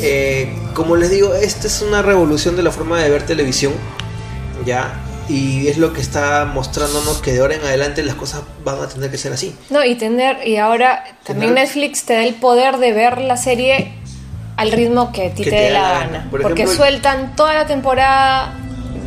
Eh, 0.00 0.56
como 0.74 0.96
les 0.96 1.10
digo, 1.10 1.34
esta 1.34 1.66
es 1.66 1.82
una 1.82 2.02
revolución 2.02 2.56
de 2.56 2.62
la 2.62 2.70
forma 2.70 2.98
de 3.00 3.10
ver 3.10 3.24
televisión, 3.26 3.72
ya, 4.64 4.94
y 5.28 5.68
es 5.68 5.76
lo 5.78 5.92
que 5.92 6.00
está 6.00 6.44
mostrándonos 6.46 7.18
que 7.20 7.32
de 7.32 7.40
ahora 7.40 7.54
en 7.54 7.60
adelante 7.62 8.02
las 8.02 8.14
cosas 8.16 8.40
van 8.64 8.80
a 8.82 8.88
tener 8.88 9.10
que 9.10 9.18
ser 9.18 9.32
así. 9.32 9.54
No, 9.70 9.84
y 9.84 9.94
tener, 9.94 10.46
y 10.46 10.56
ahora 10.56 11.04
también 11.24 11.50
Tener- 11.54 11.64
Netflix 11.66 12.04
te 12.04 12.14
da 12.14 12.24
el 12.24 12.34
poder 12.34 12.78
de 12.78 12.92
ver 12.92 13.18
la 13.20 13.36
serie 13.36 13.92
al 14.56 14.72
ritmo 14.72 15.12
que 15.12 15.26
a 15.26 15.34
ti 15.34 15.44
Que 15.44 15.50
te, 15.50 15.56
te 15.56 15.62
dé 15.64 15.70
da 15.70 15.78
la 15.80 15.82
la 15.82 15.98
gana. 16.00 16.06
gana. 16.18 16.30
Por 16.30 16.42
Porque 16.42 16.62
ejemplo, 16.62 16.84
sueltan 16.84 17.36
toda 17.36 17.54
la 17.54 17.66
temporada 17.66 18.54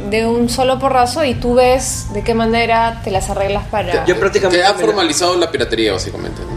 de 0.10 0.26
un 0.28 0.50
solo 0.50 0.78
porrazo 0.80 1.24
y 1.26 1.34
tú 1.36 1.56
ves 1.56 2.08
de 2.14 2.24
qué 2.24 2.34
manera 2.34 3.02
te 3.04 3.12
las 3.12 3.30
arreglas 3.30 3.66
para... 3.70 4.06
Yo 4.06 4.20
prácticamente 4.20 4.60
Que 4.60 4.64
ha 4.66 4.74
formalizado 4.74 5.36
la 5.36 5.52
piratería, 5.52 5.94
básicamente, 5.94 6.42
¿no? 6.42 6.56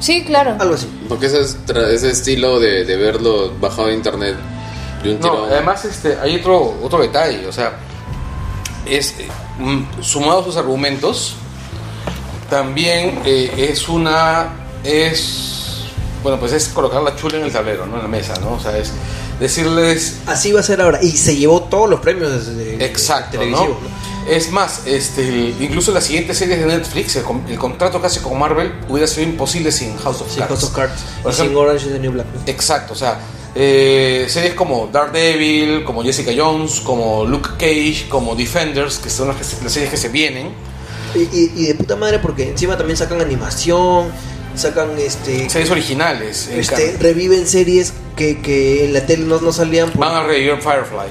Sí, 0.00 0.24
claro. 0.24 0.56
Algo 0.58 0.74
así. 0.74 0.88
Porque 1.08 1.26
ese, 1.26 1.40
es 1.40 1.64
tra- 1.66 1.88
ese 1.88 2.10
estilo 2.10 2.58
de, 2.58 2.84
de 2.84 2.96
verlo 2.96 3.52
bajado 3.60 3.86
de 3.88 3.94
internet 3.94 4.34
de 5.04 5.14
un 5.14 5.20
No, 5.20 5.44
además 5.44 5.84
este, 5.84 6.18
hay 6.20 6.36
otro, 6.36 6.76
otro 6.82 7.00
detalle, 7.00 7.46
o 7.46 7.52
sea, 7.52 7.72
es 8.84 9.14
eh, 9.20 9.28
sumado 10.00 10.40
a 10.40 10.44
sus 10.44 10.56
argumentos, 10.56 11.36
también 12.50 13.20
eh, 13.24 13.68
es 13.70 13.88
una, 13.88 14.48
es, 14.84 15.84
bueno, 16.22 16.38
pues 16.38 16.52
es 16.52 16.68
colocar 16.68 17.00
la 17.02 17.14
chula 17.16 17.38
en 17.38 17.44
el 17.44 17.52
tablero, 17.52 17.86
¿no? 17.86 17.96
En 17.96 18.02
la 18.02 18.08
mesa, 18.08 18.34
¿no? 18.40 18.54
O 18.54 18.60
sea, 18.60 18.76
es 18.76 18.92
decirles, 19.42 20.16
Así 20.26 20.52
va 20.52 20.60
a 20.60 20.62
ser 20.62 20.80
ahora. 20.80 21.00
Y 21.02 21.10
se 21.12 21.36
llevó 21.36 21.62
todos 21.64 21.88
los 21.90 22.00
premios 22.00 22.56
de, 22.56 22.84
exacto, 22.84 23.36
¿no? 23.36 23.40
televisivos. 23.42 23.82
¿no? 23.82 24.02
Es 24.30 24.50
más, 24.52 24.82
este, 24.86 25.52
incluso 25.60 25.90
las 25.92 26.04
siguientes 26.04 26.38
series 26.38 26.60
de 26.60 26.66
Netflix, 26.66 27.16
el, 27.16 27.24
con- 27.24 27.42
el 27.48 27.58
contrato 27.58 28.00
casi 28.00 28.20
con 28.20 28.38
Marvel 28.38 28.72
hubiera 28.88 29.06
sido 29.08 29.24
imposible 29.24 29.72
sin 29.72 29.96
House 29.98 30.20
of 30.20 30.30
Sí, 30.32 30.38
Cards. 30.38 30.48
House 30.50 30.64
of 30.64 30.72
Cards. 30.74 31.02
Por 31.22 31.32
Y 31.32 31.34
sin 31.34 31.56
Orange 31.56 31.86
is 31.86 31.92
the 31.92 31.98
New 31.98 32.12
Black. 32.12 32.26
Exacto, 32.46 32.92
o 32.92 32.96
sea, 32.96 33.18
eh, 33.54 34.26
series 34.28 34.54
como 34.54 34.88
Daredevil, 34.92 35.82
como 35.84 36.02
Jessica 36.04 36.30
Jones, 36.36 36.80
como 36.80 37.24
Luke 37.24 37.50
Cage, 37.58 38.06
como 38.08 38.34
Defenders, 38.36 38.98
que 38.98 39.10
son 39.10 39.26
las, 39.28 39.36
que 39.36 39.42
las 39.64 39.72
series 39.72 39.90
que 39.90 39.96
se 39.96 40.08
vienen. 40.08 40.50
Y, 41.14 41.18
y- 41.36 41.52
y 41.56 41.66
de 41.66 41.74
puta 41.74 41.96
madre 41.96 42.18
porque 42.20 42.48
encima 42.48 42.78
también 42.78 42.96
sacan 42.96 43.20
animación, 43.20 44.06
sacan 44.54 44.90
este... 44.98 45.50
Series 45.50 45.70
originales. 45.70 46.48
este 46.48 46.96
reviven 47.00 47.46
series 47.46 47.92
que, 48.16 48.40
que 48.40 48.84
en 48.86 48.92
la 48.92 49.06
tele 49.06 49.24
no, 49.24 49.40
no 49.40 49.52
salían 49.52 49.90
por 49.90 50.06
Van 50.06 50.14
a 50.14 50.22
revivir 50.24 50.56
Firefly. 50.58 51.08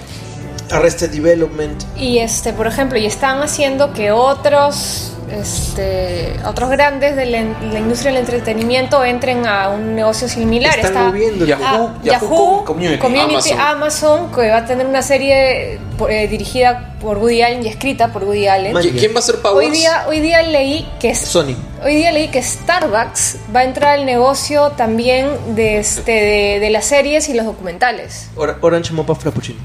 Arrested 0.72 1.10
Development. 1.12 1.84
Y 1.98 2.20
este, 2.20 2.54
por 2.54 2.68
ejemplo, 2.68 2.98
y 2.98 3.06
están 3.06 3.42
haciendo 3.42 3.94
que 3.94 4.12
otros, 4.12 5.14
este, 5.32 6.34
otros 6.46 6.70
grandes 6.70 7.16
de 7.16 7.26
la, 7.26 7.42
la 7.72 7.80
industria 7.80 8.12
del 8.12 8.22
entretenimiento 8.22 9.04
entren 9.04 9.46
a 9.48 9.70
un 9.70 9.96
negocio 9.96 10.28
similar. 10.28 10.76
Están 10.76 10.92
Está 10.92 11.04
moviendo. 11.08 11.46
Yahoo, 11.46 11.64
ah, 11.64 12.00
Yahoo 12.04 12.22
Yahoo, 12.22 12.56
Com- 12.58 12.66
Community, 12.66 12.98
Community, 13.00 13.52
Amazon. 13.52 13.60
Amazon. 13.60 14.32
que 14.32 14.50
va 14.50 14.58
a 14.58 14.66
tener 14.66 14.86
una 14.86 15.02
serie 15.02 15.80
eh, 16.10 16.28
dirigida 16.28 16.96
por 17.02 17.18
Woody 17.18 17.42
Allen 17.42 17.66
y 17.66 17.68
escrita 17.70 18.10
por 18.14 18.24
Woody 18.24 18.48
Allen. 18.48 18.74
Man- 18.74 18.84
¿Qui- 18.84 18.98
¿Quién 19.00 19.16
va 19.16 19.20
a 19.20 19.24
ser 19.24 19.38
Powers? 19.42 19.58
Hoy 19.68 19.72
día, 19.72 20.06
hoy 20.08 20.20
día 20.20 20.42
leí 20.44 20.88
que 21.00 21.10
es- 21.12 21.20
Sony. 21.20 21.56
Hoy 21.84 21.96
día 21.96 22.12
leí 22.12 22.28
que 22.28 22.44
Starbucks 22.44 23.38
va 23.56 23.62
a 23.62 23.64
entrar 23.64 23.98
al 24.00 24.06
negocio 24.06 24.72
también 24.72 25.28
de, 25.56 25.80
este, 25.80 26.12
de, 26.12 26.60
de 26.60 26.70
las 26.70 26.86
series 26.86 27.28
y 27.30 27.34
los 27.34 27.46
documentales. 27.46 28.30
Or- 28.36 28.58
Orange 28.62 28.94
Mopa 28.94 29.16
Frappuccino. 29.16 29.60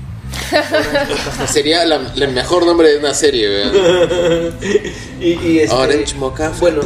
Sería 1.49 1.85
la- 1.85 2.13
el 2.15 2.29
mejor 2.33 2.67
nombre 2.67 2.91
de 2.93 2.99
una 2.99 3.15
serie, 3.15 3.49
¿verdad? 3.49 4.53
Y, 5.21 5.29
y, 5.49 5.59
este, 5.61 5.75
Orange 5.75 6.15
Mocha 6.17 6.53
bueno, 6.61 6.83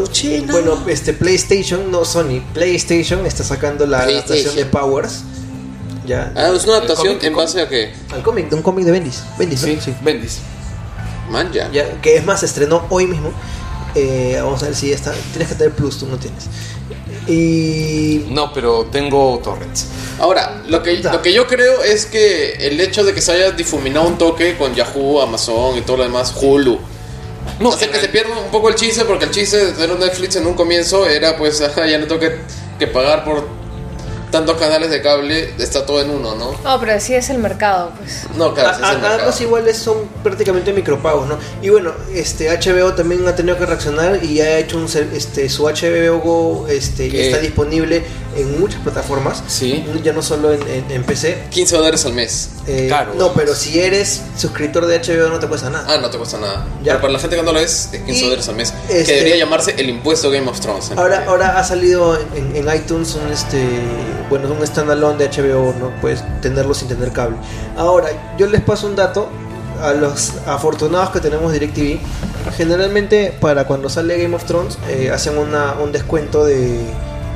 bueno, 0.52 0.84
este 0.86 1.12
PlayStation, 1.12 1.90
no 1.90 2.04
Sony, 2.04 2.40
PlayStation 2.54 3.26
está 3.26 3.42
sacando 3.42 3.86
la 3.86 4.02
adaptación 4.02 4.54
de 4.54 4.66
Powers. 4.66 5.22
Ya. 6.06 6.32
Ah, 6.36 6.52
es 6.54 6.64
una 6.64 6.76
adaptación 6.76 7.18
en 7.22 7.34
base 7.34 7.60
a 7.60 7.68
qué? 7.68 7.92
Al 8.12 8.22
cómic, 8.22 8.48
de 8.48 8.54
un 8.56 8.62
cómic 8.62 8.84
de 8.84 8.92
Bendis. 8.92 9.22
Bendis, 9.36 9.62
¿no? 9.62 9.68
Sí, 9.68 9.78
Sí. 9.84 9.94
Bendis. 10.00 10.38
Man, 11.28 11.50
ya. 11.52 11.70
Ya, 11.72 12.00
que 12.00 12.16
es 12.16 12.24
más, 12.24 12.40
se 12.40 12.46
estrenó 12.46 12.86
hoy 12.88 13.06
mismo. 13.06 13.32
Eh, 13.96 14.38
vamos 14.42 14.62
a 14.62 14.66
ver 14.66 14.76
si 14.76 14.92
está. 14.92 15.12
Tienes 15.32 15.48
que 15.48 15.54
tener 15.56 15.72
Plus, 15.72 15.98
tú 15.98 16.06
no 16.06 16.16
tienes. 16.16 16.44
Y. 17.26 18.26
No, 18.30 18.52
pero 18.52 18.86
tengo 18.90 19.40
torrents. 19.42 19.86
Ahora, 20.18 20.62
lo 20.68 20.82
que, 20.82 20.96
lo 20.98 21.22
que 21.22 21.32
yo 21.32 21.46
creo 21.46 21.82
es 21.82 22.06
que 22.06 22.52
el 22.66 22.80
hecho 22.80 23.04
de 23.04 23.14
que 23.14 23.20
se 23.22 23.32
haya 23.32 23.52
difuminado 23.52 24.06
un 24.06 24.18
toque 24.18 24.56
con 24.56 24.74
Yahoo, 24.74 25.20
Amazon 25.22 25.76
y 25.78 25.82
todo 25.82 25.98
lo 25.98 26.02
demás, 26.04 26.34
Hulu, 26.40 26.78
No, 27.58 27.70
hace 27.70 27.86
que 27.88 27.94
se 27.94 28.00
real- 28.00 28.10
pierda 28.12 28.38
un 28.38 28.50
poco 28.50 28.68
el 28.68 28.74
chiste, 28.74 29.04
porque 29.04 29.24
el 29.26 29.30
chiste 29.30 29.56
de 29.66 29.72
tener 29.72 29.90
un 29.92 30.00
Netflix 30.00 30.36
en 30.36 30.46
un 30.46 30.54
comienzo 30.54 31.06
era 31.08 31.36
pues, 31.36 31.60
ajá, 31.62 31.86
ya 31.86 31.98
no 31.98 32.06
tengo 32.06 32.20
que, 32.20 32.36
que 32.78 32.86
pagar 32.86 33.24
por 33.24 33.46
tantos 34.30 34.56
canales 34.56 34.90
de 34.90 35.02
cable, 35.02 35.52
está 35.58 35.84
todo 35.86 36.00
en 36.00 36.10
uno, 36.10 36.34
¿no? 36.36 36.52
No, 36.64 36.80
pero 36.80 36.92
así 36.94 37.14
es 37.14 37.30
el 37.30 37.38
mercado, 37.38 37.92
pues. 37.98 38.24
No, 38.36 38.54
claro, 38.54 38.70
ese 38.70 38.78
es 38.78 38.78
el 38.78 38.84
A- 38.84 38.88
a- 38.88 38.92
mercado. 39.00 39.20
ambos 39.20 39.40
iguales 39.40 39.76
son 39.78 39.96
prácticamente 40.22 40.72
micropagos, 40.72 41.28
¿no? 41.28 41.38
Y 41.62 41.68
bueno, 41.70 41.92
este 42.14 42.48
HBO 42.50 42.94
también 42.94 43.26
ha 43.28 43.34
tenido 43.34 43.58
que 43.58 43.66
reaccionar 43.66 44.22
y 44.24 44.40
ha 44.40 44.58
hecho 44.58 44.76
un 44.78 44.88
ser- 44.88 45.08
este 45.14 45.48
su 45.48 45.64
HBO 45.68 46.18
Go 46.20 46.66
este 46.68 47.10
ya 47.10 47.20
está 47.22 47.38
disponible 47.38 48.02
en 48.36 48.60
muchas 48.60 48.80
plataformas. 48.82 49.42
Sí. 49.48 49.84
Ya 50.04 50.12
no 50.12 50.22
solo 50.22 50.52
en, 50.52 50.62
en- 50.68 50.90
en 50.90 51.04
PC. 51.04 51.44
15 51.50 51.76
dólares 51.76 52.04
al 52.04 52.12
mes. 52.12 52.50
Eh, 52.66 52.86
Claro. 52.88 53.14
No, 53.16 53.32
pero 53.32 53.54
si 53.54 53.80
eres 53.80 54.20
suscriptor 54.36 54.86
de 54.86 54.98
HBO 55.00 55.28
no 55.28 55.38
te 55.40 55.48
cuesta 55.48 55.70
nada. 55.70 55.86
Ah, 55.88 55.98
no 56.00 56.08
te 56.10 56.18
cuesta 56.18 56.38
nada. 56.38 56.64
Ya. 56.82 56.92
Pero 56.92 57.00
para 57.00 57.12
la 57.14 57.18
gente 57.18 57.36
que 57.36 57.42
no 57.42 57.52
lo 57.52 57.58
es, 57.58 57.88
es 57.92 58.00
15 58.02 58.12
Y, 58.20 58.24
dólares 58.24 58.48
al 58.48 58.54
mes. 58.56 58.72
este- 58.88 59.04
Que 59.04 59.12
debería 59.14 59.36
llamarse 59.36 59.74
el 59.76 59.88
impuesto 59.90 60.30
Game 60.30 60.48
of 60.48 60.60
Thrones. 60.60 60.90
¿eh? 60.90 60.94
Ahora, 60.96 61.24
ahora 61.26 61.58
ha 61.58 61.64
salido 61.64 62.16
en, 62.36 62.54
en 62.54 62.74
iTunes 62.74 63.14
un 63.16 63.32
este 63.32 63.58
bueno 64.28 64.48
un 64.52 64.66
standalone 64.66 65.18
de 65.18 65.28
HBO, 65.28 65.74
no 65.78 65.90
puedes 66.00 66.22
tenerlo 66.40 66.74
sin 66.74 66.88
tener 66.88 67.12
cable. 67.12 67.36
Ahora, 67.76 68.08
yo 68.38 68.46
les 68.46 68.60
paso 68.60 68.86
un 68.86 68.96
dato 68.96 69.28
a 69.82 69.92
los 69.92 70.34
afortunados 70.46 71.10
que 71.10 71.20
tenemos 71.20 71.52
DirecTV. 71.52 71.98
Generalmente 72.56 73.34
para 73.40 73.66
cuando 73.66 73.88
sale 73.88 74.20
Game 74.20 74.34
of 74.34 74.44
Thrones 74.44 74.78
eh, 74.88 75.10
hacen 75.10 75.38
una, 75.38 75.74
un 75.74 75.92
descuento 75.92 76.44
de, 76.44 76.80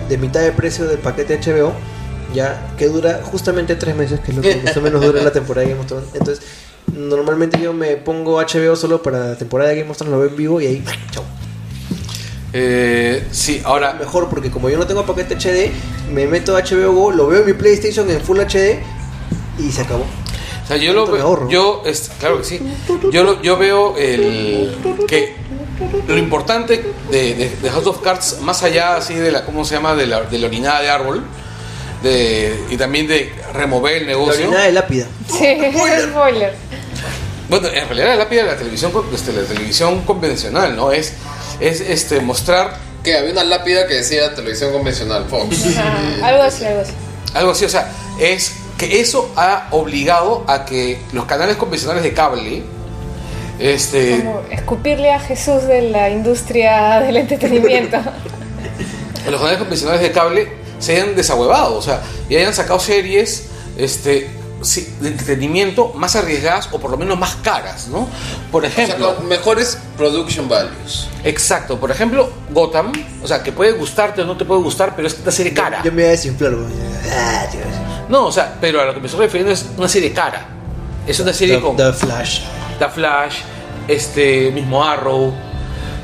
de 0.09 0.19
mitad 0.19 0.41
de 0.41 0.53
precio 0.53 0.87
del 0.87 0.99
paquete 0.99 1.39
HBO. 1.39 1.73
Ya, 2.35 2.75
que 2.77 2.89
dura 2.89 3.21
justamente 3.23 3.77
tres 3.77 3.95
meses, 3.95 4.19
que 4.19 4.33
es 4.33 4.37
lo 4.37 4.43
que 4.43 4.57
más 4.57 4.77
o 4.77 4.81
menos 4.81 5.01
dura 5.03 5.23
la 5.23 5.31
temporada 5.31 5.65
de 5.67 5.73
Game 5.73 5.83
of 5.83 5.87
Thrones. 5.87 6.09
Entonces, 6.15 6.45
normalmente 6.93 7.61
yo 7.61 7.73
me 7.73 7.97
pongo 7.97 8.41
HBO 8.41 8.75
solo 8.75 9.03
para 9.03 9.31
la 9.31 9.37
temporada 9.37 9.71
de 9.71 9.77
Game 9.77 9.91
of 9.91 9.97
Thrones, 9.97 10.13
lo 10.13 10.19
veo 10.19 10.31
en 10.31 10.37
vivo 10.37 10.61
y 10.61 10.67
ahí, 10.67 10.85
chao. 11.13 11.23
Eh, 12.57 13.27
sí, 13.33 13.61
ahora. 13.65 13.95
mejor 13.95 14.29
porque 14.29 14.49
como 14.51 14.71
yo 14.71 14.79
no 14.79 14.87
tengo 14.87 15.05
paquete 15.05 15.35
HD, 15.37 15.73
me 16.13 16.27
meto 16.29 16.57
a 16.57 16.61
HBO 16.63 16.93
Go, 16.93 17.11
lo 17.11 17.27
veo 17.27 17.41
en 17.41 17.47
mi 17.47 17.53
PlayStation 17.53 18.09
en 18.09 18.21
Full 18.21 18.39
HD 18.41 18.79
y 19.59 19.73
se 19.73 19.83
acabó. 19.83 20.05
O 20.05 20.67
sea, 20.67 20.77
yo 20.77 20.93
lo 20.93 21.01
¿Cuánto 21.07 21.13
me 21.13 21.19
veo. 21.19 21.27
ahorro? 21.27 21.49
Yo, 21.51 21.83
es- 21.85 22.11
claro 22.21 22.39
que 22.39 22.45
sí. 22.45 22.61
Yo, 23.13 23.25
lo- 23.25 23.43
yo 23.43 23.57
veo 23.59 23.97
el. 23.99 24.77
que 25.09 25.35
lo 26.07 26.17
importante 26.17 26.83
de, 27.11 27.35
de- 27.35 27.57
de 27.61 27.71
House 27.71 27.87
of 27.89 28.01
Cards, 28.03 28.39
más 28.41 28.63
allá 28.63 28.97
así 28.97 29.15
de 29.15 29.33
la. 29.33 29.45
¿Cómo 29.45 29.65
se 29.65 29.75
llama? 29.75 29.95
De 29.97 30.07
la, 30.07 30.23
de 30.23 30.39
la 30.39 30.47
orinada 30.47 30.81
de 30.81 30.91
árbol. 30.91 31.25
De, 32.05 32.55
y 32.71 32.77
también 32.77 33.07
de 33.09 33.33
remover 33.53 33.95
el 33.97 34.03
La 34.07 34.09
negocio. 34.13 34.43
orinada 34.45 34.65
de 34.67 34.73
lápida. 34.73 35.07
Sí, 35.27 35.57
spoiler. 36.11 36.55
Bueno, 37.49 37.69
en 37.69 37.85
realidad 37.87 38.07
la 38.09 38.17
lápida 38.17 38.43
de 38.45 38.51
la 38.53 38.57
televisión, 38.57 38.93
este, 39.13 39.33
la 39.33 39.43
televisión 39.43 40.01
convencional, 40.03 40.77
¿no? 40.77 40.93
Es, 40.93 41.13
es 41.61 41.81
este, 41.81 42.21
mostrar 42.21 42.77
Que 43.03 43.17
había 43.17 43.33
una 43.33 43.45
lápida 43.45 43.87
que 43.87 43.95
decía 43.95 44.35
televisión 44.35 44.73
convencional, 44.73 45.27
Fox. 45.29 45.67
Ajá, 45.77 46.27
algo 46.27 46.43
así, 46.43 46.65
algo 46.65 46.81
así. 46.81 46.93
algo 47.35 47.51
así, 47.51 47.65
o 47.65 47.69
sea, 47.69 47.91
es 48.19 48.57
que 48.79 49.01
eso 49.01 49.33
ha 49.37 49.69
obligado 49.71 50.45
a 50.49 50.65
que 50.65 51.01
los 51.13 51.27
canales 51.27 51.57
convencionales 51.57 52.03
de 52.03 52.13
cable, 52.13 52.63
este, 53.59 54.19
Como 54.19 54.43
escupirle 54.51 55.13
a 55.13 55.21
Jesús 55.21 55.65
de 55.65 55.83
la 55.91 56.11
industria 56.11 57.01
del 57.01 57.19
entretenimiento. 57.19 57.99
los 59.31 59.41
canales 59.41 59.59
convencionales 59.59 60.03
de 60.03 60.13
cable 60.13 60.49
se 60.79 60.97
hayan 60.97 61.15
desahuevado, 61.15 61.77
o 61.77 61.83
sea, 61.83 62.03
y 62.29 62.37
hayan 62.37 62.53
sacado 62.53 62.81
series, 62.81 63.49
este, 63.79 64.29
de 65.01 65.09
entretenimiento 65.09 65.93
más 65.95 66.17
arriesgadas 66.17 66.69
o 66.73 66.79
por 66.81 66.91
lo 66.91 66.97
menos 66.97 67.19
más 67.19 67.37
caras, 67.37 67.89
¿no? 67.89 68.09
Por 68.51 68.65
O 68.65 68.71
sea, 68.71 68.85
ejemplo, 68.85 69.17
con 69.17 69.29
mejores 69.29 69.79
production 69.97 70.49
values. 70.49 71.09
exacto, 71.25 71.79
por 71.79 71.91
ejemplo, 71.91 72.31
Gotham, 72.51 72.93
o 73.23 73.27
sea, 73.29 73.43
que 73.43 73.53
puede 73.53 73.73
gustarte 73.73 74.23
o 74.23 74.25
no 74.25 74.37
te 74.37 74.45
puede 74.45 74.63
gustar, 74.63 74.95
pero 74.97 75.09
es 75.09 75.17
una 75.23 75.31
serie 75.33 75.53
cara. 75.55 75.83
Yo 75.85 75.91
me 75.93 76.03
voy 76.03 76.05
a 76.05 76.11
desinflar. 76.11 76.53
Ah. 77.13 77.47
No, 78.09 78.27
o 78.27 78.33
sea, 78.33 78.57
pero 78.61 78.81
a 78.81 78.85
lo 78.85 78.95
que 78.95 79.01
me 79.01 79.07
estoy 79.07 79.21
refiriendo 79.27 79.53
es 79.53 79.65
una 79.77 79.89
serie 79.89 80.13
cara. 80.13 80.47
Es 81.07 81.21
una 81.21 81.33
serie 81.33 81.57
The, 81.57 81.63
con 81.63 81.77
The 81.77 81.93
Flash. 81.93 82.41
The 82.79 82.89
Flash, 82.89 83.37
este 83.89 84.51
mismo 84.51 84.83
Arrow, 84.85 85.33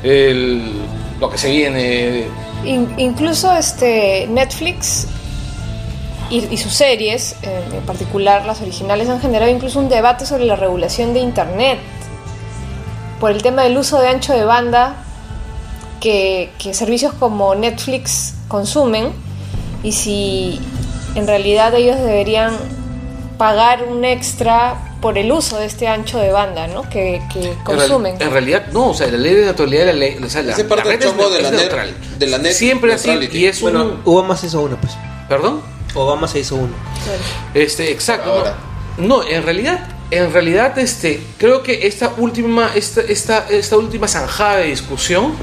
el, 0.03 0.71
lo 1.19 1.29
que 1.29 1.37
se 1.37 1.49
viene. 1.49 2.25
In- 2.63 2.93
incluso 2.97 3.51
este 3.55 4.27
Netflix 4.29 5.07
y, 6.31 6.47
y 6.49 6.57
sus 6.57 6.73
series, 6.73 7.35
eh, 7.43 7.61
en 7.73 7.85
particular 7.85 8.45
las 8.45 8.61
originales, 8.61 9.07
han 9.09 9.21
generado 9.21 9.51
incluso 9.51 9.77
un 9.79 9.89
debate 9.89 10.25
sobre 10.25 10.45
la 10.45 10.55
regulación 10.55 11.13
de 11.13 11.19
Internet 11.19 11.77
por 13.19 13.31
el 13.31 13.41
tema 13.43 13.63
del 13.63 13.77
uso 13.77 13.99
de 13.99 14.07
ancho 14.07 14.33
de 14.33 14.43
banda 14.45 14.95
que, 15.99 16.49
que 16.57 16.73
servicios 16.73 17.13
como 17.13 17.53
Netflix 17.53 18.33
consumen 18.47 19.11
y 19.83 19.91
si 19.91 20.59
en 21.15 21.27
realidad 21.27 21.75
ellos 21.75 21.97
deberían 21.99 22.57
pagar 23.37 23.83
un 23.83 24.05
extra 24.05 24.87
por 25.01 25.17
el 25.17 25.31
uso 25.31 25.57
de 25.57 25.65
este 25.65 25.87
ancho 25.87 26.19
de 26.19 26.31
banda 26.31 26.67
¿no? 26.67 26.83
que, 26.83 27.21
que 27.33 27.39
En 27.39 27.43
real- 27.43 27.63
consumen. 27.63 28.15
En, 28.19 28.31
realidad, 28.31 28.67
no, 28.71 28.89
o 28.89 28.93
sea, 28.93 29.07
la 29.07 29.17
ley 29.17 29.33
de 29.35 29.45
neutralidad, 29.45 29.85
la 29.87 29.93
ley, 29.93 30.17
o 30.23 30.29
sea, 30.29 30.43
la, 30.43 30.55
parte 30.67 30.83
red 30.89 31.03
es, 31.03 31.17
de 31.17 31.37
es 31.37 31.43
la 31.43 31.49
net- 31.51 31.55
neutral. 31.59 31.95
de 32.19 32.27
la 32.27 32.37
net 32.37 32.53
Siempre 32.53 32.93
así, 32.93 33.09
y 33.31 33.45
es 33.45 33.61
Bueno, 33.61 33.83
un... 33.83 34.01
Obama 34.05 34.37
se 34.37 34.47
hizo 34.47 34.61
uno, 34.61 34.77
pues. 34.79 34.93
¿Perdón? 35.27 35.61
Obama 35.93 36.27
se 36.27 36.39
hizo 36.39 36.55
uno. 36.55 36.73
Este, 37.53 37.91
exacto. 37.91 38.31
Ahora. 38.31 38.55
No, 38.97 39.23
en 39.27 39.43
realidad, 39.43 39.79
en 40.11 40.31
realidad, 40.33 40.77
este, 40.79 41.21
creo 41.37 41.63
que 41.63 41.87
esta 41.87 42.11
última, 42.17 42.71
esta, 42.75 43.01
esta, 43.01 43.47
esta 43.49 43.77
última 43.77 44.07
zanjada 44.07 44.57
de 44.57 44.65
discusión 44.65 45.33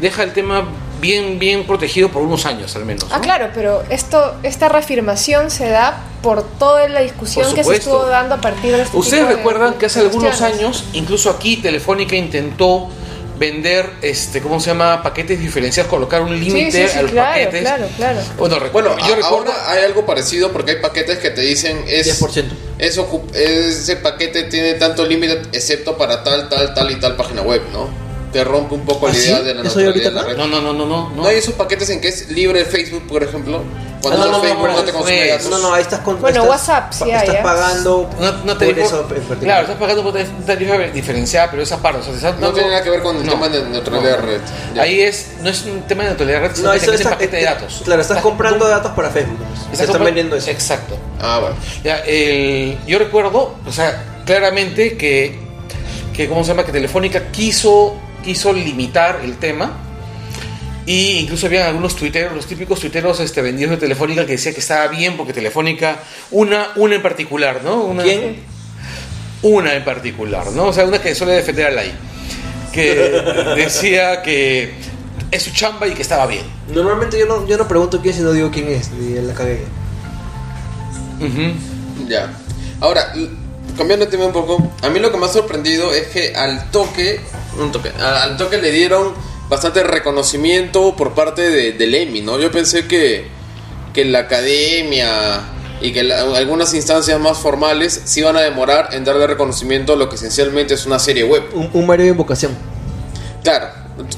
deja 0.00 0.22
el 0.22 0.32
tema 0.32 0.68
bien, 1.00 1.38
bien 1.38 1.64
protegido 1.66 2.10
por 2.10 2.22
unos 2.22 2.44
años 2.46 2.74
al 2.76 2.84
menos. 2.84 3.06
Ah, 3.10 3.20
claro, 3.20 3.48
pero 3.54 3.82
esto, 3.88 4.34
esta 4.42 4.68
reafirmación 4.68 5.50
se 5.50 5.68
da 5.68 6.02
por 6.22 6.42
toda 6.42 6.88
la 6.88 7.00
discusión 7.00 7.54
que 7.54 7.64
se 7.64 7.76
estuvo 7.76 8.04
dando 8.06 8.34
a 8.34 8.40
partir 8.40 8.72
de 8.74 8.82
este 8.82 8.96
Ustedes 8.96 9.20
tipo 9.22 9.30
de- 9.30 9.36
recuerdan 9.36 9.74
que 9.74 9.86
hace 9.86 10.00
algunos 10.00 10.40
años, 10.42 10.84
incluso 10.92 11.30
aquí 11.30 11.56
Telefónica 11.58 12.16
intentó 12.16 12.88
vender, 13.38 13.88
este, 14.02 14.40
¿cómo 14.40 14.58
se 14.60 14.70
llama? 14.70 15.02
Paquetes 15.02 15.38
diferenciados, 15.40 15.88
colocar 15.90 16.22
un 16.22 16.30
Sí, 16.38 16.44
límite 16.44 16.86
sí, 16.86 16.92
sí, 16.92 16.98
a 16.98 17.02
los 17.02 17.10
claro, 17.12 17.30
paquetes. 17.32 17.60
claro, 17.60 17.86
claro. 17.96 18.20
Bueno, 18.36 18.58
recuerdo, 18.58 18.90
Bueno, 18.92 19.08
yo 19.08 19.14
recuerdo. 19.14 19.36
ahora 19.52 19.70
hay 19.70 19.84
algo 19.84 20.04
parecido 20.06 20.52
porque 20.52 20.72
hay 20.72 20.76
paquetes 20.78 21.18
que 21.18 21.30
te 21.30 21.40
dicen 21.42 21.84
es 21.86 22.06
10%. 22.20 22.44
es 22.78 22.98
ocu- 22.98 23.32
ese 23.34 23.96
paquete 23.96 24.44
tiene 24.44 24.74
tanto 24.74 25.04
límite 25.06 25.42
excepto 25.52 25.96
para 25.96 26.22
tal, 26.24 26.48
tal, 26.48 26.74
tal 26.74 26.90
y 26.90 26.96
tal 26.96 27.16
página 27.16 27.42
web, 27.42 27.62
¿no? 27.72 28.07
Te 28.32 28.44
rompe 28.44 28.74
un 28.74 28.84
poco 28.84 29.06
¿Ah, 29.06 29.10
la 29.10 29.14
sí? 29.14 29.28
idea 29.28 29.42
de 29.42 29.54
la 29.54 29.62
¿Eso 29.66 29.78
de 29.78 30.10
la 30.10 30.22
red. 30.22 30.36
No, 30.36 30.46
no, 30.46 30.60
no, 30.60 30.72
no, 30.74 30.84
no. 30.86 31.10
No 31.10 31.26
hay 31.26 31.36
esos 31.38 31.54
paquetes 31.54 31.88
en 31.90 32.00
que 32.00 32.08
es 32.08 32.28
libre 32.28 32.64
Facebook, 32.66 33.06
por 33.08 33.22
ejemplo. 33.22 33.62
Cuando 34.02 34.22
Ah, 34.22 34.26
no, 34.26 34.30
no, 34.32 34.38
no, 34.38 34.44
Facebook 34.44 34.62
pero 34.62 34.72
no, 34.74 34.82
te 34.84 34.90
eso 34.90 34.98
consume 34.98 35.24
es- 35.24 35.30
datos. 35.32 35.50
No, 35.50 35.58
no, 35.58 35.74
ahí 35.74 35.82
estás 35.82 36.00
con. 36.00 36.20
Bueno, 36.20 36.42
estás- 36.44 36.48
WhatsApp 36.68 36.92
sí 36.92 37.04
hay, 37.10 37.20
Estás 37.26 37.34
¿eh? 37.36 37.40
pagando 37.42 38.10
No, 38.20 38.32
no 38.44 38.58
por 38.58 38.78
eso 38.78 39.00
en 39.00 39.08
particular. 39.08 39.38
Claro, 39.40 39.62
estás 39.62 39.76
pagando 39.78 40.02
por 40.04 40.12
una 40.14 40.46
tarifa 40.46 40.78
diferenciada, 40.94 41.50
pero 41.50 41.62
esa 41.62 41.82
parte. 41.82 42.08
O 42.10 42.18
sea, 42.18 42.32
te 42.36 42.40
No 42.40 42.52
tiene 42.52 42.68
nada 42.68 42.82
que 42.82 42.90
ver 42.90 43.02
con 43.02 43.16
el 43.16 43.24
No, 43.26 43.32
tema 43.32 43.48
de 43.48 43.62
neutralidad 43.64 44.20
no. 44.20 44.26
de 44.26 44.32
red. 44.34 44.40
Ya. 44.74 44.82
Ahí 44.82 45.00
es, 45.00 45.28
no 45.42 45.48
es 45.48 45.62
un 45.64 45.80
tema 45.82 46.02
de 46.04 46.10
neutralidad 46.10 46.42
de 46.42 46.48
red, 46.48 46.54
sino 46.56 46.66
No, 46.68 46.72
que 46.72 46.76
eso 46.76 46.86
te 46.86 46.90
meten 46.92 47.06
está- 47.06 47.16
paquete 47.16 47.36
de 47.36 47.42
eh, 47.42 47.46
datos. 47.46 47.80
Claro, 47.84 48.02
estás 48.02 48.20
comprando 48.22 48.68
datos 48.68 48.92
para 48.92 49.10
Facebook. 49.10 49.38
Estás 49.64 49.78
Se 49.78 49.84
están 49.86 50.04
vendiendo 50.04 50.36
eso. 50.36 50.50
Exacto. 50.50 50.96
Ah, 51.20 51.38
bueno. 51.40 51.56
Ya, 51.82 51.96
el- 52.06 52.78
yo 52.86 52.98
recuerdo, 53.00 53.56
o 53.66 53.72
sea, 53.72 54.04
claramente 54.26 54.96
que, 54.96 55.36
que, 56.12 56.28
¿cómo 56.28 56.44
se 56.44 56.50
llama? 56.50 56.64
Que 56.64 56.70
Telefónica 56.72 57.32
quiso, 57.32 57.96
quiso 58.28 58.52
limitar 58.52 59.20
el 59.24 59.38
tema. 59.38 59.72
Y 60.84 61.18
incluso 61.20 61.46
había 61.46 61.66
algunos 61.66 61.96
tuiteros, 61.96 62.34
los 62.34 62.46
típicos 62.46 62.78
tuiteros 62.78 63.20
este, 63.20 63.40
vendidos 63.40 63.72
de 63.72 63.76
Telefónica 63.78 64.26
que 64.26 64.32
decían 64.32 64.54
que 64.54 64.60
estaba 64.60 64.86
bien 64.88 65.16
porque 65.16 65.32
Telefónica, 65.32 66.00
una, 66.30 66.68
una 66.76 66.96
en 66.96 67.02
particular, 67.02 67.62
¿no? 67.64 67.84
Una, 67.84 68.02
¿Quién? 68.02 68.36
Una 69.40 69.74
en 69.74 69.84
particular, 69.84 70.50
¿no? 70.52 70.64
O 70.64 70.72
sea, 70.74 70.84
una 70.84 71.00
que 71.00 71.14
suele 71.14 71.32
defender 71.32 71.68
a 71.68 71.70
la 71.70 71.84
I. 71.86 71.92
Que 72.70 72.94
decía 73.56 74.20
que 74.22 74.74
es 75.30 75.42
su 75.42 75.50
chamba 75.52 75.86
y 75.88 75.92
que 75.92 76.02
estaba 76.02 76.26
bien. 76.26 76.44
Normalmente 76.74 77.18
yo 77.18 77.24
no, 77.24 77.46
yo 77.46 77.56
no 77.56 77.66
pregunto 77.66 78.00
quién, 78.02 78.14
sino 78.14 78.32
digo 78.32 78.50
quién 78.50 78.68
es. 78.68 78.90
Y 79.00 79.14
la 79.22 79.32
cagué. 79.32 79.64
Ujú. 81.18 82.08
Ya. 82.08 82.30
Ahora, 82.80 83.12
cambiando 83.78 84.04
de 84.04 84.10
tema 84.10 84.26
un 84.26 84.32
poco, 84.32 84.70
a 84.82 84.88
mí 84.90 84.98
lo 84.98 85.10
que 85.10 85.16
me 85.16 85.24
ha 85.26 85.28
sorprendido 85.30 85.94
es 85.94 86.08
que 86.08 86.34
al 86.36 86.70
toque, 86.70 87.20
un 87.58 87.72
toque, 87.72 87.90
a- 87.98 88.24
al 88.24 88.36
toque 88.36 88.58
le 88.58 88.70
dieron 88.70 89.14
bastante 89.48 89.82
reconocimiento 89.82 90.94
por 90.96 91.14
parte 91.14 91.48
de, 91.50 91.72
del 91.72 91.94
Emmy, 91.94 92.20
¿no? 92.20 92.38
Yo 92.38 92.50
pensé 92.50 92.86
que, 92.86 93.26
que 93.94 94.04
la 94.04 94.18
academia 94.20 95.40
y 95.80 95.92
que 95.92 96.02
la- 96.02 96.20
algunas 96.36 96.74
instancias 96.74 97.18
más 97.20 97.38
formales 97.38 97.98
se 98.04 98.20
iban 98.20 98.36
a 98.36 98.40
demorar 98.40 98.90
en 98.92 99.04
darle 99.04 99.26
reconocimiento 99.26 99.92
a 99.94 99.96
lo 99.96 100.08
que 100.08 100.16
esencialmente 100.16 100.74
es 100.74 100.84
una 100.84 100.98
serie 100.98 101.24
web. 101.24 101.44
Un, 101.54 101.70
un 101.72 101.86
Mario 101.86 102.04
de 102.06 102.10
invocación. 102.10 102.52
Claro, 103.44 103.68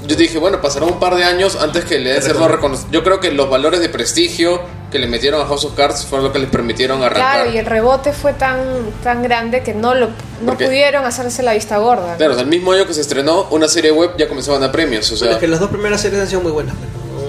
yo 0.06 0.16
dije, 0.16 0.38
bueno, 0.38 0.60
pasará 0.60 0.86
un 0.86 0.98
par 0.98 1.14
de 1.14 1.24
años 1.24 1.56
antes 1.60 1.84
que 1.84 1.98
le 1.98 2.12
den 2.14 2.22
cierto 2.22 2.48
reconocimiento. 2.48 2.92
Yo 2.98 3.04
creo 3.04 3.20
que 3.20 3.30
los 3.30 3.48
valores 3.48 3.80
de 3.80 3.88
prestigio 3.88 4.60
que 4.90 4.98
le 4.98 5.06
metieron 5.06 5.40
a 5.40 5.46
House 5.46 5.64
of 5.64 5.74
Cards 5.74 6.04
fueron 6.04 6.26
lo 6.26 6.32
que 6.32 6.38
les 6.40 6.50
permitieron 6.50 7.02
arrancar. 7.02 7.36
Claro, 7.42 7.50
y 7.52 7.58
el 7.58 7.66
rebote 7.66 8.12
fue 8.12 8.32
tan, 8.32 8.58
tan 9.02 9.22
grande 9.22 9.62
que 9.62 9.72
no, 9.74 9.94
lo, 9.94 10.08
no 10.42 10.54
pudieron 10.54 11.04
hacerse 11.04 11.42
la 11.42 11.52
vista 11.54 11.78
gorda. 11.78 12.12
¿no? 12.12 12.16
Claro, 12.16 12.32
o 12.32 12.34
sea, 12.34 12.42
el 12.42 12.48
mismo 12.50 12.72
año 12.72 12.86
que 12.86 12.94
se 12.94 13.00
estrenó 13.00 13.46
una 13.50 13.68
serie 13.68 13.92
web 13.92 14.10
ya 14.18 14.28
comenzó 14.28 14.50
a 14.52 14.54
ganar 14.54 14.72
premios, 14.72 15.06
o 15.06 15.14
Bueno, 15.14 15.24
sea, 15.26 15.32
es 15.34 15.38
que 15.38 15.48
las 15.48 15.60
dos 15.60 15.70
primeras 15.70 16.00
series 16.00 16.20
han 16.20 16.26
sido 16.28 16.40
muy 16.40 16.52
buenas. 16.52 16.74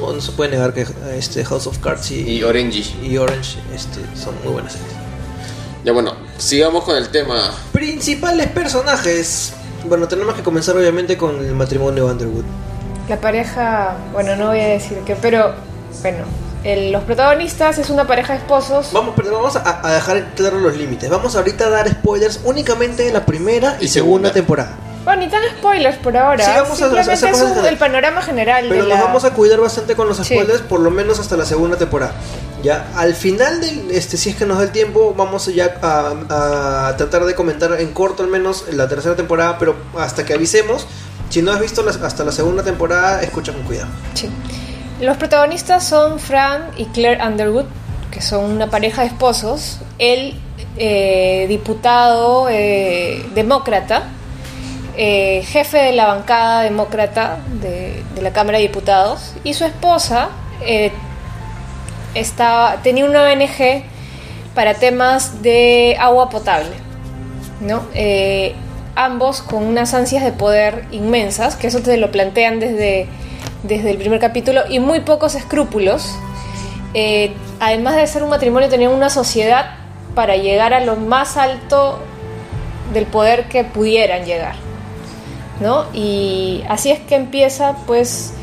No, 0.01 0.13
no 0.13 0.21
se 0.21 0.31
puede 0.31 0.49
negar 0.51 0.73
que 0.73 0.85
este 1.15 1.45
House 1.45 1.67
of 1.67 1.77
Cards 1.77 2.09
y, 2.11 2.21
y 2.27 2.43
Orange. 2.43 2.95
y 3.03 3.17
Orange 3.17 3.59
este, 3.73 3.99
son 4.19 4.35
muy 4.43 4.53
buenas 4.53 4.73
series. 4.73 4.91
Ya 5.83 5.91
bueno, 5.93 6.13
sigamos 6.37 6.83
con 6.83 6.95
el 6.95 7.09
tema. 7.09 7.51
Principales 7.71 8.47
personajes. 8.47 9.53
Bueno, 9.87 10.07
tenemos 10.07 10.35
que 10.35 10.43
comenzar 10.43 10.75
obviamente 10.77 11.17
con 11.17 11.37
el 11.43 11.53
matrimonio 11.53 12.05
Underwood. 12.07 12.43
La 13.09 13.17
pareja, 13.19 13.95
bueno, 14.13 14.35
no 14.35 14.47
voy 14.49 14.59
a 14.59 14.67
decir 14.67 14.97
qué, 15.05 15.15
pero 15.15 15.53
bueno, 16.01 16.19
el- 16.63 16.91
los 16.91 17.03
protagonistas 17.03 17.77
es 17.77 17.89
una 17.89 18.05
pareja 18.07 18.33
de 18.33 18.39
esposos. 18.39 18.89
Vamos, 18.93 19.13
pero 19.15 19.31
vamos 19.31 19.55
a, 19.55 19.87
a 19.87 19.93
dejar 19.93 20.25
claro 20.35 20.59
los 20.59 20.75
límites. 20.77 21.09
Vamos 21.09 21.35
ahorita 21.35 21.65
a 21.65 21.69
dar 21.69 21.89
spoilers 21.89 22.39
únicamente 22.43 23.03
de 23.03 23.11
la 23.11 23.25
primera 23.25 23.77
y, 23.79 23.85
Y 23.85 23.87
segunda, 23.87 24.29
segunda. 24.29 24.33
temporada. 24.33 24.75
Bueno, 25.03 25.23
ni 25.23 25.29
tan 25.29 25.41
spoilers 25.57 25.97
por 25.97 26.15
ahora. 26.15 26.45
Sí, 26.45 26.51
vamos 26.53 26.71
a- 26.73 26.75
Simplemente 26.75 27.11
hacer 27.13 27.29
es 27.33 27.41
un- 27.41 27.65
el 27.65 27.77
panorama 27.77 28.21
general 28.21 28.65
Pero 28.69 28.83
de 28.83 28.89
nos 28.89 28.99
la... 28.99 29.05
vamos 29.05 29.25
a 29.25 29.31
cuidar 29.31 29.59
bastante 29.59 29.95
con 29.95 30.07
los 30.07 30.17
Sí. 30.17 30.23
spoilers, 30.25 30.61
por 30.61 30.79
lo 30.79 30.91
menos 30.91 31.19
hasta 31.19 31.35
la 31.35 31.45
segunda 31.45 31.75
temporada. 31.77 32.13
Ya, 32.61 32.85
al 32.95 33.15
final 33.15 33.59
del, 33.59 33.89
este, 33.89 34.17
si 34.17 34.29
es 34.29 34.35
que 34.35 34.45
nos 34.45 34.59
da 34.59 34.63
el 34.65 34.69
tiempo, 34.71 35.15
vamos 35.17 35.47
ya 35.47 35.79
a, 35.81 36.89
a 36.89 36.95
tratar 36.97 37.25
de 37.25 37.33
comentar 37.33 37.73
en 37.81 37.91
corto 37.93 38.21
al 38.21 38.29
menos 38.29 38.65
la 38.71 38.87
tercera 38.87 39.15
temporada, 39.15 39.57
pero 39.57 39.75
hasta 39.97 40.23
que 40.23 40.35
avisemos, 40.35 40.85
si 41.31 41.41
no 41.41 41.51
has 41.51 41.59
visto 41.59 41.81
las- 41.81 41.95
hasta 41.97 42.23
la 42.23 42.31
segunda 42.31 42.61
temporada, 42.61 43.23
escucha 43.23 43.51
con 43.51 43.63
cuidado. 43.63 43.87
Sí. 44.13 44.29
Los 45.01 45.17
protagonistas 45.17 45.83
son 45.83 46.19
Fran 46.19 46.61
y 46.77 46.85
Claire 46.85 47.25
Underwood, 47.25 47.65
que 48.11 48.21
son 48.21 48.51
una 48.51 48.69
pareja 48.69 49.01
de 49.01 49.07
esposos. 49.07 49.79
Él, 49.97 50.35
eh, 50.77 51.47
diputado 51.49 52.47
eh, 52.49 53.25
demócrata, 53.33 54.03
eh, 54.95 55.41
jefe 55.47 55.79
de 55.79 55.93
la 55.93 56.05
bancada 56.05 56.61
demócrata 56.61 57.39
de, 57.59 58.03
de 58.13 58.21
la 58.21 58.31
Cámara 58.31 58.59
de 58.59 58.65
Diputados, 58.65 59.33
y 59.43 59.55
su 59.55 59.65
esposa 59.65 60.29
estaba, 62.13 62.75
tenía 62.83 63.03
una 63.05 63.23
ONG 63.23 63.83
para 64.53 64.75
temas 64.75 65.41
de 65.41 65.97
agua 65.99 66.29
potable. 66.29 66.75
¿no? 67.59 67.81
Ambos 68.93 69.41
con 69.41 69.63
unas 69.63 69.95
ansias 69.95 70.23
de 70.23 70.31
poder 70.31 70.85
inmensas, 70.91 71.55
que 71.55 71.65
eso 71.65 71.79
te 71.79 71.97
lo 71.97 72.11
plantean 72.11 72.59
desde, 72.59 73.07
desde 73.63 73.91
el 73.91 73.97
primer 73.97 74.19
capítulo, 74.19 74.61
y 74.69 74.79
muy 74.79 75.01
pocos 75.01 75.35
escrúpulos. 75.35 76.15
Eh, 76.93 77.33
además 77.59 77.95
de 77.95 78.07
ser 78.07 78.23
un 78.23 78.29
matrimonio, 78.29 78.69
tenían 78.69 78.91
una 78.91 79.09
sociedad 79.09 79.75
para 80.15 80.35
llegar 80.35 80.73
a 80.73 80.79
lo 80.81 80.95
más 80.97 81.37
alto 81.37 81.99
del 82.93 83.05
poder 83.05 83.45
que 83.45 83.63
pudieran 83.63 84.25
llegar. 84.25 84.55
¿no? 85.61 85.85
Y 85.93 86.63
así 86.67 86.89
es 86.91 86.99
que 86.99 87.15
empieza 87.15 87.75
pues 87.85 88.33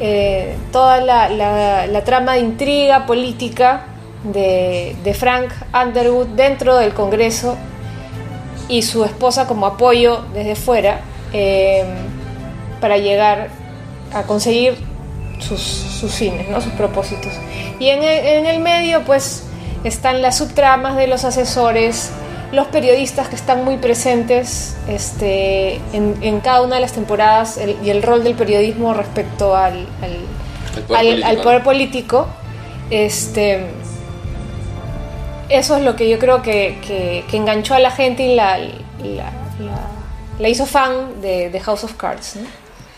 eh, 0.00 0.56
toda 0.70 1.00
la, 1.00 1.28
la- 1.28 1.86
la 1.88 2.04
trama 2.04 2.34
de 2.34 2.38
intriga 2.40 3.04
política 3.04 3.86
de, 4.24 4.94
de 5.02 5.14
Frank 5.14 5.50
Underwood 5.74 6.28
dentro 6.28 6.76
del 6.76 6.94
Congreso 6.94 7.56
y 8.68 8.82
su 8.82 9.04
esposa 9.04 9.46
como 9.48 9.66
apoyo 9.66 10.22
desde 10.32 10.54
fuera 10.54 11.00
eh, 11.32 11.84
para 12.80 12.96
llegar 12.96 13.48
a 14.14 14.22
conseguir 14.24 14.76
sus, 15.40 15.60
sus 15.60 16.12
fines, 16.14 16.48
¿no? 16.48 16.60
sus 16.60 16.72
propósitos. 16.72 17.32
Y 17.78 17.88
en 17.88 18.02
el, 18.02 18.26
en 18.26 18.46
el 18.46 18.60
medio 18.60 19.02
pues 19.04 19.44
están 19.84 20.22
las 20.22 20.38
subtramas 20.38 20.96
de 20.96 21.06
los 21.08 21.24
asesores, 21.24 22.10
los 22.52 22.66
periodistas 22.68 23.28
que 23.28 23.34
están 23.36 23.64
muy 23.64 23.78
presentes 23.78 24.76
este, 24.88 25.76
en, 25.92 26.16
en 26.20 26.40
cada 26.40 26.62
una 26.62 26.76
de 26.76 26.82
las 26.82 26.92
temporadas 26.92 27.56
el- 27.56 27.76
y 27.82 27.90
el 27.90 28.02
rol 28.02 28.22
del 28.22 28.34
periodismo 28.34 28.92
respecto 28.94 29.56
al, 29.56 29.86
al, 30.02 30.82
poder 30.86 31.00
al- 31.00 31.06
político, 31.06 31.28
al 31.28 31.36
¿no? 31.36 31.42
poder 31.42 31.62
político. 31.62 32.26
Este, 32.90 33.66
eso 35.48 35.76
es 35.76 35.82
lo 35.82 35.96
que 35.96 36.08
yo 36.08 36.18
creo 36.18 36.42
que, 36.42 36.78
que- 36.86 37.24
que 37.30 37.36
enganchó 37.36 37.74
a 37.74 37.78
la 37.78 37.90
gente 37.90 38.22
y 38.24 38.34
la, 38.34 38.58
la, 38.58 38.68
la- 39.58 39.88
la 40.38 40.48
hizo 40.48 40.66
fan 40.66 41.20
de, 41.20 41.50
de 41.50 41.60
House 41.60 41.84
of 41.84 41.94
Cards. 41.94 42.36
¿no? 42.36 42.42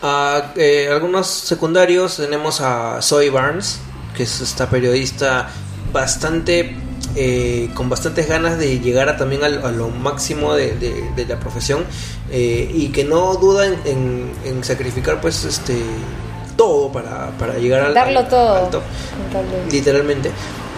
Ah, 0.01 0.51
eh, 0.55 0.89
algunos 0.91 1.27
secundarios 1.27 2.17
tenemos 2.17 2.61
a 2.61 3.01
Zoe 3.01 3.29
Barnes, 3.29 3.79
que 4.15 4.23
es 4.23 4.41
esta 4.41 4.69
periodista 4.69 5.49
bastante 5.91 6.75
eh, 7.15 7.69
con 7.73 7.89
bastantes 7.89 8.27
ganas 8.27 8.57
de 8.57 8.79
llegar 8.79 9.07
a, 9.09 9.15
también 9.17 9.43
al- 9.43 9.63
a, 9.65 9.71
lo 9.71 9.87
máximo 9.89 10.53
de, 10.53 10.73
de- 10.75 11.09
de 11.15 11.25
la 11.25 11.39
profesión 11.39 11.85
eh, 12.29 12.69
y 12.73 12.89
que 12.89 13.03
no 13.05 13.35
duda 13.35 13.65
en, 13.67 13.79
en- 13.85 14.31
en 14.43 14.63
sacrificar 14.63 15.21
pues 15.21 15.43
este 15.45 15.75
todo 16.57 16.91
para, 16.91 17.31
para 17.39 17.55
llegar 17.57 17.81
al, 17.85 17.93
Darlo 17.93 18.19
al- 18.19 18.29
todo. 18.29 18.55
al 18.65 18.69
top 18.69 18.83
literalmente. 19.71 20.31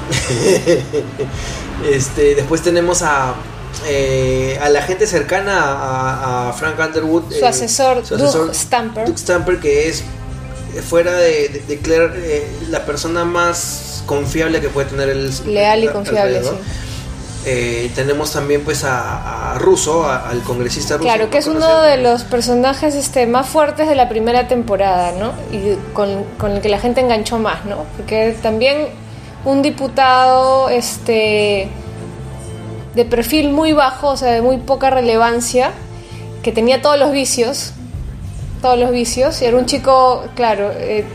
este, 1.91 2.35
después 2.35 2.61
tenemos 2.61 3.01
a, 3.01 3.33
eh, 3.85 4.57
a 4.61 4.69
la 4.69 4.81
gente 4.81 5.05
cercana 5.07 5.61
a, 5.61 6.49
a 6.49 6.53
Frank 6.53 6.79
Underwood. 6.79 7.31
Su 7.31 7.43
eh, 7.45 7.47
asesor, 7.47 8.07
Doug 8.07 8.53
Stamper. 8.53 9.05
Doug 9.07 9.17
Stamper, 9.17 9.59
que 9.59 9.87
es 9.89 10.01
eh, 10.75 10.81
fuera 10.81 11.13
de, 11.13 11.49
de, 11.49 11.63
de 11.67 11.77
Claire 11.79 12.11
eh, 12.15 12.47
la 12.69 12.85
persona 12.85 13.25
más 13.25 14.03
confiable 14.05 14.61
que 14.61 14.69
puede 14.69 14.89
tener 14.89 15.09
el 15.09 15.31
Leal 15.45 15.83
y 15.83 15.87
confiable, 15.89 16.41
sí. 16.43 16.49
Eh, 17.49 17.91
tenemos 17.95 18.33
también 18.33 18.61
pues 18.65 18.83
a, 18.83 19.53
a 19.53 19.57
Russo, 19.57 20.03
a- 20.05 20.29
al 20.29 20.41
congresista 20.41 20.95
ruso. 20.97 21.05
Claro, 21.07 21.29
que 21.29 21.37
es 21.37 21.47
uno 21.47 21.81
de 21.81 21.95
los 21.97 22.23
personajes 22.23 22.93
este, 22.93 23.25
más 23.25 23.47
fuertes 23.47 23.87
de 23.87 23.95
la 23.95 24.09
primera 24.09 24.49
temporada, 24.49 25.13
¿no? 25.13 25.31
Y 25.55 25.75
con, 25.93 26.25
con 26.37 26.51
el 26.51 26.61
que 26.61 26.67
la 26.67 26.79
gente 26.79 26.99
enganchó 26.99 27.39
más, 27.39 27.63
¿no? 27.63 27.85
Porque 27.95 28.35
también 28.41 28.87
un 29.45 29.61
diputado 29.61 30.67
este, 30.67 31.69
de 32.97 33.05
perfil 33.05 33.51
muy 33.51 33.71
bajo, 33.73 34.07
o 34.09 34.17
sea, 34.17 34.31
de 34.31 34.41
muy 34.41 34.57
poca 34.57 34.89
relevancia, 34.89 35.71
que 36.41 36.51
tenía 36.51 36.81
todos 36.81 36.97
los 36.97 37.11
vicios, 37.11 37.73
todos 38.61 38.77
los 38.79 38.89
vicios, 38.89 39.39
y 39.41 39.45
era 39.45 39.55
un 39.55 39.67
chico, 39.67 40.23
claro, 40.35 40.71
eh, 40.75 41.05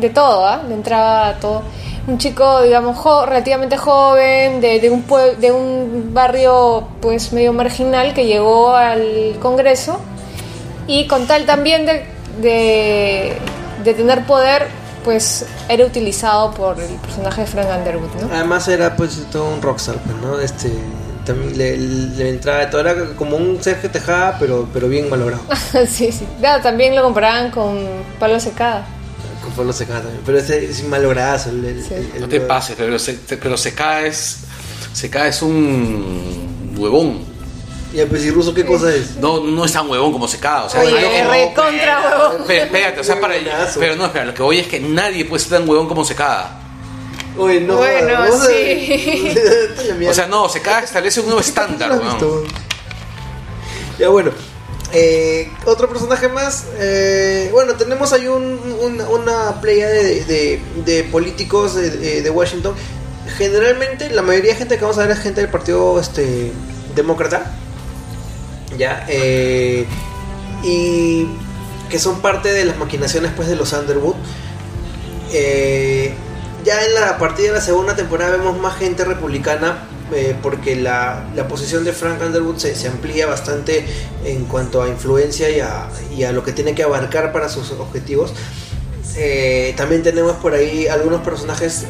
de, 0.00 0.10
todo, 0.10 0.46
¿ah? 0.46 0.62
Le 0.68 0.74
entraba 0.74 1.34
todo. 1.40 1.62
Un 2.06 2.18
chico, 2.18 2.60
digamos, 2.62 2.98
jo- 2.98 3.24
relativamente 3.24 3.78
joven, 3.78 4.60
de, 4.60 4.90
un 4.90 5.04
de 5.40 5.50
un 5.52 6.10
barrio 6.12 6.86
pues 7.00 7.32
medio 7.32 7.52
marginal 7.54 8.12
que 8.12 8.26
llegó 8.26 8.74
al 8.74 9.36
Congreso 9.40 9.98
y 10.86 11.06
con 11.06 11.26
tal 11.26 11.46
también 11.46 11.86
de, 11.86 12.04
de, 12.42 13.94
tener 13.94 14.24
poder, 14.26 14.66
pues 15.04 15.46
era 15.68 15.86
utilizado 15.86 16.50
por 16.52 16.78
el 16.80 16.94
personaje 16.96 17.42
de 17.42 17.46
Frank 17.46 17.68
Underwood. 17.78 18.30
Además 18.32 18.68
era 18.68 18.94
pues 18.96 19.24
todo 19.32 19.48
un 19.54 19.62
rockstar, 19.62 19.96
pues, 19.96 20.16
¿no? 20.18 20.38
Este, 20.40 20.70
también 21.32 21.58
le, 21.58 21.76
le 21.76 22.28
entraba 22.30 22.60
de 22.60 22.66
todo, 22.66 22.80
era 22.82 22.94
como 23.16 23.36
un 23.36 23.62
Sergio 23.62 23.90
Tejada, 23.90 24.36
pero, 24.38 24.68
pero 24.72 24.88
bien 24.88 25.08
malogrado. 25.10 25.42
sí, 25.88 26.12
sí. 26.12 26.26
Claro, 26.38 26.62
también 26.62 26.94
lo 26.94 27.02
comparaban 27.02 27.50
con 27.50 27.78
Pablo 28.18 28.38
Secada. 28.40 28.86
Con 29.42 29.52
Pablo 29.52 29.72
Secada 29.72 30.00
también, 30.02 30.22
pero 30.26 30.38
ese 30.38 30.64
es 30.64 30.84
malograzo. 30.84 31.50
El, 31.50 31.64
el- 31.64 31.82
Sí. 31.84 31.94
el- 32.14 32.20
No 32.20 32.28
te 32.28 32.40
pases, 32.40 32.74
pero 32.78 32.98
se, 32.98 33.14
te- 33.14 33.36
pero 33.36 33.56
se 33.56 33.74
cae 33.74 34.08
es. 34.08 34.38
Se 34.92 35.08
cae 35.08 35.28
es 35.30 35.40
un 35.42 36.74
huevón. 36.76 37.30
Pues, 38.08 38.24
¿y 38.24 38.30
ruso 38.30 38.54
qué 38.54 38.64
cosa 38.64 38.94
es? 38.94 39.16
No, 39.16 39.40
no 39.40 39.64
es 39.64 39.72
tan 39.72 39.88
huevón 39.90 40.12
como 40.12 40.28
se 40.28 40.38
cae. 40.38 40.66
O 40.66 40.68
sea, 40.68 40.80
Oye, 40.80 40.92
nadie- 40.92 41.48
recontra 41.48 42.00
huevón. 42.00 42.50
Espérate, 42.50 43.00
o 43.00 43.04
sea, 43.04 43.20
para. 43.20 43.34
Pero 43.78 43.96
no, 43.96 44.06
espera, 44.06 44.24
lo 44.26 44.34
que 44.34 44.42
voy 44.42 44.58
es 44.58 44.66
que 44.68 44.78
nadie 44.80 45.24
puede 45.24 45.42
ser 45.42 45.58
tan 45.58 45.68
huevón 45.68 45.88
como 45.88 46.04
se 46.04 46.14
cae. 46.14 46.59
Oye, 47.38 47.60
no, 47.60 47.76
Bueno, 47.76 48.18
a- 48.18 48.46
sí. 48.46 49.34
O 50.08 50.14
sea, 50.14 50.26
no, 50.26 50.48
se 50.48 50.60
cae 50.60 50.84
establece 50.84 51.20
un 51.20 51.26
nuevo 51.26 51.40
estándar. 51.40 51.90
Ya 53.98 54.08
bueno. 54.08 54.30
eh, 54.92 55.48
otro 55.66 55.88
personaje 55.88 56.28
más. 56.28 56.64
eh, 56.78 57.48
bueno, 57.52 57.74
tenemos 57.74 58.12
ahí 58.12 58.26
un- 58.26 58.58
un- 58.80 59.00
una 59.00 59.60
playa 59.60 59.88
de, 59.88 60.24
de- 60.24 60.60
de 60.84 61.04
políticos 61.04 61.74
de, 61.76 61.90
de- 61.90 62.22
de 62.22 62.30
Washington. 62.30 62.74
Generalmente, 63.38 64.10
la 64.10 64.22
mayoría 64.22 64.52
de 64.52 64.58
gente 64.58 64.76
que 64.76 64.82
vamos 64.82 64.98
a 64.98 65.02
ver 65.02 65.12
es 65.12 65.20
gente 65.20 65.40
del 65.42 65.50
partido 65.50 66.00
este, 66.00 66.50
demócrata. 66.96 67.54
Ya. 68.76 69.04
eh, 69.08 69.86
y 70.62 71.26
que 71.90 71.98
son 71.98 72.20
parte 72.20 72.52
de 72.52 72.64
las 72.64 72.76
maquinaciones 72.76 73.30
pues, 73.36 73.48
de 73.48 73.56
los 73.56 73.72
Underwood. 73.72 74.14
Eh, 75.32 76.12
ya 76.64 76.84
en 76.84 76.94
la 76.94 77.10
a 77.10 77.18
partir 77.18 77.46
de 77.46 77.52
la 77.52 77.60
segunda 77.60 77.96
temporada 77.96 78.36
vemos 78.36 78.58
más 78.58 78.76
gente 78.76 79.04
republicana 79.04 79.78
eh, 80.12 80.34
porque 80.42 80.74
la, 80.74 81.24
la 81.36 81.46
posición 81.46 81.84
de 81.84 81.92
Frank 81.92 82.20
Underwood 82.20 82.56
se, 82.56 82.74
se 82.74 82.88
amplía 82.88 83.26
bastante 83.26 83.84
en 84.24 84.44
cuanto 84.46 84.82
a 84.82 84.88
influencia 84.88 85.48
y 85.50 85.60
a, 85.60 85.88
y 86.16 86.24
a 86.24 86.32
lo 86.32 86.42
que 86.42 86.52
tiene 86.52 86.74
que 86.74 86.82
abarcar 86.82 87.32
para 87.32 87.48
sus 87.48 87.70
objetivos. 87.72 88.32
Eh, 89.16 89.72
también 89.76 90.02
tenemos 90.02 90.36
por 90.36 90.54
ahí 90.54 90.88
algunos 90.88 91.20
personajes 91.20 91.84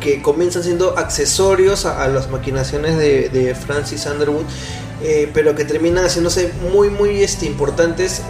que 0.00 0.20
comienzan 0.20 0.62
siendo 0.62 0.98
accesorios 0.98 1.86
a, 1.86 2.04
a 2.04 2.08
las 2.08 2.30
maquinaciones 2.30 2.98
de, 2.98 3.54
Francis 3.54 4.04
Underwood, 4.06 4.44
eh, 5.02 5.30
pero 5.32 5.54
que 5.54 5.64
terminan 5.64 6.04
haciéndose 6.04 6.52
muy, 6.72 6.90
muy 6.90 7.22
este, 7.22 7.46
importantes 7.46 8.20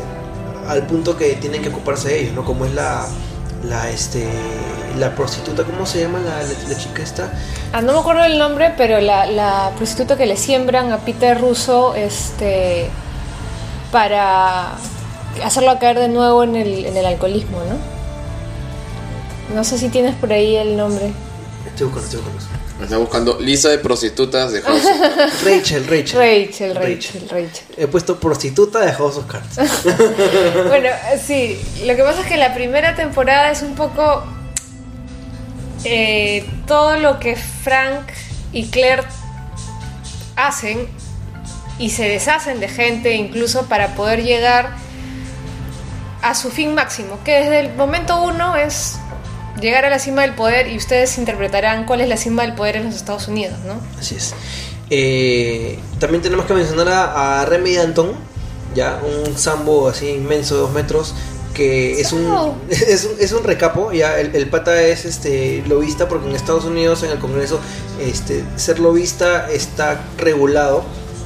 al 0.69 0.86
punto 0.86 1.16
que 1.16 1.35
tienen 1.35 1.62
que 1.62 1.69
ocuparse 1.69 2.09
de 2.09 2.20
ellos, 2.20 2.35
¿no? 2.35 2.44
Como 2.44 2.65
es 2.65 2.74
la, 2.74 3.07
la, 3.65 3.90
este, 3.90 4.27
la 4.98 5.14
prostituta, 5.14 5.64
¿cómo 5.64 5.86
se 5.86 6.01
llama 6.01 6.18
la, 6.20 6.43
la- 6.43 6.68
la 6.68 6.77
chica 6.77 7.02
esta? 7.02 7.32
Ah, 7.73 7.81
no 7.82 7.93
me 7.93 7.98
acuerdo 8.01 8.24
el 8.24 8.39
nombre, 8.39 8.73
pero 8.77 9.01
la, 9.01 9.27
la 9.27 9.73
prostituta 9.77 10.16
que 10.16 10.27
le 10.27 10.36
siembran 10.36 10.93
a 10.93 10.98
Peter 10.98 11.40
Russo 11.40 11.94
este, 11.94 12.89
para 13.93 14.73
hacerlo 15.44 15.78
caer 15.78 15.98
de 15.98 16.09
nuevo 16.09 16.43
en 16.43 16.56
el, 16.56 16.86
en 16.86 16.97
el 16.97 17.06
alcoholismo, 17.06 17.59
¿no? 17.59 17.97
No 19.55 19.64
sé 19.64 19.78
si 19.78 19.89
tienes 19.89 20.14
por 20.16 20.32
ahí 20.32 20.56
el 20.56 20.77
nombre. 20.77 21.12
Estoy 21.66 21.86
buscando, 21.86 22.06
estoy 22.18 22.32
buscando. 22.32 22.56
Me 22.78 22.85
está 22.85 22.98
buscando 22.98 23.40
lista 23.40 23.70
de 23.70 23.78
prostitutas 23.78 24.52
de 24.52 24.60
House. 24.60 24.82
of- 24.85 25.44
Rachel, 25.47 25.86
Rachel. 25.86 26.18
Rachel, 26.18 26.74
Rachel, 26.74 27.28
Rachel. 27.31 27.64
He 27.78 27.86
puesto 27.86 28.18
prostituta 28.20 28.81
de 28.81 28.93
House 28.93 29.16
of 29.16 29.24
Cards. 29.27 29.56
Bueno, 30.68 30.89
sí, 31.24 31.59
lo 31.86 31.97
que 31.97 32.02
pasa 32.02 32.20
es 32.23 32.27
que 32.27 32.36
la 32.36 32.52
primera 32.55 32.94
temporada 32.94 33.51
es 33.51 33.62
un 33.62 33.74
poco 33.77 34.24
eh, 35.89 36.45
todo 36.67 36.97
lo 36.97 37.21
que 37.21 37.37
Frank 37.37 38.09
y 38.53 38.67
Claire 38.67 39.05
hacen 40.35 40.89
y 41.79 41.91
se 41.91 42.09
deshacen 42.09 42.59
de 42.59 42.69
gente 42.69 43.15
incluso 43.15 43.67
para 43.67 43.95
poder 43.95 44.25
llegar 44.25 44.75
a 46.23 46.35
su 46.35 46.51
fin 46.51 46.75
máximo, 46.75 47.21
que 47.23 47.35
desde 47.35 47.61
el 47.61 47.75
momento 47.75 48.21
uno 48.21 48.57
es 48.57 48.97
llegar 49.61 49.85
a 49.85 49.91
la 49.91 50.01
cima 50.01 50.23
del 50.23 50.33
poder 50.33 50.67
y 50.67 50.77
ustedes 50.77 51.19
interpretarán 51.19 51.85
cuál 51.85 52.01
es 52.01 52.09
la 52.09 52.17
cima 52.17 52.43
del 52.43 52.55
poder 52.55 52.77
en 52.77 52.87
los 52.87 52.97
Estados 52.97 53.29
Unidos, 53.29 53.59
¿no? 53.65 53.75
Así 53.97 54.17
es. 54.17 54.35
Eh, 54.91 55.79
también 56.01 56.21
tenemos 56.21 56.47
que 56.47 56.55
mencionar 56.55 56.89
a, 56.89 57.43
a 57.43 57.45
Remy 57.45 57.75
Danton, 57.75 58.13
ya 58.75 59.01
un 59.03 59.39
sambo 59.39 59.89
así 59.89 60.09
inmenso 60.09 60.57
de 60.57 60.61
dos 60.63 60.73
metros 60.73 61.15
que 61.57 61.99
es 62.01 62.12
un, 62.12 62.27
es 62.70 63.05
un 63.05 63.12
es 63.19 63.33
un 63.33 63.43
recapo. 63.43 63.93
Ya 63.93 64.20
el, 64.20 64.37
el 64.37 64.49
pata 64.49 64.83
es 64.83 65.05
este 65.07 65.65
lobista 65.66 66.07
porque 66.07 66.28
en 66.28 66.37
Estados 66.37 66.66
Unidos 66.66 67.03
en 67.03 67.11
el 67.11 67.19
Congreso 67.19 67.59
este 68.01 68.45
ser 68.57 68.78
lobista 68.78 69.51
está 69.51 70.05
regulado. 70.19 70.85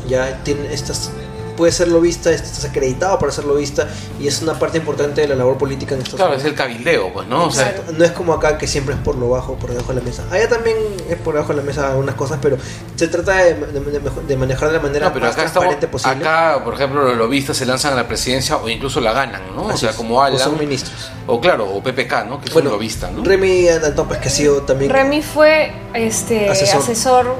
Ya 0.08 0.42
tiene 0.44 0.72
estas 0.72 1.10
puede 1.50 1.72
ser 1.72 1.88
lobista 1.88 2.30
estás 2.30 2.64
acreditado 2.64 3.18
para 3.18 3.30
ser 3.32 3.44
lobista 3.44 3.88
y 4.20 4.26
es 4.28 4.40
una 4.42 4.58
parte 4.58 4.78
importante 4.78 5.20
de 5.20 5.28
la 5.28 5.34
labor 5.34 5.58
política 5.58 5.94
en 5.94 6.00
Estados 6.02 6.20
Claro, 6.20 6.32
es 6.34 6.40
Unidos 6.42 6.52
el 6.52 6.58
cabildeo, 6.58 7.12
pues, 7.12 7.26
¿no? 7.28 7.46
O 7.46 7.50
sea. 7.50 7.74
No 7.96 8.04
es 8.04 8.12
como 8.12 8.32
acá 8.32 8.56
que 8.58 8.66
siempre 8.66 8.94
es 8.94 9.00
por 9.00 9.16
lo 9.16 9.30
bajo, 9.30 9.54
por 9.56 9.70
debajo 9.70 9.92
de 9.92 10.00
la 10.00 10.04
mesa. 10.06 10.24
Allá 10.30 10.48
también 10.48 10.76
es 11.08 11.16
por 11.16 11.34
debajo 11.34 11.52
de 11.52 11.58
la 11.58 11.64
mesa 11.64 11.88
algunas 11.90 12.14
cosas, 12.14 12.38
pero 12.40 12.56
se 12.96 13.08
trata 13.08 13.36
de, 13.44 14.36
manejar 14.36 14.68
de 14.68 14.74
la 14.76 14.80
manera 14.80 15.06
No, 15.08 15.12
pero 15.12 15.26
más 15.26 15.34
acá 15.34 15.44
estamos, 15.44 15.68
transparente 15.68 15.88
posible. 15.88 16.16
acá, 16.28 16.64
por 16.64 16.74
ejemplo, 16.74 17.02
los 17.04 17.16
lobistas 17.16 17.56
se 17.56 17.66
lanzan 17.66 17.92
a 17.92 17.96
la 17.96 18.08
presidencia 18.08 18.56
o 18.56 18.68
incluso 18.68 19.00
la 19.00 19.12
ganan, 19.12 19.42
¿no? 19.54 19.64
o 19.66 19.76
sea, 19.76 19.90
es. 19.90 19.96
como 19.96 20.16
O 20.18 20.22
Alan. 20.22 20.38
son 20.38 20.58
ministros. 20.58 21.10
O 21.26 21.40
claro, 21.40 21.68
o 21.68 21.82
PPK, 21.82 22.24
¿no? 22.28 22.40
Que 22.40 22.46
es 22.48 22.52
Bueno, 22.52 22.70
un 22.70 22.74
lobista, 22.76 23.10
¿no? 23.10 23.22
Remy 23.24 23.66
Danton, 23.66 24.08
pues 24.08 24.20
que 24.20 24.28
ha 24.28 24.32
sido 24.32 24.62
también. 24.62 24.90
Remy 24.90 25.22
fue 25.22 25.72
este 25.94 26.48
Asesor. 26.48 26.80
asesor, 26.82 27.36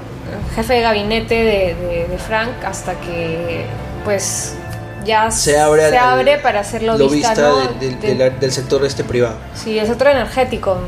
jefe 0.55 0.74
de 0.74 0.81
gabinete 0.82 1.35
de, 1.35 1.74
de- 1.74 2.07
de 2.09 2.19
Frank 2.19 2.62
hasta 2.65 2.95
que 3.01 3.65
pues 4.05 4.55
ya 5.05 5.31
se 5.31 5.59
abre, 5.59 5.89
se 5.91 5.99
abre 5.99 6.39
para 6.39 6.63
ser 6.65 6.83
lobista, 6.83 7.35
¿no? 7.35 7.57
de- 7.57 7.89
de- 7.89 7.97
De- 7.97 8.09
de 8.09 8.15
la- 8.15 8.31
del 8.31 8.53
sector 8.53 8.85
este 8.85 9.05
privado. 9.05 9.37
Sí, 9.55 9.79
el 9.79 9.87
sector 9.87 10.09
energético 10.09 10.79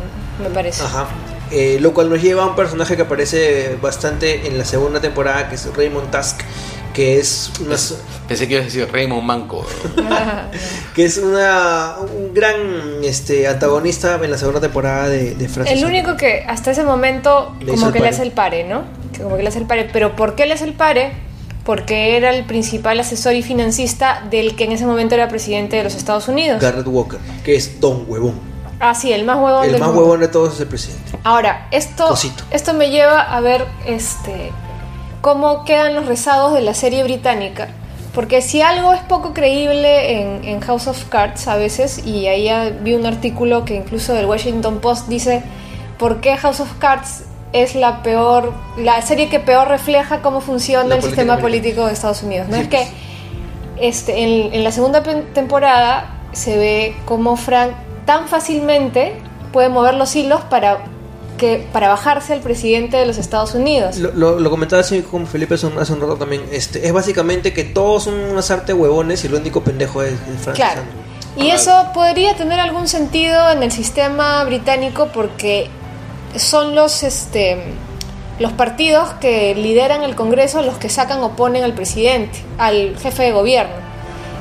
me 0.43 0.51
parece. 0.51 0.83
Ajá. 0.83 1.07
Eh, 1.51 1.79
lo 1.81 1.93
cual 1.93 2.09
nos 2.09 2.23
lleva 2.23 2.45
a 2.45 2.47
un 2.47 2.57
personaje 2.57 2.97
que 2.97 3.03
aparece 3.03 3.77
bastante 3.83 4.47
en 4.47 4.57
la 4.57 4.65
segunda 4.65 5.01
temporada, 5.01 5.49
que 5.51 5.55
es 5.57 5.69
Raymond 5.77 6.11
Tusk, 6.11 6.41
que 6.95 7.19
es 7.19 7.51
una, 7.61 7.77
Pensé 8.29 8.47
que 8.49 8.55
ibas 8.55 8.63
a 8.63 8.67
decir 8.67 8.89
Raymond 8.91 9.23
Manco. 9.23 9.67
que 10.95 11.05
es 11.05 11.19
una 11.19 11.97
un 12.01 12.33
gran 12.35 12.57
este 13.03 13.47
antagonista 13.49 14.19
en 14.23 14.31
la 14.31 14.39
segunda 14.39 14.61
temporada 14.61 15.09
de, 15.09 15.35
de 15.35 15.49
Francis 15.49 15.79
El 15.79 15.85
único 15.87 16.17
que 16.17 16.45
hasta 16.49 16.71
ese 16.71 16.85
momento 16.85 17.55
Le 17.61 17.73
como 17.73 17.93
que 17.93 18.01
le 18.01 18.09
hace 18.09 18.23
el 18.23 18.33
pare, 18.33 18.65
¿no? 18.65 18.85
Que 19.13 19.23
como 19.23 19.37
que 19.37 19.43
le 19.43 19.49
hace 19.49 19.59
el 19.59 19.67
pare. 19.67 19.89
Pero 19.93 20.17
¿por 20.17 20.35
qué 20.35 20.47
le 20.47 20.55
hace 20.55 20.65
el 20.65 20.75
pare? 20.75 21.13
Porque 21.65 22.17
era 22.17 22.31
el 22.35 22.45
principal 22.45 22.99
asesor 22.99 23.35
y 23.35 23.43
financista 23.43 24.25
del 24.31 24.57
que 24.57 24.65
en 24.65 24.73
ese 24.73 24.85
momento 24.87 25.15
era 25.15 25.29
presidente 25.29 25.77
de 25.77 25.85
los 25.85 25.95
Estados 25.95 26.27
Unidos. 26.29 26.61
Garrett 26.61 26.87
Walker, 26.87 27.21
que 27.45 27.55
es 27.55 27.81
Don 27.81 28.05
Huevón. 28.09 28.35
Ah, 28.81 28.95
sí, 28.97 29.13
el 29.13 29.25
más 29.25 29.37
huevón 29.37 29.65
El 29.65 29.73
del 29.73 29.81
más 29.81 29.91
mundo. 29.91 30.03
huevón 30.03 30.21
de 30.21 30.29
todos 30.29 30.55
es 30.55 30.61
el 30.61 30.67
presidente. 30.67 31.13
Ahora, 31.23 31.69
esto, 31.71 32.09
Cosito. 32.09 32.43
esto 32.51 32.75
me 32.75 32.91
lleva 32.91 33.21
a 33.21 33.41
ver 33.41 33.65
este, 33.87 34.51
cómo 35.21 35.65
quedan 35.65 35.95
los 35.95 36.07
rezagos 36.07 36.53
de 36.55 36.63
la 36.63 36.75
serie 36.75 37.05
británica. 37.05 37.69
Porque 38.13 38.43
si 38.43 38.61
algo 38.61 38.93
es 38.93 39.01
poco 39.03 39.33
creíble 39.33 40.21
en, 40.21 40.45
en 40.45 40.61
House 40.63 40.89
of 40.89 41.05
Cards 41.05 41.47
a 41.47 41.55
veces, 41.57 42.05
y 42.05 42.27
ahí 42.27 42.51
vi 42.83 42.95
un 42.95 43.07
artículo 43.07 43.65
que 43.65 43.77
incluso 43.77 44.15
del 44.15 44.27
Washington 44.27 44.81
Post 44.81 45.07
dice 45.09 45.43
por 45.97 46.21
qué 46.21 46.37
House 46.37 46.59
of 46.61 46.73
Cards 46.81 47.23
es 47.53 47.75
la 47.75 48.03
peor, 48.03 48.53
la 48.77 49.01
serie 49.03 49.29
que 49.29 49.39
peor 49.41 49.69
refleja 49.69 50.23
cómo 50.23 50.41
funciona 50.41 50.89
La 50.89 50.97
el 50.97 51.03
sistema 51.03 51.35
americana. 51.35 51.41
político 51.43 51.87
de 51.87 51.93
Estados 51.93 52.23
Unidos. 52.23 52.49
No 52.49 52.57
Sí, 52.57 52.63
es 52.63 52.69
que 52.69 52.87
este, 53.79 54.23
en, 54.23 54.55
en 54.55 54.65
la 54.65 54.73
segunda 54.73 55.03
temporada 55.03 56.19
se 56.33 56.57
ve 56.57 56.97
cómo 57.05 57.37
Frank 57.37 57.73
tan 58.07 58.29
fácilmente 58.29 59.15
puede 59.53 59.69
mover 59.69 59.95
los 59.95 60.17
hilos 60.17 60.41
para, 60.49 60.79
que, 61.37 61.67
para 61.73 61.89
bajarse 61.89 62.33
al 62.33 62.41
presidente 62.41 62.97
de 62.97 63.05
los 63.07 63.19
Estados 63.19 63.55
Unidos. 63.55 63.99
Lo, 63.99 64.13
lo, 64.13 64.41
lo 64.41 64.51
comentaba 64.51 64.81
así 64.81 65.03
con 65.03 65.27
Felipe 65.27 65.55
hace 65.55 65.67
un, 65.67 65.79
hace 65.79 65.93
un 65.93 66.01
rato 66.01 66.17
también. 66.17 66.43
Este, 66.53 66.87
es 66.87 66.93
básicamente 66.93 67.53
que 67.53 67.65
todos 67.65 68.05
son 68.05 68.15
unas 68.15 68.51
arte 68.51 68.73
huevones 68.73 69.25
y 69.25 69.27
el 69.27 69.35
único 69.35 69.63
pendejo 69.63 70.03
es, 70.03 70.13
es 70.13 70.19
Francis 70.43 70.65
Claro. 70.65 70.83
Y 71.37 71.49
eso 71.51 71.91
podría 71.95 72.35
tener 72.37 72.61
algún 72.61 72.89
sentido 72.89 73.51
en 73.51 73.63
el 73.63 73.73
sistema 73.73 74.45
británico 74.45 75.09
porque 75.15 75.71
son 76.37 76.75
los 76.75 77.03
este 77.03 77.57
los 78.39 78.53
partidos 78.53 79.11
que 79.21 79.55
lideran 79.55 80.03
el 80.03 80.17
Congreso 80.17 80.63
los 80.63 80.77
que 80.79 80.89
sacan 80.89 81.21
o 81.23 81.37
ponen 81.37 81.63
al 81.65 81.75
presidente, 81.75 82.43
al 82.59 82.97
jefe 82.99 83.25
de 83.25 83.33
gobierno. 83.33 83.75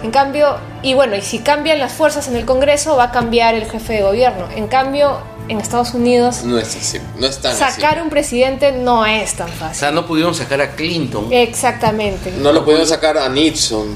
En 0.04 0.10
cambio, 0.10 0.56
y 0.82 0.96
bueno, 0.96 1.16
y 1.16 1.22
si 1.22 1.40
cambian 1.40 1.78
las 1.80 1.92
fuerzas 1.92 2.28
en 2.28 2.36
el 2.36 2.46
Congreso 2.46 2.96
va 2.96 3.06
a 3.06 3.12
cambiar 3.12 3.54
el 3.54 3.66
jefe 3.70 3.94
de 3.94 4.02
gobierno. 4.02 4.48
En 4.56 4.68
cambio, 4.68 5.20
en 5.48 5.60
Estados 5.60 5.94
Unidos 5.94 6.44
No 6.44 6.58
es 6.58 6.76
así, 6.76 7.00
no 7.20 7.28
es 7.28 7.38
tan 7.40 7.56
sacar 7.56 7.96
así. 7.96 8.02
un 8.02 8.10
presidente 8.10 8.72
no 8.72 9.06
es 9.06 9.34
tan 9.36 9.50
O 9.50 9.54
fácil. 9.54 9.76
sea, 9.78 9.92
no 9.92 10.08
pudieron 10.08 10.34
sacar 10.34 10.60
a 10.62 10.72
Clinton. 10.72 11.28
Exactamente. 11.32 12.32
No 12.40 12.52
lo 12.52 12.64
pudieron 12.64 12.88
sacar 12.88 13.18
a 13.18 13.30
Nixon. 13.30 13.96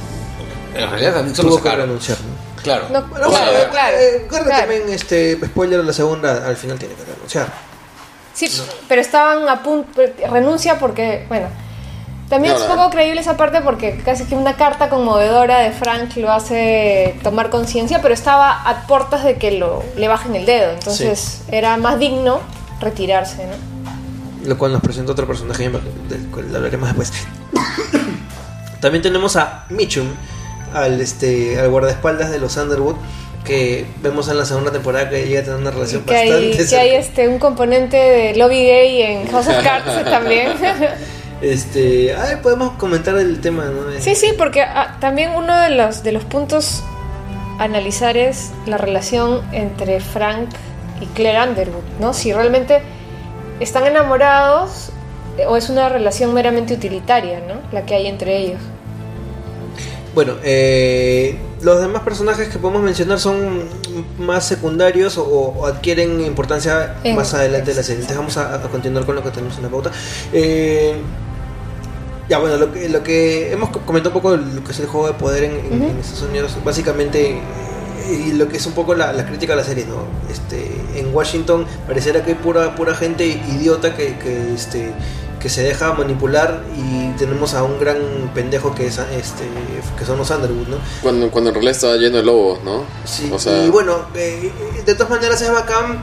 En 0.75 0.89
realidad 0.89 1.13
también 1.15 1.35
se 1.35 1.41
lo 1.41 1.55
sacaron. 1.57 1.99
Claro. 2.61 2.87
No, 2.91 2.99
O 2.99 3.03
bueno, 3.07 3.27
claro, 3.29 3.51
eh, 3.97 4.25
claro, 4.29 4.45
claro. 4.45 4.49
también 4.49 4.89
este 4.89 5.39
spoiler 5.45 5.83
la 5.83 5.93
segunda 5.93 6.45
al 6.47 6.57
final 6.57 6.77
tiene 6.77 6.93
que 6.95 7.03
renunciar. 7.05 7.47
Sí, 8.35 8.47
pero 8.87 9.01
estaban 9.01 9.49
a 9.49 9.63
punto, 9.63 10.01
renuncia 10.29 10.77
porque, 10.77 11.25
bueno, 11.29 11.47
también 12.29 12.53
No, 12.53 12.59
es 12.59 12.67
no. 12.67 12.75
poco 12.75 12.89
creíble 12.89 13.21
esa 13.21 13.37
parte 13.37 13.61
porque 13.61 13.97
casi 14.03 14.25
que 14.25 14.35
una 14.35 14.55
carta 14.57 14.89
conmovedora 14.89 15.59
de 15.59 15.71
Frank 15.71 16.15
lo 16.17 16.31
hace 16.31 17.17
tomar 17.23 17.49
conciencia, 17.49 18.01
pero 18.01 18.13
estaba 18.13 18.51
a 18.69 18.85
puertas 18.87 19.23
de 19.23 19.37
que 19.37 19.51
lo, 19.51 19.83
le 19.95 20.07
bajen 20.07 20.35
el 20.35 20.45
dedo, 20.45 20.71
entonces 20.73 21.43
era 21.49 21.77
más 21.77 21.97
digno 21.97 22.41
retirarse, 22.81 23.45
¿no? 23.47 23.53
Lo 24.49 24.57
cual 24.57 24.73
nos 24.73 24.81
presenta 24.81 25.13
otro 25.13 25.25
personaje 25.25 25.69
del 25.69 26.27
cual 26.29 26.53
hablaremos 26.55 26.89
después. 26.89 27.13
También 28.81 29.01
tenemos 29.01 29.35
a 29.37 29.65
Mitchum, 29.69 30.07
al 30.73 30.99
este 31.01 31.59
al 31.59 31.69
guardaespaldas 31.69 32.29
de 32.29 32.39
los 32.39 32.55
Underwood, 32.57 32.95
que 33.45 33.85
vemos 34.01 34.27
en 34.27 34.37
la 34.37 34.45
segunda 34.45 34.71
temporada 34.71 35.09
que 35.09 35.25
llega 35.25 35.41
a 35.41 35.43
tener 35.43 35.59
una 35.59 35.71
relación 35.71 36.03
Que 36.03 36.15
hay, 36.15 36.29
bastante 36.29 36.67
que 36.67 36.75
hay 36.75 36.95
este, 36.95 37.27
un 37.29 37.39
componente 37.39 37.95
de 37.95 38.35
lobby 38.35 38.65
gay 38.65 39.01
en 39.01 39.27
House 39.27 39.47
of 39.47 39.63
Cards 39.63 40.03
también. 40.09 40.49
Este, 41.41 42.13
ay, 42.15 42.37
podemos 42.41 42.73
comentar 42.73 43.17
el 43.17 43.39
tema, 43.39 43.65
¿no? 43.65 43.83
Sí, 43.99 44.15
sí, 44.15 44.33
porque 44.37 44.61
ah, 44.61 44.97
también 44.99 45.31
uno 45.35 45.55
de 45.57 45.69
los, 45.69 46.03
de 46.03 46.11
los 46.11 46.23
puntos 46.23 46.83
a 47.59 47.63
analizar 47.63 48.17
es 48.17 48.51
la 48.65 48.77
relación 48.77 49.41
entre 49.53 49.99
Frank 49.99 50.49
y 51.01 51.05
Claire 51.07 51.47
Underwood, 51.49 51.83
¿no? 51.99 52.13
Si 52.13 52.33
realmente 52.33 52.81
están 53.59 53.85
enamorados 53.85 54.89
eh, 55.37 55.45
o 55.45 55.57
es 55.57 55.69
una 55.69 55.89
relación 55.89 56.33
meramente 56.33 56.73
utilitaria, 56.73 57.41
¿no? 57.41 57.55
La 57.71 57.85
que 57.85 57.95
hay 57.95 58.07
entre 58.07 58.37
ellos. 58.37 58.59
Bueno, 60.13 60.35
eh, 60.43 61.37
los 61.65 61.81
demás 61.81 62.03
personajes 62.03 62.47
que 62.49 62.59
podemos 62.59 62.83
mencionar 62.83 63.19
son 63.19 63.63
más 64.19 64.45
secundarios 64.47 65.17
o, 65.17 65.23
o 65.25 65.65
adquieren 65.65 66.21
importancia 66.21 66.95
En- 67.03 67.15
más 67.15 67.33
adelante 67.33 67.71
de 67.71 67.75
la 67.77 67.83
serie. 67.83 68.01
Entonces 68.01 68.17
vamos 68.17 68.37
a, 68.37 68.55
a 68.55 68.61
continuar 68.69 69.05
con 69.05 69.15
lo 69.15 69.23
que 69.23 69.31
tenemos 69.31 69.57
en 69.57 69.63
la 69.63 69.69
pauta. 69.69 69.91
Eh, 70.31 70.93
ya 72.29 72.37
bueno, 72.39 72.57
lo 72.57 72.71
que, 72.71 72.89
lo 72.89 73.03
que 73.03 73.51
hemos 73.51 73.69
co- 73.69 73.81
comentado 73.81 74.15
un 74.15 74.21
poco 74.21 74.37
de 74.37 74.53
lo 74.55 74.63
que 74.63 74.71
es 74.71 74.79
el 74.79 74.87
juego 74.87 75.07
de 75.07 75.13
poder 75.13 75.43
en, 75.45 75.51
en- 75.53 75.81
Ujú. 75.81 75.89
en 75.91 75.99
Estados 75.99 76.23
Unidos, 76.29 76.57
básicamente, 76.63 77.31
eh, 77.31 78.23
y 78.27 78.31
lo 78.33 78.47
que 78.47 78.57
es 78.57 78.65
un 78.65 78.73
poco 78.73 78.93
la, 78.95 79.11
la 79.13 79.25
crítica 79.25 79.53
a 79.53 79.55
la 79.55 79.63
serie, 79.63 79.85
¿no? 79.85 80.03
Este, 80.31 80.71
en 80.99 81.13
Washington 81.15 81.65
pareciera 81.87 82.23
que 82.23 82.31
hay 82.31 82.37
pura, 82.37 82.75
pura 82.75 82.95
gente 82.95 83.25
idiota 83.27 83.95
que, 83.95 84.17
que, 84.17 84.53
este, 84.53 84.91
que 85.45 85.49
se 85.49 85.61
deja 85.61 85.93
manipular 85.93 86.63
y 86.75 87.09
tenemos 87.19 87.53
a 87.53 87.61
un 87.61 87.79
gran 87.79 87.97
pendejo 88.33 88.73
que, 88.73 88.87
es, 88.87 88.97
este, 88.97 89.43
que 89.95 90.03
son 90.03 90.17
los 90.17 90.31
Underwood, 90.31 90.69
¿no? 90.69 90.77
Cuando, 91.03 91.29
cuando 91.29 91.51
en 91.51 91.53
realidad 91.53 91.75
estaba 91.75 91.97
lleno 91.97 92.17
de 92.17 92.23
lobos, 92.23 92.63
¿no? 92.63 92.83
Sí, 93.03 93.29
O 93.31 93.37
sea, 93.37 93.63
y 93.63 93.69
bueno, 93.69 94.07
eh, 94.15 94.51
de 94.83 94.95
todas 94.95 95.11
maneras 95.11 95.39
es 95.43 95.51
bacán 95.51 95.99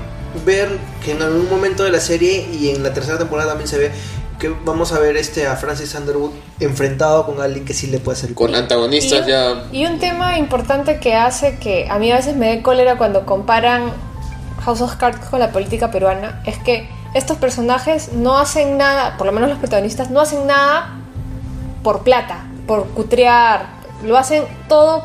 ver 0.47 0.69
que 1.05 1.11
en 1.11 1.23
algún 1.23 1.51
momento 1.51 1.83
de 1.83 1.91
la 1.91 1.99
serie 1.99 2.47
y 2.53 2.69
en 2.69 2.85
la 2.85 2.95
tercera 2.95 3.19
temporada 3.19 3.49
también 3.49 3.67
se 3.67 3.79
ve 3.79 3.91
que 4.39 4.55
vamos 4.65 4.93
a 4.93 5.01
ver 5.01 5.17
este 5.17 5.49
a 5.49 5.57
Francis 5.57 5.93
Underwood 5.97 6.31
enfrentado 6.61 7.27
con 7.27 7.41
alguien 7.41 7.65
que 7.65 7.75
sí 7.75 7.89
le 7.89 7.99
puede 7.99 8.19
hacer 8.19 8.35
con 8.35 8.55
antagonistas 8.55 9.27
ya. 9.27 9.65
y 9.73 9.87
un 9.87 9.99
tema 9.99 10.39
importante 10.39 11.01
que 11.01 11.17
hace 11.17 11.57
que 11.57 11.89
a 11.91 11.99
mí 11.99 12.13
a 12.13 12.15
veces 12.15 12.37
me 12.37 12.47
dé 12.47 12.63
cólera 12.63 12.97
cuando 12.97 13.27
comparan 13.27 13.91
House 14.65 14.83
of 14.83 14.95
Cards 14.99 15.19
con 15.29 15.41
la 15.41 15.51
política 15.51 15.91
peruana 15.91 16.41
es 16.47 16.59
que 16.59 17.02
estos 17.15 17.37
personajes 17.39 18.13
no 18.13 18.39
hacen 18.39 18.79
nada, 18.79 19.17
por 19.19 19.27
lo 19.27 19.33
menos 19.33 19.51
los 19.51 19.59
protagonistas, 19.59 20.11
no 20.11 20.21
hacen 20.21 20.47
nada 20.47 20.91
por 21.83 22.03
plata, 22.03 22.45
por 22.67 22.87
cutrear, 22.89 23.67
lo 24.05 24.17
hacen 24.17 24.45
todo 24.69 25.05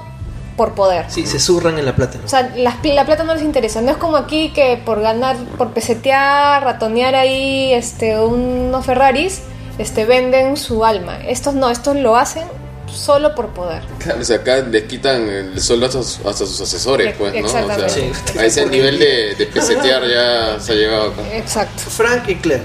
por 0.56 0.74
poder. 0.74 1.06
Sí, 1.10 1.28
se 1.28 1.40
zurran 1.40 1.78
en 1.78 1.86
la 1.86 1.96
plata. 1.96 2.18
¿no? 2.18 2.26
O 2.26 2.28
sea, 2.28 2.50
pl- 2.52 2.96
la 2.96 3.06
plata 3.06 3.24
no 3.24 3.34
les 3.36 3.44
interesa. 3.44 3.82
No 3.82 3.92
es 3.92 3.98
como 3.98 4.18
aquí 4.18 4.50
que 4.54 4.82
por 4.84 5.02
ganar, 5.02 5.36
por 5.58 5.70
pesetear, 5.72 6.64
ratonear 6.64 7.14
ahí 7.14 7.74
este, 7.74 8.20
unos 8.20 8.86
Ferraris, 8.86 9.42
este, 9.78 10.06
venden 10.06 10.58
su 10.58 10.84
alma. 10.84 11.18
Estos 11.28 11.54
no, 11.54 11.70
estos 11.70 11.96
lo 11.96 12.16
hacen 12.16 12.48
solo 12.88 13.36
por 13.36 13.50
poder. 13.50 13.84
Claro, 14.00 14.22
o 14.22 14.24
sea, 14.24 14.38
acá 14.38 14.58
les 14.58 14.84
quitan 14.84 15.28
el 15.30 15.62
sueldo 15.62 15.86
hasta, 15.88 16.04
sus- 16.04 16.26
hasta 16.26 16.46
sus 16.46 16.62
asesores, 16.62 17.16
pues, 17.18 17.34
¿no? 17.42 17.46
O 17.48 17.50
sea. 17.50 17.90
Sí. 17.90 18.12
a 18.38 18.46
ese 18.46 18.66
nivel 18.66 18.98
de, 19.00 19.36
de 19.36 19.46
pesetear 19.48 20.04
ya 20.08 20.60
se 20.60 20.72
ha 20.72 20.76
llegado 20.76 21.12
acá. 21.12 21.22
Exacto. 21.36 21.84
Frank 21.90 22.28
y 22.30 22.36
Claire, 22.36 22.64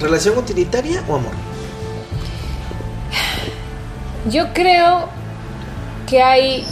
¿relación 0.00 0.36
utilitaria 0.38 1.02
o 1.08 1.16
amor? 1.16 1.32
Yo 4.28 4.52
creo 4.52 5.08
que 6.08 6.22
hay 6.22 6.64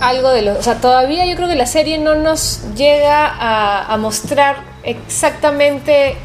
algo 0.00 0.30
de 0.30 0.42
lo... 0.42 0.58
O 0.58 0.62
sea, 0.62 0.76
todavía 0.76 1.26
yo 1.26 1.34
creo 1.36 1.48
que 1.48 1.56
la 1.56 1.66
serie 1.66 1.98
no 1.98 2.14
nos 2.14 2.60
llega 2.76 3.26
a, 3.26 3.92
a 3.92 3.96
mostrar 3.96 4.56
exactamente 4.84 6.16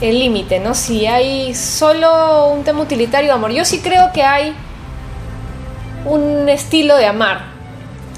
el 0.00 0.18
límite, 0.18 0.58
¿no? 0.58 0.74
Si 0.74 1.06
hay 1.06 1.54
solo 1.54 2.48
un 2.48 2.64
tema 2.64 2.80
utilitario 2.82 3.28
de 3.28 3.34
amor. 3.34 3.52
Yo 3.52 3.64
sí 3.64 3.80
creo 3.80 4.12
que 4.12 4.22
hay 4.22 4.54
un 6.04 6.48
estilo 6.48 6.96
de 6.96 7.06
amar. 7.06 7.52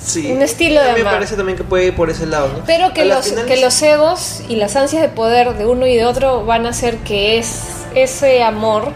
Sí, 0.03 0.31
Un 0.31 0.41
estilo 0.43 0.81
de 0.83 0.91
a 0.91 0.93
mí 0.93 0.97
me 0.97 1.01
amar. 1.01 1.15
parece 1.15 1.35
también 1.37 1.59
que 1.59 1.65
puede 1.65 1.87
ir 1.87 1.97
por 1.97 2.11
ese 2.11 2.27
lado, 2.27 2.49
¿no? 2.49 2.65
Pero 2.65 2.93
que 2.93 3.05
los, 3.05 3.27
que 3.27 3.61
los 3.61 3.83
egos 3.83 4.41
y 4.49 4.55
las 4.57 4.77
ansias 4.77 5.03
de 5.03 5.09
poder 5.09 5.55
de 5.57 5.67
uno 5.67 5.87
y 5.87 5.97
de 5.97 6.05
otro 6.05 6.45
van 6.45 6.65
a 6.67 6.69
hacer 6.69 6.99
que 6.99 7.39
es, 7.39 7.63
ese 7.95 8.43
amor 8.45 8.93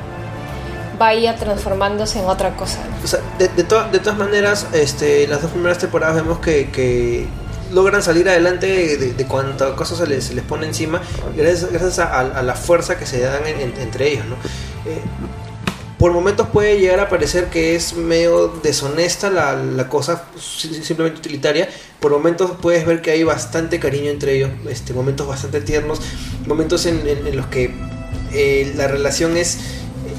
vaya 0.98 1.34
transformándose 1.36 2.18
en 2.20 2.26
otra 2.26 2.50
cosa. 2.56 2.78
O 3.02 3.06
sea, 3.08 3.20
de, 3.38 3.48
de, 3.48 3.64
to- 3.64 3.88
de 3.90 3.98
todas 3.98 4.18
maneras, 4.18 4.66
este, 4.72 5.26
las 5.26 5.42
dos 5.42 5.50
primeras 5.50 5.78
temporadas 5.78 6.14
vemos 6.14 6.38
que, 6.40 6.70
que 6.70 7.26
logran 7.72 8.02
salir 8.02 8.28
adelante 8.28 8.66
de, 8.98 9.12
de 9.14 9.24
cuánta 9.26 9.74
cosa 9.74 9.96
se 9.96 10.06
les, 10.06 10.24
se 10.24 10.34
les 10.34 10.44
pone 10.44 10.66
encima, 10.66 11.00
gracias, 11.36 11.70
gracias 11.72 11.98
a, 12.00 12.20
a 12.20 12.42
la 12.42 12.54
fuerza 12.54 12.98
que 12.98 13.06
se 13.06 13.20
dan 13.20 13.46
en- 13.46 13.60
en- 13.60 13.74
entre 13.80 14.12
ellos, 14.12 14.26
¿no? 14.26 14.34
Eh, 14.88 15.00
por 16.01 16.12
momentos 16.14 16.48
puede 16.48 16.81
llegar 16.81 16.98
a 16.98 17.10
parecer 17.10 17.51
que 17.51 17.77
es 17.77 17.94
medio 17.94 18.48
deshonesta 18.62 19.28
la, 19.28 19.55
la 19.55 19.86
cosa, 19.90 20.24
si- 20.40 20.82
simplemente 20.82 21.18
utilitaria. 21.20 21.68
Por 22.01 22.10
momentos 22.10 22.52
puedes 22.62 22.86
ver 22.86 23.02
que 23.02 23.10
hay 23.10 23.22
bastante 23.22 23.78
cariño 23.78 24.10
entre 24.10 24.35
ellos, 24.36 24.51
este, 24.70 24.94
momentos 24.94 25.27
bastante 25.27 25.60
tiernos, 25.60 26.01
momentos 26.47 26.86
en, 26.86 27.36
los 27.36 27.47
que 27.48 27.74
eh, 28.32 28.72
la 28.77 28.89
relación 28.89 29.36
es 29.36 29.59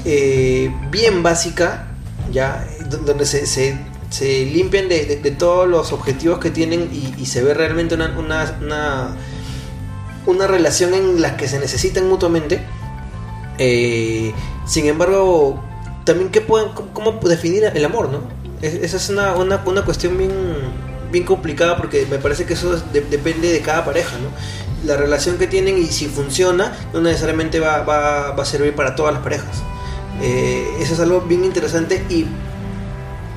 eh, 0.04 0.72
bien 0.92 1.24
básica, 1.24 1.88
ya, 2.30 2.64
donde 3.04 3.26
se, 3.26 3.44
se, 3.46 3.76
limpian 4.46 4.88
de, 4.88 5.04
de- 5.20 5.30
todos 5.32 5.68
los 5.68 5.92
objetivos 5.92 6.38
que 6.38 6.52
tienen 6.52 6.90
y, 6.92 7.26
se 7.26 7.42
ve 7.42 7.54
realmente 7.54 7.96
una, 7.96 8.16
una, 8.16 8.56
una, 8.62 9.16
una 10.26 10.46
relación 10.46 10.94
en 10.94 11.20
la 11.20 11.36
que 11.36 11.48
se 11.48 11.58
necesitan 11.58 12.08
mutuamente. 12.08 12.60
Eh, 13.58 14.32
sin 14.64 14.86
embargo, 14.86 15.60
también 16.04 16.30
¿qué 16.30 16.40
pueden, 16.40 16.70
cómo, 16.70 16.92
cómo 16.92 17.12
definir 17.28 17.64
el 17.64 17.84
amor, 17.84 18.08
¿no? 18.10 18.20
Es- 18.60 18.74
esa 18.74 18.96
es 18.96 19.08
una, 19.08 19.34
una, 19.34 19.62
una 19.66 19.82
cuestión 19.84 20.16
bien, 20.18 20.32
bien 21.10 21.24
complicada 21.24 21.76
porque 21.76 22.06
me 22.10 22.18
parece 22.18 22.44
que 22.44 22.54
eso 22.54 22.74
es- 22.74 22.92
de- 22.92 23.00
depende 23.02 23.50
de 23.52 23.60
cada 23.60 23.84
pareja, 23.84 24.16
¿no? 24.18 24.28
La 24.86 24.96
relación 24.96 25.38
que 25.38 25.46
tienen 25.46 25.78
y 25.78 25.86
si 25.86 26.06
funciona, 26.06 26.72
no 26.92 27.00
necesariamente 27.00 27.60
va, 27.60 27.82
va- 27.82 28.32
va 28.32 28.42
a 28.42 28.46
servir 28.46 28.74
para 28.74 28.94
todas 28.96 29.12
las 29.14 29.22
parejas. 29.22 29.62
Eh, 30.20 30.66
eso 30.80 30.94
es 30.94 31.00
algo 31.00 31.20
bien 31.22 31.44
interesante 31.44 32.04
y 32.08 32.26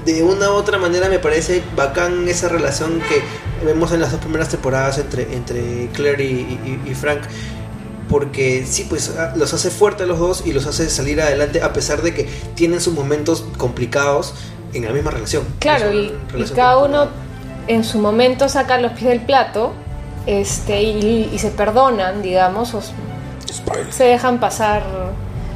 de 0.06 0.22
una 0.24 0.52
u 0.52 0.54
otra 0.54 0.78
manera 0.78 1.10
me 1.10 1.18
parece 1.20 1.64
bacán 1.76 2.28
esa 2.28 2.48
relación 2.50 3.00
que 3.10 3.66
vemos 3.66 3.92
en 3.92 4.02
las 4.02 4.12
dos 4.12 4.20
primeras 4.22 4.50
temporadas 4.50 4.98
entre, 5.00 5.34
entre 5.36 5.88
Claire 5.94 6.24
y, 6.24 6.80
y- 6.86 6.90
y 6.92 6.94
Frank. 6.96 7.22
Porque 8.10 8.66
sí, 8.68 8.86
pues 8.88 9.16
ah, 9.18 9.34
los 9.36 9.54
hace 9.54 9.70
fuertes 9.70 10.04
a 10.04 10.06
los 10.06 10.20
dos 10.20 10.44
y 10.46 10.54
los 10.54 10.68
hace 10.68 10.90
salir 10.90 11.22
adelante 11.22 11.62
a 11.62 11.74
pesar 11.74 12.02
de 12.02 12.14
que 12.14 12.30
tienen 12.56 12.82
sus 12.82 12.94
momentos 12.94 13.46
complicados 13.58 14.34
en 14.74 14.86
la 14.86 14.92
misma 14.92 15.12
relación. 15.12 15.44
Claro, 15.60 15.92
y, 15.94 16.14
cada 16.56 16.78
uno 16.78 17.08
en 17.68 17.84
su 17.84 17.98
momento 18.00 18.48
saca 18.50 18.78
los 18.78 18.92
pies 18.92 19.10
del 19.10 19.22
plato 19.22 19.74
este, 20.26 20.84
y, 20.84 21.30
y 21.34 21.40
se 21.40 21.50
perdonan, 21.50 22.22
digamos, 22.22 22.74
o 22.74 22.82
se 23.90 24.04
dejan 24.04 24.40
pasar. 24.40 24.84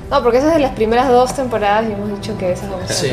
No, 0.09 0.23
porque 0.23 0.39
esas 0.39 0.53
de 0.53 0.59
las 0.59 0.71
primeras 0.71 1.07
dos 1.09 1.35
temporadas 1.35 1.85
y 1.87 1.93
hemos 1.93 2.09
dicho 2.19 2.37
que 2.37 2.51
esas 2.51 2.69
vamos 2.69 2.89
a 2.89 2.93
Sí. 2.93 3.11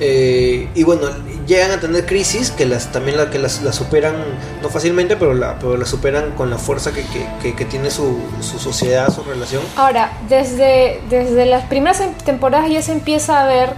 Eh, 0.00 0.68
y 0.74 0.82
bueno, 0.82 1.06
llegan 1.46 1.70
a 1.70 1.80
tener 1.80 2.06
crisis 2.06 2.50
que 2.50 2.66
las 2.66 2.92
también 2.92 3.16
la, 3.16 3.30
que 3.30 3.38
las, 3.38 3.60
superan, 3.74 4.14
no 4.62 4.68
fácilmente, 4.68 5.16
pero 5.16 5.32
la, 5.34 5.58
pero 5.58 5.76
la 5.76 5.86
superan 5.86 6.32
con 6.32 6.50
la 6.50 6.58
fuerza 6.58 6.92
que, 6.92 7.02
que, 7.02 7.26
que- 7.42 7.54
que 7.56 7.64
tiene 7.64 7.90
su, 7.90 8.18
su 8.40 8.58
sociedad, 8.58 9.12
su 9.14 9.22
relación. 9.22 9.62
Ahora, 9.76 10.12
desde, 10.28 11.00
desde 11.08 11.46
las 11.46 11.64
primeras 11.64 12.00
em- 12.00 12.12
temporadas 12.24 12.70
ya 12.70 12.82
se 12.82 12.92
empieza 12.92 13.42
a 13.42 13.46
ver 13.46 13.70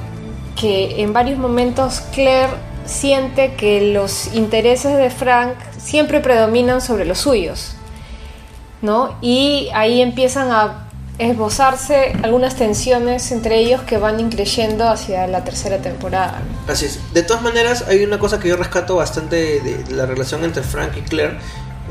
que 0.61 1.03
en 1.03 1.13
varios 1.13 1.39
momentos 1.39 2.01
Claire 2.13 2.51
siente 2.85 3.55
que 3.55 3.93
los 3.93 4.35
intereses 4.35 4.97
de 4.97 5.11
Frank 5.11 5.55
siempre 5.77 6.21
predominan 6.21 6.81
sobre 6.81 7.05
los 7.05 7.19
suyos, 7.19 7.75
¿no? 8.83 9.15
Y 9.21 9.69
ahí 9.75 10.01
empiezan 10.01 10.51
a 10.51 10.88
esbozarse 11.19 12.13
algunas 12.23 12.55
tensiones 12.57 13.33
entre 13.33 13.59
ellos 13.59 13.83
que 13.83 13.99
van 13.99 14.21
increyendo 14.21 14.89
hacia 14.89 15.27
la 15.27 15.45
tercera 15.45 15.79
temporada. 15.79 16.41
Así 16.69 16.87
es. 16.87 17.01
De 17.13 17.23
todas 17.23 17.43
maneras, 17.43 17.85
hay 17.89 18.05
una 18.05 18.19
cosa 18.19 18.39
que 18.39 18.49
yo 18.49 18.57
rescato 18.57 18.97
bastante 18.97 19.61
de, 19.61 19.85
la 19.95 20.07
relación 20.07 20.45
entre 20.45 20.63
Frank 20.63 20.93
y 20.97 21.03
Claire. 21.03 21.39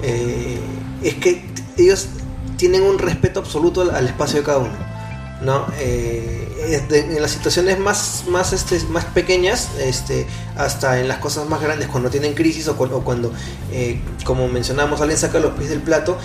eh, 0.04 0.60
es 1.04 1.16
que 1.16 1.46
ellos 1.78 2.08
tienen 2.58 2.84
un 2.84 2.98
respeto 2.98 3.40
absoluto 3.42 3.82
al, 3.82 4.08
espacio 4.08 4.40
de 4.40 4.46
cada 4.46 4.58
uno. 4.60 4.74
¿no? 5.42 5.66
Eh, 5.80 6.44
en 6.90 7.22
las 7.22 7.32
situaciones 7.32 7.78
más, 7.78 8.24
más, 8.30 8.52
este, 8.54 8.80
más 8.90 9.06
pequeñas, 9.06 9.70
este, 9.80 10.26
hasta 10.58 11.00
en 11.00 11.08
las 11.08 11.20
cosas 11.20 11.48
más 11.48 11.62
grandes, 11.62 11.88
cuando 11.88 12.10
tienen 12.10 12.34
crisis 12.34 12.68
o, 12.68 12.76
cu- 12.76 12.90
o 12.92 13.04
cuando, 13.04 13.32
eh, 13.72 14.00
como 14.26 14.48
mencionamos, 14.48 15.00
alguien 15.00 15.20
saca 15.20 15.40
los 15.40 15.54
pies 15.54 15.70
del 15.70 15.82
plato, 15.82 16.18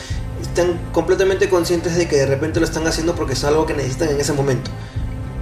están 0.42 0.78
completamente 0.92 1.48
conscientes 1.48 1.96
de 1.96 2.06
que 2.08 2.16
de 2.16 2.26
repente 2.26 2.60
lo 2.60 2.66
están 2.66 2.86
haciendo 2.86 3.14
porque 3.14 3.32
es 3.34 3.44
algo 3.44 3.64
que 3.66 3.74
necesitan 3.74 4.08
en 4.10 4.20
ese 4.20 4.32
momento. 4.32 4.70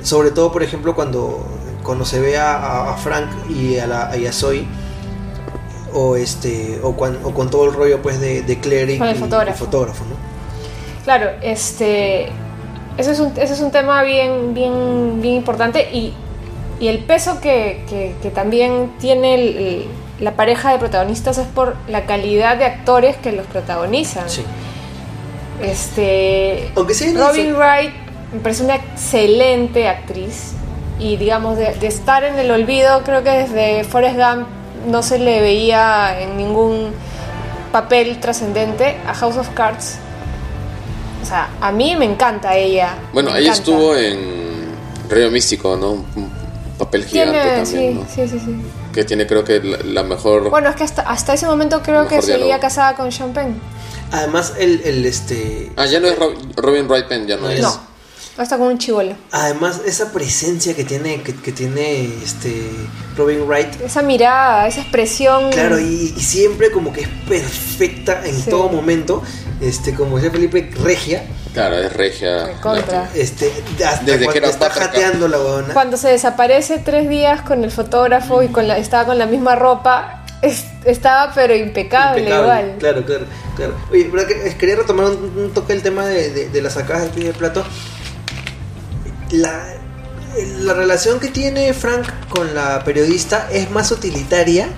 Sobre 0.03 0.31
todo, 0.31 0.53
por 0.53 0.63
ejemplo, 0.63 0.95
cuando, 0.95 1.45
cuando 1.83 2.05
se 2.05 2.21
ve 2.21 2.39
a, 2.39 2.91
a- 2.93 2.97
Frank 2.97 3.29
y 3.51 3.79
a, 3.79 3.87
la, 3.87 4.17
y 4.17 4.27
a 4.27 4.33
Zoe, 4.33 4.65
o, 5.93 6.17
este, 6.17 6.79
o, 6.83 6.93
cuan- 6.97 7.19
o 7.25 7.33
con 7.35 7.51
todo 7.51 7.65
el 7.67 7.75
rollo 7.75 8.01
pues, 8.01 8.21
de, 8.21 8.43
de 8.43 8.59
Claire 8.61 8.95
y, 8.95 8.97
el 9.01 9.09
y- 9.09 9.11
y 9.11 9.15
fotógrafo. 9.15 9.65
fotógrafo, 9.65 10.05
¿no? 10.05 10.15
Claro, 11.05 11.31
este, 11.43 12.27
ese 12.97 13.11
es 13.13 13.21
un, 13.21 13.33
ese 13.37 13.55
es 13.55 13.61
un 13.61 13.71
tema 13.73 14.03
bien, 14.03 14.55
bien, 14.55 15.21
bien 15.21 15.35
importante 15.35 15.91
y, 15.93 16.15
y 16.79 16.89
el 16.89 17.01
peso 17.05 17.41
que, 17.41 17.85
que- 17.89 18.15
que 18.23 18.31
también 18.31 18.93
tiene 19.01 19.35
el- 19.35 19.57
el- 19.57 19.87
la 20.21 20.33
pareja 20.37 20.71
de 20.73 20.79
protagonistas 20.79 21.39
es 21.39 21.47
por 21.47 21.77
la 21.89 22.05
calidad 22.05 22.57
de 22.59 22.67
actores 22.67 23.17
que 23.17 23.33
los 23.33 23.47
protagonizan. 23.47 24.29
Sí. 24.29 24.45
Este, 25.63 26.71
Aunque 26.77 26.95
sí 26.95 27.15
Robin 27.15 27.55
Wright 27.55 27.93
me 28.33 28.41
parece 28.41 28.63
una 28.65 28.77
excelente 28.77 29.89
actriz 29.89 30.53
y 30.99 31.17
digamos 31.17 31.57
de, 31.59 31.75
de 31.75 31.87
estar 31.87 32.25
en 32.25 32.39
el 32.39 32.51
olvido 32.51 33.03
creo 33.05 33.23
que 33.23 33.31
desde 33.31 33.85
Forrest 33.85 34.17
Gump 34.17 34.47
no 34.87 35.03
se 35.03 35.19
le 35.19 35.41
veía 35.41 36.19
en 36.21 36.37
ningún 36.37 36.93
papel 37.73 38.19
trascendente 38.21 38.97
a 39.07 39.15
House 39.15 39.37
of 39.37 39.49
Cards 39.51 39.97
o 41.23 41.27
sea 41.27 41.51
a 41.61 41.73
mí 41.73 41.97
me 41.97 42.05
encanta 42.05 42.55
ella 42.57 42.95
Bueno, 43.13 43.31
encanta. 43.31 43.53
estuvo 43.53 43.97
en 43.97 44.71
Río 45.09 45.31
Místico, 45.31 45.77
¿no? 45.77 45.93
Un 45.93 46.31
papel 46.79 47.05
gigante 47.05 47.33
tiene 47.41 47.57
también, 47.65 47.93
sí, 48.09 48.23
¿no? 48.23 48.29
sí 48.29 48.39
sí 48.39 48.45
sí 48.45 48.57
Que 48.95 49.05
tiene 49.05 49.27
creo 49.27 49.45
que 49.45 49.61
la, 49.63 49.79
la 49.85 50.03
mejor... 50.05 50.49
bueno 50.51 50.71
es 50.71 50.77
que 50.77 50.85
hasta, 50.85 51.03
hasta 51.03 51.35
ese 51.35 51.47
momento 51.47 51.83
creo 51.83 52.07
que 52.09 52.23
seguía 52.23 52.37
diálogo. 52.47 52.61
casada 52.61 52.95
con 52.95 53.11
Sean 53.13 53.33
Penn 53.33 53.61
Además, 54.13 54.55
el, 54.59 54.81
el, 54.85 55.07
este, 55.07 55.71
Ah, 55.77 55.87
ya 55.87 56.01
no 56.01 56.09
es 56.09 56.19
Rob- 56.19 56.37
Robin 56.57 56.87
Wright 56.89 57.07
Penn, 57.07 57.27
ya 57.27 57.37
no 57.37 57.49
es. 57.49 57.61
no 57.61 57.91
hasta 58.39 58.57
con 58.57 58.69
un 58.69 58.79
chivolo 58.79 59.15
además 59.33 59.83
esa 59.85 60.13
presencia 60.13 60.75
que 60.75 60.83
tiene, 60.85 61.21
que, 61.23 61.35
que 61.35 61.53
tiene 61.53 62.05
este 62.25 62.71
Robin 63.15 63.43
Wright, 63.47 63.79
esa 63.83 64.01
mirada 64.01 64.67
esa 64.67 64.81
expresión 64.81 65.51
claro, 65.51 65.79
y, 65.79 66.15
y 66.17 66.21
siempre 66.21 66.71
como 66.71 66.91
que 66.91 67.03
es 67.03 67.09
perfecta 67.29 68.23
en 68.25 68.35
Sí. 68.41 68.49
todo 68.49 68.71
momento, 68.71 69.23
este, 69.61 69.95
como 69.95 70.17
decía 70.17 70.31
Felipe, 70.31 70.71
regia, 70.83 71.25
Claro, 71.53 71.77
es 71.77 71.93
regia. 71.93 72.59
contra 72.63 73.11
este, 73.15 73.53
hasta 73.85 74.05
Desde 74.05 74.19
que 74.21 74.25
cuando 74.25 74.39
era 74.39 74.49
está 74.51 74.71
jateando 74.71 75.29
la 75.29 75.39
huevona. 75.39 75.75
Cuando 75.75 75.97
se 75.99 76.09
desaparece 76.09 76.79
tres 76.79 77.09
días 77.11 77.43
con 77.43 77.63
el 77.65 77.71
fotógrafo 77.73 78.43
y 78.43 78.49
con 78.49 78.67
la, 78.69 78.79
estaba 78.79 79.05
con 79.05 79.19
la 79.19 79.27
misma 79.27 79.57
ropa, 79.57 80.20
estaba 80.85 81.33
pero 81.35 81.55
impecable, 81.55 82.21
Impecable, 82.21 82.43
igual. 82.63 82.77
Claro, 82.79 83.05
claro, 83.05 83.25
claro. 83.57 83.75
Oye, 83.91 84.09
¿verdad 84.09 84.27
que, 84.29 84.49
eh, 84.49 84.57
quería 84.59 84.77
retomar 84.77 85.07
un, 85.07 85.33
un 85.37 85.51
toque 85.53 85.73
el 85.73 85.83
tema 85.83 86.07
de, 86.07 86.31
de, 86.31 86.49
de 86.49 86.63
las 86.63 86.75
sacadas 86.75 87.03
del 87.03 87.11
pie 87.11 87.25
de 87.25 87.33
plato. 87.33 87.65
La, 89.33 89.65
la 90.61 90.75
relación 90.75 91.21
que 91.21 91.29
tiene 91.29 91.73
Frank 91.73 92.07
con 92.29 92.55
la 92.55 92.83
periodista 92.85 93.49
es 93.53 93.71
más 93.71 93.91
utilitaria 93.93 94.69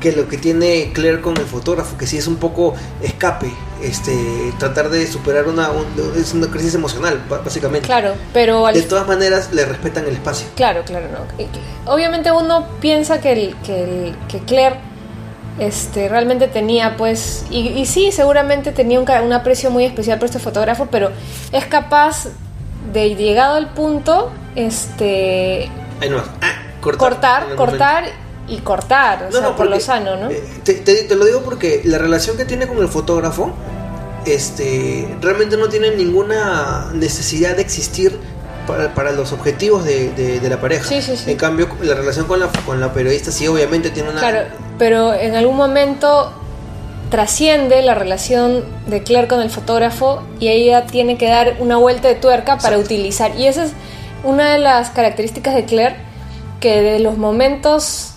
que 0.00 0.12
lo 0.12 0.28
que 0.28 0.36
tiene 0.36 0.90
Claire 0.92 1.20
con 1.22 1.34
el 1.38 1.44
fotógrafo, 1.46 1.96
que 1.96 2.06
sí 2.06 2.18
es 2.18 2.26
un 2.26 2.36
poco 2.36 2.74
escape, 3.00 3.50
este, 3.82 4.12
tratar 4.58 4.90
de 4.90 5.06
superar 5.06 5.48
una, 5.48 5.70
un- 5.70 5.86
es 6.20 6.34
una 6.34 6.48
crisis 6.48 6.74
emocional, 6.74 7.22
básicamente. 7.42 7.86
Claro, 7.86 8.12
pero 8.34 8.66
al- 8.66 8.74
De 8.74 8.82
todas 8.82 9.06
maneras 9.06 9.50
le 9.52 9.64
respetan 9.64 10.04
el 10.06 10.12
espacio. 10.14 10.46
claro, 10.56 10.82
claro, 10.84 11.06
no. 11.10 11.90
Obviamente 11.90 12.30
uno 12.32 12.66
piensa 12.80 13.20
que, 13.22 13.32
el, 13.32 13.56
que, 13.64 13.82
el- 13.84 14.16
que 14.28 14.40
Claire 14.40 14.76
este, 15.58 16.08
realmente 16.08 16.48
tenía, 16.48 16.96
pues, 16.96 17.44
y, 17.50 17.68
y 17.68 17.86
sí, 17.86 18.10
seguramente 18.12 18.72
tenía 18.72 18.98
un, 19.00 19.08
un 19.08 19.32
aprecio 19.32 19.70
muy 19.70 19.84
especial 19.84 20.18
por 20.18 20.26
este 20.26 20.38
fotógrafo, 20.40 20.86
pero 20.90 21.10
es 21.52 21.64
capaz 21.66 22.26
de, 22.92 23.14
llegado 23.14 23.54
al 23.54 23.70
punto, 23.72 24.30
este, 24.56 25.70
Ahí. 26.00 26.10
Ah, 26.42 26.52
cortar. 26.80 26.98
cortar, 26.98 27.54
cortar 27.56 28.04
y 28.48 28.58
cortar, 28.58 29.22
o 29.22 29.26
No, 29.26 29.32
sea, 29.32 29.40
no, 29.42 29.56
por 29.56 29.66
lo 29.68 29.80
sano, 29.80 30.16
¿no? 30.16 30.28
eh, 30.30 30.42
te, 30.64 30.74
te- 30.74 31.04
te 31.04 31.16
lo 31.16 31.24
digo 31.24 31.42
porque 31.42 31.80
la 31.84 31.98
relación 31.98 32.36
que 32.36 32.44
tiene 32.44 32.66
con 32.66 32.78
el 32.78 32.88
fotógrafo, 32.88 33.52
este, 34.26 35.08
realmente 35.20 35.56
no 35.56 35.68
tiene 35.68 35.90
ninguna 35.96 36.90
necesidad 36.92 37.56
de 37.56 37.62
existir 37.62 38.18
para, 38.66 38.94
para 38.94 39.12
los 39.12 39.32
objetivos 39.32 39.84
de, 39.84 40.10
de- 40.12 40.40
de 40.40 40.48
la 40.48 40.60
pareja. 40.60 40.84
Sí, 40.88 41.00
sí, 41.02 41.16
sí. 41.16 41.30
En 41.30 41.36
cambio, 41.36 41.68
la 41.82 41.94
relación 41.94 42.26
con 42.26 42.40
la, 42.40 42.48
con 42.66 42.80
la 42.80 42.92
periodista 42.92 43.30
sí, 43.30 43.46
obviamente 43.46 43.90
tiene 43.90 44.10
una... 44.10 44.20
Claro, 44.20 44.46
pero 44.78 45.14
en 45.14 45.34
algún 45.34 45.56
momento 45.56 46.32
trasciende 47.10 47.82
la 47.82 47.94
relación 47.94 48.64
de 48.86 49.02
Claire 49.02 49.28
con 49.28 49.40
el 49.40 49.50
fotógrafo 49.50 50.22
y 50.40 50.48
ella 50.48 50.86
tiene 50.86 51.16
que 51.16 51.28
dar 51.28 51.56
una 51.60 51.76
vuelta 51.76 52.08
de 52.08 52.16
tuerca 52.16 52.58
para 52.58 52.78
utilizar. 52.78 53.36
Y 53.36 53.46
esa 53.46 53.64
es 53.64 53.72
una 54.24 54.52
de 54.52 54.58
las 54.58 54.90
características 54.90 55.54
de 55.54 55.64
Claire, 55.64 55.96
que 56.60 56.80
de 56.80 56.98
los 56.98 57.18
momentos, 57.18 58.14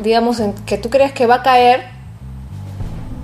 digamos, 0.00 0.40
en 0.40 0.54
que 0.66 0.78
tú 0.78 0.90
crees 0.90 1.12
que 1.12 1.26
va 1.26 1.36
a 1.36 1.42
caer, 1.42 1.84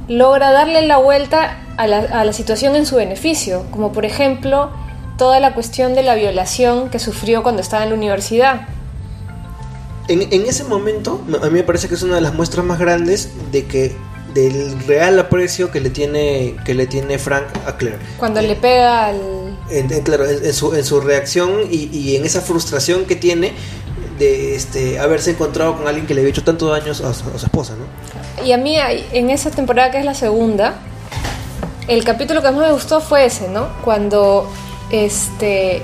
logra 0.06 0.52
darle 0.52 0.82
la 0.82 0.98
vuelta 0.98 1.58
a 1.76 1.86
la, 1.86 1.98
a 1.98 2.24
la 2.24 2.32
situación 2.32 2.76
en 2.76 2.84
su 2.86 2.96
beneficio, 2.96 3.64
como 3.70 3.92
por 3.92 4.04
ejemplo 4.04 4.70
toda 5.16 5.40
la 5.40 5.54
cuestión 5.54 5.94
de 5.94 6.02
la 6.02 6.14
violación 6.14 6.90
que 6.90 6.98
sufrió 6.98 7.42
cuando 7.42 7.62
estaba 7.62 7.84
en 7.84 7.90
la 7.90 7.96
universidad. 7.96 8.60
En, 10.10 10.22
en 10.32 10.46
ese 10.46 10.64
momento, 10.64 11.22
a 11.40 11.46
mí 11.46 11.52
me 11.52 11.62
parece 11.62 11.88
que 11.88 11.94
es 11.94 12.02
una 12.02 12.16
de 12.16 12.20
las 12.20 12.34
muestras 12.34 12.66
más 12.66 12.78
grandes 12.78 13.30
de 13.52 13.64
que 13.66 13.94
del 14.34 14.78
real 14.86 15.18
aprecio 15.18 15.70
que 15.70 15.80
le 15.80 15.90
tiene 15.90 16.54
que 16.64 16.74
le 16.74 16.86
tiene 16.86 17.18
Frank 17.18 17.44
a 17.66 17.76
Claire. 17.76 17.98
Cuando 18.18 18.40
le 18.42 18.54
pega 18.56 19.06
al... 19.06 19.20
En- 19.70 19.92
en- 19.92 20.02
claro, 20.02 20.24
su, 20.52 20.74
en 20.74 20.84
su 20.84 21.00
reacción 21.00 21.50
y, 21.70 21.88
y 21.96 22.16
en 22.16 22.24
esa 22.24 22.40
frustración 22.40 23.04
que 23.06 23.16
tiene 23.16 23.52
de 24.18 24.54
este 24.54 24.98
haberse 24.98 25.30
encontrado 25.30 25.76
con 25.76 25.86
alguien 25.88 26.06
que 26.06 26.14
le 26.14 26.20
había 26.20 26.30
hecho 26.30 26.44
tanto 26.44 26.68
daño 26.68 26.92
a 26.92 26.94
su, 26.94 27.06
a 27.06 27.14
su 27.14 27.46
esposa, 27.46 27.74
¿no? 27.76 28.44
Y 28.44 28.52
a 28.52 28.56
mí 28.58 28.76
en 29.12 29.30
esa 29.30 29.50
temporada 29.50 29.90
que 29.90 29.98
es 29.98 30.04
la 30.04 30.14
segunda, 30.14 30.74
el 31.88 32.04
capítulo 32.04 32.42
que 32.42 32.50
más 32.50 32.60
me 32.66 32.72
gustó 32.72 33.00
fue 33.00 33.24
ese, 33.26 33.48
¿no? 33.48 33.68
Cuando 33.84 34.48
este 34.92 35.82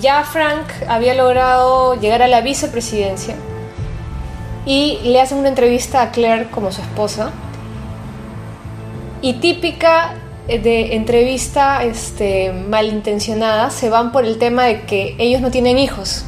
ya 0.00 0.24
Frank 0.24 0.66
había 0.88 1.14
logrado 1.14 1.94
llegar 1.94 2.22
a 2.22 2.28
la 2.28 2.40
vicepresidencia 2.40 3.36
y 4.66 4.98
le 5.04 5.20
hacen 5.20 5.38
una 5.38 5.48
entrevista 5.48 6.02
a 6.02 6.10
Claire 6.10 6.48
como 6.50 6.72
su 6.72 6.80
esposa. 6.80 7.30
Y 9.22 9.34
típica 9.34 10.14
de 10.46 10.94
entrevista 10.96 11.84
este, 11.84 12.52
malintencionada, 12.52 13.70
se 13.70 13.90
van 13.90 14.12
por 14.12 14.24
el 14.24 14.38
tema 14.38 14.64
de 14.64 14.82
que 14.82 15.14
ellos 15.18 15.40
no 15.40 15.50
tienen 15.50 15.78
hijos. 15.78 16.24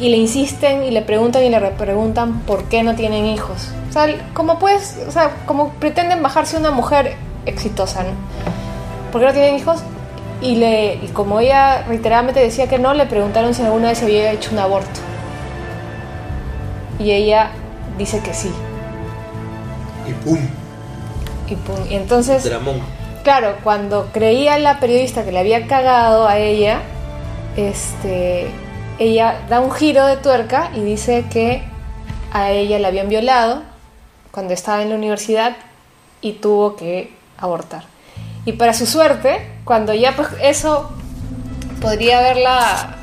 Y 0.00 0.08
le 0.08 0.16
insisten 0.16 0.82
y 0.84 0.90
le 0.90 1.02
preguntan 1.02 1.44
y 1.44 1.50
le 1.50 1.60
preguntan 1.60 2.40
por 2.40 2.64
qué 2.64 2.82
no 2.82 2.94
tienen 2.94 3.26
hijos. 3.26 3.68
O 3.90 3.92
sea, 3.92 4.06
como 4.32 4.58
puedes, 4.58 4.98
o 5.06 5.10
sea, 5.10 5.30
como 5.46 5.70
pretenden 5.74 6.22
bajarse 6.22 6.56
una 6.56 6.70
mujer 6.70 7.14
exitosa, 7.46 8.02
¿no? 8.02 8.10
¿Por 9.12 9.20
qué 9.20 9.26
no 9.28 9.32
tienen 9.32 9.56
hijos? 9.56 9.82
Y, 10.42 10.56
le, 10.56 10.94
y 10.96 11.08
como 11.08 11.40
ella 11.40 11.84
reiteradamente 11.84 12.40
decía 12.40 12.68
que 12.68 12.78
no, 12.78 12.94
le 12.94 13.06
preguntaron 13.06 13.54
si 13.54 13.62
alguna 13.62 13.88
vez 13.90 14.02
había 14.02 14.32
hecho 14.32 14.50
un 14.52 14.58
aborto. 14.58 15.00
Y 16.98 17.12
ella 17.12 17.52
dice 17.96 18.20
que 18.22 18.34
sí. 18.34 18.52
Y 20.04 20.12
pum, 20.14 20.38
Y, 21.46 21.56
pum. 21.56 21.86
y 21.88 21.94
entonces, 21.94 22.42
dramón. 22.42 22.90
claro, 23.22 23.56
cuando 23.62 24.10
creía 24.12 24.58
la 24.58 24.80
periodista 24.80 25.24
que 25.24 25.32
le 25.32 25.40
había 25.40 25.66
cagado 25.68 26.26
a 26.28 26.38
ella, 26.38 26.82
este, 27.56 28.60
ella 28.98 29.44
da 29.48 29.60
un 29.60 29.70
giro 29.72 30.06
de 30.06 30.16
tuerca 30.16 30.70
y 30.74 30.80
dice 30.82 31.26
que 31.30 31.62
a 32.32 32.50
ella 32.50 32.78
la 32.80 32.88
habían 32.88 33.08
violado 33.08 33.62
cuando 34.32 34.54
estaba 34.54 34.82
en 34.82 34.90
la 34.90 34.96
universidad 34.96 35.56
y 36.20 36.34
tuvo 36.34 36.76
que 36.76 37.14
abortar. 37.38 37.91
Y 38.44 38.52
para 38.52 38.74
su 38.74 38.86
suerte, 38.86 39.46
cuando 39.64 39.94
ya 39.94 40.16
pues 40.16 40.28
eso 40.40 40.90
podría 41.80 42.18
haberla 42.18 42.96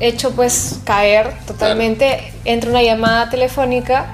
hecho 0.00 0.32
pues 0.32 0.80
caer 0.84 1.32
totalmente, 1.46 2.32
entra 2.44 2.70
una 2.70 2.82
llamada 2.82 3.30
telefónica 3.30 4.06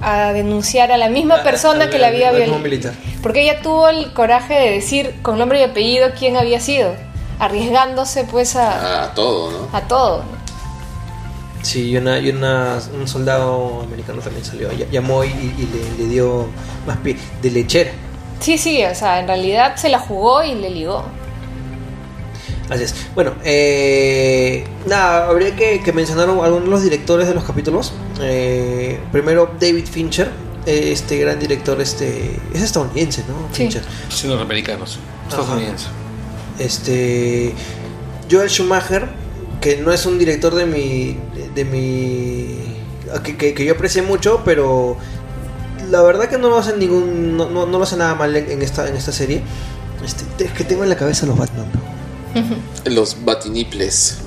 a 0.00 0.32
denunciar 0.32 0.90
a 0.90 0.96
la 0.96 1.08
misma 1.08 1.42
persona 1.44 1.88
que 1.90 1.98
la 1.98 2.08
había 2.08 2.32
violado. 2.32 2.58
militar. 2.58 2.92
Porque 3.22 3.42
ella 3.42 3.60
tuvo 3.62 3.88
el 3.88 4.12
coraje 4.12 4.54
de 4.54 4.70
decir 4.70 5.14
con 5.22 5.38
nombre 5.38 5.60
y 5.60 5.62
apellido 5.62 6.08
quién 6.18 6.36
había 6.36 6.58
sido, 6.58 6.94
arriesgándose 7.38 8.24
pues 8.24 8.56
a, 8.56 9.12
todo, 9.14 9.50
¿no? 9.70 9.76
a 9.76 9.82
todo. 9.82 10.24
Sí, 11.62 11.90
y, 11.90 11.96
una, 11.96 12.18
y 12.18 12.30
una- 12.30 12.80
un 12.98 13.06
soldado 13.06 13.82
americano 13.82 14.20
también 14.20 14.44
salió, 14.44 14.72
ll- 14.72 14.90
llamó 14.90 15.22
y, 15.22 15.28
y 15.28 15.68
le, 15.72 16.02
le 16.04 16.10
dio 16.10 16.48
más 16.86 16.96
pie 16.96 17.16
de 17.40 17.50
lechera. 17.52 17.92
Sí, 18.42 18.58
sí, 18.58 18.84
o 18.84 18.94
sea, 18.94 19.20
en 19.20 19.26
realidad 19.28 19.76
se 19.76 19.88
la 19.88 19.98
jugó 19.98 20.42
y 20.44 20.54
le 20.54 20.68
ligó. 20.70 21.04
Así 22.68 22.84
es. 22.84 22.94
Bueno, 23.14 23.34
eh, 23.44 24.64
nada, 24.86 25.28
habría 25.28 25.54
que, 25.54 25.80
que 25.82 25.92
mencionar 25.92 26.28
algunos 26.28 26.64
de 26.64 26.70
los 26.70 26.82
directores 26.82 27.28
de 27.28 27.34
los 27.34 27.44
capítulos. 27.44 27.92
Eh, 28.20 28.98
primero, 29.12 29.50
David 29.60 29.84
Fincher, 29.86 30.30
eh, 30.66 30.90
este 30.92 31.18
gran 31.18 31.38
director, 31.38 31.80
este 31.80 32.38
es 32.54 32.62
estadounidense, 32.62 33.22
¿no? 33.28 33.48
Sí. 33.52 33.64
Fincher. 33.64 33.82
Sí, 34.08 34.26
estadounidenses. 35.28 35.88
Este 36.58 37.52
Joel 38.30 38.48
Schumacher, 38.48 39.08
que 39.60 39.76
no 39.78 39.92
es 39.92 40.06
un 40.06 40.18
director 40.18 40.54
de 40.54 40.66
mi 40.66 41.16
de 41.54 41.64
mi 41.64 42.58
que, 43.22 43.36
que- 43.36 43.52
que 43.54 43.64
yo 43.64 43.74
aprecié 43.74 44.00
mucho, 44.02 44.40
pero 44.44 44.96
la 45.92 46.02
verdad 46.02 46.28
que 46.28 46.38
no 46.38 46.48
lo 46.48 46.58
hace 46.58 46.76
ningún 46.76 47.36
no, 47.36 47.48
no- 47.48 47.66
no 47.66 47.78
lo 47.78 47.84
hace 47.84 47.96
nada 47.96 48.14
mal 48.16 48.34
en, 48.34 48.50
en 48.50 48.62
esta 48.62 48.88
en 48.88 48.96
esta 48.96 49.12
serie. 49.12 49.42
Este, 50.04 50.44
es 50.46 50.50
que 50.52 50.64
tengo 50.64 50.82
en 50.82 50.88
la 50.88 50.96
cabeza 50.96 51.26
los 51.26 51.38
Batman. 51.38 51.66
Los 52.86 53.24
batiniples. 53.24 54.18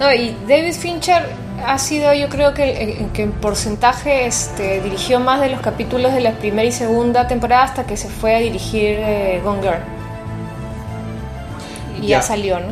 No, 0.00 0.12
y 0.12 0.36
David 0.48 0.74
Fincher 0.74 1.22
ha 1.64 1.78
sido, 1.78 2.12
yo 2.12 2.28
creo 2.28 2.52
que, 2.52 2.64
el- 3.00 3.12
que 3.12 3.22
en 3.22 3.32
porcentaje 3.32 4.26
este, 4.26 4.80
dirigió 4.82 5.20
más 5.20 5.40
de 5.40 5.48
los 5.48 5.60
capítulos 5.60 6.12
de 6.12 6.20
la 6.20 6.32
primera 6.32 6.64
y 6.68 6.72
segunda 6.72 7.26
temporada 7.28 7.62
hasta 7.62 7.84
que 7.86 7.96
se 7.96 8.08
fue 8.08 8.34
a 8.34 8.40
dirigir 8.40 8.96
eh, 8.98 9.40
Gone 9.44 9.62
Girl. 9.62 9.78
Y 12.02 12.08
ya. 12.08 12.18
Ya. 12.18 12.22
salió, 12.22 12.58
¿no? 12.60 12.66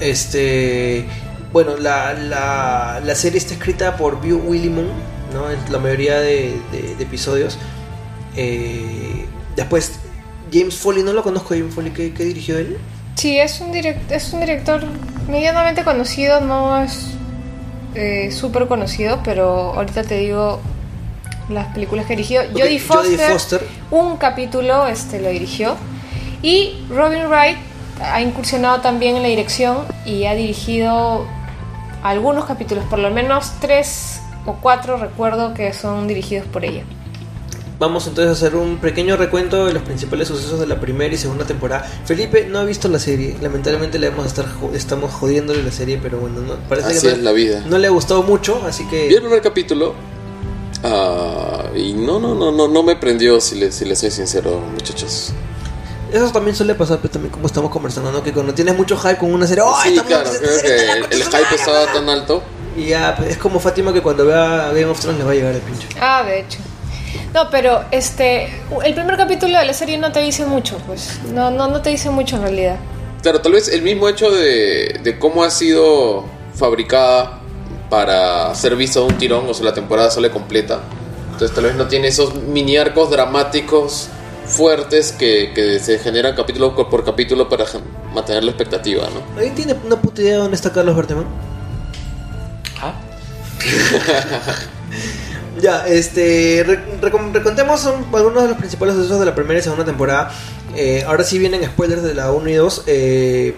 Este, 0.00 1.04
bueno, 1.52 1.76
la, 1.76 2.14
la, 2.14 3.00
la 3.04 3.14
serie 3.14 3.38
está 3.38 3.54
escrita 3.54 3.96
por 3.96 4.20
Bill 4.20 4.40
Willimon, 4.46 4.88
¿no? 5.34 5.44
La 5.70 5.78
mayoría 5.78 6.18
de, 6.20 6.54
de- 6.72 6.94
de 6.96 7.02
episodios. 7.04 7.58
Eh, 8.36 9.26
después, 9.56 9.98
James 10.52 10.74
Foley, 10.76 11.02
no 11.02 11.12
lo 11.12 11.22
conozco, 11.22 11.50
James 11.50 11.74
Foley, 11.74 11.92
¿qué, 11.92 12.12
qué 12.14 12.24
dirigió 12.24 12.58
él? 12.58 12.78
Sí, 13.16 13.38
es 13.38 13.60
un, 13.60 13.72
direct- 13.72 14.10
es 14.10 14.32
un 14.32 14.40
director 14.40 14.82
medianamente 15.28 15.84
conocido, 15.84 16.40
no 16.40 16.80
es 16.82 17.08
eh, 17.94 18.30
súper 18.32 18.66
conocido, 18.66 19.20
pero 19.24 19.74
ahorita 19.74 20.02
te 20.04 20.18
digo 20.18 20.60
las 21.48 21.66
películas 21.74 22.06
que 22.06 22.14
dirigió. 22.16 22.40
Jodie 22.52 22.62
Jodie 22.62 22.78
Foster, 22.80 23.30
Foster. 23.32 23.66
un 23.90 24.16
capítulo 24.16 24.86
este, 24.86 25.20
lo 25.20 25.28
dirigió. 25.28 25.76
Y 26.42 26.84
Robin 26.90 27.26
Wright 27.28 27.56
ha 28.02 28.20
incursionado 28.20 28.80
también 28.80 29.16
en 29.16 29.22
la 29.22 29.28
dirección 29.28 29.78
y 30.04 30.24
ha 30.24 30.34
dirigido 30.34 31.24
algunos 32.02 32.44
capítulos, 32.46 32.84
por 32.90 32.98
lo 32.98 33.10
menos 33.10 33.52
tres 33.60 34.20
o 34.46 34.54
cuatro 34.54 34.96
recuerdo 34.96 35.54
que 35.54 35.72
son 35.72 36.06
dirigidos 36.06 36.46
por 36.46 36.64
ella. 36.64 36.84
Vamos 37.78 38.06
entonces 38.06 38.28
a 38.28 38.32
hacer 38.32 38.56
un 38.56 38.78
pequeño 38.78 39.16
recuento 39.16 39.66
de 39.66 39.72
los 39.72 39.82
principales 39.82 40.28
sucesos 40.28 40.60
de 40.60 40.66
la 40.66 40.78
primera 40.80 41.12
y 41.12 41.18
segunda 41.18 41.44
temporada. 41.44 41.82
Felipe 42.04 42.46
no 42.48 42.60
ha 42.60 42.64
visto 42.64 42.88
la 42.88 43.00
serie, 43.00 43.36
lamentablemente 43.42 43.98
le 43.98 44.10
vamos 44.10 44.26
a 44.26 44.28
estar 44.28 44.46
estamos 44.74 45.12
jodiéndole 45.12 45.62
la 45.62 45.72
serie, 45.72 45.98
pero 46.00 46.18
bueno, 46.18 46.40
no, 46.40 46.54
parece 46.68 46.88
Así 46.88 47.00
que 47.00 47.08
no, 47.08 47.16
es 47.16 47.22
la 47.22 47.32
vida. 47.32 47.64
no 47.66 47.78
le 47.78 47.88
ha 47.88 47.90
gustado 47.90 48.22
mucho, 48.22 48.62
así 48.64 48.86
Vi 48.90 48.96
el 48.96 49.14
que 49.14 49.20
primer 49.20 49.42
capítulo 49.42 49.94
ah, 50.84 51.64
y 51.74 51.94
no, 51.94 52.20
no, 52.20 52.34
no, 52.36 52.52
no, 52.52 52.68
no 52.68 52.82
me 52.84 52.94
prendió, 52.94 53.40
si 53.40 53.56
les, 53.56 53.74
si 53.74 53.84
les 53.84 53.98
soy 53.98 54.12
sincero, 54.12 54.60
muchachos. 54.72 55.32
eso 56.12 56.30
también 56.30 56.54
suele 56.54 56.76
pasar, 56.76 56.98
pero 57.02 57.10
también 57.10 57.32
como 57.32 57.48
estamos 57.48 57.72
conversando, 57.72 58.12
¿no? 58.12 58.22
Que 58.22 58.32
cuando 58.32 58.54
tienes 58.54 58.76
mucho 58.76 58.96
hype 58.96 59.18
con 59.18 59.34
una 59.34 59.48
serie, 59.48 59.64
¡oh, 59.66 59.76
sí, 59.82 59.98
claro, 60.06 60.30
creo 60.38 60.62
que 60.62 60.92
el, 60.92 61.04
el 61.12 61.24
hype 61.24 61.54
estaba 61.56 61.92
tan 61.92 62.08
alto. 62.08 62.40
Y 62.76 62.86
ya, 62.86 63.14
pues, 63.16 63.30
es 63.30 63.36
como 63.38 63.60
Fátima 63.60 63.92
que 63.92 64.02
cuando 64.02 64.26
vea 64.26 64.70
Game 64.72 64.86
of 64.86 65.00
Thrones 65.00 65.18
le 65.18 65.24
va 65.24 65.32
a 65.32 65.34
llegar 65.34 65.54
el 65.54 65.60
pinche. 65.60 65.88
Ah, 66.00 66.22
de 66.22 66.40
hecho. 66.40 66.58
No, 67.32 67.50
pero 67.50 67.84
este, 67.90 68.48
el 68.84 68.94
primer 68.94 69.16
capítulo 69.16 69.58
de 69.58 69.64
la 69.64 69.72
serie 69.72 69.98
no 69.98 70.12
te 70.12 70.20
dice 70.20 70.46
mucho, 70.46 70.78
pues. 70.86 71.20
No, 71.32 71.50
no, 71.50 71.68
no 71.68 71.82
te 71.82 71.90
dice 71.90 72.10
mucho 72.10 72.36
en 72.36 72.42
realidad. 72.42 72.76
Claro, 73.22 73.40
tal 73.40 73.52
vez 73.52 73.68
el 73.68 73.82
mismo 73.82 74.08
hecho 74.08 74.30
de, 74.30 75.00
de 75.02 75.18
cómo 75.18 75.44
ha 75.44 75.50
sido 75.50 76.24
fabricada 76.54 77.40
para 77.90 78.54
ser 78.54 78.76
vista 78.76 79.00
de 79.00 79.06
un 79.06 79.18
tirón, 79.18 79.48
o 79.48 79.54
sea, 79.54 79.64
la 79.64 79.74
temporada 79.74 80.10
sale 80.10 80.30
completa. 80.30 80.80
Entonces 81.32 81.54
tal 81.54 81.64
vez 81.64 81.74
no 81.74 81.88
tiene 81.88 82.08
esos 82.08 82.34
mini 82.34 82.76
arcos 82.76 83.10
dramáticos 83.10 84.08
fuertes 84.46 85.12
que, 85.12 85.52
que 85.54 85.80
se 85.80 85.98
generan 85.98 86.36
capítulo 86.36 86.74
por 86.74 87.04
capítulo 87.04 87.48
para 87.48 87.64
mantener 88.12 88.44
la 88.44 88.50
expectativa, 88.50 89.08
¿no? 89.12 89.36
¿Alguien 89.36 89.54
tiene 89.54 89.74
una 89.84 90.00
puta 90.00 90.22
idea 90.22 90.34
de 90.34 90.38
dónde 90.38 90.54
está 90.54 90.72
Carlos 90.72 90.94
Berteman? 90.94 91.26
Ah, 92.80 92.94
Ya, 95.60 95.86
este. 95.86 96.64
re- 96.66 96.84
recontemos 97.00 97.86
algunos 97.86 98.42
de 98.42 98.48
los 98.48 98.58
principales 98.58 98.96
sucesos 98.96 99.20
de 99.20 99.26
la 99.26 99.34
primera 99.34 99.60
y 99.60 99.62
segunda 99.62 99.84
temporada. 99.84 100.32
Eh, 100.76 101.04
ahora 101.06 101.22
sí 101.22 101.38
vienen 101.38 101.64
spoilers 101.64 102.02
de 102.02 102.14
la 102.14 102.32
1 102.32 102.48
y 102.50 102.54
2. 102.54 102.82
Eh, 102.88 103.56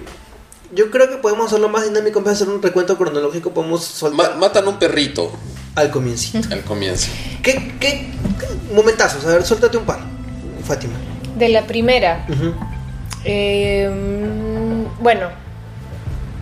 yo 0.74 0.90
creo 0.90 1.08
que 1.08 1.16
podemos 1.16 1.46
hacerlo 1.46 1.70
más 1.70 1.84
dinámico 1.84 2.18
en 2.18 2.24
vez 2.26 2.38
de 2.38 2.44
hacer 2.44 2.54
un 2.54 2.62
recuento 2.62 2.98
cronológico. 2.98 3.52
Podemos 3.52 3.82
soltar 3.84 4.30
Ma- 4.32 4.36
matan 4.36 4.68
un 4.68 4.78
perrito 4.78 5.32
al 5.74 5.90
comienzo. 5.90 6.38
al 6.50 6.60
comienzo. 6.62 7.08
¿Qué, 7.42 7.72
qué, 7.80 8.10
qué 8.38 8.74
momentazos? 8.74 9.24
A 9.24 9.28
ver, 9.28 9.44
suéltate 9.46 9.78
un 9.78 9.84
par, 9.84 10.00
Fátima. 10.66 10.92
De 11.38 11.48
la 11.48 11.66
primera, 11.66 12.26
eh, 13.24 13.88
mm, 13.90 15.02
bueno, 15.02 15.28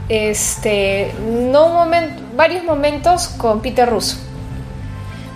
este, 0.08 1.14
no 1.22 1.68
momento, 1.68 2.22
varios 2.36 2.64
momentos 2.64 3.28
con 3.28 3.60
Peter 3.60 3.88
Russo. 3.88 4.18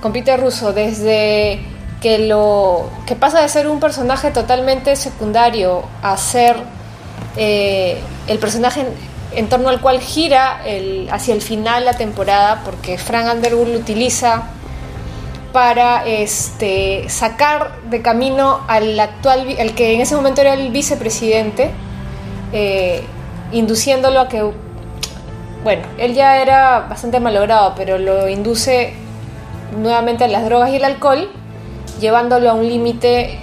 Con 0.00 0.12
Peter 0.12 0.40
Russo, 0.40 0.72
desde 0.72 1.60
que 2.00 2.18
lo 2.18 2.88
que 3.06 3.16
pasa 3.16 3.40
de 3.40 3.48
ser 3.48 3.68
un 3.68 3.80
personaje 3.80 4.30
totalmente 4.30 4.94
secundario 4.94 5.82
a 6.02 6.16
ser 6.16 6.56
eh, 7.36 7.98
el 8.28 8.38
personaje 8.38 8.86
en, 9.34 9.48
torno 9.48 9.68
al 9.68 9.80
cual 9.80 10.00
gira 10.00 10.60
hacia 11.10 11.34
el 11.34 11.42
final 11.42 11.84
la 11.84 11.94
temporada, 11.94 12.62
porque 12.64 12.98
Frank 12.98 13.34
Underwood 13.34 13.68
lo 13.68 13.78
utiliza 13.78 14.44
para 15.52 16.06
este, 16.06 17.08
sacar 17.08 17.80
de 17.90 18.02
camino 18.02 18.60
al 18.68 18.98
actual, 19.00 19.56
al 19.58 19.74
que 19.74 19.94
en 19.94 20.00
ese 20.00 20.14
momento 20.14 20.40
era 20.40 20.54
el 20.54 20.70
vicepresidente, 20.70 21.70
eh, 22.52 23.02
induciéndolo 23.52 24.20
a 24.20 24.28
que, 24.28 24.42
bueno, 25.64 25.82
él 25.98 26.14
ya 26.14 26.40
era 26.42 26.80
bastante 26.80 27.20
malogrado, 27.20 27.74
pero 27.76 27.98
lo 27.98 28.28
induce 28.28 28.94
nuevamente 29.76 30.24
a 30.24 30.28
las 30.28 30.44
drogas 30.44 30.70
y 30.70 30.76
el 30.76 30.84
alcohol, 30.84 31.30
llevándolo 32.00 32.50
a 32.50 32.54
un 32.54 32.68
límite 32.68 33.38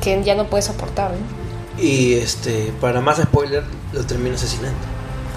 que 0.00 0.22
ya 0.22 0.34
no 0.34 0.46
puede 0.46 0.62
soportar. 0.62 1.10
¿no? 1.10 1.82
Y 1.82 2.14
este, 2.14 2.72
para 2.80 3.00
más 3.00 3.18
spoiler, 3.18 3.64
lo 3.92 4.04
termina 4.04 4.34
asesinando. 4.34 4.78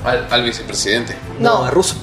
Al, 0.06 0.28
al 0.30 0.44
vicepresidente. 0.44 1.16
No, 1.40 1.64
a 1.64 1.72
Russo. 1.72 1.96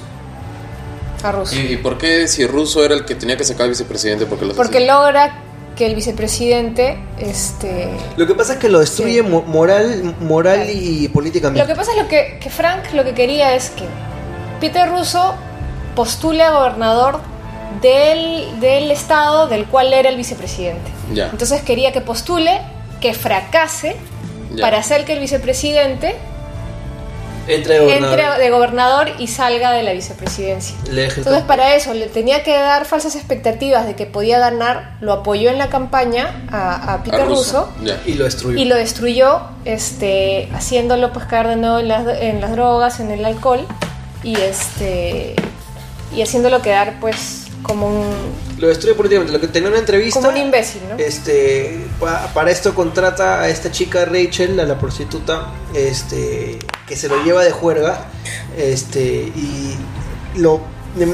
a 1.23 1.33
Russo. 1.33 1.55
¿Y, 1.55 1.75
y 1.75 1.77
por 1.77 1.99
qué 1.99 2.27
si 2.29 2.47
Russo 2.47 2.83
era 2.85 2.95
el 2.95 3.05
que 3.05 3.15
tenía 3.15 3.37
que 3.37 3.45
sacar 3.45 3.65
al 3.65 3.71
vicepresidente? 3.71 4.25
Porque, 4.27 4.47
lo 4.47 4.55
Porque 4.55 4.87
logra 4.87 5.35
que 5.81 5.87
el 5.87 5.95
vicepresidente, 5.95 6.99
este... 7.19 7.89
Lo 8.19 8.27
que 8.27 8.35
pasa 8.35 8.53
es 8.53 8.59
que 8.59 8.69
lo 8.69 8.81
destruye 8.81 9.23
Sí. 9.23 9.23
moral, 9.23 10.15
moral 10.21 10.57
Claro. 10.57 10.71
y 10.71 11.07
Lo 11.09 11.13
políticamente. 11.15 11.67
que 11.67 11.75
pasa 11.75 11.93
es 11.93 11.97
lo 12.03 12.07
que, 12.07 12.39
que 12.39 12.51
Frank 12.51 12.93
lo 12.93 13.03
que 13.03 13.15
quería 13.15 13.55
es 13.55 13.71
que 13.71 13.85
Peter 14.61 14.91
Russo 14.91 15.33
postule 15.97 16.43
a 16.43 16.51
gobernador 16.51 17.21
del, 17.81 18.61
del 18.61 18.91
estado 18.91 19.47
del 19.47 19.65
cual 19.65 19.95
era 19.95 20.11
el 20.11 20.19
vicepresidente. 20.19 20.91
Ya. 21.15 21.29
Entonces 21.31 21.63
quería 21.63 21.93
que 21.93 22.03
postule, 22.03 22.61
que 23.01 23.15
fracase, 23.15 23.97
Ya. 24.55 24.61
para 24.63 24.77
hacer 24.81 25.07
que 25.07 25.15
el 25.15 25.21
vicepresidente 25.21 26.15
Entre 27.55 27.79
gobernador. 27.81 28.21
entre 28.21 28.39
de 28.45 28.51
gobernador 28.51 29.09
y 29.19 29.27
salga 29.27 29.73
de 29.73 29.83
la 29.83 29.93
vicepresidencia. 29.93 30.77
Entonces 30.87 31.43
para 31.45 31.75
eso 31.75 31.93
le 31.95 32.07
tenía 32.07 32.43
que 32.43 32.53
dar 32.57 32.85
falsas 32.87 33.17
expectativas 33.17 33.87
de 33.87 33.95
que 33.97 34.07
podía 34.07 34.39
ganar, 34.39 34.97
lo 35.01 35.13
apoyó 35.13 35.51
en 35.51 35.59
la 35.59 35.69
campaña 35.69 36.45
a, 36.51 36.95
a 36.95 37.03
Peter 37.03 37.21
a 37.23 37.25
Russo. 37.27 37.69
Y 38.07 38.15
lo 38.15 38.25
destruyó. 38.25 38.59
y 38.59 38.65
lo 38.65 38.77
destruyó 38.77 39.41
este 39.65 40.49
haciéndolo 40.55 41.13
pues 41.13 41.27
caer 41.27 41.49
de 41.49 41.57
nuevo 41.57 41.79
en 41.79 41.89
las, 41.89 42.07
en 42.21 42.41
las 42.41 42.53
drogas 42.53 43.01
en 43.01 43.11
el 43.11 43.25
alcohol 43.25 43.67
y 44.23 44.35
este 44.41 45.35
y 46.15 46.23
haciéndolo 46.23 46.61
quedar 46.63 46.99
pues 47.01 47.47
como 47.63 47.87
un 47.89 48.07
Lo 48.59 48.69
destruye 48.69 48.95
políticamente. 48.95 49.33
Lo 49.35 49.41
que 49.41 49.47
tenía 49.49 49.69
una 49.69 49.79
entrevista. 49.79 50.19
como 50.19 50.31
un 50.33 50.37
imbécil 50.39 50.81
no 50.89 50.97
Este, 50.97 51.79
pa- 52.01 52.29
para 52.35 52.51
esto 52.51 52.75
contrata 52.75 53.41
a 53.43 53.49
esta 53.49 53.71
chica 53.71 54.07
Rachel, 54.07 54.59
a 54.61 54.65
la 54.65 54.79
prostituta, 54.79 55.49
este, 55.75 56.59
que 56.91 56.97
se 56.97 57.09
lo 57.09 57.23
lleva 57.23 57.45
de 57.45 57.53
juerga, 57.53 58.07
este, 58.59 59.09
y 59.35 59.77
lo 60.37 60.61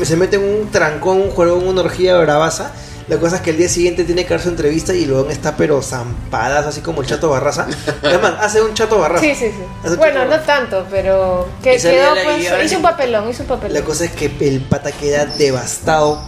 se 0.05 0.17
mete 0.17 0.37
en 0.37 0.43
un 0.63 0.71
trancón, 0.71 1.21
un 1.21 1.31
juego, 1.31 1.61
en 1.61 1.69
una 1.69 1.83
orgía 1.83 2.17
bravaza. 2.17 2.73
La 3.09 3.19
cosa 3.19 3.37
es 3.37 3.43
que 3.43 3.51
el 3.51 3.59
día 3.59 3.69
siguiente 3.69 4.05
tiene 4.05 4.25
que 4.25 4.31
dar 4.31 4.41
su 4.41 4.49
entrevista 4.49 4.95
y 4.95 5.05
luego 5.05 5.29
está 5.31 5.55
pero 5.55 5.83
zampadas, 5.83 6.65
así 6.67 6.81
como 6.81 7.03
el 7.03 7.07
Chato 7.07 7.29
Barraza. 7.29 7.67
Además, 8.03 8.37
hace 8.41 8.63
un 8.63 8.73
Chato 8.73 8.99
Barraza. 8.99 9.23
sí 9.23 9.35
sí 9.35 9.51
sí 9.85 9.95
bueno 9.97 10.25
no 10.25 10.41
tanto 10.41 10.85
pero 10.91 11.47
que 11.63 11.77
quedó 11.77 12.15
pues 12.25 12.49
hizo 12.65 12.77
un 12.79 12.83
papelón 12.83 13.29
hizo 13.31 13.43
un 13.43 13.49
papelón 13.51 13.75
La 13.75 13.83
cosa 13.85 14.07
es 14.07 14.13
que 14.13 14.33
el 14.41 14.61
pata 14.63 14.91
queda 14.93 15.27
devastado 15.27 16.21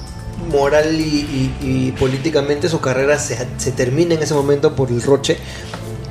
moral 0.52 0.94
y, 1.00 1.02
y- 1.02 1.88
y 1.88 1.92
políticamente. 1.98 2.68
Su 2.68 2.80
carrera 2.80 3.18
se, 3.18 3.38
se 3.56 3.72
termina 3.72 4.14
en 4.14 4.22
ese 4.22 4.34
momento 4.34 4.76
por 4.76 4.90
el 4.90 5.02
roche. 5.02 5.38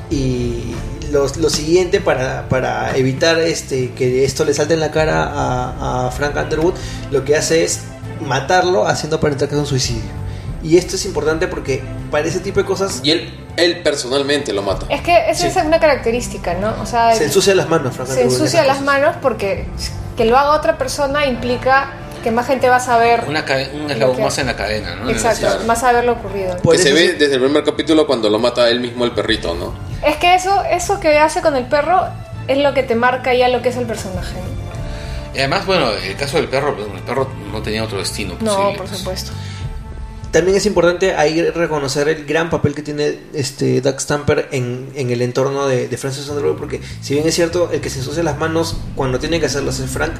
Y 0.10 0.74
los- 1.12 1.38
lo 1.38 1.50
siguiente 1.50 2.00
para, 2.02 2.48
para 2.50 2.96
evitar 2.98 3.40
este, 3.40 3.92
que 3.92 4.24
esto 4.26 4.46
le 4.46 4.54
salte 4.54 4.74
en 4.74 4.80
la 4.80 4.92
cara 4.92 5.24
a, 5.24 6.08
a 6.08 6.12
Frank 6.12 6.36
Underwood, 6.36 6.74
lo 7.12 7.24
que 7.26 7.36
hace 7.36 7.64
es 7.64 7.82
matarlo 8.22 8.88
haciendo 8.88 9.18
aparentar 9.18 9.48
que 9.48 9.56
es 9.56 9.60
un 9.62 9.68
suicidio. 9.68 10.10
Y 10.64 10.78
esto 10.78 10.96
es 10.96 11.06
importante 11.06 11.48
porque 11.48 11.84
para 12.10 12.28
ese 12.28 12.40
tipo 12.40 12.60
de 12.60 12.66
cosas 12.66 13.00
Y 13.04 13.12
él, 13.12 13.32
él 13.58 13.82
personalmente 13.84 14.54
lo 14.54 14.64
mata. 14.64 14.88
es 14.90 15.02
que 15.02 15.30
esa 15.30 15.50
Sí. 15.50 15.60
es 15.60 15.66
una 15.66 15.80
característica 15.80 16.56
no 16.56 16.74
o 16.82 16.86
sea 16.86 17.14
se 17.14 17.26
ensucia 17.26 17.54
las 17.54 17.70
manos, 17.70 17.96
Frank 17.96 18.10
se 18.10 18.24
ensucia 18.24 18.64
las 18.64 18.82
manos 18.82 19.16
porque 19.22 19.66
que 20.18 20.26
lo 20.26 20.36
haga 20.38 20.52
otra 20.56 20.78
persona 20.78 21.26
implica 21.28 21.92
que 22.24 22.32
más 22.32 22.48
gente 22.48 22.68
va 22.68 22.78
a 22.78 22.80
saber 22.80 23.24
Una 23.28 23.46
un 23.74 23.84
Lo 23.88 23.94
eslabón 23.94 24.16
que- 24.18 24.24
más 24.24 24.38
en 24.40 24.48
la 24.48 24.56
cadena, 24.56 24.96
¿no? 24.96 25.10
exacto 25.12 25.48
más 25.68 25.80
saber 25.82 26.04
lo 26.06 26.14
ocurrido 26.14 26.58
que 26.60 26.78
se 26.80 26.92
ve 26.92 27.14
desde 27.14 27.36
el 27.36 27.42
primer 27.42 27.64
capítulo 27.64 28.08
cuando 28.08 28.30
lo 28.30 28.40
mata 28.40 28.68
él 28.70 28.80
mismo 28.80 29.06
el 29.06 29.12
perrito, 29.12 29.54
¿no? 29.54 29.74
Es 30.06 30.16
que 30.18 30.36
eso, 30.36 30.64
eso 30.70 31.00
que 31.00 31.18
hace 31.18 31.42
con 31.42 31.56
el 31.56 31.66
perro 31.66 32.02
es 32.48 32.58
lo 32.60 32.74
que 32.74 32.84
te 32.84 32.96
marca 32.96 33.34
ya 33.34 33.48
lo 33.50 33.62
que 33.62 33.70
es 33.70 33.78
el 33.78 33.86
personaje. 33.86 34.34
¿no? 34.34 35.36
Y 35.36 35.40
además, 35.40 35.66
bueno, 35.66 35.92
el 35.92 36.16
caso 36.16 36.38
del 36.38 36.48
perro, 36.48 36.76
el 36.96 37.02
perro 37.02 37.28
no 37.52 37.62
tenía 37.62 37.84
otro 37.84 37.98
destino 38.00 38.36
No, 38.40 38.56
posible. 38.56 38.78
por 38.78 38.86
pues. 38.88 38.98
supuesto. 39.00 39.32
También 40.32 40.58
es 40.58 40.66
importante 40.66 41.16
ahí 41.16 41.42
reconocer 41.52 42.10
el 42.10 42.26
gran 42.26 42.50
papel 42.50 42.76
que 42.76 42.82
tiene 42.84 43.18
este 43.34 43.80
Doug 43.82 44.00
Stamper 44.00 44.50
en, 44.52 44.90
en 44.94 45.10
el 45.10 45.22
entorno 45.22 45.68
de, 45.68 45.88
de 45.88 45.98
Francis 45.98 46.28
Underwood, 46.28 46.58
porque 46.58 46.82
si 47.02 47.14
bien 47.14 47.28
es 47.28 47.34
cierto, 47.34 47.70
el 47.72 47.80
que 47.82 47.90
se 47.90 48.00
ensucia 48.00 48.24
las 48.24 48.38
manos 48.38 48.78
cuando 48.96 49.20
tiene 49.20 49.40
que 49.40 49.46
hacerlo 49.46 49.72
es 49.72 49.82
Frank, 49.90 50.12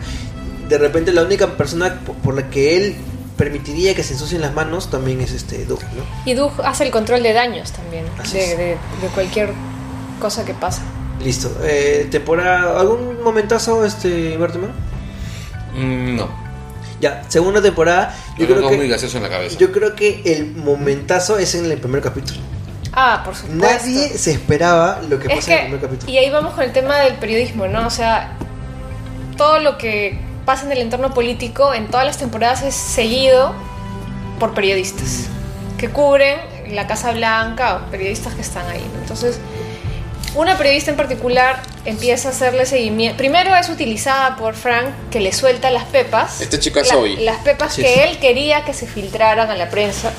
de 0.70 0.78
repente 0.78 1.12
la 1.12 1.24
única 1.24 1.48
persona 1.58 2.00
por, 2.06 2.16
por 2.16 2.36
la 2.36 2.50
que 2.50 2.78
él 2.78 2.96
permitiría 3.38 3.94
que 3.96 4.04
se 4.04 4.14
ensucien 4.14 4.42
las 4.42 4.54
manos 4.54 4.90
también 4.90 5.22
es 5.22 5.32
este 5.32 5.66
Doug, 5.66 5.82
¿no? 5.96 6.04
Y 6.26 6.34
Doug 6.34 6.52
hace 6.66 6.84
el 6.86 6.92
control 6.92 7.22
de 7.24 7.34
daños 7.34 7.72
también, 7.72 8.06
de, 8.18 8.24
es. 8.24 8.58
de- 8.58 8.66
de 9.02 9.08
cualquier 9.14 9.54
cosa 10.20 10.44
que 10.44 10.54
pasa. 10.54 10.82
Listo. 11.24 11.52
Eh, 11.64 12.08
temporada, 12.12 12.80
¿algún 12.80 13.22
momentazo, 13.24 13.86
este 13.86 14.36
Bartman? 14.38 14.72
Mm, 15.76 16.16
no. 16.16 16.30
Ya, 17.00 17.24
segunda 17.28 17.62
temporada, 17.62 18.16
yo 18.38 18.40
Yo 18.40 18.46
creo 18.48 18.58
tengo 18.58 18.70
muy 18.72 18.86
que 18.88 18.88
gaseoso 18.94 19.18
en 19.18 19.24
la 19.24 19.30
cabeza. 19.30 19.58
yo 19.60 19.72
creo 19.72 19.96
que 19.96 20.22
el 20.26 20.56
momentazo 20.56 21.38
es 21.38 21.54
en 21.54 21.66
el 21.72 21.78
primer 21.80 22.02
capítulo. 22.02 22.40
Ah, 22.94 23.22
por 23.24 23.36
supuesto. 23.36 23.64
Nadie 23.64 24.18
se 24.18 24.32
esperaba 24.32 25.00
lo 25.08 25.20
que 25.20 25.28
es 25.28 25.36
pasa 25.36 25.52
en 25.52 25.58
el 25.58 25.58
que, 25.60 25.66
primer 25.70 25.82
capítulo. 25.82 26.12
y 26.12 26.18
ahí 26.18 26.30
vamos 26.32 26.56
con 26.56 26.64
el 26.64 26.72
tema 26.74 26.98
del 27.02 27.14
periodismo, 27.16 27.68
¿no? 27.68 27.86
O 27.86 27.90
sea, 27.92 28.36
todo 29.38 29.60
lo 29.60 29.78
que 29.78 30.20
pasa 30.48 30.66
en 30.66 30.72
el 30.72 30.78
entorno 30.78 31.14
político 31.14 31.74
en 31.74 31.88
todas 31.88 32.06
las 32.06 32.18
temporadas 32.18 32.64
es 32.64 32.74
seguido 32.74 33.54
por 34.40 34.54
periodistas 34.54 35.26
que 35.78 35.90
cubren 35.90 36.38
la 36.70 36.88
Casa 36.88 37.12
Blanca 37.12 37.76
o 37.76 37.92
periodistas 37.92 38.34
que 38.34 38.42
están 38.42 38.66
ahí, 38.70 38.80
¿no? 38.94 39.02
Entonces, 39.02 39.40
una 40.36 40.58
periodista 40.58 40.90
en 40.92 40.96
particular 40.98 41.62
empieza 41.84 42.30
a 42.30 42.32
hacerle 42.32 42.66
seguimiento. 42.66 43.18
Primero 43.18 43.54
es 43.56 43.68
utilizada 43.70 44.38
por 44.38 44.56
Frank, 44.56 44.88
que 45.12 45.20
le 45.20 45.34
suelta 45.34 45.70
las 45.70 45.84
pepas. 45.84 46.40
Esta 46.40 46.60
chica 46.60 46.80
La- 46.80 46.86
Zoe. 46.86 47.18
Las 47.18 47.38
pepas 47.40 47.76
que 47.76 48.04
es. 48.06 48.10
él 48.10 48.20
quería 48.20 48.64
que 48.64 48.74
se 48.74 48.88
filtraran 48.88 49.50
a 49.52 49.56
la 49.58 49.70
prensa. 49.70 50.12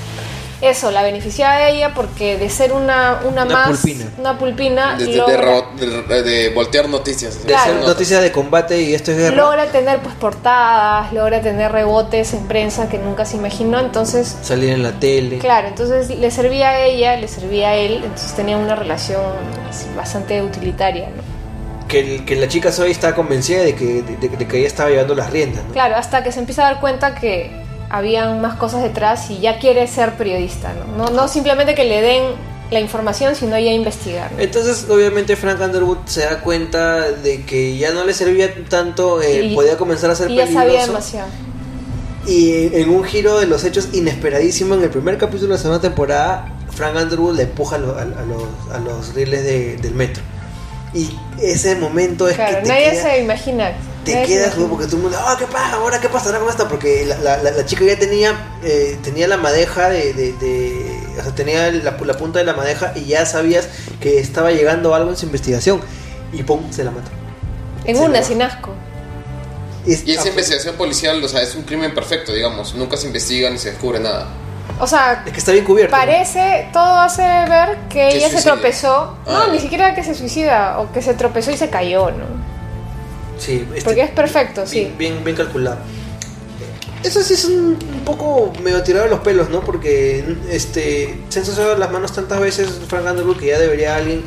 Eso 0.61 0.91
la 0.91 1.03
beneficiaba 1.05 1.53
a 1.55 1.69
ella 1.69 1.95
porque 1.95 2.37
de 2.37 2.51
ser 2.51 2.73
una, 2.73 3.21
una, 3.25 3.45
Una 3.45 3.55
más. 3.55 3.69
pulpina. 3.69 4.05
Una 4.19 4.39
pulpina. 4.39 4.97
De, 4.97 5.05
de- 5.07 5.13
de 5.13 5.19
logra- 5.19 5.41
rebo- 5.41 6.07
de- 6.09 6.23
de 6.25 6.49
voltear 6.51 6.89
noticias. 6.89 7.39
de 7.39 7.45
Claro. 7.47 7.63
hacer 7.75 7.87
noticias 7.87 8.23
de 8.23 8.33
combate 8.33 8.83
y 8.83 8.93
esto 8.93 9.13
es 9.13 9.19
guerra. 9.19 9.37
logra 9.37 9.67
tener 9.67 10.01
pues 10.01 10.17
portadas, 10.17 11.13
logra 11.13 11.41
tener 11.41 11.71
rebotes 11.71 12.35
en 12.35 12.49
prensa 12.49 12.89
que 12.89 12.99
nunca 12.99 13.25
se 13.25 13.37
imaginó, 13.37 13.79
entonces 13.79 14.37
Salir 14.43 14.71
en 14.71 14.83
la 14.83 14.93
tele. 14.99 15.39
claro, 15.39 15.69
entonces 15.69 16.11
le 16.11 16.31
servía 16.33 16.71
a 16.71 16.81
ella, 16.81 17.15
le 17.17 17.29
servía 17.29 17.69
a 17.69 17.75
él, 17.77 18.01
entonces 18.03 18.35
tenían 18.35 18.59
una 18.59 18.75
relación 18.75 19.21
así, 19.71 19.87
bastante 19.97 20.43
utilitaria, 20.43 21.09
¿no? 21.15 21.23
Que, 21.87 22.01
el- 22.01 22.25
que 22.25 22.35
la 22.37 22.49
chica 22.49 22.73
Zoe 22.73 22.91
estaba 22.91 23.15
convencida 23.15 23.63
de 23.63 23.75
que, 23.77 24.03
de, 24.03 24.17
de- 24.17 24.29
de 24.37 24.47
que 24.49 24.59
ella 24.59 24.67
estaba 24.67 24.91
llevando 24.91 25.15
las 25.15 25.31
riendas. 25.31 25.65
¿no? 25.65 25.73
Claro, 25.73 25.95
hasta 25.97 26.23
que 26.25 26.33
se 26.33 26.41
empieza 26.41 26.67
a 26.67 26.73
dar 26.73 26.81
cuenta 26.81 27.15
que 27.15 27.51
habían 27.91 28.41
más 28.41 28.57
cosas 28.57 28.83
detrás 28.83 29.31
y 29.31 29.39
ya 29.41 29.59
quiere 29.59 29.87
ser 29.87 30.15
periodista, 30.15 30.73
¿no? 30.75 30.97
No, 31.07 31.11
no 31.11 31.29
simplemente 31.29 31.75
que 31.75 31.85
le 31.85 32.01
den 32.03 32.23
la 32.71 32.81
información, 32.81 33.35
sino 33.35 33.59
ya 33.59 33.73
investigar. 33.73 34.31
¿no? 34.33 34.41
Entonces, 34.41 34.87
obviamente, 34.91 35.37
Frank 35.37 35.59
Underwood 35.61 35.99
se 36.05 36.21
da 36.21 36.41
cuenta 36.41 37.11
de 37.13 37.45
que 37.45 37.79
ya 37.79 37.93
no 37.93 38.05
le 38.05 38.13
servía 38.13 38.53
tanto, 38.69 39.23
eh, 39.23 39.43
Y- 39.47 39.55
podía 39.55 39.79
comenzar 39.79 40.11
a 40.11 40.15
ser 40.15 40.31
y 40.31 40.35
ya 40.37 40.43
peligroso. 40.45 40.67
sabía 40.69 40.87
demasiado. 40.87 41.29
Y 42.27 42.77
en 42.77 42.91
un 42.91 43.05
giro 43.05 43.39
de 43.39 43.47
los 43.47 43.65
hechos 43.65 43.89
inesperadísimo, 43.95 44.75
en 44.75 44.83
el 44.83 44.91
primer 44.91 45.17
capítulo 45.17 45.49
de 45.49 45.55
la 45.55 45.59
segunda 45.59 45.81
temporada, 45.81 46.55
Frank 46.71 46.95
Underwood 46.95 47.37
le 47.37 47.45
empuja 47.45 47.77
a, 47.77 47.79
lo- 47.79 47.97
a- 47.97 48.03
a 48.03 48.05
los, 48.05 48.43
a 48.75 48.79
los 48.81 49.15
rieles 49.15 49.45
de- 49.45 49.77
del 49.79 49.95
metro. 49.95 50.23
Y 50.99 51.17
ese 51.43 51.77
momento 51.77 52.29
es 52.29 52.35
Claro, 52.35 52.57
que 52.57 52.63
te 52.63 52.69
nadie 52.69 52.91
queda- 52.91 53.03
se 53.03 53.19
imagina. 53.21 53.73
te 54.05 54.13
nadie 54.15 54.27
quedas 54.27 54.47
imagina. 54.49 54.69
porque 54.69 54.85
todo 54.87 54.97
el 54.97 55.03
mundo, 55.03 55.19
ah, 55.21 55.37
¿qué 55.39 55.47
pasa? 55.47 55.75
¿Ahora 55.77 56.01
qué 56.01 56.09
pasará 56.09 56.39
con 56.41 56.49
esto? 56.49 56.67
Porque 56.69 57.05
la, 57.07 57.17
la- 57.19 57.37
la- 57.43 57.51
la 57.53 57.65
chica 57.67 57.85
ya 57.85 57.99
tenía 57.99 58.35
eh, 58.65 58.99
tenía 59.05 59.29
la 59.29 59.37
madeja 59.37 59.91
de, 59.91 60.13
de- 60.15 60.33
de- 60.33 61.01
o 61.21 61.23
sea, 61.23 61.35
tenía 61.35 61.71
la, 61.71 61.93
la 61.97 62.15
punta 62.17 62.39
de 62.41 62.45
la 62.45 62.55
madeja 62.55 62.93
y 62.97 63.05
ya 63.05 63.25
sabías 63.27 63.69
que 64.01 64.19
estaba 64.19 64.51
llegando 64.51 64.95
algo 64.95 65.11
en 65.11 65.17
su 65.17 65.27
investigación 65.27 65.81
y 66.33 66.43
pum, 66.43 66.63
se 66.73 66.83
la 66.85 66.91
mata. 66.91 67.11
En 67.85 67.97
se 67.97 68.03
una, 68.03 68.23
sin 68.23 68.43
asco. 68.43 68.71
Es- 69.87 70.05
Y 70.07 70.13
esa 70.13 70.25
ah, 70.25 70.29
investigación 70.29 70.75
policial, 70.77 71.23
o 71.23 71.29
sea, 71.29 71.43
es 71.43 71.55
un 71.55 71.63
crimen 71.63 71.95
perfecto, 71.95 72.33
digamos. 72.33 72.75
Nunca 72.75 72.97
se 72.97 73.07
investiga 73.07 73.49
ni 73.51 73.59
se 73.59 73.71
descubre 73.71 74.01
nada. 74.01 74.27
O 74.81 74.87
sea, 74.87 75.23
es 75.27 75.33
que 75.33 75.39
está 75.39 75.53
bien 75.53 75.65
cubierto. 75.65 75.91
Parece, 75.91 76.69
todo 76.73 76.99
hace 77.01 77.23
ver 77.23 77.77
que 77.89 78.09
Que 78.09 78.17
ella 78.17 78.29
se 78.31 78.43
tropezó. 78.43 79.17
Ah. 79.27 79.45
No, 79.47 79.53
ni 79.53 79.59
siquiera 79.59 79.95
que 79.95 80.05
se 80.05 80.15
suicida, 80.15 80.79
o 80.79 80.93
que 80.93 81.03
se 81.03 81.15
tropezó 81.15 81.51
y 81.51 81.57
se 81.57 81.69
cayó, 81.69 82.11
¿no? 82.11 82.25
Sí, 83.39 83.67
este- 83.71 83.83
Porque 83.85 84.03
es 84.03 84.11
perfecto, 84.11 84.63
bien, 84.63 84.89
sí. 84.89 84.95
Bien, 84.99 85.25
bien 85.25 85.37
calculado. 85.37 85.79
Eso 87.05 87.23
sí 87.23 87.35
es 87.35 87.45
un, 87.45 87.79
un 87.95 88.01
poco 88.05 88.53
medio 88.63 88.83
tirado 88.83 89.05
de 89.05 89.11
los 89.11 89.21
pelos, 89.21 89.49
¿no? 89.51 89.61
Porque 89.61 90.37
este, 90.51 91.19
se 91.29 91.39
han 91.39 91.45
ensuciado 91.45 91.77
las 91.77 91.91
manos 91.93 92.13
tantas 92.13 92.41
veces 92.41 92.81
Frank 92.89 93.05
Underwood 93.09 93.37
que 93.39 93.47
ya 93.47 93.59
debería 93.59 93.95
alguien, 93.97 94.25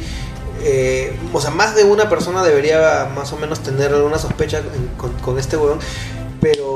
eh, 0.64 1.14
o 1.34 1.42
sea, 1.42 1.52
más 1.52 1.76
de 1.76 1.84
una 1.84 2.08
persona 2.08 2.44
debería 2.44 3.10
más 3.14 3.34
o 3.34 3.38
menos 3.38 3.60
tener 3.62 3.94
alguna 3.94 4.18
sospecha 4.18 4.62
con 5.22 5.38
este 5.38 5.58
huevón. 5.58 5.80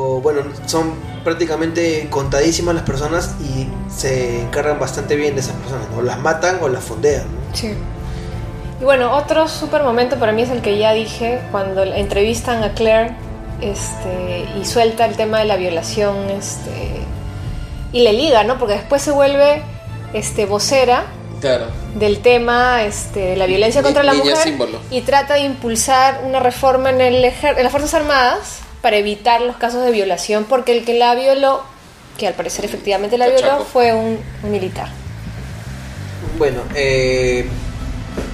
Pero 0.05 0.21
bueno, 0.21 0.41
son 0.67 0.93
prácticamente 1.23 2.07
contadísimas 2.11 2.75
las 2.75 2.83
personas 2.83 3.35
y 3.41 3.67
se 3.91 4.41
encargan 4.41 4.79
bastante 4.79 5.15
bien 5.15 5.33
de 5.33 5.41
esas 5.41 5.55
personas, 5.55 5.87
¿no? 5.95 6.01
Las 6.03 6.19
matan 6.19 6.59
o 6.61 6.69
las 6.69 6.83
fondean, 6.83 7.23
¿no? 7.23 7.55
Sí. 7.55 7.73
Y 8.79 8.83
bueno, 8.83 9.15
otro 9.15 9.47
super 9.47 9.81
momento 9.83 10.17
para 10.17 10.31
mí 10.31 10.43
es 10.43 10.49
el 10.51 10.61
que 10.61 10.77
ya 10.77 10.93
dije, 10.93 11.39
cuando 11.51 11.85
la 11.85 11.97
entrevistan 11.97 12.61
a 12.63 12.73
Claire 12.73 13.15
este, 13.61 14.45
y 14.61 14.65
suelta 14.65 15.05
el 15.05 15.15
tema 15.15 15.39
de 15.39 15.45
la 15.45 15.55
violación 15.55 16.29
este, 16.29 16.99
y 17.91 18.03
le 18.03 18.13
liga, 18.13 18.43
¿no? 18.43 18.59
Porque 18.59 18.73
después 18.75 19.01
se 19.01 19.11
vuelve 19.11 19.63
este, 20.13 20.45
vocera 20.45 21.05
Claro. 21.41 21.65
del 21.95 22.19
tema 22.19 22.83
este, 22.83 23.19
de 23.21 23.35
la 23.37 23.45
violencia 23.45 23.81
Ni- 23.81 23.85
contra 23.85 24.03
la 24.03 24.13
niña 24.13 24.31
mujer 24.31 24.43
símbolo. 24.43 24.79
y 24.91 25.01
trata 25.01 25.35
de 25.35 25.41
impulsar 25.41 26.21
una 26.23 26.39
reforma 26.39 26.89
en, 26.91 27.01
el 27.01 27.23
ejer- 27.23 27.57
en 27.57 27.63
las 27.63 27.71
Fuerzas 27.71 27.93
Armadas 27.95 28.59
para 28.85 28.97
evitar 28.97 29.41
los 29.41 29.55
casos 29.55 29.83
de 29.83 29.89
violación, 29.89 30.43
porque 30.47 30.77
el 30.77 30.85
que 30.85 30.93
la 30.93 31.15
violó, 31.15 31.63
que 32.19 32.27
al 32.27 32.35
parecer 32.35 32.65
efectivamente 32.65 33.17
la 33.17 33.27
violó, 33.27 33.65
fue 33.65 33.91
un, 33.93 34.19
un 34.43 34.51
militar. 34.51 34.89
Bueno, 36.37 36.59
eh, 36.75 37.47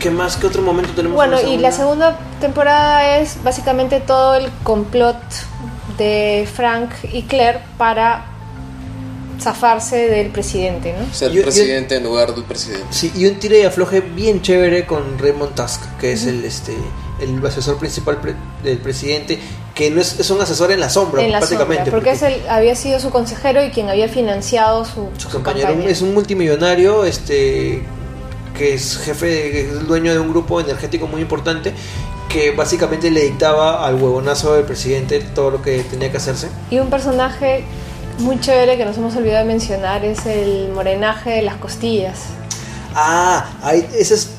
¿qué 0.02 0.12
más? 0.12 0.36
¿Qué 0.36 0.48
otro 0.48 0.62
momento 0.62 0.92
tenemos? 0.94 1.16
Bueno, 1.16 1.40
en 1.40 1.48
y 1.48 1.58
la 1.58 1.72
segunda 1.72 2.20
temporada 2.42 3.16
es 3.20 3.42
básicamente 3.42 4.02
todo 4.02 4.36
el 4.36 4.50
complot 4.64 5.16
de 5.98 6.46
Frank 6.54 6.90
y 7.14 7.24
Claire 7.24 7.60
para 7.78 8.26
zafarse 9.40 10.10
del 10.10 10.32
presidente, 10.32 10.94
¿no? 11.00 11.14
Ser 11.14 11.30
Yo- 11.32 11.38
yo- 11.38 11.44
presidente 11.44 11.96
en 11.96 12.04
lugar 12.04 12.36
del 12.36 12.44
presidente. 12.44 12.88
Sí, 12.90 13.10
y 13.16 13.26
un 13.26 13.36
tire 13.40 13.62
y 13.62 13.64
afloje 13.64 14.02
bien 14.02 14.42
chévere 14.42 14.86
con 14.86 15.18
Raymond 15.18 15.56
Tusk, 15.56 15.82
que 15.98 16.12
es 16.12 16.26
el 16.26 16.44
este 16.44 16.76
el 17.22 17.46
asesor 17.46 17.78
principal 17.78 18.18
pre- 18.18 18.36
del 18.64 18.80
presidente, 18.80 19.40
que 19.76 19.90
no 19.90 20.02
es, 20.02 20.20
es 20.20 20.30
un 20.30 20.42
asesor 20.42 20.72
en 20.72 20.80
la 20.80 20.90
sombra, 20.90 21.24
en 21.24 21.32
la 21.32 21.40
sombra, 21.42 21.66
prácticamente. 21.66 21.92
porque, 21.92 22.12
es 22.12 22.22
el, 22.24 22.48
había 22.50 22.76
sido 22.76 23.00
su 23.00 23.10
consejero 23.10 23.64
y 23.64 23.70
quien 23.70 23.90
había 23.90 24.08
financiado 24.10 24.84
su, 24.86 25.10
su 25.18 25.22
su 25.22 25.30
compañero 25.30 25.70
campaña. 25.70 25.90
es 25.90 26.02
un 26.02 26.14
multimillonario, 26.14 27.06
este 27.06 27.84
que 28.58 28.74
es 28.74 28.98
jefe, 28.98 29.26
de- 29.28 29.52
que 29.52 29.62
es 29.62 29.88
dueño 29.88 30.12
de 30.12 30.20
un 30.20 30.30
grupo 30.30 30.60
energético 30.60 31.08
muy 31.08 31.22
importante, 31.22 31.74
que 32.28 32.52
básicamente 32.52 33.10
le 33.10 33.22
dictaba 33.22 33.86
al 33.86 33.96
huevonazo 33.96 34.54
del 34.56 34.66
presidente 34.66 35.20
todo 35.34 35.52
lo 35.52 35.62
que 35.62 35.84
tenía 35.84 36.12
que 36.12 36.18
hacerse. 36.18 36.50
Y 36.70 36.80
un 36.80 36.90
personaje 36.90 37.64
muy 38.20 38.40
chévere 38.42 38.78
que 38.78 38.84
nos 38.86 38.98
hemos 38.98 39.16
olvidado 39.16 39.40
de 39.48 39.54
mencionar 39.54 40.04
es 40.04 40.26
el 40.26 40.70
morenaje 40.74 41.30
de 41.32 41.42
las 41.44 41.56
costillas. 41.56 42.20
Ah, 42.94 43.50
ahí, 43.64 43.88
ese 43.98 44.16
es, 44.16 44.30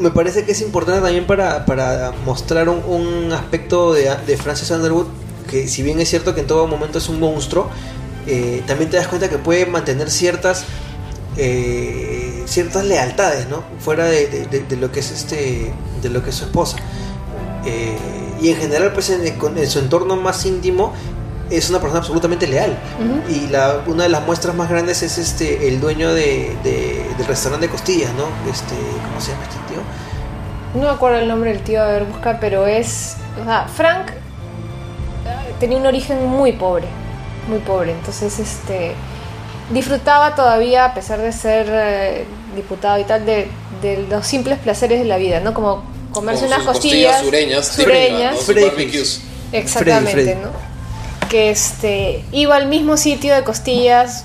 me 0.00 0.10
parece 0.10 0.44
que 0.44 0.52
es 0.52 0.60
importante 0.60 1.00
también 1.02 1.26
para, 1.26 1.64
para 1.66 2.12
mostrar 2.24 2.68
un, 2.68 2.82
un 2.86 3.32
aspecto 3.32 3.92
de, 3.92 4.10
de 4.26 4.36
Francis 4.36 4.70
Underwood, 4.70 5.06
que 5.50 5.68
si 5.68 5.82
bien 5.82 6.00
es 6.00 6.08
cierto 6.10 6.34
que 6.34 6.40
en 6.40 6.46
todo 6.46 6.66
momento 6.66 6.98
es 6.98 7.08
un 7.08 7.20
monstruo, 7.20 7.68
eh, 8.26 8.62
también 8.66 8.90
te 8.90 8.96
das 8.96 9.08
cuenta 9.08 9.28
que 9.28 9.38
puede 9.38 9.66
mantener 9.66 10.10
ciertas 10.10 10.64
eh, 11.36 12.42
ciertas 12.46 12.84
lealtades, 12.84 13.48
¿no? 13.48 13.62
Fuera 13.80 14.06
de, 14.06 14.46
de- 14.68 14.76
lo 14.76 14.90
que 14.92 15.00
es 15.00 15.10
este 15.10 15.72
de 16.02 16.08
lo 16.10 16.22
que 16.22 16.30
es 16.30 16.36
su 16.36 16.44
esposa. 16.44 16.76
Eh, 17.66 17.96
y 18.40 18.48
en 18.50 18.56
general, 18.56 18.92
pues 18.92 19.10
en, 19.10 19.22
su 19.68 19.78
entorno 19.78 20.16
más 20.16 20.44
íntimo 20.46 20.92
es 21.50 21.70
una 21.70 21.80
persona 21.80 22.00
absolutamente 22.00 22.46
leal. 22.46 22.76
Y 23.28 23.48
la, 23.48 23.82
una 23.86 24.04
de 24.04 24.08
las 24.10 24.24
muestras 24.26 24.54
más 24.54 24.68
grandes 24.70 25.02
es 25.02 25.18
este 25.18 25.68
el 25.68 25.80
dueño 25.80 26.12
de, 26.14 26.54
de- 26.62 27.03
del 27.16 27.26
restaurante 27.26 27.66
de 27.66 27.72
costillas, 27.72 28.12
¿no? 28.14 28.24
Este, 28.50 28.74
¿Cómo 29.08 29.20
se 29.20 29.32
llama 29.32 29.44
este 29.44 29.56
tío? 29.68 29.82
No 30.74 30.88
me 30.88 30.94
acuerdo 30.94 31.18
el 31.18 31.28
nombre 31.28 31.52
del 31.52 31.62
tío, 31.62 31.82
a 31.82 31.86
ver, 31.86 32.04
busca, 32.04 32.38
pero 32.40 32.66
es... 32.66 33.16
O 33.40 33.44
sea, 33.44 33.66
Frank 33.68 34.10
tenía 35.60 35.78
un 35.78 35.86
origen 35.86 36.26
muy 36.26 36.52
pobre, 36.52 36.86
muy 37.48 37.58
pobre. 37.58 37.92
Entonces, 37.92 38.38
este... 38.38 38.94
Disfrutaba 39.70 40.34
todavía, 40.34 40.84
a 40.84 40.94
pesar 40.94 41.20
de 41.20 41.32
ser 41.32 41.66
eh, 41.70 42.26
diputado 42.54 42.98
y 42.98 43.04
tal, 43.04 43.24
de, 43.24 43.48
de 43.80 44.06
los 44.10 44.26
simples 44.26 44.58
placeres 44.58 44.98
de 44.98 45.06
la 45.06 45.16
vida, 45.16 45.40
¿no? 45.40 45.54
Como 45.54 45.82
comerse 46.14 46.46
unas 46.46 46.58
sus 46.58 46.66
costillas, 46.66 47.20
sureñas, 47.22 47.68
sureñas, 47.68 48.46
barbecues. 48.46 49.20
exactamente, 49.52 50.12
Freddy, 50.12 50.24
Freddy. 50.32 50.40
¿no? 50.42 50.50
Que 51.28 51.50
este 51.50 52.24
iba 52.32 52.56
al 52.56 52.68
mismo 52.68 52.96
sitio 52.96 53.34
de 53.34 53.42
costillas 53.42 54.24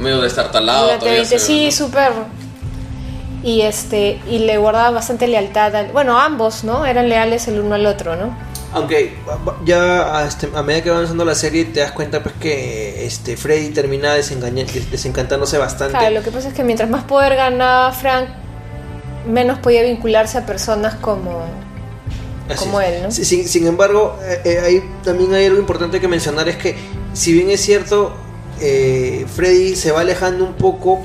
Medio 0.00 0.20
destartalado 0.20 0.82
durante 0.84 1.00
todavía 1.00 1.20
20, 1.22 1.38
se 1.38 1.52
ve, 1.52 1.58
sí, 1.58 1.64
¿no? 1.66 1.86
súper. 1.86 2.12
Y 3.42 3.62
este 3.62 4.20
y 4.28 4.40
le 4.40 4.58
guardaba 4.58 4.90
bastante 4.90 5.26
lealtad. 5.26 5.74
al- 5.74 5.92
bueno, 5.92 6.18
ambos, 6.20 6.64
¿no? 6.64 6.84
Eran 6.86 7.08
leales 7.08 7.48
el 7.48 7.60
uno 7.60 7.74
al 7.74 7.86
otro, 7.86 8.16
¿no? 8.16 8.36
Aunque 8.72 9.16
ya 9.64 10.16
a, 10.18 10.26
este, 10.28 10.48
a 10.54 10.62
medida 10.62 10.82
que 10.82 10.90
va 10.90 10.96
avanzando 10.96 11.24
la 11.24 11.34
serie 11.34 11.64
te 11.64 11.80
das 11.80 11.90
cuenta 11.92 12.22
pues 12.22 12.34
que 12.36 13.04
este 13.04 13.36
Freddy 13.36 13.70
termina 13.70 14.14
desencantándose 14.14 15.58
bastante. 15.58 15.98
Claro, 15.98 16.14
lo 16.14 16.22
que 16.22 16.30
pasa 16.30 16.48
es 16.48 16.54
que 16.54 16.62
mientras 16.62 16.88
más 16.88 17.02
poder 17.04 17.34
ganaba 17.34 17.90
Frank, 17.92 18.28
menos 19.26 19.58
podía 19.58 19.82
vincularse 19.82 20.38
a 20.38 20.46
personas 20.46 20.94
como 20.96 21.42
Así 22.48 22.58
como 22.64 22.80
es. 22.80 22.88
él, 22.92 23.02
¿no? 23.02 23.10
Sí, 23.10 23.24
Sin, 23.24 23.48
sin 23.48 23.66
embargo, 23.66 24.16
eh, 24.22 24.40
eh, 24.44 24.58
ahí 24.64 24.82
también 25.02 25.34
hay 25.34 25.46
algo 25.46 25.58
importante 25.58 25.98
que 26.00 26.06
mencionar 26.08 26.48
es 26.48 26.56
que 26.56 26.76
si 27.12 27.32
bien 27.32 27.50
es 27.50 27.60
cierto, 27.60 28.14
eh, 28.60 29.26
Freddy 29.34 29.76
se 29.76 29.90
va 29.92 30.00
alejando 30.00 30.44
un 30.44 30.54
poco, 30.54 31.00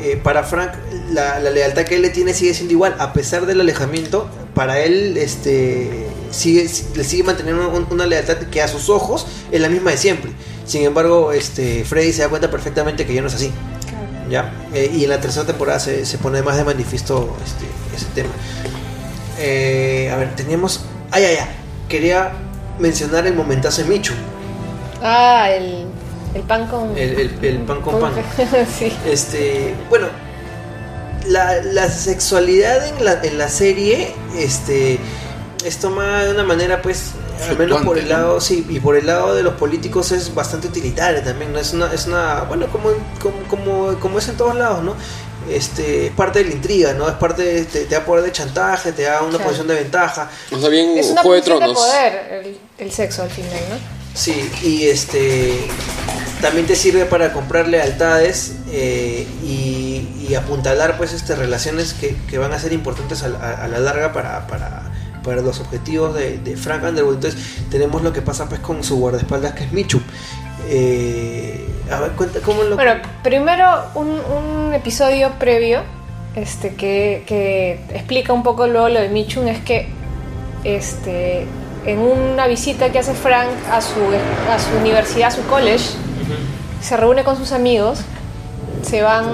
eh, 0.00 0.18
para 0.22 0.42
Frank 0.44 0.72
la, 1.12 1.38
la 1.40 1.50
lealtad 1.50 1.84
que 1.84 1.96
él 1.96 2.02
le 2.02 2.10
tiene 2.10 2.34
sigue 2.34 2.54
siendo 2.54 2.72
igual, 2.72 2.94
a 2.98 3.12
pesar 3.12 3.46
del 3.46 3.60
alejamiento, 3.60 4.28
para 4.54 4.80
él 4.80 5.16
este 5.16 6.06
sigue, 6.30 6.68
le 6.94 7.04
sigue 7.04 7.22
manteniendo 7.24 7.68
un- 7.70 7.86
una 7.90 8.06
lealtad 8.06 8.36
que 8.50 8.62
a 8.62 8.68
sus 8.68 8.88
ojos 8.88 9.26
es 9.52 9.60
la 9.60 9.68
misma 9.68 9.90
de 9.92 9.96
siempre. 9.96 10.30
Sin 10.66 10.82
embargo, 10.82 11.32
este 11.32 11.84
Freddy 11.84 12.12
se 12.12 12.22
da 12.22 12.28
cuenta 12.28 12.50
perfectamente 12.50 13.04
que 13.06 13.14
ya 13.14 13.20
no 13.20 13.28
es 13.28 13.34
así. 13.34 13.50
¿ya? 14.30 14.52
Eh, 14.72 14.90
y 14.94 15.04
en 15.04 15.10
la 15.10 15.20
tercera 15.20 15.44
temporada 15.46 15.78
se, 15.78 16.06
se 16.06 16.16
pone 16.18 16.40
más 16.42 16.56
de 16.56 16.64
manifiesto 16.64 17.36
este, 17.44 17.66
ese 17.94 18.06
tema. 18.14 18.30
Eh, 19.38 20.10
a 20.12 20.16
ver, 20.16 20.34
teníamos. 20.34 20.80
Ah, 21.10 21.20
ya, 21.20 21.32
ya. 21.32 21.48
Quería 21.88 22.32
mencionar 22.78 23.26
el 23.26 23.34
momentazo 23.34 23.82
de 23.82 23.88
Michu. 23.88 24.14
Ah, 25.02 25.50
el, 25.50 25.86
el 26.34 26.42
pan 26.42 26.66
con 26.68 26.96
El, 26.96 27.20
el- 27.20 27.44
el 27.44 27.58
pan 27.58 27.80
con 27.80 28.00
pan. 28.00 28.12
sí. 28.78 28.92
Este. 29.06 29.74
Bueno. 29.88 30.08
La, 31.26 31.62
la 31.62 31.88
sexualidad 31.88 32.86
en 32.86 33.04
la, 33.04 33.20
en 33.22 33.38
la 33.38 33.48
serie. 33.48 34.14
Este. 34.36 34.98
Es 35.64 35.78
tomada 35.78 36.24
de 36.24 36.32
una 36.32 36.42
manera, 36.44 36.82
pues. 36.82 37.12
Al 37.48 37.58
menos 37.58 37.82
por 37.82 37.98
el 37.98 38.08
lado, 38.08 38.40
sí, 38.40 38.64
y 38.70 38.78
por 38.78 38.96
el 38.96 39.06
lado 39.06 39.34
de 39.34 39.42
los 39.42 39.54
políticos 39.54 40.12
es 40.12 40.32
bastante 40.34 40.68
utilitaria 40.68 41.22
también, 41.24 41.52
¿no? 41.52 41.58
Es 41.58 41.72
una, 41.72 41.92
es 41.92 42.06
una, 42.06 42.42
bueno, 42.42 42.68
como, 42.68 42.90
como, 43.20 43.42
como, 43.48 43.98
como 43.98 44.18
es 44.20 44.28
en 44.28 44.36
todos 44.36 44.54
lados, 44.54 44.84
¿no? 44.84 44.94
Este, 45.50 46.06
es 46.06 46.12
parte 46.12 46.38
de 46.38 46.44
la 46.50 46.52
intriga, 46.52 46.92
¿no? 46.94 47.08
Es 47.08 47.14
parte, 47.16 47.42
de, 47.42 47.64
te, 47.64 47.86
te 47.86 47.94
da 47.96 48.04
poder 48.04 48.24
de 48.24 48.30
chantaje, 48.30 48.92
te 48.92 49.02
da 49.02 49.20
una 49.20 49.30
Claro. 49.30 49.44
posición 49.44 49.66
de 49.66 49.74
ventaja. 49.74 50.30
O 50.52 50.58
sea, 50.60 50.68
bien 50.68 50.96
Es 50.96 51.08
una 51.10 51.22
Juego 51.22 51.34
de 51.34 51.42
Tronos. 51.42 51.72
poder 51.76 52.44
el, 52.44 52.58
el 52.78 52.92
sexo 52.92 53.24
al 53.24 53.30
final, 53.30 53.50
¿no? 53.68 54.03
Sí, 54.14 54.50
y 54.62 54.84
este 54.84 55.66
también 56.40 56.66
te 56.66 56.76
sirve 56.76 57.04
para 57.06 57.32
comprar 57.32 57.68
lealtades 57.68 58.56
eh, 58.70 59.26
y, 59.42 60.34
apuntalar 60.34 60.96
pues 60.98 61.12
este 61.12 61.36
relaciones 61.36 61.94
que, 61.94 62.16
que 62.28 62.38
van 62.38 62.52
a 62.52 62.58
ser 62.58 62.72
importantes 62.72 63.22
a, 63.22 63.28
la- 63.28 63.52
a 63.52 63.68
la 63.68 63.78
larga 63.78 64.12
para, 64.12 64.46
para, 64.48 64.82
para 65.22 65.42
los 65.42 65.60
objetivos 65.60 66.14
de, 66.14 66.38
Frank 66.56 66.82
Underwood. 66.82 67.14
Entonces 67.14 67.40
tenemos 67.70 68.02
lo 68.02 68.12
que 68.12 68.20
pasa 68.20 68.48
pues 68.48 68.60
con 68.60 68.82
su 68.82 68.96
guardaespaldas 68.98 69.52
que 69.52 69.64
es 69.64 69.72
Michu. 69.72 70.00
Eh, 70.68 71.66
a 71.90 71.98
cuenta 72.16 72.40
cómo 72.40 72.62
lo... 72.64 72.74
Bueno, 72.74 72.94
primero 73.22 73.84
un, 73.94 74.08
un 74.08 74.74
episodio 74.74 75.30
previo 75.38 75.82
este, 76.34 76.74
que, 76.74 77.22
que 77.26 77.80
explica 77.94 78.32
un 78.32 78.42
poco 78.42 78.66
luego 78.66 78.88
lo 78.88 79.00
de 79.00 79.08
Michun 79.08 79.46
es 79.48 79.60
que 79.60 79.86
este, 80.64 81.46
en 81.86 81.98
una 81.98 82.46
visita 82.46 82.90
que 82.90 82.98
hace 82.98 83.14
Frank 83.14 83.48
a 83.70 83.80
su, 83.80 84.00
a 84.50 84.58
su 84.58 84.76
universidad, 84.78 85.28
a 85.28 85.30
su 85.30 85.42
college, 85.46 85.84
se 86.80 86.96
reúne 86.96 87.24
con 87.24 87.36
sus 87.36 87.52
amigos, 87.52 88.00
se 88.82 89.02
van 89.02 89.26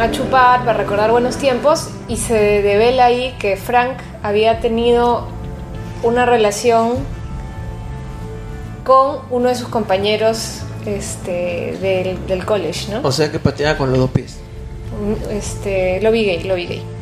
a 0.00 0.10
chupar 0.10 0.60
para 0.60 0.74
recordar 0.74 1.10
buenos 1.10 1.36
tiempos 1.36 1.88
y 2.08 2.16
se 2.16 2.34
devela 2.62 3.06
ahí 3.06 3.34
que 3.38 3.56
Frank 3.56 3.98
había 4.22 4.60
tenido 4.60 5.26
una 6.02 6.26
relación 6.26 6.96
con 8.84 9.18
uno 9.30 9.48
de 9.48 9.54
sus 9.54 9.68
compañeros 9.68 10.60
este, 10.86 11.76
del, 11.80 12.26
del 12.26 12.44
college, 12.44 12.92
¿no? 12.92 13.00
O 13.06 13.12
sea 13.12 13.30
que 13.30 13.38
pateaba 13.38 13.76
con 13.76 13.90
los 13.90 13.98
dos 13.98 14.10
pies. 14.10 14.38
Este, 15.30 16.00
lo 16.00 16.10
vi 16.10 16.24
gay, 16.24 16.44
lo 16.44 16.54
vi 16.54 16.66
gay. 16.66 16.95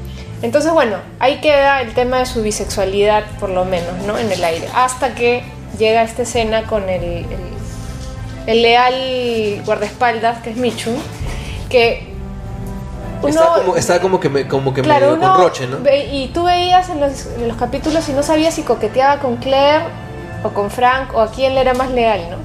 Entonces, 0.44 0.72
bueno, 0.72 0.96
ahí 1.20 1.40
queda 1.40 1.80
el 1.80 1.94
tema 1.94 2.18
de 2.18 2.26
su 2.26 2.42
bisexualidad, 2.42 3.24
por 3.40 3.48
lo 3.48 3.64
menos, 3.64 3.96
¿no? 4.06 4.18
En 4.18 4.30
el 4.30 4.44
aire. 4.44 4.68
Hasta 4.74 5.14
que 5.14 5.42
llega 5.78 6.02
esta 6.02 6.22
escena 6.22 6.64
con 6.64 6.86
el, 6.90 7.02
el, 7.02 7.26
el 8.46 8.62
leal 8.62 9.62
guardaespaldas, 9.64 10.42
que 10.42 10.50
es 10.50 10.56
Michu, 10.56 10.90
que 11.70 12.12
uno... 13.22 13.74
está 13.74 14.00
como, 14.02 14.20
que, 14.20 14.28
me, 14.28 14.46
como 14.46 14.74
que 14.74 14.82
claro, 14.82 15.16
medio 15.16 15.32
con 15.32 15.38
Roche, 15.42 15.66
¿no? 15.66 15.78
ve- 15.80 16.04
y 16.12 16.28
tú 16.28 16.44
veías 16.44 16.90
en 16.90 17.00
los, 17.00 17.24
en 17.38 17.48
los 17.48 17.56
capítulos 17.56 18.06
y 18.10 18.12
no 18.12 18.22
sabías 18.22 18.52
si 18.52 18.62
coqueteaba 18.64 19.20
con 19.20 19.36
Claire 19.36 19.84
o 20.42 20.50
con 20.50 20.70
Frank 20.70 21.14
o 21.14 21.20
a 21.22 21.30
quién 21.30 21.54
le 21.54 21.62
era 21.62 21.72
más 21.72 21.90
leal, 21.90 22.20
¿no? 22.30 22.36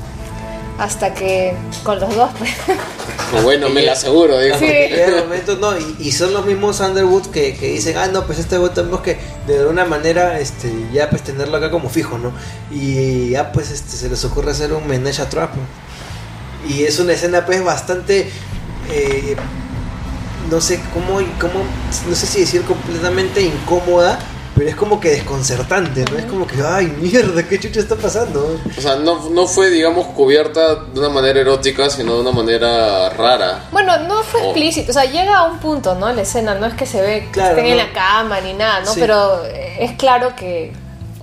Hasta 0.82 1.14
que 1.14 1.54
con 1.84 2.00
los 2.00 2.16
dos, 2.16 2.30
pues, 2.40 2.56
Bueno, 3.44 3.70
me 3.70 3.82
la 3.82 3.94
aseguro, 3.94 4.40
digo. 4.40 4.58
Sí. 4.58 4.66
Llega 4.66 5.22
momentos, 5.22 5.60
no, 5.60 5.78
y, 5.78 5.96
y 6.00 6.12
son 6.12 6.34
los 6.34 6.46
mismos 6.46 6.80
Underwood 6.80 7.28
que, 7.28 7.56
que 7.56 7.68
dicen, 7.74 7.98
ah, 7.98 8.08
no, 8.08 8.26
pues 8.26 8.40
este 8.40 8.58
güey 8.58 8.74
tenemos 8.74 9.02
que 9.02 9.18
de 9.48 9.60
alguna 9.60 9.86
manera 9.86 10.40
este, 10.40 10.72
ya 10.92 11.10
pues 11.10 11.24
tenerlo 11.24 11.58
acá 11.58 11.70
como 11.70 11.90
fijo, 11.90 12.18
¿no? 12.18 12.34
Y 12.72 13.30
ya 13.30 13.52
pues 13.52 13.72
este, 13.72 13.96
se 13.96 14.10
les 14.10 14.24
ocurre 14.26 14.52
hacer 14.52 14.74
un 14.74 14.88
menage 14.88 15.22
a 15.22 15.30
trap. 15.30 15.56
¿no? 15.56 15.62
Y 16.68 16.84
es 16.84 17.00
una 17.00 17.14
escena 17.14 17.46
pues 17.46 17.64
bastante, 17.64 18.30
eh, 18.90 19.36
no 20.50 20.60
sé 20.60 20.80
cómo, 20.94 21.20
cómo, 21.40 21.64
no 22.08 22.16
sé 22.16 22.26
si 22.26 22.42
decir 22.42 22.64
completamente 22.64 23.42
incómoda, 23.42 24.20
pero 24.60 24.70
es 24.72 24.76
como 24.76 25.00
que 25.00 25.10
desconcertante, 25.12 26.04
¿no? 26.12 26.18
Es 26.20 26.26
como 26.26 26.46
que, 26.46 26.62
ay, 26.62 26.88
mierda, 27.00 27.48
¿qué 27.48 27.58
chucha 27.60 27.80
está 27.80 27.96
pasando? 27.96 28.60
O 28.78 28.82
sea, 28.82 28.98
no, 28.98 29.30
no 29.30 29.48
fue, 29.48 29.70
digamos, 29.70 30.06
cubierta 30.08 30.76
de 30.76 31.00
una 31.00 31.08
manera 31.10 31.40
erótica, 31.40 31.90
sino 31.90 32.16
de 32.16 32.20
una 32.22 32.32
manera 32.32 33.10
rara. 33.10 33.70
Bueno, 33.72 33.98
no 34.00 34.22
fue 34.22 34.42
Oh. 34.42 34.46
explícito, 34.52 34.92
o 34.92 34.94
sea, 34.94 35.06
llega 35.06 35.38
a 35.38 35.44
un 35.46 35.60
punto, 35.60 35.96
¿no? 35.96 36.12
La 36.12 36.22
escena, 36.24 36.56
no 36.56 36.66
es 36.66 36.74
que 36.74 36.86
se 36.86 37.02
ve 37.02 37.22
que 37.28 37.32
Claro, 37.32 37.52
estén 37.56 37.66
en 37.72 37.78
la 37.78 37.94
cama 37.94 38.42
ni 38.42 38.54
nada, 38.54 38.82
¿no? 38.82 38.94
Sí. 38.94 39.00
Pero 39.00 39.44
es 39.46 39.94
claro 39.94 40.36
que 40.36 40.74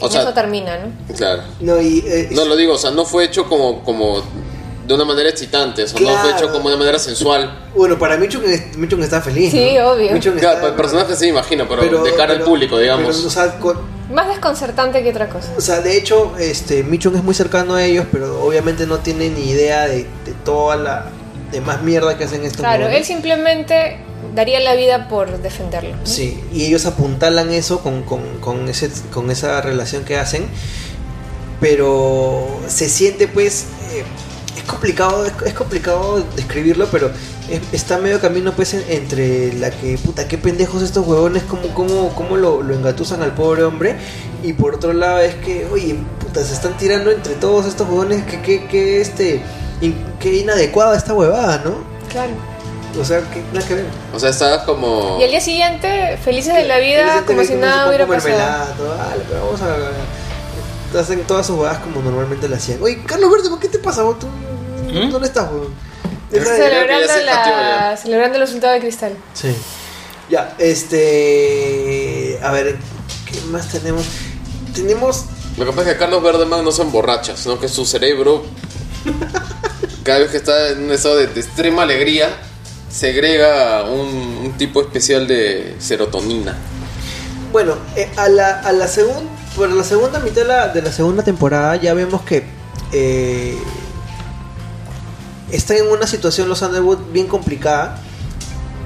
O 0.00 0.06
en 0.06 0.12
sea- 0.12 0.22
eso 0.22 0.32
termina, 0.32 0.78
¿no? 0.78 1.14
Claro. 1.14 1.42
No, 1.60 1.80
y... 1.80 2.02
eh, 2.06 2.28
No 2.32 2.44
lo 2.46 2.56
digo, 2.56 2.72
o 2.74 2.78
sea, 2.78 2.90
no 2.90 3.04
fue 3.04 3.24
hecho 3.24 3.46
como, 3.48 3.82
como 3.84 4.22
de 4.86 4.94
una 4.94 5.04
manera 5.04 5.28
excitante, 5.28 5.82
o 5.82 5.88
sea, 5.88 6.00
no 6.00 6.08
fue 6.18 6.30
hecho 6.32 6.46
como 6.52 6.68
de 6.68 6.74
una 6.74 6.76
manera 6.84 6.98
sensual. 6.98 7.66
Bueno, 7.74 7.98
para 7.98 8.16
Michun, 8.16 8.44
es- 8.44 8.76
Michun 8.76 9.02
está 9.02 9.20
feliz. 9.20 9.50
Sí, 9.50 9.74
¿no? 9.76 9.90
obvio. 9.92 10.12
Michun 10.12 10.38
Claro, 10.38 10.56
está- 10.56 10.68
el 10.68 10.74
personaje 10.74 11.16
sí 11.16 11.26
imagino, 11.26 11.66
pero, 11.68 12.02
de 12.04 12.14
cara 12.14 12.34
al 12.34 12.42
público, 12.42 12.78
digamos. 12.78 13.16
pero, 13.16 13.26
o, 13.26 13.30
sea, 13.30 13.58
con- 13.58 13.78
Más 14.12 14.28
desconcertante 14.28 15.02
que 15.02 15.10
otra 15.10 15.28
cosa. 15.28 15.48
o 15.56 15.60
sea, 15.60 15.80
de 15.80 15.96
hecho, 15.96 16.34
este, 16.38 16.82
Michun 16.84 17.16
es 17.16 17.24
muy 17.24 17.34
cercano 17.34 17.74
a 17.74 17.84
ellos, 17.84 18.06
pero 18.12 18.40
obviamente 18.42 18.86
no 18.86 18.98
tiene 18.98 19.28
ni 19.30 19.50
idea 19.50 19.86
de, 19.88 20.06
de 20.24 20.32
toda 20.44 20.76
la 20.76 21.06
demás 21.50 21.82
mierda 21.82 22.16
que 22.18 22.24
hacen 22.24 22.42
estos 22.44 22.58
Claro, 22.60 22.88
él 22.88 23.04
simplemente 23.04 23.98
daría 24.34 24.60
la 24.60 24.74
vida 24.74 25.08
por 25.08 25.38
defenderlo. 25.42 25.96
¿no? 25.96 26.04
Sí, 26.06 26.40
y 26.52 26.64
ellos 26.66 26.86
apuntalan 26.86 27.52
eso 27.52 27.80
con, 27.80 28.02
con, 28.02 28.20
con, 28.40 28.68
ese, 28.68 28.90
con 29.12 29.30
esa 29.30 29.60
relación 29.60 30.04
que 30.04 30.16
hacen, 30.16 30.46
pero 31.60 32.46
se 32.68 32.88
siente 32.88 33.28
pues... 33.28 33.64
eh, 33.92 34.04
es 34.56 34.62
complicado, 34.64 35.24
es, 35.26 35.32
es 35.44 35.54
complicado 35.54 36.24
describirlo, 36.34 36.86
pero 36.90 37.10
es- 37.50 37.60
está 37.72 37.98
medio 37.98 38.20
camino 38.20 38.52
pues 38.52 38.74
en- 38.74 38.84
entre 38.88 39.52
la 39.54 39.70
que, 39.70 39.98
puta, 39.98 40.26
qué 40.28 40.38
pendejos 40.38 40.82
estos 40.82 41.06
huevones, 41.06 41.42
cómo, 41.44 41.68
cómo, 41.74 42.14
cómo 42.14 42.36
lo, 42.36 42.62
lo 42.62 42.74
engatusan 42.74 43.22
al 43.22 43.34
pobre 43.34 43.64
hombre, 43.64 43.96
y 44.42 44.52
por 44.54 44.74
otro 44.76 44.92
lado 44.92 45.20
es 45.20 45.34
que, 45.36 45.66
oye, 45.72 45.96
puta, 46.20 46.42
se 46.44 46.54
están 46.54 46.76
tirando 46.76 47.10
entre 47.10 47.34
todos 47.34 47.66
estos 47.66 47.88
huevones, 47.88 48.24
que, 48.24 48.40
que, 48.42 48.66
que 48.66 49.00
este, 49.00 49.42
in- 49.80 49.96
qué 50.20 50.34
inadecuada 50.36 50.96
esta 50.96 51.12
huevada, 51.14 51.62
¿no? 51.64 51.74
Claro. 52.10 52.32
O 52.98 53.04
sea, 53.04 53.20
que 53.30 53.42
nada 53.52 53.66
que 53.68 53.74
ver. 53.74 53.84
O 54.14 54.18
sea, 54.18 54.30
estaba 54.30 54.64
como... 54.64 55.18
Y 55.20 55.24
al 55.24 55.28
día 55.30 55.40
siguiente, 55.42 56.16
felices 56.24 56.54
de 56.54 56.64
la 56.64 56.78
vida, 56.78 57.24
como 57.26 57.44
si 57.44 57.54
nada 57.54 57.88
hubiera 57.88 58.06
pasado. 58.06 58.74
vamos 59.38 59.60
a. 59.60 60.98
Hacen 60.98 61.20
todas 61.24 61.46
sus 61.46 61.56
bodas 61.56 61.78
como 61.80 62.00
normalmente 62.00 62.48
lo 62.48 62.56
hacían. 62.56 62.82
Oye, 62.82 63.02
Carlos 63.04 63.30
Verde, 63.30 63.50
¿por 63.50 63.58
qué 63.58 63.68
te 63.68 63.78
pasa? 63.78 64.02
vos? 64.02 64.18
¿Tú, 64.18 64.28
¿Mm? 64.86 65.10
¿Dónde 65.10 65.28
estás, 65.28 65.50
weón? 65.50 65.74
Celebrando, 66.30 67.12
la, 67.24 67.96
celebrando 67.96 68.36
el 68.36 68.42
resultado 68.42 68.72
de 68.74 68.80
cristal. 68.80 69.12
Sí. 69.32 69.54
Ya, 70.28 70.54
este. 70.58 72.38
A 72.42 72.50
ver, 72.52 72.76
¿qué 73.30 73.40
más 73.50 73.68
tenemos? 73.68 74.04
Tenemos. 74.74 75.24
Lo 75.56 75.64
que 75.64 75.72
pasa 75.72 75.88
es 75.88 75.94
que 75.94 75.98
Carlos 76.00 76.22
Verdeman 76.22 76.64
no 76.64 76.72
se 76.72 76.82
emborracha, 76.82 77.36
sino 77.36 77.58
que 77.60 77.68
su 77.68 77.86
cerebro, 77.86 78.44
cada 80.02 80.18
vez 80.18 80.30
que 80.30 80.36
está 80.38 80.70
en 80.70 80.84
un 80.84 80.90
estado 80.90 81.16
de, 81.16 81.28
de 81.28 81.40
extrema 81.40 81.82
alegría, 81.82 82.28
segrega 82.90 83.84
un, 83.84 84.08
un 84.44 84.52
tipo 84.58 84.80
especial 84.80 85.26
de 85.28 85.76
serotonina. 85.78 86.56
Bueno, 87.52 87.76
eh, 87.94 88.10
a 88.16 88.28
la, 88.28 88.60
a 88.60 88.72
la 88.72 88.88
segunda. 88.88 89.30
Por 89.54 89.70
la 89.70 89.84
segunda 89.84 90.18
mitad 90.18 90.42
de 90.42 90.44
la, 90.44 90.68
de 90.68 90.82
la 90.82 90.92
segunda 90.92 91.22
temporada 91.22 91.76
ya 91.76 91.94
vemos 91.94 92.22
que. 92.22 92.44
Eh, 92.92 93.56
están 95.50 95.78
en 95.78 95.88
una 95.88 96.06
situación 96.06 96.48
los 96.48 96.62
Underwood 96.62 96.98
bien 97.12 97.26
complicada. 97.26 98.00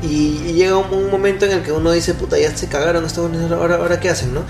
Y, 0.02 0.52
llega 0.54 0.76
un, 0.78 1.10
momento 1.10 1.44
en 1.44 1.52
el 1.52 1.62
que 1.62 1.72
uno 1.72 1.92
dice, 1.92 2.14
puta, 2.14 2.38
ya 2.38 2.56
se 2.56 2.68
cagaron 2.68 3.04
estos 3.04 3.30
ahora, 3.52 3.76
ahora 3.76 4.00
qué 4.00 4.08
hacen, 4.08 4.32
¿no? 4.32 4.44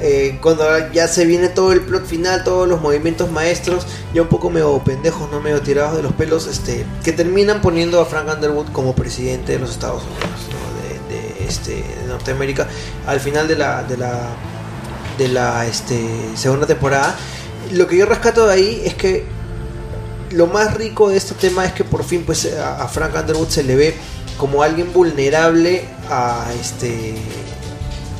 Eh, 0.00 0.38
cuando 0.42 0.64
ya 0.92 1.08
se 1.08 1.24
viene 1.24 1.48
todo 1.48 1.72
el 1.72 1.82
plot 1.82 2.06
final, 2.06 2.42
todos 2.42 2.66
los 2.66 2.80
movimientos 2.80 3.30
maestros, 3.30 3.86
ya 4.12 4.22
un 4.22 4.28
poco 4.28 4.50
medio 4.50 4.82
pendejos, 4.82 5.30
¿no? 5.30 5.40
Medio 5.40 5.60
tirados 5.60 5.96
de 5.96 6.02
los 6.02 6.12
pelos, 6.14 6.46
este, 6.46 6.86
que 7.02 7.12
terminan 7.12 7.60
poniendo 7.60 8.00
a 8.00 8.06
Frank 8.06 8.28
Underwood 8.34 8.68
como 8.72 8.94
presidente 8.94 9.52
de 9.52 9.58
los 9.58 9.70
Estados 9.70 10.02
Unidos. 10.02 10.40
De, 11.08 11.14
de, 11.14 11.48
este, 11.48 11.74
de 12.00 12.08
Norteamérica, 12.08 12.66
al 13.06 13.20
final 13.20 13.46
de 13.46 13.56
la, 13.56 13.82
de 13.82 13.98
la, 13.98 14.28
de 15.18 15.28
la 15.28 15.66
este, 15.66 16.02
segunda 16.34 16.66
temporada. 16.66 17.14
Lo 17.72 17.86
que 17.86 17.96
yo 17.96 18.06
rescato 18.06 18.46
de 18.46 18.54
ahí 18.54 18.82
es 18.84 18.94
que 18.94 19.24
lo 20.30 20.46
más 20.46 20.74
rico 20.74 21.08
de 21.10 21.16
este 21.16 21.34
tema 21.34 21.64
es 21.64 21.72
que 21.72 21.84
por 21.84 22.04
fin 22.04 22.24
pues 22.24 22.52
a, 22.54 22.86
Frank 22.88 23.14
Underwood 23.16 23.48
se 23.48 23.62
le 23.62 23.76
ve 23.76 23.94
como 24.38 24.62
alguien 24.62 24.92
vulnerable 24.92 25.84
a 26.10 26.46
este 26.60 27.14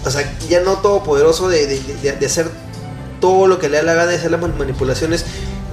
o 0.05 0.11
sea 0.11 0.33
ya 0.49 0.61
no 0.61 0.75
todopoderoso 0.79 1.49
de, 1.49 1.67
de, 1.67 1.81
de- 2.03 2.13
de 2.13 2.27
hacer 2.27 2.49
todo 3.21 3.47
lo 3.47 3.59
que 3.59 3.69
le 3.69 3.79
da 3.79 3.83
la 3.83 3.95
gana 3.95 4.11
de 4.13 4.17
hacer 4.17 4.31
las 4.31 4.41
manipulaciones 4.41 5.25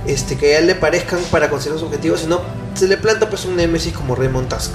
este 0.08 0.38
que 0.38 0.56
a 0.56 0.60
él 0.60 0.68
le 0.68 0.76
parezcan 0.76 1.20
para 1.32 1.50
conseguir 1.50 1.78
sus 1.78 1.88
objetivos 1.88 2.22
sino 2.22 2.42
se 2.76 2.88
le 2.88 2.98
planta 2.98 3.30
pues 3.30 3.46
un 3.46 3.56
némesis 3.56 3.94
como 3.94 4.16
Raymond 4.16 4.48
Tusk 4.50 4.72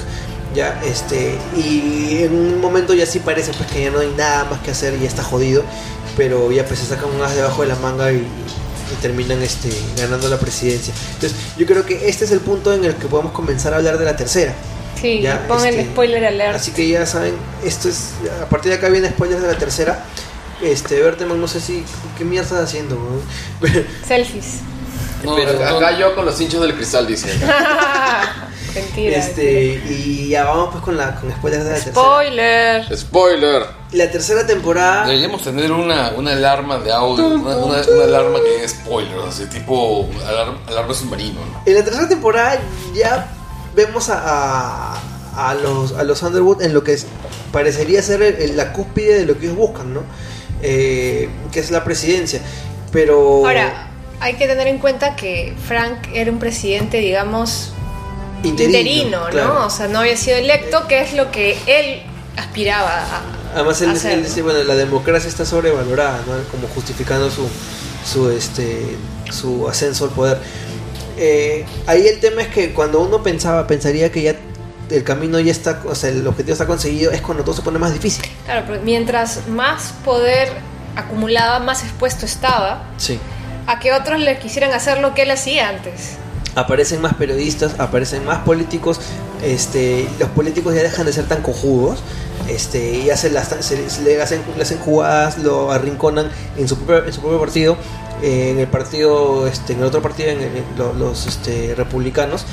ya 0.55 0.81
este 0.85 1.37
y 1.57 2.19
en 2.23 2.33
un 2.35 2.61
momento 2.61 2.95
ya 2.95 3.07
sí 3.07 3.19
parece 3.19 3.53
pues 3.53 3.71
que 3.71 3.83
ya 3.85 3.91
no 3.91 3.99
hay 4.01 4.13
nada 4.17 4.45
más 4.45 4.61
que 4.61 4.71
hacer 4.71 4.95
y 4.95 5.01
ya 5.01 5.09
está 5.09 5.23
jodido 5.25 5.63
pero 6.17 6.53
ya 6.53 6.65
pues 6.67 6.79
se 6.81 6.87
sacan 6.87 7.11
un 7.15 7.23
as 7.23 7.35
debajo 7.35 7.63
de 7.63 7.69
la 7.69 7.77
manga 7.77 8.13
y 8.13 8.27
terminan 9.01 9.43
este 9.43 9.71
ganando 9.97 10.29
la 10.29 10.39
presidencia 10.39 10.95
entonces 11.15 11.39
yo 11.57 11.67
creo 11.67 11.85
que 11.85 12.09
este 12.09 12.25
es 12.25 12.31
el 12.31 12.41
punto 12.41 12.73
en 12.73 12.85
el 12.85 12.95
que 12.95 13.07
podemos 13.07 13.33
comenzar 13.33 13.75
a 13.75 13.77
hablar 13.77 13.99
de 13.99 14.05
la 14.05 14.17
tercera 14.17 14.55
Sí, 15.01 15.21
Ya, 15.21 15.47
pongan 15.47 15.69
este, 15.69 15.83
el 15.83 15.87
spoiler 15.89 16.25
alert. 16.25 16.57
Así 16.57 16.71
que 16.71 16.89
ya 16.89 17.05
saben, 17.05 17.35
esto 17.65 17.89
es. 17.89 18.15
A 18.43 18.49
partir 18.49 18.71
de 18.71 18.79
acá 18.79 18.89
viene 18.89 19.11
spoilers 19.11 19.43
de 19.43 19.49
la 19.49 19.59
tercera. 19.59 20.05
Este, 20.63 21.01
Berteman, 21.03 21.41
no 21.41 21.49
sé 21.49 21.61
si. 21.61 21.85
¿Qué 22.17 22.25
mierda 22.25 22.47
estás 22.47 22.65
haciendo? 22.65 22.99
Selfies. 24.07 24.61
No, 25.27 25.37
Pero 25.37 25.53
no, 25.59 25.77
acá 25.77 25.99
yo 25.99 26.15
con 26.15 26.25
los 26.25 26.41
hinchos 26.41 26.61
del 26.63 26.75
cristal, 26.75 27.07
dice. 27.07 27.29
Mentira. 28.75 29.17
este, 29.17 29.83
y 29.89 30.29
ya 30.29 30.45
vamos 30.45 30.69
pues 30.73 30.85
con 30.85 30.97
la 30.99 31.15
con 31.15 31.31
spoilers 31.33 31.65
de 31.65 31.71
la 31.71 31.77
tercera. 31.77 31.95
Spoiler. 31.95 32.97
Spoiler. 32.99 33.63
La 33.93 34.11
tercera 34.11 34.47
temporada. 34.47 35.07
Deberíamos 35.07 35.43
tener 35.43 35.73
una, 35.73 36.11
una 36.17 36.33
alarma 36.33 36.79
de 36.79 36.93
audio, 36.93 37.27
una, 37.27 37.57
una- 37.57 37.83
una 37.89 38.05
alarma 38.05 38.39
que 38.41 38.65
es 38.65 38.73
spoiler, 38.73 39.19
así 39.27 39.47
tipo 39.47 40.07
alarma, 40.29 40.59
alarma 40.69 40.93
submarino, 40.93 41.41
¿no? 41.41 41.63
En 41.65 41.75
la 41.75 41.85
tercera 41.85 42.07
temporada 42.09 42.61
ya 42.95 43.29
vemos 43.75 44.11
a, 44.11 44.93
a, 44.95 45.51
a 45.51 45.55
los, 45.55 45.93
a 45.93 46.03
los 46.05 46.23
Underwood 46.23 46.61
en 46.63 46.75
lo 46.75 46.85
que 46.85 46.93
es- 46.95 47.07
parecería 47.53 48.03
ser 48.03 48.21
el- 48.23 48.37
el- 48.37 48.57
la 48.59 48.73
cúspide 48.75 49.21
de 49.21 49.25
lo 49.27 49.39
que 49.39 49.47
ellos 49.47 49.57
buscan, 49.57 49.95
¿no? 49.95 50.03
Eh, 50.63 51.31
que 51.51 51.61
es 51.61 51.71
la 51.71 51.83
presidencia. 51.83 52.41
Pero. 52.93 53.47
Ahora, 53.47 53.89
hay 54.21 54.35
que 54.35 54.47
tener 54.47 54.67
en 54.67 54.79
cuenta 54.79 55.17
que 55.17 55.55
Frank 55.67 56.09
era 56.13 56.31
un 56.31 56.39
presidente, 56.39 56.99
digamos, 56.99 57.73
interino, 58.43 58.79
interino, 58.79 59.25
¿no? 59.25 59.31
claro. 59.31 59.67
O 59.67 59.71
sea, 59.71 59.89
no 59.89 60.01
había 60.01 60.17
sido 60.17 60.37
electo, 60.37 60.87
que 60.89 61.01
es 61.01 61.15
lo 61.15 61.31
que 61.31 61.57
él 61.67 62.03
aspiraba 62.37 62.99
a. 62.99 63.23
Además 63.55 63.81
él, 63.81 63.91
hacer, 63.91 64.13
él 64.13 64.25
dice, 64.25 64.43
bueno, 64.43 64.63
la 64.65 64.75
democracia 64.75 65.29
está 65.29 65.45
sobrevalorada, 65.47 66.19
¿no? 66.27 66.35
Como 66.51 66.69
justificando 66.69 67.31
su, 67.31 67.49
su, 68.05 68.31
este, 68.31 68.97
su 69.31 69.69
ascenso 69.69 70.05
al 70.05 70.11
poder. 70.11 70.39
Eh, 71.17 71.65
ahí 71.87 72.07
el 72.07 72.21
tema 72.21 72.43
es 72.43 72.49
que 72.49 72.73
cuando 72.75 73.01
uno 73.01 73.23
pensaba, 73.23 73.67
pensaría 73.67 74.13
que 74.13 74.23
ya 74.23 74.37
el 74.91 75.05
camino 75.05 75.41
ya 75.41 75.51
está, 75.51 75.83
o 75.87 75.95
sea, 75.95 76.11
el 76.11 76.27
objetivo 76.27 76.53
está 76.53 76.67
conseguido, 76.67 77.11
es 77.13 77.21
cuando 77.23 77.45
todo 77.45 77.55
se 77.55 77.63
pone 77.63 77.79
más 77.79 77.93
difícil. 77.93 78.25
Claro, 78.45 78.65
pero 78.67 78.83
mientras 78.83 79.49
más 79.49 79.95
poder 80.05 80.49
acumulaba, 80.95 81.59
más 81.61 81.83
expuesto 81.83 82.27
estaba 82.27 82.85
Sí. 82.97 83.19
A 83.67 83.79
que 83.81 83.93
otros 83.93 84.21
le 84.21 84.39
quisieran 84.39 84.73
hacer 84.73 84.99
lo 84.99 85.15
que 85.15 85.23
él 85.23 85.31
hacía 85.31 85.69
antes. 85.69 86.17
Aparecen 86.55 87.01
más 87.03 87.15
periodistas, 87.15 87.79
aparecen 87.79 88.25
más 88.25 88.39
políticos, 88.39 88.99
este, 89.45 90.09
los 90.19 90.31
políticos 90.31 90.75
ya 90.75 90.83
dejan 90.83 91.05
de 91.05 91.13
ser 91.13 91.27
tan 91.27 91.43
cojudos, 91.43 91.99
este, 92.49 92.93
y 92.99 93.11
hacen 93.11 93.35
las, 93.35 93.49
se, 93.61 93.91
se 93.91 94.03
le, 94.03 94.23
hacen, 94.23 94.41
le 94.57 94.63
hacen 94.63 94.79
jugadas, 94.79 95.37
lo 95.39 95.71
arrinconan 95.73 96.31
en 96.57 96.67
su 96.69 96.79
propio, 96.79 97.05
en 97.07 97.13
su 97.13 97.21
propio 97.21 97.39
partido, 97.41 97.77
eh, 98.23 98.51
en 98.53 98.59
el 98.61 98.69
partido, 98.69 99.47
este, 99.47 99.75
en 99.75 99.81
el 99.81 99.85
otro 99.85 100.01
partido, 100.01 100.31
en, 100.31 100.39
el- 100.39 100.57
en 100.57 100.65
lo- 100.79 100.95
los 100.95 101.27
este, 101.27 101.75
republicanos, 101.75 102.47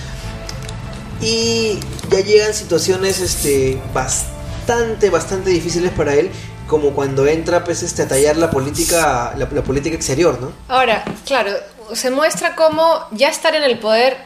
y 1.22 1.80
ya 2.10 2.20
llegan 2.20 2.54
situaciones 2.54 3.22
este, 3.22 3.82
bastante, 3.94 5.10
bastante 5.10 5.50
difíciles 5.52 5.92
para 5.92 6.14
él, 6.16 6.30
como 6.74 6.90
cuando 6.90 7.28
entra 7.28 7.64
pues, 7.64 7.84
este, 7.84 8.02
a 8.02 8.08
tallar 8.08 8.36
la 8.36 8.50
política, 8.50 9.36
la, 9.38 9.48
política 9.48 9.96
exterior, 9.96 10.42
¿no? 10.42 10.52
Ahora, 10.68 11.04
claro, 11.24 11.52
se 11.94 12.10
muestra 12.10 12.56
cómo 12.56 13.06
ya 13.12 13.30
estar 13.30 13.54
en 13.54 13.62
el 13.62 13.78
poder 13.78 14.18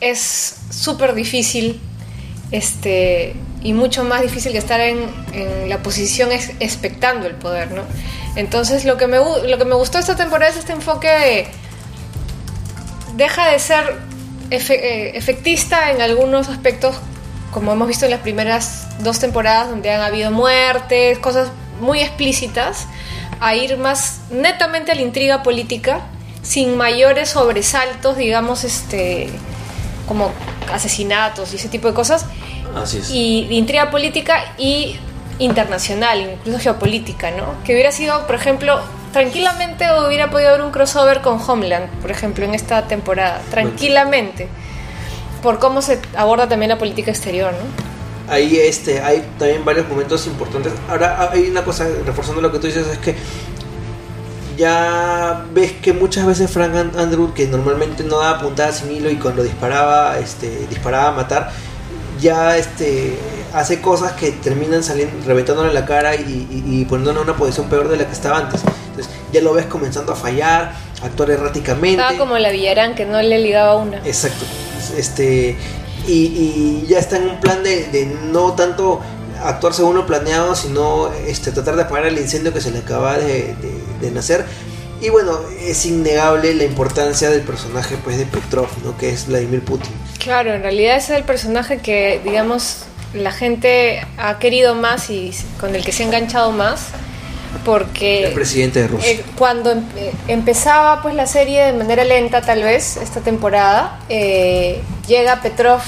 es 0.00 0.56
súper 0.70 1.14
difícil 1.14 1.80
este, 2.50 3.36
y 3.62 3.74
mucho 3.74 4.02
más 4.02 4.22
difícil 4.22 4.50
que 4.50 4.58
estar 4.58 4.80
en, 4.80 5.08
la 5.68 5.84
posición 5.84 6.32
es, 6.32 6.50
expectando 6.58 7.28
el 7.28 7.36
poder, 7.36 7.70
¿no? 7.70 7.82
Entonces 8.34 8.84
lo 8.84 8.96
que, 8.96 9.06
me, 9.06 9.18
lo 9.18 9.56
que 9.56 9.64
me 9.64 9.76
gustó 9.76 10.00
esta 10.00 10.16
temporada 10.16 10.50
es 10.50 10.58
este 10.58 10.72
enfoque 10.72 11.06
de- 11.06 11.46
deja 13.14 13.52
de 13.52 13.60
ser 13.60 14.00
eh, 14.50 15.12
efectista 15.14 15.92
en 15.92 16.02
algunos 16.02 16.48
aspectos, 16.48 16.96
como 17.52 17.70
hemos 17.70 17.86
visto 17.86 18.04
en 18.04 18.10
las 18.10 18.20
primeras 18.20 18.88
dos 18.98 19.20
temporadas, 19.20 19.70
donde 19.70 19.92
han 19.92 20.00
habido 20.00 20.32
muertes, 20.32 21.20
cosas 21.20 21.50
muy 21.84 22.00
explícitas, 22.00 22.86
a 23.40 23.54
ir 23.54 23.76
más 23.76 24.20
netamente 24.30 24.90
a 24.92 24.94
la 24.94 25.02
intriga 25.02 25.42
política, 25.42 26.00
sin 26.42 26.76
mayores 26.76 27.30
sobresaltos, 27.30 28.16
digamos, 28.16 28.64
este, 28.64 29.30
como 30.08 30.32
asesinatos 30.72 31.52
y 31.52 31.56
ese 31.56 31.68
tipo 31.68 31.88
de 31.88 31.94
cosas, 31.94 32.26
Así 32.74 32.98
es. 32.98 33.10
y 33.10 33.46
de 33.46 33.54
intriga 33.54 33.90
política 33.90 34.54
y 34.58 34.96
internacional, 35.38 36.20
incluso 36.20 36.58
geopolítica, 36.58 37.30
¿no? 37.30 37.62
Que 37.64 37.72
hubiera 37.72 37.92
sido, 37.92 38.26
por 38.26 38.36
ejemplo, 38.36 38.80
tranquilamente 39.12 39.86
hubiera 40.06 40.30
podido 40.30 40.50
haber 40.50 40.62
un 40.62 40.70
crossover 40.70 41.20
con 41.20 41.40
Homeland, 41.40 41.88
por 42.00 42.10
ejemplo, 42.10 42.44
en 42.44 42.54
esta 42.54 42.86
temporada, 42.86 43.40
tranquilamente, 43.50 44.48
por 45.42 45.58
cómo 45.58 45.82
se 45.82 46.00
aborda 46.16 46.48
también 46.48 46.70
la 46.70 46.78
política 46.78 47.10
exterior, 47.10 47.52
¿no? 47.52 47.93
Ahí 48.28 48.56
este 48.58 49.00
hay 49.00 49.22
también 49.38 49.64
varios 49.64 49.88
momentos 49.88 50.26
importantes 50.26 50.72
ahora 50.88 51.30
hay 51.32 51.48
una 51.48 51.62
cosa 51.64 51.86
reforzando 52.06 52.40
lo 52.40 52.50
que 52.50 52.58
tú 52.58 52.66
dices 52.66 52.86
es 52.86 52.98
que 52.98 53.14
ya 54.56 55.44
ves 55.52 55.72
que 55.72 55.92
muchas 55.92 56.24
veces 56.26 56.50
Frank 56.50 56.74
An- 56.74 56.92
Underwood 56.98 57.32
que 57.34 57.46
normalmente 57.46 58.04
no 58.04 58.18
daba 58.20 58.40
puntadas 58.40 58.78
sin 58.78 58.92
hilo 58.92 59.10
y 59.10 59.16
cuando 59.16 59.42
disparaba 59.42 60.18
este 60.18 60.66
disparaba 60.70 61.08
a 61.08 61.12
matar 61.12 61.50
ya 62.20 62.56
este 62.56 63.18
hace 63.52 63.80
cosas 63.80 64.12
que 64.12 64.30
terminan 64.32 64.82
saliendo 64.84 65.14
reventándole 65.26 65.72
la 65.72 65.84
cara 65.84 66.14
y, 66.14 66.20
y, 66.20 66.80
y 66.80 66.84
poniéndole 66.84 67.18
en 67.20 67.24
una 67.28 67.36
posición 67.36 67.68
peor 67.68 67.88
de 67.88 67.96
la 67.96 68.06
que 68.06 68.12
estaba 68.12 68.38
antes 68.38 68.60
entonces 68.90 69.12
ya 69.32 69.40
lo 69.40 69.52
ves 69.54 69.66
comenzando 69.66 70.12
a 70.12 70.16
fallar 70.16 70.72
actuar 71.02 71.30
erráticamente 71.32 72.00
Estaba 72.00 72.16
como 72.16 72.38
la 72.38 72.50
Villarán, 72.50 72.94
que 72.94 73.04
no 73.04 73.20
le 73.20 73.38
ligaba 73.40 73.74
una. 73.76 73.98
Exacto. 74.06 74.44
Este, 74.96 75.56
y, 76.06 76.84
ya 76.88 76.98
está 76.98 77.16
en 77.16 77.28
un 77.28 77.40
plan 77.40 77.62
de, 77.62 77.86
de 77.86 78.06
no 78.06 78.52
tanto 78.52 79.00
actuar 79.44 79.74
según 79.74 79.96
lo 79.96 80.06
planeado, 80.06 80.54
sino 80.54 81.12
este, 81.26 81.52
tratar 81.52 81.76
de 81.76 81.82
apagar 81.82 82.06
el 82.06 82.18
incendio 82.18 82.52
que 82.52 82.60
se 82.60 82.70
le 82.70 82.78
acaba 82.78 83.18
de, 83.18 83.54
nacer. 84.12 84.44
Y 85.00 85.08
bueno, 85.08 85.38
es 85.60 85.84
innegable 85.86 86.54
la 86.54 86.64
importancia 86.64 87.30
del 87.30 87.42
personaje 87.42 87.96
pues, 88.02 88.18
de 88.18 88.26
Petrov, 88.26 88.68
¿no? 88.84 88.96
que 88.96 89.10
es 89.10 89.26
Vladimir 89.26 89.62
Putin. 89.62 89.92
Claro, 90.18 90.52
en 90.52 90.62
realidad 90.62 90.96
es 90.96 91.10
el 91.10 91.24
personaje 91.24 91.78
que, 91.78 92.20
digamos, 92.24 92.84
la 93.12 93.32
gente 93.32 94.06
ha 94.18 94.38
querido 94.38 94.74
más 94.74 95.10
y 95.10 95.32
con 95.60 95.74
el 95.74 95.84
que 95.84 95.92
se 95.92 96.02
ha 96.02 96.06
enganchado 96.06 96.52
más, 96.52 96.88
porque... 97.64 98.26
El 98.26 98.32
presidente 98.34 98.82
de 98.82 98.88
Rusia. 98.88 99.10
Eh, 99.10 99.24
cuando 99.36 99.72
em- 99.72 99.84
eh, 99.96 100.12
empezaba 100.28 101.00
pues 101.02 101.14
la 101.14 101.26
serie 101.26 101.64
de 101.64 101.72
manera 101.72 102.04
lenta 102.04 102.40
tal 102.42 102.62
vez 102.62 102.96
esta 102.98 103.20
temporada 103.20 103.98
eh, 104.08 104.80
llega 105.06 105.40
Petrov 105.42 105.80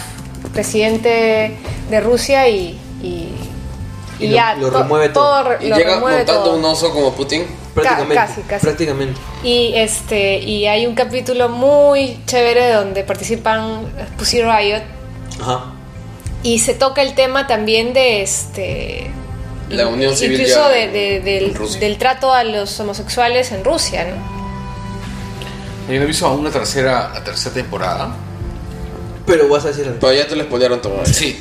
presidente 0.52 1.56
de 1.90 2.00
Rusia 2.00 2.48
y 2.48 2.78
y, 3.02 3.28
Y 4.18 4.28
lo- 4.28 4.56
lo 4.62 4.70
to- 4.72 4.78
remueve 4.82 5.08
todo. 5.10 5.44
Y 5.60 5.68
lo 5.68 5.76
llega 5.76 5.94
remueve 5.96 6.18
montando 6.18 6.42
todo. 6.44 6.56
un 6.56 6.64
oso 6.64 6.90
como 6.92 7.12
Putin. 7.12 7.44
prácticamente. 7.74 8.14
casi, 8.14 8.40
casi. 8.42 8.64
Prácticamente. 8.66 9.20
y 9.44 9.72
este 9.74 10.38
y 10.38 10.66
hay 10.66 10.86
un 10.86 10.94
capítulo 10.94 11.50
muy 11.50 12.18
chévere 12.26 12.72
donde 12.72 13.04
participan 13.04 13.82
Pussy 14.16 14.40
Riot 14.42 14.82
Ajá. 15.42 15.72
y 16.42 16.58
se 16.60 16.72
toca 16.72 17.02
el 17.02 17.14
tema 17.14 17.46
también 17.46 17.92
de 17.92 18.22
este 18.22 19.10
La 19.70 19.86
unión 19.88 20.16
civil 20.16 20.40
incluso 20.40 20.60
ya 20.60 20.68
de- 20.68 20.88
de- 20.88 21.20
del, 21.20 21.80
del 21.80 21.98
trato 21.98 22.32
a 22.32 22.44
los 22.44 22.78
homosexuales 22.78 23.50
en 23.52 23.64
Rusia 23.64 24.04
¿no? 24.04 24.36
Yo 25.88 25.94
no 25.98 26.02
he 26.02 26.06
visto 26.06 26.26
aún 26.26 26.44
la 26.44 26.50
tercera, 26.50 27.10
la 27.14 27.22
tercera 27.22 27.54
temporada. 27.54 28.14
Pero 29.26 29.48
vas 29.48 29.64
a 29.64 29.68
decir 29.68 29.86
algo. 29.86 30.12
Ya 30.12 30.26
te 30.26 30.34
lo 30.36 30.44
spoilearon 30.44 30.80
todo. 30.82 31.04
Sí. 31.06 31.40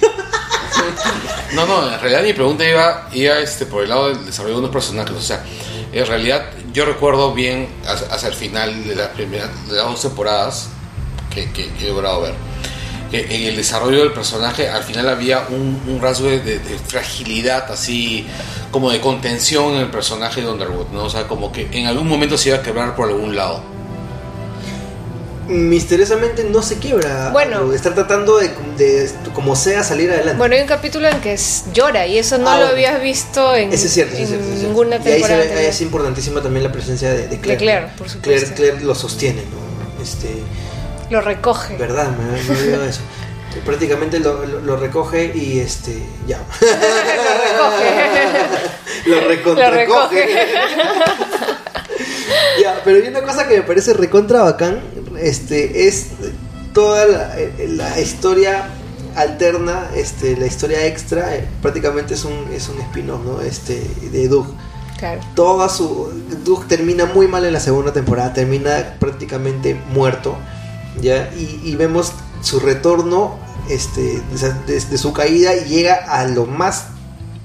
No, 1.54 1.66
no, 1.66 1.92
en 1.92 2.00
realidad 2.00 2.22
mi 2.24 2.34
pregunta 2.34 2.68
iba, 2.68 3.08
iba 3.14 3.40
este, 3.40 3.66
por 3.66 3.84
el 3.84 3.90
lado 3.90 4.10
del 4.10 4.26
desarrollo 4.26 4.56
de 4.56 4.60
unos 4.60 4.72
personajes. 4.72 5.16
O 5.16 5.22
sea, 5.22 5.44
en 5.92 6.06
realidad 6.06 6.46
yo 6.74 6.86
recuerdo 6.86 7.34
bien 7.34 7.68
hacia, 7.88 8.08
hacia 8.08 8.28
el 8.30 8.36
final 8.36 8.86
de, 8.88 8.96
la 8.96 9.12
primera, 9.14 9.48
de 9.68 9.74
las 9.76 9.86
dos 9.86 10.02
temporadas 10.02 10.68
que, 11.34 11.52
que- 11.52 11.72
que 11.74 11.86
he 11.86 11.90
logrado 11.90 12.22
ver. 12.22 12.34
En 13.22 13.44
el 13.44 13.56
desarrollo 13.56 14.00
del 14.00 14.12
personaje 14.12 14.70
al 14.70 14.84
final 14.84 15.08
había 15.10 15.46
un, 15.50 15.82
un 15.88 16.02
rasgo 16.02 16.28
de, 16.28 16.40
de- 16.40 16.60
de 16.60 16.78
fragilidad, 16.88 17.72
así 17.72 18.26
como 18.72 18.92
de 18.92 19.00
contención 19.02 19.74
en 19.76 19.82
el 19.82 19.90
personaje 19.92 20.42
de 20.42 20.50
Underwood. 20.50 20.88
¿no? 20.94 21.04
O 21.06 21.10
sea, 21.10 21.28
como 21.28 21.52
que 21.52 21.68
en 21.72 21.86
algún 21.88 22.08
momento 22.08 22.38
se 22.38 22.50
iba 22.50 22.58
a 22.58 22.62
quebrar 22.62 22.96
por 22.96 23.08
algún 23.10 23.36
lado. 23.36 23.62
Misteriosamente 25.48 26.44
no 26.44 26.64
se 26.64 26.78
quiebra. 26.80 27.30
Bueno. 27.32 27.72
Está 27.72 27.94
tratando 27.94 28.38
de, 28.40 28.50
de, 28.78 29.08
como 29.34 29.56
sea 29.56 29.84
salir 29.84 30.10
adelante. 30.10 30.38
Bueno, 30.40 30.56
hay 30.56 30.62
un 30.62 30.68
capítulo 30.68 31.08
en 31.08 31.22
que 31.22 31.34
es- 31.34 31.66
llora 31.72 32.08
y 32.08 32.18
eso 32.18 32.40
no 32.40 32.50
Ah, 32.50 32.60
lo 32.60 32.66
habías 32.68 33.00
visto 33.00 33.54
en, 33.56 33.72
Ese 33.72 33.86
es 33.86 33.94
cierto, 33.94 34.16
en 34.16 34.24
es 34.24 34.28
cierto, 34.30 34.44
ese 34.46 34.54
es 34.56 34.60
cierto. 34.62 34.68
ninguna 34.80 34.96
Y 34.96 35.00
ahí 35.00 35.04
se 35.06 35.12
temporada. 35.12 35.38
ve- 35.38 35.44
anterior. 35.50 35.70
es 35.70 35.82
importantísima 35.82 36.42
también 36.42 36.64
la 36.64 36.72
presencia 36.72 37.10
de, 37.12 37.28
de 37.28 37.40
Claire. 37.40 37.58
Claire, 37.64 37.88
por 37.96 38.10
supuesto. 38.10 38.22
Claire, 38.56 38.56
Claire 38.56 38.82
lo 38.84 38.96
sostiene, 38.96 39.44
¿no? 39.44 40.04
Este, 40.04 40.30
Lo 41.10 41.22
recoge. 41.22 41.78
verdad, 41.78 42.10
me, 42.10 42.42
me 42.42 42.50
olvidado 42.60 42.86
eso. 42.86 43.02
Prácticamente 43.66 44.20
lo, 44.20 44.46
lo- 44.46 44.60
lo 44.62 44.76
recoge 44.76 45.32
y 45.34 45.60
este, 45.60 45.98
ya. 46.28 46.40
lo 49.06 49.22
recoge. 49.22 49.62
lo 49.66 49.72
recoge. 49.72 50.26
ya, 52.62 52.82
pero 52.84 52.98
hay 53.02 53.08
una 53.08 53.22
cosa 53.22 53.48
que 53.48 53.58
me 53.58 53.62
parece 53.64 53.94
recontra 53.94 54.42
bacán, 54.42 54.82
este, 55.20 55.88
es 55.88 56.08
toda 56.74 57.06
la, 57.06 57.36
la 57.70 58.00
historia 58.02 58.70
alterna, 59.16 59.90
este, 59.96 60.36
la 60.36 60.48
historia 60.48 60.86
extra, 60.86 61.36
eh, 61.36 61.48
prácticamente 61.62 62.16
es 62.16 62.26
un, 62.26 62.50
es 62.54 62.68
un 62.68 62.80
spin-off, 62.82 63.22
¿no? 63.24 63.42
Este, 63.42 63.82
de 64.12 64.28
Doug. 64.28 64.48
Claro. 64.98 65.20
toda 65.36 65.68
su 65.68 66.10
Doug 66.46 66.70
termina 66.70 67.06
muy 67.06 67.28
mal 67.28 67.44
en 67.44 67.52
la 67.52 67.60
segunda 67.60 67.92
temporada 67.92 68.32
termina 68.32 68.96
prácticamente 68.98 69.76
muerto 69.90 70.38
ya 71.02 71.30
y, 71.38 71.62
y 71.64 71.76
vemos 71.76 72.14
su 72.42 72.60
retorno 72.60 73.38
este 73.70 74.22
desde 74.32 74.54
de 74.90 74.98
su 74.98 75.12
caída 75.14 75.56
y 75.56 75.66
llega 75.66 75.96
a 76.08 76.26
lo 76.28 76.46
más 76.46 76.86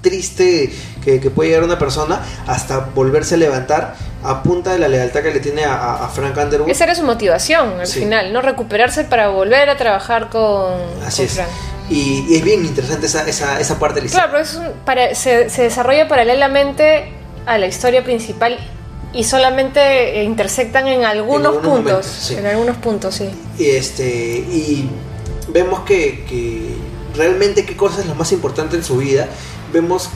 triste 0.03 0.73
que, 1.05 1.21
que 1.21 1.31
puede 1.31 1.51
llegar 1.51 1.65
una 1.65 1.79
persona 1.79 2.21
hasta 2.47 2.79
volverse 2.95 3.35
a 3.35 3.39
levantar 3.39 3.95
a 4.23 4.43
punta 4.43 4.73
de 4.73 4.79
la 4.79 4.89
lealtad 4.89 5.21
que 5.23 5.33
le 5.33 5.41
tiene 5.41 5.65
a, 5.65 5.75
a- 5.75 6.05
a 6.07 6.09
Frank 6.09 6.37
Underwood 6.37 6.71
Esa 6.71 6.85
era 6.85 6.95
su 6.95 7.03
motivación 7.05 7.81
al 7.81 7.87
Sí. 7.87 8.01
final, 8.01 8.33
¿no? 8.33 8.41
Recuperarse 8.43 9.05
para 9.05 9.29
volver 9.29 9.69
a 9.71 9.77
trabajar 9.77 10.29
con, 10.31 10.73
así 11.07 11.19
con 11.19 11.27
es 11.27 11.33
Frank. 11.35 11.49
y, 11.91 12.27
y 12.29 12.37
es 12.37 12.45
bien 12.45 12.65
interesante 12.65 13.07
esa, 13.07 13.27
esa, 13.29 13.59
esa 13.61 13.79
parte 13.79 13.97
de 13.97 14.01
la 14.03 14.07
historia 14.07 14.29
Claro, 14.31 14.33
pero 14.33 14.43
es 14.45 14.55
un- 14.75 14.85
para- 14.85 15.15
se, 15.15 15.49
se 15.51 15.63
desarrolla 15.63 16.07
paralelamente 16.09 17.13
a 17.47 17.57
la 17.59 17.67
historia 17.67 18.05
principal 18.05 18.59
y 19.13 19.25
solamente 19.25 20.21
eh, 20.21 20.25
intersectan 20.25 20.87
en 20.89 21.05
algunos 21.05 21.57
algunos 21.57 21.63
puntos. 21.77 21.85
momentos, 21.85 22.07
sí. 22.07 22.35
En 22.37 22.47
algunos 22.47 22.77
puntos, 22.77 23.15
sí. 23.15 23.29
Y 23.59 23.67
este 23.71 24.07
y 24.39 24.89
vemos 25.49 25.81
que, 25.81 26.25
que 26.29 26.75
realmente 27.17 27.65
qué 27.65 27.77
cosa 27.77 28.01
es 28.01 28.07
lo 28.07 28.15
más 28.15 28.31
importante 28.33 28.77
en 28.77 28.85
su 28.85 28.99
vida. 28.99 29.29
Vemos 29.73 30.09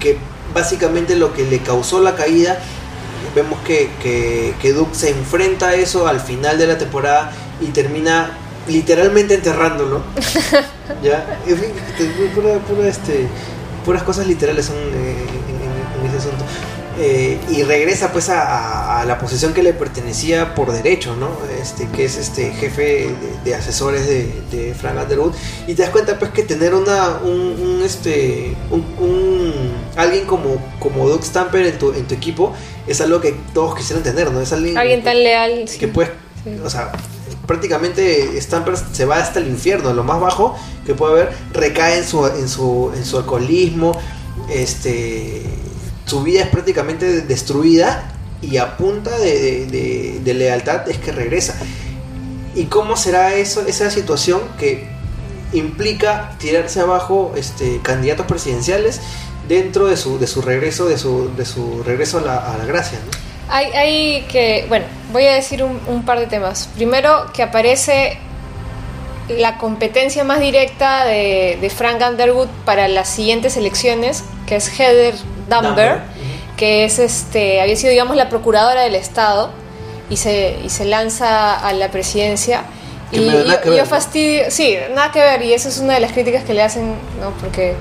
que 0.00 0.18
básicamente 0.54 1.16
lo 1.16 1.32
que 1.34 1.44
le 1.44 1.58
causó 1.60 2.00
la 2.00 2.14
caída, 2.16 2.58
vemos 3.34 3.58
que, 3.60 3.90
que, 4.02 4.54
que 4.60 4.72
Duke 4.72 4.94
se 4.94 5.10
enfrenta 5.10 5.68
a 5.68 5.74
eso 5.74 6.06
al 6.08 6.20
final 6.20 6.58
de 6.58 6.66
la 6.66 6.78
temporada 6.78 7.32
y 7.60 7.66
termina 7.66 8.30
literalmente 8.68 9.34
enterrándolo. 9.34 10.02
¿Ya? 11.02 11.38
En 11.46 11.56
fin, 11.58 11.68
pura- 12.34 12.58
pura, 12.58 12.88
este, 12.88 13.28
puras 13.84 14.02
cosas 14.02 14.26
literales 14.26 14.66
son 14.66 14.76
eh, 14.76 15.16
Eh, 16.98 17.38
y 17.50 17.62
regresa 17.62 18.10
pues 18.10 18.30
a, 18.30 19.04
la 19.06 19.18
posición 19.18 19.52
que 19.52 19.62
le 19.62 19.74
pertenecía 19.74 20.54
por 20.54 20.72
derecho, 20.72 21.14
¿no? 21.14 21.28
Este, 21.60 21.86
que 21.88 22.06
es 22.06 22.16
este 22.16 22.52
jefe 22.52 22.82
de, 22.82 23.14
de 23.44 23.54
asesores 23.54 24.06
de, 24.06 24.32
de 24.50 24.74
Frank 24.74 24.96
Underwood. 25.02 25.34
Y 25.66 25.74
te 25.74 25.82
das 25.82 25.90
cuenta 25.90 26.18
pues 26.18 26.30
que 26.30 26.42
tener 26.42 26.74
una, 26.74 27.18
un, 27.22 27.30
un, 27.60 27.82
este, 27.84 28.56
un, 28.70 28.80
un- 28.98 29.72
alguien 29.96 30.24
como, 30.26 30.56
como 30.78 31.06
Doug 31.08 31.22
Stamper 31.22 31.66
en 31.66 31.78
tu, 31.78 31.92
en 31.92 32.06
tu 32.06 32.14
equipo 32.14 32.54
es 32.86 33.00
algo 33.02 33.20
que 33.20 33.34
todos 33.52 33.74
quisieran 33.74 34.02
tener, 34.02 34.30
¿no? 34.32 34.40
Es 34.40 34.52
alguien, 34.52 34.78
Alguien 34.78 35.04
tan 35.04 35.22
leal. 35.22 35.68
sí. 35.68 35.78
que 35.78 35.88
puedes, 35.88 36.12
Sí. 36.44 36.58
o 36.64 36.70
sea, 36.70 36.92
prácticamente 37.46 38.40
Stamper 38.40 38.74
se 38.76 39.04
va 39.04 39.18
hasta 39.18 39.38
el 39.40 39.48
infierno, 39.48 39.92
lo 39.92 40.02
más 40.04 40.20
bajo 40.20 40.56
que 40.86 40.94
puede 40.94 41.12
haber, 41.12 41.32
recae 41.52 41.98
en 41.98 42.04
su, 42.04 42.26
en 42.26 42.48
su, 42.48 42.90
en 42.96 43.04
su 43.04 43.18
alcoholismo, 43.18 43.98
este, 44.48 45.42
su 46.06 46.22
vida 46.22 46.40
es 46.42 46.48
prácticamente 46.48 47.20
destruida 47.22 48.10
y 48.40 48.56
a 48.56 48.76
punta 48.76 49.16
de, 49.18 49.66
de- 49.66 50.20
de- 50.22 50.34
lealtad 50.34 50.88
es 50.88 50.98
que 50.98 51.12
regresa. 51.12 51.54
¿Y 52.54 52.64
cómo 52.64 52.96
será 52.96 53.34
eso, 53.34 53.64
esa 53.66 53.90
situación 53.90 54.40
que 54.58 54.88
implica 55.52 56.32
tirarse 56.38 56.80
abajo 56.80 57.32
este, 57.36 57.80
candidatos 57.82 58.26
presidenciales 58.26 59.00
dentro 59.48 59.86
de 59.86 59.96
su, 59.96 60.18
de 60.18 60.26
su 60.26 60.42
regreso, 60.42 60.86
de 60.86 60.98
su, 60.98 61.30
de 61.36 61.44
su 61.44 61.82
regreso 61.84 62.18
a 62.18 62.22
la, 62.22 62.36
a 62.54 62.56
la 62.58 62.64
gracia, 62.64 62.98
¿no? 63.04 63.26
Hay, 63.48 63.66
hay 63.72 64.22
que, 64.28 64.64
bueno, 64.68 64.86
voy 65.12 65.24
a 65.26 65.34
decir 65.34 65.62
un, 65.62 65.78
un 65.86 66.04
par 66.04 66.18
de 66.18 66.26
temas. 66.26 66.68
Primero, 66.74 67.30
que 67.32 67.42
aparece 67.44 68.18
la 69.28 69.58
competencia 69.58 70.24
más 70.24 70.40
directa 70.40 71.04
de, 71.04 71.58
de 71.60 71.70
Frank 71.70 72.02
Underwood 72.08 72.48
para 72.64 72.88
las 72.88 73.08
siguientes 73.08 73.56
elecciones, 73.56 74.24
que 74.46 74.56
es 74.56 74.68
Heather 74.68 75.14
Dumber, 75.48 76.00
que 76.56 76.84
es 76.84 76.98
este, 76.98 77.60
había 77.60 77.76
sido, 77.76 77.90
digamos, 77.90 78.16
la 78.16 78.28
procuradora 78.28 78.82
del 78.82 78.94
Estado 78.94 79.50
y 80.10 80.16
se, 80.16 80.58
y 80.64 80.68
se 80.70 80.84
lanza 80.84 81.54
a 81.58 81.72
la 81.72 81.90
presidencia. 81.90 82.62
Que 83.10 83.18
y 83.18 83.30
yo- 83.30 83.44
ver, 83.44 83.64
yo 83.64 83.76
¿no? 83.76 83.86
fastidio, 83.86 84.44
sí, 84.50 84.76
nada 84.94 85.12
que 85.12 85.20
ver, 85.20 85.42
y 85.42 85.52
esa 85.52 85.68
es 85.68 85.78
una 85.78 85.94
de 85.94 86.00
las 86.00 86.12
críticas 86.12 86.44
que 86.44 86.54
le 86.54 86.62
hacen, 86.62 86.94
¿no? 87.20 87.30
Porque 87.40 87.74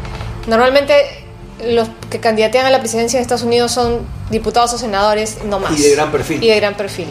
normalmente 0.47 1.23
los 1.65 1.87
que 2.09 2.19
candidatean 2.19 2.65
a 2.65 2.69
la 2.69 2.79
presidencia 2.79 3.17
de 3.17 3.21
Estados 3.23 3.43
Unidos 3.43 3.71
son 3.71 4.05
diputados 4.29 4.73
o 4.73 4.77
senadores, 4.77 5.39
no 5.45 5.59
más. 5.59 5.71
Y 5.79 5.81
de 5.83 5.95
gran 5.95 6.11
perfil. 6.11 6.43
Y 6.43 6.47
de 6.49 6.55
gran 6.57 6.73
perfil. 6.75 7.07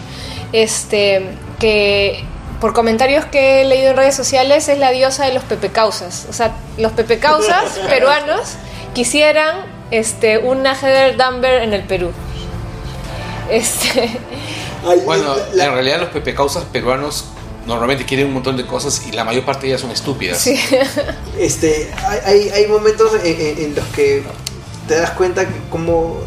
Este, 0.52 1.22
que 1.58 2.22
por 2.60 2.72
comentarios 2.72 3.24
que 3.24 3.62
he 3.62 3.64
leído 3.64 3.90
en 3.90 3.96
redes 3.96 4.14
sociales 4.14 4.68
es 4.68 4.78
la 4.78 4.90
diosa 4.90 5.26
de 5.26 5.34
los 5.34 5.42
pepecausas. 5.44 6.26
O 6.30 6.32
sea, 6.32 6.52
los 6.78 6.92
pepecausas 6.92 7.78
peruanos 7.88 8.54
quisieran 8.94 9.56
este, 9.98 10.38
una 10.38 10.74
Heather 10.74 11.16
Dumber 11.16 11.62
en 11.62 11.72
el 11.72 11.82
Perú. 11.84 12.10
Este, 13.50 14.18
Ay, 14.86 15.00
Bueno, 15.04 15.34
la- 15.54 15.66
en 15.66 15.72
realidad 15.72 16.00
los 16.00 16.08
pepe 16.10 16.34
causas 16.34 16.64
peruanos 16.64 17.26
normalmente 17.66 18.04
quieren 18.04 18.26
un 18.28 18.34
montón 18.34 18.56
de 18.56 18.66
cosas 18.66 19.06
y 19.06 19.12
la 19.12 19.24
mayor 19.24 19.44
parte 19.44 19.62
de 19.62 19.68
ellas 19.68 19.80
son 19.80 19.90
estúpidas. 19.90 20.38
sí. 20.38 20.58
este, 21.38 21.90
hay, 22.24 22.48
hay, 22.50 22.66
momentos 22.66 23.12
en, 23.22 23.40
en- 23.40 23.58
en 23.64 23.74
los 23.74 23.84
que 23.86 24.22
te 24.88 24.94
das 24.96 25.10
cuenta 25.12 25.46
que 25.46 25.54
como 25.70 26.18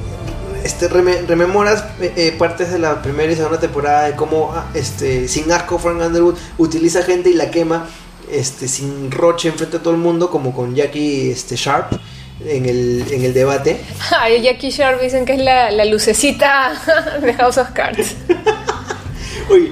este, 0.63 0.89
reme- 0.89 1.25
rememoras 1.27 1.83
eh, 2.01 2.11
eh, 2.15 2.35
partes 2.37 2.71
de 2.71 2.79
la 2.79 3.01
primera 3.01 3.31
y 3.31 3.35
segunda 3.35 3.59
temporada 3.59 4.07
de 4.07 4.15
cómo 4.15 4.51
ah, 4.55 4.65
este, 4.73 5.27
sin 5.27 5.51
asco 5.51 5.77
Frank 5.77 6.01
Underwood 6.01 6.35
utiliza 6.57 7.03
gente 7.03 7.29
y 7.29 7.33
la 7.33 7.51
quema 7.51 7.87
este, 8.31 8.67
sin 8.67 9.11
roche 9.11 9.49
enfrente 9.49 9.77
de 9.77 9.83
todo 9.83 9.93
el 9.93 9.99
mundo 9.99 10.29
como 10.31 10.53
con 10.53 10.75
Jackie 10.75 11.29
este, 11.31 11.55
Sharp 11.55 11.93
en 12.45 12.65
el, 12.65 13.05
en 13.11 13.23
el 13.23 13.33
debate. 13.33 13.79
Ay, 14.19 14.41
Jackie 14.41 14.69
Sharp 14.71 15.01
dicen 15.01 15.25
que 15.25 15.33
es 15.33 15.41
la, 15.41 15.71
la 15.71 15.85
lucecita 15.85 16.73
de 17.21 17.33
House 17.33 17.57
of 17.57 17.69
Cards. 17.71 18.15
Oye, 19.49 19.71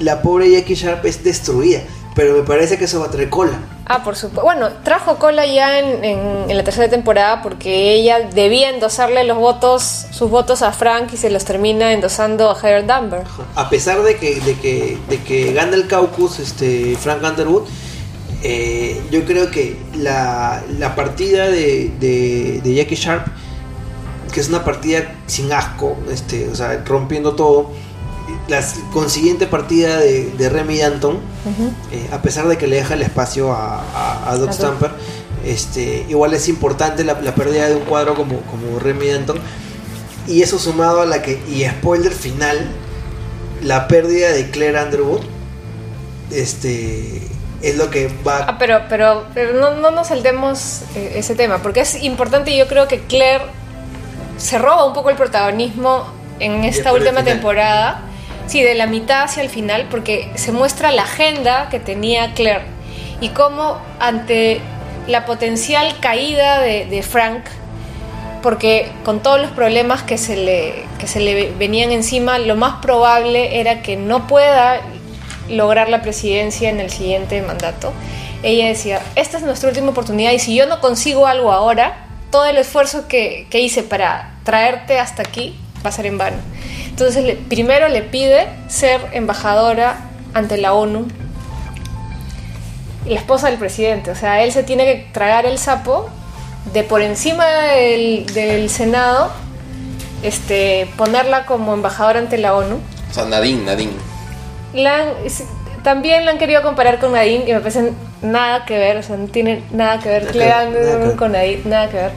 la 0.00 0.22
pobre 0.22 0.50
Jackie 0.50 0.74
Sharp 0.74 1.04
es 1.06 1.22
destruida, 1.24 1.80
pero 2.14 2.34
me 2.34 2.42
parece 2.42 2.78
que 2.78 2.84
eso 2.84 3.00
va 3.00 3.06
a 3.06 3.10
traer 3.10 3.28
cola. 3.30 3.58
Ah, 3.88 4.02
por 4.02 4.16
supuesto. 4.16 4.42
Bueno, 4.42 4.68
trajo 4.82 5.16
cola 5.16 5.46
ya 5.46 5.78
en, 5.78 6.04
en- 6.04 6.50
en 6.50 6.56
la 6.56 6.64
tercera 6.64 6.88
temporada 6.88 7.40
porque 7.40 7.92
ella 7.94 8.18
debía 8.34 8.70
endosarle 8.70 9.22
los 9.24 9.38
votos, 9.38 10.06
sus 10.10 10.28
votos 10.28 10.62
a 10.62 10.72
Frank 10.72 11.10
y 11.12 11.16
se 11.16 11.30
los 11.30 11.44
termina 11.44 11.92
endosando 11.92 12.50
a 12.50 12.56
Heather 12.58 12.84
Dumber. 12.86 13.22
A 13.54 13.68
pesar 13.70 14.02
de 14.02 14.16
que, 14.16 14.40
de 14.40 14.54
que, 14.58 14.98
de 15.08 15.22
que 15.22 15.52
gana 15.52 15.76
el 15.76 15.86
caucus 15.86 16.40
este, 16.40 16.96
Frank 17.00 17.22
Underwood, 17.22 17.68
eh, 18.42 19.00
yo 19.10 19.24
creo 19.24 19.50
que 19.50 19.76
la, 19.94 20.62
la 20.78 20.94
partida 20.94 21.48
de, 21.48 21.90
de, 22.00 22.60
de 22.62 22.74
Jackie 22.74 22.96
Sharp, 22.96 23.26
que 24.32 24.40
es 24.40 24.48
una 24.48 24.64
partida 24.64 25.14
sin 25.26 25.52
asco, 25.52 25.96
este, 26.10 26.48
o 26.48 26.54
sea, 26.54 26.82
rompiendo 26.84 27.34
todo, 27.34 27.70
la 28.48 28.64
consiguiente 28.92 29.46
partida 29.46 29.98
de, 29.98 30.30
de 30.32 30.48
Remy 30.48 30.78
Danton, 30.78 31.18
eh, 31.92 32.08
a 32.12 32.22
pesar 32.22 32.46
de 32.48 32.58
que 32.58 32.66
le 32.66 32.76
deja 32.76 32.94
el 32.94 33.02
espacio 33.02 33.52
a, 33.52 33.80
a, 34.28 34.36
Doc 34.36 34.50
A 34.50 34.52
Doc. 34.52 34.52
Stamper, 34.52 34.90
este, 35.44 36.04
igual 36.08 36.34
es 36.34 36.48
importante 36.48 37.04
la, 37.04 37.20
la 37.20 37.34
pérdida 37.34 37.68
de 37.68 37.76
un 37.76 37.84
cuadro 37.84 38.14
como, 38.14 38.40
como 38.42 38.78
Remy 38.78 39.08
Danton. 39.08 39.38
Y 40.26 40.42
eso 40.42 40.58
sumado 40.58 41.02
a 41.02 41.06
la 41.06 41.22
que, 41.22 41.40
y 41.48 41.64
spoiler 41.64 42.12
final, 42.12 42.66
la 43.62 43.86
pérdida 43.86 44.32
de 44.32 44.50
Claire 44.50 44.82
Underwood, 44.82 45.20
este, 46.32 47.22
es 47.62 47.76
lo 47.76 47.90
que 47.90 48.10
va 48.26 48.44
Ah, 48.48 48.56
pero, 48.58 48.82
pero, 48.88 49.26
pero 49.34 49.54
no, 49.54 49.72
no 49.72 49.90
nos 49.90 50.08
saltemos 50.08 50.82
eh, 50.94 51.14
ese 51.16 51.34
tema, 51.34 51.58
porque 51.58 51.80
es 51.80 52.02
importante 52.02 52.50
y 52.50 52.58
yo 52.58 52.66
creo 52.66 52.88
que 52.88 53.00
Claire 53.00 53.44
se 54.36 54.58
roba 54.58 54.84
un 54.84 54.92
poco 54.92 55.10
el 55.10 55.16
protagonismo 55.16 56.04
en 56.40 56.64
esta 56.64 56.92
última 56.92 57.24
temporada. 57.24 58.02
Sí, 58.46 58.62
de 58.62 58.74
la 58.74 58.86
mitad 58.86 59.24
hacia 59.24 59.42
el 59.42 59.48
final, 59.48 59.86
porque 59.90 60.30
se 60.36 60.52
muestra 60.52 60.92
la 60.92 61.02
agenda 61.02 61.68
que 61.68 61.80
tenía 61.80 62.32
Claire 62.34 62.62
y 63.20 63.30
cómo 63.30 63.78
ante 63.98 64.60
la 65.08 65.24
potencial 65.24 65.98
caída 66.00 66.60
de, 66.60 66.86
de 66.86 67.02
Frank, 67.02 67.44
porque 68.42 68.88
con 69.04 69.20
todos 69.20 69.40
los 69.40 69.50
problemas 69.50 70.02
que 70.02 70.18
se, 70.18 70.36
le, 70.36 70.84
que 71.00 71.08
se 71.08 71.18
le 71.18 71.50
venían 71.58 71.90
encima, 71.90 72.38
lo 72.38 72.54
más 72.54 72.80
probable 72.80 73.60
era 73.60 73.82
que 73.82 73.96
no 73.96 74.28
pueda 74.28 74.80
lograr 75.48 75.88
la 75.88 76.02
presidencia 76.02 76.70
en 76.70 76.80
el 76.80 76.90
siguiente 76.90 77.40
mandato. 77.42 77.92
Ella 78.42 78.66
decía, 78.66 79.00
esta 79.14 79.38
es 79.38 79.44
nuestra 79.44 79.68
última 79.68 79.90
oportunidad 79.90 80.32
y 80.32 80.38
si 80.38 80.54
yo 80.54 80.66
no 80.66 80.80
consigo 80.80 81.26
algo 81.26 81.52
ahora, 81.52 82.06
todo 82.30 82.44
el 82.46 82.56
esfuerzo 82.58 83.08
que, 83.08 83.46
que 83.50 83.60
hice 83.60 83.82
para 83.82 84.34
traerte 84.44 84.98
hasta 84.98 85.22
aquí 85.22 85.58
va 85.84 85.90
a 85.90 85.92
ser 85.92 86.06
en 86.06 86.18
vano. 86.18 86.36
Entonces 86.88 87.36
primero 87.48 87.88
le 87.88 88.02
pide 88.02 88.48
ser 88.68 89.00
embajadora 89.12 90.10
ante 90.34 90.56
la 90.56 90.72
ONU, 90.72 91.06
la 93.06 93.18
esposa 93.18 93.48
del 93.48 93.58
presidente, 93.58 94.10
o 94.10 94.14
sea, 94.14 94.42
él 94.42 94.52
se 94.52 94.62
tiene 94.62 94.84
que 94.84 95.08
tragar 95.12 95.46
el 95.46 95.58
sapo 95.58 96.10
de 96.72 96.82
por 96.82 97.02
encima 97.02 97.46
del, 97.46 98.26
del 98.34 98.68
Senado, 98.70 99.30
este, 100.22 100.88
ponerla 100.96 101.46
como 101.46 101.74
embajadora 101.74 102.18
ante 102.18 102.38
la 102.38 102.54
ONU. 102.54 102.80
O 103.10 103.14
sea, 103.14 103.24
Nadine, 103.24 103.64
Nadine. 103.64 104.15
La 104.76 104.96
han- 104.96 105.08
es- 105.24 105.44
también 105.82 106.24
la 106.24 106.32
han 106.32 106.38
querido 106.38 106.62
comparar 106.62 106.98
con 106.98 107.12
Nadine 107.12 107.44
y 107.48 107.52
me 107.52 107.60
parece 107.60 107.92
nada 108.22 108.64
que 108.64 108.76
ver, 108.78 108.96
o 108.98 109.02
sea, 109.02 109.16
no 109.16 109.26
tiene 109.28 109.62
nada 109.72 109.98
que 110.00 110.08
ver 110.08 110.22
Nada 110.24 110.66
que 110.70 111.10
que 111.10 111.16
con 111.16 111.32
Nadine, 111.32 111.62
nada 111.64 111.88
que 111.88 111.96
ver. 111.96 112.10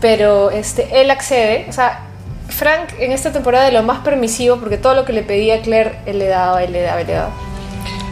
Pero 0.00 0.50
este, 0.50 1.00
él 1.00 1.10
accede, 1.10 1.66
o 1.68 1.72
sea, 1.72 2.00
Frank 2.48 2.90
en 2.98 3.12
esta 3.12 3.32
temporada 3.32 3.64
de 3.66 3.72
lo 3.72 3.82
más 3.82 4.00
permisivo, 4.00 4.56
porque 4.58 4.76
todo 4.76 4.94
lo 4.94 5.04
que 5.04 5.12
le 5.12 5.22
pedía 5.22 5.56
a 5.56 5.60
Claire, 5.60 5.92
él 6.06 6.18
le 6.18 6.26
daba, 6.28 6.62
él 6.62 6.72
le 6.72 6.82
daba, 6.82 7.00
él 7.00 7.06
le 7.06 7.12
daba. 7.14 7.30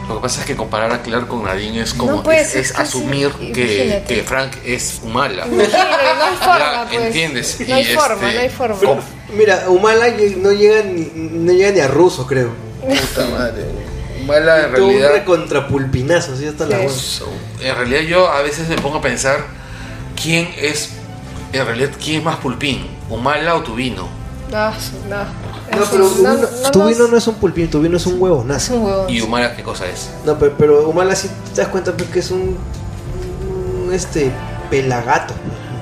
Lo 0.07 0.15
que 0.15 0.21
pasa 0.21 0.41
es 0.41 0.45
que 0.47 0.55
comparar 0.55 0.91
a 0.91 1.01
Claire 1.01 1.25
con 1.27 1.43
Nadine 1.43 1.81
es 1.81 1.93
como 1.93 2.11
No, 2.17 2.23
pues, 2.23 2.49
es, 2.49 2.55
es 2.55 2.65
es 2.67 2.71
que 2.73 2.81
asumir 2.81 3.31
sí, 3.39 3.51
que, 3.53 4.03
que 4.07 4.23
Frank 4.23 4.53
es 4.65 5.01
mala. 5.05 5.45
Imagínate, 5.47 5.79
no 6.17 6.23
hay 6.23 6.35
forma, 6.39 6.59
Ya, 6.59 6.87
pues. 6.89 7.01
entiendes. 7.05 7.57
No 7.67 7.75
hay 7.75 7.81
Y, 7.83 7.95
forma, 7.95 8.13
este, 8.27 8.33
no 8.35 8.39
hay 8.41 8.49
forma. 8.49 9.01
Mira, 9.37 9.69
Humala 9.69 10.07
no 10.37 10.51
llega 10.51 10.83
ni, 10.83 11.09
no 11.15 11.53
llega 11.53 11.71
ni 11.71 11.79
a 11.79 11.87
ruso, 11.87 12.27
creo. 12.27 12.49
Puta 12.81 13.25
madre. 13.29 13.63
Mala 14.25 14.65
en 14.65 14.73
Todo 14.73 14.85
un 14.85 14.89
realidad. 14.91 15.11
recontrapulpinazo, 15.13 16.33
así 16.33 16.45
hasta 16.45 16.65
la 16.65 16.77
Sí. 16.89 16.89
So, 16.89 17.31
en 17.61 17.75
realidad 17.75 18.01
yo 18.01 18.27
a 18.29 18.41
veces 18.41 18.67
me 18.67 18.75
pongo 18.77 18.97
a 18.97 19.01
pensar 19.01 19.45
quién 20.21 20.49
es 20.57 20.89
en 21.53 21.65
realidad 21.65 21.89
quién 22.03 22.19
es 22.19 22.23
más 22.23 22.37
pulpín, 22.37 22.87
Humala 23.09 23.55
o 23.55 23.61
Tubino. 23.61 24.07
No, 24.51 24.69
no. 24.71 25.50
No, 25.77 25.85
pero 25.89 26.03
no, 26.03 26.09
uno- 26.33 26.47
no 26.63 26.71
tu 26.71 26.85
vino 26.85 27.07
no 27.07 27.17
es 27.17 27.27
un 27.27 27.35
pulpín, 27.35 27.69
tu 27.69 27.79
vino 27.81 27.97
es 27.97 28.05
un 28.05 28.15
es 28.15 28.19
huevonazo. 28.19 28.75
un 28.75 28.85
huevo. 28.85 29.09
Y 29.09 29.21
Humala 29.21 29.55
qué 29.55 29.63
cosa 29.63 29.85
es. 29.87 30.09
No, 30.25 30.37
pero, 30.37 30.55
pero 30.57 30.87
Humala 30.89 31.15
sí 31.15 31.29
te 31.55 31.61
das 31.61 31.69
cuenta 31.69 31.93
pues, 31.93 32.09
que 32.09 32.19
es 32.19 32.29
un, 32.31 32.57
un, 33.85 33.93
este 33.93 34.31
pelagato. 34.69 35.33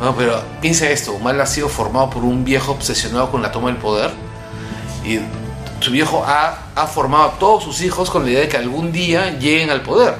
No, 0.02 0.16
pero 0.16 0.42
piensa 0.62 0.90
esto, 0.90 1.14
Humala 1.14 1.44
ha 1.44 1.48
sido 1.48 1.68
formado 1.70 2.10
por 2.10 2.24
un 2.24 2.46
viejo 2.46 2.72
obsesionado 2.72 3.30
con 3.32 3.42
la 3.42 3.52
toma 3.52 3.68
del 3.70 3.78
poder 3.78 4.12
y 5.06 5.20
su 5.84 5.92
viejo 5.92 6.24
ha, 6.26 6.68
ha 6.76 6.88
formado 6.88 7.24
a 7.24 7.32
todos 7.40 7.64
sus 7.64 7.82
hijos 7.82 8.10
con 8.10 8.24
la 8.26 8.32
idea 8.32 8.42
de 8.42 8.50
que 8.50 8.58
algún 8.58 8.92
día 8.92 9.38
lleguen 9.40 9.70
al 9.70 9.82
poder. 9.82 10.16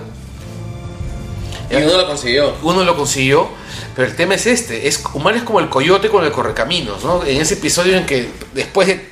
Y 1.72 1.76
uno 1.76 1.98
lo 1.98 2.08
consiguió. 2.08 2.54
Uno 2.64 2.84
lo 2.84 2.98
consiguió, 2.98 3.48
pero 3.96 4.08
el 4.08 4.16
tema 4.16 4.34
es 4.36 4.48
este, 4.48 4.88
es 4.88 5.04
Humala 5.14 5.38
es 5.38 5.44
como 5.44 5.60
el 5.60 5.70
coyote 5.70 6.10
con 6.10 6.26
el 6.26 6.32
correcaminos, 6.32 7.04
¿no? 7.04 7.24
En 7.24 7.40
ese 7.40 7.54
episodio 7.56 7.96
en 7.96 8.06
que 8.06 8.32
después 8.54 8.88
de 8.88 9.09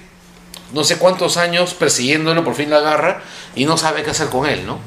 no 0.74 0.84
sé 0.84 0.98
cuántos 0.98 1.38
años 1.38 1.74
persiguiéndolo, 1.74 2.44
por 2.44 2.56
fin 2.56 2.70
la 2.70 2.78
agarra 2.78 3.22
y 3.56 3.66
no 3.66 3.78
sabe 3.78 4.04
qué 4.04 4.12
hacer 4.12 4.28
con 4.28 4.46
él, 4.48 4.66
¿no? 4.66 4.80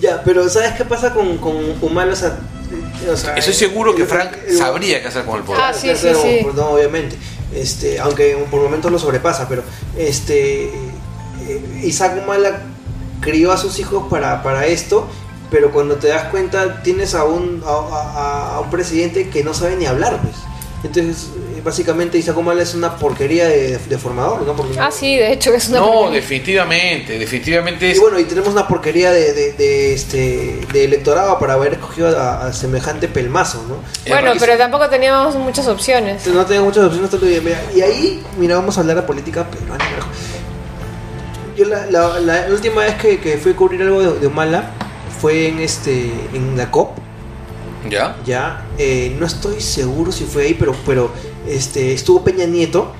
Ya, 0.00 0.22
pero 0.24 0.48
¿sabes 0.48 0.72
qué 0.72 0.84
pasa 0.84 1.12
con, 1.14 1.38
con 1.38 1.54
Humala? 1.80 2.12
O 2.12 2.16
sea, 2.16 2.38
o 3.12 3.16
sea, 3.16 3.34
Estoy 3.36 3.54
seguro 3.54 3.94
que 3.94 4.02
el- 4.02 4.08
Frank 4.08 4.32
el- 4.46 4.56
sabría 4.58 5.00
qué 5.02 5.08
hacer 5.08 5.24
con 5.24 5.36
el 5.38 5.44
poder. 5.44 5.60
Ah, 5.62 5.72
sí, 5.72 5.88
sí, 5.94 6.08
No, 6.54 6.70
obviamente. 6.70 7.16
Este, 7.54 7.98
aunque 8.00 8.34
por 8.50 8.62
momentos 8.62 8.90
lo 8.90 8.98
sobrepasa, 8.98 9.46
pero 9.48 9.62
este 9.96 10.64
eh, 10.68 11.80
Isaac 11.82 12.14
Humala 12.22 12.60
crió 13.20 13.52
a 13.52 13.58
sus 13.58 13.78
hijos 13.78 14.06
para, 14.10 14.42
para 14.42 14.66
esto, 14.66 15.06
pero 15.50 15.70
cuando 15.70 15.96
te 15.96 16.08
das 16.08 16.24
cuenta 16.30 16.82
tienes 16.82 17.14
a 17.14 17.24
un, 17.24 17.62
a, 17.66 17.68
a- 17.68 18.54
a 18.56 18.60
un 18.60 18.70
presidente 18.70 19.28
que 19.28 19.44
no 19.44 19.52
sabe 19.52 19.76
ni 19.76 19.84
hablar, 19.86 20.18
pues. 20.22 20.34
Entonces, 20.82 21.28
eh, 21.51 21.51
básicamente 21.64 22.18
Isaac 22.18 22.36
Humala 22.36 22.62
es 22.62 22.74
una 22.74 22.96
porquería 22.96 23.46
de, 23.48 23.78
de 23.78 23.98
formador, 23.98 24.42
¿no? 24.42 24.54
Porque- 24.54 24.78
Ah, 24.80 24.90
sí, 24.90 25.16
de 25.16 25.32
hecho 25.32 25.52
es 25.54 25.68
una 25.68 25.80
No, 25.80 25.86
porquería. 25.92 26.20
definitivamente, 26.20 27.18
definitivamente 27.18 27.88
Y 27.88 27.90
es... 27.92 28.00
bueno, 28.00 28.18
y 28.18 28.24
tenemos 28.24 28.50
una 28.50 28.66
porquería 28.68 29.10
de, 29.12 29.32
de, 29.32 29.52
de, 29.52 29.92
este, 29.94 30.60
de 30.72 30.84
electorado 30.84 31.38
para 31.38 31.54
haber 31.54 31.74
escogido 31.74 32.08
a, 32.18 32.46
a 32.46 32.52
semejante 32.52 33.08
pelmazo, 33.08 33.64
¿no? 33.68 33.76
Bueno, 34.08 34.32
es- 34.32 34.40
pero 34.40 34.56
tampoco 34.58 34.88
teníamos 34.88 35.36
muchas 35.36 35.66
opciones. 35.68 36.26
No 36.26 36.44
tenía 36.46 36.62
muchas 36.62 36.84
opciones. 36.84 37.10
Y 37.74 37.80
ahí, 37.80 38.22
mira, 38.38 38.56
vamos 38.56 38.76
a 38.78 38.80
hablar 38.80 38.96
de 38.96 39.02
política 39.02 39.46
peruana. 39.48 39.84
Yo 41.56 41.66
la, 41.66 41.86
la- 41.86 42.18
la 42.20 42.46
última 42.50 42.82
vez 42.82 42.94
que, 42.94 43.18
que 43.20 43.36
fui 43.36 43.52
a 43.52 43.56
cubrir 43.56 43.82
algo 43.82 44.00
de, 44.00 44.20
de 44.20 44.26
Humala 44.26 44.70
fue 45.20 45.48
en 45.48 45.58
este 45.60 46.10
en 46.32 46.56
la 46.56 46.70
COP. 46.70 46.96
¿Ya? 47.90 48.16
Ya, 48.24 48.64
eh, 48.78 49.14
no 49.18 49.26
estoy 49.26 49.60
seguro 49.60 50.12
si 50.12 50.24
fue 50.24 50.44
ahí, 50.44 50.54
pero, 50.54 50.74
pero 50.86 51.10
este, 51.48 51.92
estuvo 51.92 52.22
Peña 52.24 52.46
Nieto. 52.46 52.92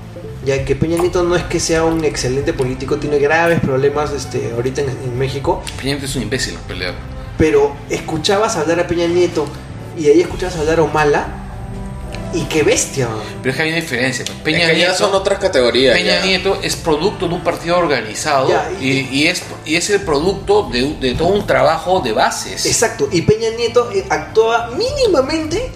Ya 0.45 0.65
que 0.65 0.75
Peña 0.75 0.97
Nieto 0.97 1.23
no 1.23 1.37
es 1.37 1.43
que 1.43 1.59
sea 1.61 1.85
un 1.85 2.03
excelente 2.03 2.51
político, 2.51 2.97
tiene 2.97 3.17
graves 3.17 3.61
problemas 3.61 4.11
este, 4.11 4.51
ahorita 4.53 4.81
en, 4.81 4.89
en 4.89 5.17
México. 5.17 5.61
Peña 5.77 5.91
Nieto 5.93 6.05
es 6.05 6.15
un 6.17 6.23
imbécil 6.23 6.55
pelear. 6.67 6.93
pero 7.37 7.73
escuchabas 7.89 8.57
hablar 8.57 8.81
a 8.81 8.87
Peña 8.87 9.07
Nieto 9.07 9.45
y 9.97 10.07
ahí 10.07 10.19
escuchabas 10.19 10.57
hablar 10.57 10.79
a 10.79 10.83
Humala 10.83 11.27
y 12.33 12.41
qué 12.45 12.63
bestia. 12.63 13.07
Pero 13.41 13.51
es 13.51 13.55
que 13.55 13.61
hay 13.63 13.69
una 13.69 13.79
diferencia. 13.79 14.25
pues. 14.25 14.37
Peña 14.39 14.63
Es 14.65 14.71
que 14.71 14.79
ya 14.79 14.87
Nieto, 14.87 14.97
son 15.05 15.13
otras 15.13 15.39
categorías. 15.39 15.95
Peña 15.95 16.19
ya. 16.19 16.25
Nieto 16.25 16.59
es 16.61 16.75
producto 16.75 17.27
de 17.29 17.35
un 17.35 17.41
partido 17.43 17.77
organizado 17.77 18.49
Ya, 18.49 18.69
y, 18.81 18.89
y- 18.89 19.09
y 19.11 19.27
es, 19.27 19.43
y 19.65 19.75
es 19.77 19.89
el 19.91 20.01
producto 20.01 20.67
de, 20.69 20.95
de 20.99 21.13
todo 21.13 21.27
un 21.29 21.47
trabajo 21.47 22.01
de 22.01 22.11
bases. 22.11 22.65
Exacto, 22.65 23.07
y 23.13 23.21
Peña 23.21 23.49
Nieto 23.55 23.89
eh, 23.93 24.03
actuaba 24.09 24.71
mínimamente, 24.71 25.71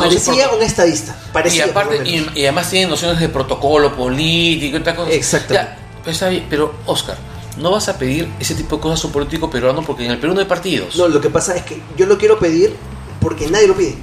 parecía 0.00 0.48
un 0.50 0.62
estadista. 0.62 1.16
y 1.28 1.32
Parecía, 1.32 1.64
aparte, 1.66 1.98
lo 1.98 2.04
menos. 2.04 2.32
y, 2.36 2.40
y 2.40 2.42
además 2.44 2.70
tiene 2.70 2.88
nociones 2.90 3.18
de 3.20 3.28
protocolo 3.28 3.94
político 3.94 4.76
y 4.76 4.80
tal 4.80 4.96
cosa. 4.96 5.10
Exactamente. 5.10 5.72
Ya, 5.72 5.78
pero 6.04 6.30
bien, 6.30 6.46
pero 6.48 6.74
Oscar, 6.86 7.16
no 7.58 7.70
vas 7.70 7.88
a 7.88 7.98
pedir 7.98 8.28
ese 8.38 8.54
tipo 8.54 8.76
de 8.76 8.82
cosas 8.82 9.02
a 9.04 9.06
un 9.08 9.12
político 9.12 9.48
peruano 9.50 9.82
porque 9.82 10.04
en 10.04 10.12
el 10.12 10.18
Perú 10.18 10.34
no 10.34 10.40
hay 10.40 10.46
partidos. 10.46 10.96
No, 10.96 11.08
lo 11.08 11.20
que 11.20 11.30
pasa 11.30 11.56
es 11.56 11.62
que 11.62 11.80
yo 11.96 12.06
lo 12.06 12.16
quiero 12.18 12.38
pedir 12.38 12.74
porque 13.20 13.48
nadie 13.48 13.66
lo 13.66 13.74
pide. 13.74 13.96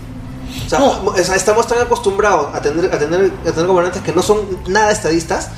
O 0.66 0.70
sea, 0.70 0.80
No. 0.80 1.16
estamos 1.16 1.68
tan 1.68 1.80
acostumbrados 1.80 2.54
a 2.54 2.62
tener, 2.62 2.94
a, 2.94 3.00
tener, 3.00 3.32
a 3.48 3.52
tener 3.52 3.66
gobernantes 3.68 4.02
que 4.04 4.12
no 4.12 4.22
son 4.22 4.42
nada 4.68 4.92
estadistas. 4.92 5.50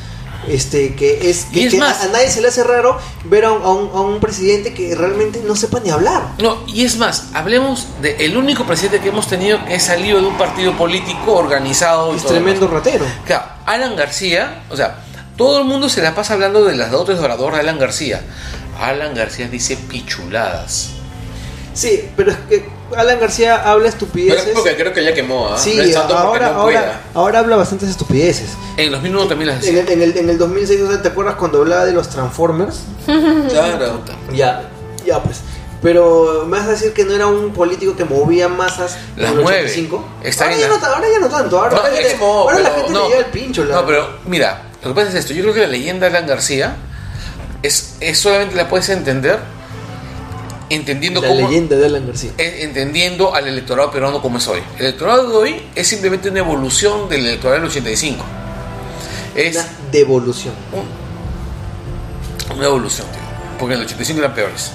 Este, 0.48 0.93
que 0.95 1.30
es, 1.30 1.48
Y 1.51 1.65
es 1.65 1.74
que 1.74 1.80
más- 1.80 2.01
a, 2.01 2.06
a 2.06 2.07
nadie 2.09 2.30
se 2.30 2.41
le 2.41 2.48
hace 2.49 2.64
raro 2.64 2.98
ver 3.25 3.45
a 3.45 3.51
un, 3.51 3.61
a 3.64 3.69
un- 3.72 3.90
a 3.95 4.01
un 4.01 4.19
presidente 4.19 4.74
que 4.74 4.93
realmente 4.95 5.41
no 5.45 5.56
sepa 5.56 5.80
ni 5.80 5.90
hablar. 5.90 6.33
No, 6.40 6.64
y 6.67 6.83
es 6.85 6.98
más, 6.98 7.25
hablemos 7.33 7.88
del 8.01 8.19
el 8.22 8.38
único 8.38 8.65
presidente 8.65 8.99
que 8.99 9.09
hemos 9.09 9.27
tenido 9.27 9.64
que 9.65 9.75
es 9.75 9.83
salido 9.83 10.19
de 10.22 10.27
un 10.27 10.38
partido 10.38 10.74
político 10.77 11.33
organizado. 11.33 12.14
Es 12.15 12.24
tremendo 12.24 12.67
ratero. 12.67 13.06
Claro, 13.25 13.45
Alan 13.65 13.95
García, 13.95 14.64
o 14.69 14.75
sea, 14.77 15.03
todo 15.38 15.59
el 15.59 15.65
mundo 15.65 15.90
se 15.90 16.01
la 16.01 16.15
pasa 16.15 16.33
hablando 16.33 16.64
de 16.64 16.75
las 16.75 16.91
dotes 16.91 17.17
de 17.17 17.24
orador 17.25 17.53
de 17.53 17.59
Alan 17.59 17.77
García. 17.80 18.22
Alan 18.80 19.14
García 19.15 19.48
dice 19.48 19.75
pichuladas. 19.77 20.90
Sí, 21.74 22.07
pero 22.15 22.32
es 22.32 22.38
que 22.49 22.65
Alan 22.95 23.19
García 23.19 23.55
habla 23.55 23.85
Pero 23.85 23.88
estupideces. 23.89 24.47
es 24.47 24.53
porque 24.53 24.75
creo 24.75 24.93
que 24.93 25.03
ya 25.03 25.14
quemó, 25.14 25.49
¿ah? 25.49 25.57
Sí, 25.57 25.75
no 25.93 25.99
ahora, 25.99 26.51
no 26.51 26.59
ahora, 26.59 26.64
pueda. 26.64 27.01
ahora 27.14 27.39
habla 27.39 27.55
bastantes 27.55 27.89
estupideces. 27.89 28.49
En 28.77 28.91
los 28.91 29.01
2001 29.01 29.27
también 29.27 29.47
las 29.49 29.65
En 29.65 29.75
decía. 29.75 29.81
el, 29.93 30.01
en, 30.01 30.09
el, 30.11 30.17
en 30.17 30.30
el 30.30 30.38
2006, 30.38 30.81
o 30.81 30.88
sea, 30.91 31.01
¿te 31.01 31.07
acuerdas 31.07 31.35
cuando 31.35 31.59
hablaba 31.59 31.85
de 31.85 31.93
los 31.93 32.09
Transformers? 32.09 32.81
Claro. 33.49 34.01
Ya, 34.33 34.69
ya 35.05 35.22
pues. 35.23 35.39
Pero 35.81 36.45
me 36.47 36.57
vas 36.57 36.67
a 36.67 36.72
decir 36.72 36.93
que 36.93 37.05
no 37.05 37.14
era 37.14 37.27
un 37.27 37.53
político 37.53 37.95
que 37.95 38.05
movía 38.05 38.47
masas 38.49 38.97
Las 39.17 39.31
en 39.31 39.38
el 39.38 39.43
mueve. 39.43 39.59
85. 39.65 40.05
Está 40.23 40.45
ahora, 40.45 40.55
bien, 40.55 40.67
ya 40.69 40.73
la- 40.75 40.80
no, 40.81 40.95
ahora 40.95 41.07
ya 41.11 41.19
no 41.19 41.27
tanto. 41.30 41.57
Ahora, 41.59 41.69
No, 41.69 41.75
la- 41.75 41.83
ahora 41.88 42.55
pero 42.55 42.75
gente 42.75 42.91
no, 42.93 43.01
le 43.03 43.07
lleva 43.09 43.19
el 43.19 43.25
pincho. 43.27 43.65
La, 43.65 43.75
No, 43.75 43.85
pero 43.85 44.09
mira, 44.25 44.61
lo 44.83 44.89
que 44.89 44.95
pasa 44.95 45.09
es 45.09 45.15
esto. 45.15 45.33
Yo 45.33 45.43
creo 45.43 45.53
que 45.53 45.59
la 45.61 45.67
leyenda 45.67 46.09
de 46.09 46.17
Alan 46.17 46.27
García 46.27 46.75
es, 47.61 47.95
es 47.99 48.17
solamente 48.17 48.55
la 48.55 48.67
puedes 48.67 48.89
entender 48.89 49.39
entendiendo 50.69 51.21
la 51.21 51.27
cómo. 51.27 51.47
leyenda 51.47 51.75
de 51.75 51.85
Alan 51.85 52.07
García. 52.07 52.31
eh, 52.37 52.59
entendiendo 52.61 53.33
al 53.35 53.47
electorado 53.47 53.91
peruano 53.91 54.21
como 54.21 54.37
es 54.39 54.47
hoy. 54.47 54.61
El 54.77 54.85
electorado 54.85 55.29
de 55.29 55.35
hoy 55.37 55.63
es 55.75 55.87
simplemente 55.87 56.29
una 56.29 56.39
evolución 56.39 57.07
del 57.09 57.25
electorado 57.25 57.61
del 57.61 57.69
85. 57.69 58.23
Es 59.35 59.55
Una 59.55 59.67
devolución. 59.91 60.53
una 62.55 62.65
evolución, 62.65 63.07
tío. 63.07 63.21
Porque 63.59 63.73
en 63.75 63.79
el 63.81 63.85
85 63.85 64.19
eran 64.19 64.33
peores. 64.33 64.71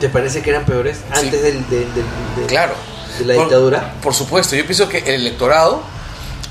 ¿Te 0.00 0.08
parece 0.08 0.42
que 0.42 0.50
eran 0.50 0.64
peores 0.64 0.98
antes 1.10 1.42
del, 1.42 1.68
del- 1.68 1.94
del- 1.94 2.04
del- 2.36 2.46
Claro. 2.46 2.72
de 3.18 3.24
la 3.26 3.34
Por- 3.34 3.44
dictadura? 3.44 3.94
Por, 4.02 4.14
supuesto, 4.14 4.56
yo 4.56 4.64
pienso 4.64 4.88
que 4.88 4.98
el 4.98 5.20
electorado, 5.22 5.82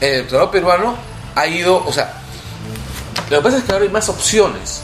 el 0.02 0.14
electorado 0.16 0.52
peruano 0.52 0.96
ha 1.36 1.48
ido, 1.48 1.84
o 1.86 1.92
sea, 1.92 2.14
lo 3.30 3.38
que 3.38 3.44
pasa 3.44 3.58
es 3.58 3.64
que 3.64 3.72
ahora 3.72 3.86
hay 3.86 3.92
más 3.92 4.08
opciones. 4.10 4.82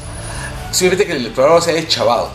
Simplemente 0.72 1.06
que 1.06 1.12
el 1.14 1.20
electorado 1.26 1.62
se 1.62 1.72
ha 1.72 1.74
deschavado. 1.76 2.32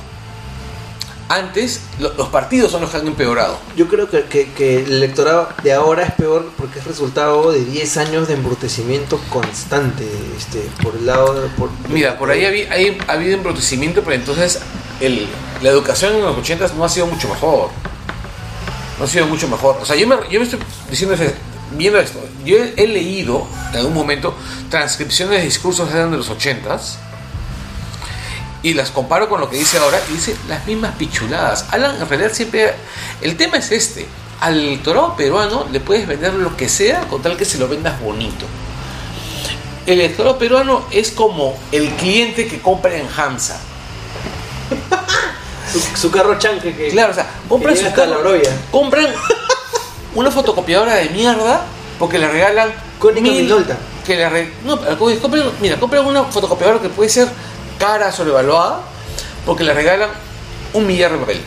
Antes, 1.33 1.81
lo- 2.00 2.12
los 2.15 2.28
partidos 2.28 2.73
son 2.73 2.81
los 2.83 2.91
que 2.91 2.97
han 2.97 3.07
empeorado. 3.07 3.57
Yo 3.76 3.86
creo 3.86 4.10
que, 4.10 4.25
que- 4.25 4.50
que 4.52 4.83
el 4.83 4.94
electorado 4.94 5.49
de 5.62 5.73
ahora 5.73 6.02
es 6.02 6.12
peor 6.15 6.50
porque 6.59 6.81
es 6.81 6.84
resultado 6.86 7.52
de 7.52 7.65
10 7.65 7.97
años 7.99 8.26
de 8.26 8.34
embrutecimiento 8.34 9.20
constante 9.31 10.05
este, 10.36 10.59
por 10.83 10.97
el 10.97 11.07
lado 11.07 11.41
de... 11.41 11.49
Por, 11.50 11.70
Mira, 11.89 12.18
por 12.18 12.31
ahí 12.33 12.44
hay- 12.44 12.99
ha 13.07 13.12
habido 13.12 13.34
embrutecimiento, 13.36 14.02
pero 14.02 14.17
entonces 14.17 14.59
el- 15.00 15.28
la 15.62 15.68
educación 15.70 16.15
en 16.17 16.23
los 16.23 16.36
80 16.36 16.67
no 16.76 16.84
ha 16.84 16.89
sido 16.89 17.07
mucho 17.07 17.28
mejor. 17.28 17.70
No 18.99 19.05
ha 19.05 19.09
sido 19.09 19.26
mucho 19.26 19.47
mejor. 19.47 19.78
O 19.81 19.84
sea, 19.86 19.94
yo 19.94 20.09
me, 20.09 20.17
yo 20.31 20.41
me 20.41 20.44
estoy 20.47 20.59
diciendo, 20.91 21.17
viendo 21.78 22.00
esto, 22.00 22.18
yo 22.44 22.57
he, 22.57 22.75
he 22.76 22.89
leído 22.89 23.47
en 23.70 23.76
algún 23.78 23.94
momento 23.94 24.34
transcripciones 24.68 25.39
de 25.39 25.44
discursos 25.44 25.89
eran 25.94 26.10
de 26.10 26.17
los 26.17 26.28
80s 26.28 26.97
y 28.63 28.75
las 28.75 28.91
comparo 28.91 29.29
con 29.29 29.41
lo 29.41 29.49
que 29.49 29.57
dice 29.57 29.79
ahora 29.79 29.99
y 30.11 30.15
dice 30.15 30.37
las 30.49 30.67
mismas 30.67 30.95
pichuladas. 30.97 31.67
Alan, 31.71 31.97
en 32.01 32.09
realidad 32.09 32.33
siempre... 32.33 32.75
El 33.23 33.37
tema 33.37 33.57
es 33.57 33.71
este. 33.73 34.07
Al 34.41 34.59
electorado 34.59 35.17
peruano 35.17 35.67
le 35.73 35.81
puedes 35.81 36.07
vender 36.07 36.35
lo 36.35 36.57
que 36.57 36.69
sea 36.69 37.01
con 37.09 37.23
tal 37.23 37.37
que 37.37 37.45
se 37.45 37.59
lo 37.59 37.69
vendas 37.69 38.01
bonito. 38.01 38.47
El 39.87 40.01
electorado 40.01 40.39
peruano 40.39 40.85
es 40.91 41.11
como 41.11 41.57
el 41.73 41.89
cliente 41.95 42.47
que 42.47 42.61
compra 42.61 42.95
en 42.97 43.07
Hamza. 43.17 43.59
Su, 45.73 45.81
su 45.97 46.11
carro 46.11 46.37
chanque 46.39 46.75
que... 46.75 46.89
Claro, 46.89 47.13
o 47.13 47.15
sea, 47.15 47.31
compran 47.49 47.77
su 47.77 47.85
carro, 47.93 48.35
la 48.35 48.41
compran 48.73 49.07
una 50.17 50.31
fotocopiadora 50.31 50.97
de 50.97 51.11
mierda 51.11 51.65
porque 51.97 52.19
le 52.19 52.27
regalan 52.29 52.73
Konica 52.99 53.21
mil- 53.31 53.49
que 54.05 54.17
le 54.17 54.29
re- 54.29 54.53
no, 54.65 54.77
mira, 55.61 55.79
compran 55.79 56.05
una 56.07 56.25
fotocopiadora 56.25 56.81
que 56.81 56.89
puede 56.89 57.09
ser 57.09 57.29
cara 57.81 58.12
sobrevaluada 58.12 58.83
porque 59.44 59.65
le 59.65 59.75
regalan 59.75 60.10
un 60.75 60.86
millar 60.86 61.12
de 61.12 61.18
papel. 61.18 61.41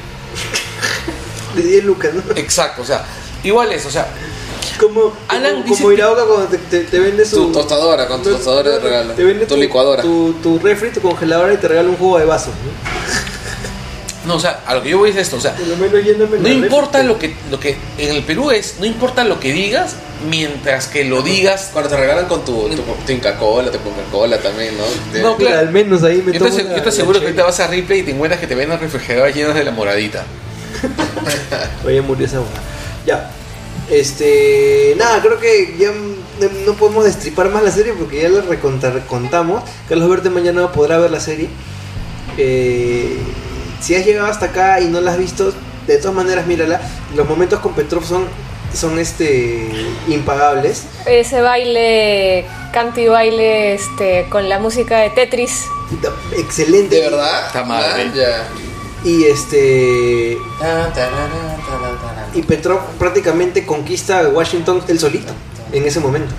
De 1.56 1.62
10 1.62 1.86
lucas, 1.86 2.14
¿no? 2.14 2.24
Exacto, 2.36 2.82
o 2.82 2.86
sea, 2.86 3.06
igual 3.44 3.72
es, 3.72 3.86
o 3.86 3.92
sea, 3.92 4.08
Como, 4.80 5.14
Alan 5.28 5.54
como, 5.54 5.64
dice 5.66 5.84
como 5.84 5.94
Iraoka 5.94 6.26
cuando 6.26 6.48
te, 6.48 6.58
te, 6.58 6.80
te 6.82 7.00
vende 7.00 7.24
su... 7.26 7.36
Tu 7.36 7.52
tostadora, 7.52 8.08
con 8.08 8.24
tu 8.24 8.32
tostadora 8.32 8.72
de 8.72 8.80
regalo. 8.80 9.14
Te 9.14 9.24
vende 9.24 9.46
tu, 9.46 9.56
licuadora. 9.56 10.02
Tu, 10.02 10.34
tu 10.42 10.58
refri, 10.58 10.90
tu 10.90 11.00
congeladora 11.00 11.54
y 11.54 11.58
te 11.58 11.68
regala 11.68 11.90
un 11.90 11.98
jugo 11.98 12.18
de 12.18 12.26
vaso. 12.26 12.50
¿no? 12.50 13.33
No, 14.26 14.36
o 14.36 14.40
sea, 14.40 14.62
a 14.66 14.74
lo 14.76 14.82
que 14.84 14.90
yo 14.90 14.98
voy 15.00 15.10
es 15.10 15.16
esto, 15.18 15.36
o 15.38 15.42
sea, 15.42 15.56
no 16.40 16.50
importa 16.50 17.04
lo 17.04 17.20
que 17.20 17.34
lo 17.52 17.60
que 17.60 17.76
en 17.98 18.16
el 18.16 18.24
Perú 18.24 18.52
es, 18.52 18.76
no 18.80 18.86
importa 18.86 19.24
lo 19.24 19.40
que 19.40 19.52
digas 19.52 19.96
mientras 20.30 20.88
que 20.88 21.04
lo 21.04 21.22
digas 21.22 21.72
Cuando 21.74 21.90
te 21.90 21.98
regalan 21.98 22.28
con 22.28 22.46
tu, 22.46 22.70
tu, 22.70 22.78
tu 23.06 23.12
Inca 23.12 23.38
Cola, 23.38 23.70
tu 23.72 23.80
Coca-Cola 23.80 24.38
también, 24.38 24.76
¿no? 24.78 24.84
De- 25.12 25.22
No, 25.22 25.36
claro. 25.36 25.60
Al 25.60 25.72
menos 25.72 26.02
ahí 26.04 26.24
me 26.26 26.32
Yo 26.32 26.40
te, 26.46 26.64
la- 26.64 26.70
yo 26.70 26.76
te 26.80 26.82
la 26.86 26.90
aseguro 26.90 27.20
que 27.20 27.26
ahorita 27.26 27.44
vas 27.44 27.60
a 27.60 27.68
Ripley 27.68 28.00
y 28.00 28.04
te 28.04 28.12
encuentras 28.12 28.40
que 28.40 28.48
te 28.48 28.56
venden 28.56 28.80
refrigeradores 28.80 29.36
llenos 29.36 29.54
de 29.56 29.64
la 29.66 29.72
moradita. 29.72 30.24
Oye, 31.86 32.02
murió 32.02 32.26
esa 32.26 32.40
hueá. 32.40 32.48
Ya. 33.06 33.32
Este. 33.92 34.96
Nada, 34.98 35.22
creo 35.22 35.40
que 35.40 35.76
ya 35.78 35.92
mm, 35.92 36.66
no 36.66 36.74
podemos 36.76 37.04
destripar 37.04 37.50
más 37.50 37.62
la 37.64 37.72
serie 37.72 37.92
porque 37.94 38.22
ya 38.22 38.30
la 38.30 38.42
reconta- 38.42 38.92
recontamos. 38.92 39.64
Carlos 39.90 40.10
Verde 40.10 40.30
mañana 40.30 40.72
podrá 40.72 40.98
ver 41.00 41.12
la 41.12 41.20
serie. 41.20 41.50
Eh, 42.38 43.18
si 43.84 43.96
has 43.96 44.06
llegado 44.06 44.28
hasta 44.28 44.46
acá 44.48 44.80
y 44.80 44.86
no 44.86 45.02
la 45.02 45.12
has 45.12 45.18
visto, 45.18 45.54
de 45.88 45.98
todas 45.98 46.16
maneras, 46.16 46.48
mírala. 46.48 46.80
Los 47.16 47.28
momentos 47.28 47.60
con 47.60 47.74
Petrov 47.74 48.06
son, 48.06 48.26
son 48.74 48.98
este, 48.98 49.70
impagables. 50.08 50.84
Ese 51.06 51.42
baile, 51.42 52.46
canto 52.72 53.02
y 53.02 53.08
baile 53.08 53.74
este, 53.74 54.26
con 54.30 54.48
la 54.48 54.60
música 54.60 55.00
de 55.00 55.10
Tetris. 55.10 55.66
Excelente. 56.38 56.96
¿De 56.96 57.02
verdad? 57.02 57.48
Está 57.48 57.66
madre. 57.66 58.10
Ah, 58.10 58.14
ya. 58.16 58.48
Y 59.04 59.26
este. 59.26 60.38
Y 62.34 62.42
Petrov 62.44 62.80
prácticamente 62.98 63.66
conquista 63.66 64.30
Washington 64.30 64.82
él 64.88 64.98
solito, 64.98 65.34
en 65.74 65.86
ese 65.86 66.00
momento. 66.00 66.34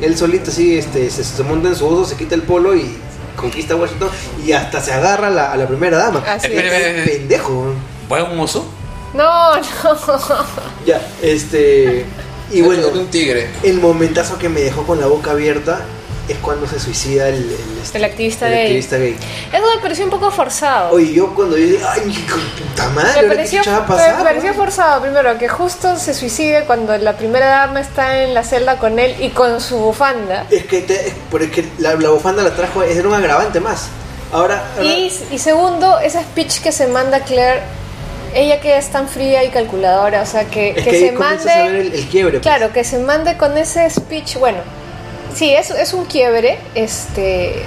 Él 0.00 0.16
solito 0.16 0.50
así 0.50 0.78
este, 0.78 1.10
se, 1.10 1.22
se 1.24 1.42
monta 1.42 1.68
en 1.68 1.76
su 1.76 1.86
oso, 1.86 2.06
se 2.06 2.16
quita 2.16 2.34
el 2.34 2.42
polo 2.42 2.74
y 2.74 2.96
conquista 3.36 3.76
Washington 3.76 4.08
y 4.44 4.52
hasta 4.52 4.80
se 4.80 4.92
agarra 4.92 5.28
a 5.28 5.30
la, 5.30 5.52
a 5.52 5.56
la 5.56 5.66
primera 5.66 5.98
dama. 5.98 6.22
Así 6.26 6.48
es. 6.52 7.08
Pendejo. 7.08 7.74
¿Fue 8.08 8.22
un 8.22 8.38
oso? 8.40 8.66
No, 9.14 9.56
no. 9.56 9.62
Ya, 10.86 11.00
este. 11.22 12.04
Y 12.50 12.60
bueno, 12.60 12.88
un 12.88 13.06
tigre. 13.06 13.48
el 13.62 13.80
momentazo 13.80 14.38
que 14.38 14.48
me 14.48 14.60
dejó 14.60 14.86
con 14.86 15.00
la 15.00 15.06
boca 15.06 15.30
abierta 15.30 15.80
es 16.28 16.36
cuando 16.38 16.66
se 16.66 16.80
suicida 16.80 17.28
el, 17.28 17.34
el, 17.36 17.78
este, 17.82 17.98
El 17.98 18.04
activista 18.04 18.46
el 18.46 18.52
gay. 18.54 18.62
activista 18.62 18.96
gay. 18.96 19.16
Eso 19.52 19.64
me 19.76 19.82
pareció 19.82 20.04
un 20.04 20.10
poco 20.10 20.30
forzado. 20.30 20.90
Oye, 20.94 21.12
yo 21.12 21.34
cuando 21.34 21.56
yo 21.58 21.64
dije, 21.66 21.84
ay, 21.86 22.00
puta 22.02 22.88
madre, 22.90 23.10
me 23.12 23.18
¿ahora 23.18 23.28
pareció, 23.28 23.62
qué 23.62 23.70
a 23.70 23.80
me 23.80 23.86
pasar? 23.86 24.22
pareció 24.22 24.50
no?" 24.52 24.56
forzado, 24.56 25.02
primero, 25.02 25.36
que 25.38 25.48
justo 25.48 25.96
se 25.98 26.14
suicide 26.14 26.64
cuando 26.66 26.96
la 26.98 27.16
primera 27.16 27.46
dama 27.48 27.80
está 27.80 28.22
en 28.22 28.32
la 28.34 28.42
celda 28.42 28.78
con 28.78 28.98
él 28.98 29.14
y 29.20 29.30
con 29.30 29.60
su 29.60 29.76
bufanda. 29.78 30.46
Es 30.50 30.64
que, 30.64 30.80
te- 30.80 31.08
es- 31.08 31.14
pero 31.30 31.44
es 31.44 31.50
que 31.50 31.64
la, 31.78 31.94
la 31.94 32.10
bufanda 32.10 32.42
la 32.42 32.54
trajo, 32.54 32.82
era 32.82 33.06
un 33.06 33.14
agravante 33.14 33.60
más. 33.60 33.88
Ahora, 34.32 34.64
ahora- 34.76 34.84
Y, 34.84 35.12
y 35.30 35.38
segundo, 35.38 35.98
ese 36.00 36.20
speech 36.22 36.60
que 36.60 36.72
se 36.72 36.86
manda 36.86 37.20
Claire, 37.20 37.60
ella 38.34 38.60
que 38.60 38.76
es 38.78 38.88
tan 38.90 39.08
fría 39.08 39.44
y 39.44 39.50
calculadora, 39.50 40.22
o 40.22 40.26
sea, 40.26 40.46
que, 40.46 40.74
que 40.74 40.82
que, 40.82 40.98
se 41.08 41.14
comienzas 41.14 41.46
a 41.54 41.56
ver 41.58 41.64
mande... 41.66 41.80
el, 41.82 41.94
el 41.94 42.08
quiebre. 42.08 42.32
pues. 42.38 42.42
Claro, 42.42 42.72
que 42.72 42.82
se 42.82 42.98
mande 42.98 43.36
con 43.36 43.56
ese 43.58 43.88
speech, 43.90 44.38
bueno, 44.38 44.58
sí, 45.34 45.52
es, 45.52 45.70
es 45.70 45.92
un 45.92 46.04
quiebre, 46.06 46.58
este, 46.74 47.64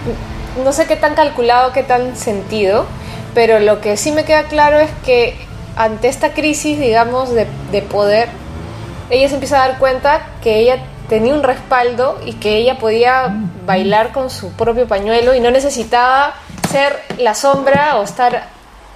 no 0.64 0.72
sé 0.74 0.86
qué 0.86 0.96
tan 0.96 1.16
calculado, 1.16 1.74
qué 1.74 1.84
tan 1.84 2.16
sentido, 2.18 2.86
pero 3.34 3.60
lo 3.60 3.82
que 3.82 3.98
sí 3.98 4.12
me 4.12 4.26
queda 4.26 4.44
claro 4.44 4.80
es 4.80 4.90
que 5.06 5.36
ante 5.76 6.08
esta 6.08 6.34
crisis, 6.34 6.80
digamos, 6.80 7.30
de, 7.34 7.46
de 7.72 7.82
poder, 7.84 8.30
ella 9.10 9.28
se 9.30 9.36
empieza 9.36 9.64
a 9.64 9.68
dar 9.68 9.80
cuenta 9.80 10.28
que 10.42 10.60
ella 10.60 10.84
tenía 11.08 11.34
un 11.34 11.44
respaldo 11.44 12.20
y 12.26 12.34
que 12.34 12.58
ella 12.58 12.80
podía 12.80 13.34
bailar 13.66 14.12
con 14.12 14.30
su 14.30 14.52
propio 14.54 14.88
pañuelo 14.88 15.34
y 15.36 15.40
no 15.40 15.52
necesitaba 15.52 16.36
ser 16.70 17.00
la 17.18 17.34
sombra 17.36 17.98
o 17.98 18.04
estar 18.04 18.48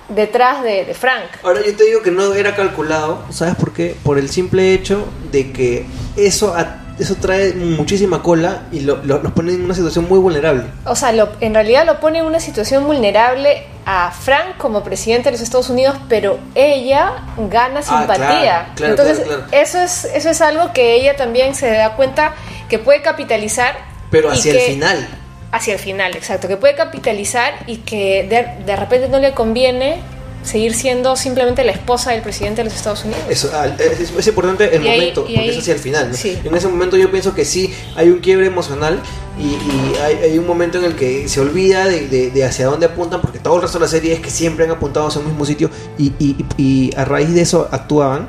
detrás 0.09 0.61
de, 0.63 0.83
de 0.83 0.93
Frank. 0.93 1.23
Ahora 1.43 1.61
yo 1.65 1.73
te 1.75 1.85
digo 1.85 2.01
que 2.01 2.11
no 2.11 2.33
era 2.33 2.53
calculado, 2.55 3.23
¿sabes 3.29 3.55
por 3.55 3.71
qué? 3.71 3.95
Por 4.03 4.17
el 4.17 4.29
simple 4.29 4.73
hecho 4.73 5.07
de 5.31 5.53
que 5.53 5.85
eso, 6.17 6.53
a- 6.53 6.80
eso 7.01 7.15
trae 7.15 7.53
muchísima 7.53 8.21
cola 8.21 8.61
y 8.71 8.81
lo- 8.81 8.97
lo- 9.03 9.21
los 9.21 9.31
pone 9.33 9.53
en 9.53 9.65
una 9.65 9.73
situación 9.73 10.07
muy 10.07 10.19
vulnerable. 10.19 10.63
O 10.85 10.95
sea, 10.95 11.11
lo- 11.11 11.29
en 11.41 11.53
realidad 11.53 11.85
lo 11.85 11.99
pone 11.99 12.19
en 12.19 12.25
una 12.25 12.39
situación 12.39 12.85
vulnerable 12.85 13.63
a 13.85 14.11
Frank 14.11 14.57
como 14.57 14.83
presidente 14.83 15.25
de 15.29 15.31
los 15.31 15.41
Estados 15.41 15.69
Unidos, 15.69 15.95
pero 16.07 16.37
ella 16.55 17.23
gana 17.49 17.81
simpatía. 17.81 18.17
claro, 18.19 18.65
claro, 18.75 18.91
Entonces, 18.93 19.19
claro, 19.25 19.43
claro. 19.47 19.63
Eso, 19.63 19.79
es, 19.79 20.05
eso 20.05 20.29
es 20.29 20.41
algo 20.41 20.71
que 20.73 20.93
ella 20.95 21.15
también 21.15 21.55
se 21.55 21.71
da 21.71 21.95
cuenta 21.95 22.33
que 22.69 22.77
puede 22.79 23.01
capitalizar. 23.01 23.75
Pero 24.11 24.29
hacia 24.29 24.53
el 24.53 24.59
final. 24.59 25.07
Hacia 25.51 25.73
el 25.73 25.79
final, 25.79 26.15
exacto. 26.15 26.47
Que 26.47 26.55
puede 26.57 26.75
capitalizar 26.75 27.53
y 27.67 27.77
que 27.77 28.23
de, 28.29 28.63
de 28.65 28.75
repente 28.75 29.09
no 29.09 29.19
le 29.19 29.31
conviene 29.33 29.97
seguir 30.43 30.73
siendo 30.73 31.15
simplemente 31.15 31.63
la 31.63 31.71
esposa 31.71 32.11
del 32.11 32.21
presidente 32.21 32.61
de 32.61 32.65
los 32.65 32.73
Estados 32.73 33.03
Unidos. 33.05 33.21
Eso, 33.29 33.49
ah, 33.53 33.67
es, 33.77 34.11
es 34.17 34.27
importante 34.27 34.75
el 34.75 34.83
Y 34.85 34.89
momento, 34.89 35.21
y 35.21 35.23
porque 35.35 35.39
ahí- 35.39 35.49
es 35.49 35.57
hacia 35.59 35.73
el 35.75 35.79
final. 35.79 36.09
¿no? 36.11 36.17
sí. 36.17 36.37
En 36.43 36.55
ese 36.55 36.67
momento 36.67 36.97
yo 36.97 37.11
pienso 37.11 37.33
que 37.35 37.45
sí 37.45 37.73
hay 37.95 38.09
un 38.09 38.19
quiebre 38.19 38.47
emocional 38.47 38.99
y, 39.39 39.43
y 39.43 39.95
hay, 40.01 40.15
hay 40.31 40.37
un 40.39 40.47
momento 40.47 40.77
en 40.79 40.85
el 40.85 40.95
que 40.95 41.29
se 41.29 41.39
olvida 41.39 41.85
de, 41.87 42.07
de- 42.07 42.31
de 42.31 42.43
hacia 42.43 42.65
dónde 42.65 42.87
apuntan, 42.87 43.21
porque 43.21 43.39
todo 43.39 43.55
el 43.57 43.61
resto 43.61 43.77
de 43.77 43.85
la 43.85 43.89
serie 43.89 44.13
es 44.13 44.19
que 44.19 44.29
siempre 44.31 44.65
han 44.65 44.71
apuntado 44.71 45.07
hacia 45.07 45.21
un 45.21 45.27
mismo 45.27 45.45
sitio 45.45 45.69
y, 45.97 46.11
y- 46.19 46.45
y 46.57 46.89
a 46.97 47.05
raíz 47.05 47.33
de 47.33 47.41
eso 47.41 47.67
actuaban. 47.71 48.27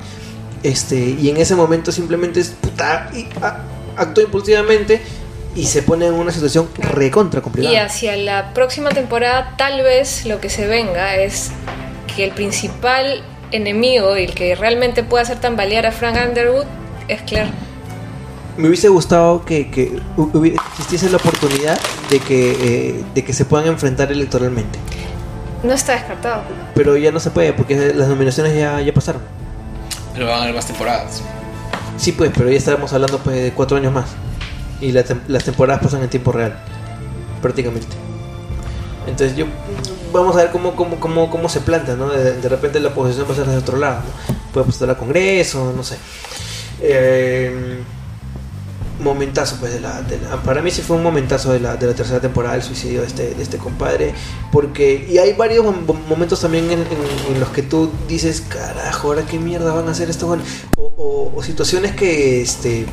Este, 0.62 0.96
y 0.96 1.28
en 1.28 1.38
ese 1.38 1.56
momento 1.56 1.90
simplemente 1.90 2.40
es 2.40 2.48
puta, 2.50 3.10
y, 3.14 3.26
a- 3.42 3.62
actúa 3.96 4.22
impulsivamente 4.24 5.00
y 5.56 5.64
se 5.66 5.82
pone 5.82 6.06
en 6.06 6.14
una 6.14 6.30
situación 6.30 6.68
recontra 6.78 7.40
Y 7.40 7.42
complicada. 7.42 7.84
hacia 7.86 8.16
la 8.16 8.54
próxima 8.54 8.90
temporada, 8.90 9.54
tal 9.58 9.82
vez 9.82 10.24
lo 10.24 10.40
que 10.40 10.48
se 10.50 10.66
venga 10.66 11.16
es 11.16 11.50
que 12.14 12.24
el 12.24 12.32
principal 12.32 13.22
enemigo 13.52 14.16
y 14.16 14.24
el 14.24 14.34
que 14.34 14.54
realmente 14.54 15.02
puede 15.02 15.22
hacer 15.22 15.38
tambalear 15.40 15.86
a 15.86 15.92
Frank 15.92 16.16
Underwood 16.28 16.66
es 17.08 17.22
Claire. 17.22 17.50
Me 18.56 18.68
hubiese 18.68 18.88
gustado 18.88 19.44
que, 19.44 19.70
que 19.70 19.98
existiese 20.70 21.08
la 21.08 21.16
oportunidad 21.16 21.78
de 22.10 22.18
que, 22.20 22.52
eh, 22.52 23.04
de 23.14 23.24
que 23.24 23.32
se 23.32 23.44
puedan 23.44 23.66
enfrentar 23.66 24.12
electoralmente. 24.12 24.78
No 25.62 25.72
está 25.72 25.92
descartado. 25.92 26.42
Pero 26.74 26.96
ya 26.96 27.12
no 27.12 27.20
se 27.20 27.30
puede 27.30 27.52
porque 27.52 27.94
las 27.94 28.08
nominaciones 28.08 28.54
ya, 28.54 28.80
ya 28.80 28.92
pasaron. 28.92 29.22
Pero 30.12 30.26
van 30.26 30.40
a 30.40 30.42
haber 30.42 30.54
más 30.54 30.66
temporadas. 30.66 31.22
Sí, 31.96 32.12
pues, 32.12 32.30
pero 32.36 32.50
ya 32.50 32.58
estábamos 32.58 32.92
hablando 32.92 33.18
pues, 33.18 33.42
de 33.42 33.52
cuatro 33.52 33.76
años 33.76 33.92
más. 33.92 34.10
Y 34.80 34.92
la 34.92 35.04
las 35.28 35.44
temporadas 35.44 35.82
pasan 35.82 36.02
en 36.02 36.10
tiempo 36.10 36.32
real, 36.32 36.58
prácticamente. 37.40 38.01
Entonces 39.06 39.36
yo 39.36 39.46
vamos 40.12 40.36
a 40.36 40.42
ver 40.42 40.50
cómo, 40.50 40.76
cómo, 40.76 41.00
cómo, 41.00 41.30
cómo 41.30 41.48
se 41.48 41.60
planta, 41.60 41.96
¿no? 41.96 42.08
De, 42.10 42.48
repente 42.48 42.80
la 42.80 42.88
oposición 42.88 43.26
va 43.28 43.32
a 43.32 43.36
ser 43.36 43.46
de 43.46 43.56
otro 43.56 43.78
lado, 43.78 44.00
¿no? 44.00 44.34
Puede 44.52 44.66
pasar 44.66 44.90
al 44.90 44.96
Congreso, 44.96 45.72
no 45.76 45.82
sé. 45.82 45.96
Eh, 46.80 47.78
momentazo, 49.00 49.56
pues, 49.58 49.72
de 49.72 49.80
la, 49.80 50.00
Para 50.44 50.62
mí 50.62 50.70
sí 50.70 50.82
fue 50.82 50.96
un 50.96 51.02
momentazo 51.02 51.52
de 51.52 51.58
la, 51.60 51.76
de 51.76 51.86
la 51.88 51.94
tercera 51.94 52.20
temporada, 52.20 52.54
el 52.54 52.62
suicidio 52.62 53.00
de 53.00 53.06
este, 53.08 53.34
de 53.34 53.42
este 53.42 53.58
compadre. 53.58 54.14
Porque... 54.52 55.06
Y 55.10 55.18
hay 55.18 55.32
varios 55.32 55.64
mom- 55.64 55.98
momentos 56.08 56.40
también 56.40 56.70
en, 56.70 56.80
en- 56.80 57.40
los 57.40 57.48
que 57.48 57.62
tú 57.62 57.90
dices, 58.06 58.42
carajo, 58.48 59.08
¿ahora 59.08 59.22
qué 59.26 59.38
mierda 59.38 59.72
van 59.74 59.88
a 59.88 59.90
hacer 59.90 60.08
estos 60.10 60.28
güeyes?". 60.28 60.46
o, 60.76 60.84
o, 60.96 61.32
o 61.36 61.42
situaciones 61.42 61.92
que, 61.96 62.42
este... 62.42 62.86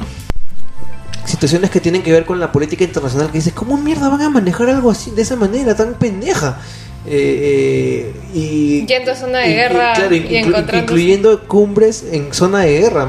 Situaciones 1.29 1.69
que 1.69 1.79
tienen 1.79 2.01
que 2.01 2.11
ver 2.11 2.25
con 2.25 2.39
la 2.39 2.51
política 2.51 2.83
internacional 2.83 3.27
que 3.27 3.37
dices, 3.37 3.53
¿cómo 3.53 3.77
mierda 3.77 4.09
van 4.09 4.21
a 4.23 4.29
manejar 4.29 4.67
algo 4.69 4.89
así, 4.89 5.11
de 5.11 5.21
esa 5.21 5.35
manera, 5.35 5.75
tan 5.75 5.93
pendeja? 5.93 6.57
Eh, 7.05 8.11
eh, 8.11 8.13
y 8.33 8.85
Yendo 8.87 9.11
a 9.11 9.15
zona 9.15 9.39
de 9.39 9.47
y- 9.47 9.51
y- 9.51 9.55
guerra 9.55 9.93
claro, 9.93 10.15
y 10.15 10.19
inclu- 10.21 10.29
encontrándose- 10.47 10.79
incluyendo 10.81 11.47
cumbres 11.47 12.03
en 12.11 12.33
zona 12.33 12.59
de 12.61 12.79
guerra 12.79 13.07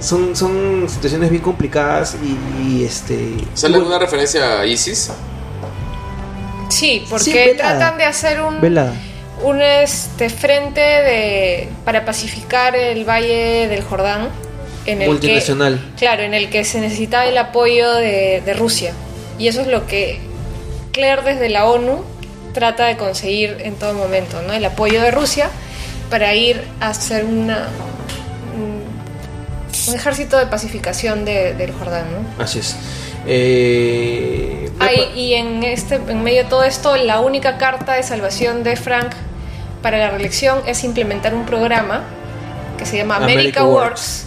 son 0.00 0.36
son 0.36 0.86
situaciones 0.88 1.30
bien 1.30 1.42
complicadas 1.42 2.16
y, 2.22 2.62
y, 2.80 2.84
este 2.84 3.14
¿Sale 3.54 3.72
bueno, 3.78 3.86
alguna 3.86 3.98
referencia 3.98 4.60
a 4.60 4.66
ISIS? 4.66 5.10
Sí, 6.68 7.00
Sí, 7.00 7.04
porque 7.08 7.46
velada. 7.52 7.78
tratan 7.78 7.98
de 7.98 8.04
hacer 8.04 8.40
un, 8.42 8.60
velada 8.60 8.94
un 9.42 9.60
este, 9.60 10.28
frente 10.30 10.80
de, 10.80 11.68
para 11.84 12.04
pacificar 12.04 12.74
el 12.76 13.04
Valle 13.08 13.68
del 13.68 13.82
Jordán. 13.82 14.28
En 14.86 15.02
el 15.02 15.08
Multinacional. 15.08 15.80
Que, 15.92 16.00
claro, 16.00 16.22
en 16.22 16.34
el 16.34 16.48
que 16.50 16.64
se 16.64 16.80
necesitaba 16.80 17.26
el 17.26 17.36
apoyo 17.38 17.92
de, 17.94 18.42
de 18.44 18.54
Rusia. 18.54 18.92
Y 19.38 19.48
eso 19.48 19.60
es 19.60 19.66
lo 19.66 19.86
que 19.86 20.20
Claire 20.92 21.22
desde 21.22 21.48
la 21.48 21.66
ONU 21.66 22.04
trata 22.54 22.86
de 22.86 22.96
conseguir 22.96 23.56
en 23.60 23.74
todo 23.74 23.92
momento, 23.94 24.40
¿no? 24.42 24.52
El 24.52 24.64
apoyo 24.64 25.02
de 25.02 25.10
Rusia 25.10 25.50
para 26.08 26.34
ir 26.34 26.62
a 26.80 26.88
hacer 26.90 27.24
una 27.24 27.68
un, 28.56 29.94
ejército 29.94 30.38
de 30.38 30.46
pacificación 30.46 31.24
de- 31.24 31.54
del 31.54 31.72
Jordán, 31.72 32.06
¿no? 32.12 32.42
así 32.42 32.60
es 32.60 32.76
eh, 33.26 34.70
Ah, 34.78 34.92
y, 34.92 35.34
en 35.34 35.62
este, 35.62 35.94
en 35.96 36.22
medio 36.22 36.44
de 36.44 36.48
todo 36.50 36.62
esto, 36.62 36.96
la 36.96 37.20
única 37.20 37.56
carta 37.56 37.94
de 37.94 38.02
salvación 38.02 38.62
de 38.62 38.76
Frank 38.76 39.12
para 39.82 39.96
la 39.98 40.10
reelección 40.10 40.60
es 40.66 40.84
implementar 40.84 41.34
un 41.34 41.46
programa 41.46 42.04
que 42.76 42.84
se 42.84 42.98
llama 42.98 43.16
America, 43.16 43.60
America 43.60 43.64
Works, 43.64 44.26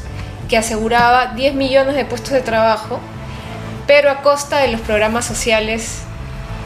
que 0.50 0.58
aseguraba 0.58 1.28
10 1.36 1.54
millones 1.56 1.96
de 1.96 2.06
puestos 2.06 2.32
de 2.32 2.42
trabajo, 2.42 3.00
pero 3.88 4.10
a 4.12 4.22
costa 4.22 4.58
de 4.60 4.70
los 4.70 4.82
programas 4.82 5.26
sociales 5.26 6.00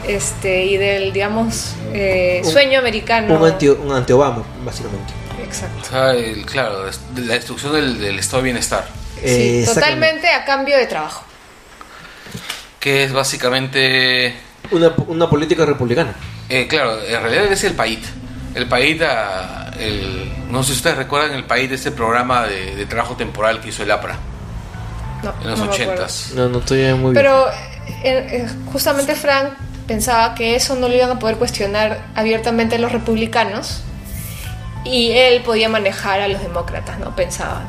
este, 0.08 0.64
y 0.64 0.76
del, 0.76 1.12
digamos, 1.12 1.74
eh, 1.92 2.40
Un- 2.44 2.50
sueño 2.50 2.78
americano. 2.78 3.34
un 3.38 3.46
anti 3.46 3.68
un 3.68 3.92
anti 3.92 4.12
Obama 4.12 4.42
básicamente 4.64 5.12
Exacto. 5.42 5.78
O 5.82 5.84
sea, 5.84 6.10
el- 6.12 6.44
claro, 6.46 6.84
la 7.16 7.34
destrucción 7.34 7.72
del, 7.74 8.00
del 8.00 8.18
estado 8.18 8.38
de 8.38 8.44
bienestar. 8.44 8.86
Eh, 9.22 9.64
Sí, 9.66 9.74
totalmente 9.74 10.28
a 10.28 10.44
cambio 10.44 10.76
de 10.76 10.86
trabajo. 10.86 11.24
Que 12.80 13.04
es 13.04 13.12
básicamente. 13.12 14.34
una, 14.70 14.92
una 15.08 15.28
política 15.28 15.64
republicana 15.66 16.14
eh, 16.48 16.66
claro, 16.66 17.02
en 17.02 17.22
realidad 17.22 17.44
es 17.52 17.64
el 17.64 17.72
país. 17.74 18.00
El 18.54 18.66
país, 18.68 19.00
ah, 19.02 19.63
el, 19.78 20.32
no 20.50 20.62
sé 20.62 20.72
si 20.72 20.76
ustedes 20.78 20.96
recuerdan 20.96 21.32
el 21.32 21.44
país 21.44 21.68
de 21.68 21.76
este 21.76 21.90
programa 21.90 22.42
de, 22.44 22.74
de 22.76 22.86
trabajo 22.86 23.16
temporal 23.16 23.60
que 23.60 23.68
hizo 23.68 23.82
el 23.82 23.90
APRA 23.90 24.16
No, 25.22 25.34
en 25.42 25.50
los 25.50 25.58
no 25.58 25.64
ochentas. 25.70 26.32
no 26.34 26.48
no 26.48 26.58
estoy 26.58 26.92
muy 26.94 27.12
bien 27.12 27.14
Pero 27.14 27.48
eh, 27.48 27.54
eh, 28.04 28.48
justamente 28.72 29.14
Frank 29.14 29.50
pensaba 29.86 30.34
que 30.34 30.54
eso 30.56 30.74
no 30.76 30.88
lo 30.88 30.94
iban 30.94 31.10
a 31.10 31.18
poder 31.18 31.36
cuestionar 31.36 32.00
abiertamente 32.14 32.78
los 32.78 32.92
republicanos 32.92 33.82
y 34.84 35.12
él 35.12 35.42
podía 35.42 35.68
manejar 35.68 36.20
a 36.20 36.28
los 36.28 36.42
demócratas, 36.42 36.98
¿no? 36.98 37.14
Pensaba. 37.16 37.62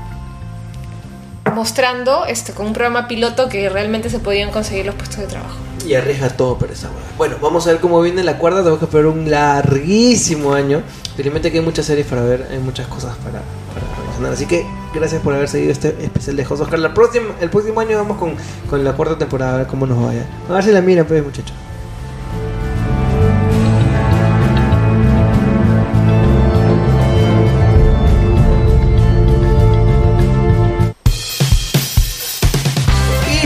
Mostrando 1.54 2.26
este, 2.26 2.52
con 2.54 2.66
un 2.68 2.74
programa 2.74 3.08
piloto 3.08 3.48
que 3.48 3.70
realmente 3.70 4.10
se 4.10 4.20
podían 4.20 4.52
conseguir 4.52 4.86
los 4.86 4.96
puestos 4.96 5.20
de 5.20 5.28
trabajo. 5.28 5.56
Y 5.86 5.96
arriesga 5.96 6.30
todo 6.30 6.58
por 6.58 6.72
esa 6.72 6.88
hueá. 6.88 7.04
Bueno, 7.18 7.36
vamos 7.42 7.66
a 7.68 7.72
ver 7.72 7.80
cómo 7.80 8.02
viene 8.02 8.24
la 8.24 8.38
cuarta. 8.38 8.60
Tenemos 8.60 8.80
que 8.80 8.86
esperar 8.86 9.08
un 9.08 9.30
larguísimo 9.30 10.54
año. 10.54 10.82
Felizmente 11.16 11.52
que 11.52 11.60
hay 11.60 11.64
muchas 11.64 11.86
series 11.86 12.08
para 12.08 12.24
ver, 12.24 12.48
hay 12.52 12.60
muchas 12.60 12.88
cosas 12.88 13.16
para, 13.18 13.42
para 13.74 13.98
relacionar. 14.00 14.34
Así 14.34 14.46
que 14.46 14.66
gracias 14.94 15.22
por 15.22 15.34
haber 15.34 15.48
seguido 15.48 15.72
este 15.72 15.96
especial 16.04 16.36
de 16.36 16.46
José 16.46 16.64
Oscar. 16.64 16.80
La 16.80 16.94
próxima, 16.94 17.28
el 17.40 17.50
próximo 17.50 17.80
año 17.80 17.98
vamos 17.98 18.18
con, 18.18 18.36
con 18.70 18.84
la 18.84 18.94
cuarta 18.94 19.18
temporada, 19.18 19.56
a 19.56 19.58
ver 19.60 19.68
cómo 19.68 19.86
nos 19.86 20.04
vaya. 20.04 20.26
A 20.50 20.54
ver 20.54 20.64
si 20.64 20.72
la 20.72 20.82
miran, 20.82 21.06
pues, 21.06 21.24
muchachos. 21.24 21.56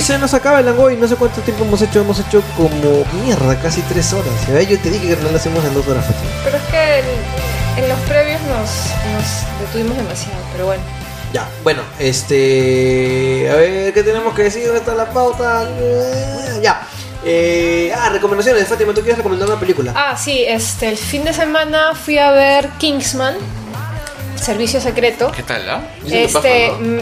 Se 0.02 0.18
nos 0.18 0.34
acaba 0.34 0.60
el 0.60 0.66
Langoy. 0.66 0.96
No 0.98 1.08
sé 1.08 1.16
cuánto 1.16 1.42
tiempo 1.42 1.64
hemos 1.66 1.82
hecho. 1.82 2.02
Hemos 2.02 2.20
hecho 2.20 2.42
como 2.56 3.06
mierda, 3.24 3.60
casi 3.62 3.82
tres 3.84 4.12
horas. 4.14 4.34
¿ya? 4.48 4.62
Yo 4.62 4.80
te 4.80 4.90
dije 4.90 5.08
que 5.16 5.22
no 5.22 5.30
lo 5.32 5.38
hacemos 5.38 5.64
en 5.66 5.74
dos 5.74 5.88
horas, 5.88 6.06
Fátima. 6.06 6.32
Pero 6.44 6.58
es 6.58 6.64
que 6.64 7.00
en, 7.00 7.84
en 7.84 7.90
los 7.90 8.00
previos 8.02 8.42
nos, 8.42 8.70
nos 9.14 9.62
detuvimos 9.68 9.98
demasiado, 9.98 10.38
pero 10.54 10.66
bueno. 10.68 10.84
Ya, 11.34 11.48
bueno, 11.64 11.84
este. 12.00 13.50
A 13.52 13.56
ver, 13.56 13.94
¿qué 13.94 14.04
tenemos 14.04 14.34
que 14.34 14.44
decir? 14.44 14.64
¿Dónde 14.66 14.80
está 14.80 14.96
la 14.96 15.10
pauta? 15.12 15.68
Eh, 15.70 16.60
Ya. 16.64 16.82
Eh, 17.26 17.94
ah, 17.96 18.10
recomendaciones. 18.10 18.68
Fátima, 18.68 18.94
¿tú 18.94 19.02
quieres 19.02 19.18
recomendar 19.18 19.48
una 19.50 19.60
película? 19.60 19.94
Ah, 19.96 20.16
sí, 20.18 20.44
este, 20.48 20.88
el 20.88 20.98
fin 20.98 21.26
de 21.26 21.34
semana 21.34 21.94
fui 21.94 22.18
a 22.18 22.32
ver 22.32 22.70
Kingsman, 22.80 23.36
Servicio 24.42 24.80
Secreto. 24.80 25.32
¿Qué 25.36 25.44
tal, 25.44 25.70
ah? 25.70 25.82
Este, 26.10 26.32
paja, 26.70 26.80
¿no? 26.82 27.02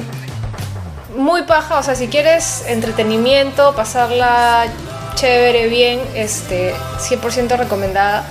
Muy 1.15 1.43
paja, 1.43 1.79
o 1.79 1.83
sea, 1.83 1.95
si 1.95 2.07
quieres 2.07 2.65
entretenimiento, 2.67 3.73
pasarla 3.75 4.67
chévere, 5.15 5.67
bien, 5.67 5.99
este, 6.15 6.73
100% 6.99 7.57
recomendada. 7.57 8.25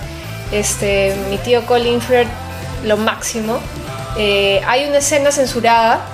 Este, 0.51 1.13
mi 1.29 1.37
tío 1.37 1.65
Colin 1.65 2.01
Firth, 2.01 2.29
lo 2.83 2.97
máximo. 2.97 3.59
Eh, 4.17 4.61
hay 4.65 4.87
una 4.87 4.99
escena 4.99 5.31
censurada, 5.31 6.05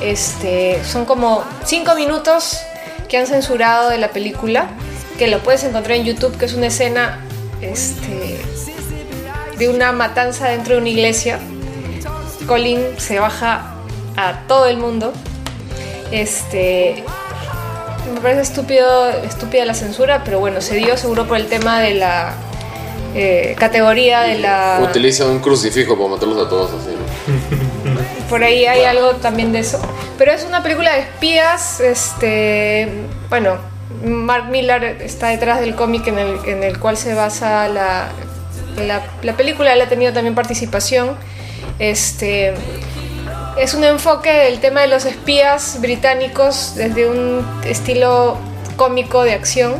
este, 0.00 0.82
son 0.84 1.04
como 1.04 1.44
5 1.64 1.94
minutos 1.94 2.60
que 3.08 3.18
han 3.18 3.26
censurado 3.26 3.90
de 3.90 3.98
la 3.98 4.10
película, 4.10 4.68
que 5.18 5.26
lo 5.26 5.40
puedes 5.40 5.64
encontrar 5.64 5.98
en 5.98 6.04
YouTube, 6.04 6.36
que 6.38 6.44
es 6.44 6.54
una 6.54 6.68
escena, 6.68 7.18
este, 7.60 8.40
de 9.58 9.68
una 9.68 9.92
matanza 9.92 10.48
dentro 10.48 10.74
de 10.74 10.80
una 10.80 10.90
iglesia. 10.90 11.40
Colin 12.46 12.80
se 12.98 13.18
baja 13.18 13.74
a 14.16 14.46
todo 14.46 14.66
el 14.66 14.76
mundo. 14.76 15.12
Este. 16.10 17.04
Me 18.12 18.20
parece 18.20 18.40
estúpido, 18.42 19.08
estúpida 19.10 19.64
la 19.64 19.74
censura, 19.74 20.22
pero 20.24 20.40
bueno, 20.40 20.60
se 20.60 20.76
dio 20.76 20.96
seguro 20.96 21.26
por 21.28 21.36
el 21.36 21.46
tema 21.46 21.80
de 21.80 21.94
la 21.94 22.34
eh, 23.14 23.56
categoría 23.58 24.20
de 24.22 24.38
la. 24.38 24.80
Utiliza 24.88 25.26
un 25.26 25.40
crucifijo 25.40 25.96
para 25.96 26.10
matarlos 26.10 26.46
a 26.46 26.48
todos 26.48 26.70
así. 26.72 26.90
¿no? 26.90 28.00
Por 28.28 28.44
ahí 28.44 28.66
hay 28.66 28.84
algo 28.84 29.16
también 29.16 29.52
de 29.52 29.60
eso. 29.60 29.80
Pero 30.16 30.32
es 30.32 30.44
una 30.44 30.62
película 30.62 30.92
de 30.92 31.00
espías. 31.00 31.80
Este. 31.80 32.88
Bueno, 33.28 33.56
Mark 34.04 34.48
Millar 34.48 34.84
está 34.84 35.28
detrás 35.28 35.60
del 35.60 35.74
cómic 35.74 36.06
en 36.06 36.18
el, 36.18 36.38
en 36.46 36.62
el 36.62 36.78
cual 36.78 36.96
se 36.96 37.14
basa 37.14 37.68
la, 37.68 38.08
la, 38.76 39.02
la 39.22 39.36
película. 39.36 39.72
Él 39.72 39.80
ha 39.80 39.88
tenido 39.88 40.12
también 40.12 40.34
participación. 40.36 41.16
Este. 41.80 42.54
Es 43.60 43.74
un 43.74 43.84
enfoque 43.84 44.32
del 44.32 44.58
tema 44.60 44.80
de 44.80 44.86
los 44.88 45.04
espías 45.04 45.76
británicos 45.80 46.74
desde 46.76 47.08
un 47.08 47.46
estilo 47.64 48.38
cómico 48.76 49.22
de 49.22 49.34
acción 49.34 49.74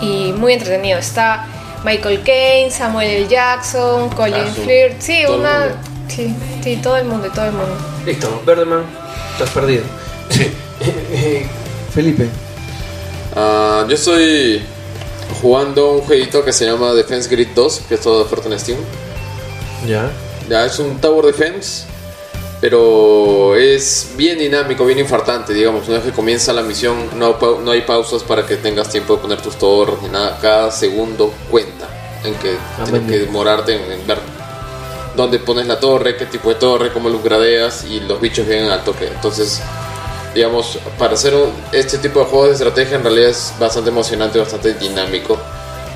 y 0.00 0.32
muy 0.32 0.54
entretenido. 0.54 0.98
Está 0.98 1.46
Michael 1.84 2.22
Caine, 2.22 2.70
Samuel 2.70 3.10
L. 3.10 3.28
Jackson, 3.28 4.08
Colin 4.10 4.34
Ah, 4.34 4.52
sí. 4.54 4.62
Firth, 4.62 5.00
sí, 5.00 5.22
Todo 5.26 5.34
el 5.34 5.40
una, 5.40 5.58
mundo. 5.60 5.74
sí, 6.08 6.34
sí, 6.64 6.76
todo 6.82 6.96
el 6.96 7.04
mundo, 7.04 7.28
todo 7.34 7.44
el 7.44 7.52
mundo. 7.52 7.76
Listo, 8.06 8.42
Verdeman, 8.46 8.84
estás 9.32 9.50
perdido. 9.50 9.84
Sí. 10.30 10.50
Felipe. 11.94 12.28
Ah, 13.36 13.84
yo 13.86 13.94
estoy 13.94 14.62
jugando 15.42 15.92
un 15.92 16.00
jueguito 16.00 16.42
que 16.42 16.52
se 16.54 16.64
llama 16.64 16.94
Defense 16.94 17.28
Grid 17.28 17.48
2, 17.54 17.82
que 17.90 17.96
es 17.96 18.00
todo 18.00 18.20
de 18.20 18.24
oferta 18.24 18.48
en 18.48 18.58
Steam. 18.58 18.78
Ya. 19.86 20.10
Ya 20.48 20.64
es 20.64 20.78
un 20.78 20.98
Tower 21.00 21.26
Defense, 21.26 21.84
pero 22.62 23.56
es 23.56 24.12
bien 24.16 24.38
dinámico, 24.38 24.86
bien 24.86 25.00
infartante, 25.00 25.52
digamos. 25.52 25.88
Una 25.88 25.96
vez 25.98 26.06
que 26.06 26.12
comienza 26.12 26.52
la 26.52 26.62
misión, 26.62 27.10
no, 27.16 27.36
no 27.60 27.70
hay 27.72 27.80
pausas 27.82 28.22
para 28.22 28.46
que 28.46 28.54
tengas 28.56 28.88
tiempo 28.88 29.16
de 29.16 29.20
poner 29.22 29.42
tus 29.42 29.56
torres 29.56 29.96
ni 30.00 30.08
nada. 30.08 30.38
Cada 30.40 30.70
segundo 30.70 31.34
cuenta 31.50 31.88
en 32.22 32.34
que 32.36 32.56
tienes 32.84 33.02
que 33.10 33.18
demorarte 33.18 33.74
en, 33.74 33.90
en 34.00 34.06
ver 34.06 34.18
dónde 35.16 35.40
pones 35.40 35.66
la 35.66 35.80
torre, 35.80 36.16
qué 36.16 36.26
tipo 36.26 36.50
de 36.50 36.54
torre, 36.54 36.92
cómo 36.92 37.08
los 37.08 37.20
gradeas 37.24 37.84
y 37.84 37.98
los 37.98 38.20
bichos 38.20 38.46
vienen 38.46 38.70
al 38.70 38.84
toque. 38.84 39.08
Entonces, 39.08 39.60
digamos, 40.32 40.78
para 40.96 41.14
hacer 41.14 41.34
un- 41.34 41.52
este 41.72 41.98
tipo 41.98 42.20
de 42.20 42.26
juegos 42.26 42.46
de 42.50 42.54
estrategia 42.54 42.96
en 42.96 43.02
realidad 43.02 43.30
es 43.30 43.52
bastante 43.58 43.90
emocionante, 43.90 44.38
bastante 44.38 44.74
dinámico. 44.74 45.36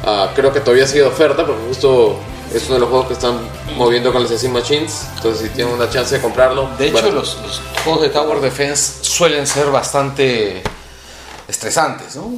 Ah, 0.05 0.33
creo 0.35 0.53
que 0.53 0.59
todavía 0.59 0.87
sigue 0.89 1.03
de 1.03 1.09
oferta 1.09 1.47
porque 1.47 1.63
justo 1.69 2.19
es 2.55 2.65
uno 2.67 2.75
de 2.75 2.81
los 2.81 2.89
juegos 2.89 3.07
que 3.09 3.13
están 3.15 3.39
moviendo 3.77 4.13
con 4.13 4.23
las 4.23 4.31
Steam 4.33 4.53
Machines. 4.53 5.07
Entonces, 5.17 5.49
si 5.49 5.55
tienen 5.55 5.75
una 5.75 5.89
chance 5.91 6.15
de 6.17 6.21
comprarlo, 6.21 6.69
De 6.79 6.87
hecho, 6.87 6.93
bueno, 6.95 7.11
los, 7.13 7.37
los 7.43 7.61
juegos 7.85 8.03
de 8.03 8.09
Tower 8.11 8.41
Defense 8.41 9.05
suelen 9.05 9.47
ser 9.47 9.67
bastante 9.71 10.63
estresantes, 11.49 12.17
¿no? 12.17 12.33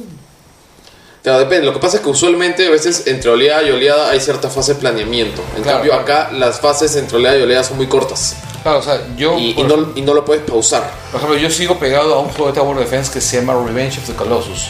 Claro, 1.23 1.39
depende. 1.39 1.65
Lo 1.65 1.73
que 1.73 1.79
pasa 1.79 1.97
es 1.97 2.03
que 2.03 2.09
usualmente 2.09 2.65
a 2.65 2.69
veces 2.69 3.05
entre 3.07 3.29
oleada 3.29 3.61
y 3.63 3.71
oleada 3.71 4.09
hay 4.09 4.21
cierta 4.21 4.49
fase 4.49 4.73
de 4.75 4.79
planeamiento. 4.79 5.41
En 5.55 5.63
Claro, 5.63 5.79
cambio, 5.79 5.91
claro. 5.91 6.03
acá 6.03 6.31
las 6.31 6.59
fases 6.61 6.95
entre 6.95 7.17
oleada 7.17 7.37
y 7.37 7.41
oleada 7.41 7.63
son 7.63 7.77
muy 7.77 7.87
cortas 7.87 8.35
Claro, 8.63 8.79
o 8.79 8.81
sea, 8.81 9.01
yo, 9.15 9.37
y, 9.37 9.53
no, 9.63 9.91
y 9.95 10.01
no 10.01 10.13
lo 10.13 10.23
puedes 10.25 10.43
pausar. 10.43 10.89
por 11.11 11.19
ejemplo, 11.21 11.37
yo 11.39 11.49
sigo 11.49 11.77
pegado 11.79 12.13
a 12.15 12.19
un 12.19 12.29
juego 12.29 12.47
de 12.47 12.53
Tower 12.53 12.77
Defense 12.77 13.11
que 13.11 13.21
se 13.21 13.37
llama 13.37 13.53
Revenge 13.53 13.99
of 13.99 14.05
the 14.05 14.13
Colossus. 14.13 14.67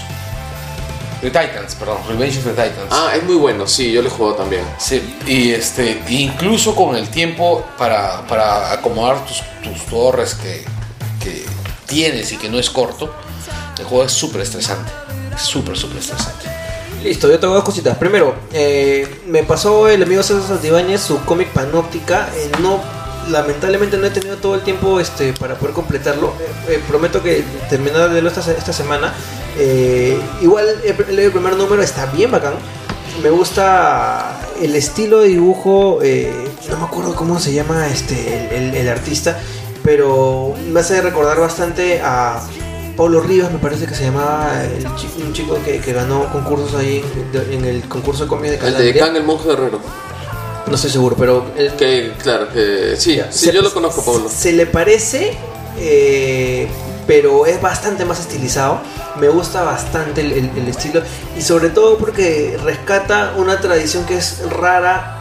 The 1.22 1.30
Titans, 1.30 1.76
perdón, 1.76 1.98
Revenge 2.08 2.38
of 2.38 2.46
the 2.46 2.52
Titans. 2.52 2.88
Ah, 2.92 3.12
es 3.16 3.24
muy 3.24 3.36
bueno, 3.36 3.68
sí, 3.68 3.92
yo 3.92 4.02
lo 4.02 4.08
he 4.08 4.12
jugado 4.12 4.36
también. 4.38 4.64
Sí, 4.78 5.18
y 5.26 5.52
este, 5.52 6.02
incluso 6.10 6.76
con 6.76 6.96
el 6.96 7.10
tiempo 7.10 7.66
para, 7.78 8.26
para 8.28 8.72
acomodar 8.72 9.26
tus, 9.26 9.42
tus 9.62 9.86
torres 9.88 10.36
que, 10.36 10.64
que 11.22 11.46
tienes 11.86 12.32
y 12.32 12.38
que 12.38 12.48
no 12.50 12.58
es 12.58 12.70
corto, 12.70 13.14
el 13.78 13.86
juego 13.86 14.06
es 14.06 14.14
súper 14.14 14.42
estresante. 14.42 14.92
Es 15.36 15.42
súper, 15.42 15.78
súper 15.78 15.98
estresante. 15.98 16.46
Listo, 17.04 17.30
yo 17.30 17.40
tengo 17.40 17.54
dos 17.54 17.64
cositas. 17.64 17.98
Primero, 17.98 18.36
eh, 18.52 19.22
me 19.26 19.44
pasó 19.44 19.88
el 19.88 20.04
amigo 20.04 20.22
César 20.22 20.44
Santibáñez 20.48 21.02
su 21.02 21.20
cómic 21.26 21.50
Panóptica. 21.50 22.30
eh, 22.36 22.52
no, 22.62 22.80
lamentablemente 23.30 23.98
no 23.98 24.08
he 24.08 24.10
tenido 24.10 24.38
todo 24.38 24.56
el 24.56 24.62
tiempo 24.62 25.00
este, 25.00 25.34
para 25.34 25.56
poder 25.56 25.74
completarlo. 25.74 26.34
Eh, 26.68 26.74
eh, 26.76 26.84
prometo 26.88 27.22
que 27.24 27.44
terminaré 27.70 28.22
de 28.22 28.28
esta, 28.28 28.42
esta 28.52 28.74
semana. 28.74 29.14
Eh, 29.58 30.20
igual 30.42 30.66
leído 31.10 31.28
el 31.28 31.32
primer 31.32 31.56
número, 31.56 31.82
está 31.82 32.06
bien 32.08 32.32
bacán. 32.32 32.54
Me 33.24 33.30
gusta 33.30 34.40
el 34.62 34.76
estilo 34.76 35.20
de 35.22 35.30
dibujo. 35.30 36.00
eh, 36.02 36.32
no 36.70 36.78
me 36.78 36.86
acuerdo 36.86 37.16
cómo 37.16 37.40
se 37.40 37.54
llama 37.54 37.88
este 37.88 38.56
el, 38.56 38.64
el- 38.70 38.76
el 38.76 38.90
artista, 38.90 39.38
pero 39.84 40.54
me 40.72 40.80
hace 40.82 41.02
recordar 41.02 41.40
bastante 41.40 42.02
a 42.04 42.42
Pablo 42.96 43.22
Rivas, 43.22 43.52
me 43.52 43.60
parece 43.60 43.86
que 43.88 43.96
se 43.96 44.04
llamaba 44.04 44.62
el 44.64 44.86
un 45.26 45.34
chico 45.34 45.58
que, 45.64 45.80
que 45.80 45.94
ganó 45.94 46.30
concursos 46.34 46.76
ahí 46.76 47.04
en, 47.52 47.64
el 47.66 47.82
concurso 47.88 48.24
de 48.24 48.30
cómics 48.30 48.60
de 48.62 48.68
El 48.68 48.78
de. 48.94 49.00
Kang, 49.00 49.16
el 49.16 49.24
monje 49.24 49.48
guerrero. 49.48 49.80
No 50.70 50.76
estoy 50.76 50.92
seguro, 50.92 51.16
pero 51.18 51.46
el- 51.58 51.74
Que, 51.74 52.14
claro, 52.22 52.50
que 52.54 52.96
sí, 52.98 53.20
sí, 53.32 53.46
se- 53.48 53.52
yo 53.54 53.62
lo 53.62 53.74
conozco, 53.74 54.04
Pablo. 54.04 54.30
Se 54.30 54.52
le 54.54 54.66
parece, 54.68 55.34
eh, 55.80 56.68
pero 57.08 57.46
es 57.46 57.60
bastante 57.62 58.06
más 58.06 58.20
estilizado. 58.20 58.80
Me 59.20 59.28
gusta 59.30 59.64
bastante 59.64 60.22
el, 60.22 60.32
el- 60.32 60.52
el 60.58 60.68
estilo 60.68 61.02
y 61.38 61.42
sobre 61.42 61.70
todo 61.70 61.98
porque 61.98 62.58
rescata 62.64 63.34
una 63.38 63.60
tradición 63.60 64.06
que 64.06 64.18
es 64.18 64.42
rara. 64.50 65.16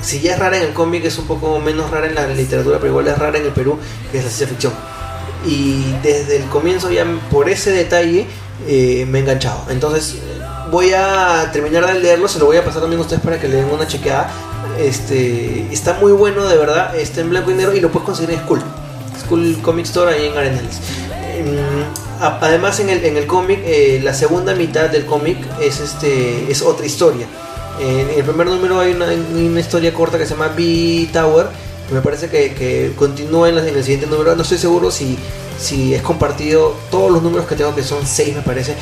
Si 0.00 0.20
ya 0.20 0.34
es 0.34 0.38
rara 0.38 0.56
en 0.56 0.64
el 0.64 0.72
cómic, 0.72 1.04
es 1.04 1.18
un 1.18 1.26
poco 1.26 1.58
menos 1.60 1.90
rara 1.90 2.06
en 2.06 2.14
la 2.14 2.26
literatura, 2.28 2.78
pero 2.78 2.90
igual 2.92 3.08
es 3.08 3.18
rara 3.18 3.38
en 3.38 3.44
el 3.46 3.52
Perú, 3.52 3.78
que 4.10 4.18
es 4.18 4.24
la 4.24 4.30
ciencia 4.30 4.46
ficción. 4.48 4.72
Y 5.44 5.94
desde 6.02 6.36
el 6.36 6.44
comienzo 6.44 6.90
ya 6.90 7.04
por 7.30 7.48
ese 7.48 7.72
detalle 7.72 8.26
eh, 8.68 9.04
me 9.08 9.18
he 9.18 9.20
enganchado. 9.22 9.64
Entonces 9.70 10.16
voy 10.70 10.92
a 10.92 11.50
terminar 11.52 11.86
de 11.92 11.98
leerlo, 12.00 12.28
se 12.28 12.38
lo 12.38 12.46
voy 12.46 12.56
a 12.56 12.64
pasar 12.64 12.80
también 12.82 13.00
a 13.00 13.02
ustedes 13.02 13.20
para 13.22 13.40
que 13.40 13.48
le 13.48 13.56
den 13.56 13.66
una 13.70 13.86
chequeada. 13.86 14.30
Este, 14.78 15.66
está 15.72 15.94
muy 15.94 16.12
bueno 16.12 16.44
de 16.48 16.56
verdad, 16.56 16.96
está 16.96 17.20
en 17.20 17.30
blanco 17.30 17.50
y 17.50 17.54
negro 17.54 17.74
y 17.74 17.80
lo 17.80 17.90
puedes 17.90 18.06
conseguir 18.06 18.30
en 18.34 18.40
School. 18.40 18.62
School 19.24 19.58
Comic 19.62 19.86
Store 19.86 20.12
ahí 20.14 20.26
en 20.26 20.36
Arenales. 20.36 20.76
Em, 21.34 21.56
Además 22.20 22.78
en 22.78 22.88
el, 22.88 23.04
en 23.04 23.16
el 23.16 23.26
cómic, 23.26 23.58
eh, 23.64 24.00
la 24.00 24.14
segunda 24.14 24.54
mitad 24.54 24.88
del 24.88 25.04
cómic 25.06 25.38
es, 25.60 25.80
este, 25.80 26.48
es 26.52 26.62
otra 26.62 26.86
historia. 26.86 27.26
En 27.80 28.10
el 28.16 28.22
primer 28.24 28.46
número 28.46 28.78
hay 28.78 28.92
una, 28.92 29.06
una 29.06 29.58
historia 29.58 29.92
corta 29.92 30.18
que 30.18 30.24
se 30.26 30.34
llama 30.34 30.48
B-Tower. 30.56 31.46
que 31.88 31.94
Me 31.94 32.00
parece 32.00 32.28
que, 32.28 32.92
continúa 32.96 33.48
en, 33.48 33.56
la- 33.56 33.66
en 33.66 33.76
el 33.76 33.82
siguiente 33.82 34.06
número. 34.06 34.36
No 34.36 34.42
estoy 34.42 34.58
seguro 34.58 34.92
si, 34.92 35.18
si 35.58 35.94
es 35.94 36.02
compartido 36.02 36.76
todos 36.92 37.10
los 37.10 37.22
números 37.24 37.46
que 37.48 37.56
tengo, 37.56 37.74
que 37.74 37.82
son 37.82 38.06
seis 38.06 38.36
me 38.36 38.42
parece. 38.42 38.76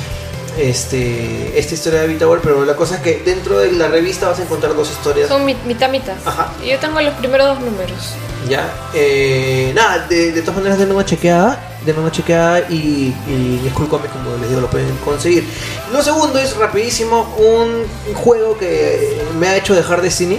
Este, 0.60 1.58
esta 1.58 1.74
historia 1.74 2.00
de 2.02 2.08
B-Tower, 2.08 2.40
pero 2.42 2.64
la 2.66 2.76
cosa 2.76 2.96
es 2.96 3.00
que 3.00 3.22
dentro 3.24 3.58
de 3.58 3.72
la 3.72 3.88
revista 3.88 4.28
vas 4.28 4.38
a 4.40 4.42
encontrar 4.42 4.74
dos 4.74 4.90
historias. 4.90 5.28
Son 5.28 5.44
mi- 5.44 5.56
mitad 5.66 5.88
mitad. 5.90 6.14
Ajá. 6.24 6.52
Yo 6.62 6.78
tengo 6.78 7.00
los 7.00 7.14
primeros 7.14 7.46
dos 7.48 7.60
números. 7.60 8.14
Ya, 8.48 8.68
eh, 8.94 9.72
nada, 9.74 10.06
de, 10.08 10.32
de 10.32 10.40
todas 10.42 10.56
maneras 10.56 10.78
denle 10.78 10.94
una 10.94 11.04
chequeada, 11.04 11.58
denle 11.86 12.02
una 12.02 12.12
chequeada 12.12 12.60
y, 12.70 13.14
y 13.26 13.60
en 13.66 13.70
School 13.72 13.88
Comics, 13.88 14.12
como 14.12 14.36
les 14.36 14.48
digo, 14.50 14.60
lo 14.60 14.68
pueden 14.70 14.94
conseguir. 15.04 15.44
Lo 15.92 16.02
segundo 16.02 16.38
es 16.38 16.54
rapidísimo 16.56 17.34
un 17.38 18.14
juego 18.14 18.58
que 18.58 19.18
me 19.38 19.48
ha 19.48 19.56
hecho 19.56 19.74
dejar 19.74 20.02
Destiny. 20.02 20.38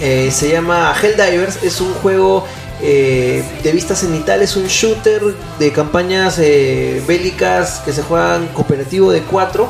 Eh, 0.00 0.30
se 0.32 0.48
llama 0.50 0.92
Helldivers, 1.00 1.62
es 1.62 1.80
un 1.80 1.94
juego 1.94 2.44
eh, 2.82 3.44
de 3.62 3.72
vista 3.72 3.94
cenital, 3.94 4.42
es 4.42 4.56
un 4.56 4.66
shooter 4.66 5.22
de 5.58 5.72
campañas 5.72 6.38
eh, 6.38 7.02
bélicas 7.06 7.80
que 7.84 7.92
se 7.92 8.02
juegan 8.02 8.48
cooperativo 8.48 9.12
de 9.12 9.22
4, 9.22 9.68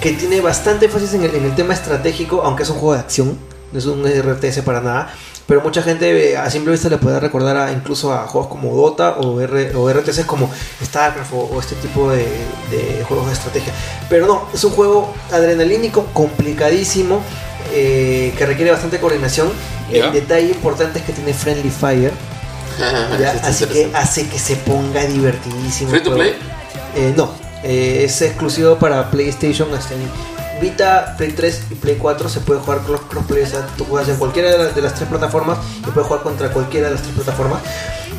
que 0.00 0.12
tiene 0.12 0.40
bastante 0.40 0.86
énfasis 0.86 1.14
en 1.14 1.24
el, 1.24 1.34
en 1.34 1.54
tema 1.54 1.74
estratégico, 1.74 2.42
aunque 2.42 2.62
es 2.62 2.70
un 2.70 2.76
juego 2.76 2.94
de 2.94 3.00
acción, 3.00 3.38
no 3.72 3.78
es 3.78 3.86
un 3.86 4.04
RTS 4.04 4.62
para 4.62 4.80
nada. 4.80 5.12
Pero 5.46 5.62
mucha 5.62 5.82
gente 5.82 6.32
eh, 6.32 6.36
a 6.36 6.50
simple 6.50 6.72
vista 6.72 6.90
le 6.90 6.98
puede 6.98 7.18
recordar 7.18 7.56
a, 7.56 7.72
incluso 7.72 8.12
a 8.12 8.26
juegos 8.26 8.50
como 8.50 8.76
Dota 8.76 9.16
o, 9.16 9.40
R, 9.40 9.72
RTS 9.72 10.26
como 10.26 10.50
StarCraft 10.82 11.32
o, 11.32 11.38
o 11.38 11.58
este 11.58 11.74
tipo 11.76 12.10
de, 12.10 12.26
de 12.70 13.02
juegos 13.08 13.28
de 13.28 13.32
estrategia. 13.32 13.72
Pero 14.10 14.26
no, 14.26 14.46
es 14.52 14.62
un 14.62 14.72
juego 14.72 15.14
adrenalínico, 15.32 16.04
complicadísimo, 16.12 17.22
eh, 17.72 18.32
que 18.36 18.46
requiere 18.46 18.70
bastante 18.70 18.98
coordinación. 18.98 19.50
Ya. 19.92 20.06
El 20.06 20.12
detalle 20.12 20.48
importante 20.50 20.98
es 20.98 21.04
que 21.04 21.12
tiene 21.12 21.32
Friendly 21.32 21.70
Fire, 21.70 22.12
¿ya? 23.18 23.30
Así 23.42 23.64
que 23.66 23.90
hace 23.94 24.28
que 24.28 24.38
se 24.38 24.56
ponga 24.56 25.04
divertidísimo. 25.06 25.90
¿Free 25.90 26.02
to 26.02 26.14
play? 26.14 26.34
Eh, 26.94 27.12
no, 27.16 27.32
eh, 27.62 28.02
es 28.04 28.20
exclusivo 28.22 28.76
para 28.76 29.10
PlayStation. 29.10 29.72
Hasta 29.74 29.94
Vita, 30.60 31.14
Play 31.16 31.30
3 31.32 31.62
y 31.70 31.74
Play 31.76 31.96
4 32.00 32.28
se 32.28 32.40
puede 32.40 32.58
jugar 32.60 32.80
cross- 32.84 33.02
crossplay. 33.08 33.42
O 33.44 33.46
sea, 33.46 33.64
tú 33.76 33.84
juegas 33.84 34.08
en 34.08 34.16
cualquiera 34.16 34.50
de 34.50 34.58
las, 34.58 34.74
de 34.74 34.82
las 34.82 34.94
tres 34.94 35.08
plataformas 35.08 35.58
y 35.86 35.90
puedes 35.90 36.06
jugar 36.08 36.22
contra 36.24 36.50
cualquiera 36.50 36.88
de 36.88 36.94
las 36.94 37.02
tres 37.02 37.14
plataformas. 37.14 37.60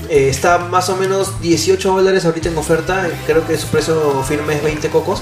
Eh, 0.09 0.29
está 0.29 0.57
más 0.57 0.89
o 0.89 0.95
menos 0.95 1.39
18 1.41 1.91
dólares 1.91 2.23
ahorita 2.25 2.47
en 2.49 2.57
oferta. 2.57 3.07
Creo 3.27 3.45
que 3.45 3.57
su 3.57 3.67
precio 3.67 4.23
firme 4.23 4.55
es 4.55 4.63
20 4.63 4.89
cocos. 4.89 5.21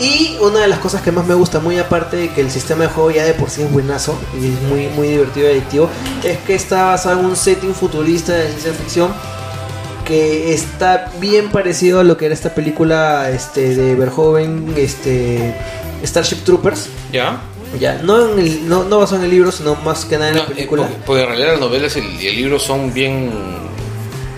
Y 0.00 0.36
una 0.40 0.60
de 0.60 0.68
las 0.68 0.78
cosas 0.78 1.02
que 1.02 1.10
más 1.10 1.26
me 1.26 1.34
gusta, 1.34 1.58
muy 1.58 1.76
aparte 1.78 2.16
de 2.16 2.28
que 2.30 2.40
el 2.40 2.50
sistema 2.50 2.84
de 2.84 2.90
juego 2.90 3.10
ya 3.10 3.24
de 3.24 3.34
por 3.34 3.50
sí 3.50 3.62
es 3.62 3.72
buenazo 3.72 4.16
y 4.40 4.46
es 4.52 4.62
muy, 4.62 4.86
muy 4.88 5.08
divertido 5.08 5.48
y 5.48 5.52
adictivo, 5.52 5.90
es 6.22 6.38
que 6.38 6.54
está 6.54 6.84
basado 6.84 7.18
en 7.18 7.26
un 7.26 7.34
setting 7.36 7.74
futurista 7.74 8.32
de 8.32 8.48
ciencia 8.48 8.72
ficción 8.74 9.12
que 10.04 10.54
está 10.54 11.10
bien 11.20 11.50
parecido 11.50 12.00
a 12.00 12.04
lo 12.04 12.16
que 12.16 12.26
era 12.26 12.34
esta 12.34 12.54
película 12.54 13.28
este, 13.30 13.74
de 13.74 13.94
Verhoeven, 13.96 14.72
este, 14.76 15.54
Starship 16.04 16.44
Troopers. 16.44 16.88
¿Ya? 17.12 17.40
Ya, 17.78 18.00
no, 18.02 18.32
en 18.32 18.38
el- 18.38 18.68
no, 18.68 18.84
no 18.84 18.98
basado 19.00 19.18
en 19.18 19.24
el 19.24 19.30
libro, 19.30 19.52
sino 19.52 19.74
más 19.84 20.06
que 20.06 20.16
nada 20.16 20.30
en 20.30 20.36
No, 20.36 20.42
la 20.44 20.46
eh, 20.46 20.54
película. 20.54 20.82
porque, 20.84 20.98
porque 21.04 21.22
en 21.22 21.28
realidad 21.28 21.50
las 21.52 21.60
novelas 21.60 21.96
y 21.96 21.98
el, 21.98 22.22
y 22.22 22.26
el 22.28 22.36
libro 22.36 22.58
son 22.58 22.94
bien. 22.94 23.30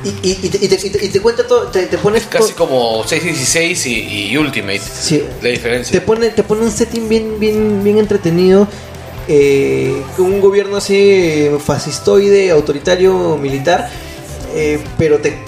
Y, 0.04 0.08
y- 0.28 0.38
y 0.42 0.48
te, 0.48 0.64
y 0.64 0.68
te- 0.90 1.04
y 1.04 1.08
te- 1.10 1.20
cuenta 1.20 1.46
todo, 1.46 1.66
te, 1.68 1.86
te 1.86 1.98
pones 1.98 2.24
casi 2.24 2.52
to- 2.52 2.56
como 2.56 3.06
616 3.06 3.86
y, 3.86 4.28
y 4.30 4.36
Ultimate. 4.36 4.80
Sí. 4.80 5.22
La 5.42 5.48
diferencia. 5.50 5.92
te 5.92 6.04
pone, 6.06 6.30
te 6.30 6.42
pone 6.42 6.62
un 6.62 6.70
setting 6.70 7.08
bien, 7.08 7.38
bien, 7.38 7.82
bien 7.84 7.98
entretenido. 7.98 8.66
eh, 9.28 10.02
un 10.18 10.40
gobierno 10.40 10.76
así 10.76 11.48
fascistoide, 11.64 12.50
autoritario, 12.50 13.36
militar. 13.36 13.90
eh, 14.54 14.80
pero 14.98 15.18
te 15.18 15.38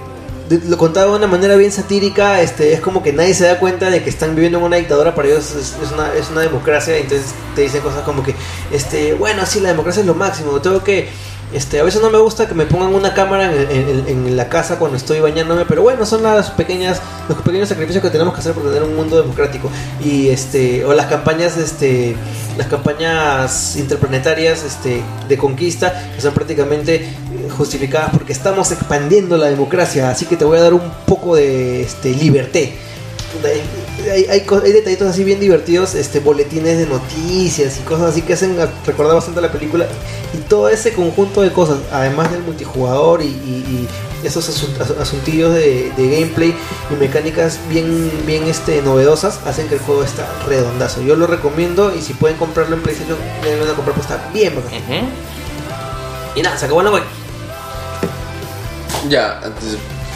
lo 0.68 0.76
contaba 0.78 1.10
de 1.12 1.16
una 1.18 1.26
manera 1.26 1.56
bien 1.56 1.72
satírica. 1.72 2.40
Este, 2.42 2.72
es 2.72 2.80
como 2.80 3.02
que 3.02 3.12
nadie 3.12 3.34
se 3.34 3.44
da 3.44 3.58
cuenta 3.58 3.90
de 3.90 4.02
que 4.02 4.10
están 4.10 4.34
viviendo 4.34 4.58
en 4.58 4.64
una 4.64 4.76
dictadura. 4.76 5.14
Para 5.14 5.28
ellos 5.28 5.54
es, 5.54 5.74
una, 5.92 6.12
es 6.14 6.30
una 6.30 6.40
democracia. 6.42 6.96
Entonces 6.96 7.28
te 7.54 7.62
dicen 7.62 7.80
cosas 7.80 8.02
como 8.02 8.22
que, 8.22 8.34
este, 8.72 9.14
bueno, 9.14 9.44
sí, 9.46 9.60
la 9.60 9.70
democracia 9.70 10.00
es 10.00 10.06
lo 10.06 10.14
máximo. 10.14 10.60
Tengo 10.60 10.82
que 10.82 11.08
este, 11.52 11.80
a 11.80 11.82
veces 11.82 12.00
no 12.00 12.08
me 12.08 12.16
gusta 12.16 12.48
que 12.48 12.54
me 12.54 12.64
pongan 12.64 12.94
una 12.94 13.12
cámara 13.12 13.52
en, 13.52 13.70
en- 13.70 14.04
en 14.08 14.36
la 14.38 14.48
casa 14.48 14.78
cuando 14.78 14.96
estoy 14.96 15.20
bañándome, 15.20 15.66
pero 15.66 15.82
bueno, 15.82 16.06
son 16.06 16.22
las 16.22 16.48
pequeñas, 16.52 17.02
los 17.28 17.36
pequeños 17.42 17.68
sacrificios 17.68 18.02
que 18.02 18.08
tenemos 18.08 18.32
que 18.32 18.40
hacer 18.40 18.54
por 18.54 18.62
tener 18.64 18.82
un 18.82 18.96
mundo 18.96 19.20
democrático. 19.20 19.68
Y 20.02 20.28
este, 20.30 20.82
o 20.86 20.94
las 20.94 21.08
campañas, 21.08 21.58
este, 21.58 22.16
las 22.56 22.68
campañas 22.68 23.76
interplanetarias, 23.76 24.64
este, 24.64 25.02
de 25.28 25.36
conquista, 25.36 26.12
que 26.14 26.22
son 26.22 26.32
prácticamente 26.32 27.06
justificadas 27.50 28.10
porque 28.12 28.32
estamos 28.32 28.70
expandiendo 28.72 29.36
la 29.36 29.46
democracia, 29.46 30.10
así 30.10 30.26
que 30.26 30.36
te 30.36 30.44
voy 30.44 30.58
a 30.58 30.62
dar 30.62 30.74
un 30.74 30.90
poco 31.06 31.36
de 31.36 31.82
este 31.82 32.10
liberté. 32.10 32.74
Hay, 34.12 34.26
hay, 34.28 34.72
detallitos 34.72 35.08
así 35.08 35.24
bien 35.24 35.40
divertidos, 35.40 35.94
este 35.94 36.20
boletines 36.20 36.76
de 36.76 36.86
noticias 36.86 37.78
y 37.78 37.80
cosas 37.80 38.10
así 38.10 38.20
que 38.22 38.34
hacen 38.34 38.56
recordar 38.84 39.14
bastante 39.14 39.40
la 39.40 39.50
película. 39.50 39.86
Y 40.34 40.38
todo 40.48 40.68
ese 40.68 40.92
conjunto 40.92 41.40
de 41.40 41.50
cosas, 41.50 41.78
además 41.90 42.30
del 42.30 42.42
multijugador 42.42 43.22
y, 43.22 43.88
esos 44.22 44.48
asun- 44.48 44.76
asu- 44.78 44.96
asuntillos 45.00 45.52
de, 45.52 45.90
de 45.96 46.10
gameplay 46.20 46.54
y 46.90 46.94
mecánicas 46.94 47.58
bien, 47.68 48.08
bien 48.24 48.44
este, 48.44 48.80
novedosas, 48.82 49.40
hacen 49.46 49.66
que 49.66 49.74
el 49.74 49.80
juego 49.80 50.04
está 50.04 50.28
redondazo. 50.46 51.02
Yo 51.02 51.16
lo 51.16 51.26
recomiendo 51.26 51.92
y 51.96 52.02
si 52.02 52.12
pueden 52.14 52.36
comprarlo 52.36 52.76
en 52.76 52.82
PlayStation, 52.82 53.16
deben 53.42 53.68
a 53.68 53.72
comprar, 53.74 53.96
pues 53.96 54.08
está 54.08 54.30
bien 54.32 54.54
bacán. 54.54 54.74
Y 56.36 56.42
nada, 56.42 56.56
se 56.56 56.66
acabó 56.66 56.82
la 56.82 56.92
web. 56.92 57.02
Ya, 59.08 59.40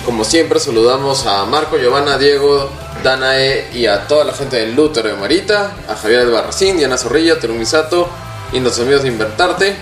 como 0.05 0.25
siempre, 0.25 0.61
saludamos 0.61 1.27
a 1.27 1.45
Marco, 1.47 1.77
Giovanna, 1.77 2.17
Diego, 2.19 2.71
Danae 3.03 3.69
y 3.73 3.87
a 3.87 4.07
toda 4.07 4.25
la 4.25 4.33
gente 4.33 4.57
del 4.57 4.75
Lútero 4.75 5.09
de 5.09 5.15
Marita, 5.17 5.73
a 5.89 5.97
Javier 5.97 6.21
Albarracín, 6.21 6.77
Diana 6.77 6.97
Zorrilla, 6.97 7.39
Terumisato 7.39 8.09
y 8.53 8.61
nuestros 8.61 8.87
amigos 8.87 9.03
de 9.03 9.09
Invertarte. 9.09 9.77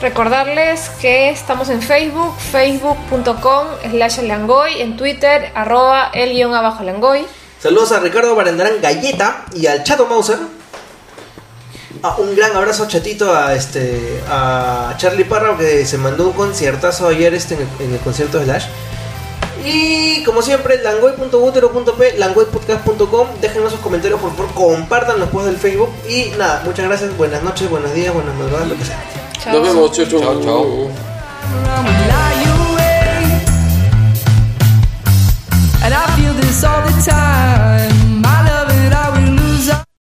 Recordarles 0.00 0.90
que 1.00 1.30
estamos 1.30 1.70
en 1.70 1.82
Facebook, 1.82 2.34
facebook.com 2.52 3.66
slash 3.90 4.20
langoy, 4.20 4.80
en 4.80 4.96
Twitter, 4.96 5.50
arroba 5.54 6.10
el 6.12 6.34
guion 6.34 6.54
abajo 6.54 6.84
langoy. 6.84 7.26
Saludos 7.60 7.90
a 7.92 8.00
Ricardo 8.00 8.36
Barandarán 8.36 8.80
Galleta 8.80 9.46
y 9.54 9.66
al 9.66 9.82
Chato 9.82 10.06
Mauser. 10.06 10.38
Ah, 12.02 12.16
un 12.18 12.36
gran 12.36 12.54
abrazo 12.56 12.86
chatito 12.86 13.34
a 13.34 13.54
este 13.54 14.22
a 14.28 14.94
Charlie 14.98 15.24
Parra 15.24 15.56
que 15.56 15.84
se 15.84 15.98
mandó 15.98 16.28
un 16.28 16.32
conciertazo 16.32 17.08
ayer 17.08 17.34
este 17.34 17.54
en 17.54 17.92
el, 17.92 17.98
concierto 18.00 18.38
de 18.38 18.44
Slash. 18.44 18.66
Y 19.64 20.22
como 20.22 20.40
siempre, 20.40 20.80
langoy.utero.p, 20.80 22.16
langoypodcast.com, 22.16 23.26
déjenos 23.40 23.72
sus 23.72 23.80
comentarios, 23.80 24.20
por 24.20 24.30
favor, 24.36 24.54
compartan 24.54 25.18
los 25.18 25.28
posts 25.30 25.50
del 25.50 25.58
Facebook. 25.58 25.90
Y 26.08 26.30
nada, 26.38 26.62
muchas 26.64 26.86
gracias, 26.86 27.16
buenas 27.16 27.42
noches, 27.42 27.68
buenos 27.68 27.92
días, 27.92 28.14
buenas 28.14 28.34
madrugadas, 28.36 28.68
lo 28.68 28.76
que 28.76 28.84
sea. 28.84 29.02
Nos 29.52 29.62
vemos, 29.62 29.90
chau, 29.92 30.06
chau. 30.06 30.20
chau, 30.40 30.90